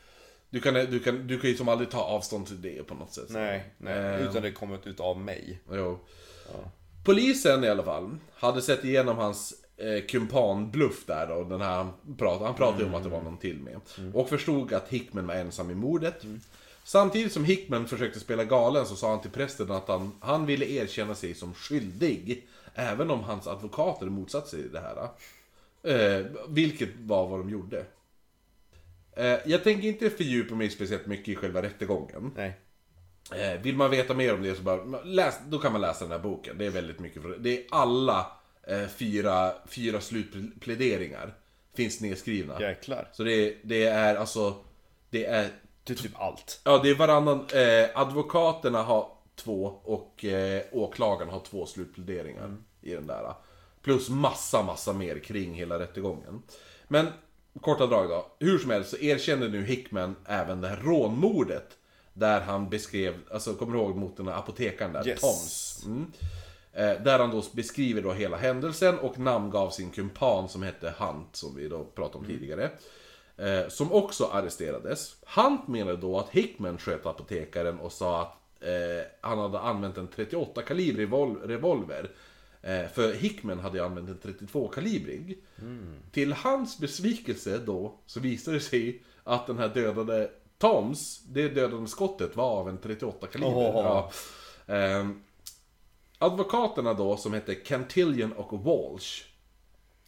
Du 0.50 0.60
kan, 0.60 0.74
du, 0.74 1.00
kan, 1.00 1.28
du 1.28 1.40
kan 1.40 1.50
ju 1.50 1.56
som 1.56 1.70
aldrig 1.70 1.90
ta 1.90 2.02
avstånd 2.02 2.48
till 2.48 2.62
det 2.62 2.88
på 2.88 2.94
något 2.94 3.14
sätt. 3.14 3.30
Nej, 3.30 3.74
nej. 3.78 3.94
Ehm. 3.94 4.28
Utan 4.28 4.42
det 4.42 4.52
kommit 4.52 4.88
ut 4.88 5.00
av 5.00 5.20
mig. 5.20 5.62
Jo. 5.72 6.00
Polisen 7.06 7.64
i 7.64 7.70
alla 7.70 7.84
fall 7.84 8.18
hade 8.34 8.62
sett 8.62 8.86
igenom 8.86 9.18
hans 9.18 9.54
eh, 9.78 10.06
kumpanbluff 10.06 11.06
där 11.06 11.32
och 11.32 11.46
den 11.46 11.62
här 11.62 11.76
han 11.76 11.92
pratade, 12.18 12.46
han 12.46 12.56
pratade 12.56 12.86
om 12.86 12.96
att 12.96 13.04
det 13.04 13.10
var 13.10 13.22
någon 13.22 13.38
till 13.38 13.60
med. 13.60 13.80
Och 14.14 14.30
förstod 14.30 14.74
att 14.74 14.90
Hickman 14.90 15.28
var 15.28 15.36
ensam 15.36 15.72
i 15.72 15.76
mordet. 15.76 16.24
Samtidigt 16.90 17.34
som 17.34 17.46
Hickman 17.46 17.88
försökte 17.88 18.20
spela 18.20 18.44
galen 18.44 18.86
så 18.86 18.96
sa 18.96 19.10
han 19.10 19.22
till 19.22 19.32
prästen 19.32 19.72
att 19.72 19.88
han, 19.88 20.12
han 20.22 20.46
ville 20.46 20.66
erkänna 20.66 21.16
sig 21.16 21.34
som 21.34 21.54
skyldig. 21.54 22.48
Även 22.74 23.12
om 23.12 23.24
hans 23.24 23.48
advokater 23.48 24.06
motsatte 24.06 24.50
sig 24.50 24.64
det 24.64 24.80
här. 24.80 25.10
Eh, 25.84 26.26
vilket 26.48 26.90
var 27.00 27.28
vad 27.28 27.40
de 27.40 27.50
gjorde. 27.50 27.86
Eh, 29.12 29.38
jag 29.46 29.64
tänker 29.64 29.88
inte 29.88 30.10
fördjupa 30.10 30.56
mig 30.56 30.70
speciellt 30.70 31.06
mycket 31.06 31.28
i 31.28 31.36
själva 31.36 31.62
rättegången. 31.62 32.32
Nej. 32.36 32.54
Eh, 33.36 33.62
vill 33.62 33.76
man 33.76 33.92
veta 33.92 34.14
mer 34.14 34.34
om 34.34 34.44
det 34.44 34.56
så 34.56 34.62
bara, 34.62 35.02
läs, 35.04 35.40
då 35.48 35.60
kan 35.60 35.72
man 35.72 35.82
läsa 35.82 36.06
den 36.06 36.12
här 36.12 36.20
boken. 36.20 36.58
Det 36.58 36.66
är 36.66 36.70
väldigt 36.70 37.00
mycket. 37.00 37.24
Det 37.40 37.58
är 37.58 37.66
alla 37.70 38.32
eh, 38.64 38.88
fyra, 38.88 39.54
fyra 39.68 40.02
slutpläderingar 40.02 41.34
finns 41.76 42.02
nedskrivna. 42.02 42.62
Jäklar. 42.62 43.10
Så 43.14 43.24
det, 43.24 43.56
det 43.62 43.86
är 43.86 44.16
alltså, 44.16 44.56
det 45.10 45.26
är, 45.26 45.50
Är 45.90 45.96
typ 45.96 46.22
allt. 46.22 46.62
ja 46.64 46.80
det 46.84 46.90
är 46.90 46.96
varannan, 46.96 47.46
eh, 47.54 48.02
advokaterna 48.02 48.84
har 48.84 49.08
två 49.36 49.80
och 49.84 50.26
eh, 50.26 50.62
åklagaren 50.72 51.30
har 51.30 51.40
två 51.40 51.66
slutpläderingar 51.66 52.56
i 52.82 52.92
den 52.94 53.08
där. 53.08 53.34
Plus 53.82 54.10
massa, 54.10 54.64
massa 54.64 54.94
mer 54.94 55.20
kring 55.20 55.54
hela 55.54 55.80
rättegången. 55.80 56.44
Men, 56.88 57.08
korta 57.62 57.88
drag 57.88 58.10
då. 58.10 58.26
Hur 58.40 58.60
som 58.60 58.70
helst 58.70 58.90
så 58.90 58.98
erkänner 58.98 59.50
nu 59.50 59.66
Hickman 59.66 60.16
även 60.26 60.62
det 60.62 60.68
här 60.68 60.78
rånmordet. 60.78 61.78
Där 62.14 62.42
han 62.42 62.70
beskrev, 62.70 63.14
alltså 63.32 63.54
kommer 63.54 63.74
du 63.74 63.80
ihåg 63.80 63.96
mot 63.96 64.18
den 64.18 64.28
här 64.28 64.36
apotekaren 64.36 64.94
där, 64.94 65.08
Yes. 65.08 65.22
Toms? 65.22 65.84
Mm. 65.86 66.12
Eh, 66.74 67.04
där 67.04 67.20
han 67.20 67.32
då 67.32 67.44
beskriver 67.52 68.02
då 68.02 68.14
hela 68.14 68.38
händelsen 68.38 69.00
och 69.00 69.20
namngav 69.20 69.70
sin 69.70 69.90
kumpan 69.90 70.50
som 70.50 70.64
hette 70.64 70.94
Hunt, 70.98 71.36
som 71.36 71.56
vi 71.56 71.70
då 71.70 71.84
pratade 71.84 72.18
om 72.18 72.26
tidigare. 72.26 72.70
Eh, 73.40 73.68
som 73.70 73.92
också 73.92 74.26
arresterades. 74.26 75.16
Hunt 75.36 75.68
menade 75.68 75.98
då 75.98 76.20
att 76.20 76.30
Hickman 76.30 76.78
sköt 76.78 77.06
apotekaren 77.06 77.80
och 77.80 77.92
sa 77.92 78.22
att 78.22 78.64
eh, 78.64 79.06
han 79.22 79.40
hade 79.40 79.60
använt 79.60 79.98
en 79.98 80.08
38 80.08 80.62
kalibrig 80.62 81.08
revol- 81.08 81.48
revolver. 81.48 82.12
Eh, 82.62 82.88
för 82.94 83.14
Hickman 83.14 83.60
hade 83.60 83.78
ju 83.78 83.86
använt 83.86 84.10
en 84.10 84.18
32 84.18 84.68
kalibrig. 84.68 85.38
Till 86.12 86.34
hans 86.34 86.80
besvikelse 86.80 87.58
då 87.58 87.94
så 88.06 88.20
visade 88.20 88.58
det 88.58 88.62
sig 88.62 89.02
att 89.24 89.48
den 89.48 89.58
här 89.58 89.68
dödade 89.70 90.32
Toms, 90.58 91.20
det 91.24 91.50
dödande 91.50 91.88
skottet 91.88 92.36
var 92.36 92.50
av 92.60 92.70
en 92.70 92.78
38 92.78 93.28
kaliber. 93.28 93.54
Åh. 93.56 93.76
Ja. 93.76 94.12
Ehm, 94.76 95.24
advokaterna 96.18 96.94
då 96.94 97.18
som 97.18 97.34
hette 97.34 97.56
Cantillion 97.56 98.32
och 98.32 98.64
Walsh. 98.64 99.24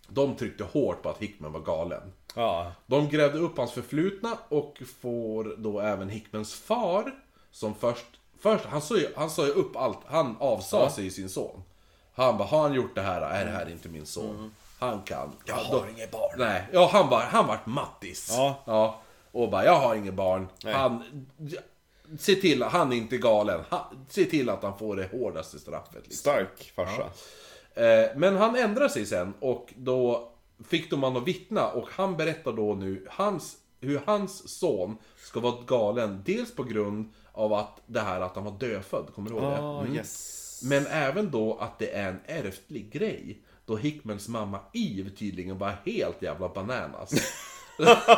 De 0.07 0.35
tryckte 0.35 0.63
hårt 0.63 1.01
på 1.01 1.09
att 1.09 1.17
Hickman 1.21 1.51
var 1.51 1.59
galen. 1.59 2.01
Ja. 2.35 2.71
De 2.85 3.09
grävde 3.09 3.39
upp 3.39 3.57
hans 3.57 3.71
förflutna 3.71 4.37
och 4.49 4.81
får 5.01 5.55
då 5.57 5.79
även 5.79 6.09
Hickmans 6.09 6.53
far 6.53 7.11
som 7.51 7.75
först, 7.75 8.05
först 8.39 8.65
han 8.65 8.81
sa 8.81 8.97
ju, 8.97 9.07
han 9.15 9.29
sa 9.29 9.45
ju 9.45 9.51
upp 9.51 9.75
allt, 9.75 9.99
han 10.05 10.35
avsade 10.39 10.89
sig 10.91 11.09
sin 11.09 11.29
son. 11.29 11.63
Han 12.13 12.37
bara, 12.37 12.47
har 12.47 12.61
han 12.61 12.73
gjort 12.73 12.95
det 12.95 13.01
här, 13.01 13.21
är 13.21 13.45
det 13.45 13.51
här 13.51 13.69
inte 13.69 13.89
min 13.89 14.05
son? 14.05 14.53
Han 14.79 15.01
kan. 15.01 15.31
Jag 15.45 15.55
har 15.55 15.87
inget 15.95 16.11
barn. 16.11 16.35
Nej, 16.37 16.63
ja 16.73 16.89
han 16.93 17.09
var, 17.09 17.19
han 17.21 17.47
vart 17.47 17.65
mattis. 17.65 18.33
Ja. 18.37 18.63
ja. 18.65 19.01
Och 19.31 19.49
bara, 19.49 19.65
jag 19.65 19.79
har 19.79 19.95
inget 19.95 20.13
barn. 20.13 20.47
Nej. 20.63 20.73
Han, 20.73 21.25
se 22.19 22.35
till, 22.35 22.63
han 22.63 22.91
är 22.91 22.95
inte 22.95 23.17
galen. 23.17 23.61
Han, 23.69 24.05
se 24.09 24.25
till 24.25 24.49
att 24.49 24.63
han 24.63 24.77
får 24.77 24.95
det 24.95 25.09
hårdaste 25.11 25.59
straffet. 25.59 25.93
Liksom. 26.03 26.15
Stark 26.17 26.71
farsa. 26.75 27.03
Eh, 27.75 28.09
Men 28.15 28.37
han 28.37 28.55
ändrar 28.55 28.87
sig 28.87 29.05
sen 29.05 29.33
och 29.39 29.73
då 29.75 30.30
fick 30.67 30.89
de 30.89 31.03
han 31.03 31.17
att 31.17 31.27
vittna 31.27 31.67
och 31.67 31.87
han 31.91 32.17
berättar 32.17 32.53
då 32.53 32.73
nu 32.75 33.05
hans, 33.09 33.57
hur 33.79 34.01
hans 34.05 34.59
son 34.59 34.97
ska 35.17 35.39
vara 35.39 35.61
galen. 35.67 36.21
Dels 36.25 36.55
på 36.55 36.63
grund 36.63 37.11
av 37.31 37.53
att 37.53 37.81
det 37.85 37.99
här 37.99 38.21
att 38.21 38.35
han 38.35 38.43
var 38.45 38.51
dödfödd, 38.59 39.05
kommer 39.15 39.29
du 39.29 39.35
ihåg 39.35 39.43
det? 39.43 39.59
Ah, 39.61 39.81
Mm. 39.81 39.95
yes. 39.95 40.37
Men 40.63 40.87
även 40.87 41.31
då 41.31 41.57
att 41.57 41.79
det 41.79 41.91
är 41.95 42.09
en 42.09 42.19
ärftlig 42.25 42.91
grej. 42.91 43.41
Då 43.65 43.77
Hickmans 43.77 44.27
mamma 44.27 44.59
Eve 44.73 45.09
tydligen 45.09 45.57
var 45.57 45.73
helt 45.85 46.21
jävla 46.21 46.49
bananas. 46.49 47.13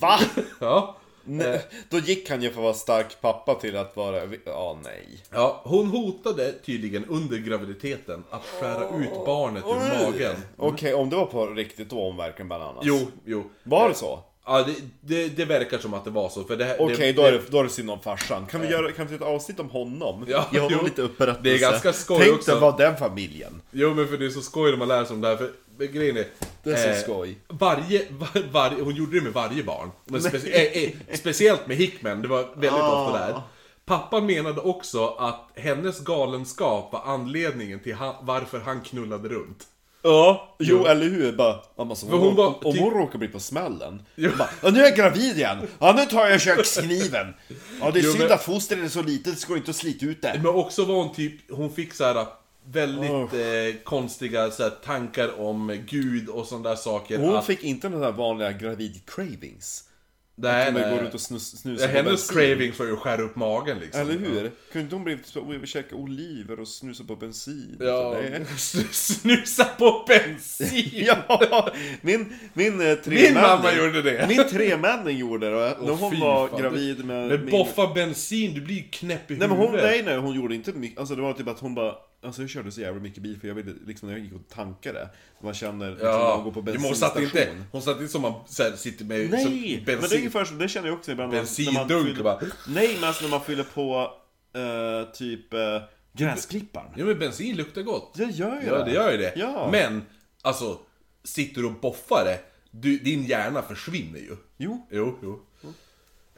Va? 0.00 0.18
ja. 0.60 0.96
Nej, 1.26 1.60
Då 1.88 1.98
gick 1.98 2.30
han 2.30 2.42
ju 2.42 2.50
från 2.50 2.58
att 2.58 2.64
vara 2.64 2.74
stark 2.74 3.20
pappa 3.20 3.54
till 3.54 3.76
att 3.76 3.96
vara... 3.96 4.22
Ja, 4.44 4.78
nej. 4.84 5.24
ja, 5.30 5.60
hon 5.64 5.86
hotade 5.86 6.52
tydligen 6.52 7.04
under 7.04 7.36
graviditeten 7.36 8.24
att 8.30 8.44
skära 8.44 8.98
ut 8.98 9.26
barnet 9.26 9.64
ur 9.64 10.04
magen. 10.04 10.36
Okej, 10.56 10.94
om 10.94 11.10
det 11.10 11.16
var 11.16 11.26
på 11.26 11.46
riktigt 11.46 11.90
då 11.90 12.04
hon 12.04 12.16
verkligen 12.16 12.48
bananas. 12.48 12.82
Jo, 12.82 13.06
jo. 13.24 13.50
Var 13.62 13.88
det 13.88 13.94
så? 13.94 14.20
Ja, 14.48 14.62
det, 14.62 14.74
det, 15.00 15.28
det 15.36 15.44
verkar 15.44 15.78
som 15.78 15.94
att 15.94 16.04
det 16.04 16.10
var 16.10 16.28
så. 16.28 16.44
För 16.44 16.56
det 16.56 16.64
här, 16.64 16.76
Okej, 16.80 17.12
då, 17.12 17.22
är 17.22 17.32
det, 17.32 17.40
då 17.50 17.58
är 17.58 17.64
det 17.64 17.70
synd 17.70 17.90
om 17.90 18.00
farsan. 18.00 18.46
Kan 18.46 18.60
vi 18.60 18.68
göra 18.68 18.92
kan 18.92 19.06
vi 19.06 19.14
göra 19.14 19.24
ett 19.24 19.34
avsnitt 19.34 19.60
om 19.60 19.70
honom? 19.70 20.24
Ja, 20.28 20.46
Ge 20.52 20.60
honom 20.60 20.78
jo. 20.80 20.84
lite 20.84 21.02
upprättelse. 21.02 21.40
Det 21.42 21.54
är 21.54 21.58
ganska 21.58 21.92
skoj 21.92 22.18
Tänk 22.20 22.34
också. 22.34 22.50
dig 22.50 22.60
vara 22.60 22.76
den 22.76 22.96
familjen. 22.96 23.62
Jo 23.70 23.94
men 23.94 24.08
för 24.08 24.16
det 24.16 24.26
är 24.26 24.30
så 24.30 24.40
skoj 24.40 24.70
när 24.70 24.78
man 24.78 24.88
lär 24.88 25.04
sig 25.04 25.14
om 25.14 25.20
det 25.20 25.28
här, 25.28 25.36
för 25.36 25.50
grejen 25.78 26.16
är... 26.16 26.26
Det 26.62 26.70
är 26.72 26.76
så 26.76 26.88
eh, 26.88 26.96
skoj. 26.96 27.38
Varje, 27.48 28.02
var, 28.10 28.42
varje, 28.52 28.82
hon 28.82 28.94
gjorde 28.94 29.16
det 29.18 29.24
med 29.24 29.32
varje 29.32 29.62
barn. 29.62 29.90
Men 30.04 30.22
specie, 30.22 30.70
eh, 30.70 30.82
eh, 30.84 30.90
speciellt 31.18 31.66
med 31.66 31.76
Hickman, 31.76 32.22
det 32.22 32.28
var 32.28 32.42
väldigt 32.42 32.72
Ah. 32.72 33.04
ofta 33.06 33.18
där. 33.26 33.40
Pappan 33.84 34.26
menade 34.26 34.60
också 34.60 35.06
att 35.06 35.50
hennes 35.54 36.00
galenskap 36.04 36.92
var 36.92 37.02
anledningen 37.06 37.80
till 37.80 37.94
han, 37.94 38.14
varför 38.20 38.60
han 38.60 38.80
knullade 38.80 39.28
runt. 39.28 39.64
Ja, 40.02 40.56
jo, 40.58 40.86
eller 40.86 41.06
hur? 41.08 41.32
Bara, 41.36 41.56
mamma, 41.78 41.94
så 41.94 42.06
För 42.06 42.16
hon, 42.16 42.26
hon 42.26 42.34
var- 42.36 42.66
om 42.66 42.78
hon 42.78 42.90
råkar 42.90 43.18
bli 43.18 43.28
på 43.28 43.40
smällen. 43.40 44.02
Jo. 44.14 44.30
Bara, 44.38 44.70
nu 44.70 44.80
är 44.80 44.84
jag 44.84 44.96
gravid 44.96 45.36
igen. 45.36 45.58
Ja, 45.78 45.92
nu 45.96 46.04
tar 46.06 46.26
jag 46.26 46.40
kökskniven. 46.40 47.34
Ja, 47.80 47.90
det 47.90 47.98
är 47.98 48.02
Jo, 48.02 48.10
synd 48.10 48.22
men- 48.24 48.32
att 48.32 48.42
fostret 48.44 48.84
är 48.84 48.88
så 48.88 49.02
litet, 49.02 49.40
det 49.40 49.46
går 49.48 49.56
inte 49.56 49.70
att 49.70 49.76
slita 49.76 50.06
ut 50.06 50.22
det. 50.22 50.40
Men 50.42 50.46
också 50.54 50.84
var 50.84 50.94
hon 50.94 51.14
typ, 51.14 51.50
hon 51.50 51.70
fick 51.72 51.94
så 51.94 52.04
här 52.04 52.26
väldigt 52.72 53.32
eh, 53.32 53.82
konstiga 53.84 54.50
så 54.50 54.62
här, 54.62 54.70
tankar 54.70 55.40
om 55.40 55.78
Gud 55.86 56.28
och 56.28 56.46
sådana 56.46 56.68
där 56.68 56.76
saker. 56.76 57.18
Hon 57.18 57.36
att, 57.36 57.46
fick 57.46 57.62
inte 57.64 57.88
där 57.98 58.12
vanliga 58.12 58.50
gravid-cravings. 58.52 59.82
nej, 60.38 60.72
nej. 60.72 60.90
går 60.96 61.02
runt 61.02 61.14
och 61.14 61.20
snus, 61.20 61.60
snusar 61.60 61.86
Ja, 61.86 61.92
på 61.92 61.96
hennes 61.96 62.28
bensin. 62.28 62.36
cravings 62.36 62.78
var 62.78 62.86
ju 62.86 62.92
att 62.92 62.98
skära 62.98 63.22
upp 63.22 63.36
magen 63.36 63.78
liksom. 63.78 64.00
Eller 64.00 64.12
hur? 64.18 64.50
Kunde 64.72 64.80
inte 64.84 64.94
hon 64.94 65.04
blivit 65.04 65.26
så 65.26 65.40
och 65.40 65.68
käka 65.68 65.96
oliver 65.96 66.60
och 66.60 66.68
snusa 66.68 67.04
på 67.04 67.16
bensin? 67.16 67.76
Ja, 67.80 68.16
snusa 68.90 69.64
på 69.64 70.04
bensin! 70.08 70.90
Ja, 71.06 71.70
min, 72.00 72.32
min 72.54 72.80
eh, 72.80 72.94
tremänning, 72.94 73.24
Min 73.24 73.42
mamma 73.42 73.72
gjorde 73.74 74.02
det. 74.02 74.26
Min 74.28 74.48
tremänning 74.48 75.18
gjorde 75.18 75.50
det. 75.50 75.56
När 75.56 75.90
Åh, 75.90 75.96
hon 75.98 76.20
var 76.20 76.48
fan. 76.48 76.60
gravid 76.60 77.04
med 77.04 77.28
Men 77.28 77.40
min... 77.40 77.50
boffa 77.50 77.94
bensin, 77.94 78.54
du 78.54 78.60
blir 78.60 78.76
ju 78.76 78.82
knäpp 78.82 79.30
i 79.30 79.36
Nej 79.36 79.48
men 79.48 79.58
huvudet. 79.58 79.80
hon, 79.80 79.90
nej 79.90 80.02
nej, 80.02 80.16
hon 80.16 80.34
gjorde 80.34 80.54
inte 80.54 80.72
mycket. 80.72 80.98
Alltså 80.98 81.14
det 81.14 81.22
var 81.22 81.32
typ 81.32 81.48
att 81.48 81.58
hon 81.60 81.74
bara... 81.74 81.94
Alltså 82.26 82.42
jag 82.42 82.50
körde 82.50 82.72
så 82.72 82.80
jävla 82.80 83.00
mycket 83.00 83.22
bil 83.22 83.40
för 83.40 83.48
jag 83.48 83.54
ville 83.54 83.72
liksom 83.86 84.08
när 84.08 84.16
jag 84.16 84.24
gick 84.24 84.34
och 84.34 84.48
tankade. 84.48 85.08
Man 85.42 85.54
känner 85.54 85.90
liksom, 85.90 86.08
Ja, 86.08 86.34
man 86.36 86.44
går 86.44 86.52
på 86.52 86.62
men 86.62 86.76
hon 86.76 86.96
satt 86.96 87.14
bensinstation. 87.14 87.54
inte, 87.56 87.64
hon 87.72 87.82
satt 87.82 87.96
inte 87.96 88.12
som 88.12 88.22
man 88.22 88.32
här, 88.32 88.76
sitter 88.76 89.04
med 89.04 89.30
Nej! 89.30 89.42
som 89.42 89.52
Men 89.52 89.60
det 89.62 89.92
är 89.92 89.96
bensin. 90.00 90.18
ungefär 90.18 90.44
så, 90.44 90.54
det 90.54 90.68
känner 90.68 90.88
jag 90.88 90.98
också 90.98 91.12
ibland. 91.12 91.32
Bensindunk 91.32 92.18
bara. 92.22 92.40
Nej, 92.68 92.94
men 92.94 93.04
alltså 93.04 93.22
när 93.22 93.30
man 93.30 93.40
fyller 93.40 93.64
på 93.64 94.10
eh, 94.54 95.12
typ 95.12 95.54
uh, 95.54 95.60
gräsklipparen. 96.12 96.90
Ja 96.96 97.04
men 97.04 97.18
bensin 97.18 97.56
luktar 97.56 97.82
gott. 97.82 98.14
Det 98.14 98.24
gör 98.24 98.60
ju 98.60 98.66
Ja 98.66 98.84
det 98.84 98.92
gör 98.92 99.12
ju 99.12 99.18
det. 99.18 99.32
Ja. 99.36 99.68
Men, 99.72 100.02
alltså, 100.42 100.78
sitter 101.24 101.60
du 101.60 101.66
och 101.66 101.80
boffar 101.80 102.24
det, 102.24 102.38
du, 102.70 102.98
din 102.98 103.24
hjärna 103.24 103.62
försvinner 103.62 104.18
ju. 104.18 104.36
Jo. 104.56 104.86
Jo, 104.90 105.18
jo. 105.22 105.42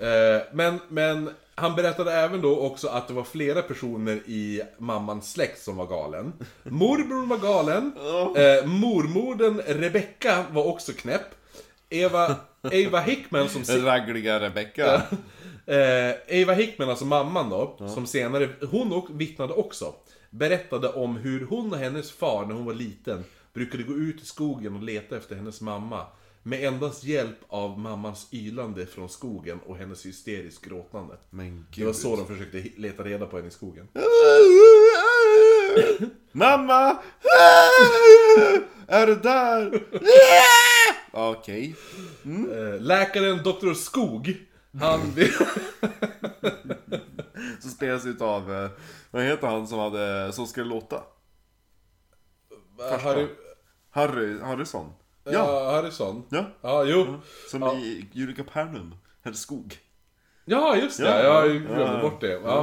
Eh, 0.06 0.42
men, 0.52 0.80
men 0.88 1.30
han 1.58 1.74
berättade 1.74 2.12
även 2.12 2.40
då 2.40 2.60
också 2.60 2.88
att 2.88 3.08
det 3.08 3.14
var 3.14 3.24
flera 3.24 3.62
personer 3.62 4.16
i 4.26 4.62
mammans 4.78 5.32
släkt 5.32 5.62
som 5.62 5.76
var 5.76 5.86
galen. 5.86 6.32
Morbrorn 6.62 7.28
var 7.28 7.38
galen. 7.38 7.92
Eh, 8.36 8.66
mormodern 8.66 9.60
Rebecca 9.66 10.44
var 10.50 10.66
också 10.66 10.92
knäpp. 10.92 11.34
Eva, 11.90 12.36
Eva 12.72 13.00
Hickman 13.00 13.48
som... 13.48 13.62
Den 13.62 13.84
raggliga 13.84 14.40
Rebecca. 14.40 15.02
Eh, 15.66 16.14
Eva 16.26 16.52
Hickman, 16.52 16.90
alltså 16.90 17.04
mamman 17.04 17.50
då, 17.50 17.76
som 17.94 18.06
senare, 18.06 18.48
hon 18.70 18.92
och, 18.92 19.20
vittnade 19.20 19.52
också. 19.52 19.94
Berättade 20.30 20.88
om 20.88 21.16
hur 21.16 21.46
hon 21.46 21.72
och 21.72 21.78
hennes 21.78 22.12
far, 22.12 22.46
när 22.46 22.54
hon 22.54 22.64
var 22.64 22.74
liten, 22.74 23.24
brukade 23.52 23.82
gå 23.82 23.92
ut 23.92 24.22
i 24.22 24.26
skogen 24.26 24.76
och 24.76 24.82
leta 24.82 25.16
efter 25.16 25.36
hennes 25.36 25.60
mamma. 25.60 26.06
Med 26.48 26.64
endast 26.64 27.04
hjälp 27.04 27.36
av 27.48 27.78
mammans 27.78 28.28
ylande 28.32 28.86
från 28.86 29.08
skogen 29.08 29.60
och 29.66 29.76
hennes 29.76 30.06
hysteriskt 30.06 30.64
gråtande. 30.64 31.16
Men 31.30 31.66
Det 31.76 31.84
var 31.84 31.92
gud. 31.92 31.96
så 32.00 32.16
de 32.16 32.26
försökte 32.26 32.64
leta 32.76 33.04
reda 33.04 33.26
på 33.26 33.36
henne 33.36 33.48
i 33.48 33.50
skogen. 33.50 33.88
Mamma! 36.32 36.90
Är 38.86 39.06
du 39.06 39.14
där? 39.14 39.82
Okej. 41.30 41.76
Eh, 42.24 42.80
läkaren 42.80 43.42
Dr. 43.42 43.72
Skog, 43.74 44.36
han... 44.80 45.00
Så 47.62 47.68
spelas 47.68 48.06
utav, 48.06 48.52
eh, 48.54 48.70
vad 49.10 49.22
heter 49.22 49.46
han 49.46 49.66
som 49.66 49.78
hade, 49.78 50.32
som 50.32 50.46
skulle 50.46 50.66
låta? 50.66 51.02
Harry, 53.02 53.26
Harry, 53.90 54.40
Harrison? 54.40 54.92
Ja, 55.32 55.64
ja, 55.64 55.70
Harrison. 55.70 56.22
ja. 56.28 56.44
Ja, 56.60 56.84
jo. 56.84 57.06
Som 57.50 57.62
Ja. 57.62 57.74
i 57.74 58.06
Julika 58.12 58.44
Pernum, 58.44 58.94
eller 59.22 59.36
Skog. 59.36 59.76
Ja, 60.44 60.76
just 60.76 60.98
det. 60.98 61.04
Ja, 61.04 61.22
jag 61.22 61.46
ja, 61.46 61.52
glömde 61.52 61.82
ja, 61.94 62.00
bort 62.02 62.20
det. 62.20 62.32
Ja. 62.44 62.60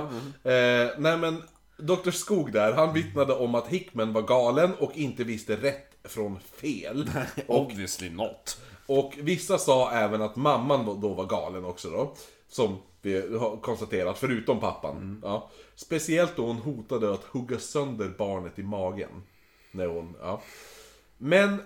Eh, 0.51 0.89
nej 0.97 1.17
men, 1.17 1.43
Dr. 1.77 2.11
Skog 2.11 2.51
där, 2.51 2.73
han 2.73 2.93
vittnade 2.93 3.33
om 3.33 3.55
att 3.55 3.67
Hickman 3.67 4.13
var 4.13 4.21
galen 4.21 4.73
och 4.75 4.91
inte 4.97 5.23
visste 5.23 5.55
rätt 5.55 5.91
från 6.03 6.39
fel. 6.39 7.09
Och, 7.47 7.59
Obviously 7.61 8.09
not. 8.09 8.61
och 8.87 9.13
vissa 9.21 9.57
sa 9.57 9.91
även 9.91 10.21
att 10.21 10.35
mamman 10.35 10.85
då- 10.85 10.93
då 10.95 11.13
var 11.13 11.25
galen 11.25 11.65
också 11.65 11.89
då. 11.89 12.13
Som 12.49 12.77
vi 13.01 13.37
har 13.37 13.57
konstaterat, 13.57 14.17
förutom 14.17 14.59
pappan. 14.59 15.21
Ja. 15.23 15.49
Speciellt 15.75 16.35
då 16.35 16.45
hon 16.45 16.55
hotade 16.57 17.13
att 17.13 17.23
hugga 17.23 17.59
sönder 17.59 18.09
barnet 18.17 18.59
i 18.59 18.63
magen. 18.63 19.09
När 19.71 19.87
hon, 19.87 20.15
ja. 20.21 20.41
Men 21.17 21.61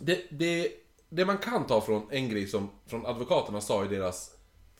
det, 0.00 0.22
det, 0.30 0.72
det 1.08 1.24
man 1.24 1.38
kan 1.38 1.66
ta 1.66 1.80
från 1.80 2.06
en 2.10 2.28
grej 2.28 2.46
som 2.46 2.70
från 2.86 3.06
advokaterna 3.06 3.60
sa 3.60 3.84
i 3.84 3.88
deras 3.88 4.30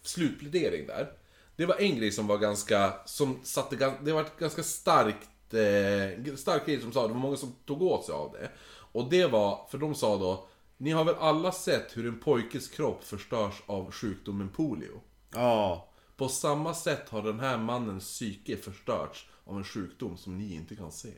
slutplädering 0.03 0.87
där. 0.87 1.13
Det 1.57 1.67
var 1.67 1.81
en 1.81 1.97
grej 1.97 2.13
som 2.13 2.27
var 2.27 2.39
ganska, 2.39 2.95
som 3.05 3.41
satte, 3.43 3.95
det 4.03 4.13
var 4.13 4.21
ett 4.21 4.39
ganska 4.39 4.63
starkt, 4.63 5.55
eh, 5.55 6.35
stark 6.37 6.67
grej 6.67 6.81
som 6.81 6.93
sa, 6.93 7.07
det 7.07 7.13
var 7.13 7.21
många 7.21 7.37
som 7.37 7.55
tog 7.65 7.83
åt 7.83 8.05
sig 8.05 8.15
av 8.15 8.33
det. 8.33 8.51
Och 8.93 9.11
det 9.11 9.27
var, 9.27 9.67
för 9.71 9.79
de 9.79 9.95
sa 9.95 10.19
då, 10.19 10.47
ni 10.77 10.91
har 10.91 11.05
väl 11.05 11.15
alla 11.19 11.53
sett 11.53 11.97
hur 11.97 12.07
en 12.07 12.21
pojkes 12.21 12.69
kropp 12.69 13.05
förstörs 13.05 13.63
av 13.67 13.91
sjukdomen 13.91 14.49
polio? 14.49 15.01
Ja. 15.35 15.89
På 16.17 16.29
samma 16.29 16.75
sätt 16.75 17.09
har 17.09 17.23
den 17.23 17.41
här 17.41 17.59
mannens 17.59 18.05
psyke 18.05 18.57
förstörts 18.57 19.29
av 19.45 19.57
en 19.57 19.65
sjukdom 19.65 20.17
som 20.17 20.39
ni 20.39 20.55
inte 20.55 20.77
kan 20.77 20.93
se. 20.93 21.13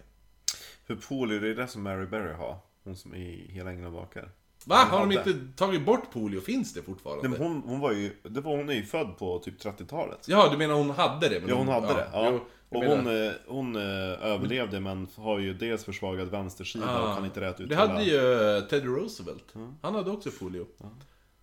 För 0.87 0.97
polio, 0.97 1.41
det 1.41 1.49
är 1.49 1.55
det 1.55 1.69
som 1.69 1.83
Mary 1.83 2.07
Berry 2.07 2.33
har. 2.33 2.59
Hon 2.87 2.97
som 2.97 3.13
är 3.15 3.19
i 3.19 3.47
Hela 3.53 3.71
Ängeln 3.71 3.93
bakar. 3.93 4.31
Va? 4.67 4.77
Har 4.77 5.07
de 5.07 5.17
hade. 5.17 5.31
inte 5.31 5.57
tagit 5.59 5.87
bort 5.87 6.11
polio? 6.13 6.41
Finns 6.41 6.75
det 6.75 6.83
fortfarande? 6.83 7.29
Nej, 7.29 7.39
men 7.39 7.49
hon, 7.49 7.63
hon 7.67 7.81
var 7.81 7.93
ju, 7.93 8.17
det 8.23 8.41
var, 8.41 8.57
hon 8.57 8.69
är 8.69 8.75
ju 8.75 8.83
född 8.83 9.19
på 9.19 9.39
typ 9.39 9.61
30-talet. 9.65 10.29
Ja, 10.29 10.49
du 10.51 10.57
menar 10.59 10.75
hon 10.75 10.91
hade 10.91 11.29
det? 11.29 11.41
Men 11.41 11.49
Ja, 11.49 11.55
hon 11.55 11.69
hade 11.69 11.87
det. 11.87 12.09
Ja. 12.13 12.29
jo, 12.31 12.41
jag 12.71 12.79
och 12.99 13.05
menar- 13.05 13.13
hon, 13.13 13.27
eh, 13.27 13.33
hon 13.47 13.77
eh, 13.77 14.27
överlevde 14.27 14.81
men 14.81 15.09
har 15.17 15.39
ju 15.39 15.55
dels 15.55 15.85
försvagad 15.85 16.29
vänstersida 16.29 17.01
och 17.11 17.17
kan 17.17 17.25
inte 17.25 17.41
räta 17.41 17.63
ut 17.63 17.67
Ah. 17.73 17.75
Det 17.75 17.77
hade 17.77 18.03
ju 18.03 18.57
eh, 18.57 18.63
Teddy 18.65 18.87
Roosevelt. 18.87 19.55
Han 19.83 19.95
hade 19.95 20.11
också 20.11 20.31
polio. 20.41 20.67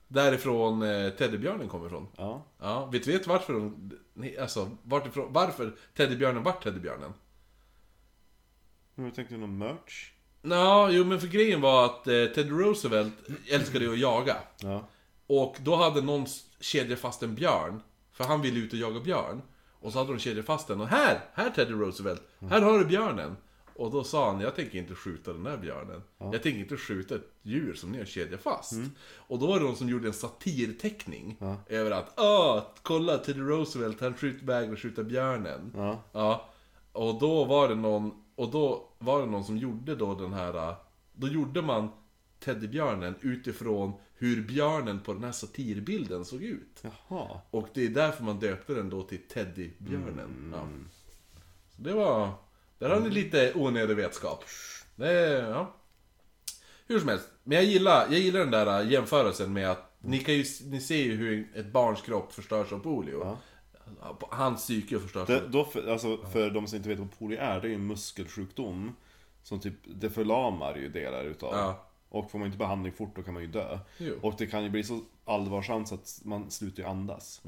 Därifrån 0.08 0.82
eh, 0.82 1.10
teddybjörnen 1.10 1.68
kommer 1.68 1.86
ifrån. 1.88 2.08
Ja. 2.18 2.46
Ja, 2.60 2.86
vet 2.86 3.04
du 3.04 3.12
vet 3.12 3.28
varför 3.28 3.54
de... 3.54 3.92
nej, 4.14 4.38
Alltså, 4.38 4.70
vartifrån, 4.84 5.28
varför 5.34 5.72
teddybjörnen 5.98 6.44
vart 6.44 6.64
teddybjörnen? 6.64 7.14
Men 8.96 9.06
jag 9.06 9.16
tänkte 9.16 9.38
någon 9.38 9.58
merch? 9.58 10.12
Nå, 10.46 10.90
jo 10.92 11.04
men 11.06 11.20
för 11.20 11.28
grejen 11.28 11.62
var 11.62 11.86
att 11.86 12.08
eh, 12.08 12.26
Teddy 12.26 12.50
Roosevelt 12.50 13.14
älskade 13.48 13.86
ju 13.86 13.94
att 13.94 14.00
jaga. 14.00 14.36
Ja. 14.60 14.88
Och 15.28 15.56
då 15.60 15.76
hade 15.76 16.02
någon 16.02 16.26
kedjat 16.60 17.00
fast 17.00 17.24
en 17.24 17.36
björn. 17.36 17.82
För 18.12 18.24
han 18.24 18.42
ville 18.42 18.60
ut 18.60 18.74
och 18.74 18.80
jaga 18.80 19.00
björn. 19.00 19.42
Och 19.80 19.92
så 19.92 20.00
hade 20.00 20.14
de 20.14 20.20
kedjat 20.20 20.46
fast 20.46 20.68
den. 20.68 20.82
Och 20.82 20.88
här! 20.88 21.20
Här 21.34 21.50
Teddy 21.50 21.74
Roosevelt! 21.74 22.22
Här 22.50 22.62
har 22.62 22.80
du 22.80 22.86
björnen! 22.86 23.38
Och 23.76 23.92
då 23.92 24.04
sa 24.04 24.32
han, 24.32 24.42
jag 24.42 24.56
tänker 24.56 24.78
inte 24.78 24.96
skjuta 24.96 25.34
den 25.34 25.46
här 25.46 25.58
björnen. 25.58 26.02
Jag 26.18 26.44
tänker 26.44 26.60
inte 26.60 26.78
skjuta 26.78 27.16
ett 27.16 27.32
djur 27.42 27.74
som 27.74 27.92
ni 27.92 27.98
har 27.98 28.06
kedjat 28.06 28.42
fast. 28.42 28.74
Och 29.16 29.40
då 29.40 29.48
var 29.48 29.60
det 29.60 29.66
någon 29.66 29.76
som 29.76 29.90
gjorde 29.90 30.08
en 30.08 30.14
satirteckning. 30.14 31.38
Över 31.68 31.92
att, 31.92 32.14
åh, 32.18 32.64
kolla 32.82 33.18
Teddy 33.18 33.40
Roosevelt, 33.42 34.02
han 34.02 34.14
skjuter 34.14 34.46
vägrar 34.46 34.76
skjuta 34.76 35.04
björnen. 35.04 35.74
Ja. 35.76 36.00
Ja. 36.12 36.50
Och 36.92 37.20
då 37.20 37.46
var 37.46 37.68
det 37.70 37.76
någon, 37.76 38.23
och 38.36 38.52
då 38.52 38.90
var 39.00 39.20
det 39.20 39.26
någon 39.26 39.46
som 39.46 39.58
gjorde 39.58 39.96
då 39.96 40.16
den 40.16 40.34
här, 40.34 40.76
då 41.14 41.28
gjorde 41.28 41.62
man 41.62 41.90
Teddybjörnen 42.40 43.16
utifrån 43.22 43.94
hur 44.14 44.42
björnen 44.42 45.00
på 45.00 45.14
den 45.14 45.24
här 45.24 45.32
satirbilden 45.32 46.26
såg 46.26 46.44
ut. 46.44 46.84
Jaha. 47.08 47.42
Och 47.52 47.68
det 47.74 47.86
är 47.86 47.90
därför 47.90 48.24
man 48.24 48.40
döpte 48.40 48.74
den 48.74 48.90
då 48.90 49.04
till 49.04 49.28
Teddybjörnen. 49.28 50.54
Ja. 50.56 50.68
Så 51.76 51.82
det 51.82 51.94
var, 51.94 52.32
där 52.80 52.90
har 52.90 53.00
ni 53.00 53.10
lite 53.10 53.54
onödig 53.56 53.96
vetskap. 53.96 54.44
Det, 54.96 55.12
ja. 55.32 55.76
Hur 56.88 57.00
som 57.00 57.10
helst, 57.10 57.30
men 57.44 57.56
jag 57.56 57.66
gillar, 57.66 58.08
jag 58.10 58.20
gillar 58.20 58.40
den 58.40 58.52
där 58.52 58.82
äh, 58.82 58.92
jämförelsen 58.92 59.54
med 59.54 59.72
att 59.72 59.94
ni, 60.00 60.20
kan 60.20 60.34
ju, 60.34 60.46
ni 60.64 60.82
ser 60.82 61.04
ju 61.04 61.16
hur 61.16 61.52
ett 61.56 61.72
barns 61.72 62.02
kropp 62.02 62.34
förstörs 62.34 62.72
av 62.72 62.80
polio. 62.80 63.38
Hans 64.32 64.62
psyke 64.62 65.00
förstörs 65.00 65.28
Det, 65.28 65.48
då 65.48 65.66
för, 65.66 65.92
alltså, 65.92 66.18
för 66.32 66.50
de 66.50 66.68
som 66.68 66.78
inte 66.78 66.90
vet 66.90 67.00
vad 67.00 67.20
polio 67.20 67.40
är, 67.40 67.62
det 67.62 67.68
är 67.68 67.70
ju 67.70 67.76
en 67.76 67.88
muskelsjukdom. 67.88 68.96
Som 69.44 69.60
typ, 69.60 69.74
det 69.86 70.10
förlamar 70.10 70.76
ju 70.76 70.90
delar 70.90 71.24
utav. 71.24 71.54
Ja. 71.54 71.86
Och 72.10 72.32
får 72.32 72.40
man 72.40 72.46
inte 72.46 72.58
behandling 72.58 72.94
fort 72.94 73.16
då 73.16 73.24
kan 73.24 73.34
man 73.34 73.44
ju 73.44 73.50
dö. 73.50 73.80
Jo. 73.98 74.16
Och 74.22 74.34
det 74.38 74.48
kan 74.48 74.64
ju 74.64 74.70
bli 74.70 74.84
så 74.84 75.00
allvarsamt 75.26 75.88
så 75.88 75.96
att 75.96 76.22
man 76.24 76.52
slutar 76.52 76.84
ju 76.84 76.90
andas. 76.90 77.42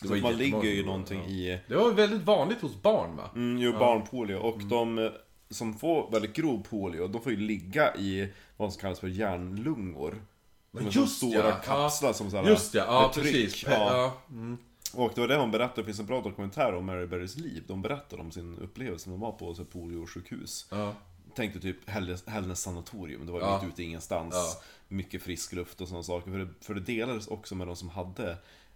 Det 0.00 0.08
Så 0.08 0.16
man 0.16 0.36
ligger 0.36 0.62
ju 0.62 0.86
någonting 0.86 1.20
ja. 1.20 1.28
i, 1.28 1.60
Det 1.68 1.76
var 1.76 1.92
väldigt 1.92 2.22
vanligt 2.22 2.60
hos 2.60 2.82
barn 2.82 3.16
va? 3.16 3.30
mm, 3.34 3.58
ju 3.58 3.72
barnpolio. 3.72 4.38
Och 4.38 4.62
de 4.62 4.98
eh, 4.98 5.10
som 5.50 5.74
får 5.74 6.10
väldigt 6.10 6.32
grov 6.32 6.66
polio, 6.70 7.08
de 7.08 7.22
får 7.22 7.32
ju 7.32 7.38
ligga 7.38 7.96
i 7.96 8.32
vad 8.56 8.72
som 8.72 8.80
kallas 8.80 9.00
för 9.00 9.08
hjärnlungor. 9.08 10.22
Men 10.70 10.90
just 10.90 11.16
stora 11.16 11.48
ja, 11.48 11.54
kapslar 11.64 12.08
ja. 12.08 12.14
som 12.14 12.30
såhär, 12.30 12.48
Just 12.48 12.74
ja, 12.74 12.84
ja 12.88 13.10
precis. 13.14 13.64
Ja. 13.64 13.72
Ja. 13.72 14.12
Mm. 14.30 14.58
Och 14.94 15.12
det 15.14 15.20
var 15.20 15.28
det 15.28 15.36
hon 15.36 15.50
berättade, 15.50 15.80
det 15.80 15.84
finns 15.84 15.98
en 16.00 16.06
bra 16.06 16.20
dokumentär 16.20 16.74
om 16.74 16.86
Mary 16.86 17.06
Berrys 17.06 17.36
liv. 17.36 17.64
De 17.66 17.82
berättade 17.82 18.22
om 18.22 18.30
sin 18.32 18.58
upplevelse 18.58 19.08
när 19.10 19.14
de 19.16 19.20
var 19.20 19.32
på 19.32 19.54
poliosjukhus. 19.64 20.66
Ja. 20.70 20.94
Tänkte 21.34 21.60
typ 21.60 21.90
Hällnäs 21.90 22.60
sanatorium, 22.60 23.26
det 23.26 23.32
var 23.32 23.40
Ja. 23.40 23.60
mitt 23.62 23.72
ute 23.72 23.82
ingenstans. 23.82 24.34
Ja. 24.34 24.62
Mycket 24.88 25.22
frisk 25.22 25.52
luft 25.52 25.80
och 25.80 25.88
sådana 25.88 26.02
saker. 26.02 26.30
För 26.30 26.38
det, 26.38 26.48
för 26.60 26.74
det 26.74 26.80
delades 26.80 27.26
också 27.28 27.54
med 27.54 27.66
de 27.66 27.76
som 27.76 27.88
hade 27.88 28.30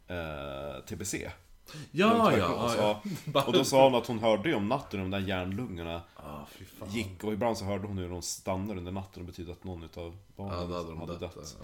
eh, 0.07 0.85
TBC. 0.87 1.15
Ja, 1.91 2.37
ja, 2.37 2.37
ja, 2.39 3.03
ja. 3.35 3.43
Och 3.47 3.53
då 3.53 3.65
sa 3.65 3.85
hon 3.85 3.95
att 3.95 4.07
hon 4.07 4.19
hörde 4.19 4.49
ju 4.49 4.55
om 4.55 4.69
natten 4.69 5.01
hur 5.01 5.11
de 5.11 5.11
där 5.11 5.29
hjärnlungorna 5.29 6.03
Ah, 6.17 6.45
gick. 6.89 7.25
Och 7.25 7.33
ibland 7.33 7.59
så 7.59 7.65
hörde 7.65 7.87
hon 7.87 7.99
hur 7.99 8.09
de 8.09 8.23
stannade 8.23 8.79
under 8.79 8.93
natten. 8.93 9.23
Det 9.23 9.27
betyder 9.27 9.53
att 9.53 9.65
någon 9.65 9.83
utav 9.83 10.17
Ja, 10.37 10.45
barnen 10.45 10.69
då 10.71 10.77
hade 10.77 10.89
de 10.89 11.01
hade 11.01 11.13
dött. 11.19 11.35
dött. 11.35 11.57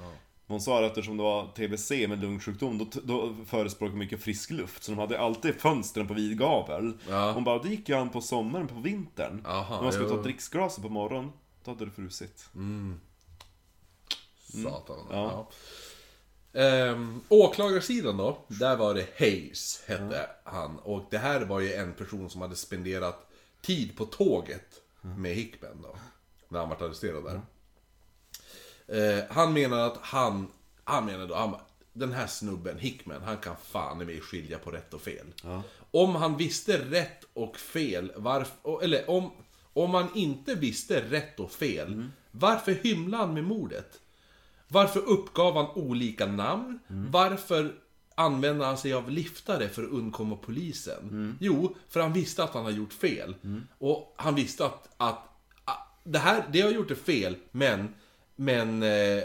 Ja. 0.48 0.52
Hon 0.52 0.60
sa 0.60 0.78
att 0.84 0.90
eftersom 0.90 1.16
det 1.16 1.22
var 1.22 1.46
TBC 1.54 1.90
med 2.08 2.20
lungsjukdom, 2.20 2.78
då, 2.78 2.86
då 3.04 3.34
förespråkade 3.46 3.98
mycket 3.98 4.20
frisk 4.22 4.50
luft. 4.50 4.82
Så 4.82 4.90
de 4.92 4.98
hade 4.98 5.20
alltid 5.20 5.54
fönstren 5.60 6.08
på 6.08 6.14
vid 6.14 6.38
gavel. 6.38 6.92
Ja. 7.08 7.32
Hon 7.32 7.44
bara, 7.44 7.62
det 7.62 7.68
gick 7.68 7.88
ju 7.88 7.94
an 7.94 8.08
på 8.10 8.20
sommaren, 8.20 8.68
på 8.68 8.80
vintern. 8.80 9.42
Aha, 9.46 9.74
När 9.76 9.82
man 9.82 9.92
skulle 9.92 10.08
jo. 10.08 10.16
ta 10.16 10.22
dricksglaset 10.22 10.82
på 10.82 10.88
morgonen, 10.88 11.32
då 11.64 11.70
hade 11.70 11.84
det 11.84 11.90
frusit. 11.90 12.48
Satan. 14.62 14.98
Ja. 15.10 15.48
Ja. 16.52 16.60
Ehm, 16.60 17.20
åklagarsidan 17.28 18.16
då, 18.16 18.38
där 18.48 18.76
var 18.76 18.94
det 18.94 19.06
Hayes, 19.18 19.82
hette 19.86 20.30
han. 20.44 20.78
Och 20.78 21.04
det 21.10 21.18
här 21.18 21.40
var 21.40 21.60
ju 21.60 21.72
en 21.72 21.92
person 21.92 22.30
som 22.30 22.40
hade 22.40 22.56
spenderat 22.56 23.30
tid 23.62 23.96
på 23.96 24.04
tåget 24.04 24.66
med 25.00 25.34
Hickman 25.34 25.82
då. 25.82 25.96
När 26.48 26.58
han 26.60 26.68
vart 26.68 26.82
arresterad 26.82 27.24
där. 27.24 27.40
Eh, 28.88 29.24
han 29.30 29.52
menar 29.52 29.78
att 29.78 29.96
han, 30.00 30.46
han 30.84 31.06
menar 31.06 31.26
då, 31.26 31.34
han, 31.34 31.54
den 31.92 32.12
här 32.12 32.26
snubben, 32.26 32.78
Hickman, 32.78 33.22
han 33.22 33.36
kan 33.36 33.56
fan 33.62 34.02
i 34.02 34.04
mig 34.04 34.20
skilja 34.20 34.58
på 34.58 34.70
rätt 34.70 34.94
och 34.94 35.00
fel. 35.00 35.26
Om 35.90 36.14
han 36.14 36.36
visste 36.36 36.78
rätt 36.78 37.24
och 37.34 37.56
fel, 37.56 38.12
varför, 38.16 38.82
eller 38.82 39.10
om, 39.10 39.30
om 39.72 39.94
han 39.94 40.08
inte 40.14 40.54
visste 40.54 41.00
rätt 41.10 41.40
och 41.40 41.52
fel, 41.52 41.88
varför 42.30 42.72
hymlade 42.72 43.24
han 43.24 43.34
med 43.34 43.44
mordet? 43.44 44.00
Varför 44.68 45.00
uppgav 45.00 45.56
han 45.56 45.66
olika 45.74 46.26
namn? 46.26 46.78
Varför 47.10 47.74
använde 48.14 48.64
han 48.64 48.78
sig 48.78 48.92
av 48.94 49.10
liftare 49.10 49.68
för 49.68 49.82
att 49.82 49.90
undkomma 49.90 50.36
polisen? 50.36 51.36
Jo, 51.40 51.76
för 51.88 52.00
han 52.00 52.12
visste 52.12 52.44
att 52.44 52.54
han 52.54 52.64
hade 52.64 52.76
gjort 52.76 52.92
fel. 52.92 53.34
Och 53.78 54.14
han 54.16 54.34
visste 54.34 54.66
att, 54.66 54.88
att, 54.96 55.28
att 55.64 55.98
det 56.04 56.18
här, 56.18 56.44
det 56.52 56.60
har 56.60 56.70
gjort 56.70 56.90
är 56.90 56.94
fel, 56.94 57.36
men, 57.50 57.94
men 58.36 58.82
eh, 58.82 59.22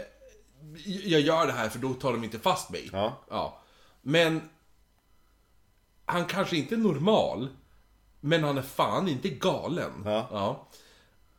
jag 0.84 1.20
gör 1.20 1.46
det 1.46 1.52
här 1.52 1.68
för 1.68 1.78
då 1.78 1.94
tar 1.94 2.12
de 2.12 2.24
inte 2.24 2.38
fast 2.38 2.70
mig. 2.70 2.88
Ja. 2.92 3.24
ja. 3.30 3.58
Men 4.02 4.40
han 6.04 6.24
kanske 6.24 6.56
inte 6.56 6.74
är 6.74 6.78
normal, 6.78 7.48
men 8.20 8.44
han 8.44 8.58
är 8.58 8.62
fan 8.62 9.08
inte 9.08 9.28
galen. 9.28 10.02
Ja. 10.04 10.68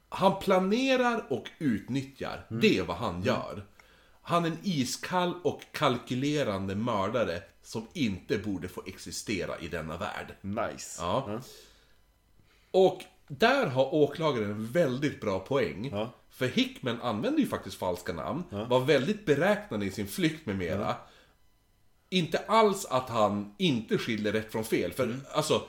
Han 0.09 0.39
planerar 0.39 1.25
och 1.29 1.49
utnyttjar. 1.59 2.45
Det 2.49 2.77
är 2.77 2.83
vad 2.83 2.97
han 2.97 3.23
gör. 3.23 3.65
Han 4.21 4.45
är 4.45 4.49
en 4.49 4.57
iskall 4.63 5.33
och 5.43 5.61
kalkylerande 5.71 6.75
mördare 6.75 7.41
som 7.63 7.87
inte 7.93 8.37
borde 8.37 8.67
få 8.67 8.83
existera 8.85 9.59
i 9.59 9.67
denna 9.67 9.97
värld. 9.97 10.35
Nice. 10.41 11.01
Ja. 11.01 11.41
Och 12.71 13.03
där 13.27 13.67
har 13.67 13.93
åklagaren 13.93 14.51
en 14.51 14.67
väldigt 14.67 15.21
bra 15.21 15.39
poäng. 15.39 15.89
Ja. 15.91 16.11
För 16.34 16.47
Hickman 16.47 17.01
använde 17.01 17.41
ju 17.41 17.47
faktiskt 17.47 17.77
falska 17.77 18.14
namn, 18.14 18.43
var 18.69 18.80
väldigt 18.80 19.26
beräknande 19.26 19.85
i 19.85 19.91
sin 19.91 20.07
flykt 20.07 20.45
med 20.45 20.57
mera. 20.57 20.95
Inte 22.10 22.38
alls 22.38 22.85
att 22.85 23.10
han 23.10 23.55
inte 23.57 23.97
skiljer 23.97 24.34
rätt 24.34 24.51
från 24.51 24.64
fel, 24.64 24.91
för 24.91 25.03
Mm. 25.03 25.22
alltså 25.34 25.61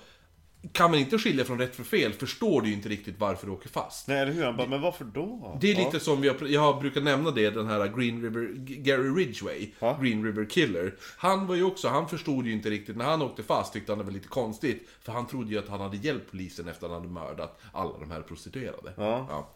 kan 0.73 0.91
man 0.91 1.01
inte 1.01 1.19
skilja 1.19 1.45
från 1.45 1.59
rätt 1.59 1.77
från 1.77 1.86
fel 1.86 2.12
förstår 2.12 2.61
du 2.62 2.69
ju 2.69 2.74
inte 2.74 2.89
riktigt 2.89 3.15
varför 3.19 3.47
du 3.47 3.53
åker 3.53 3.69
fast. 3.69 4.09
Nej, 4.09 4.19
eller 4.20 4.32
hur? 4.32 4.45
Han 4.45 4.57
bara, 4.57 4.66
men 4.69 4.81
varför 4.81 5.05
då? 5.05 5.59
Det 5.61 5.70
är 5.73 5.74
Ja. 5.81 5.85
lite 5.85 6.01
som 6.01 6.20
vi 6.20 6.28
har, 6.28 6.47
jag 6.47 6.81
brukar 6.81 7.01
nämna 7.01 7.31
det, 7.31 7.51
den 7.51 7.66
här 7.66 7.86
Green 7.97 8.23
River, 8.23 8.53
Gary 8.57 9.09
Ridgway, 9.24 9.70
Ja. 9.78 9.99
Green 10.03 10.24
River 10.24 10.45
Killer. 10.51 10.95
Han 11.16 11.47
var 11.47 11.55
ju 11.55 11.62
också, 11.62 11.89
han 11.89 12.09
förstod 12.09 12.47
ju 12.47 12.53
inte 12.53 12.70
riktigt, 12.70 12.97
när 12.97 13.05
han 13.05 13.23
åkte 13.23 13.43
fast 13.43 13.73
tyckte 13.73 13.93
han 13.93 13.99
det 13.99 14.05
var 14.05 14.12
lite 14.12 14.28
konstigt. 14.28 14.89
För 15.03 15.12
han 15.12 15.27
trodde 15.27 15.51
ju 15.51 15.59
att 15.59 15.69
han 15.69 15.81
hade 15.81 15.97
hjälpt 15.97 16.31
polisen 16.31 16.69
efter 16.69 16.86
att 16.86 16.93
han 16.93 17.01
hade 17.01 17.12
mördat 17.12 17.61
alla 17.73 17.99
de 17.99 18.11
här 18.11 18.20
prostituerade. 18.23 18.93
Ja. 18.97 19.51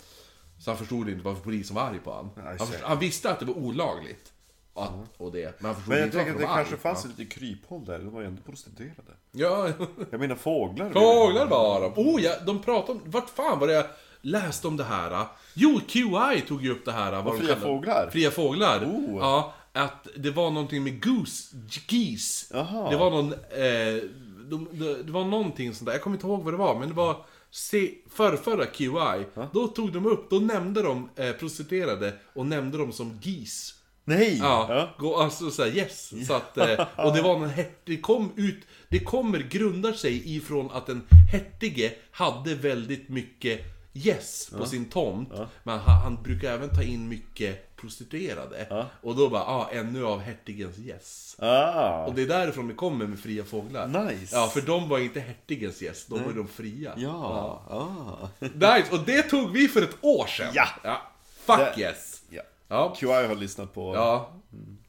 Så 0.58 0.70
han 0.70 0.78
förstod 0.78 1.08
inte 1.08 1.24
varför 1.24 1.42
polisen 1.42 1.76
var 1.76 1.82
arg 1.82 1.98
på 1.98 2.12
Han, 2.12 2.30
säkert. 2.34 2.58
förstod, 2.68 2.88
han 2.88 2.98
visste 2.98 3.30
att 3.30 3.38
det 3.40 3.44
var 3.46 3.54
olagligt. 3.54 4.32
Att, 4.74 4.90
och 5.16 5.32
det, 5.32 5.60
men 5.60 5.66
han 5.66 5.74
förstod 5.74 5.88
Men 5.88 5.98
jag 5.98 6.06
inte 6.06 6.16
tänker 6.16 6.32
varför 6.32 6.32
att 6.32 6.38
de 6.38 6.42
det 6.42 6.46
var 6.48 6.56
kanske 6.56 6.74
arg. 6.74 6.80
fanns 6.94 7.18
lite 7.18 7.24
kryphål 7.34 7.84
där, 7.84 7.98
de 7.98 8.10
var 8.10 8.20
ju 8.20 8.26
ändå 8.26 8.42
prostituerade. 8.42 9.12
Ja, 9.32 9.68
Jag 10.10 10.20
menar 10.20 10.34
fåglar. 10.36 10.90
Fåglar 10.92 11.46
var 11.46 11.80
de. 11.80 11.92
Oh 12.08 12.20
ja, 12.22 12.32
de 12.46 12.62
pratade 12.62 12.92
om... 12.98 13.10
Vart 13.10 13.30
fan 13.30 13.58
var 13.58 13.66
det 13.66 13.72
jag 13.72 13.86
läste 14.20 14.68
om 14.68 14.76
det 14.76 14.84
här? 14.84 15.26
Jo, 15.54 15.80
QI 15.88 16.40
tog 16.48 16.62
ju 16.64 16.70
upp 16.72 16.84
det 16.84 16.92
här. 16.92 17.12
Vad 17.12 17.24
de 17.24 17.38
fria 17.38 17.54
kallar- 17.54 17.66
fåglar? 17.66 18.08
Fria 18.12 18.30
fåglar. 18.30 18.84
Oh. 18.84 19.16
Ja, 19.20 19.54
att 19.72 20.08
det 20.16 20.30
var 20.30 20.50
någonting 20.50 20.82
med 20.84 21.02
goose, 21.04 21.56
geese. 21.88 22.46
Jaha. 22.54 22.90
Det 22.90 22.96
var 22.96 23.10
någon... 23.10 23.32
Eh, 23.32 24.08
de, 24.50 24.68
de, 24.72 25.02
det 25.02 25.12
var 25.12 25.24
någonting 25.24 25.74
sånt 25.74 25.86
där. 25.86 25.92
Jag 25.92 26.02
kommer 26.02 26.16
inte 26.16 26.26
ihåg 26.26 26.42
vad 26.42 26.52
det 26.52 26.58
var, 26.58 26.78
men 26.78 26.88
det 26.88 26.94
var... 26.94 27.16
Se, 27.50 27.90
förrförra 28.10 28.66
QI, 28.66 29.26
då 29.52 29.66
tog 29.68 29.92
de 29.92 30.06
upp, 30.06 30.30
då 30.30 30.38
nämnde 30.38 30.82
de 30.82 31.08
eh, 31.16 31.32
prostituerade 31.32 32.14
och 32.34 32.46
nämnde 32.46 32.78
dem 32.78 32.92
som 32.92 33.18
geese. 33.22 33.74
Nej! 34.04 34.38
Ja, 34.38 34.66
Ja. 34.68 34.94
Gå, 34.98 35.16
alltså 35.16 35.50
såhär 35.50 35.76
yes. 35.76 36.12
Så 36.26 36.34
att, 36.34 36.58
eh, 36.58 36.86
och 36.96 37.14
det 37.16 37.22
var 37.22 37.36
en 37.36 37.50
hert, 37.50 37.80
det 37.84 37.96
kom 37.96 38.32
ut, 38.36 38.58
det 38.88 38.98
kommer, 38.98 39.38
grundar 39.38 39.92
sig 39.92 40.36
ifrån 40.36 40.70
att 40.72 40.88
en 40.88 41.02
hertige 41.32 41.92
hade 42.10 42.54
väldigt 42.54 43.08
mycket 43.08 43.60
yes 43.94 44.50
på 44.58 44.66
sin 44.66 44.84
tomt. 44.84 45.32
Men 45.62 45.78
han, 45.78 46.02
han 46.02 46.22
brukar 46.22 46.52
även 46.52 46.70
ta 46.70 46.82
in 46.82 47.08
mycket 47.08 47.67
prostituerade. 47.80 48.86
Och 49.02 49.16
då 49.16 49.28
bara, 49.28 49.42
ah, 49.42 49.70
ännu 49.72 50.04
av 50.04 50.20
hertigens 50.20 50.78
yes. 50.78 51.36
Ah. 51.38 52.04
Och 52.06 52.14
det 52.14 52.22
är 52.22 52.26
därifrån 52.26 52.68
det 52.68 52.74
kommer 52.74 53.06
med 53.06 53.18
fria 53.18 53.44
fåglar. 53.44 53.86
Nice. 53.86 54.36
Ja, 54.36 54.48
för 54.48 54.60
de 54.60 54.88
var 54.88 54.98
inte 54.98 55.20
hertigens 55.20 55.82
yes, 55.82 56.06
de 56.06 56.24
var 56.24 56.32
de 56.32 56.48
fria. 56.48 56.92
Ja. 56.96 57.62
Ah. 57.70 58.28
Nice, 58.40 58.86
och 58.92 59.04
det 59.06 59.22
tog 59.22 59.50
vi 59.52 59.68
för 59.68 59.82
ett 59.82 59.96
år 60.00 60.26
sedan. 60.26 60.52
Ja. 60.54 61.02
Fuck 61.44 61.58
Det- 61.58 61.80
yes. 61.80 62.22
ja. 62.30 62.42
Ja. 62.70 62.94
QI 62.98 63.06
har 63.06 63.34
lyssnat 63.34 63.74
på... 63.74 63.94
Ja, 63.94 64.32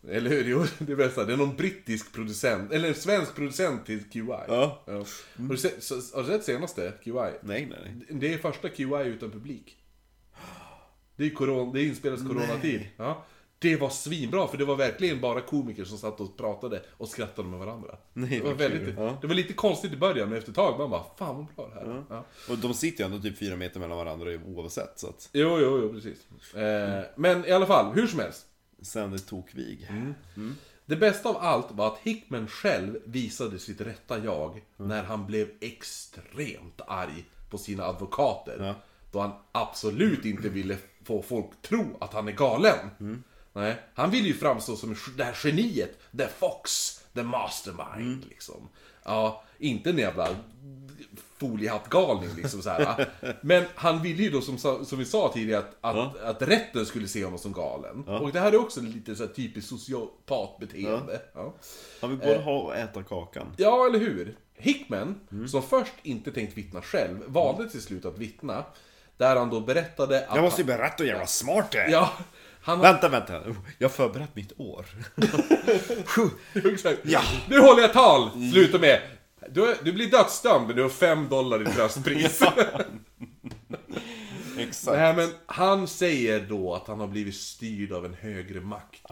eller 0.10 0.30
hur? 0.30 0.44
Jo, 0.50 0.66
det 0.80 0.92
är 0.92 0.96
bästa. 0.96 1.26
Det 1.26 1.34
är 1.34 1.38
någon 1.38 1.56
brittisk 1.56 2.14
producent, 2.14 2.72
eller 2.72 2.88
en 2.90 2.96
svensk 2.96 3.36
producent 3.36 3.86
till 3.86 4.04
QI. 4.10 4.26
Ja. 4.48 4.82
Har, 4.88 5.06
du 5.38 5.58
sett, 5.58 5.90
har 6.14 6.22
du 6.24 6.28
sett 6.28 6.44
senaste 6.44 6.94
QI? 7.04 7.12
Nej, 7.14 7.34
nej, 7.42 7.66
nej. 7.70 8.06
Det 8.10 8.34
är 8.34 8.38
första 8.38 8.70
QI 8.70 9.04
utan 9.06 9.32
publik. 9.32 9.78
Det 11.20 11.26
är, 11.26 11.30
koron, 11.30 11.74
det 11.74 11.82
är 11.82 11.88
inspelat 11.88 12.28
coronatid. 12.28 12.88
Ja. 12.98 13.26
Det 13.60 13.76
var 13.76 13.90
svinbra, 13.90 14.48
för 14.48 14.58
det 14.58 14.66
var 14.66 14.76
verkligen 14.76 15.22
bara 15.22 15.42
komiker 15.42 15.84
som 15.84 15.98
satt 15.98 16.20
och 16.20 16.38
pratade 16.38 16.82
och 16.98 17.08
skrattade 17.08 17.48
med 17.48 17.60
varandra. 17.60 17.98
Nej, 18.14 18.30
det, 18.30 18.46
var 18.46 18.54
väldigt. 18.54 18.96
Ja. 18.98 19.18
det 19.22 19.28
var 19.28 19.34
lite 19.34 19.54
konstigt 19.54 19.94
i 19.94 19.98
början, 19.98 20.30
men 20.30 20.38
efter 20.38 20.52
ett 20.52 20.56
tag 20.56 20.80
man 20.80 20.90
bara 20.90 21.04
Fan 21.18 21.36
vad 21.36 21.46
bra 21.56 21.76
det 21.76 21.80
här 21.80 21.96
är." 21.96 22.04
ja. 22.10 22.26
Och 22.50 22.58
de 22.58 22.74
sitter 22.74 23.04
ju 23.04 23.06
ändå 23.06 23.20
typ 23.20 23.38
fyra 23.38 23.56
meter 23.56 23.80
mellan 23.80 23.98
varandra 23.98 24.30
oavsett, 24.46 25.00
så 25.00 25.08
att... 25.08 25.30
Jo, 25.34 25.58
jo, 25.60 25.80
jo, 25.82 25.94
precis. 25.94 26.56
Eh, 26.56 27.04
men 27.16 27.46
i 27.46 27.52
alla 27.52 27.66
fall, 27.66 27.94
hur 27.94 28.08
som 28.08 28.20
helst. 28.20 28.46
Sen 28.82 29.12
det 29.12 29.20
tokvig. 29.20 29.88
Mm. 29.90 30.56
Det 30.86 30.96
bästa 30.96 31.30
av 31.30 31.38
allt 31.38 31.72
var 31.72 31.88
att 31.88 32.00
Hickman 32.04 32.48
själv 32.48 32.98
visade 33.06 33.60
sitt 33.60 33.82
rätta 33.82 34.20
jag 34.20 34.62
när 34.78 35.04
han 35.04 35.26
blev 35.26 35.50
extremt 35.62 36.82
arg 36.88 37.26
på 37.50 37.58
sina 37.58 37.84
advokater. 37.84 38.58
Ja. 38.60 38.76
Då 39.12 39.20
han 39.20 39.32
absolut 39.52 40.26
inte 40.26 40.50
ville 40.50 40.78
få 41.10 41.22
folk 41.22 41.62
tro 41.62 41.98
att 42.00 42.14
han 42.14 42.28
är 42.28 42.32
galen. 42.32 42.78
Nej, 43.54 43.76
han 43.94 44.12
ville 44.12 44.28
ju 44.28 44.34
framstå 44.34 44.76
som 44.76 44.96
det 45.18 45.24
här 45.24 45.38
geniet, 45.44 46.00
the 46.18 46.28
fox, 46.28 46.96
the 47.14 47.24
mastermind 47.24 48.26
liksom. 48.30 48.70
Ja, 49.04 49.44
inte 49.58 49.90
en 49.90 49.98
jävla 49.98 50.28
foliehattgalning 51.38 52.30
liksom 52.36 52.62
så 52.62 52.70
här. 52.70 53.10
Men 53.42 53.66
han 53.76 54.02
ville 54.02 54.24
ju 54.24 54.30
då 54.30 54.42
som, 54.42 54.58
som 54.86 55.00
vi 55.00 55.06
sa 55.06 55.32
tidigare 55.34 55.60
att, 55.60 55.76
att, 55.82 56.22
att 56.22 56.42
rätten 56.42 56.86
skulle 56.86 57.08
se 57.08 57.26
honom 57.26 57.40
som 57.40 57.54
galen. 57.54 58.04
Och 58.04 58.32
det 58.32 58.40
här 58.40 58.52
är 58.52 58.58
också 58.60 58.82
lite 58.82 59.16
så 59.16 59.26
här 59.26 59.34
typiskt 59.34 59.70
sociopatbeteende. 59.70 61.22
Ja. 61.34 61.54
Han 62.02 62.10
vill 62.10 62.20
både 62.20 62.42
ha 62.42 62.60
och 62.60 62.76
äta 62.76 63.04
kakan. 63.04 63.48
Ja, 63.58 63.86
eller 63.86 64.00
hur? 64.00 64.38
Hickman, 64.54 65.20
som 65.48 65.64
först 65.64 65.94
inte 66.04 66.32
tänkt 66.32 66.58
vittna 66.58 66.82
själv, 66.82 67.24
valde 67.28 67.70
till 67.70 67.82
slut 67.82 68.06
att 68.06 68.18
vittna. 68.18 68.64
Där 69.20 69.36
han 69.36 69.50
då 69.50 69.60
berättade 69.60 70.28
att... 70.28 70.36
Jag 70.36 70.44
måste 70.44 70.62
ju 70.62 70.66
berätta 70.66 71.04
hur 71.04 71.10
jävla 71.10 71.28
smart 71.28 71.72
det 71.72 71.78
är! 71.78 71.90
Ja, 71.90 72.14
han... 72.62 72.80
Vänta, 72.80 73.10
vänta. 73.10 73.42
Jag 73.78 73.90
har 73.90 73.94
förberett 73.94 74.36
mitt 74.36 74.52
år. 74.58 74.86
Exakt. 76.74 77.00
Ja. 77.04 77.22
Nu 77.50 77.60
håller 77.60 77.82
jag 77.82 77.94
tal! 77.94 78.30
Sluta 78.52 78.78
med. 78.78 79.02
Du, 79.50 79.76
du 79.84 79.94
blir 79.94 80.12
dödsdömd, 80.12 80.68
men 80.68 80.76
du 80.76 80.82
har 80.82 80.90
fem 80.90 81.30
dollar 81.30 81.62
i 81.62 81.66
tröstpris. 81.66 82.42
Exakt. 84.58 84.98
Nej, 84.98 85.16
men 85.16 85.30
han 85.46 85.88
säger 85.88 86.46
då 86.50 86.74
att 86.74 86.88
han 86.88 87.00
har 87.00 87.08
blivit 87.08 87.36
styrd 87.36 87.92
av 87.92 88.06
en 88.06 88.14
högre 88.14 88.62
makt. 88.62 89.06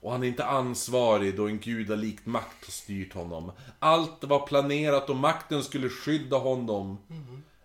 Och 0.00 0.12
han 0.12 0.22
är 0.22 0.28
inte 0.28 0.44
ansvarig 0.44 1.36
då 1.36 1.48
en 1.48 1.58
gudalikt 1.58 2.26
makt 2.26 2.64
har 2.64 2.72
styrt 2.72 3.14
honom. 3.14 3.52
Allt 3.78 4.24
var 4.24 4.46
planerat 4.46 5.10
och 5.10 5.16
makten 5.16 5.62
skulle 5.62 5.88
skydda 5.88 6.36
honom. 6.36 6.98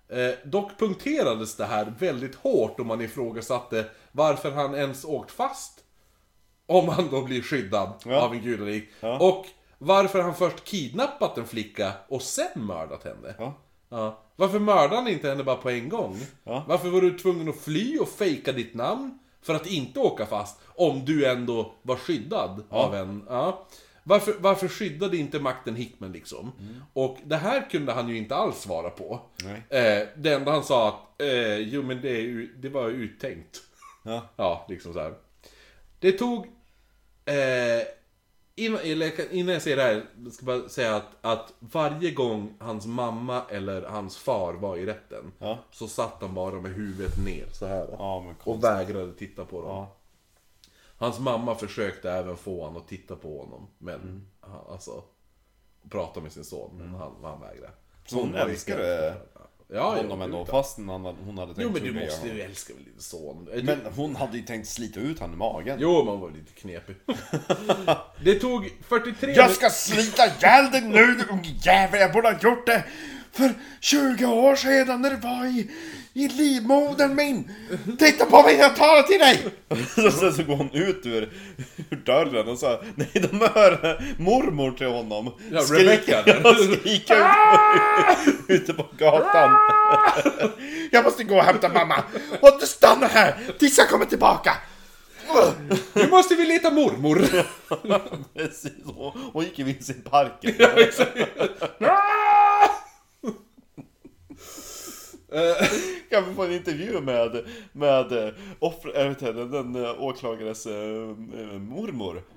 Eh, 0.10 0.32
dock 0.46 0.78
punkterades 0.80 1.56
det 1.56 1.66
här 1.66 1.94
väldigt 2.00 2.36
hårt 2.36 2.80
om 2.80 2.88
man 2.88 3.02
ifrågasatte 3.02 3.86
varför 4.12 4.52
han 4.52 4.76
ens 4.76 5.06
åkt 5.06 5.32
fast. 5.32 5.80
Om 6.68 6.90
han 6.90 7.10
då 7.12 7.22
blir 7.22 7.42
skyddad 7.42 7.94
Ja. 8.06 8.22
av 8.22 8.34
en 8.34 8.42
gudalik. 8.42 8.90
Och 9.20 9.46
varför 9.78 10.22
han 10.22 10.36
först 10.36 10.64
kidnappat 10.64 11.38
en 11.38 11.46
flicka 11.48 11.92
och 12.08 12.22
sen 12.22 12.48
mördat 12.66 13.04
henne. 13.04 13.36
Ja. 13.38 13.54
Ja. 13.90 14.22
Varför 14.36 14.60
mördade 14.60 14.96
han 14.96 15.08
inte 15.08 15.30
henne 15.30 15.44
bara 15.44 15.56
på 15.56 15.70
en 15.70 15.90
gång? 15.90 16.18
Ja. 16.44 16.66
Varför 16.68 16.90
var 16.90 17.02
du 17.02 17.18
tvungen 17.18 17.50
att 17.50 17.56
fly 17.60 17.98
och 18.00 18.10
fejka 18.10 18.52
ditt 18.52 18.74
namn? 18.74 19.20
För 19.42 19.56
att 19.56 19.66
inte 19.68 20.00
åka 20.00 20.26
fast, 20.26 20.60
om 20.76 21.06
du 21.06 21.26
ändå 21.26 21.74
var 21.82 21.96
skyddad 21.96 22.64
av 22.70 22.96
en... 22.96 23.26
Ja. 23.30 23.68
Varför, 24.08 24.36
varför 24.40 24.68
skyddade 24.68 25.18
inte 25.18 25.40
makten 25.40 25.76
Hickman 25.76 26.12
liksom? 26.12 26.52
Och 26.94 27.18
det 27.24 27.36
här 27.38 27.70
kunde 27.70 27.92
han 27.92 28.10
ju 28.10 28.18
inte 28.18 28.36
alls 28.36 28.62
svara 28.62 28.90
på. 28.90 29.22
Nej. 29.44 29.64
Eh, 29.70 30.08
det 30.18 30.34
enda 30.34 30.52
han 30.52 30.64
sa 30.64 30.88
att, 30.90 31.22
eh, 31.22 31.58
jo 31.58 31.84
men 31.84 32.02
det, 32.02 32.10
är 32.10 32.50
det 32.58 32.70
var 32.70 32.90
ju 32.90 32.96
uttänkt. 32.96 33.62
Ja. 34.04 34.28
Ja, 34.36 34.66
liksom 34.70 34.94
så 34.94 35.00
här. 35.00 35.14
Det 36.00 36.12
tog... 36.12 36.46
Eh, 37.26 37.88
Innan, 38.58 38.80
innan 39.32 39.54
jag 39.54 39.62
säger 39.62 39.78
det 39.78 39.84
här, 39.84 40.06
ska 40.32 40.46
jag 40.52 40.60
bara 40.62 40.70
säga 40.70 40.96
att, 40.96 41.10
att 41.22 41.54
varje 41.60 42.12
gång 42.12 42.54
hans 42.60 42.86
mamma 42.86 43.42
eller 43.50 43.82
hans 43.82 44.18
far 44.18 44.54
var 44.54 44.78
i 44.78 44.86
rätten 44.86 45.32
Ja. 45.40 45.60
Så 45.72 45.88
satt 45.88 46.22
han 46.22 46.34
bara 46.34 46.62
med 46.62 46.72
huvudet 46.74 47.26
ner 47.26 47.46
så 47.52 47.66
här 47.66 47.88
Ja, 47.92 48.34
Och 48.44 48.64
vägrade 48.64 49.14
titta 49.14 49.46
på 49.46 49.62
dem 49.62 49.70
Ja. 49.70 49.96
Hans 50.98 51.20
mamma 51.20 51.56
försökte 51.56 52.12
även 52.12 52.38
få 52.38 52.62
honom 52.66 52.82
att 52.82 52.88
titta 52.88 53.16
på 53.16 53.40
honom 53.42 53.68
Men, 53.78 53.96
Mm. 53.96 54.22
han, 54.42 54.62
alltså 54.72 55.04
Prata 55.90 56.20
med 56.22 56.32
sin 56.32 56.46
son, 56.46 56.72
men 56.78 56.88
han, 56.96 57.12
han 57.24 57.42
vägrade 57.42 57.72
Så 58.06 58.16
hon 58.20 58.32
ju 58.34 58.38
älskade 58.40 59.16
Ja, 59.68 59.96
honom 59.96 60.20
ja, 60.20 60.26
ändå, 60.26 60.46
fast 60.46 60.78
hon 60.78 60.90
hade, 60.90 61.18
hon 61.26 61.38
hade 61.38 61.54
tänkt 61.56 61.64
Jo 61.64 61.72
men 61.74 61.84
du 61.84 62.06
måste 62.06 62.20
honom. 62.22 62.36
ju 62.38 62.42
älska 62.42 62.74
väl 62.74 62.84
din 62.84 63.00
son? 63.00 63.50
Men 63.64 63.80
hon 63.96 64.16
hade 64.16 64.38
ju 64.38 64.44
tänkt 64.44 64.68
slita 64.68 65.00
ut 65.00 65.20
han 65.20 65.34
i 65.34 65.36
magen. 65.36 65.78
Jo, 65.82 66.04
man 66.04 66.20
var 66.20 66.32
lite 66.32 66.54
knepig. 66.54 66.96
det 68.24 68.36
tog 68.40 68.72
43 68.88 69.32
Jag 69.34 69.52
ska 69.52 69.70
slita 69.70 70.26
ihjäl 70.26 70.72
dig 70.72 70.82
nu, 70.82 71.06
du 71.06 71.26
unge 71.32 71.50
jävel! 71.62 72.00
Jag 72.00 72.14
borde 72.14 72.28
ha 72.32 72.40
gjort 72.42 72.66
det 72.66 72.84
för 73.32 73.54
20 73.82 74.26
år 74.26 74.56
sedan 74.56 75.02
när 75.02 75.10
det 75.10 75.18
var 75.18 75.46
i, 75.46 75.72
i 76.18 76.28
livmodern 76.28 77.16
min! 77.16 77.52
Titta 78.00 78.26
på 78.26 78.44
mig, 78.44 78.56
jag 78.56 78.76
talar 78.76 79.04
till 79.04 79.20
dig! 79.20 79.46
Och 80.08 80.14
sen 80.14 80.34
så 80.34 80.44
går 80.44 80.56
hon 80.56 80.70
ut 80.74 81.06
ur, 81.06 81.30
ur 81.90 81.98
dörren 81.98 82.48
och 82.48 82.60
så, 82.60 82.84
nej 82.96 83.10
de 83.14 83.40
hör 83.42 84.02
mormor 84.18 84.72
till 84.72 84.88
honom. 84.88 85.32
Ja, 85.52 85.62
Rebecca. 85.72 86.24
Skrika 86.54 87.16
ut, 88.26 88.36
ute 88.48 88.74
på 88.74 88.86
gatan. 88.98 89.58
Jag 90.92 91.04
måste 91.04 91.24
gå 91.24 91.36
och 91.36 91.44
hämta 91.44 91.70
mamma! 91.70 92.04
Och 92.42 92.58
du 92.60 92.66
stannar 92.66 93.08
här 93.08 93.36
tills 93.60 93.78
jag 93.78 93.90
kommer 93.90 94.06
tillbaka! 94.06 94.58
Nu 95.94 96.08
måste 96.08 96.36
vi 96.36 96.46
leta 96.46 96.72
mormor! 96.72 97.22
Precis, 98.38 98.74
hon 99.34 99.44
gick 99.44 99.60
ju 99.60 99.66
vilse 99.66 99.92
i 99.92 100.10
parken. 100.10 100.54
Kan 106.10 106.30
vi 106.30 106.36
få 106.36 106.44
en 106.44 106.52
intervju 106.52 107.02
med, 107.02 107.46
med 107.72 108.12
eh, 108.12 108.34
jag 108.60 109.10
vet 109.10 109.22
inte, 109.22 109.32
den, 109.32 109.76
eh, 109.76 110.02
åklagares 110.02 110.66
eh, 110.66 110.74
eh, 110.74 111.60
mormor? 111.60 112.22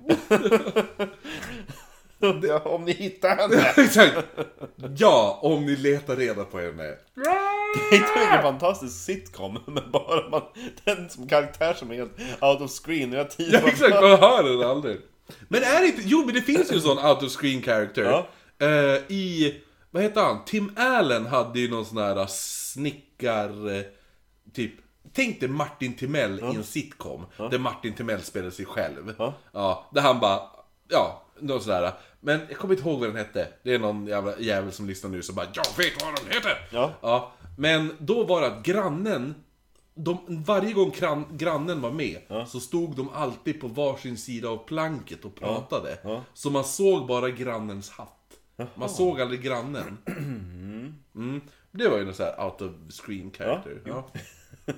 Ja, 2.43 2.59
Om 2.59 2.85
ni 2.85 2.91
hittar 2.91 3.35
henne! 3.35 3.73
Exakt! 3.77 4.17
Ja, 4.97 5.39
om 5.41 5.65
ni 5.65 5.75
letar 5.75 6.15
reda 6.15 6.45
på 6.45 6.59
henne. 6.59 6.83
Det 6.83 7.95
är 7.95 7.99
inte 7.99 8.19
vilken 8.19 8.41
fantastisk 8.41 9.05
sitcom, 9.05 9.59
men 9.65 9.91
bara 9.91 10.29
man, 10.29 10.41
den 10.83 11.09
som 11.09 11.27
karaktär 11.27 11.73
som 11.73 11.91
är 11.91 11.95
helt 11.95 12.19
out 12.41 12.61
of 12.61 12.71
screen. 12.71 13.27
Tid 13.29 13.53
Ja, 13.53 13.59
exakt, 13.67 14.01
man 14.01 14.19
hör 14.19 14.43
den 14.43 14.69
aldrig. 14.69 14.97
Men 15.47 15.63
är 15.63 15.81
det 15.81 15.87
inte, 15.87 16.01
jo 16.05 16.25
men 16.25 16.35
det 16.35 16.41
finns 16.41 16.71
ju 16.71 16.75
en 16.75 16.81
sån 16.81 17.05
out 17.05 17.23
of 17.23 17.31
screen 17.31 17.61
character. 17.61 18.03
Ja. 18.03 18.27
Eh, 18.67 19.11
I, 19.11 19.55
vad 19.91 20.03
heter 20.03 20.21
han? 20.21 20.45
Tim 20.45 20.71
Allen 20.75 21.25
hade 21.25 21.59
ju 21.59 21.69
någon 21.69 21.85
sån 21.85 21.97
här 21.97 22.25
snickar, 22.27 23.75
eh, 23.75 23.83
typ, 24.53 24.73
tänk 25.13 25.39
dig 25.39 25.49
Martin 25.49 25.93
Timell 25.93 26.39
i 26.39 26.55
en 26.55 26.63
sitcom. 26.63 27.25
Där 27.37 27.57
Martin 27.57 27.93
Timell 27.93 28.21
spelar 28.21 28.49
sig 28.49 28.65
själv. 28.65 29.15
Ja. 29.17 29.33
Ja, 29.51 29.89
där 29.93 30.01
han 30.01 30.19
bara, 30.19 30.41
ja, 30.89 31.23
något 31.39 31.63
sådär. 31.63 31.93
Men 32.19 32.39
jag 32.49 32.57
kommer 32.57 32.73
inte 32.75 32.89
ihåg 32.89 32.99
vad 32.99 33.09
den 33.09 33.17
hette. 33.17 33.47
Det 33.63 33.73
är 33.73 33.79
någon 33.79 34.07
jävla 34.07 34.39
jävel 34.39 34.71
som 34.71 34.87
lyssnar 34.87 35.09
nu 35.09 35.21
som 35.21 35.35
bara 35.35 35.47
'Jag 35.53 35.77
vet 35.77 36.03
vad 36.03 36.15
den 36.15 36.33
heter!' 36.33 36.67
Ja. 36.71 36.91
Ja, 37.01 37.31
men 37.57 37.95
då 37.99 38.23
var 38.23 38.41
det 38.41 38.47
att 38.47 38.63
grannen 38.63 39.35
de, 39.95 40.43
varje 40.45 40.73
gång 40.73 40.91
kran, 40.91 41.25
grannen 41.31 41.81
var 41.81 41.91
med 41.91 42.21
så 42.47 42.59
stod 42.59 42.95
de 42.95 43.09
alltid 43.09 43.61
på 43.61 43.67
varsin 43.67 44.17
sida 44.17 44.49
av 44.49 44.57
planket 44.57 45.25
och 45.25 45.35
pratade. 45.35 45.99
Ja. 46.03 46.23
Så 46.33 46.49
man 46.49 46.63
såg 46.63 47.07
bara 47.07 47.29
grannens 47.29 47.89
hatt. 47.89 48.18
Man 48.75 48.89
såg 48.89 49.21
aldrig 49.21 49.41
grannen. 49.41 49.97
Mm. 51.15 51.41
Det 51.71 51.87
var 51.89 51.97
ju 51.97 52.07
en 52.07 52.13
sån 52.13 52.25
här 52.25 52.45
out 52.45 52.61
of 52.61 52.71
screen 52.89 53.31
character. 53.31 53.81
Ja. 53.85 54.11
eh, 54.65 54.73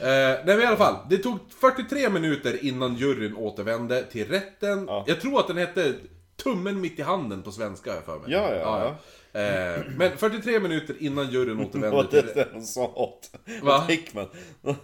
nej 0.00 0.42
men 0.46 0.60
i 0.60 0.64
alla 0.66 0.76
fall, 0.76 0.96
det 1.10 1.18
tog 1.18 1.38
43 1.60 2.10
minuter 2.10 2.64
innan 2.64 2.94
juryn 2.94 3.36
återvände 3.36 4.02
till 4.02 4.28
rätten. 4.28 4.84
Ja. 4.88 5.04
Jag 5.06 5.20
tror 5.20 5.40
att 5.40 5.48
den 5.48 5.56
hette 5.56 5.94
Tummen 6.36 6.80
mitt 6.80 6.98
i 6.98 7.02
handen 7.02 7.42
på 7.42 7.52
svenska 7.52 7.90
har 7.90 7.96
jag 7.96 8.04
för 8.04 8.18
mig. 8.18 8.32
Ja, 8.32 8.54
ja, 8.54 8.96
Eh, 9.40 9.82
men 9.96 10.16
43 10.16 10.60
minuter 10.60 10.96
innan 10.98 11.30
juryn 11.30 11.60
återvände 11.60 11.96
Och 11.96 12.10
till 12.10 12.26
det 12.34 12.48
hon 12.52 12.62
sa 12.62 12.86
åt, 12.94 13.30
Va? 13.62 13.84
Hickman. 13.88 14.28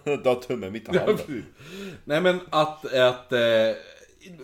Du 0.03 0.11
har 0.29 0.41
tummen 0.41 0.71
mitt 0.71 0.83
i 0.83 0.91
Ja, 0.91 0.99
handen. 1.05 1.45
Nej 2.03 2.21
men 2.21 2.39
att, 2.49 2.93
att 2.93 3.31
eh, 3.31 3.39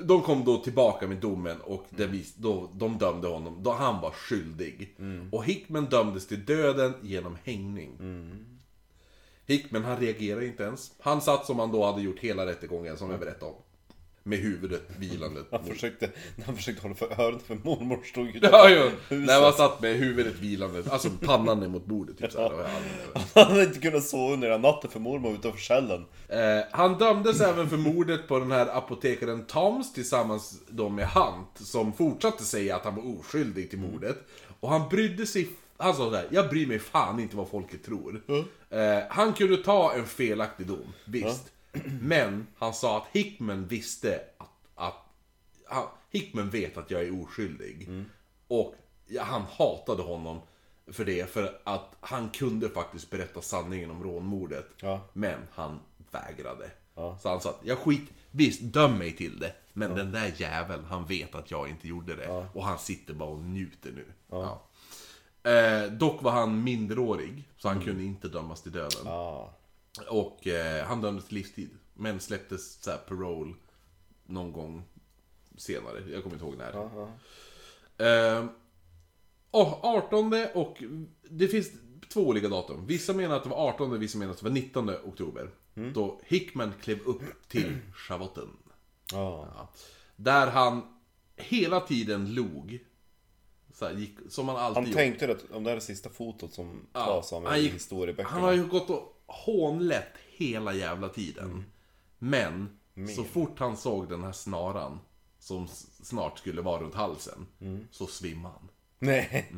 de 0.04 0.22
kom 0.22 0.46
då 0.46 0.58
tillbaka 0.58 1.08
med 1.08 1.18
domen 1.18 1.62
och 1.62 1.86
det 1.90 2.06
vis, 2.08 2.34
då, 2.36 2.70
de 2.74 2.98
dömde 2.98 3.28
honom, 3.28 3.64
då 3.64 3.72
han 3.72 4.02
var 4.02 4.12
skyldig. 4.12 4.96
Och 5.32 5.46
Hickman 5.46 5.86
dömdes 5.86 6.28
till 6.28 6.46
döden 6.46 6.94
genom 7.02 7.38
hängning. 7.44 7.98
Hickman 9.46 9.84
han 9.84 9.98
reagerade 9.98 10.46
inte 10.48 10.64
ens. 10.64 10.92
Han 11.00 11.22
satt 11.22 11.46
som 11.46 11.60
han 11.60 11.72
då 11.72 11.86
hade 11.86 12.02
gjort 12.02 12.20
hela 12.20 12.46
rättegången 12.46 12.98
som 12.98 13.12
jag 13.12 13.20
berättade 13.20 13.52
om. 13.52 13.58
Med 14.24 14.40
huvudet 14.40 14.82
vilande. 14.98 15.44
Han 15.52 15.66
försökte, 15.66 16.10
han 16.46 16.56
försökte 16.56 16.82
hålla 16.82 16.96
för 16.96 17.22
öronen 17.22 17.40
för 17.40 17.56
mormor 17.64 18.04
stod 18.04 18.26
ju 18.26 18.40
Ja, 18.42 18.70
ja. 18.70 18.90
När 19.10 19.42
man 19.42 19.54
satt 19.54 19.82
med 19.82 19.96
huvudet 19.96 20.36
vilande, 20.40 20.84
alltså 20.92 21.10
pannan 21.26 21.60
ner 21.60 21.68
mot 21.68 21.86
bordet. 21.86 22.18
Typ 22.18 22.32
så 22.32 22.40
här. 22.42 22.52
Han 23.36 23.52
hade 23.52 23.64
inte 23.64 23.80
kunnat 23.80 24.04
sova 24.04 24.34
under 24.34 24.48
hela 24.48 24.62
natten 24.62 24.92
för 24.92 25.00
mormor 25.00 25.34
utanför 25.34 25.60
cellen. 25.60 26.06
Eh, 26.28 26.66
han 26.72 26.98
dömdes 26.98 27.42
även 27.42 27.70
för 27.70 27.78
mordet 27.78 28.28
på 28.28 28.40
den 28.40 28.52
här 28.52 28.78
apotekaren 28.78 29.46
Toms 29.46 29.94
tillsammans 29.94 30.60
då 30.70 30.90
med 30.90 31.08
Hunt, 31.08 31.50
som 31.56 31.94
fortsatte 31.94 32.44
säga 32.44 32.76
att 32.76 32.84
han 32.84 32.96
var 32.96 33.20
oskyldig 33.20 33.70
till 33.70 33.80
mordet. 33.80 34.18
Och 34.60 34.70
han 34.70 34.90
brydde 34.90 35.26
sig, 35.26 35.50
han 35.78 35.94
sa 35.94 36.10
såhär, 36.10 36.28
jag 36.30 36.50
bryr 36.50 36.68
mig 36.68 36.80
fan 36.80 37.20
inte 37.20 37.38
vad 37.38 37.50
folket 37.50 37.84
tror. 37.86 38.22
Eh, 38.70 39.04
han 39.10 39.34
kunde 39.34 39.58
ta 39.58 39.94
en 39.94 40.06
felaktig 40.06 40.68
dom, 40.68 40.94
visst. 41.06 41.52
Men 42.02 42.48
han 42.58 42.74
sa 42.74 42.98
att 42.98 43.08
Hickman 43.12 43.68
visste 43.68 44.22
att, 44.38 44.50
att 44.76 45.06
han, 45.66 45.88
Hickman 46.10 46.50
vet 46.50 46.78
att 46.78 46.92
jag 46.92 47.02
är 47.02 47.24
oskyldig. 47.24 47.90
Och 48.48 48.76
ja, 49.08 49.24
han 49.24 49.42
hatade 49.42 50.04
honom 50.04 50.42
för 50.88 51.06
det, 51.06 51.30
för 51.30 51.60
att 51.64 51.96
han 52.00 52.30
kunde 52.30 52.70
faktiskt 52.70 53.10
berätta 53.10 53.42
sanningen 53.42 53.92
om 53.92 54.04
rånmordet. 54.04 54.68
Ja. 54.82 55.02
Men 55.14 55.40
han 55.52 55.80
vägrade. 56.12 56.72
Så 57.22 57.30
han 57.30 57.42
sa 57.42 57.50
att, 57.50 57.60
jag 57.64 57.78
skit, 57.78 58.10
visst 58.32 58.62
döm 58.62 58.98
mig 58.98 59.16
till 59.16 59.40
det. 59.40 59.54
Men 59.74 59.96
den 59.96 60.12
där 60.12 60.34
jäveln, 60.38 60.84
han 60.86 61.06
vet 61.06 61.36
att 61.36 61.52
jag 61.52 61.70
inte 61.70 61.88
gjorde 61.88 62.16
det. 62.16 62.48
Och 62.54 62.64
han 62.64 62.80
sitter 62.80 63.14
bara 63.14 63.30
och 63.30 63.40
njuter 63.40 63.92
nu. 63.92 64.06
Ja. 64.30 64.62
Eh, 65.44 65.92
dock 65.92 66.22
var 66.22 66.32
han 66.32 66.64
minderårig, 66.64 67.50
så 67.58 67.68
han 67.68 67.82
kunde 67.82 68.04
inte 68.04 68.28
dömas 68.28 68.62
till 68.62 68.72
döden. 68.72 69.08
Ja. 70.06 70.12
Och 70.12 70.48
eh, 70.48 70.86
han 70.86 71.02
dömdes 71.02 71.26
till 71.26 71.36
livstid. 71.36 71.70
Men 71.94 72.20
släpptes 72.20 72.84
så 72.84 72.92
här 72.92 72.98
parole 72.98 73.54
någon 74.26 74.52
gång 74.54 74.84
senare. 75.58 76.04
Jag 76.12 76.24
kommer 76.24 76.36
inte 76.36 76.46
ihåg 76.46 76.58
när. 76.58 76.74
Eh, 78.38 78.46
och 79.52 79.84
18 79.86 80.34
och 80.54 80.84
det 81.30 81.48
finns 81.48 81.72
två 82.10 82.22
olika 82.28 82.48
datum. 82.48 82.86
Vissa 82.88 83.14
menar 83.14 83.36
att 83.36 83.44
det 83.44 83.50
var 83.50 83.68
18, 83.70 84.00
vissa 84.00 84.18
menar 84.18 84.32
att 84.32 84.38
det 84.40 84.44
var 84.44 84.52
19 84.52 84.90
oktober. 84.90 85.50
Då 85.94 86.22
Hickman 86.26 86.74
klev 86.82 87.00
upp 87.02 87.22
till 87.48 87.78
schavotten. 87.94 88.50
Ja. 89.12 89.48
Ja. 89.56 89.70
Där 90.16 90.48
han 90.48 90.82
hela 91.36 91.80
tiden 91.80 92.34
log. 92.34 92.80
Så 93.74 93.86
här, 93.86 93.94
gick, 93.94 94.18
som 94.30 94.48
han 94.48 94.58
alltid 94.58 94.76
Han 94.78 94.86
gjort. 94.86 94.96
tänkte 94.96 95.32
att 95.32 95.52
om 95.52 95.64
det 95.64 95.70
här 95.70 95.78
är 95.78 95.82
sista 95.82 96.10
fotot 96.10 96.54
som 96.54 96.88
tas 96.94 97.34
av 97.34 97.56
i 97.58 97.60
gick- 97.60 97.74
historieböckerna. 97.74 98.30
Han 98.30 98.44
har 98.44 98.52
ju 98.54 98.68
gått 98.68 98.90
och 98.90 99.19
hånlett 99.30 100.14
hela 100.38 100.74
jävla 100.74 101.10
tiden. 101.10 101.46
Mm. 101.52 101.64
Men, 102.20 102.80
så 103.16 103.24
fort 103.24 103.60
han 103.60 103.78
såg 103.78 104.10
den 104.10 104.24
här 104.24 104.32
snaran, 104.32 105.00
som 105.40 105.68
snart 106.04 106.40
skulle 106.40 106.62
vara 106.62 106.82
runt 106.82 106.94
halsen, 106.96 107.48
Mm. 107.62 107.88
så 107.92 108.08
svimmade 108.08 108.54
han. 108.60 108.70
Nej. 109.00 109.52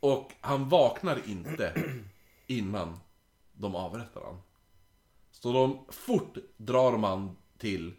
Och 0.00 0.32
han 0.40 0.68
vaknar 0.68 1.28
inte 1.28 1.74
innan 2.46 2.98
de 3.52 3.74
avrättar 3.76 4.20
han. 4.24 4.40
Så 5.30 5.52
de 5.52 5.84
fort 5.88 6.36
drar 6.56 6.98
han 6.98 7.36
till, 7.58 7.94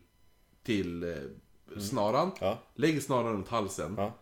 till 0.63 1.03
eh, 1.03 1.79
snaran, 1.79 2.31
Ja. 2.41 2.57
lägger 2.75 2.99
snaran 3.01 3.33
runt 3.33 3.47
halsen. 3.47 3.95
Ja. 3.97 4.13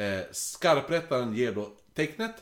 Eh, 0.00 0.22
skarprättaren 0.32 1.34
ger 1.34 1.54
då 1.54 1.70
tecknet. 1.94 2.34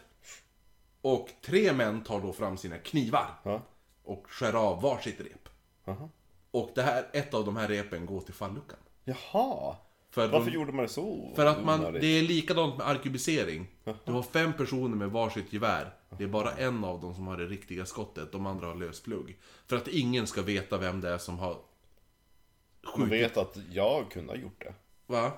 Och 1.03 1.29
tre 1.43 1.73
män 1.73 2.01
tar 2.05 2.21
då 2.21 2.33
fram 2.33 2.57
sina 2.57 2.79
knivar. 2.79 3.31
Ja. 3.43 3.63
Och 4.05 4.25
skär 4.29 4.53
av 4.53 4.83
varsitt 4.83 5.21
rep. 5.21 5.49
Jaha. 5.85 6.09
Och 6.51 6.71
det 6.75 6.83
här, 6.83 7.07
ett 7.13 7.35
av 7.35 7.45
de 7.45 7.57
här 7.57 7.69
repen 7.69 8.07
går 8.07 8.21
till 8.21 8.35
falluckan. 8.35 8.79
Jaha. 9.05 9.77
För, 10.11 10.29
Varför 10.29 10.51
de, 10.51 10.55
gjorde 10.55 10.73
man 10.73 10.83
det 10.83 10.89
så? 10.91 11.33
för 11.37 11.47
att 11.47 11.65
man, 11.65 11.93
det 11.93 12.07
är 12.07 12.23
likadant 12.23 12.79
med 12.79 12.87
arkebusering. 12.89 13.67
Du 14.05 14.13
har 14.13 14.23
fem 14.23 14.53
personer 14.53 14.97
med 14.97 15.11
varsitt 15.11 15.53
gevär. 15.53 15.95
Det 16.19 16.25
är 16.25 16.29
bara 16.29 16.53
en 16.53 16.85
av 16.85 17.01
dem 17.01 17.15
som 17.15 17.27
har 17.27 17.37
det 17.37 17.47
riktiga 17.47 17.87
skottet, 17.87 18.33
de 18.33 18.47
andra 18.47 18.67
har 18.67 18.75
lösplugg. 18.75 19.37
För 19.67 19.77
att 19.77 19.89
ingen 19.89 20.27
ska 20.27 20.43
veta 20.43 20.79
vem 20.79 21.01
det 21.01 21.09
är 21.09 21.19
som 21.19 21.39
har 21.39 21.49
Man 22.83 22.93
skjutit. 22.95 23.13
vet 23.13 23.37
att 23.37 23.57
jag 23.71 24.11
kunde 24.11 24.33
ha 24.33 24.37
gjort 24.39 24.61
det. 24.65 24.75
Va? 25.07 25.33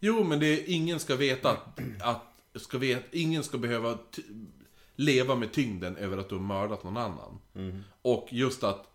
Jo, 0.00 0.24
men 0.24 0.40
det 0.40 0.46
är, 0.46 0.64
ingen 0.74 1.00
ska 1.00 1.16
veta 1.16 1.50
att, 1.50 1.78
att 2.02 2.22
ska 2.58 2.78
vet, 2.78 3.04
ingen 3.14 3.44
ska 3.44 3.58
behöva 3.58 3.98
leva 4.96 5.34
med 5.34 5.52
tyngden 5.52 5.96
över 5.96 6.18
att 6.18 6.28
du 6.28 6.34
har 6.34 6.42
mördat 6.42 6.84
någon 6.84 6.96
annan. 6.96 7.38
Och 8.02 8.28
just 8.30 8.64
att 8.64 8.86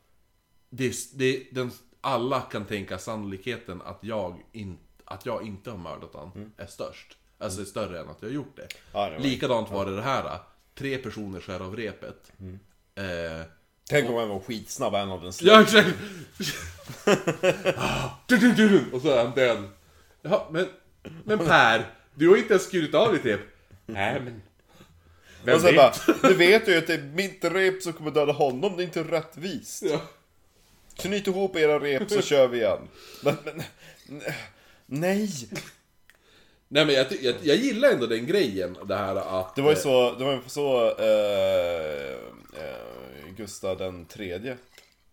det, 0.69 0.93
det, 1.13 1.43
den, 1.51 1.71
alla 2.01 2.41
kan 2.41 2.65
tänka 2.65 2.97
sannolikheten 2.97 3.81
att 3.81 3.99
jag, 4.01 4.41
in, 4.51 4.77
att 5.05 5.25
jag 5.25 5.47
inte 5.47 5.71
har 5.71 5.77
mördat 5.77 6.09
han 6.13 6.51
är 6.57 6.65
störst. 6.65 7.17
Alltså 7.37 7.61
är 7.61 7.65
större 7.65 7.99
än 7.99 8.09
att 8.09 8.17
jag 8.21 8.29
har 8.29 8.33
gjort 8.33 8.55
det. 8.55 8.67
Ja, 8.93 9.09
det 9.09 9.15
var- 9.17 9.23
Likadant 9.23 9.71
var 9.71 9.85
det 9.85 9.95
det 9.95 10.01
här. 10.01 10.39
Tre 10.75 10.97
personer 10.97 11.39
skär 11.39 11.59
av 11.59 11.75
repet. 11.75 12.31
Eh, 12.95 13.45
Tänk 13.89 14.09
om 14.09 14.15
han 14.15 14.29
var 14.29 14.39
skitsnabb, 14.39 14.93
en 14.95 15.09
av 15.11 15.21
den 15.23 15.31
Ja, 15.41 15.61
exakt! 15.61 15.89
Du. 18.57 18.83
Och 18.93 19.01
så 19.01 19.09
är 19.09 19.25
han 19.25 19.33
död. 19.35 19.63
Jaha, 20.21 20.41
men, 20.51 20.67
men 21.23 21.37
Per, 21.39 21.85
du 22.15 22.29
har 22.29 22.37
inte 22.37 22.53
ens 22.53 22.63
skurit 22.65 22.93
av 22.95 23.13
ditt 23.13 23.25
rep. 23.25 23.39
Nej, 23.85 24.19
men... 24.19 24.41
Vem 25.43 25.55
Och 25.55 25.61
sen 25.61 25.75
vet? 25.75 26.05
bara, 26.05 26.29
du 26.29 26.35
vet 26.35 26.67
ju 26.67 26.77
att 26.77 26.87
det 26.87 26.93
är 26.93 27.01
mitt 27.01 27.43
rep 27.43 27.81
som 27.81 27.93
kommer 27.93 28.11
döda 28.11 28.31
honom, 28.31 28.77
det 28.77 28.83
är 28.83 28.85
inte 28.85 29.03
rättvist. 29.03 29.83
Ja. 29.83 30.01
Knyt 30.95 31.27
ihop 31.27 31.55
era 31.55 31.79
rep 31.79 32.11
så 32.11 32.21
kör 32.21 32.47
vi 32.47 32.57
igen. 32.57 32.87
Men, 33.23 33.37
men, 33.45 33.61
nej! 34.85 35.29
Nej 36.67 36.85
men 36.85 36.95
jag, 36.95 37.07
jag, 37.21 37.35
jag 37.41 37.55
gillar 37.55 37.89
ändå 37.89 38.05
den 38.05 38.25
grejen, 38.25 38.77
det 38.85 38.95
här 38.95 39.15
att... 39.39 39.55
Det 39.55 39.61
var 39.61 39.69
ju 39.69 39.75
så, 39.75 40.11
det 40.11 40.23
var 40.23 40.33
ju 40.33 40.41
så 40.47 40.87
eh, 40.97 42.13
eh, 42.63 43.33
Gustav 43.37 43.77
den 43.77 44.05
tredje 44.05 44.57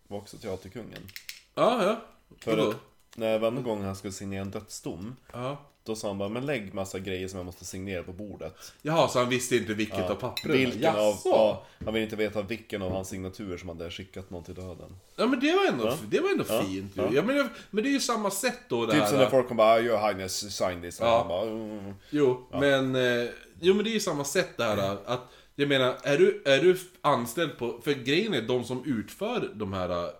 var 0.08 0.18
också 0.18 0.38
teaterkungen. 0.38 1.06
Ja, 1.54 1.84
ja. 1.84 2.00
För 2.40 2.70
att 2.70 2.76
när 3.14 3.38
varje 3.38 3.62
gång 3.62 3.82
han 3.84 3.96
skulle 3.96 4.12
signera 4.12 4.42
en 4.42 4.50
dödsdom, 4.50 5.16
Ja. 5.32 5.69
Då 5.84 5.96
sa 5.96 6.08
han 6.08 6.18
bara, 6.18 6.28
men 6.28 6.46
lägg 6.46 6.74
massa 6.74 6.98
grejer 6.98 7.28
som 7.28 7.36
jag 7.36 7.46
måste 7.46 7.64
signera 7.64 8.02
på 8.02 8.12
bordet. 8.12 8.72
Jaha, 8.82 9.08
så 9.08 9.18
han 9.18 9.28
visste 9.28 9.56
inte 9.56 9.74
vilket 9.74 10.10
av 10.10 10.14
pappren? 10.14 10.52
Vilken 10.52 10.96
av, 10.96 11.10
Jaså? 11.10 11.28
ja, 11.28 11.66
han 11.84 11.94
vill 11.94 12.02
inte 12.02 12.16
veta 12.16 12.42
vilken 12.42 12.82
av 12.82 12.92
hans 12.92 13.08
signaturer 13.08 13.56
som 13.56 13.68
hade 13.68 13.90
skickat 13.90 14.30
någon 14.30 14.44
till 14.44 14.54
döden. 14.54 14.96
Ja 15.16 15.26
men 15.26 15.40
det 15.40 15.52
var 15.52 15.66
ändå, 15.66 15.96
det 16.08 16.20
var 16.20 16.30
ändå 16.30 16.44
fint 16.44 16.96
ju. 16.96 17.02
ja. 17.02 17.10
Ja. 17.12 17.22
men, 17.22 17.48
men 17.70 17.84
det 17.84 17.90
är 17.90 17.92
ju 17.92 18.00
samma 18.00 18.30
sätt 18.30 18.58
då 18.68 18.86
det 18.86 18.92
Typ 18.92 19.06
som 19.08 19.18
när 19.18 19.30
folk 19.30 19.48
kommer 19.48 19.64
bara, 19.64 19.80
your 19.80 20.08
highness 20.08 20.56
sign 20.56 20.82
this. 20.82 21.00
Ja. 21.00 21.18
han 21.18 21.28
bara, 21.28 21.42
mm. 21.42 21.94
Jo, 22.10 22.46
men, 22.50 22.94
eh, 22.96 23.28
jo 23.60 23.74
men 23.74 23.84
det 23.84 23.90
är 23.90 23.94
ju 23.94 24.00
samma 24.00 24.24
sätt 24.24 24.56
det 24.56 24.64
här 24.64 24.98
att 25.06 25.20
Jag 25.54 25.68
menar, 25.68 25.96
är 26.02 26.18
du, 26.18 26.42
är 26.44 26.58
du 26.62 26.78
anställd 27.00 27.58
på... 27.58 27.80
För 27.84 27.92
grejen 27.92 28.34
är 28.34 28.42
de 28.42 28.64
som 28.64 28.84
utför 28.84 29.50
de 29.54 29.72
här 29.72 30.10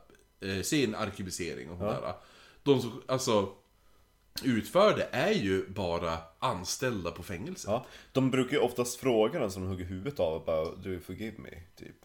eh, 0.41 0.63
sin 0.63 0.95
arkebusering 0.95 1.71
och 1.71 1.79
sådär 1.79 2.15
De 2.63 2.81
som, 2.81 3.03
alltså 3.07 3.49
Utför 4.43 4.97
det 4.97 5.09
är 5.13 5.33
ju 5.33 5.69
bara 5.69 6.19
anställda 6.39 7.11
på 7.11 7.23
fängelse. 7.23 7.71
Ja, 7.71 7.87
de 8.13 8.31
brukar 8.31 8.53
ju 8.53 8.63
oftast 8.63 9.01
fråga 9.01 9.41
den 9.41 9.51
som 9.51 9.67
hugger 9.67 9.85
huvudet 9.85 10.21
av 10.21 10.45
bara, 10.45 10.65
do 10.65 10.91
you 10.91 11.01
forgive 11.01 11.39
me? 11.39 11.51
Typ. 11.77 11.97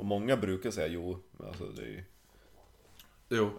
Och 0.00 0.06
många 0.06 0.36
brukar 0.36 0.70
säga 0.70 0.86
jo, 0.86 1.22
alltså 1.46 1.64
det 1.64 1.82
är 1.82 1.86
ju... 1.86 2.04
Jo. 3.28 3.50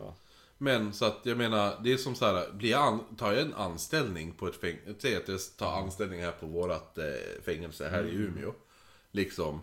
Men 0.58 0.94
så 0.94 1.06
att 1.06 1.20
jag 1.24 1.38
menar, 1.38 1.80
det 1.84 1.94
är 1.94 1.98
som 1.98 2.16
så 2.16 2.26
här, 2.26 2.52
blir 2.52 2.70
jag 2.70 2.82
an, 2.82 3.16
tar 3.18 3.32
jag 3.32 3.42
en 3.42 3.54
anställning 3.54 4.32
på 4.32 4.48
ett 4.48 4.56
fängelse, 4.56 4.96
säg 5.00 5.16
att 5.16 5.28
jag 5.28 5.40
tar 5.58 5.82
anställning 5.82 6.22
här 6.22 6.32
på 6.32 6.46
vårat 6.46 6.98
eh, 6.98 7.06
fängelse 7.46 7.90
här 7.90 8.04
i 8.04 8.16
Umeå. 8.16 8.54
Liksom. 9.12 9.62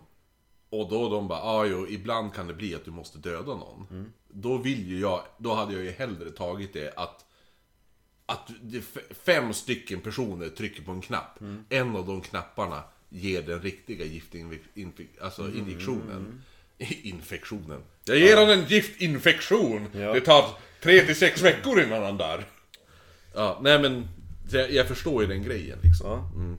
Och 0.69 0.89
då 0.89 1.09
de 1.09 1.27
bara, 1.27 1.41
ah, 1.41 1.65
jo, 1.65 1.87
ibland 1.87 2.33
kan 2.33 2.47
det 2.47 2.53
bli 2.53 2.75
att 2.75 2.85
du 2.85 2.91
måste 2.91 3.17
döda 3.17 3.55
någon. 3.55 4.11
Då 4.27 4.57
vill 4.57 4.87
ju 4.87 4.99
jag, 4.99 5.21
då 5.37 5.53
hade 5.53 5.73
jag 5.73 5.83
ju 5.83 5.91
hellre 5.91 6.31
tagit 6.31 6.73
det 6.73 6.93
att 6.95 7.25
att 8.29 8.49
fem 9.23 9.53
stycken 9.53 10.01
personer 10.01 10.49
trycker 10.49 10.81
på 10.81 10.91
en 10.91 11.01
knapp. 11.01 11.39
En 11.69 11.95
av 11.95 12.07
de 12.07 12.21
knapparna 12.21 12.83
ger 13.09 13.41
den 13.41 13.61
riktiga 13.61 14.05
giftinfektionen, 14.05 15.07
alltså 15.21 15.51
injektionen. 15.51 16.43
Infektionen. 17.03 17.81
Jag 18.05 18.17
ger 18.17 18.37
honom 18.37 18.59
en 18.59 18.65
giftinfektion! 18.65 19.87
Ja. 19.93 20.13
Det 20.13 20.21
tar 20.21 20.45
tre 20.81 21.01
till 21.01 21.15
sex 21.15 21.41
veckor 21.41 21.81
innan 21.81 22.03
han 22.03 22.17
dör. 22.17 22.45
Ja, 23.33 23.59
nej 23.61 23.79
men 23.79 24.07
jag, 24.51 24.71
jag 24.71 24.87
förstår 24.87 25.21
ju 25.21 25.27
den 25.27 25.43
grejen 25.43 25.79
liksom. 25.83 26.07
Ja. 26.07 26.57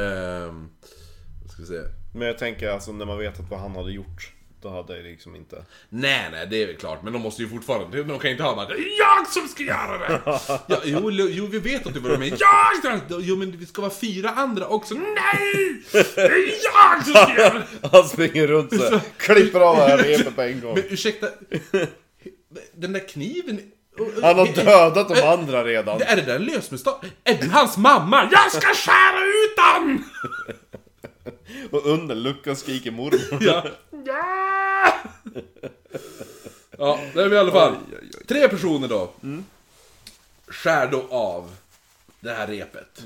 Ehm, 0.00 0.68
vad 1.42 1.50
ska 1.50 1.62
vi 1.62 1.68
se. 1.68 1.80
Men 2.14 2.26
jag 2.26 2.38
tänker 2.38 2.68
alltså 2.68 2.92
när 2.92 3.06
man 3.06 3.18
vet 3.18 3.40
att 3.40 3.50
vad 3.50 3.60
han 3.60 3.76
hade 3.76 3.92
gjort, 3.92 4.32
då 4.64 4.70
hade 4.70 4.96
det 4.96 5.02
liksom 5.02 5.36
inte... 5.36 5.64
Nej, 5.88 6.28
nej, 6.32 6.46
det 6.50 6.62
är 6.62 6.66
väl 6.66 6.76
klart. 6.76 7.02
Men 7.02 7.12
de 7.12 7.22
måste 7.22 7.42
ju 7.42 7.48
fortfarande... 7.48 8.02
De 8.02 8.18
kan 8.18 8.30
ju 8.30 8.30
inte 8.30 8.42
ha 8.44 8.56
bara 8.56 8.66
Det 8.66 8.74
jag 8.78 9.26
som 9.28 9.48
ska 9.48 9.62
göra 9.62 9.98
det! 9.98 10.20
ja, 10.66 10.80
jo, 10.84 11.10
jo, 11.10 11.46
vi 11.46 11.58
vet 11.58 11.86
att 11.86 11.94
du 11.94 12.00
var 12.00 12.16
med. 12.18 12.28
Jag 12.28 12.76
ska... 12.78 13.00
Jo, 13.20 13.36
men 13.36 13.58
det 13.60 13.66
ska 13.66 13.82
vara 13.82 13.92
fyra 13.92 14.30
andra 14.30 14.66
också. 14.66 14.94
Nej! 14.94 15.82
Det 15.92 16.20
är 16.20 16.54
jag 16.64 17.04
som 17.04 17.12
ska 17.12 17.42
göra 17.42 17.54
det! 17.54 17.88
Han 17.92 18.08
springer 18.08 18.46
runt 18.46 18.76
så 18.76 18.90
här, 18.90 19.00
klipper 19.16 19.60
av 19.60 19.76
det 19.76 19.82
här 19.82 19.98
repet 20.02 20.36
på 20.36 20.42
en 20.42 20.60
gång. 20.60 20.74
Men 20.74 20.84
ursäkta... 20.88 21.28
Den 22.74 22.92
där 22.92 23.08
kniven... 23.08 23.60
Han 24.22 24.38
har 24.38 24.64
dödat 24.64 25.08
de 25.08 25.22
andra 25.22 25.64
redan. 25.64 26.02
Är 26.02 26.16
det 26.16 26.22
där 26.22 26.36
en 26.36 26.44
lösmustat? 26.44 27.04
Är 27.24 27.34
du 27.34 27.48
hans 27.48 27.76
mamma? 27.76 28.28
Jag 28.32 28.52
ska 28.52 28.74
skära 28.74 29.24
ut 29.24 29.54
han! 29.56 30.04
Och 31.70 31.86
under 31.86 32.14
luckan 32.14 32.56
skriker 32.56 32.90
mormor. 32.90 33.42
Ja! 33.42 33.64
Ja, 36.84 36.98
det 37.14 37.22
är 37.22 37.28
vi 37.28 37.36
i 37.36 37.38
alla 37.38 37.52
fall. 37.52 37.76
Tre 38.28 38.48
personer 38.48 38.88
då. 38.88 39.10
Skär 40.48 40.86
då 40.86 41.06
av 41.10 41.54
det 42.20 42.30
här 42.32 42.46
repet. 42.46 43.04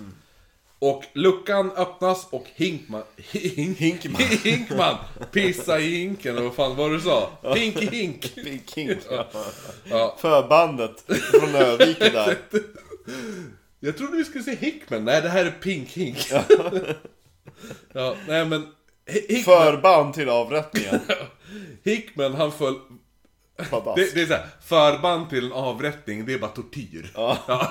Och 0.79 1.05
luckan 1.13 1.71
öppnas 1.77 2.27
och 2.31 2.47
Hinkman... 2.55 3.02
Hink, 3.17 3.78
Hinkman. 3.78 4.23
Hinkman 4.44 4.97
pissar 5.33 5.78
i 5.78 5.97
hinken, 5.97 6.33
eller 6.36 6.44
vad 6.47 6.55
fan 6.55 6.77
var 6.77 6.91
det 6.91 6.97
du 6.97 7.02
sa? 7.02 7.31
Pinky 7.55 7.86
Hink. 7.86 8.35
Big 8.35 8.62
King. 8.70 8.91
Ja. 9.91 10.17
Förbandet 10.20 11.05
från 11.31 11.55
Öviken 11.55 12.12
där. 12.12 12.39
Jag 13.81 13.97
trodde 13.97 14.17
vi 14.17 14.25
skulle 14.25 14.44
säga 14.44 14.57
Hickman. 14.57 15.05
Nej, 15.05 15.23
det 15.23 15.28
här 15.28 15.44
är 15.44 15.51
Pink 15.51 15.89
Hink. 15.89 16.31
ja, 17.93 18.17
nej 18.28 18.44
men... 18.44 18.62
Hi- 19.07 19.28
Hickman, 19.28 19.57
Förband 19.65 20.15
till 20.15 20.28
avrättningen. 20.28 21.01
Hickman 21.85 22.35
han 22.35 22.52
föll... 22.52 22.75
Det, 23.97 24.15
det 24.15 24.23
är 24.23 24.27
såhär, 24.27 24.49
förband 24.61 25.31
till 25.31 25.47
en 25.47 25.53
avrättning, 25.53 26.27
det 26.27 26.33
är 26.35 26.39
bara 26.39 26.51
tortyr. 26.51 27.11
Ja. 27.15 27.39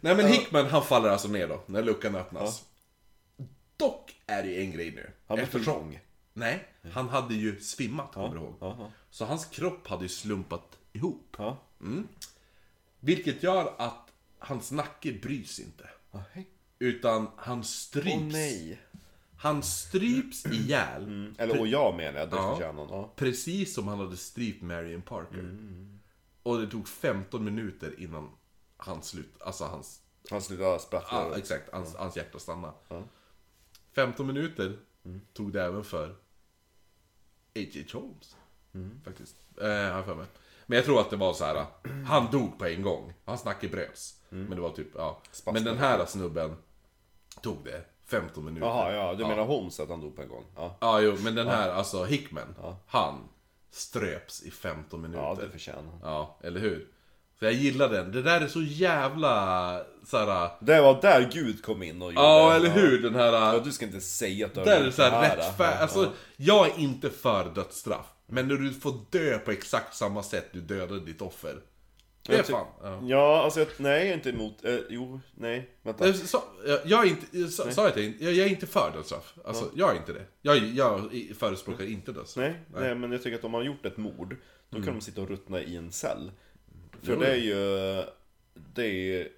Nej 0.00 0.16
men 0.16 0.26
Hickman 0.26 0.66
han 0.66 0.82
faller 0.84 1.08
alltså 1.08 1.28
ner 1.28 1.48
då, 1.48 1.62
när 1.66 1.82
luckan 1.82 2.14
öppnas. 2.14 2.64
Dock 3.76 4.14
är 4.26 4.42
det 4.42 4.60
en 4.60 4.70
grej 4.72 4.90
nu. 4.90 5.10
Han 5.26 5.38
Eftersom- 5.38 5.74
lång. 5.74 6.00
Nej, 6.32 6.64
han 6.92 7.08
hade 7.08 7.34
ju 7.34 7.60
svimmat, 7.60 8.12
kommer 8.14 8.34
du 8.34 8.40
ihåg. 8.40 8.54
ja. 8.60 8.90
Så 9.10 9.24
hans 9.24 9.44
kropp 9.44 9.86
hade 9.88 10.02
ju 10.02 10.08
slumpat 10.08 10.78
ihop. 10.92 11.36
Ja. 11.38 11.58
Vilket 13.00 13.42
gör 13.42 13.74
att 13.78 14.08
hans 14.38 14.70
nacke 14.72 15.12
brys 15.12 15.58
inte. 15.60 15.88
Utan 16.78 17.30
han 17.36 17.64
stryps. 17.64 18.32
Nej. 18.32 18.78
Han 19.44 19.62
stryps 19.62 20.46
ihjäl. 20.46 21.34
Eller 21.38 21.60
och 21.60 21.66
jag 21.66 21.96
menar 21.96 22.20
jag, 22.20 22.28
Ja. 22.32 22.60
han. 22.66 22.76
Ja. 22.90 23.12
Precis 23.16 23.74
som 23.74 23.88
han 23.88 23.98
hade 23.98 24.16
strypt 24.16 24.62
Marion 24.62 25.02
Parker. 25.02 25.58
Och 26.42 26.58
det 26.60 26.66
tog 26.66 26.88
15 26.88 27.44
minuter 27.44 28.00
innan 28.00 28.30
han 28.76 29.02
slut, 29.02 29.34
alltså 29.40 29.64
hans, 29.64 30.00
Han 30.30 30.42
slutade 30.42 30.78
sprattla. 30.78 31.18
ah, 31.18 31.36
exakt, 31.36 31.72
hans, 31.72 31.94
hans 31.96 32.16
hjärta 32.16 32.38
stannade. 32.38 32.74
15 33.92 34.26
minuter 34.26 34.76
tog 35.32 35.52
det 35.52 35.62
även 35.64 35.84
för 35.84 36.06
H.H. 37.54 37.98
Holmes. 37.98 38.36
Faktiskt. 39.04 39.36
Eh, 39.60 39.66
har 39.68 39.74
jag 39.74 40.04
för 40.04 40.14
mig. 40.14 40.26
Men 40.66 40.76
jag 40.76 40.84
tror 40.84 41.00
att 41.00 41.10
det 41.10 41.16
var 41.16 41.32
så 41.34 41.44
här. 41.44 41.66
han 42.06 42.30
dog 42.30 42.58
på 42.58 42.64
en 42.66 42.82
gång. 42.82 43.12
Hans 43.24 43.44
nacke 43.44 43.68
bröts. 43.68 44.20
Men 44.28 44.50
det 44.50 44.60
var 44.60 44.70
typ, 44.70 44.88
ja. 44.94 45.20
Men 45.52 45.64
den 45.64 45.78
här 45.78 46.06
snubben 46.06 46.56
tog 47.42 47.64
det 47.64 47.84
15 48.06 48.44
minuter. 48.44 48.66
Jaha, 48.66 48.92
ja. 48.92 49.14
Du 49.14 49.26
menar 49.26 49.44
Holmes 49.44 49.80
att 49.80 49.88
han 49.88 50.00
dog 50.00 50.16
på 50.16 50.22
en 50.22 50.28
gång? 50.28 50.44
Ja. 50.56 50.76
Ja, 50.80 51.00
jo, 51.00 51.16
men 51.20 51.34
den 51.34 51.48
här, 51.48 51.70
alltså 51.70 52.04
Hickman, 52.04 52.54
han 52.86 53.28
ströps 53.70 54.42
i 54.42 54.50
15 54.50 55.02
minuter. 55.02 55.22
Ja, 55.22 55.36
det 55.40 55.50
förtjänar. 55.50 55.98
Ja, 56.02 56.38
eller 56.42 56.60
hur? 56.60 56.88
Så 57.38 57.44
jag 57.44 57.52
gillar 57.52 57.88
den. 57.88 58.12
Det 58.12 58.22
där 58.22 58.40
är 58.40 58.46
så 58.46 58.62
jävla 58.62 59.80
såhär... 60.04 60.50
Det 60.60 60.80
var 60.80 61.02
där 61.02 61.30
Gud 61.32 61.64
kom 61.64 61.82
in 61.82 62.02
och 62.02 62.12
gjorde 62.12 62.22
Ja, 62.22 62.54
eller 62.54 62.70
hur? 62.70 63.02
Den 63.02 63.14
här... 63.14 63.32
Ja, 63.32 63.60
du 63.64 63.72
ska 63.72 63.84
inte 63.84 64.00
säga 64.00 64.46
att 64.46 64.54
du 64.54 64.60
har 64.60 64.66
där 64.66 64.76
är 64.76 64.80
det 64.80 64.86
gjort 64.86 64.94
såhär 64.94 65.10
här. 65.10 65.36
rättfärd... 65.36 65.80
Alltså, 65.80 66.12
jag 66.36 66.68
är 66.68 66.78
inte 66.78 67.10
för 67.10 67.50
dödsstraff. 67.54 68.06
Men 68.26 68.48
när 68.48 68.56
du 68.56 68.72
får 68.72 68.94
dö 69.10 69.38
på 69.38 69.50
exakt 69.50 69.96
samma 69.96 70.22
sätt 70.22 70.48
du 70.52 70.60
dödade 70.60 71.00
ditt 71.00 71.22
offer. 71.22 71.60
Det 72.26 72.36
är 72.38 72.42
fan... 72.42 72.66
Ja. 72.82 73.00
Ja, 73.06 73.42
alltså 73.42 73.60
jag, 73.60 73.68
nej 73.76 73.98
jag 74.00 74.08
är 74.08 74.14
inte 74.14 74.30
emot, 74.30 74.64
eh, 74.64 74.78
jo, 74.88 75.20
nej, 75.34 75.70
vänta. 75.82 76.06
Jag 76.06 76.16
sa, 76.16 76.44
jag, 76.66 76.80
jag 76.84 77.06
är 77.06 77.10
inte, 77.10 77.38
jag 77.38 77.50
sa, 77.50 77.70
sa 77.70 77.84
jag 77.84 77.94
till 77.94 78.14
jag, 78.20 78.32
jag 78.32 78.46
är 78.46 78.50
inte 78.50 78.66
för 78.66 78.92
dödsstraff. 78.94 79.34
Alltså, 79.44 79.70
jag 79.74 79.90
är 79.94 79.96
inte 79.96 80.12
det. 80.12 80.24
Jag, 80.42 80.56
jag 80.58 81.10
förespråkar 81.38 81.84
inte 81.84 82.12
dödsstraff. 82.12 82.46
Nej, 82.46 82.80
nej, 82.80 82.94
men 82.94 83.12
jag 83.12 83.22
tycker 83.22 83.38
att 83.38 83.44
om 83.44 83.50
man 83.50 83.60
har 83.60 83.66
gjort 83.66 83.86
ett 83.86 83.96
mord, 83.96 84.36
då 84.70 84.76
Mm. 84.76 84.86
kan 84.86 84.94
de 84.94 85.00
sitta 85.00 85.22
och 85.22 85.28
ruttna 85.28 85.60
i 85.62 85.76
en 85.76 85.92
cell. 85.92 86.30
För 87.02 87.12
Jo. 87.12 87.20
det 87.20 87.26
är 87.26 87.36
ju... 87.36 87.56
Det 88.74 88.86
är 88.86 89.28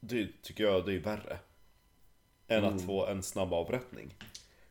Det 0.00 0.28
tycker 0.42 0.64
jag 0.64 0.86
det 0.86 0.92
är 0.94 0.98
värre. 0.98 1.38
Än 2.48 2.58
Mm. 2.64 2.76
att 2.76 2.82
få 2.86 3.06
en 3.06 3.22
snabb 3.22 3.52
avrättning. 3.52 4.14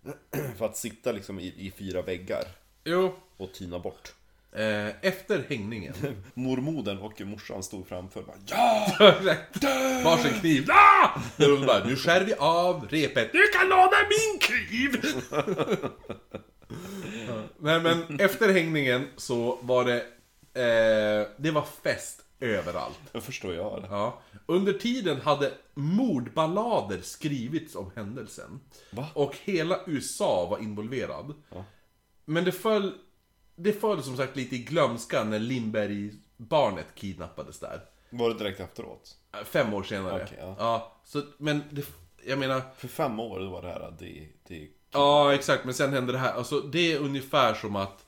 För 0.57 0.65
att 0.65 0.77
sitta 0.77 1.11
liksom 1.11 1.39
i, 1.39 1.53
i 1.57 1.71
fyra 1.71 2.01
väggar 2.01 2.43
Jo, 2.83 3.15
och 3.37 3.53
tina 3.53 3.79
bort. 3.79 4.13
Eh, 4.55 4.87
efter 5.01 5.45
hängningen. 5.49 5.93
Mormodern 6.33 6.97
och 6.97 7.21
morsan 7.21 7.63
stod 7.63 7.87
framför 7.87 8.19
och 8.19 8.25
bara 8.25 8.37
Ja! 8.45 8.87
Varsin 10.03 10.39
kniv. 10.39 10.67
Ah! 10.69 11.09
Och 11.53 11.65
bara, 11.65 11.85
nu 11.85 11.95
skär 11.95 12.21
vi 12.21 12.33
av 12.33 12.87
repet. 12.89 13.31
Du 13.31 13.47
kan 13.47 13.69
låna 13.69 13.97
min 14.09 14.39
kniv! 14.39 15.01
Ja. 17.27 17.43
Nej 17.59 17.81
men 17.81 18.19
efter 18.19 18.53
hängningen 18.53 19.07
så 19.17 19.59
var 19.61 19.85
det, 19.85 19.97
eh, 20.61 21.27
det 21.37 21.51
var 21.51 21.65
fest 21.83 22.19
överallt. 22.39 22.99
Det 23.11 23.21
förstår 23.21 23.53
jag 23.53 23.81
det. 23.81 23.87
Ja. 23.91 24.21
Under 24.45 24.73
tiden 24.73 25.21
hade 25.21 25.51
mordballader 25.73 27.01
skrivits 27.01 27.75
om 27.75 27.91
händelsen. 27.95 28.59
Va? 28.91 29.07
Och 29.13 29.37
hela 29.43 29.79
USA 29.87 30.45
var 30.49 30.57
involverad. 30.57 31.33
Men 32.25 32.43
det 32.43 32.51
föll, 32.51 32.93
det 33.55 33.73
föll 33.73 34.03
som 34.03 34.17
sagt 34.17 34.35
lite 34.35 34.55
i 34.55 34.59
glömska 34.59 35.23
när 35.23 35.39
Lindberg-barnet 35.39 36.87
kidnappades 36.95 37.59
där. 37.59 37.81
Var 38.09 38.29
det 38.29 38.35
direkt 38.35 38.59
efteråt? 38.59 39.17
Fem 39.45 39.73
år 39.73 39.83
senare. 39.83 40.23
Okej, 40.23 40.37
ja. 40.41 40.55
ja. 40.59 40.91
så, 41.05 41.21
men 41.37 41.63
det, 41.69 41.85
jag 42.25 42.39
menar... 42.39 42.61
För 42.77 42.87
fem 42.87 43.19
år 43.19 43.39
då 43.39 43.49
var 43.49 43.61
det 43.61 43.67
här 43.67 43.93
det, 43.99 44.27
det 44.47 44.69
Ja, 44.93 45.33
exakt. 45.33 45.65
Men 45.65 45.73
sen 45.73 45.93
hände 45.93 46.11
det 46.11 46.17
här. 46.17 46.33
Alltså, 46.33 46.59
det 46.59 46.93
är 46.93 46.99
ungefär 46.99 47.53
som 47.53 47.75
att... 47.75 48.05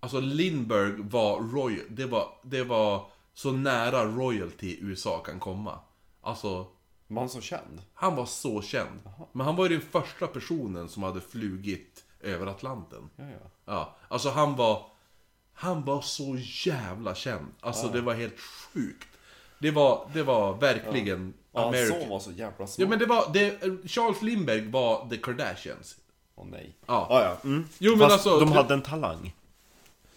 Alltså, 0.00 0.20
Lindbergh 0.20 1.00
var 1.00 1.40
royal. 1.40 1.86
Det 1.88 2.06
var, 2.06 2.28
det 2.42 2.64
var 2.64 3.06
så 3.34 3.52
nära 3.52 4.04
royalty 4.04 4.78
USA 4.80 5.18
kan 5.18 5.40
komma. 5.40 5.78
Alltså, 6.20 6.66
Var 7.06 7.22
han 7.22 7.28
så 7.28 7.40
känd? 7.40 7.82
han 7.94 8.16
var 8.16 8.26
så 8.26 8.62
känd. 8.62 9.00
Men 9.32 9.46
han 9.46 9.56
var 9.56 9.68
ju 9.68 9.78
den 9.78 9.86
första 9.86 10.26
personen 10.26 10.88
som 10.88 11.02
hade 11.02 11.20
flugit 11.20 12.03
över 12.24 12.46
Atlanten. 12.46 13.10
Ja, 13.16 13.24
ja. 13.24 13.50
Ja, 13.66 13.96
alltså 14.08 14.30
han 14.30 14.56
var... 14.56 14.86
Han 15.56 15.84
var 15.84 16.00
så 16.00 16.36
jävla 16.64 17.14
känd. 17.14 17.46
Alltså 17.60 17.88
det 17.88 18.00
var 18.00 18.14
helt 18.14 18.40
sjukt. 18.40 19.08
Det 19.58 19.70
var, 19.70 20.08
det 20.14 20.22
var 20.22 20.54
verkligen 20.54 21.34
Ja, 21.52 21.68
American. 21.68 22.00
son 22.00 22.08
var 22.08 22.20
så 22.20 22.30
jävla 22.30 22.66
smart. 22.66 22.78
Ja 22.78 22.86
men 22.88 22.98
det 22.98 23.06
var, 23.06 23.30
det, 23.32 23.58
Charles 23.88 24.22
Lindbergh 24.22 24.70
var 24.70 25.08
the 25.10 25.16
Kardashians. 25.16 25.96
Åh 26.34 26.46
nej. 26.50 26.76
Ja. 26.86 27.06
Ah, 27.10 27.22
ja. 27.22 27.36
Mm. 27.44 27.68
Jo, 27.78 27.90
men 27.90 28.00
Fast 28.00 28.12
alltså- 28.12 28.40
de 28.40 28.52
hade 28.52 28.74
en 28.74 28.82
talang. 28.82 29.34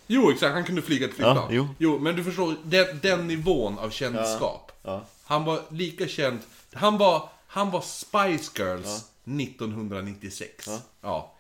Jo 0.07 0.31
exakt, 0.31 0.53
han 0.53 0.63
kunde 0.63 0.81
flyga 0.81 1.05
ett 1.05 1.13
flygplan. 1.13 1.55
Ja, 1.55 1.67
jo. 1.77 1.99
men 1.99 2.15
du 2.15 2.23
förstår, 2.23 2.55
den, 2.63 2.99
den 3.01 3.27
nivån 3.27 3.79
av 3.79 3.89
kändskap. 3.89 4.71
Ja. 4.83 5.01
Han 5.25 5.45
var 5.45 5.61
lika 5.69 6.07
känd, 6.07 6.39
han 6.73 6.97
var, 6.97 7.29
han 7.47 7.71
var 7.71 7.81
Spice 7.81 8.51
Girls 8.63 9.05
1996. 9.25 10.69
Ja. 11.01 11.33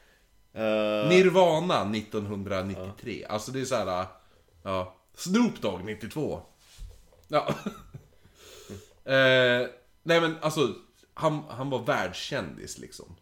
Eh, 0.57 1.09
Nirvana 1.09 1.81
1993. 1.81 3.25
Alltså 3.29 3.51
det 3.51 3.61
är 3.61 3.65
så 3.65 3.75
här. 3.75 4.05
Ja. 4.63 4.95
Snoop 5.15 5.61
Dogg 5.61 5.85
92. 5.85 6.41
Ja. 7.27 7.47
eh, 9.03 9.67
nej 10.03 10.21
men 10.21 10.35
alltså, 10.41 10.73
han, 11.13 11.43
han 11.49 11.69
var 11.69 11.79
världskändis 11.79 12.77
liksom. 12.77 13.15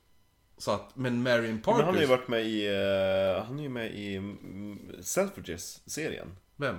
Så 0.58 0.72
att, 0.72 0.96
men 0.96 1.24
Marion 1.24 1.62
Parker... 1.62 1.78
men 1.78 1.86
han 1.86 1.96
har 1.96 2.02
ju 2.02 2.08
varit 2.08 2.28
med 2.28 2.46
i, 2.46 2.66
eh, 2.66 3.44
han 3.46 3.60
är 3.60 3.64
ju 3.64 3.70
med 3.70 3.96
i 3.96 4.16
mm, 4.16 4.92
Selfridges-serien. 5.02 6.28
Vem? 6.56 6.78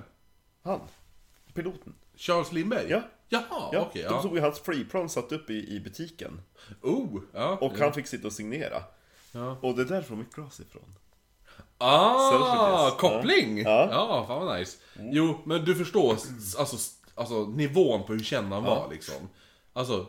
Han. 0.63 0.81
Piloten. 1.55 1.95
Charles 2.17 2.53
Lindbergh? 2.53 2.91
Ja. 2.91 3.03
Jaha, 3.29 3.71
Ja, 3.73 3.87
okej. 3.91 4.03
de 4.03 4.15
ja. 4.15 4.23
tog 4.23 4.35
ju 4.35 4.41
hans 4.41 4.61
flygplan 4.61 5.09
satt 5.09 5.33
upp 5.33 5.51
i, 5.51 5.77
i 5.77 5.81
butiken. 5.81 6.41
Oh, 6.83 7.21
ja. 7.33 7.59
Och 7.61 7.79
han 7.79 7.93
fick 7.93 8.07
sitta 8.07 8.27
och 8.27 8.33
signera. 8.33 8.83
Ja. 9.37 9.57
Och 9.63 9.75
det 9.77 9.83
är 9.83 9.87
därifrån 9.87 10.19
mitt 10.19 10.35
glas 10.35 10.61
ifrån. 10.61 10.83
Ah, 11.79 12.91
koppling! 12.99 13.59
Ja. 13.59 13.89
Ja. 13.91 14.25
fan 14.29 14.47
vad 14.47 14.59
nice. 14.59 14.77
Jo, 14.99 15.39
men 15.45 15.65
du 15.65 15.75
förstår 15.75 16.15
s- 16.15 16.57
alltså, 16.59 16.77
s- 16.77 16.97
alltså 17.15 17.47
nivån 17.47 18.03
på 18.07 18.13
hur 18.13 18.21
känd 18.25 18.53
han 18.53 18.65
var 18.65 18.89
liksom. 18.93 19.29
Alltså, 19.73 20.07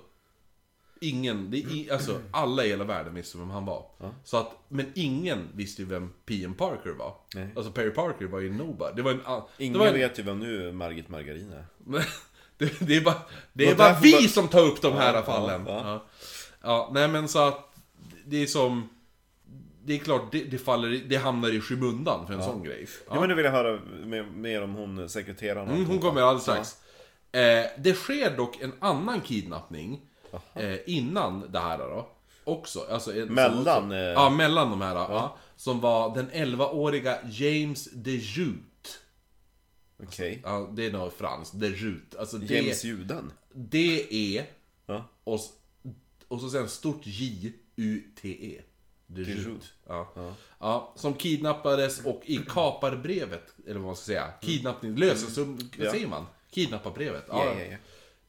ingen, 1.01 1.51
det 1.51 1.57
är, 1.57 1.72
i- 1.75 1.91
alltså 1.91 2.22
alla 2.31 2.65
i 2.65 2.69
hela 2.69 2.83
världen 2.83 3.14
visste 3.15 3.38
vem 3.38 3.49
han 3.49 3.65
var. 3.65 3.85
Så 4.23 4.38
att, 4.38 4.51
men 4.67 4.91
ingen 4.95 5.47
visste 5.53 5.81
ju 5.81 5.88
vem 5.88 6.14
P.M. 6.25 6.53
Parker 6.53 6.89
var. 6.89 7.15
Nej. 7.35 7.47
Alltså 7.56 7.72
Perry 7.72 7.91
Parker 7.91 8.25
var 8.25 8.39
ju 8.39 8.53
nobody. 8.53 8.95
Det 8.95 9.01
var 9.01 9.11
en, 9.11 9.22
a- 9.25 9.47
Ingen 9.57 9.73
det 9.73 9.80
var 9.80 9.88
en, 9.88 9.93
vet 9.93 10.19
ju 10.19 10.23
vem 10.23 10.39
nu 10.39 10.72
Margit 10.72 11.09
Margarin 11.09 11.51
är. 11.51 11.65
det, 12.57 12.80
det 12.80 12.95
är 12.97 13.01
bara, 13.01 13.22
det 13.53 13.69
är 13.69 13.75
bara 13.75 13.88
därför 13.88 14.01
vi 14.03 14.11
bara- 14.11 14.22
som 14.27 14.47
tar 14.47 14.61
upp 14.61 14.81
de 14.81 14.93
här 14.93 15.14
Ja, 15.14 15.23
fallen. 15.23 15.65
ja, 15.67 15.81
Ja, 15.85 16.03
ja. 16.61 16.89
nej 16.93 17.07
men 17.07 17.27
så 17.27 17.39
att, 17.47 17.75
det 18.25 18.43
är 18.43 18.47
som... 18.47 18.89
Det 19.88 19.93
är 19.93 19.99
klart, 19.99 20.32
det, 20.32 20.43
det, 20.43 20.57
faller, 20.57 20.90
det 21.07 21.16
hamnar 21.16 21.49
i 21.49 21.61
skymundan 21.61 22.27
för 22.27 22.33
en 22.33 22.43
sån 22.43 22.64
grej. 22.64 22.88
Ja. 23.07 23.19
men 23.19 23.30
nu 23.30 23.35
vill 23.35 23.45
jag 23.45 23.51
höra 23.51 23.80
mer, 24.35 24.61
om 24.64 24.74
hon 24.74 25.09
sekreteraren. 25.09 25.67
Mm, 25.69 25.85
hon 25.85 25.99
kommer 25.99 26.22
alldeles 26.22 26.43
strax. 26.43 26.75
Eh, 27.32 27.66
det 27.77 27.93
sker 27.93 28.38
dock 28.38 28.61
en 28.61 28.74
annan 28.80 29.22
kidnappning 29.22 30.01
eh, 30.53 30.75
innan 30.85 31.51
det 31.51 31.59
här 31.59 31.77
då. 31.77 32.09
Också. 32.43 32.80
Alltså, 32.90 33.11
Mellan, 33.11 33.59
Också, 33.59 33.95
eh, 33.95 33.99
ja, 33.99 34.30
mellan 34.30 34.69
de 34.69 34.82
här. 34.82 34.95
Ja. 34.95 35.38
som 35.56 35.80
var 35.80 36.16
den 36.16 36.30
11-åriga 36.32 37.17
James 37.30 37.85
DeJute. 37.91 38.90
Okej. 40.03 40.41
Ja, 40.43 40.69
det 40.74 40.85
är 40.85 40.91
nog 40.91 41.14
franskt. 41.14 41.59
DeJute. 41.59 42.19
Alltså 42.19 42.38
det, 42.38 42.56
James 42.56 42.83
Juden. 42.83 43.32
D-E 43.53 44.43
Ja. 44.85 45.09
och, 45.24 45.40
och 46.27 46.41
så 46.41 46.49
sen 46.49 46.69
stort 46.69 47.01
J-U-T-E. 47.03 48.61
DeJute. 49.08 49.32
DeJute. 49.42 49.66
Ja. 49.88 50.14
Ja. 50.60 50.94
som 50.95 51.14
kidnappades 51.14 52.06
och 52.06 52.22
i 52.26 52.38
kaparbrevet, 52.38 53.56
eller 53.66 53.80
vad 53.80 53.86
man 53.86 53.95
ska 53.95 54.06
säga, 54.06 54.34
kidnappning, 54.42 54.95
lösensum, 54.95 55.56
vad 55.77 55.86
Ja. 55.88 55.92
säger 55.92 56.08
man? 56.08 56.26
Kidnapparbrevet. 56.50 57.26
Ja, 57.27 57.45
ja, 57.45 57.66
ja. 57.66 57.77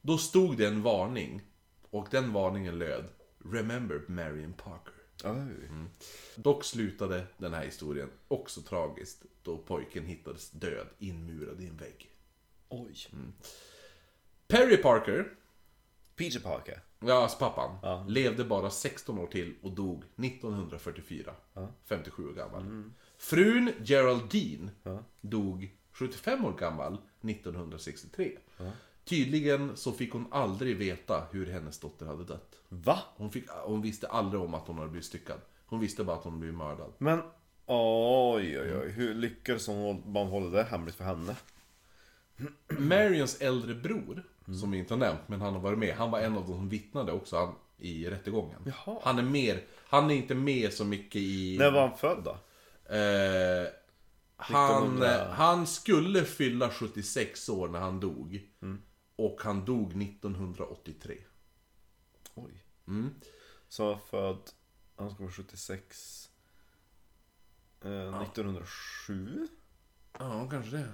Då 0.01 0.17
stod 0.17 0.57
det 0.57 0.67
en 0.67 0.81
varning. 0.81 1.41
Och 1.89 2.07
den 2.11 2.33
varningen 2.33 2.79
löd 2.79 3.05
Remember 3.45 4.01
Marion 4.07 4.53
Parker. 4.53 4.93
Oj. 5.23 5.69
Dock 6.35 6.63
slutade 6.63 7.23
den 7.37 7.53
här 7.53 7.65
historien 7.65 8.09
också 8.27 8.61
tragiskt 8.61 9.23
då 9.43 9.57
pojken 9.57 10.05
hittades 10.05 10.49
död 10.51 10.87
inmurad 10.99 11.61
i 11.61 11.67
en 11.67 11.77
vägg. 11.77 12.11
Oj. 12.69 12.95
Perry 14.47 14.77
Parker, 14.77 15.33
Peter 16.19 16.39
Parker. 16.39 16.81
ja 16.99 17.13
alltså 17.23 17.37
pappan, 17.37 17.77
Ja. 17.83 18.05
levde 18.07 18.43
bara 18.43 18.69
16 18.69 19.19
år 19.19 19.27
till 19.27 19.55
och 19.61 19.71
dog 19.71 20.03
1944. 20.15 21.33
57 21.85 22.29
år 22.29 22.33
gammal. 22.33 22.61
Mm. 22.61 22.93
Frun 23.17 23.71
Geraldine 23.83 24.69
dog 25.21 25.71
75 25.91 26.45
år 26.45 26.53
gammal 26.53 26.97
1963. 27.21 28.37
Tydligen 29.05 29.77
så 29.77 29.91
fick 29.91 30.11
hon 30.13 30.27
aldrig 30.31 30.77
veta 30.77 31.27
hur 31.31 31.45
hennes 31.45 31.79
dotter 31.79 32.05
hade 32.05 32.23
dött. 32.23 32.55
Va? 32.69 32.99
Hon, 33.17 33.31
fick, 33.31 33.49
hon 33.49 33.81
visste 33.81 34.07
aldrig 34.07 34.41
om 34.41 34.53
att 34.53 34.67
hon 34.67 34.77
hade 34.77 34.89
blivit 34.89 35.05
styckad. 35.05 35.39
Hon 35.65 35.79
visste 35.79 36.03
bara 36.03 36.17
att 36.17 36.23
hon 36.23 36.39
blivit 36.39 36.57
mördad. 36.57 36.93
Men 36.97 37.19
oj, 37.65 38.59
oj, 38.59 38.77
oj. 38.77 38.89
Hur 38.89 39.13
lyckades 39.13 39.67
hon 39.67 40.03
man 40.11 40.27
hålla 40.27 40.49
det 40.49 40.63
hemligt 40.63 40.95
för 40.95 41.03
henne? 41.03 41.35
Marions 42.77 43.41
äldre 43.41 43.75
bror, 43.75 44.23
som 44.55 44.71
vi 44.71 44.77
inte 44.77 44.93
har 44.93 44.99
nämnt, 44.99 45.27
men 45.27 45.41
han 45.41 45.53
har 45.53 45.61
varit 45.61 45.79
med. 45.79 45.95
Han 45.95 46.11
var 46.11 46.19
en 46.19 46.37
av 46.37 46.41
de 46.47 46.53
som 46.53 46.69
vittnade 46.69 47.11
också 47.11 47.37
han, 47.37 47.55
i 47.77 48.09
rättegången. 48.09 48.61
Jaha. 48.65 48.99
Han 49.03 49.19
är 49.19 49.23
mer, 49.23 49.63
han 49.87 50.11
är 50.11 50.15
inte 50.15 50.35
med 50.35 50.73
så 50.73 50.85
mycket 50.85 51.15
i... 51.15 51.57
När 51.59 51.71
var 51.71 51.87
han 51.87 51.97
född 51.97 52.23
då? 52.23 52.37
Eh, 52.95 53.67
han, 54.35 54.83
1900. 54.83 55.33
han 55.33 55.67
skulle 55.67 56.23
fylla 56.23 56.69
76 56.69 57.49
år 57.49 57.67
när 57.67 57.79
han 57.79 57.99
dog. 57.99 58.47
Mm. 58.61 58.81
Och 59.15 59.41
han 59.43 59.65
dog 59.65 60.01
1983. 60.03 61.17
Oj. 62.35 62.63
Mm. 62.87 63.15
Så 63.67 63.97
född, 63.97 64.49
han 64.95 65.11
ska 65.11 65.23
vara 65.23 65.31
76. 65.31 66.29
Eh, 67.81 68.21
1907? 68.21 69.47
Ja, 70.19 70.47
kanske 70.51 70.77
det. 70.77 70.93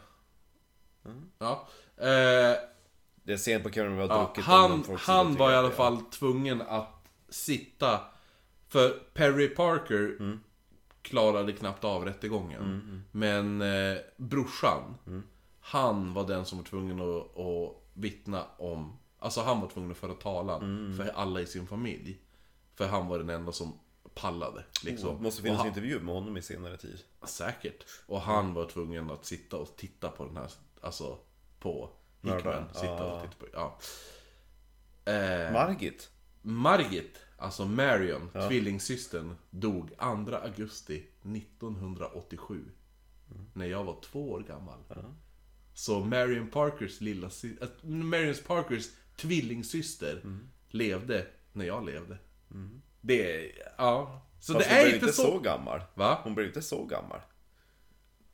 Mm. 1.05 1.31
Ja. 1.37 1.67
Eh, 1.97 2.74
Det 3.25 3.33
är 3.33 3.37
sent 3.37 3.63
på 3.63 3.69
kvällen 3.69 3.95
vi 3.95 4.01
har 4.01 4.07
Ja, 4.09 4.23
druckit. 4.25 4.43
han 4.45 4.83
han 4.97 5.35
var 5.35 5.51
i 5.51 5.55
alla 5.55 5.71
fall 5.71 5.97
tvungen 6.01 6.61
att 6.61 7.07
sitta... 7.29 7.99
För 8.67 8.89
Perry 9.13 9.47
Parker 9.49 10.15
Mm. 10.19 10.39
klarade 11.01 11.53
knappt 11.53 11.83
av 11.83 12.05
rättegången. 12.05 13.03
Men 13.11 13.61
eh, 13.61 13.97
brorsan, 14.17 14.95
Mm. 15.07 15.23
han 15.59 16.13
var 16.13 16.27
den 16.27 16.45
som 16.45 16.57
var 16.57 16.65
tvungen 16.65 16.99
att, 17.01 17.39
att 17.39 17.83
vittna 17.93 18.43
om... 18.57 18.97
Alltså 19.19 19.41
han 19.41 19.61
var 19.61 19.67
tvungen 19.67 19.91
att 19.91 19.97
föra 19.97 20.13
talan 20.13 20.61
Mm. 20.63 20.97
för 20.97 21.13
alla 21.15 21.41
i 21.41 21.45
sin 21.45 21.67
familj. 21.67 22.19
För 22.75 22.87
han 22.87 23.07
var 23.07 23.17
den 23.17 23.29
enda 23.29 23.51
som 23.51 23.73
pallade. 24.13 24.63
Liksom. 24.83 25.15
Det 25.17 25.23
måste 25.23 25.41
finnas 25.41 25.57
han, 25.57 25.67
en 25.67 25.71
intervju 25.71 25.99
med 25.99 26.13
honom 26.15 26.37
i 26.37 26.41
senare 26.41 26.77
tid. 26.77 26.99
Säkert. 27.25 27.85
Och 28.07 28.21
han 28.21 28.53
var 28.53 28.65
tvungen 28.65 29.11
att 29.11 29.25
sitta 29.25 29.57
och 29.57 29.75
titta 29.77 30.09
på 30.09 30.25
den 30.25 30.37
här, 30.37 30.51
alltså 30.81 31.17
på 31.59 31.89
Mördaren. 32.25 32.65
sitta 32.73 32.85
Ja. 32.87 33.13
och 33.13 33.21
titta 33.21 33.45
på. 33.45 33.47
Ja. 33.53 33.79
Eh, 35.11 35.51
Margit? 35.53 36.09
Margit, 36.41 37.17
alltså 37.37 37.65
Marion, 37.65 38.29
tvillingsystern, 38.49 39.35
dog 39.49 39.89
2 40.25 40.35
augusti 40.37 41.05
1987. 41.23 42.63
När 43.53 43.65
jag 43.65 43.83
var 43.83 44.01
två 44.01 44.31
år 44.31 44.39
gammal. 44.47 44.79
Så 45.73 45.99
Marion 45.99 46.47
Parkers 46.47 47.01
lilla 47.01 47.27
äh, 47.61 47.67
Marion 47.81 48.35
Parkers 48.47 48.85
tvillingsyster 49.15 50.21
levde 50.69 51.27
när 51.53 51.65
jag 51.65 51.85
levde. 51.85 52.17
Det 53.01 53.45
är, 53.45 53.51
ja. 53.77 54.21
Så 54.39 54.53
Fast 54.53 54.69
det 54.69 54.75
hon 54.75 54.79
är 54.79 54.83
blev 54.83 54.95
inte 54.95 55.05
inte 55.05 55.15
så... 55.17 55.21
så 55.23 55.39
gammal. 55.39 55.81
Va? 55.93 56.19
Hon 56.23 56.35
blev 56.35 56.47
inte 56.47 56.61
så 56.61 56.85
gammal. 56.85 57.19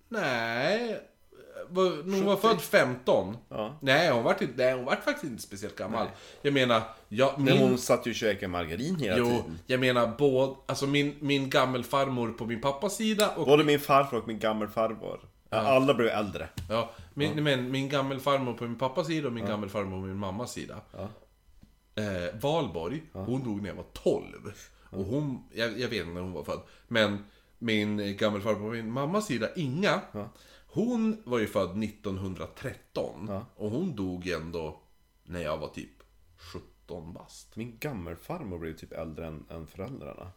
Nej. 0.10 1.02
Var- 1.69 2.03
Hon 2.11 2.25
var 2.25 2.35
född 2.35 2.61
15. 2.61 3.38
Ja. 3.49 3.77
Nej, 3.81 4.11
hon 4.11 4.23
var, 4.23 4.31
inte, 4.31 4.48
nej, 4.56 4.73
hon 4.75 4.85
var 4.85 4.95
faktiskt 4.95 5.23
inte 5.23 5.41
speciellt 5.43 5.75
gammal. 5.75 6.07
Jag 6.41 6.53
menar, 6.53 6.81
jag, 7.09 7.33
Men 7.38 7.45
min, 7.45 7.57
hon 7.57 7.77
satt 7.77 8.07
ju 8.07 8.11
och 8.11 8.15
käkade 8.15 8.48
margarin 8.48 8.95
hela 8.95 9.17
jo, 9.17 9.25
tiden. 9.25 9.59
jag 9.67 9.80
menar 9.80 10.07
både, 10.17 10.56
alltså 10.65 10.88
min, 10.88 11.15
min 11.19 11.49
gammelfarmor 11.49 12.31
på 12.31 12.45
min 12.45 12.61
pappas 12.61 12.95
sida 12.95 13.30
och 13.35 13.45
Både 13.45 13.64
min 13.64 13.80
farfar 13.80 14.17
och 14.17 14.27
min 14.27 14.40
gammelfarmor. 14.40 15.19
Alla 15.49 15.93
blev 15.93 16.07
äldre. 16.07 16.49
Ja, 16.69 16.91
min, 17.14 17.43
men 17.43 17.72
min 17.72 17.90
gammelfarmor 17.90 18.53
på 18.53 18.64
min 18.64 18.77
pappas 18.77 19.07
sida 19.07 19.27
och 19.27 19.33
min 19.33 19.45
gammelfarmor 19.45 20.01
på 20.01 20.07
min 20.07 20.17
mammas 20.17 20.51
sida. 20.51 20.75
Eh, 21.95 22.40
Valborg, 22.41 23.03
hon 23.14 23.43
dog 23.43 23.61
när 23.61 23.69
jag 23.69 23.75
var 23.75 23.85
12. 23.93 24.25
Och 24.90 25.06
hon, 25.06 25.43
jag, 25.53 25.80
jag 25.80 25.88
vet 25.88 25.99
inte 25.99 26.14
när 26.14 26.22
hon 26.22 26.31
var 26.33 26.43
född. 26.43 26.59
Men 26.88 27.25
min 27.59 28.17
gammelfarmor 28.17 28.59
på 28.69 28.75
min 28.75 28.91
mammas 28.91 29.25
sida, 29.25 29.48
Inga. 29.56 30.01
Hon 30.74 31.22
var 31.25 31.40
ju 31.40 31.48
född 31.48 31.83
1913. 31.83 33.30
Och 33.56 33.72
hon 33.72 33.95
dog 33.95 34.27
ändå 34.27 34.80
när 35.24 35.41
jag 35.41 35.58
var 35.58 35.67
typ 35.67 35.91
17 36.38 37.14
bast. 37.14 37.56
Min 37.56 37.77
gammelfarmor 37.80 38.59
blev 38.59 38.75
typ 38.77 38.91
äldre 38.91 39.27
än, 39.27 39.45
än 39.50 39.67
föräldrarna. 39.67 40.32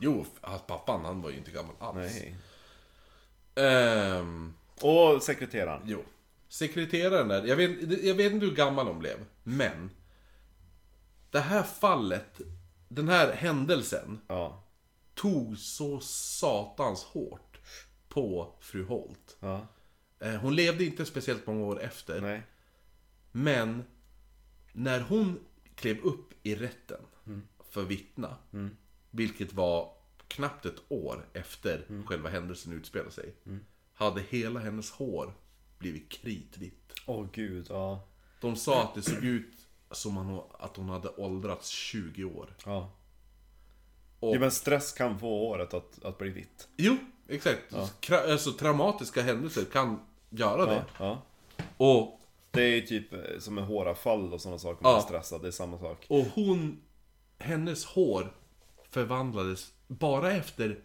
Jo, 0.00 0.24
f- 0.42 0.62
pappan 0.66 1.04
han 1.04 1.22
var 1.22 1.30
ju 1.30 1.36
inte 1.36 1.50
gammal 1.50 1.74
alls. 1.78 1.96
Nej. 1.96 2.36
Ehm, 3.54 4.54
Och 4.80 5.22
sekreteraren. 5.22 5.82
Jo. 5.86 6.04
Sekreteraren 6.48 7.28
där, 7.28 7.44
jag 7.46 7.56
vet, 7.56 8.04
jag 8.04 8.14
vet 8.14 8.32
inte 8.32 8.46
hur 8.46 8.54
gammal 8.54 8.86
hon 8.86 8.98
blev, 8.98 9.24
men... 9.42 9.90
Det 11.30 11.40
här 11.40 11.62
fallet, 11.62 12.40
den 12.88 13.08
här 13.08 13.32
händelsen, 13.32 14.20
Ja. 14.28 14.62
tog 15.14 15.58
så 15.58 16.00
satans 16.00 17.04
hårt 17.04 17.47
på 18.18 18.54
fru 18.60 18.84
Holt. 18.84 19.36
Ja. 19.40 19.66
Eh, 20.20 20.34
Hon 20.34 20.54
levde 20.54 20.84
inte 20.84 21.06
speciellt 21.06 21.46
många 21.46 21.64
år 21.64 21.80
efter, 21.82 22.20
Nej. 22.20 22.42
men 23.32 23.84
när 24.72 25.00
hon 25.00 25.38
klev 25.74 25.98
upp 26.00 26.32
i 26.42 26.54
rätten 26.54 27.00
för 27.70 27.82
vittna, 27.84 28.36
vilket 29.10 29.52
var 29.52 29.92
knappt 30.28 30.66
ett 30.66 30.82
år 30.88 31.26
efter 31.32 32.02
själva 32.06 32.28
händelsen 32.30 32.72
utspelade 32.72 33.10
sig, 33.10 33.34
hade 33.94 34.20
hela 34.20 34.60
hennes 34.60 34.90
hår 34.90 35.32
blivit 35.78 36.08
kritvitt. 36.08 36.94
Åh 37.06 37.26
gud, 37.32 37.66
ja. 37.70 38.08
De 38.40 38.56
sa 38.56 38.82
att 38.82 38.94
det 38.94 39.02
såg 39.02 39.24
ut 39.24 39.54
som 39.90 40.40
att 40.58 40.76
hon 40.76 40.88
hade 40.88 41.08
åldrats 41.08 41.68
20 41.68 42.24
år. 42.24 42.54
Ja. 42.66 42.92
Och- 44.20 44.34
Jo 44.34 44.40
men 44.40 44.50
stress 44.50 44.92
kan 44.92 45.18
få 45.18 45.28
håret 45.38 45.74
att, 45.74 46.04
att 46.04 46.18
bli 46.18 46.30
vitt. 46.30 46.68
Jo, 46.76 46.96
exakt. 47.28 47.72
Kra- 48.00 48.32
Alltså 48.32 48.52
traumatiska 48.52 49.22
händelser 49.22 49.64
kan 49.72 50.00
göra 50.30 50.66
det. 50.66 50.84
Ja. 50.98 51.22
Och, 51.76 52.20
Det 52.50 52.62
är 52.62 52.68
ju 52.74 52.80
typ 52.80 53.12
eh, 53.12 53.38
som 53.38 53.58
en 53.58 53.64
håravfall 53.64 54.32
och 54.32 54.40
sådana 54.40 54.58
saker. 54.58 54.80
Ja. 54.82 54.90
Man 54.90 54.98
är 55.00 55.04
stressad, 55.04 55.42
det 55.42 55.48
är 55.48 55.52
samma 55.52 55.78
sak. 55.78 56.06
och 56.08 56.24
hon, 56.34 56.80
hennes 57.38 57.84
hår 57.84 58.32
förvandlades 58.90 59.72
bara 59.88 60.32
efter, 60.32 60.78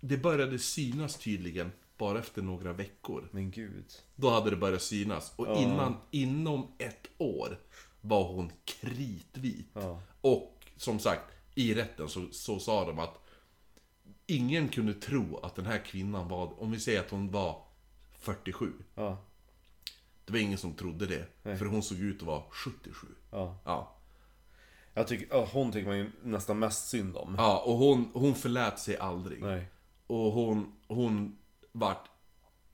det 0.00 0.16
började 0.16 0.58
synas 0.58 1.16
tydligen, 1.16 1.72
bara 1.98 2.18
efter 2.18 2.42
några 2.42 2.72
veckor. 2.72 3.28
Men 3.30 3.50
gud. 3.50 3.84
Då 4.16 4.30
hade 4.30 4.50
det 4.50 4.56
börjat 4.56 4.82
synas. 4.82 5.32
Och 5.36 5.56
innan, 5.56 5.96
inom 6.10 6.66
ett 6.78 7.06
år 7.18 7.58
var 8.00 8.24
hon 8.24 8.52
kritvit. 8.64 9.68
Ja. 9.74 10.00
Och 10.20 10.64
som 10.76 10.98
sagt, 10.98 11.22
i 11.54 11.74
rätten 11.74 12.08
så, 12.08 12.26
så 12.32 12.58
sa 12.58 12.84
de 12.86 12.98
att 12.98 13.18
ingen 14.36 14.68
kunde 14.68 14.94
tro 14.94 15.36
att 15.42 15.56
den 15.56 15.66
här 15.66 15.78
kvinnan 15.78 16.28
var, 16.28 16.62
om 16.62 16.70
vi 16.70 16.80
säger 16.80 17.00
att 17.00 17.10
hon 17.10 17.30
var 17.30 17.64
47. 18.12 18.72
Ja. 18.94 19.24
Det 20.24 20.32
var 20.32 20.38
ingen 20.38 20.58
som 20.58 20.74
trodde 20.74 21.06
det. 21.06 21.26
För 21.58 21.64
hon 21.66 21.82
såg 21.82 21.98
ut 21.98 22.16
att 22.20 22.26
vara 22.26 22.42
77. 22.50 23.06
Ja. 23.30 23.58
Ja. 23.64 23.96
Jag 24.94 25.08
tycker, 25.08 25.46
hon 25.52 25.72
tycker 25.72 25.88
man 25.88 25.98
ju 25.98 26.10
nästan 26.22 26.58
mest 26.58 26.88
synd 26.88 27.16
om. 27.16 27.34
Ja, 27.38 27.62
och 27.66 27.74
hon, 27.74 28.10
hon 28.14 28.34
förlät 28.34 28.78
sig 28.78 28.96
aldrig. 28.96 29.42
Nej. 29.42 29.66
Och 30.06 30.32
hon, 30.32 30.72
hon 30.88 31.38
vart 31.72 32.08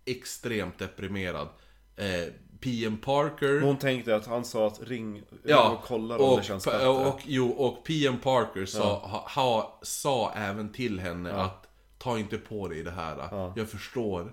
extremt 0.05 0.79
deprimerad. 0.79 1.49
Eh, 1.97 2.33
PM 2.61 2.99
Parker... 2.99 3.61
Hon 3.61 3.77
tänkte 3.79 4.17
att 4.17 4.27
han 4.27 4.45
sa 4.45 4.67
att 4.67 4.81
ring, 4.83 5.23
Ja, 5.45 5.71
och 5.71 5.83
kollar 5.83 6.19
om 6.19 6.37
det 6.37 6.43
känns 6.43 6.67
och, 6.67 6.73
bättre. 6.73 6.89
och, 6.89 7.21
jo, 7.25 7.49
och 7.51 7.85
PM 7.85 8.19
Parker 8.19 8.67
sa, 8.67 8.99
ha, 8.99 9.29
ha, 9.35 9.79
sa 9.83 10.33
även 10.33 10.73
till 10.73 11.01
henne 11.01 11.33
att 11.33 11.69
ta 11.99 12.19
inte 12.19 12.39
på 12.39 12.69
dig 12.69 12.83
det 12.83 12.91
här. 12.91 13.53
Jag 13.57 13.69
förstår 13.69 14.33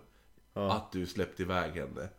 att 0.54 0.92
du 0.92 1.06
släppte 1.06 1.42
iväg 1.42 1.72
henne. 1.72 2.10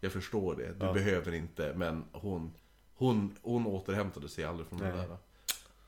Jag 0.00 0.12
förstår 0.12 0.54
det. 0.56 0.86
Du 0.86 0.92
behöver 0.92 1.34
inte. 1.34 1.72
Men 1.76 2.04
hon, 2.12 2.52
hon, 2.96 3.36
hon 3.42 3.66
återhämtade 3.66 4.28
sig 4.28 4.44
aldrig 4.44 4.68
från 4.68 4.78
det 4.78 4.92
där. 4.92 5.16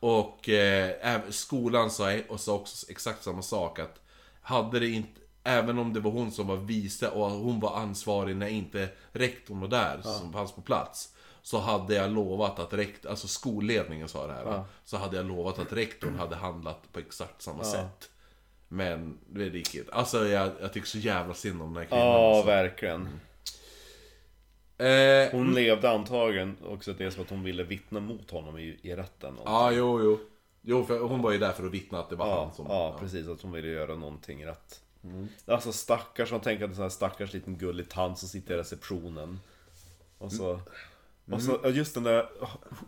Och 0.01 0.49
eh, 0.49 1.21
skolan 1.31 1.91
sa, 1.91 2.19
och 2.29 2.41
sa 2.41 2.55
också 2.55 2.91
exakt 2.91 3.23
samma 3.25 3.43
sak. 3.43 3.79
Att 3.79 4.01
hade 4.41 4.79
det 4.79 4.89
inte, 4.89 5.21
även 5.49 5.79
om 5.79 5.93
det 5.93 6.01
var 6.01 6.11
hon 6.11 6.31
som 6.31 6.47
var 6.47 6.57
vice 6.57 7.09
och 7.09 7.31
hon 7.31 7.61
var 7.61 7.77
ansvarig 7.77 8.37
när 8.37 8.49
inte 8.49 8.89
rektorn 9.13 9.61
var 9.61 9.69
där, 9.69 10.01
som 10.03 10.33
fanns 10.33 10.53
på 10.53 10.61
plats. 10.61 11.15
Så 11.43 11.59
hade 11.59 11.95
jag 11.95 12.11
lovat 12.11 12.59
att 12.59 12.73
rektorn, 12.73 13.11
alltså 13.11 13.29
skolledningen 13.29 14.09
sa 14.09 14.27
det 14.27 14.33
här. 14.33 14.63
Så 14.85 14.97
hade 14.97 15.17
jag 15.17 15.27
lovat 15.27 15.59
att 15.59 15.73
rektorn 15.73 16.15
hade 16.19 16.37
handlat 16.37 16.93
på 16.93 16.99
exakt 16.99 17.43
samma 17.43 17.65
sätt. 17.65 18.11
Men 18.69 19.19
det 19.27 19.45
är 19.45 19.51
riktigt. 19.51 19.91
Alltså 19.91 20.27
jag, 20.29 20.51
jag 20.61 20.73
tycker 20.73 20.89
så 20.89 20.99
jävla 20.99 21.35
synd 21.35 21.63
om 21.63 21.75
den 21.75 21.77
här 21.83 21.85
kvinnan. 21.91 22.07
Ja, 22.07 22.35
alltså. 22.37 22.47
verkligen. 22.47 23.09
Eh, 24.79 25.31
Hon 25.33 25.55
levde 25.55 25.91
antagligen 25.91 26.57
också 26.67 26.93
dels 26.93 27.15
för 27.15 27.23
att 27.23 27.31
hon 27.31 27.43
ville 27.43 27.63
vittna 27.63 28.01
mot 28.01 28.31
honom 28.31 28.59
i, 28.59 28.79
i 28.83 28.95
rätten. 28.97 29.35
Ja, 29.45 29.73
jo, 29.73 30.03
jo. 30.03 30.19
Jo, 30.63 30.85
för 30.85 30.99
hon 30.99 31.23
var 31.23 31.33
ju 31.33 31.39
där 31.39 31.53
för 31.53 31.67
att 31.67 31.73
vittna 31.73 31.99
att 31.99 32.11
det 32.11 32.17
var 32.17 32.27
Ja, 32.27 32.45
han 32.45 32.55
som... 32.55 32.67
ja, 32.69 32.97
precis. 33.01 33.29
Att 33.29 33.43
hon 33.43 33.53
ville 33.53 33.69
göra 33.69 33.95
någonting 33.95 34.47
rätt. 34.47 34.81
Alltså 35.47 35.73
stackars, 35.73 36.31
man 36.31 36.41
tänker 36.41 36.65
att 36.65 36.71
en 36.71 36.75
sån 36.77 36.83
här 36.83 36.89
stackars 36.91 37.33
liten 37.33 37.57
gullig 37.59 37.89
tant 37.89 38.19
som 38.19 38.29
sitter 38.29 38.55
i 38.55 38.59
receptionen. 38.59 39.41
Och 40.19 40.33
så... 40.33 40.61
Och 41.33 41.43
så 41.43 41.61
ja, 41.63 41.69
just 41.69 41.95
den 41.95 42.03
där 42.03 42.27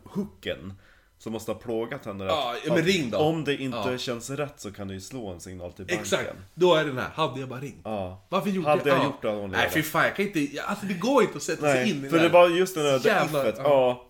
hooken. 0.04 0.72
Som 1.18 1.32
måste 1.32 1.52
ha 1.52 1.58
plågat 1.58 2.04
henne. 2.04 2.24
Ja, 2.24 2.54
att- 2.66 2.68
men 2.72 2.82
ring 2.82 3.10
då. 3.10 3.18
Om 3.18 3.44
det 3.44 3.56
inte 3.56 3.78
Ja. 3.78 3.98
känns 3.98 4.30
rätt 4.30 4.60
så 4.60 4.72
kan 4.72 4.88
du 4.88 4.94
ju 4.94 5.00
slå 5.00 5.28
en 5.28 5.40
signal 5.40 5.72
till 5.72 5.84
banken. 5.84 6.00
Exakt, 6.02 6.30
då 6.54 6.74
är 6.74 6.84
den 6.84 6.98
här. 6.98 7.08
Hade 7.14 7.40
jag 7.40 7.48
bara 7.48 7.60
ringt? 7.60 7.80
Ja. 7.84 8.22
Varför 8.28 8.50
gjorde 8.50 8.68
Hade 8.68 8.88
jag 8.88 8.98
jag 8.98 9.04
ja. 9.04 9.04
gjort 9.04 9.22
det 9.22 9.46
Nej 9.58 9.70
fy 9.70 9.82
fan, 9.82 10.04
jag 10.04 10.16
kan 10.16 10.26
inte... 10.26 10.62
Alltså 10.62 10.86
det 10.86 10.94
går 10.94 11.22
inte 11.22 11.36
att 11.36 11.42
sätta 11.42 11.62
sig 11.62 11.90
in 11.90 11.96
i 11.96 12.00
Nej, 12.00 12.10
för 12.10 12.16
det 12.16 12.22
det 12.22 12.28
där. 12.28 12.32
var 12.32 12.48
just 12.48 12.74
den 12.74 12.84
där 12.84 13.06
Jävla, 13.06 13.40
ifet. 13.48 13.54
ja. 13.58 13.64
Ja. 13.64 14.06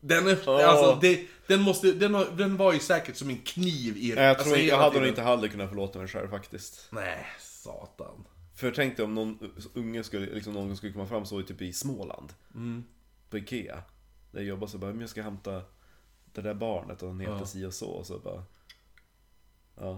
Den, 0.00 0.26
är, 0.28 0.38
Ja. 0.46 0.66
alltså, 0.66 0.98
det, 1.00 1.26
den, 1.46 1.60
måste, 1.62 1.92
den, 1.92 2.14
har, 2.14 2.24
den 2.36 2.56
var 2.56 2.72
ju 2.72 2.78
säkert 2.78 3.16
som 3.16 3.30
en 3.30 3.38
kniv 3.38 3.96
i... 3.96 4.14
Nej, 4.14 4.24
jag 4.24 4.30
alltså, 4.30 4.44
tror 4.44 4.56
inte, 4.56 4.68
jag 4.68 4.78
hade 4.78 4.98
nog 4.98 5.08
inte 5.08 5.22
heller 5.22 5.48
kunnat 5.48 5.68
förlåta 5.68 5.98
mig 5.98 6.08
själv 6.08 6.30
faktiskt. 6.30 6.88
Nej, 6.90 7.26
satan. 7.40 8.24
För 8.56 8.70
tänk 8.70 8.96
dig 8.96 9.04
om 9.04 9.14
någon 9.14 9.52
unge 9.74 10.02
skulle, 10.04 10.26
liksom 10.26 10.52
någon 10.52 10.76
skulle 10.76 10.92
komma 10.92 11.06
fram 11.06 11.26
så 11.26 11.42
typ 11.42 11.62
i 11.62 11.72
Småland. 11.72 12.32
På 13.30 13.38
Ikea. 13.38 13.82
Där 14.30 14.40
jag 14.40 14.48
jobbar 14.48 14.66
så 14.66 14.78
bara, 14.78 14.90
men 14.90 15.00
jag 15.00 15.10
ska 15.10 15.22
hämta 15.22 15.62
det 16.32 16.40
där 16.40 16.54
barnet 16.54 17.02
och 17.02 17.08
han 17.08 17.20
heter 17.20 17.44
si 17.44 17.64
och 17.64 17.74
så. 17.74 17.88
Och 17.90 18.06
så 18.06 18.18
bara, 18.18 18.44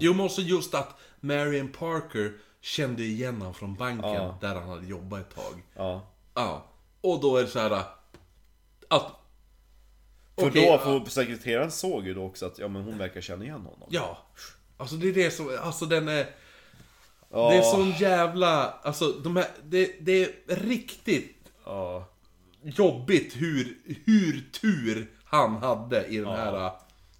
Jo 0.00 0.14
men 0.14 0.26
också 0.26 0.40
just 0.40 0.74
att 0.74 0.98
Marion 1.20 1.68
Parker 1.72 2.32
kände 2.60 3.02
igen 3.02 3.36
honom 3.36 3.54
från 3.54 3.74
banken 3.74 4.10
Ja. 4.12 4.38
där 4.40 4.54
han 4.54 4.68
hade 4.68 4.86
jobbat 4.86 5.20
ett 5.20 5.34
tag. 5.34 5.62
ja. 5.74 6.06
Ja. 6.34 6.66
Och 7.00 7.20
då 7.20 7.36
är 7.36 7.42
det 7.42 7.48
så 7.48 7.58
här 7.58 7.70
att... 7.70 9.19
För 10.40 10.48
Okej, 10.48 10.78
då, 10.84 11.00
för 11.00 11.10
sekreteraren 11.10 11.70
såg 11.70 12.06
ju 12.06 12.14
då 12.14 12.24
också 12.24 12.46
att 12.46 12.58
ja, 12.58 12.68
men 12.68 12.82
hon 12.82 12.98
verkar 12.98 13.20
känna 13.20 13.44
igen 13.44 13.60
honom. 13.60 13.88
Ja. 13.90 14.18
Alltså 14.76 14.96
det 14.96 15.08
är 15.08 15.12
det 15.12 15.30
som, 15.30 15.58
alltså 15.62 15.86
den 15.86 16.08
är... 16.08 16.26
Ja. 17.30 17.50
Det 17.50 17.56
är 17.56 17.62
sån 17.62 17.90
jävla, 17.90 18.70
alltså 18.70 19.12
de 19.12 19.36
här, 19.36 19.46
det, 19.64 19.94
det 20.00 20.22
är 20.22 20.56
riktigt 20.56 21.36
Ja. 21.64 22.08
jobbigt 22.62 23.36
hur, 23.36 23.78
hur 24.04 24.50
tur 24.60 25.10
han 25.24 25.56
hade 25.56 26.06
i 26.06 26.16
den 26.16 26.26
här, 26.26 26.72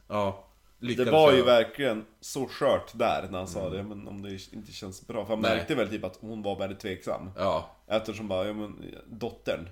ja, 0.08 0.46
Det 0.78 1.10
var 1.10 1.32
ju 1.32 1.42
verkligen 1.42 2.04
så 2.20 2.46
skört 2.48 2.98
där 2.98 3.28
när 3.30 3.38
han 3.38 3.48
sa 3.48 3.68
det, 3.68 3.82
men 3.82 4.08
om 4.08 4.22
det 4.22 4.52
inte 4.52 4.72
känns 4.72 5.06
bra. 5.06 5.24
För 5.24 5.34
han 5.34 5.42
Nej. 5.42 5.56
märkte 5.56 5.74
väl 5.74 5.88
typ 5.88 6.04
att 6.04 6.18
hon 6.20 6.42
var 6.42 6.58
väldigt 6.58 6.80
tveksam. 6.80 7.30
Ja, 7.36 7.70
Eftersom 7.86 8.28
bara, 8.28 8.46
ja 8.46 8.52
men 8.52 8.94
dottern 9.06 9.68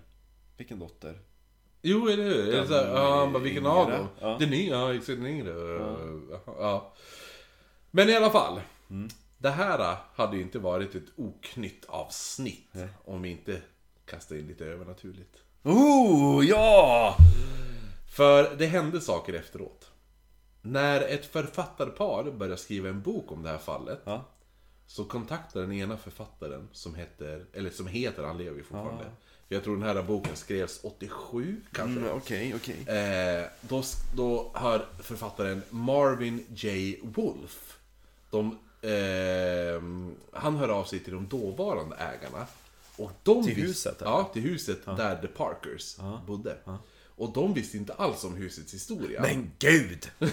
Vilken 0.57 0.79
dotter? 0.79 1.19
Jo, 1.83 2.09
eller 2.09 2.25
hur? 2.25 2.53
Den 2.53 2.73
Ja, 2.73 3.17
han 3.17 3.33
bara, 3.33 3.43
vilken 3.43 3.67
av 3.67 3.91
dem? 3.91 4.07
Ja. 4.21 4.37
Den 4.41 4.53
yngre? 4.53 4.77
Ja, 4.77 5.01
den 5.07 5.27
yngre. 5.27 5.51
Ja. 5.51 6.41
ja. 6.47 6.93
Men 7.91 8.09
i 8.09 8.17
alla 8.17 8.31
fall. 8.31 8.61
Mm. 8.91 9.09
Det 9.39 9.51
här 9.51 9.97
hade 10.15 10.37
ju 10.37 10.43
inte 10.43 10.59
varit 10.59 10.95
ett 10.95 11.09
oknytt 11.17 11.85
avsnitt 11.89 12.75
om 13.05 13.23
vi 13.23 13.29
inte 13.29 13.63
kastade 14.05 14.41
in 14.41 14.47
lite 14.47 14.65
övernaturligt. 14.65 15.43
Oh, 15.63 16.47
ja! 16.47 17.17
För 18.17 18.57
det 18.57 18.67
hände 18.67 19.01
saker 19.01 19.33
efteråt. 19.33 19.91
När 20.63 21.01
ett 21.01 21.27
författarpar 21.27 22.31
började 22.31 22.57
skriva 22.57 22.89
en 22.89 23.03
bok 23.03 23.33
om 23.33 23.43
det 23.43 23.49
här 23.49 23.59
fallet 23.59 24.01
Ja. 24.05 24.25
Så 24.87 25.05
kontaktade 25.05 25.65
den 25.65 25.75
ena 25.75 25.97
författaren 25.97 26.69
som 26.73 26.95
heter, 26.95 27.47
eller 27.53 27.71
som 27.71 27.87
heter, 27.87 28.23
han 28.23 28.39
lever 28.39 28.57
ju 28.57 28.63
fortfarande. 28.63 29.05
För 29.05 29.11
jag 29.49 29.65
tror 29.65 29.77
den 29.77 29.97
här 29.97 30.03
boken 30.03 30.37
skrevs 30.37 30.81
87 30.83 31.61
kanske. 31.73 32.01
Mm, 32.01 32.17
Okej, 32.17 32.55
okej. 32.57 32.97
Eh, 32.97 33.45
då, 33.61 33.83
då 34.15 34.51
har 34.55 34.87
författaren 35.03 35.63
Marvin 35.71 36.47
J. 36.55 36.99
Wolf 37.03 37.79
de, 38.31 38.59
eh, 38.83 39.83
Han 40.33 40.57
hör 40.57 40.69
av 40.69 40.85
sig 40.85 40.99
till 41.01 41.13
de 41.13 41.29
dåvarande 41.29 41.97
ägarna. 41.97 42.47
Och 42.97 43.13
de 43.23 43.45
Till 43.45 43.55
huset, 43.55 44.03
eller? 44.03 44.11
Ja, 44.11 44.31
till 44.33 44.43
huset 44.43 44.85
där 44.85 45.17
The 45.17 45.27
Parkers 45.27 45.97
bodde. 46.27 46.59
Och 47.07 47.33
de 47.33 47.55
visste 47.55 47.77
inte 47.77 47.93
alls 47.95 48.25
om 48.25 48.35
husets 48.35 48.75
historia. 48.75 49.23
Men 49.23 49.51
gud! 49.59 50.11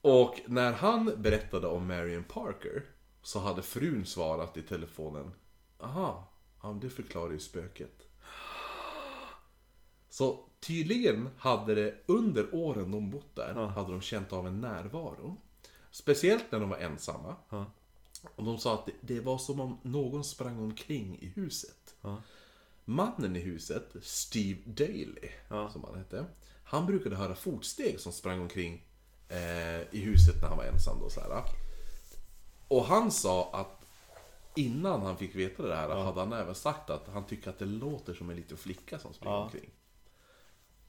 Och 0.00 0.40
när 0.46 0.72
han 0.72 1.12
berättade 1.16 1.66
om 1.66 1.86
Marion 1.86 2.24
Parker 2.24 2.82
så 3.22 3.38
hade 3.38 3.62
frun 3.62 4.06
svarat 4.06 4.56
i 4.56 4.62
telefonen 4.62 5.30
Aha, 5.80 6.28
ja, 6.62 6.78
det 6.82 6.90
förklarar 6.90 7.32
ju 7.32 7.38
spöket. 7.38 8.02
Så 10.10 10.44
tydligen 10.60 11.28
hade 11.38 11.74
det 11.74 11.94
under 12.06 12.54
åren 12.54 12.90
de 12.90 13.10
bott 13.10 13.34
där, 13.34 13.54
hade 13.54 13.90
de 13.90 14.00
känt 14.00 14.32
av 14.32 14.46
en 14.46 14.60
närvaro. 14.60 15.36
Speciellt 15.90 16.52
när 16.52 16.60
de 16.60 16.68
var 16.68 16.78
ensamma. 16.78 17.36
Och 18.36 18.44
de 18.44 18.58
sa 18.58 18.74
att 18.74 18.86
det, 18.86 18.92
det 19.00 19.20
var 19.20 19.38
som 19.38 19.60
om 19.60 19.78
någon 19.82 20.24
sprang 20.24 20.58
omkring 20.58 21.18
i 21.20 21.26
huset. 21.26 21.96
Mannen 22.84 23.36
i 23.36 23.40
huset, 23.40 23.96
Steve 24.02 24.60
Daly, 24.64 25.28
som 25.48 25.84
han 25.84 25.98
hette. 25.98 26.24
Han 26.64 26.86
brukade 26.86 27.16
höra 27.16 27.34
fotsteg 27.34 28.00
som 28.00 28.12
sprang 28.12 28.40
omkring 28.40 28.84
eh, 29.28 29.94
i 29.94 30.00
huset 30.00 30.42
när 30.42 30.48
han 30.48 30.56
var 30.56 30.64
ensam. 30.64 31.00
Då, 31.00 31.10
så 31.10 31.20
här. 31.20 31.44
Och 32.68 32.84
han 32.84 33.10
sa 33.10 33.50
att 33.52 33.77
innan 34.58 35.02
han 35.02 35.16
fick 35.16 35.34
veta 35.34 35.62
det 35.62 35.76
här 35.76 35.88
hade 35.88 36.20
han 36.20 36.32
även 36.32 36.54
sagt 36.54 36.90
att 36.90 37.08
han 37.08 37.26
tycker 37.26 37.50
att 37.50 37.58
det 37.58 37.64
låter 37.64 38.14
som 38.14 38.30
en 38.30 38.36
liten 38.36 38.56
flicka 38.56 38.98
som 38.98 39.14
springer 39.14 39.36
omkring. 39.36 39.70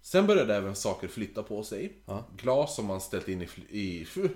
Sen 0.01 0.27
började 0.27 0.56
även 0.56 0.75
saker 0.75 1.07
flytta 1.07 1.43
på 1.43 1.64
sig. 1.64 2.03
Glas 2.38 2.75
som 2.75 2.85
man 2.85 3.01
ställt 3.01 3.27
in 3.27 3.41
i, 3.41 3.45
fl- 3.45 3.72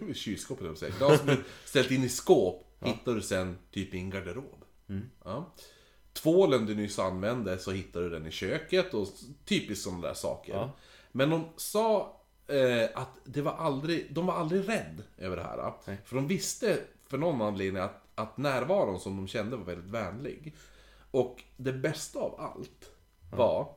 i 0.09 0.13
kylskåpet, 0.13 0.77
säga. 0.77 0.93
Glas 0.97 1.17
som 1.19 1.27
man 1.27 1.43
ställt 1.65 1.91
in 1.91 2.03
i 2.03 2.09
skåp 2.09 2.65
hittar 2.79 3.15
du 3.15 3.21
sen 3.21 3.57
typ 3.71 3.93
i 3.93 3.97
en 3.97 4.09
garderob. 4.09 4.65
Ja. 5.23 5.53
Tvålen 6.13 6.65
du 6.65 6.75
nyss 6.75 6.99
använde 6.99 7.57
så 7.57 7.71
hittar 7.71 8.01
du 8.01 8.09
den 8.09 8.25
i 8.27 8.31
köket 8.31 8.93
och 8.93 9.07
typiskt 9.45 9.83
sådana 9.83 10.07
där 10.07 10.13
saker. 10.13 10.53
Men 11.11 11.29
de 11.29 11.45
sa 11.57 12.19
eh, 12.47 12.89
att 12.93 13.19
det 13.23 13.41
var 13.41 13.51
aldrig, 13.53 14.13
de 14.13 14.25
var 14.25 14.33
aldrig 14.33 14.69
rädd 14.69 15.03
över 15.17 15.35
det 15.37 15.43
här. 15.43 15.73
För 16.05 16.15
de 16.15 16.27
visste 16.27 16.79
för 17.07 17.17
någon 17.17 17.41
anledning 17.41 17.81
att, 17.83 18.02
att 18.15 18.37
närvaron 18.37 18.99
som 18.99 19.17
de 19.17 19.27
kände 19.27 19.55
var 19.55 19.65
väldigt 19.65 19.91
vänlig. 19.91 20.55
Och 21.11 21.43
det 21.57 21.73
bästa 21.73 22.19
av 22.19 22.39
allt 22.39 22.89
var 23.31 23.75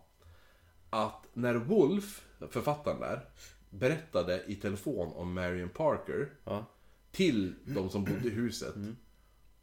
att 0.91 1.29
när 1.33 1.55
Wolf, 1.55 2.27
författaren 2.51 3.01
där, 3.01 3.29
berättade 3.71 4.45
i 4.47 4.55
telefon 4.55 5.13
om 5.13 5.35
Marion 5.35 5.69
Parker 5.69 6.31
till 7.11 7.55
de 7.65 7.91
som 7.91 8.05
bodde 8.05 8.29
i 8.29 8.31
huset. 8.31 8.75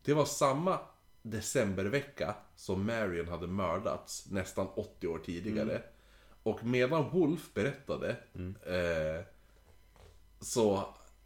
Det 0.03 0.13
var 0.13 0.25
samma 0.25 0.79
decembervecka 1.21 2.35
som 2.55 2.85
Marion 2.85 3.27
hade 3.27 3.47
mördats 3.47 4.31
nästan 4.31 4.67
80 4.75 5.07
år 5.07 5.19
tidigare. 5.19 5.81
Och 6.43 6.63
medan 6.63 7.09
Wolf 7.09 7.53
berättade 7.53 8.09
eh, 8.65 9.25
så, 10.39 10.83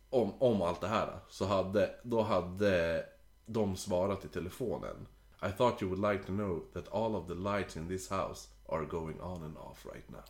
om, 0.10 0.42
om 0.42 0.62
allt 0.62 0.82
det 0.82 0.88
här, 0.88 1.20
så 1.30 1.46
hade, 1.46 1.96
då 2.04 2.22
hade 2.22 3.06
de 3.48 3.76
svarat 3.78 4.26
i 4.26 4.28
telefonen. 4.28 5.08
I 5.44 5.52
thought 5.58 5.82
you 5.82 5.90
would 5.92 6.12
like 6.14 6.26
to 6.26 6.32
know 6.34 6.60
that 6.74 6.88
all 6.92 7.16
of 7.16 7.28
the 7.28 7.34
lights 7.34 7.76
in 7.76 7.88
this 7.88 8.10
house 8.10 8.48
are 8.70 8.86
going 8.86 9.22
on 9.22 9.44
and 9.44 9.58
off 9.58 9.86
right 9.94 10.10
now. 10.10 10.22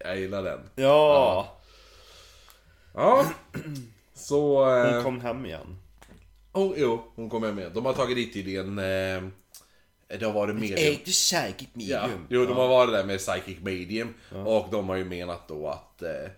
Jag 0.00 0.18
gillar 0.18 0.42
den. 0.42 0.70
Ja! 0.74 1.48
Ja. 2.94 3.30
Så... 4.14 4.64
Hon 4.64 4.94
Eh, 4.96 5.02
kom 5.02 5.20
hem 5.20 5.46
igen. 5.46 5.76
oh, 6.52 6.72
jo, 6.76 7.02
hon 7.14 7.30
kommer 7.30 7.52
med. 7.52 7.72
De 7.72 7.86
har 7.86 7.92
tagit 7.92 8.16
dit 8.16 8.32
tydligen... 8.32 8.78
Eh, 8.78 9.22
det 10.18 10.24
har 10.24 10.32
varit 10.32 10.54
medium. 10.56 10.96
the 10.96 11.10
psychic 11.10 11.68
Ja, 11.74 12.00
medium. 12.06 12.26
jo, 12.30 12.46
de 12.46 12.56
har 12.56 12.68
varit 12.68 12.92
där 12.92 13.04
med 13.04 13.18
Psychic 13.18 13.58
Medium. 13.62 14.14
Och 14.46 14.66
de 14.70 14.88
har 14.88 14.96
ju 14.96 15.04
menat 15.04 15.48
då 15.48 15.68
att... 15.68 16.02
Eh, 16.02 16.30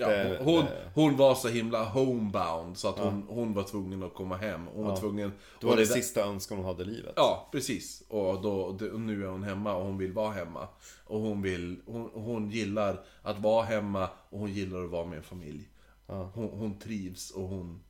ja, 0.00 0.08
Det- 0.08 0.38
hon, 0.44 0.64
det- 0.64 0.90
hon 0.94 1.16
var 1.16 1.34
så 1.34 1.48
himla 1.48 1.84
homebound 1.84 2.78
så 2.78 2.88
att 2.88 2.98
hon, 2.98 3.26
hon 3.28 3.54
var 3.54 3.62
tvungen 3.62 4.02
att 4.02 4.14
komma 4.14 4.36
hem. 4.36 4.66
Hon 4.66 4.84
var 4.86 4.96
tvungen... 4.96 5.32
Det 5.60 5.66
var 5.66 5.76
det 5.76 5.84
där- 5.84 5.94
sista 5.94 6.20
önskan 6.24 6.58
hon 6.58 6.66
hade 6.66 6.82
i 6.82 6.86
livet. 6.86 7.12
Ja, 7.16 7.48
precis. 7.52 8.02
Och, 8.08 8.42
då, 8.42 8.76
nu 8.98 9.24
är 9.24 9.28
hon 9.28 9.42
hemma 9.42 9.74
och 9.74 9.84
hon 9.84 9.98
vill 9.98 10.12
vara 10.12 10.30
hemma. 10.32 10.68
Och 11.06 11.20
hon, 11.20 11.42
vill, 11.42 11.80
hon, 11.86 12.10
hon 12.14 12.50
gillar 12.50 13.04
att 13.22 13.38
vara 13.38 13.64
hemma 13.64 14.08
och 14.30 14.38
hon 14.38 14.52
gillar 14.52 14.84
att 14.84 14.90
vara 14.90 15.06
med 15.06 15.16
en 15.18 15.22
familj. 15.24 15.68
Hon, 16.06 16.48
hon 16.52 16.78
trivs 16.78 17.30
och 17.30 17.48
hon... 17.48 17.80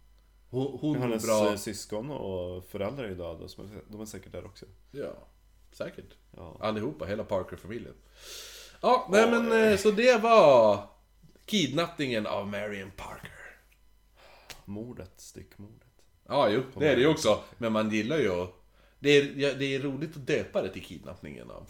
Hon, 0.50 0.78
hon 0.80 0.92
mår 0.92 0.98
Hennes 1.00 1.26
bra. 1.26 1.56
syskon 1.56 2.10
och 2.10 2.64
föräldrar 2.64 3.04
är 3.04 3.14
döda, 3.14 3.48
så 3.48 3.62
de 3.88 4.00
är 4.00 4.04
säkert 4.04 4.32
där 4.32 4.44
också. 4.44 4.66
Ja, 4.90 5.12
säkert. 5.72 6.14
Ja. 6.36 6.56
Allihopa, 6.60 7.04
hela 7.04 7.24
Parker-familjen. 7.24 7.94
Ja, 8.82 9.08
nej 9.10 9.30
men 9.30 9.52
eh, 9.72 9.76
så 9.78 9.90
det 9.90 10.22
var 10.22 10.78
kidnappningen 11.50 12.26
av 12.26 12.48
Marion 12.48 12.90
Parker. 12.96 13.30
Mordet, 14.64 15.12
styckmordet. 15.16 15.88
Ja, 16.28 16.48
jo, 16.48 16.62
det 16.78 16.88
är 16.88 16.96
det 16.96 17.02
ju 17.02 17.08
också. 17.08 17.40
Men 17.58 17.72
man 17.72 17.90
gillar 17.90 18.18
ju 18.18 18.30
att- 18.42 18.54
det 18.98 19.10
är, 19.10 19.32
ja, 19.36 19.54
det 19.54 19.74
är 19.74 19.80
roligt 19.80 20.16
att 20.16 20.26
döpa 20.26 20.62
det 20.62 20.68
till 20.72 20.84
kidnappningen 20.84 21.50
av... 21.50 21.66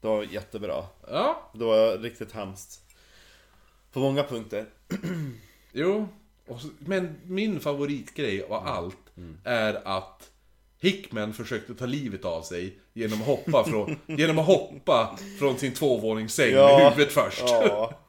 Det 0.00 0.08
var 0.08 0.22
jättebra. 0.22 0.84
Ja, 1.08 1.50
Det 1.54 1.64
var 1.64 1.98
riktigt 1.98 2.32
hemskt. 2.32 2.84
På 3.92 4.00
många 4.00 4.22
punkter. 4.22 4.66
jo. 5.72 6.08
Och 6.46 6.60
men 6.78 7.20
min 7.24 7.60
favoritgrej 7.60 8.42
av 8.42 8.52
allt 8.52 8.96
är 9.44 9.74
att 9.88 10.30
Hickman 10.80 11.34
försökte 11.34 11.74
ta 11.74 11.86
livet 11.86 12.24
av 12.24 12.42
sig 12.42 12.78
genom 12.92 13.20
att 13.20 13.26
hoppa 13.26 13.64
från, 13.64 13.98
genom 14.18 14.38
att 14.38 14.46
hoppa 14.46 15.18
från 15.38 15.58
sin 15.58 15.74
tvåvåningssäng 15.74 16.54
med 16.54 16.90
huvudet 16.90 17.12
först. 17.12 17.42
Ja. 17.46 17.92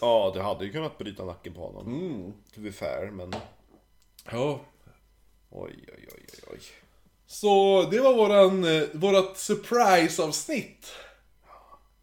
Ja, 0.00 0.30
du 0.34 0.40
hade 0.40 0.64
ju 0.64 0.72
kunnat 0.72 0.98
bryta 0.98 1.24
nacken 1.24 1.54
på 1.54 1.66
honom. 1.66 1.86
Mm. 1.86 2.32
To 2.54 2.60
be 2.60 2.72
fair, 2.72 3.10
men... 3.10 3.34
Ja, 4.30 4.60
Oj, 5.54 5.84
oj, 5.88 6.08
oj, 6.14 6.26
oj, 6.32 6.40
oj. 6.52 6.60
Så 7.26 7.82
det 7.90 8.00
var 8.00 8.14
våran, 8.14 8.64
eh, 8.64 8.88
vårat 8.92 9.38
surprise-avsnitt. 9.38 10.92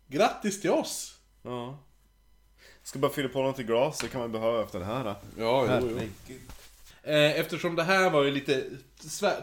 Grattis 0.08 0.62
till 0.62 0.72
oss! 0.72 1.20
Ja. 1.44 1.78
Ska 2.84 3.00
bara 3.00 3.12
fylla 3.12 3.30
på 3.30 3.42
något 3.42 3.60
i 3.60 3.64
glas, 3.64 4.00
det 4.00 4.08
kan 4.08 4.22
man 4.22 4.32
behöva 4.32 4.64
efter 4.64 4.80
det 4.80 4.86
här. 4.86 5.04
Då. 5.04 5.16
Ja, 5.38 5.66
Herregud. 5.66 5.98
Eh, 5.98 6.36
Eftersom 7.04 7.76
det 7.76 7.84
här 7.84 8.10
var 8.10 8.24
ju 8.24 8.32
lite 8.32 8.64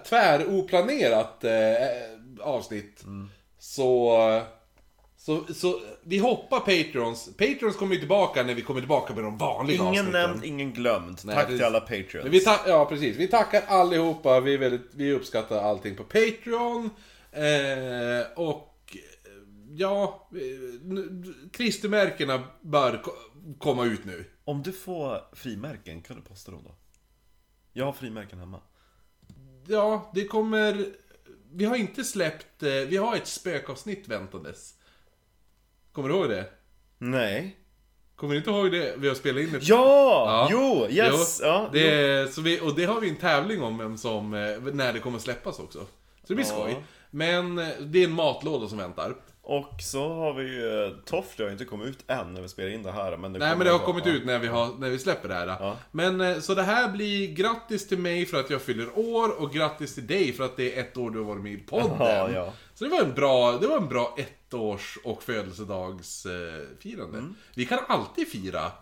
tväroplanerat 0.09 1.45
eh, 1.45 1.53
avsnitt. 2.41 3.05
Så, 3.59 4.43
så, 5.17 5.45
så 5.55 5.81
vi 6.05 6.19
hoppar 6.19 6.61
Patrons. 6.61 7.29
Patrons 7.37 7.77
kommer 7.77 7.95
ju 7.95 7.99
tillbaka 8.01 8.43
när 8.43 8.55
vi 8.55 8.63
kommer 8.63 8.81
tillbaka 8.81 9.15
med 9.15 9.25
de 9.25 9.39
vanliga 9.39 9.77
Ingen 9.77 9.89
avsnitten. 9.89 10.13
nämnd, 10.13 10.45
ingen 10.45 10.73
glömd. 10.73 11.19
Nej, 11.25 11.35
Tack 11.35 11.49
det- 11.49 11.57
till 11.57 11.65
alla 11.67 11.81
Patreons. 11.81 12.27
Vi 12.29 12.43
ja, 12.67 12.85
precis. 12.87 13.17
Vi 13.17 13.29
tackar 13.29 13.63
allihopa. 13.67 14.41
Vi, 14.41 14.57
väldigt, 14.57 14.91
vi 14.95 15.13
uppskattar 15.13 15.63
allting 15.63 15.97
på 15.97 16.05
Patreon. 16.05 16.91
Eh, 17.33 18.27
och 18.37 18.73
eh, 18.95 18.99
ja, 19.77 20.29
eh, 20.33 21.51
klistermärkena 21.53 22.43
bör 22.61 23.03
ko- 23.03 23.13
komma 23.59 23.85
ut 23.85 24.05
nu. 24.05 24.25
Om 24.45 24.63
du 24.63 24.73
får 24.73 25.21
frimärken, 25.37 26.03
kan 26.03 26.17
du 26.17 26.23
posta 26.23 26.53
dem 26.53 26.61
då? 26.65 26.75
Jag 27.77 27.85
har 27.85 27.93
frimärken 27.93 28.39
hemma. 28.39 28.61
Ja, 29.67 30.11
det 30.15 30.25
kommer... 30.25 30.87
Vi 31.53 31.65
har 31.65 31.77
inte 31.77 32.05
släppt... 32.05 32.63
eh, 32.63 32.69
Vi 32.71 32.97
har 32.97 33.17
ett 33.17 33.27
spökavsnitt 33.27 34.09
väntandes. 34.09 34.75
Kommer 35.93 36.09
du 36.09 36.15
ihåg 36.15 36.29
det? 36.29 36.51
Nej. 36.99 37.57
Kommer 38.17 38.35
ni 38.35 38.39
inte 38.39 38.51
ihåg 38.51 38.73
det? 38.73 38.95
Vi 38.99 39.09
har 39.09 39.15
spelat 39.15 39.43
in 39.43 39.55
ett... 39.55 39.69
Ja! 39.69 40.49
Jo! 40.51 40.87
Yes! 40.91 41.39
Jo, 41.43 41.47
ja, 41.47 41.69
det, 41.73 41.91
är- 41.95 42.27
så 42.27 42.41
vi, 42.41 42.61
och 42.61 42.75
det 42.75 42.85
har 42.85 43.01
vi 43.01 43.09
en 43.09 43.17
tävling 43.17 43.63
om 43.63 43.79
vem 43.79 43.99
som, 43.99 44.35
eh, 44.35 44.59
när 44.61 44.93
det 44.93 44.99
kommer 45.01 45.19
släppas 45.19 45.59
också. 45.59 45.79
Så 45.79 45.87
det 46.27 46.35
blir 46.35 46.47
Ja. 46.47 46.53
skoj. 46.53 46.77
Men 47.11 47.59
eh, 47.59 47.69
det 47.81 47.99
är 47.99 48.05
en 48.05 48.13
matlåda 48.13 48.69
som 48.69 48.79
väntar. 48.79 49.17
Och 49.49 49.75
så 49.81 50.15
har 50.15 50.33
vi 50.33 50.43
ju... 50.43 50.97
Toffler 51.05 51.45
har 51.45 51.51
ju 51.51 51.53
inte 51.53 51.65
kommit 51.65 51.89
ut 51.89 51.99
än 52.07 52.35
när 52.35 52.43
vi 52.43 52.49
spelar 52.49 52.71
in 52.71 52.83
det 52.83 52.93
här. 52.93 53.17
Men 53.17 53.33
det 53.33 53.39
Nej 53.39 53.57
men 53.57 53.67
det 53.67 53.73
har 53.73 53.79
kommit 53.79 54.07
ja. 54.07 54.13
ut 54.13 54.27
när 54.27 54.39
vi, 54.39 54.47
har, 54.47 54.75
när 54.79 54.91
vi 54.91 54.99
släpper 54.99 55.29
det 55.29 55.35
här. 55.35 55.47
Ja. 55.47 55.77
Men 55.91 56.21
eh, 56.21 56.39
så 56.39 56.55
det 56.55 56.63
här 56.63 56.89
blir 56.89 57.35
grattis 57.35 57.89
till 57.89 57.99
mig 57.99 58.27
för 58.27 58.41
att 58.41 58.51
jag 58.51 58.63
fyller 58.63 58.99
år 58.99 59.41
och 59.41 59.53
grattis 59.53 59.95
till 59.95 60.07
dig 60.07 60.33
för 60.33 60.45
att 60.45 60.57
det 60.57 60.77
är 60.77 60.81
ett 60.81 60.97
år 60.97 61.11
du 61.11 61.19
har 61.19 61.25
varit 61.25 61.43
med 61.43 61.53
i 61.53 61.57
podden. 61.57 62.33
Ja. 62.35 62.53
Så 62.75 62.85
det 62.85 62.91
var 62.91 63.01
en 63.03 63.15
bra, 63.15 63.53
det 63.53 63.67
var 63.67 63.77
en 63.77 63.89
bra 63.89 64.17
ettårs 64.19 64.99
och 65.05 65.23
födelsedagsfirande. 65.23 67.19
Mm. 67.19 67.35
Vi 67.55 67.67
kan 67.67 67.79
alltid 67.89 68.29
fira 68.29 68.73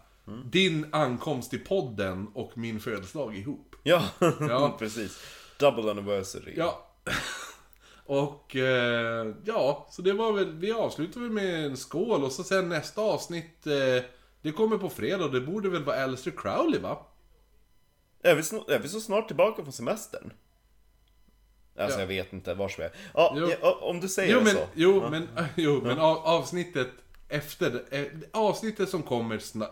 din 0.44 0.86
ankomst 0.93 1.51
till 1.51 1.65
podden 1.65 2.28
och 2.34 2.59
min 2.59 2.81
födelsedag 2.81 3.36
ihop. 3.36 3.76
Ja, 3.83 4.02
Ja. 4.41 4.76
precis. 4.78 5.18
Double 5.59 5.91
anniversary. 5.91 6.55
Ja. 6.57 6.91
Och 8.07 8.57
eh, 8.57 9.34
ja, 9.44 9.86
så 9.91 10.02
det 10.02 10.12
var 10.12 10.33
väl, 10.33 10.52
vi 10.58 10.73
avslutar 10.73 11.20
väl 11.20 11.31
med 11.31 11.65
en 11.66 11.76
skål 11.76 12.24
och 12.24 12.33
så 12.33 12.44
sen 12.44 12.68
nästa 12.68 13.02
avsnitt, 13.02 13.66
eh, 13.66 14.05
det 14.42 14.52
kommer 14.52 14.78
på 14.78 14.89
fredag 14.89 15.24
och 15.24 15.33
det 15.33 15.41
borde 15.41 15.68
väl 15.68 15.84
vara 15.84 16.05
Alistair 16.05 16.34
Crowley 16.36 16.81
va? 16.81 17.07
Är, 18.23 18.34
vi 18.34 18.74
är 18.74 18.78
vi 18.78 18.89
så 18.89 19.00
snart 19.00 19.26
tillbaka 19.28 19.62
från 19.62 19.73
semestern? 19.73 20.33
Alltså 21.78 21.97
Ja. 21.99 22.02
jag 22.02 22.07
vet 22.07 22.33
inte 22.33 22.55
vars 22.55 22.78
vi 22.78 22.83
är. 22.83 22.92
Ja, 23.15 23.49
ja, 23.62 23.78
om 23.83 24.00
du 24.00 24.08
säger 24.08 24.33
Jo 24.33 24.39
det 24.39 24.44
men, 24.44 24.55
så. 24.55 24.66
jo, 24.74 25.08
men, 25.10 25.28
jo, 25.57 25.81
men 25.83 25.99
av, 25.99 26.16
avsnittet 26.18 26.89
efter, 27.28 27.84
eh, 27.91 28.05
avsnittet 28.33 28.89
som 28.89 29.02
kommer 29.02 29.39
sna, 29.39 29.68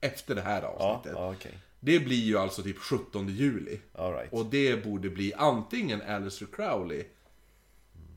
efter 0.00 0.34
det 0.34 0.40
här 0.42 0.62
Ja, 0.62 0.68
avsnittet. 0.68 1.18
ja 1.18 1.32
okej. 1.32 1.58
Det 1.80 2.00
blir 2.00 2.16
ju 2.24 2.38
alltså 2.38 2.62
typ 2.62 2.78
17 2.78 3.28
juli. 3.28 3.80
Alright. 3.94 4.32
Och 4.32 4.46
det 4.46 4.84
borde 4.84 5.10
bli 5.10 5.34
antingen 5.34 6.02
Alistair 6.02 6.48
Crowley, 6.52 7.04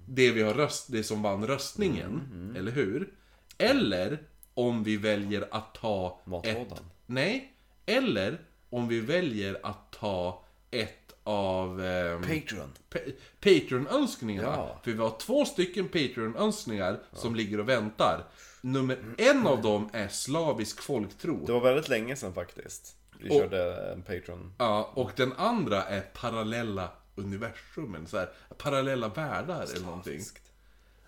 det 0.09 0.31
vi 0.31 0.41
har 0.41 0.53
röst, 0.53 0.85
det 0.91 1.03
som 1.03 1.21
vann 1.21 1.47
röstningen, 1.47 2.21
Mm, 2.31 2.55
eller 2.55 2.71
hur? 2.71 3.13
Eller 3.57 4.23
om 4.53 4.83
vi 4.83 4.97
väljer 4.97 5.47
att 5.51 5.75
ta 5.75 6.21
Matlådan. 6.25 6.61
ett... 6.61 6.83
Nej, 7.05 7.53
eller 7.85 8.41
om 8.69 8.87
vi 8.87 8.99
väljer 8.99 9.59
att 9.63 9.91
ta 9.91 10.43
ett 10.71 11.13
av... 11.23 11.83
ehm, 11.85 12.21
Patreon. 12.21 12.71
Pa- 12.89 12.99
Patreon-önskningarna. 13.39 14.47
Ja. 14.47 14.79
För 14.83 14.91
vi 14.91 14.97
har 14.97 15.17
två 15.19 15.45
stycken 15.45 15.87
Patreon-önskningar 15.87 16.99
som 17.13 17.35
ligger 17.35 17.59
och 17.59 17.69
väntar. 17.69 18.23
Nummer 18.61 18.97
en 19.17 19.47
av 19.47 19.61
dem 19.61 19.89
är 19.93 20.07
slavisk 20.07 20.81
folktro. 20.81 21.45
Det 21.45 21.51
var 21.53 21.61
väldigt 21.61 21.89
länge 21.89 22.15
sedan 22.15 22.33
faktiskt. 22.33 22.95
Vi 23.19 23.29
Och- 23.29 23.33
körde 23.33 23.91
en 23.91 24.01
Patreon. 24.01 24.53
Ja, 24.57 24.91
och 24.95 25.11
den 25.15 25.33
andra 25.33 25.83
är 25.83 26.01
parallella 26.01 26.89
universumen, 27.19 28.07
så 28.07 28.17
här, 28.17 28.29
parallella 28.57 29.07
världar 29.07 29.63
eller 29.63 29.85
någonting. 29.85 30.21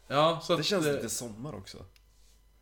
Ja, 0.08 0.40
så 0.44 0.54
att... 0.54 0.60
Det 0.60 0.64
känns 0.64 0.86
eh, 0.86 0.94
lite 0.94 1.10
sommar 1.10 1.56
också. 1.56 1.78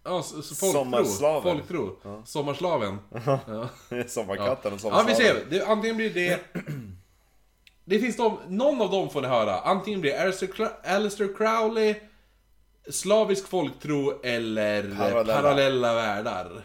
Ja, 0.03 0.23
så, 0.23 0.41
så 0.41 0.55
folktro. 0.55 0.79
Sommarslaven. 0.83 1.57
Folktro. 1.57 1.97
Sommarslaven. 2.25 2.97
Ja. 3.25 3.69
Sommarkatten 4.07 4.73
och 4.73 4.77
Ja, 4.77 4.81
sommarslaven. 4.81 5.07
vi 5.07 5.15
ser. 5.15 5.45
Det, 5.49 5.65
antingen 5.65 5.97
blir 5.97 6.13
det... 6.13 6.39
Det 7.85 7.99
finns 7.99 8.17
de, 8.17 8.37
någon 8.47 8.81
av 8.81 8.91
dem 8.91 9.09
får 9.09 9.21
ni 9.21 9.27
höra. 9.27 9.59
Antingen 9.59 10.01
blir 10.01 10.11
det 10.11 10.19
Alistair, 10.83 11.33
Crowley, 11.37 11.95
slavisk 12.89 13.47
folktro 13.47 14.21
eller 14.23 14.95
Parallella. 14.97 15.41
parallella, 15.41 15.93
världar. 15.93 16.61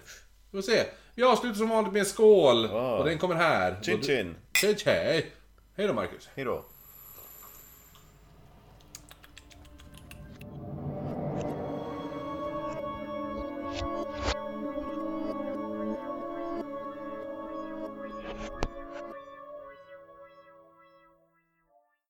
Vi 0.50 0.62
får 0.62 0.62
se. 0.62 0.84
Vi 1.14 1.22
avslutar 1.22 1.56
som 1.58 1.68
vanligt 1.68 1.92
med 1.92 2.00
en 2.00 2.06
skål. 2.06 2.68
Ja. 2.72 2.98
Och 2.98 3.04
den 3.04 3.18
kommer 3.18 3.34
här. 3.34 3.80
Chin 3.82 4.02
chin. 4.02 4.34
Chin 4.60 4.76
chin. 4.76 5.22
Hej 5.76 5.86
då 5.86 5.92
Marcus. 5.92 6.28
Hejdå. 6.34 6.64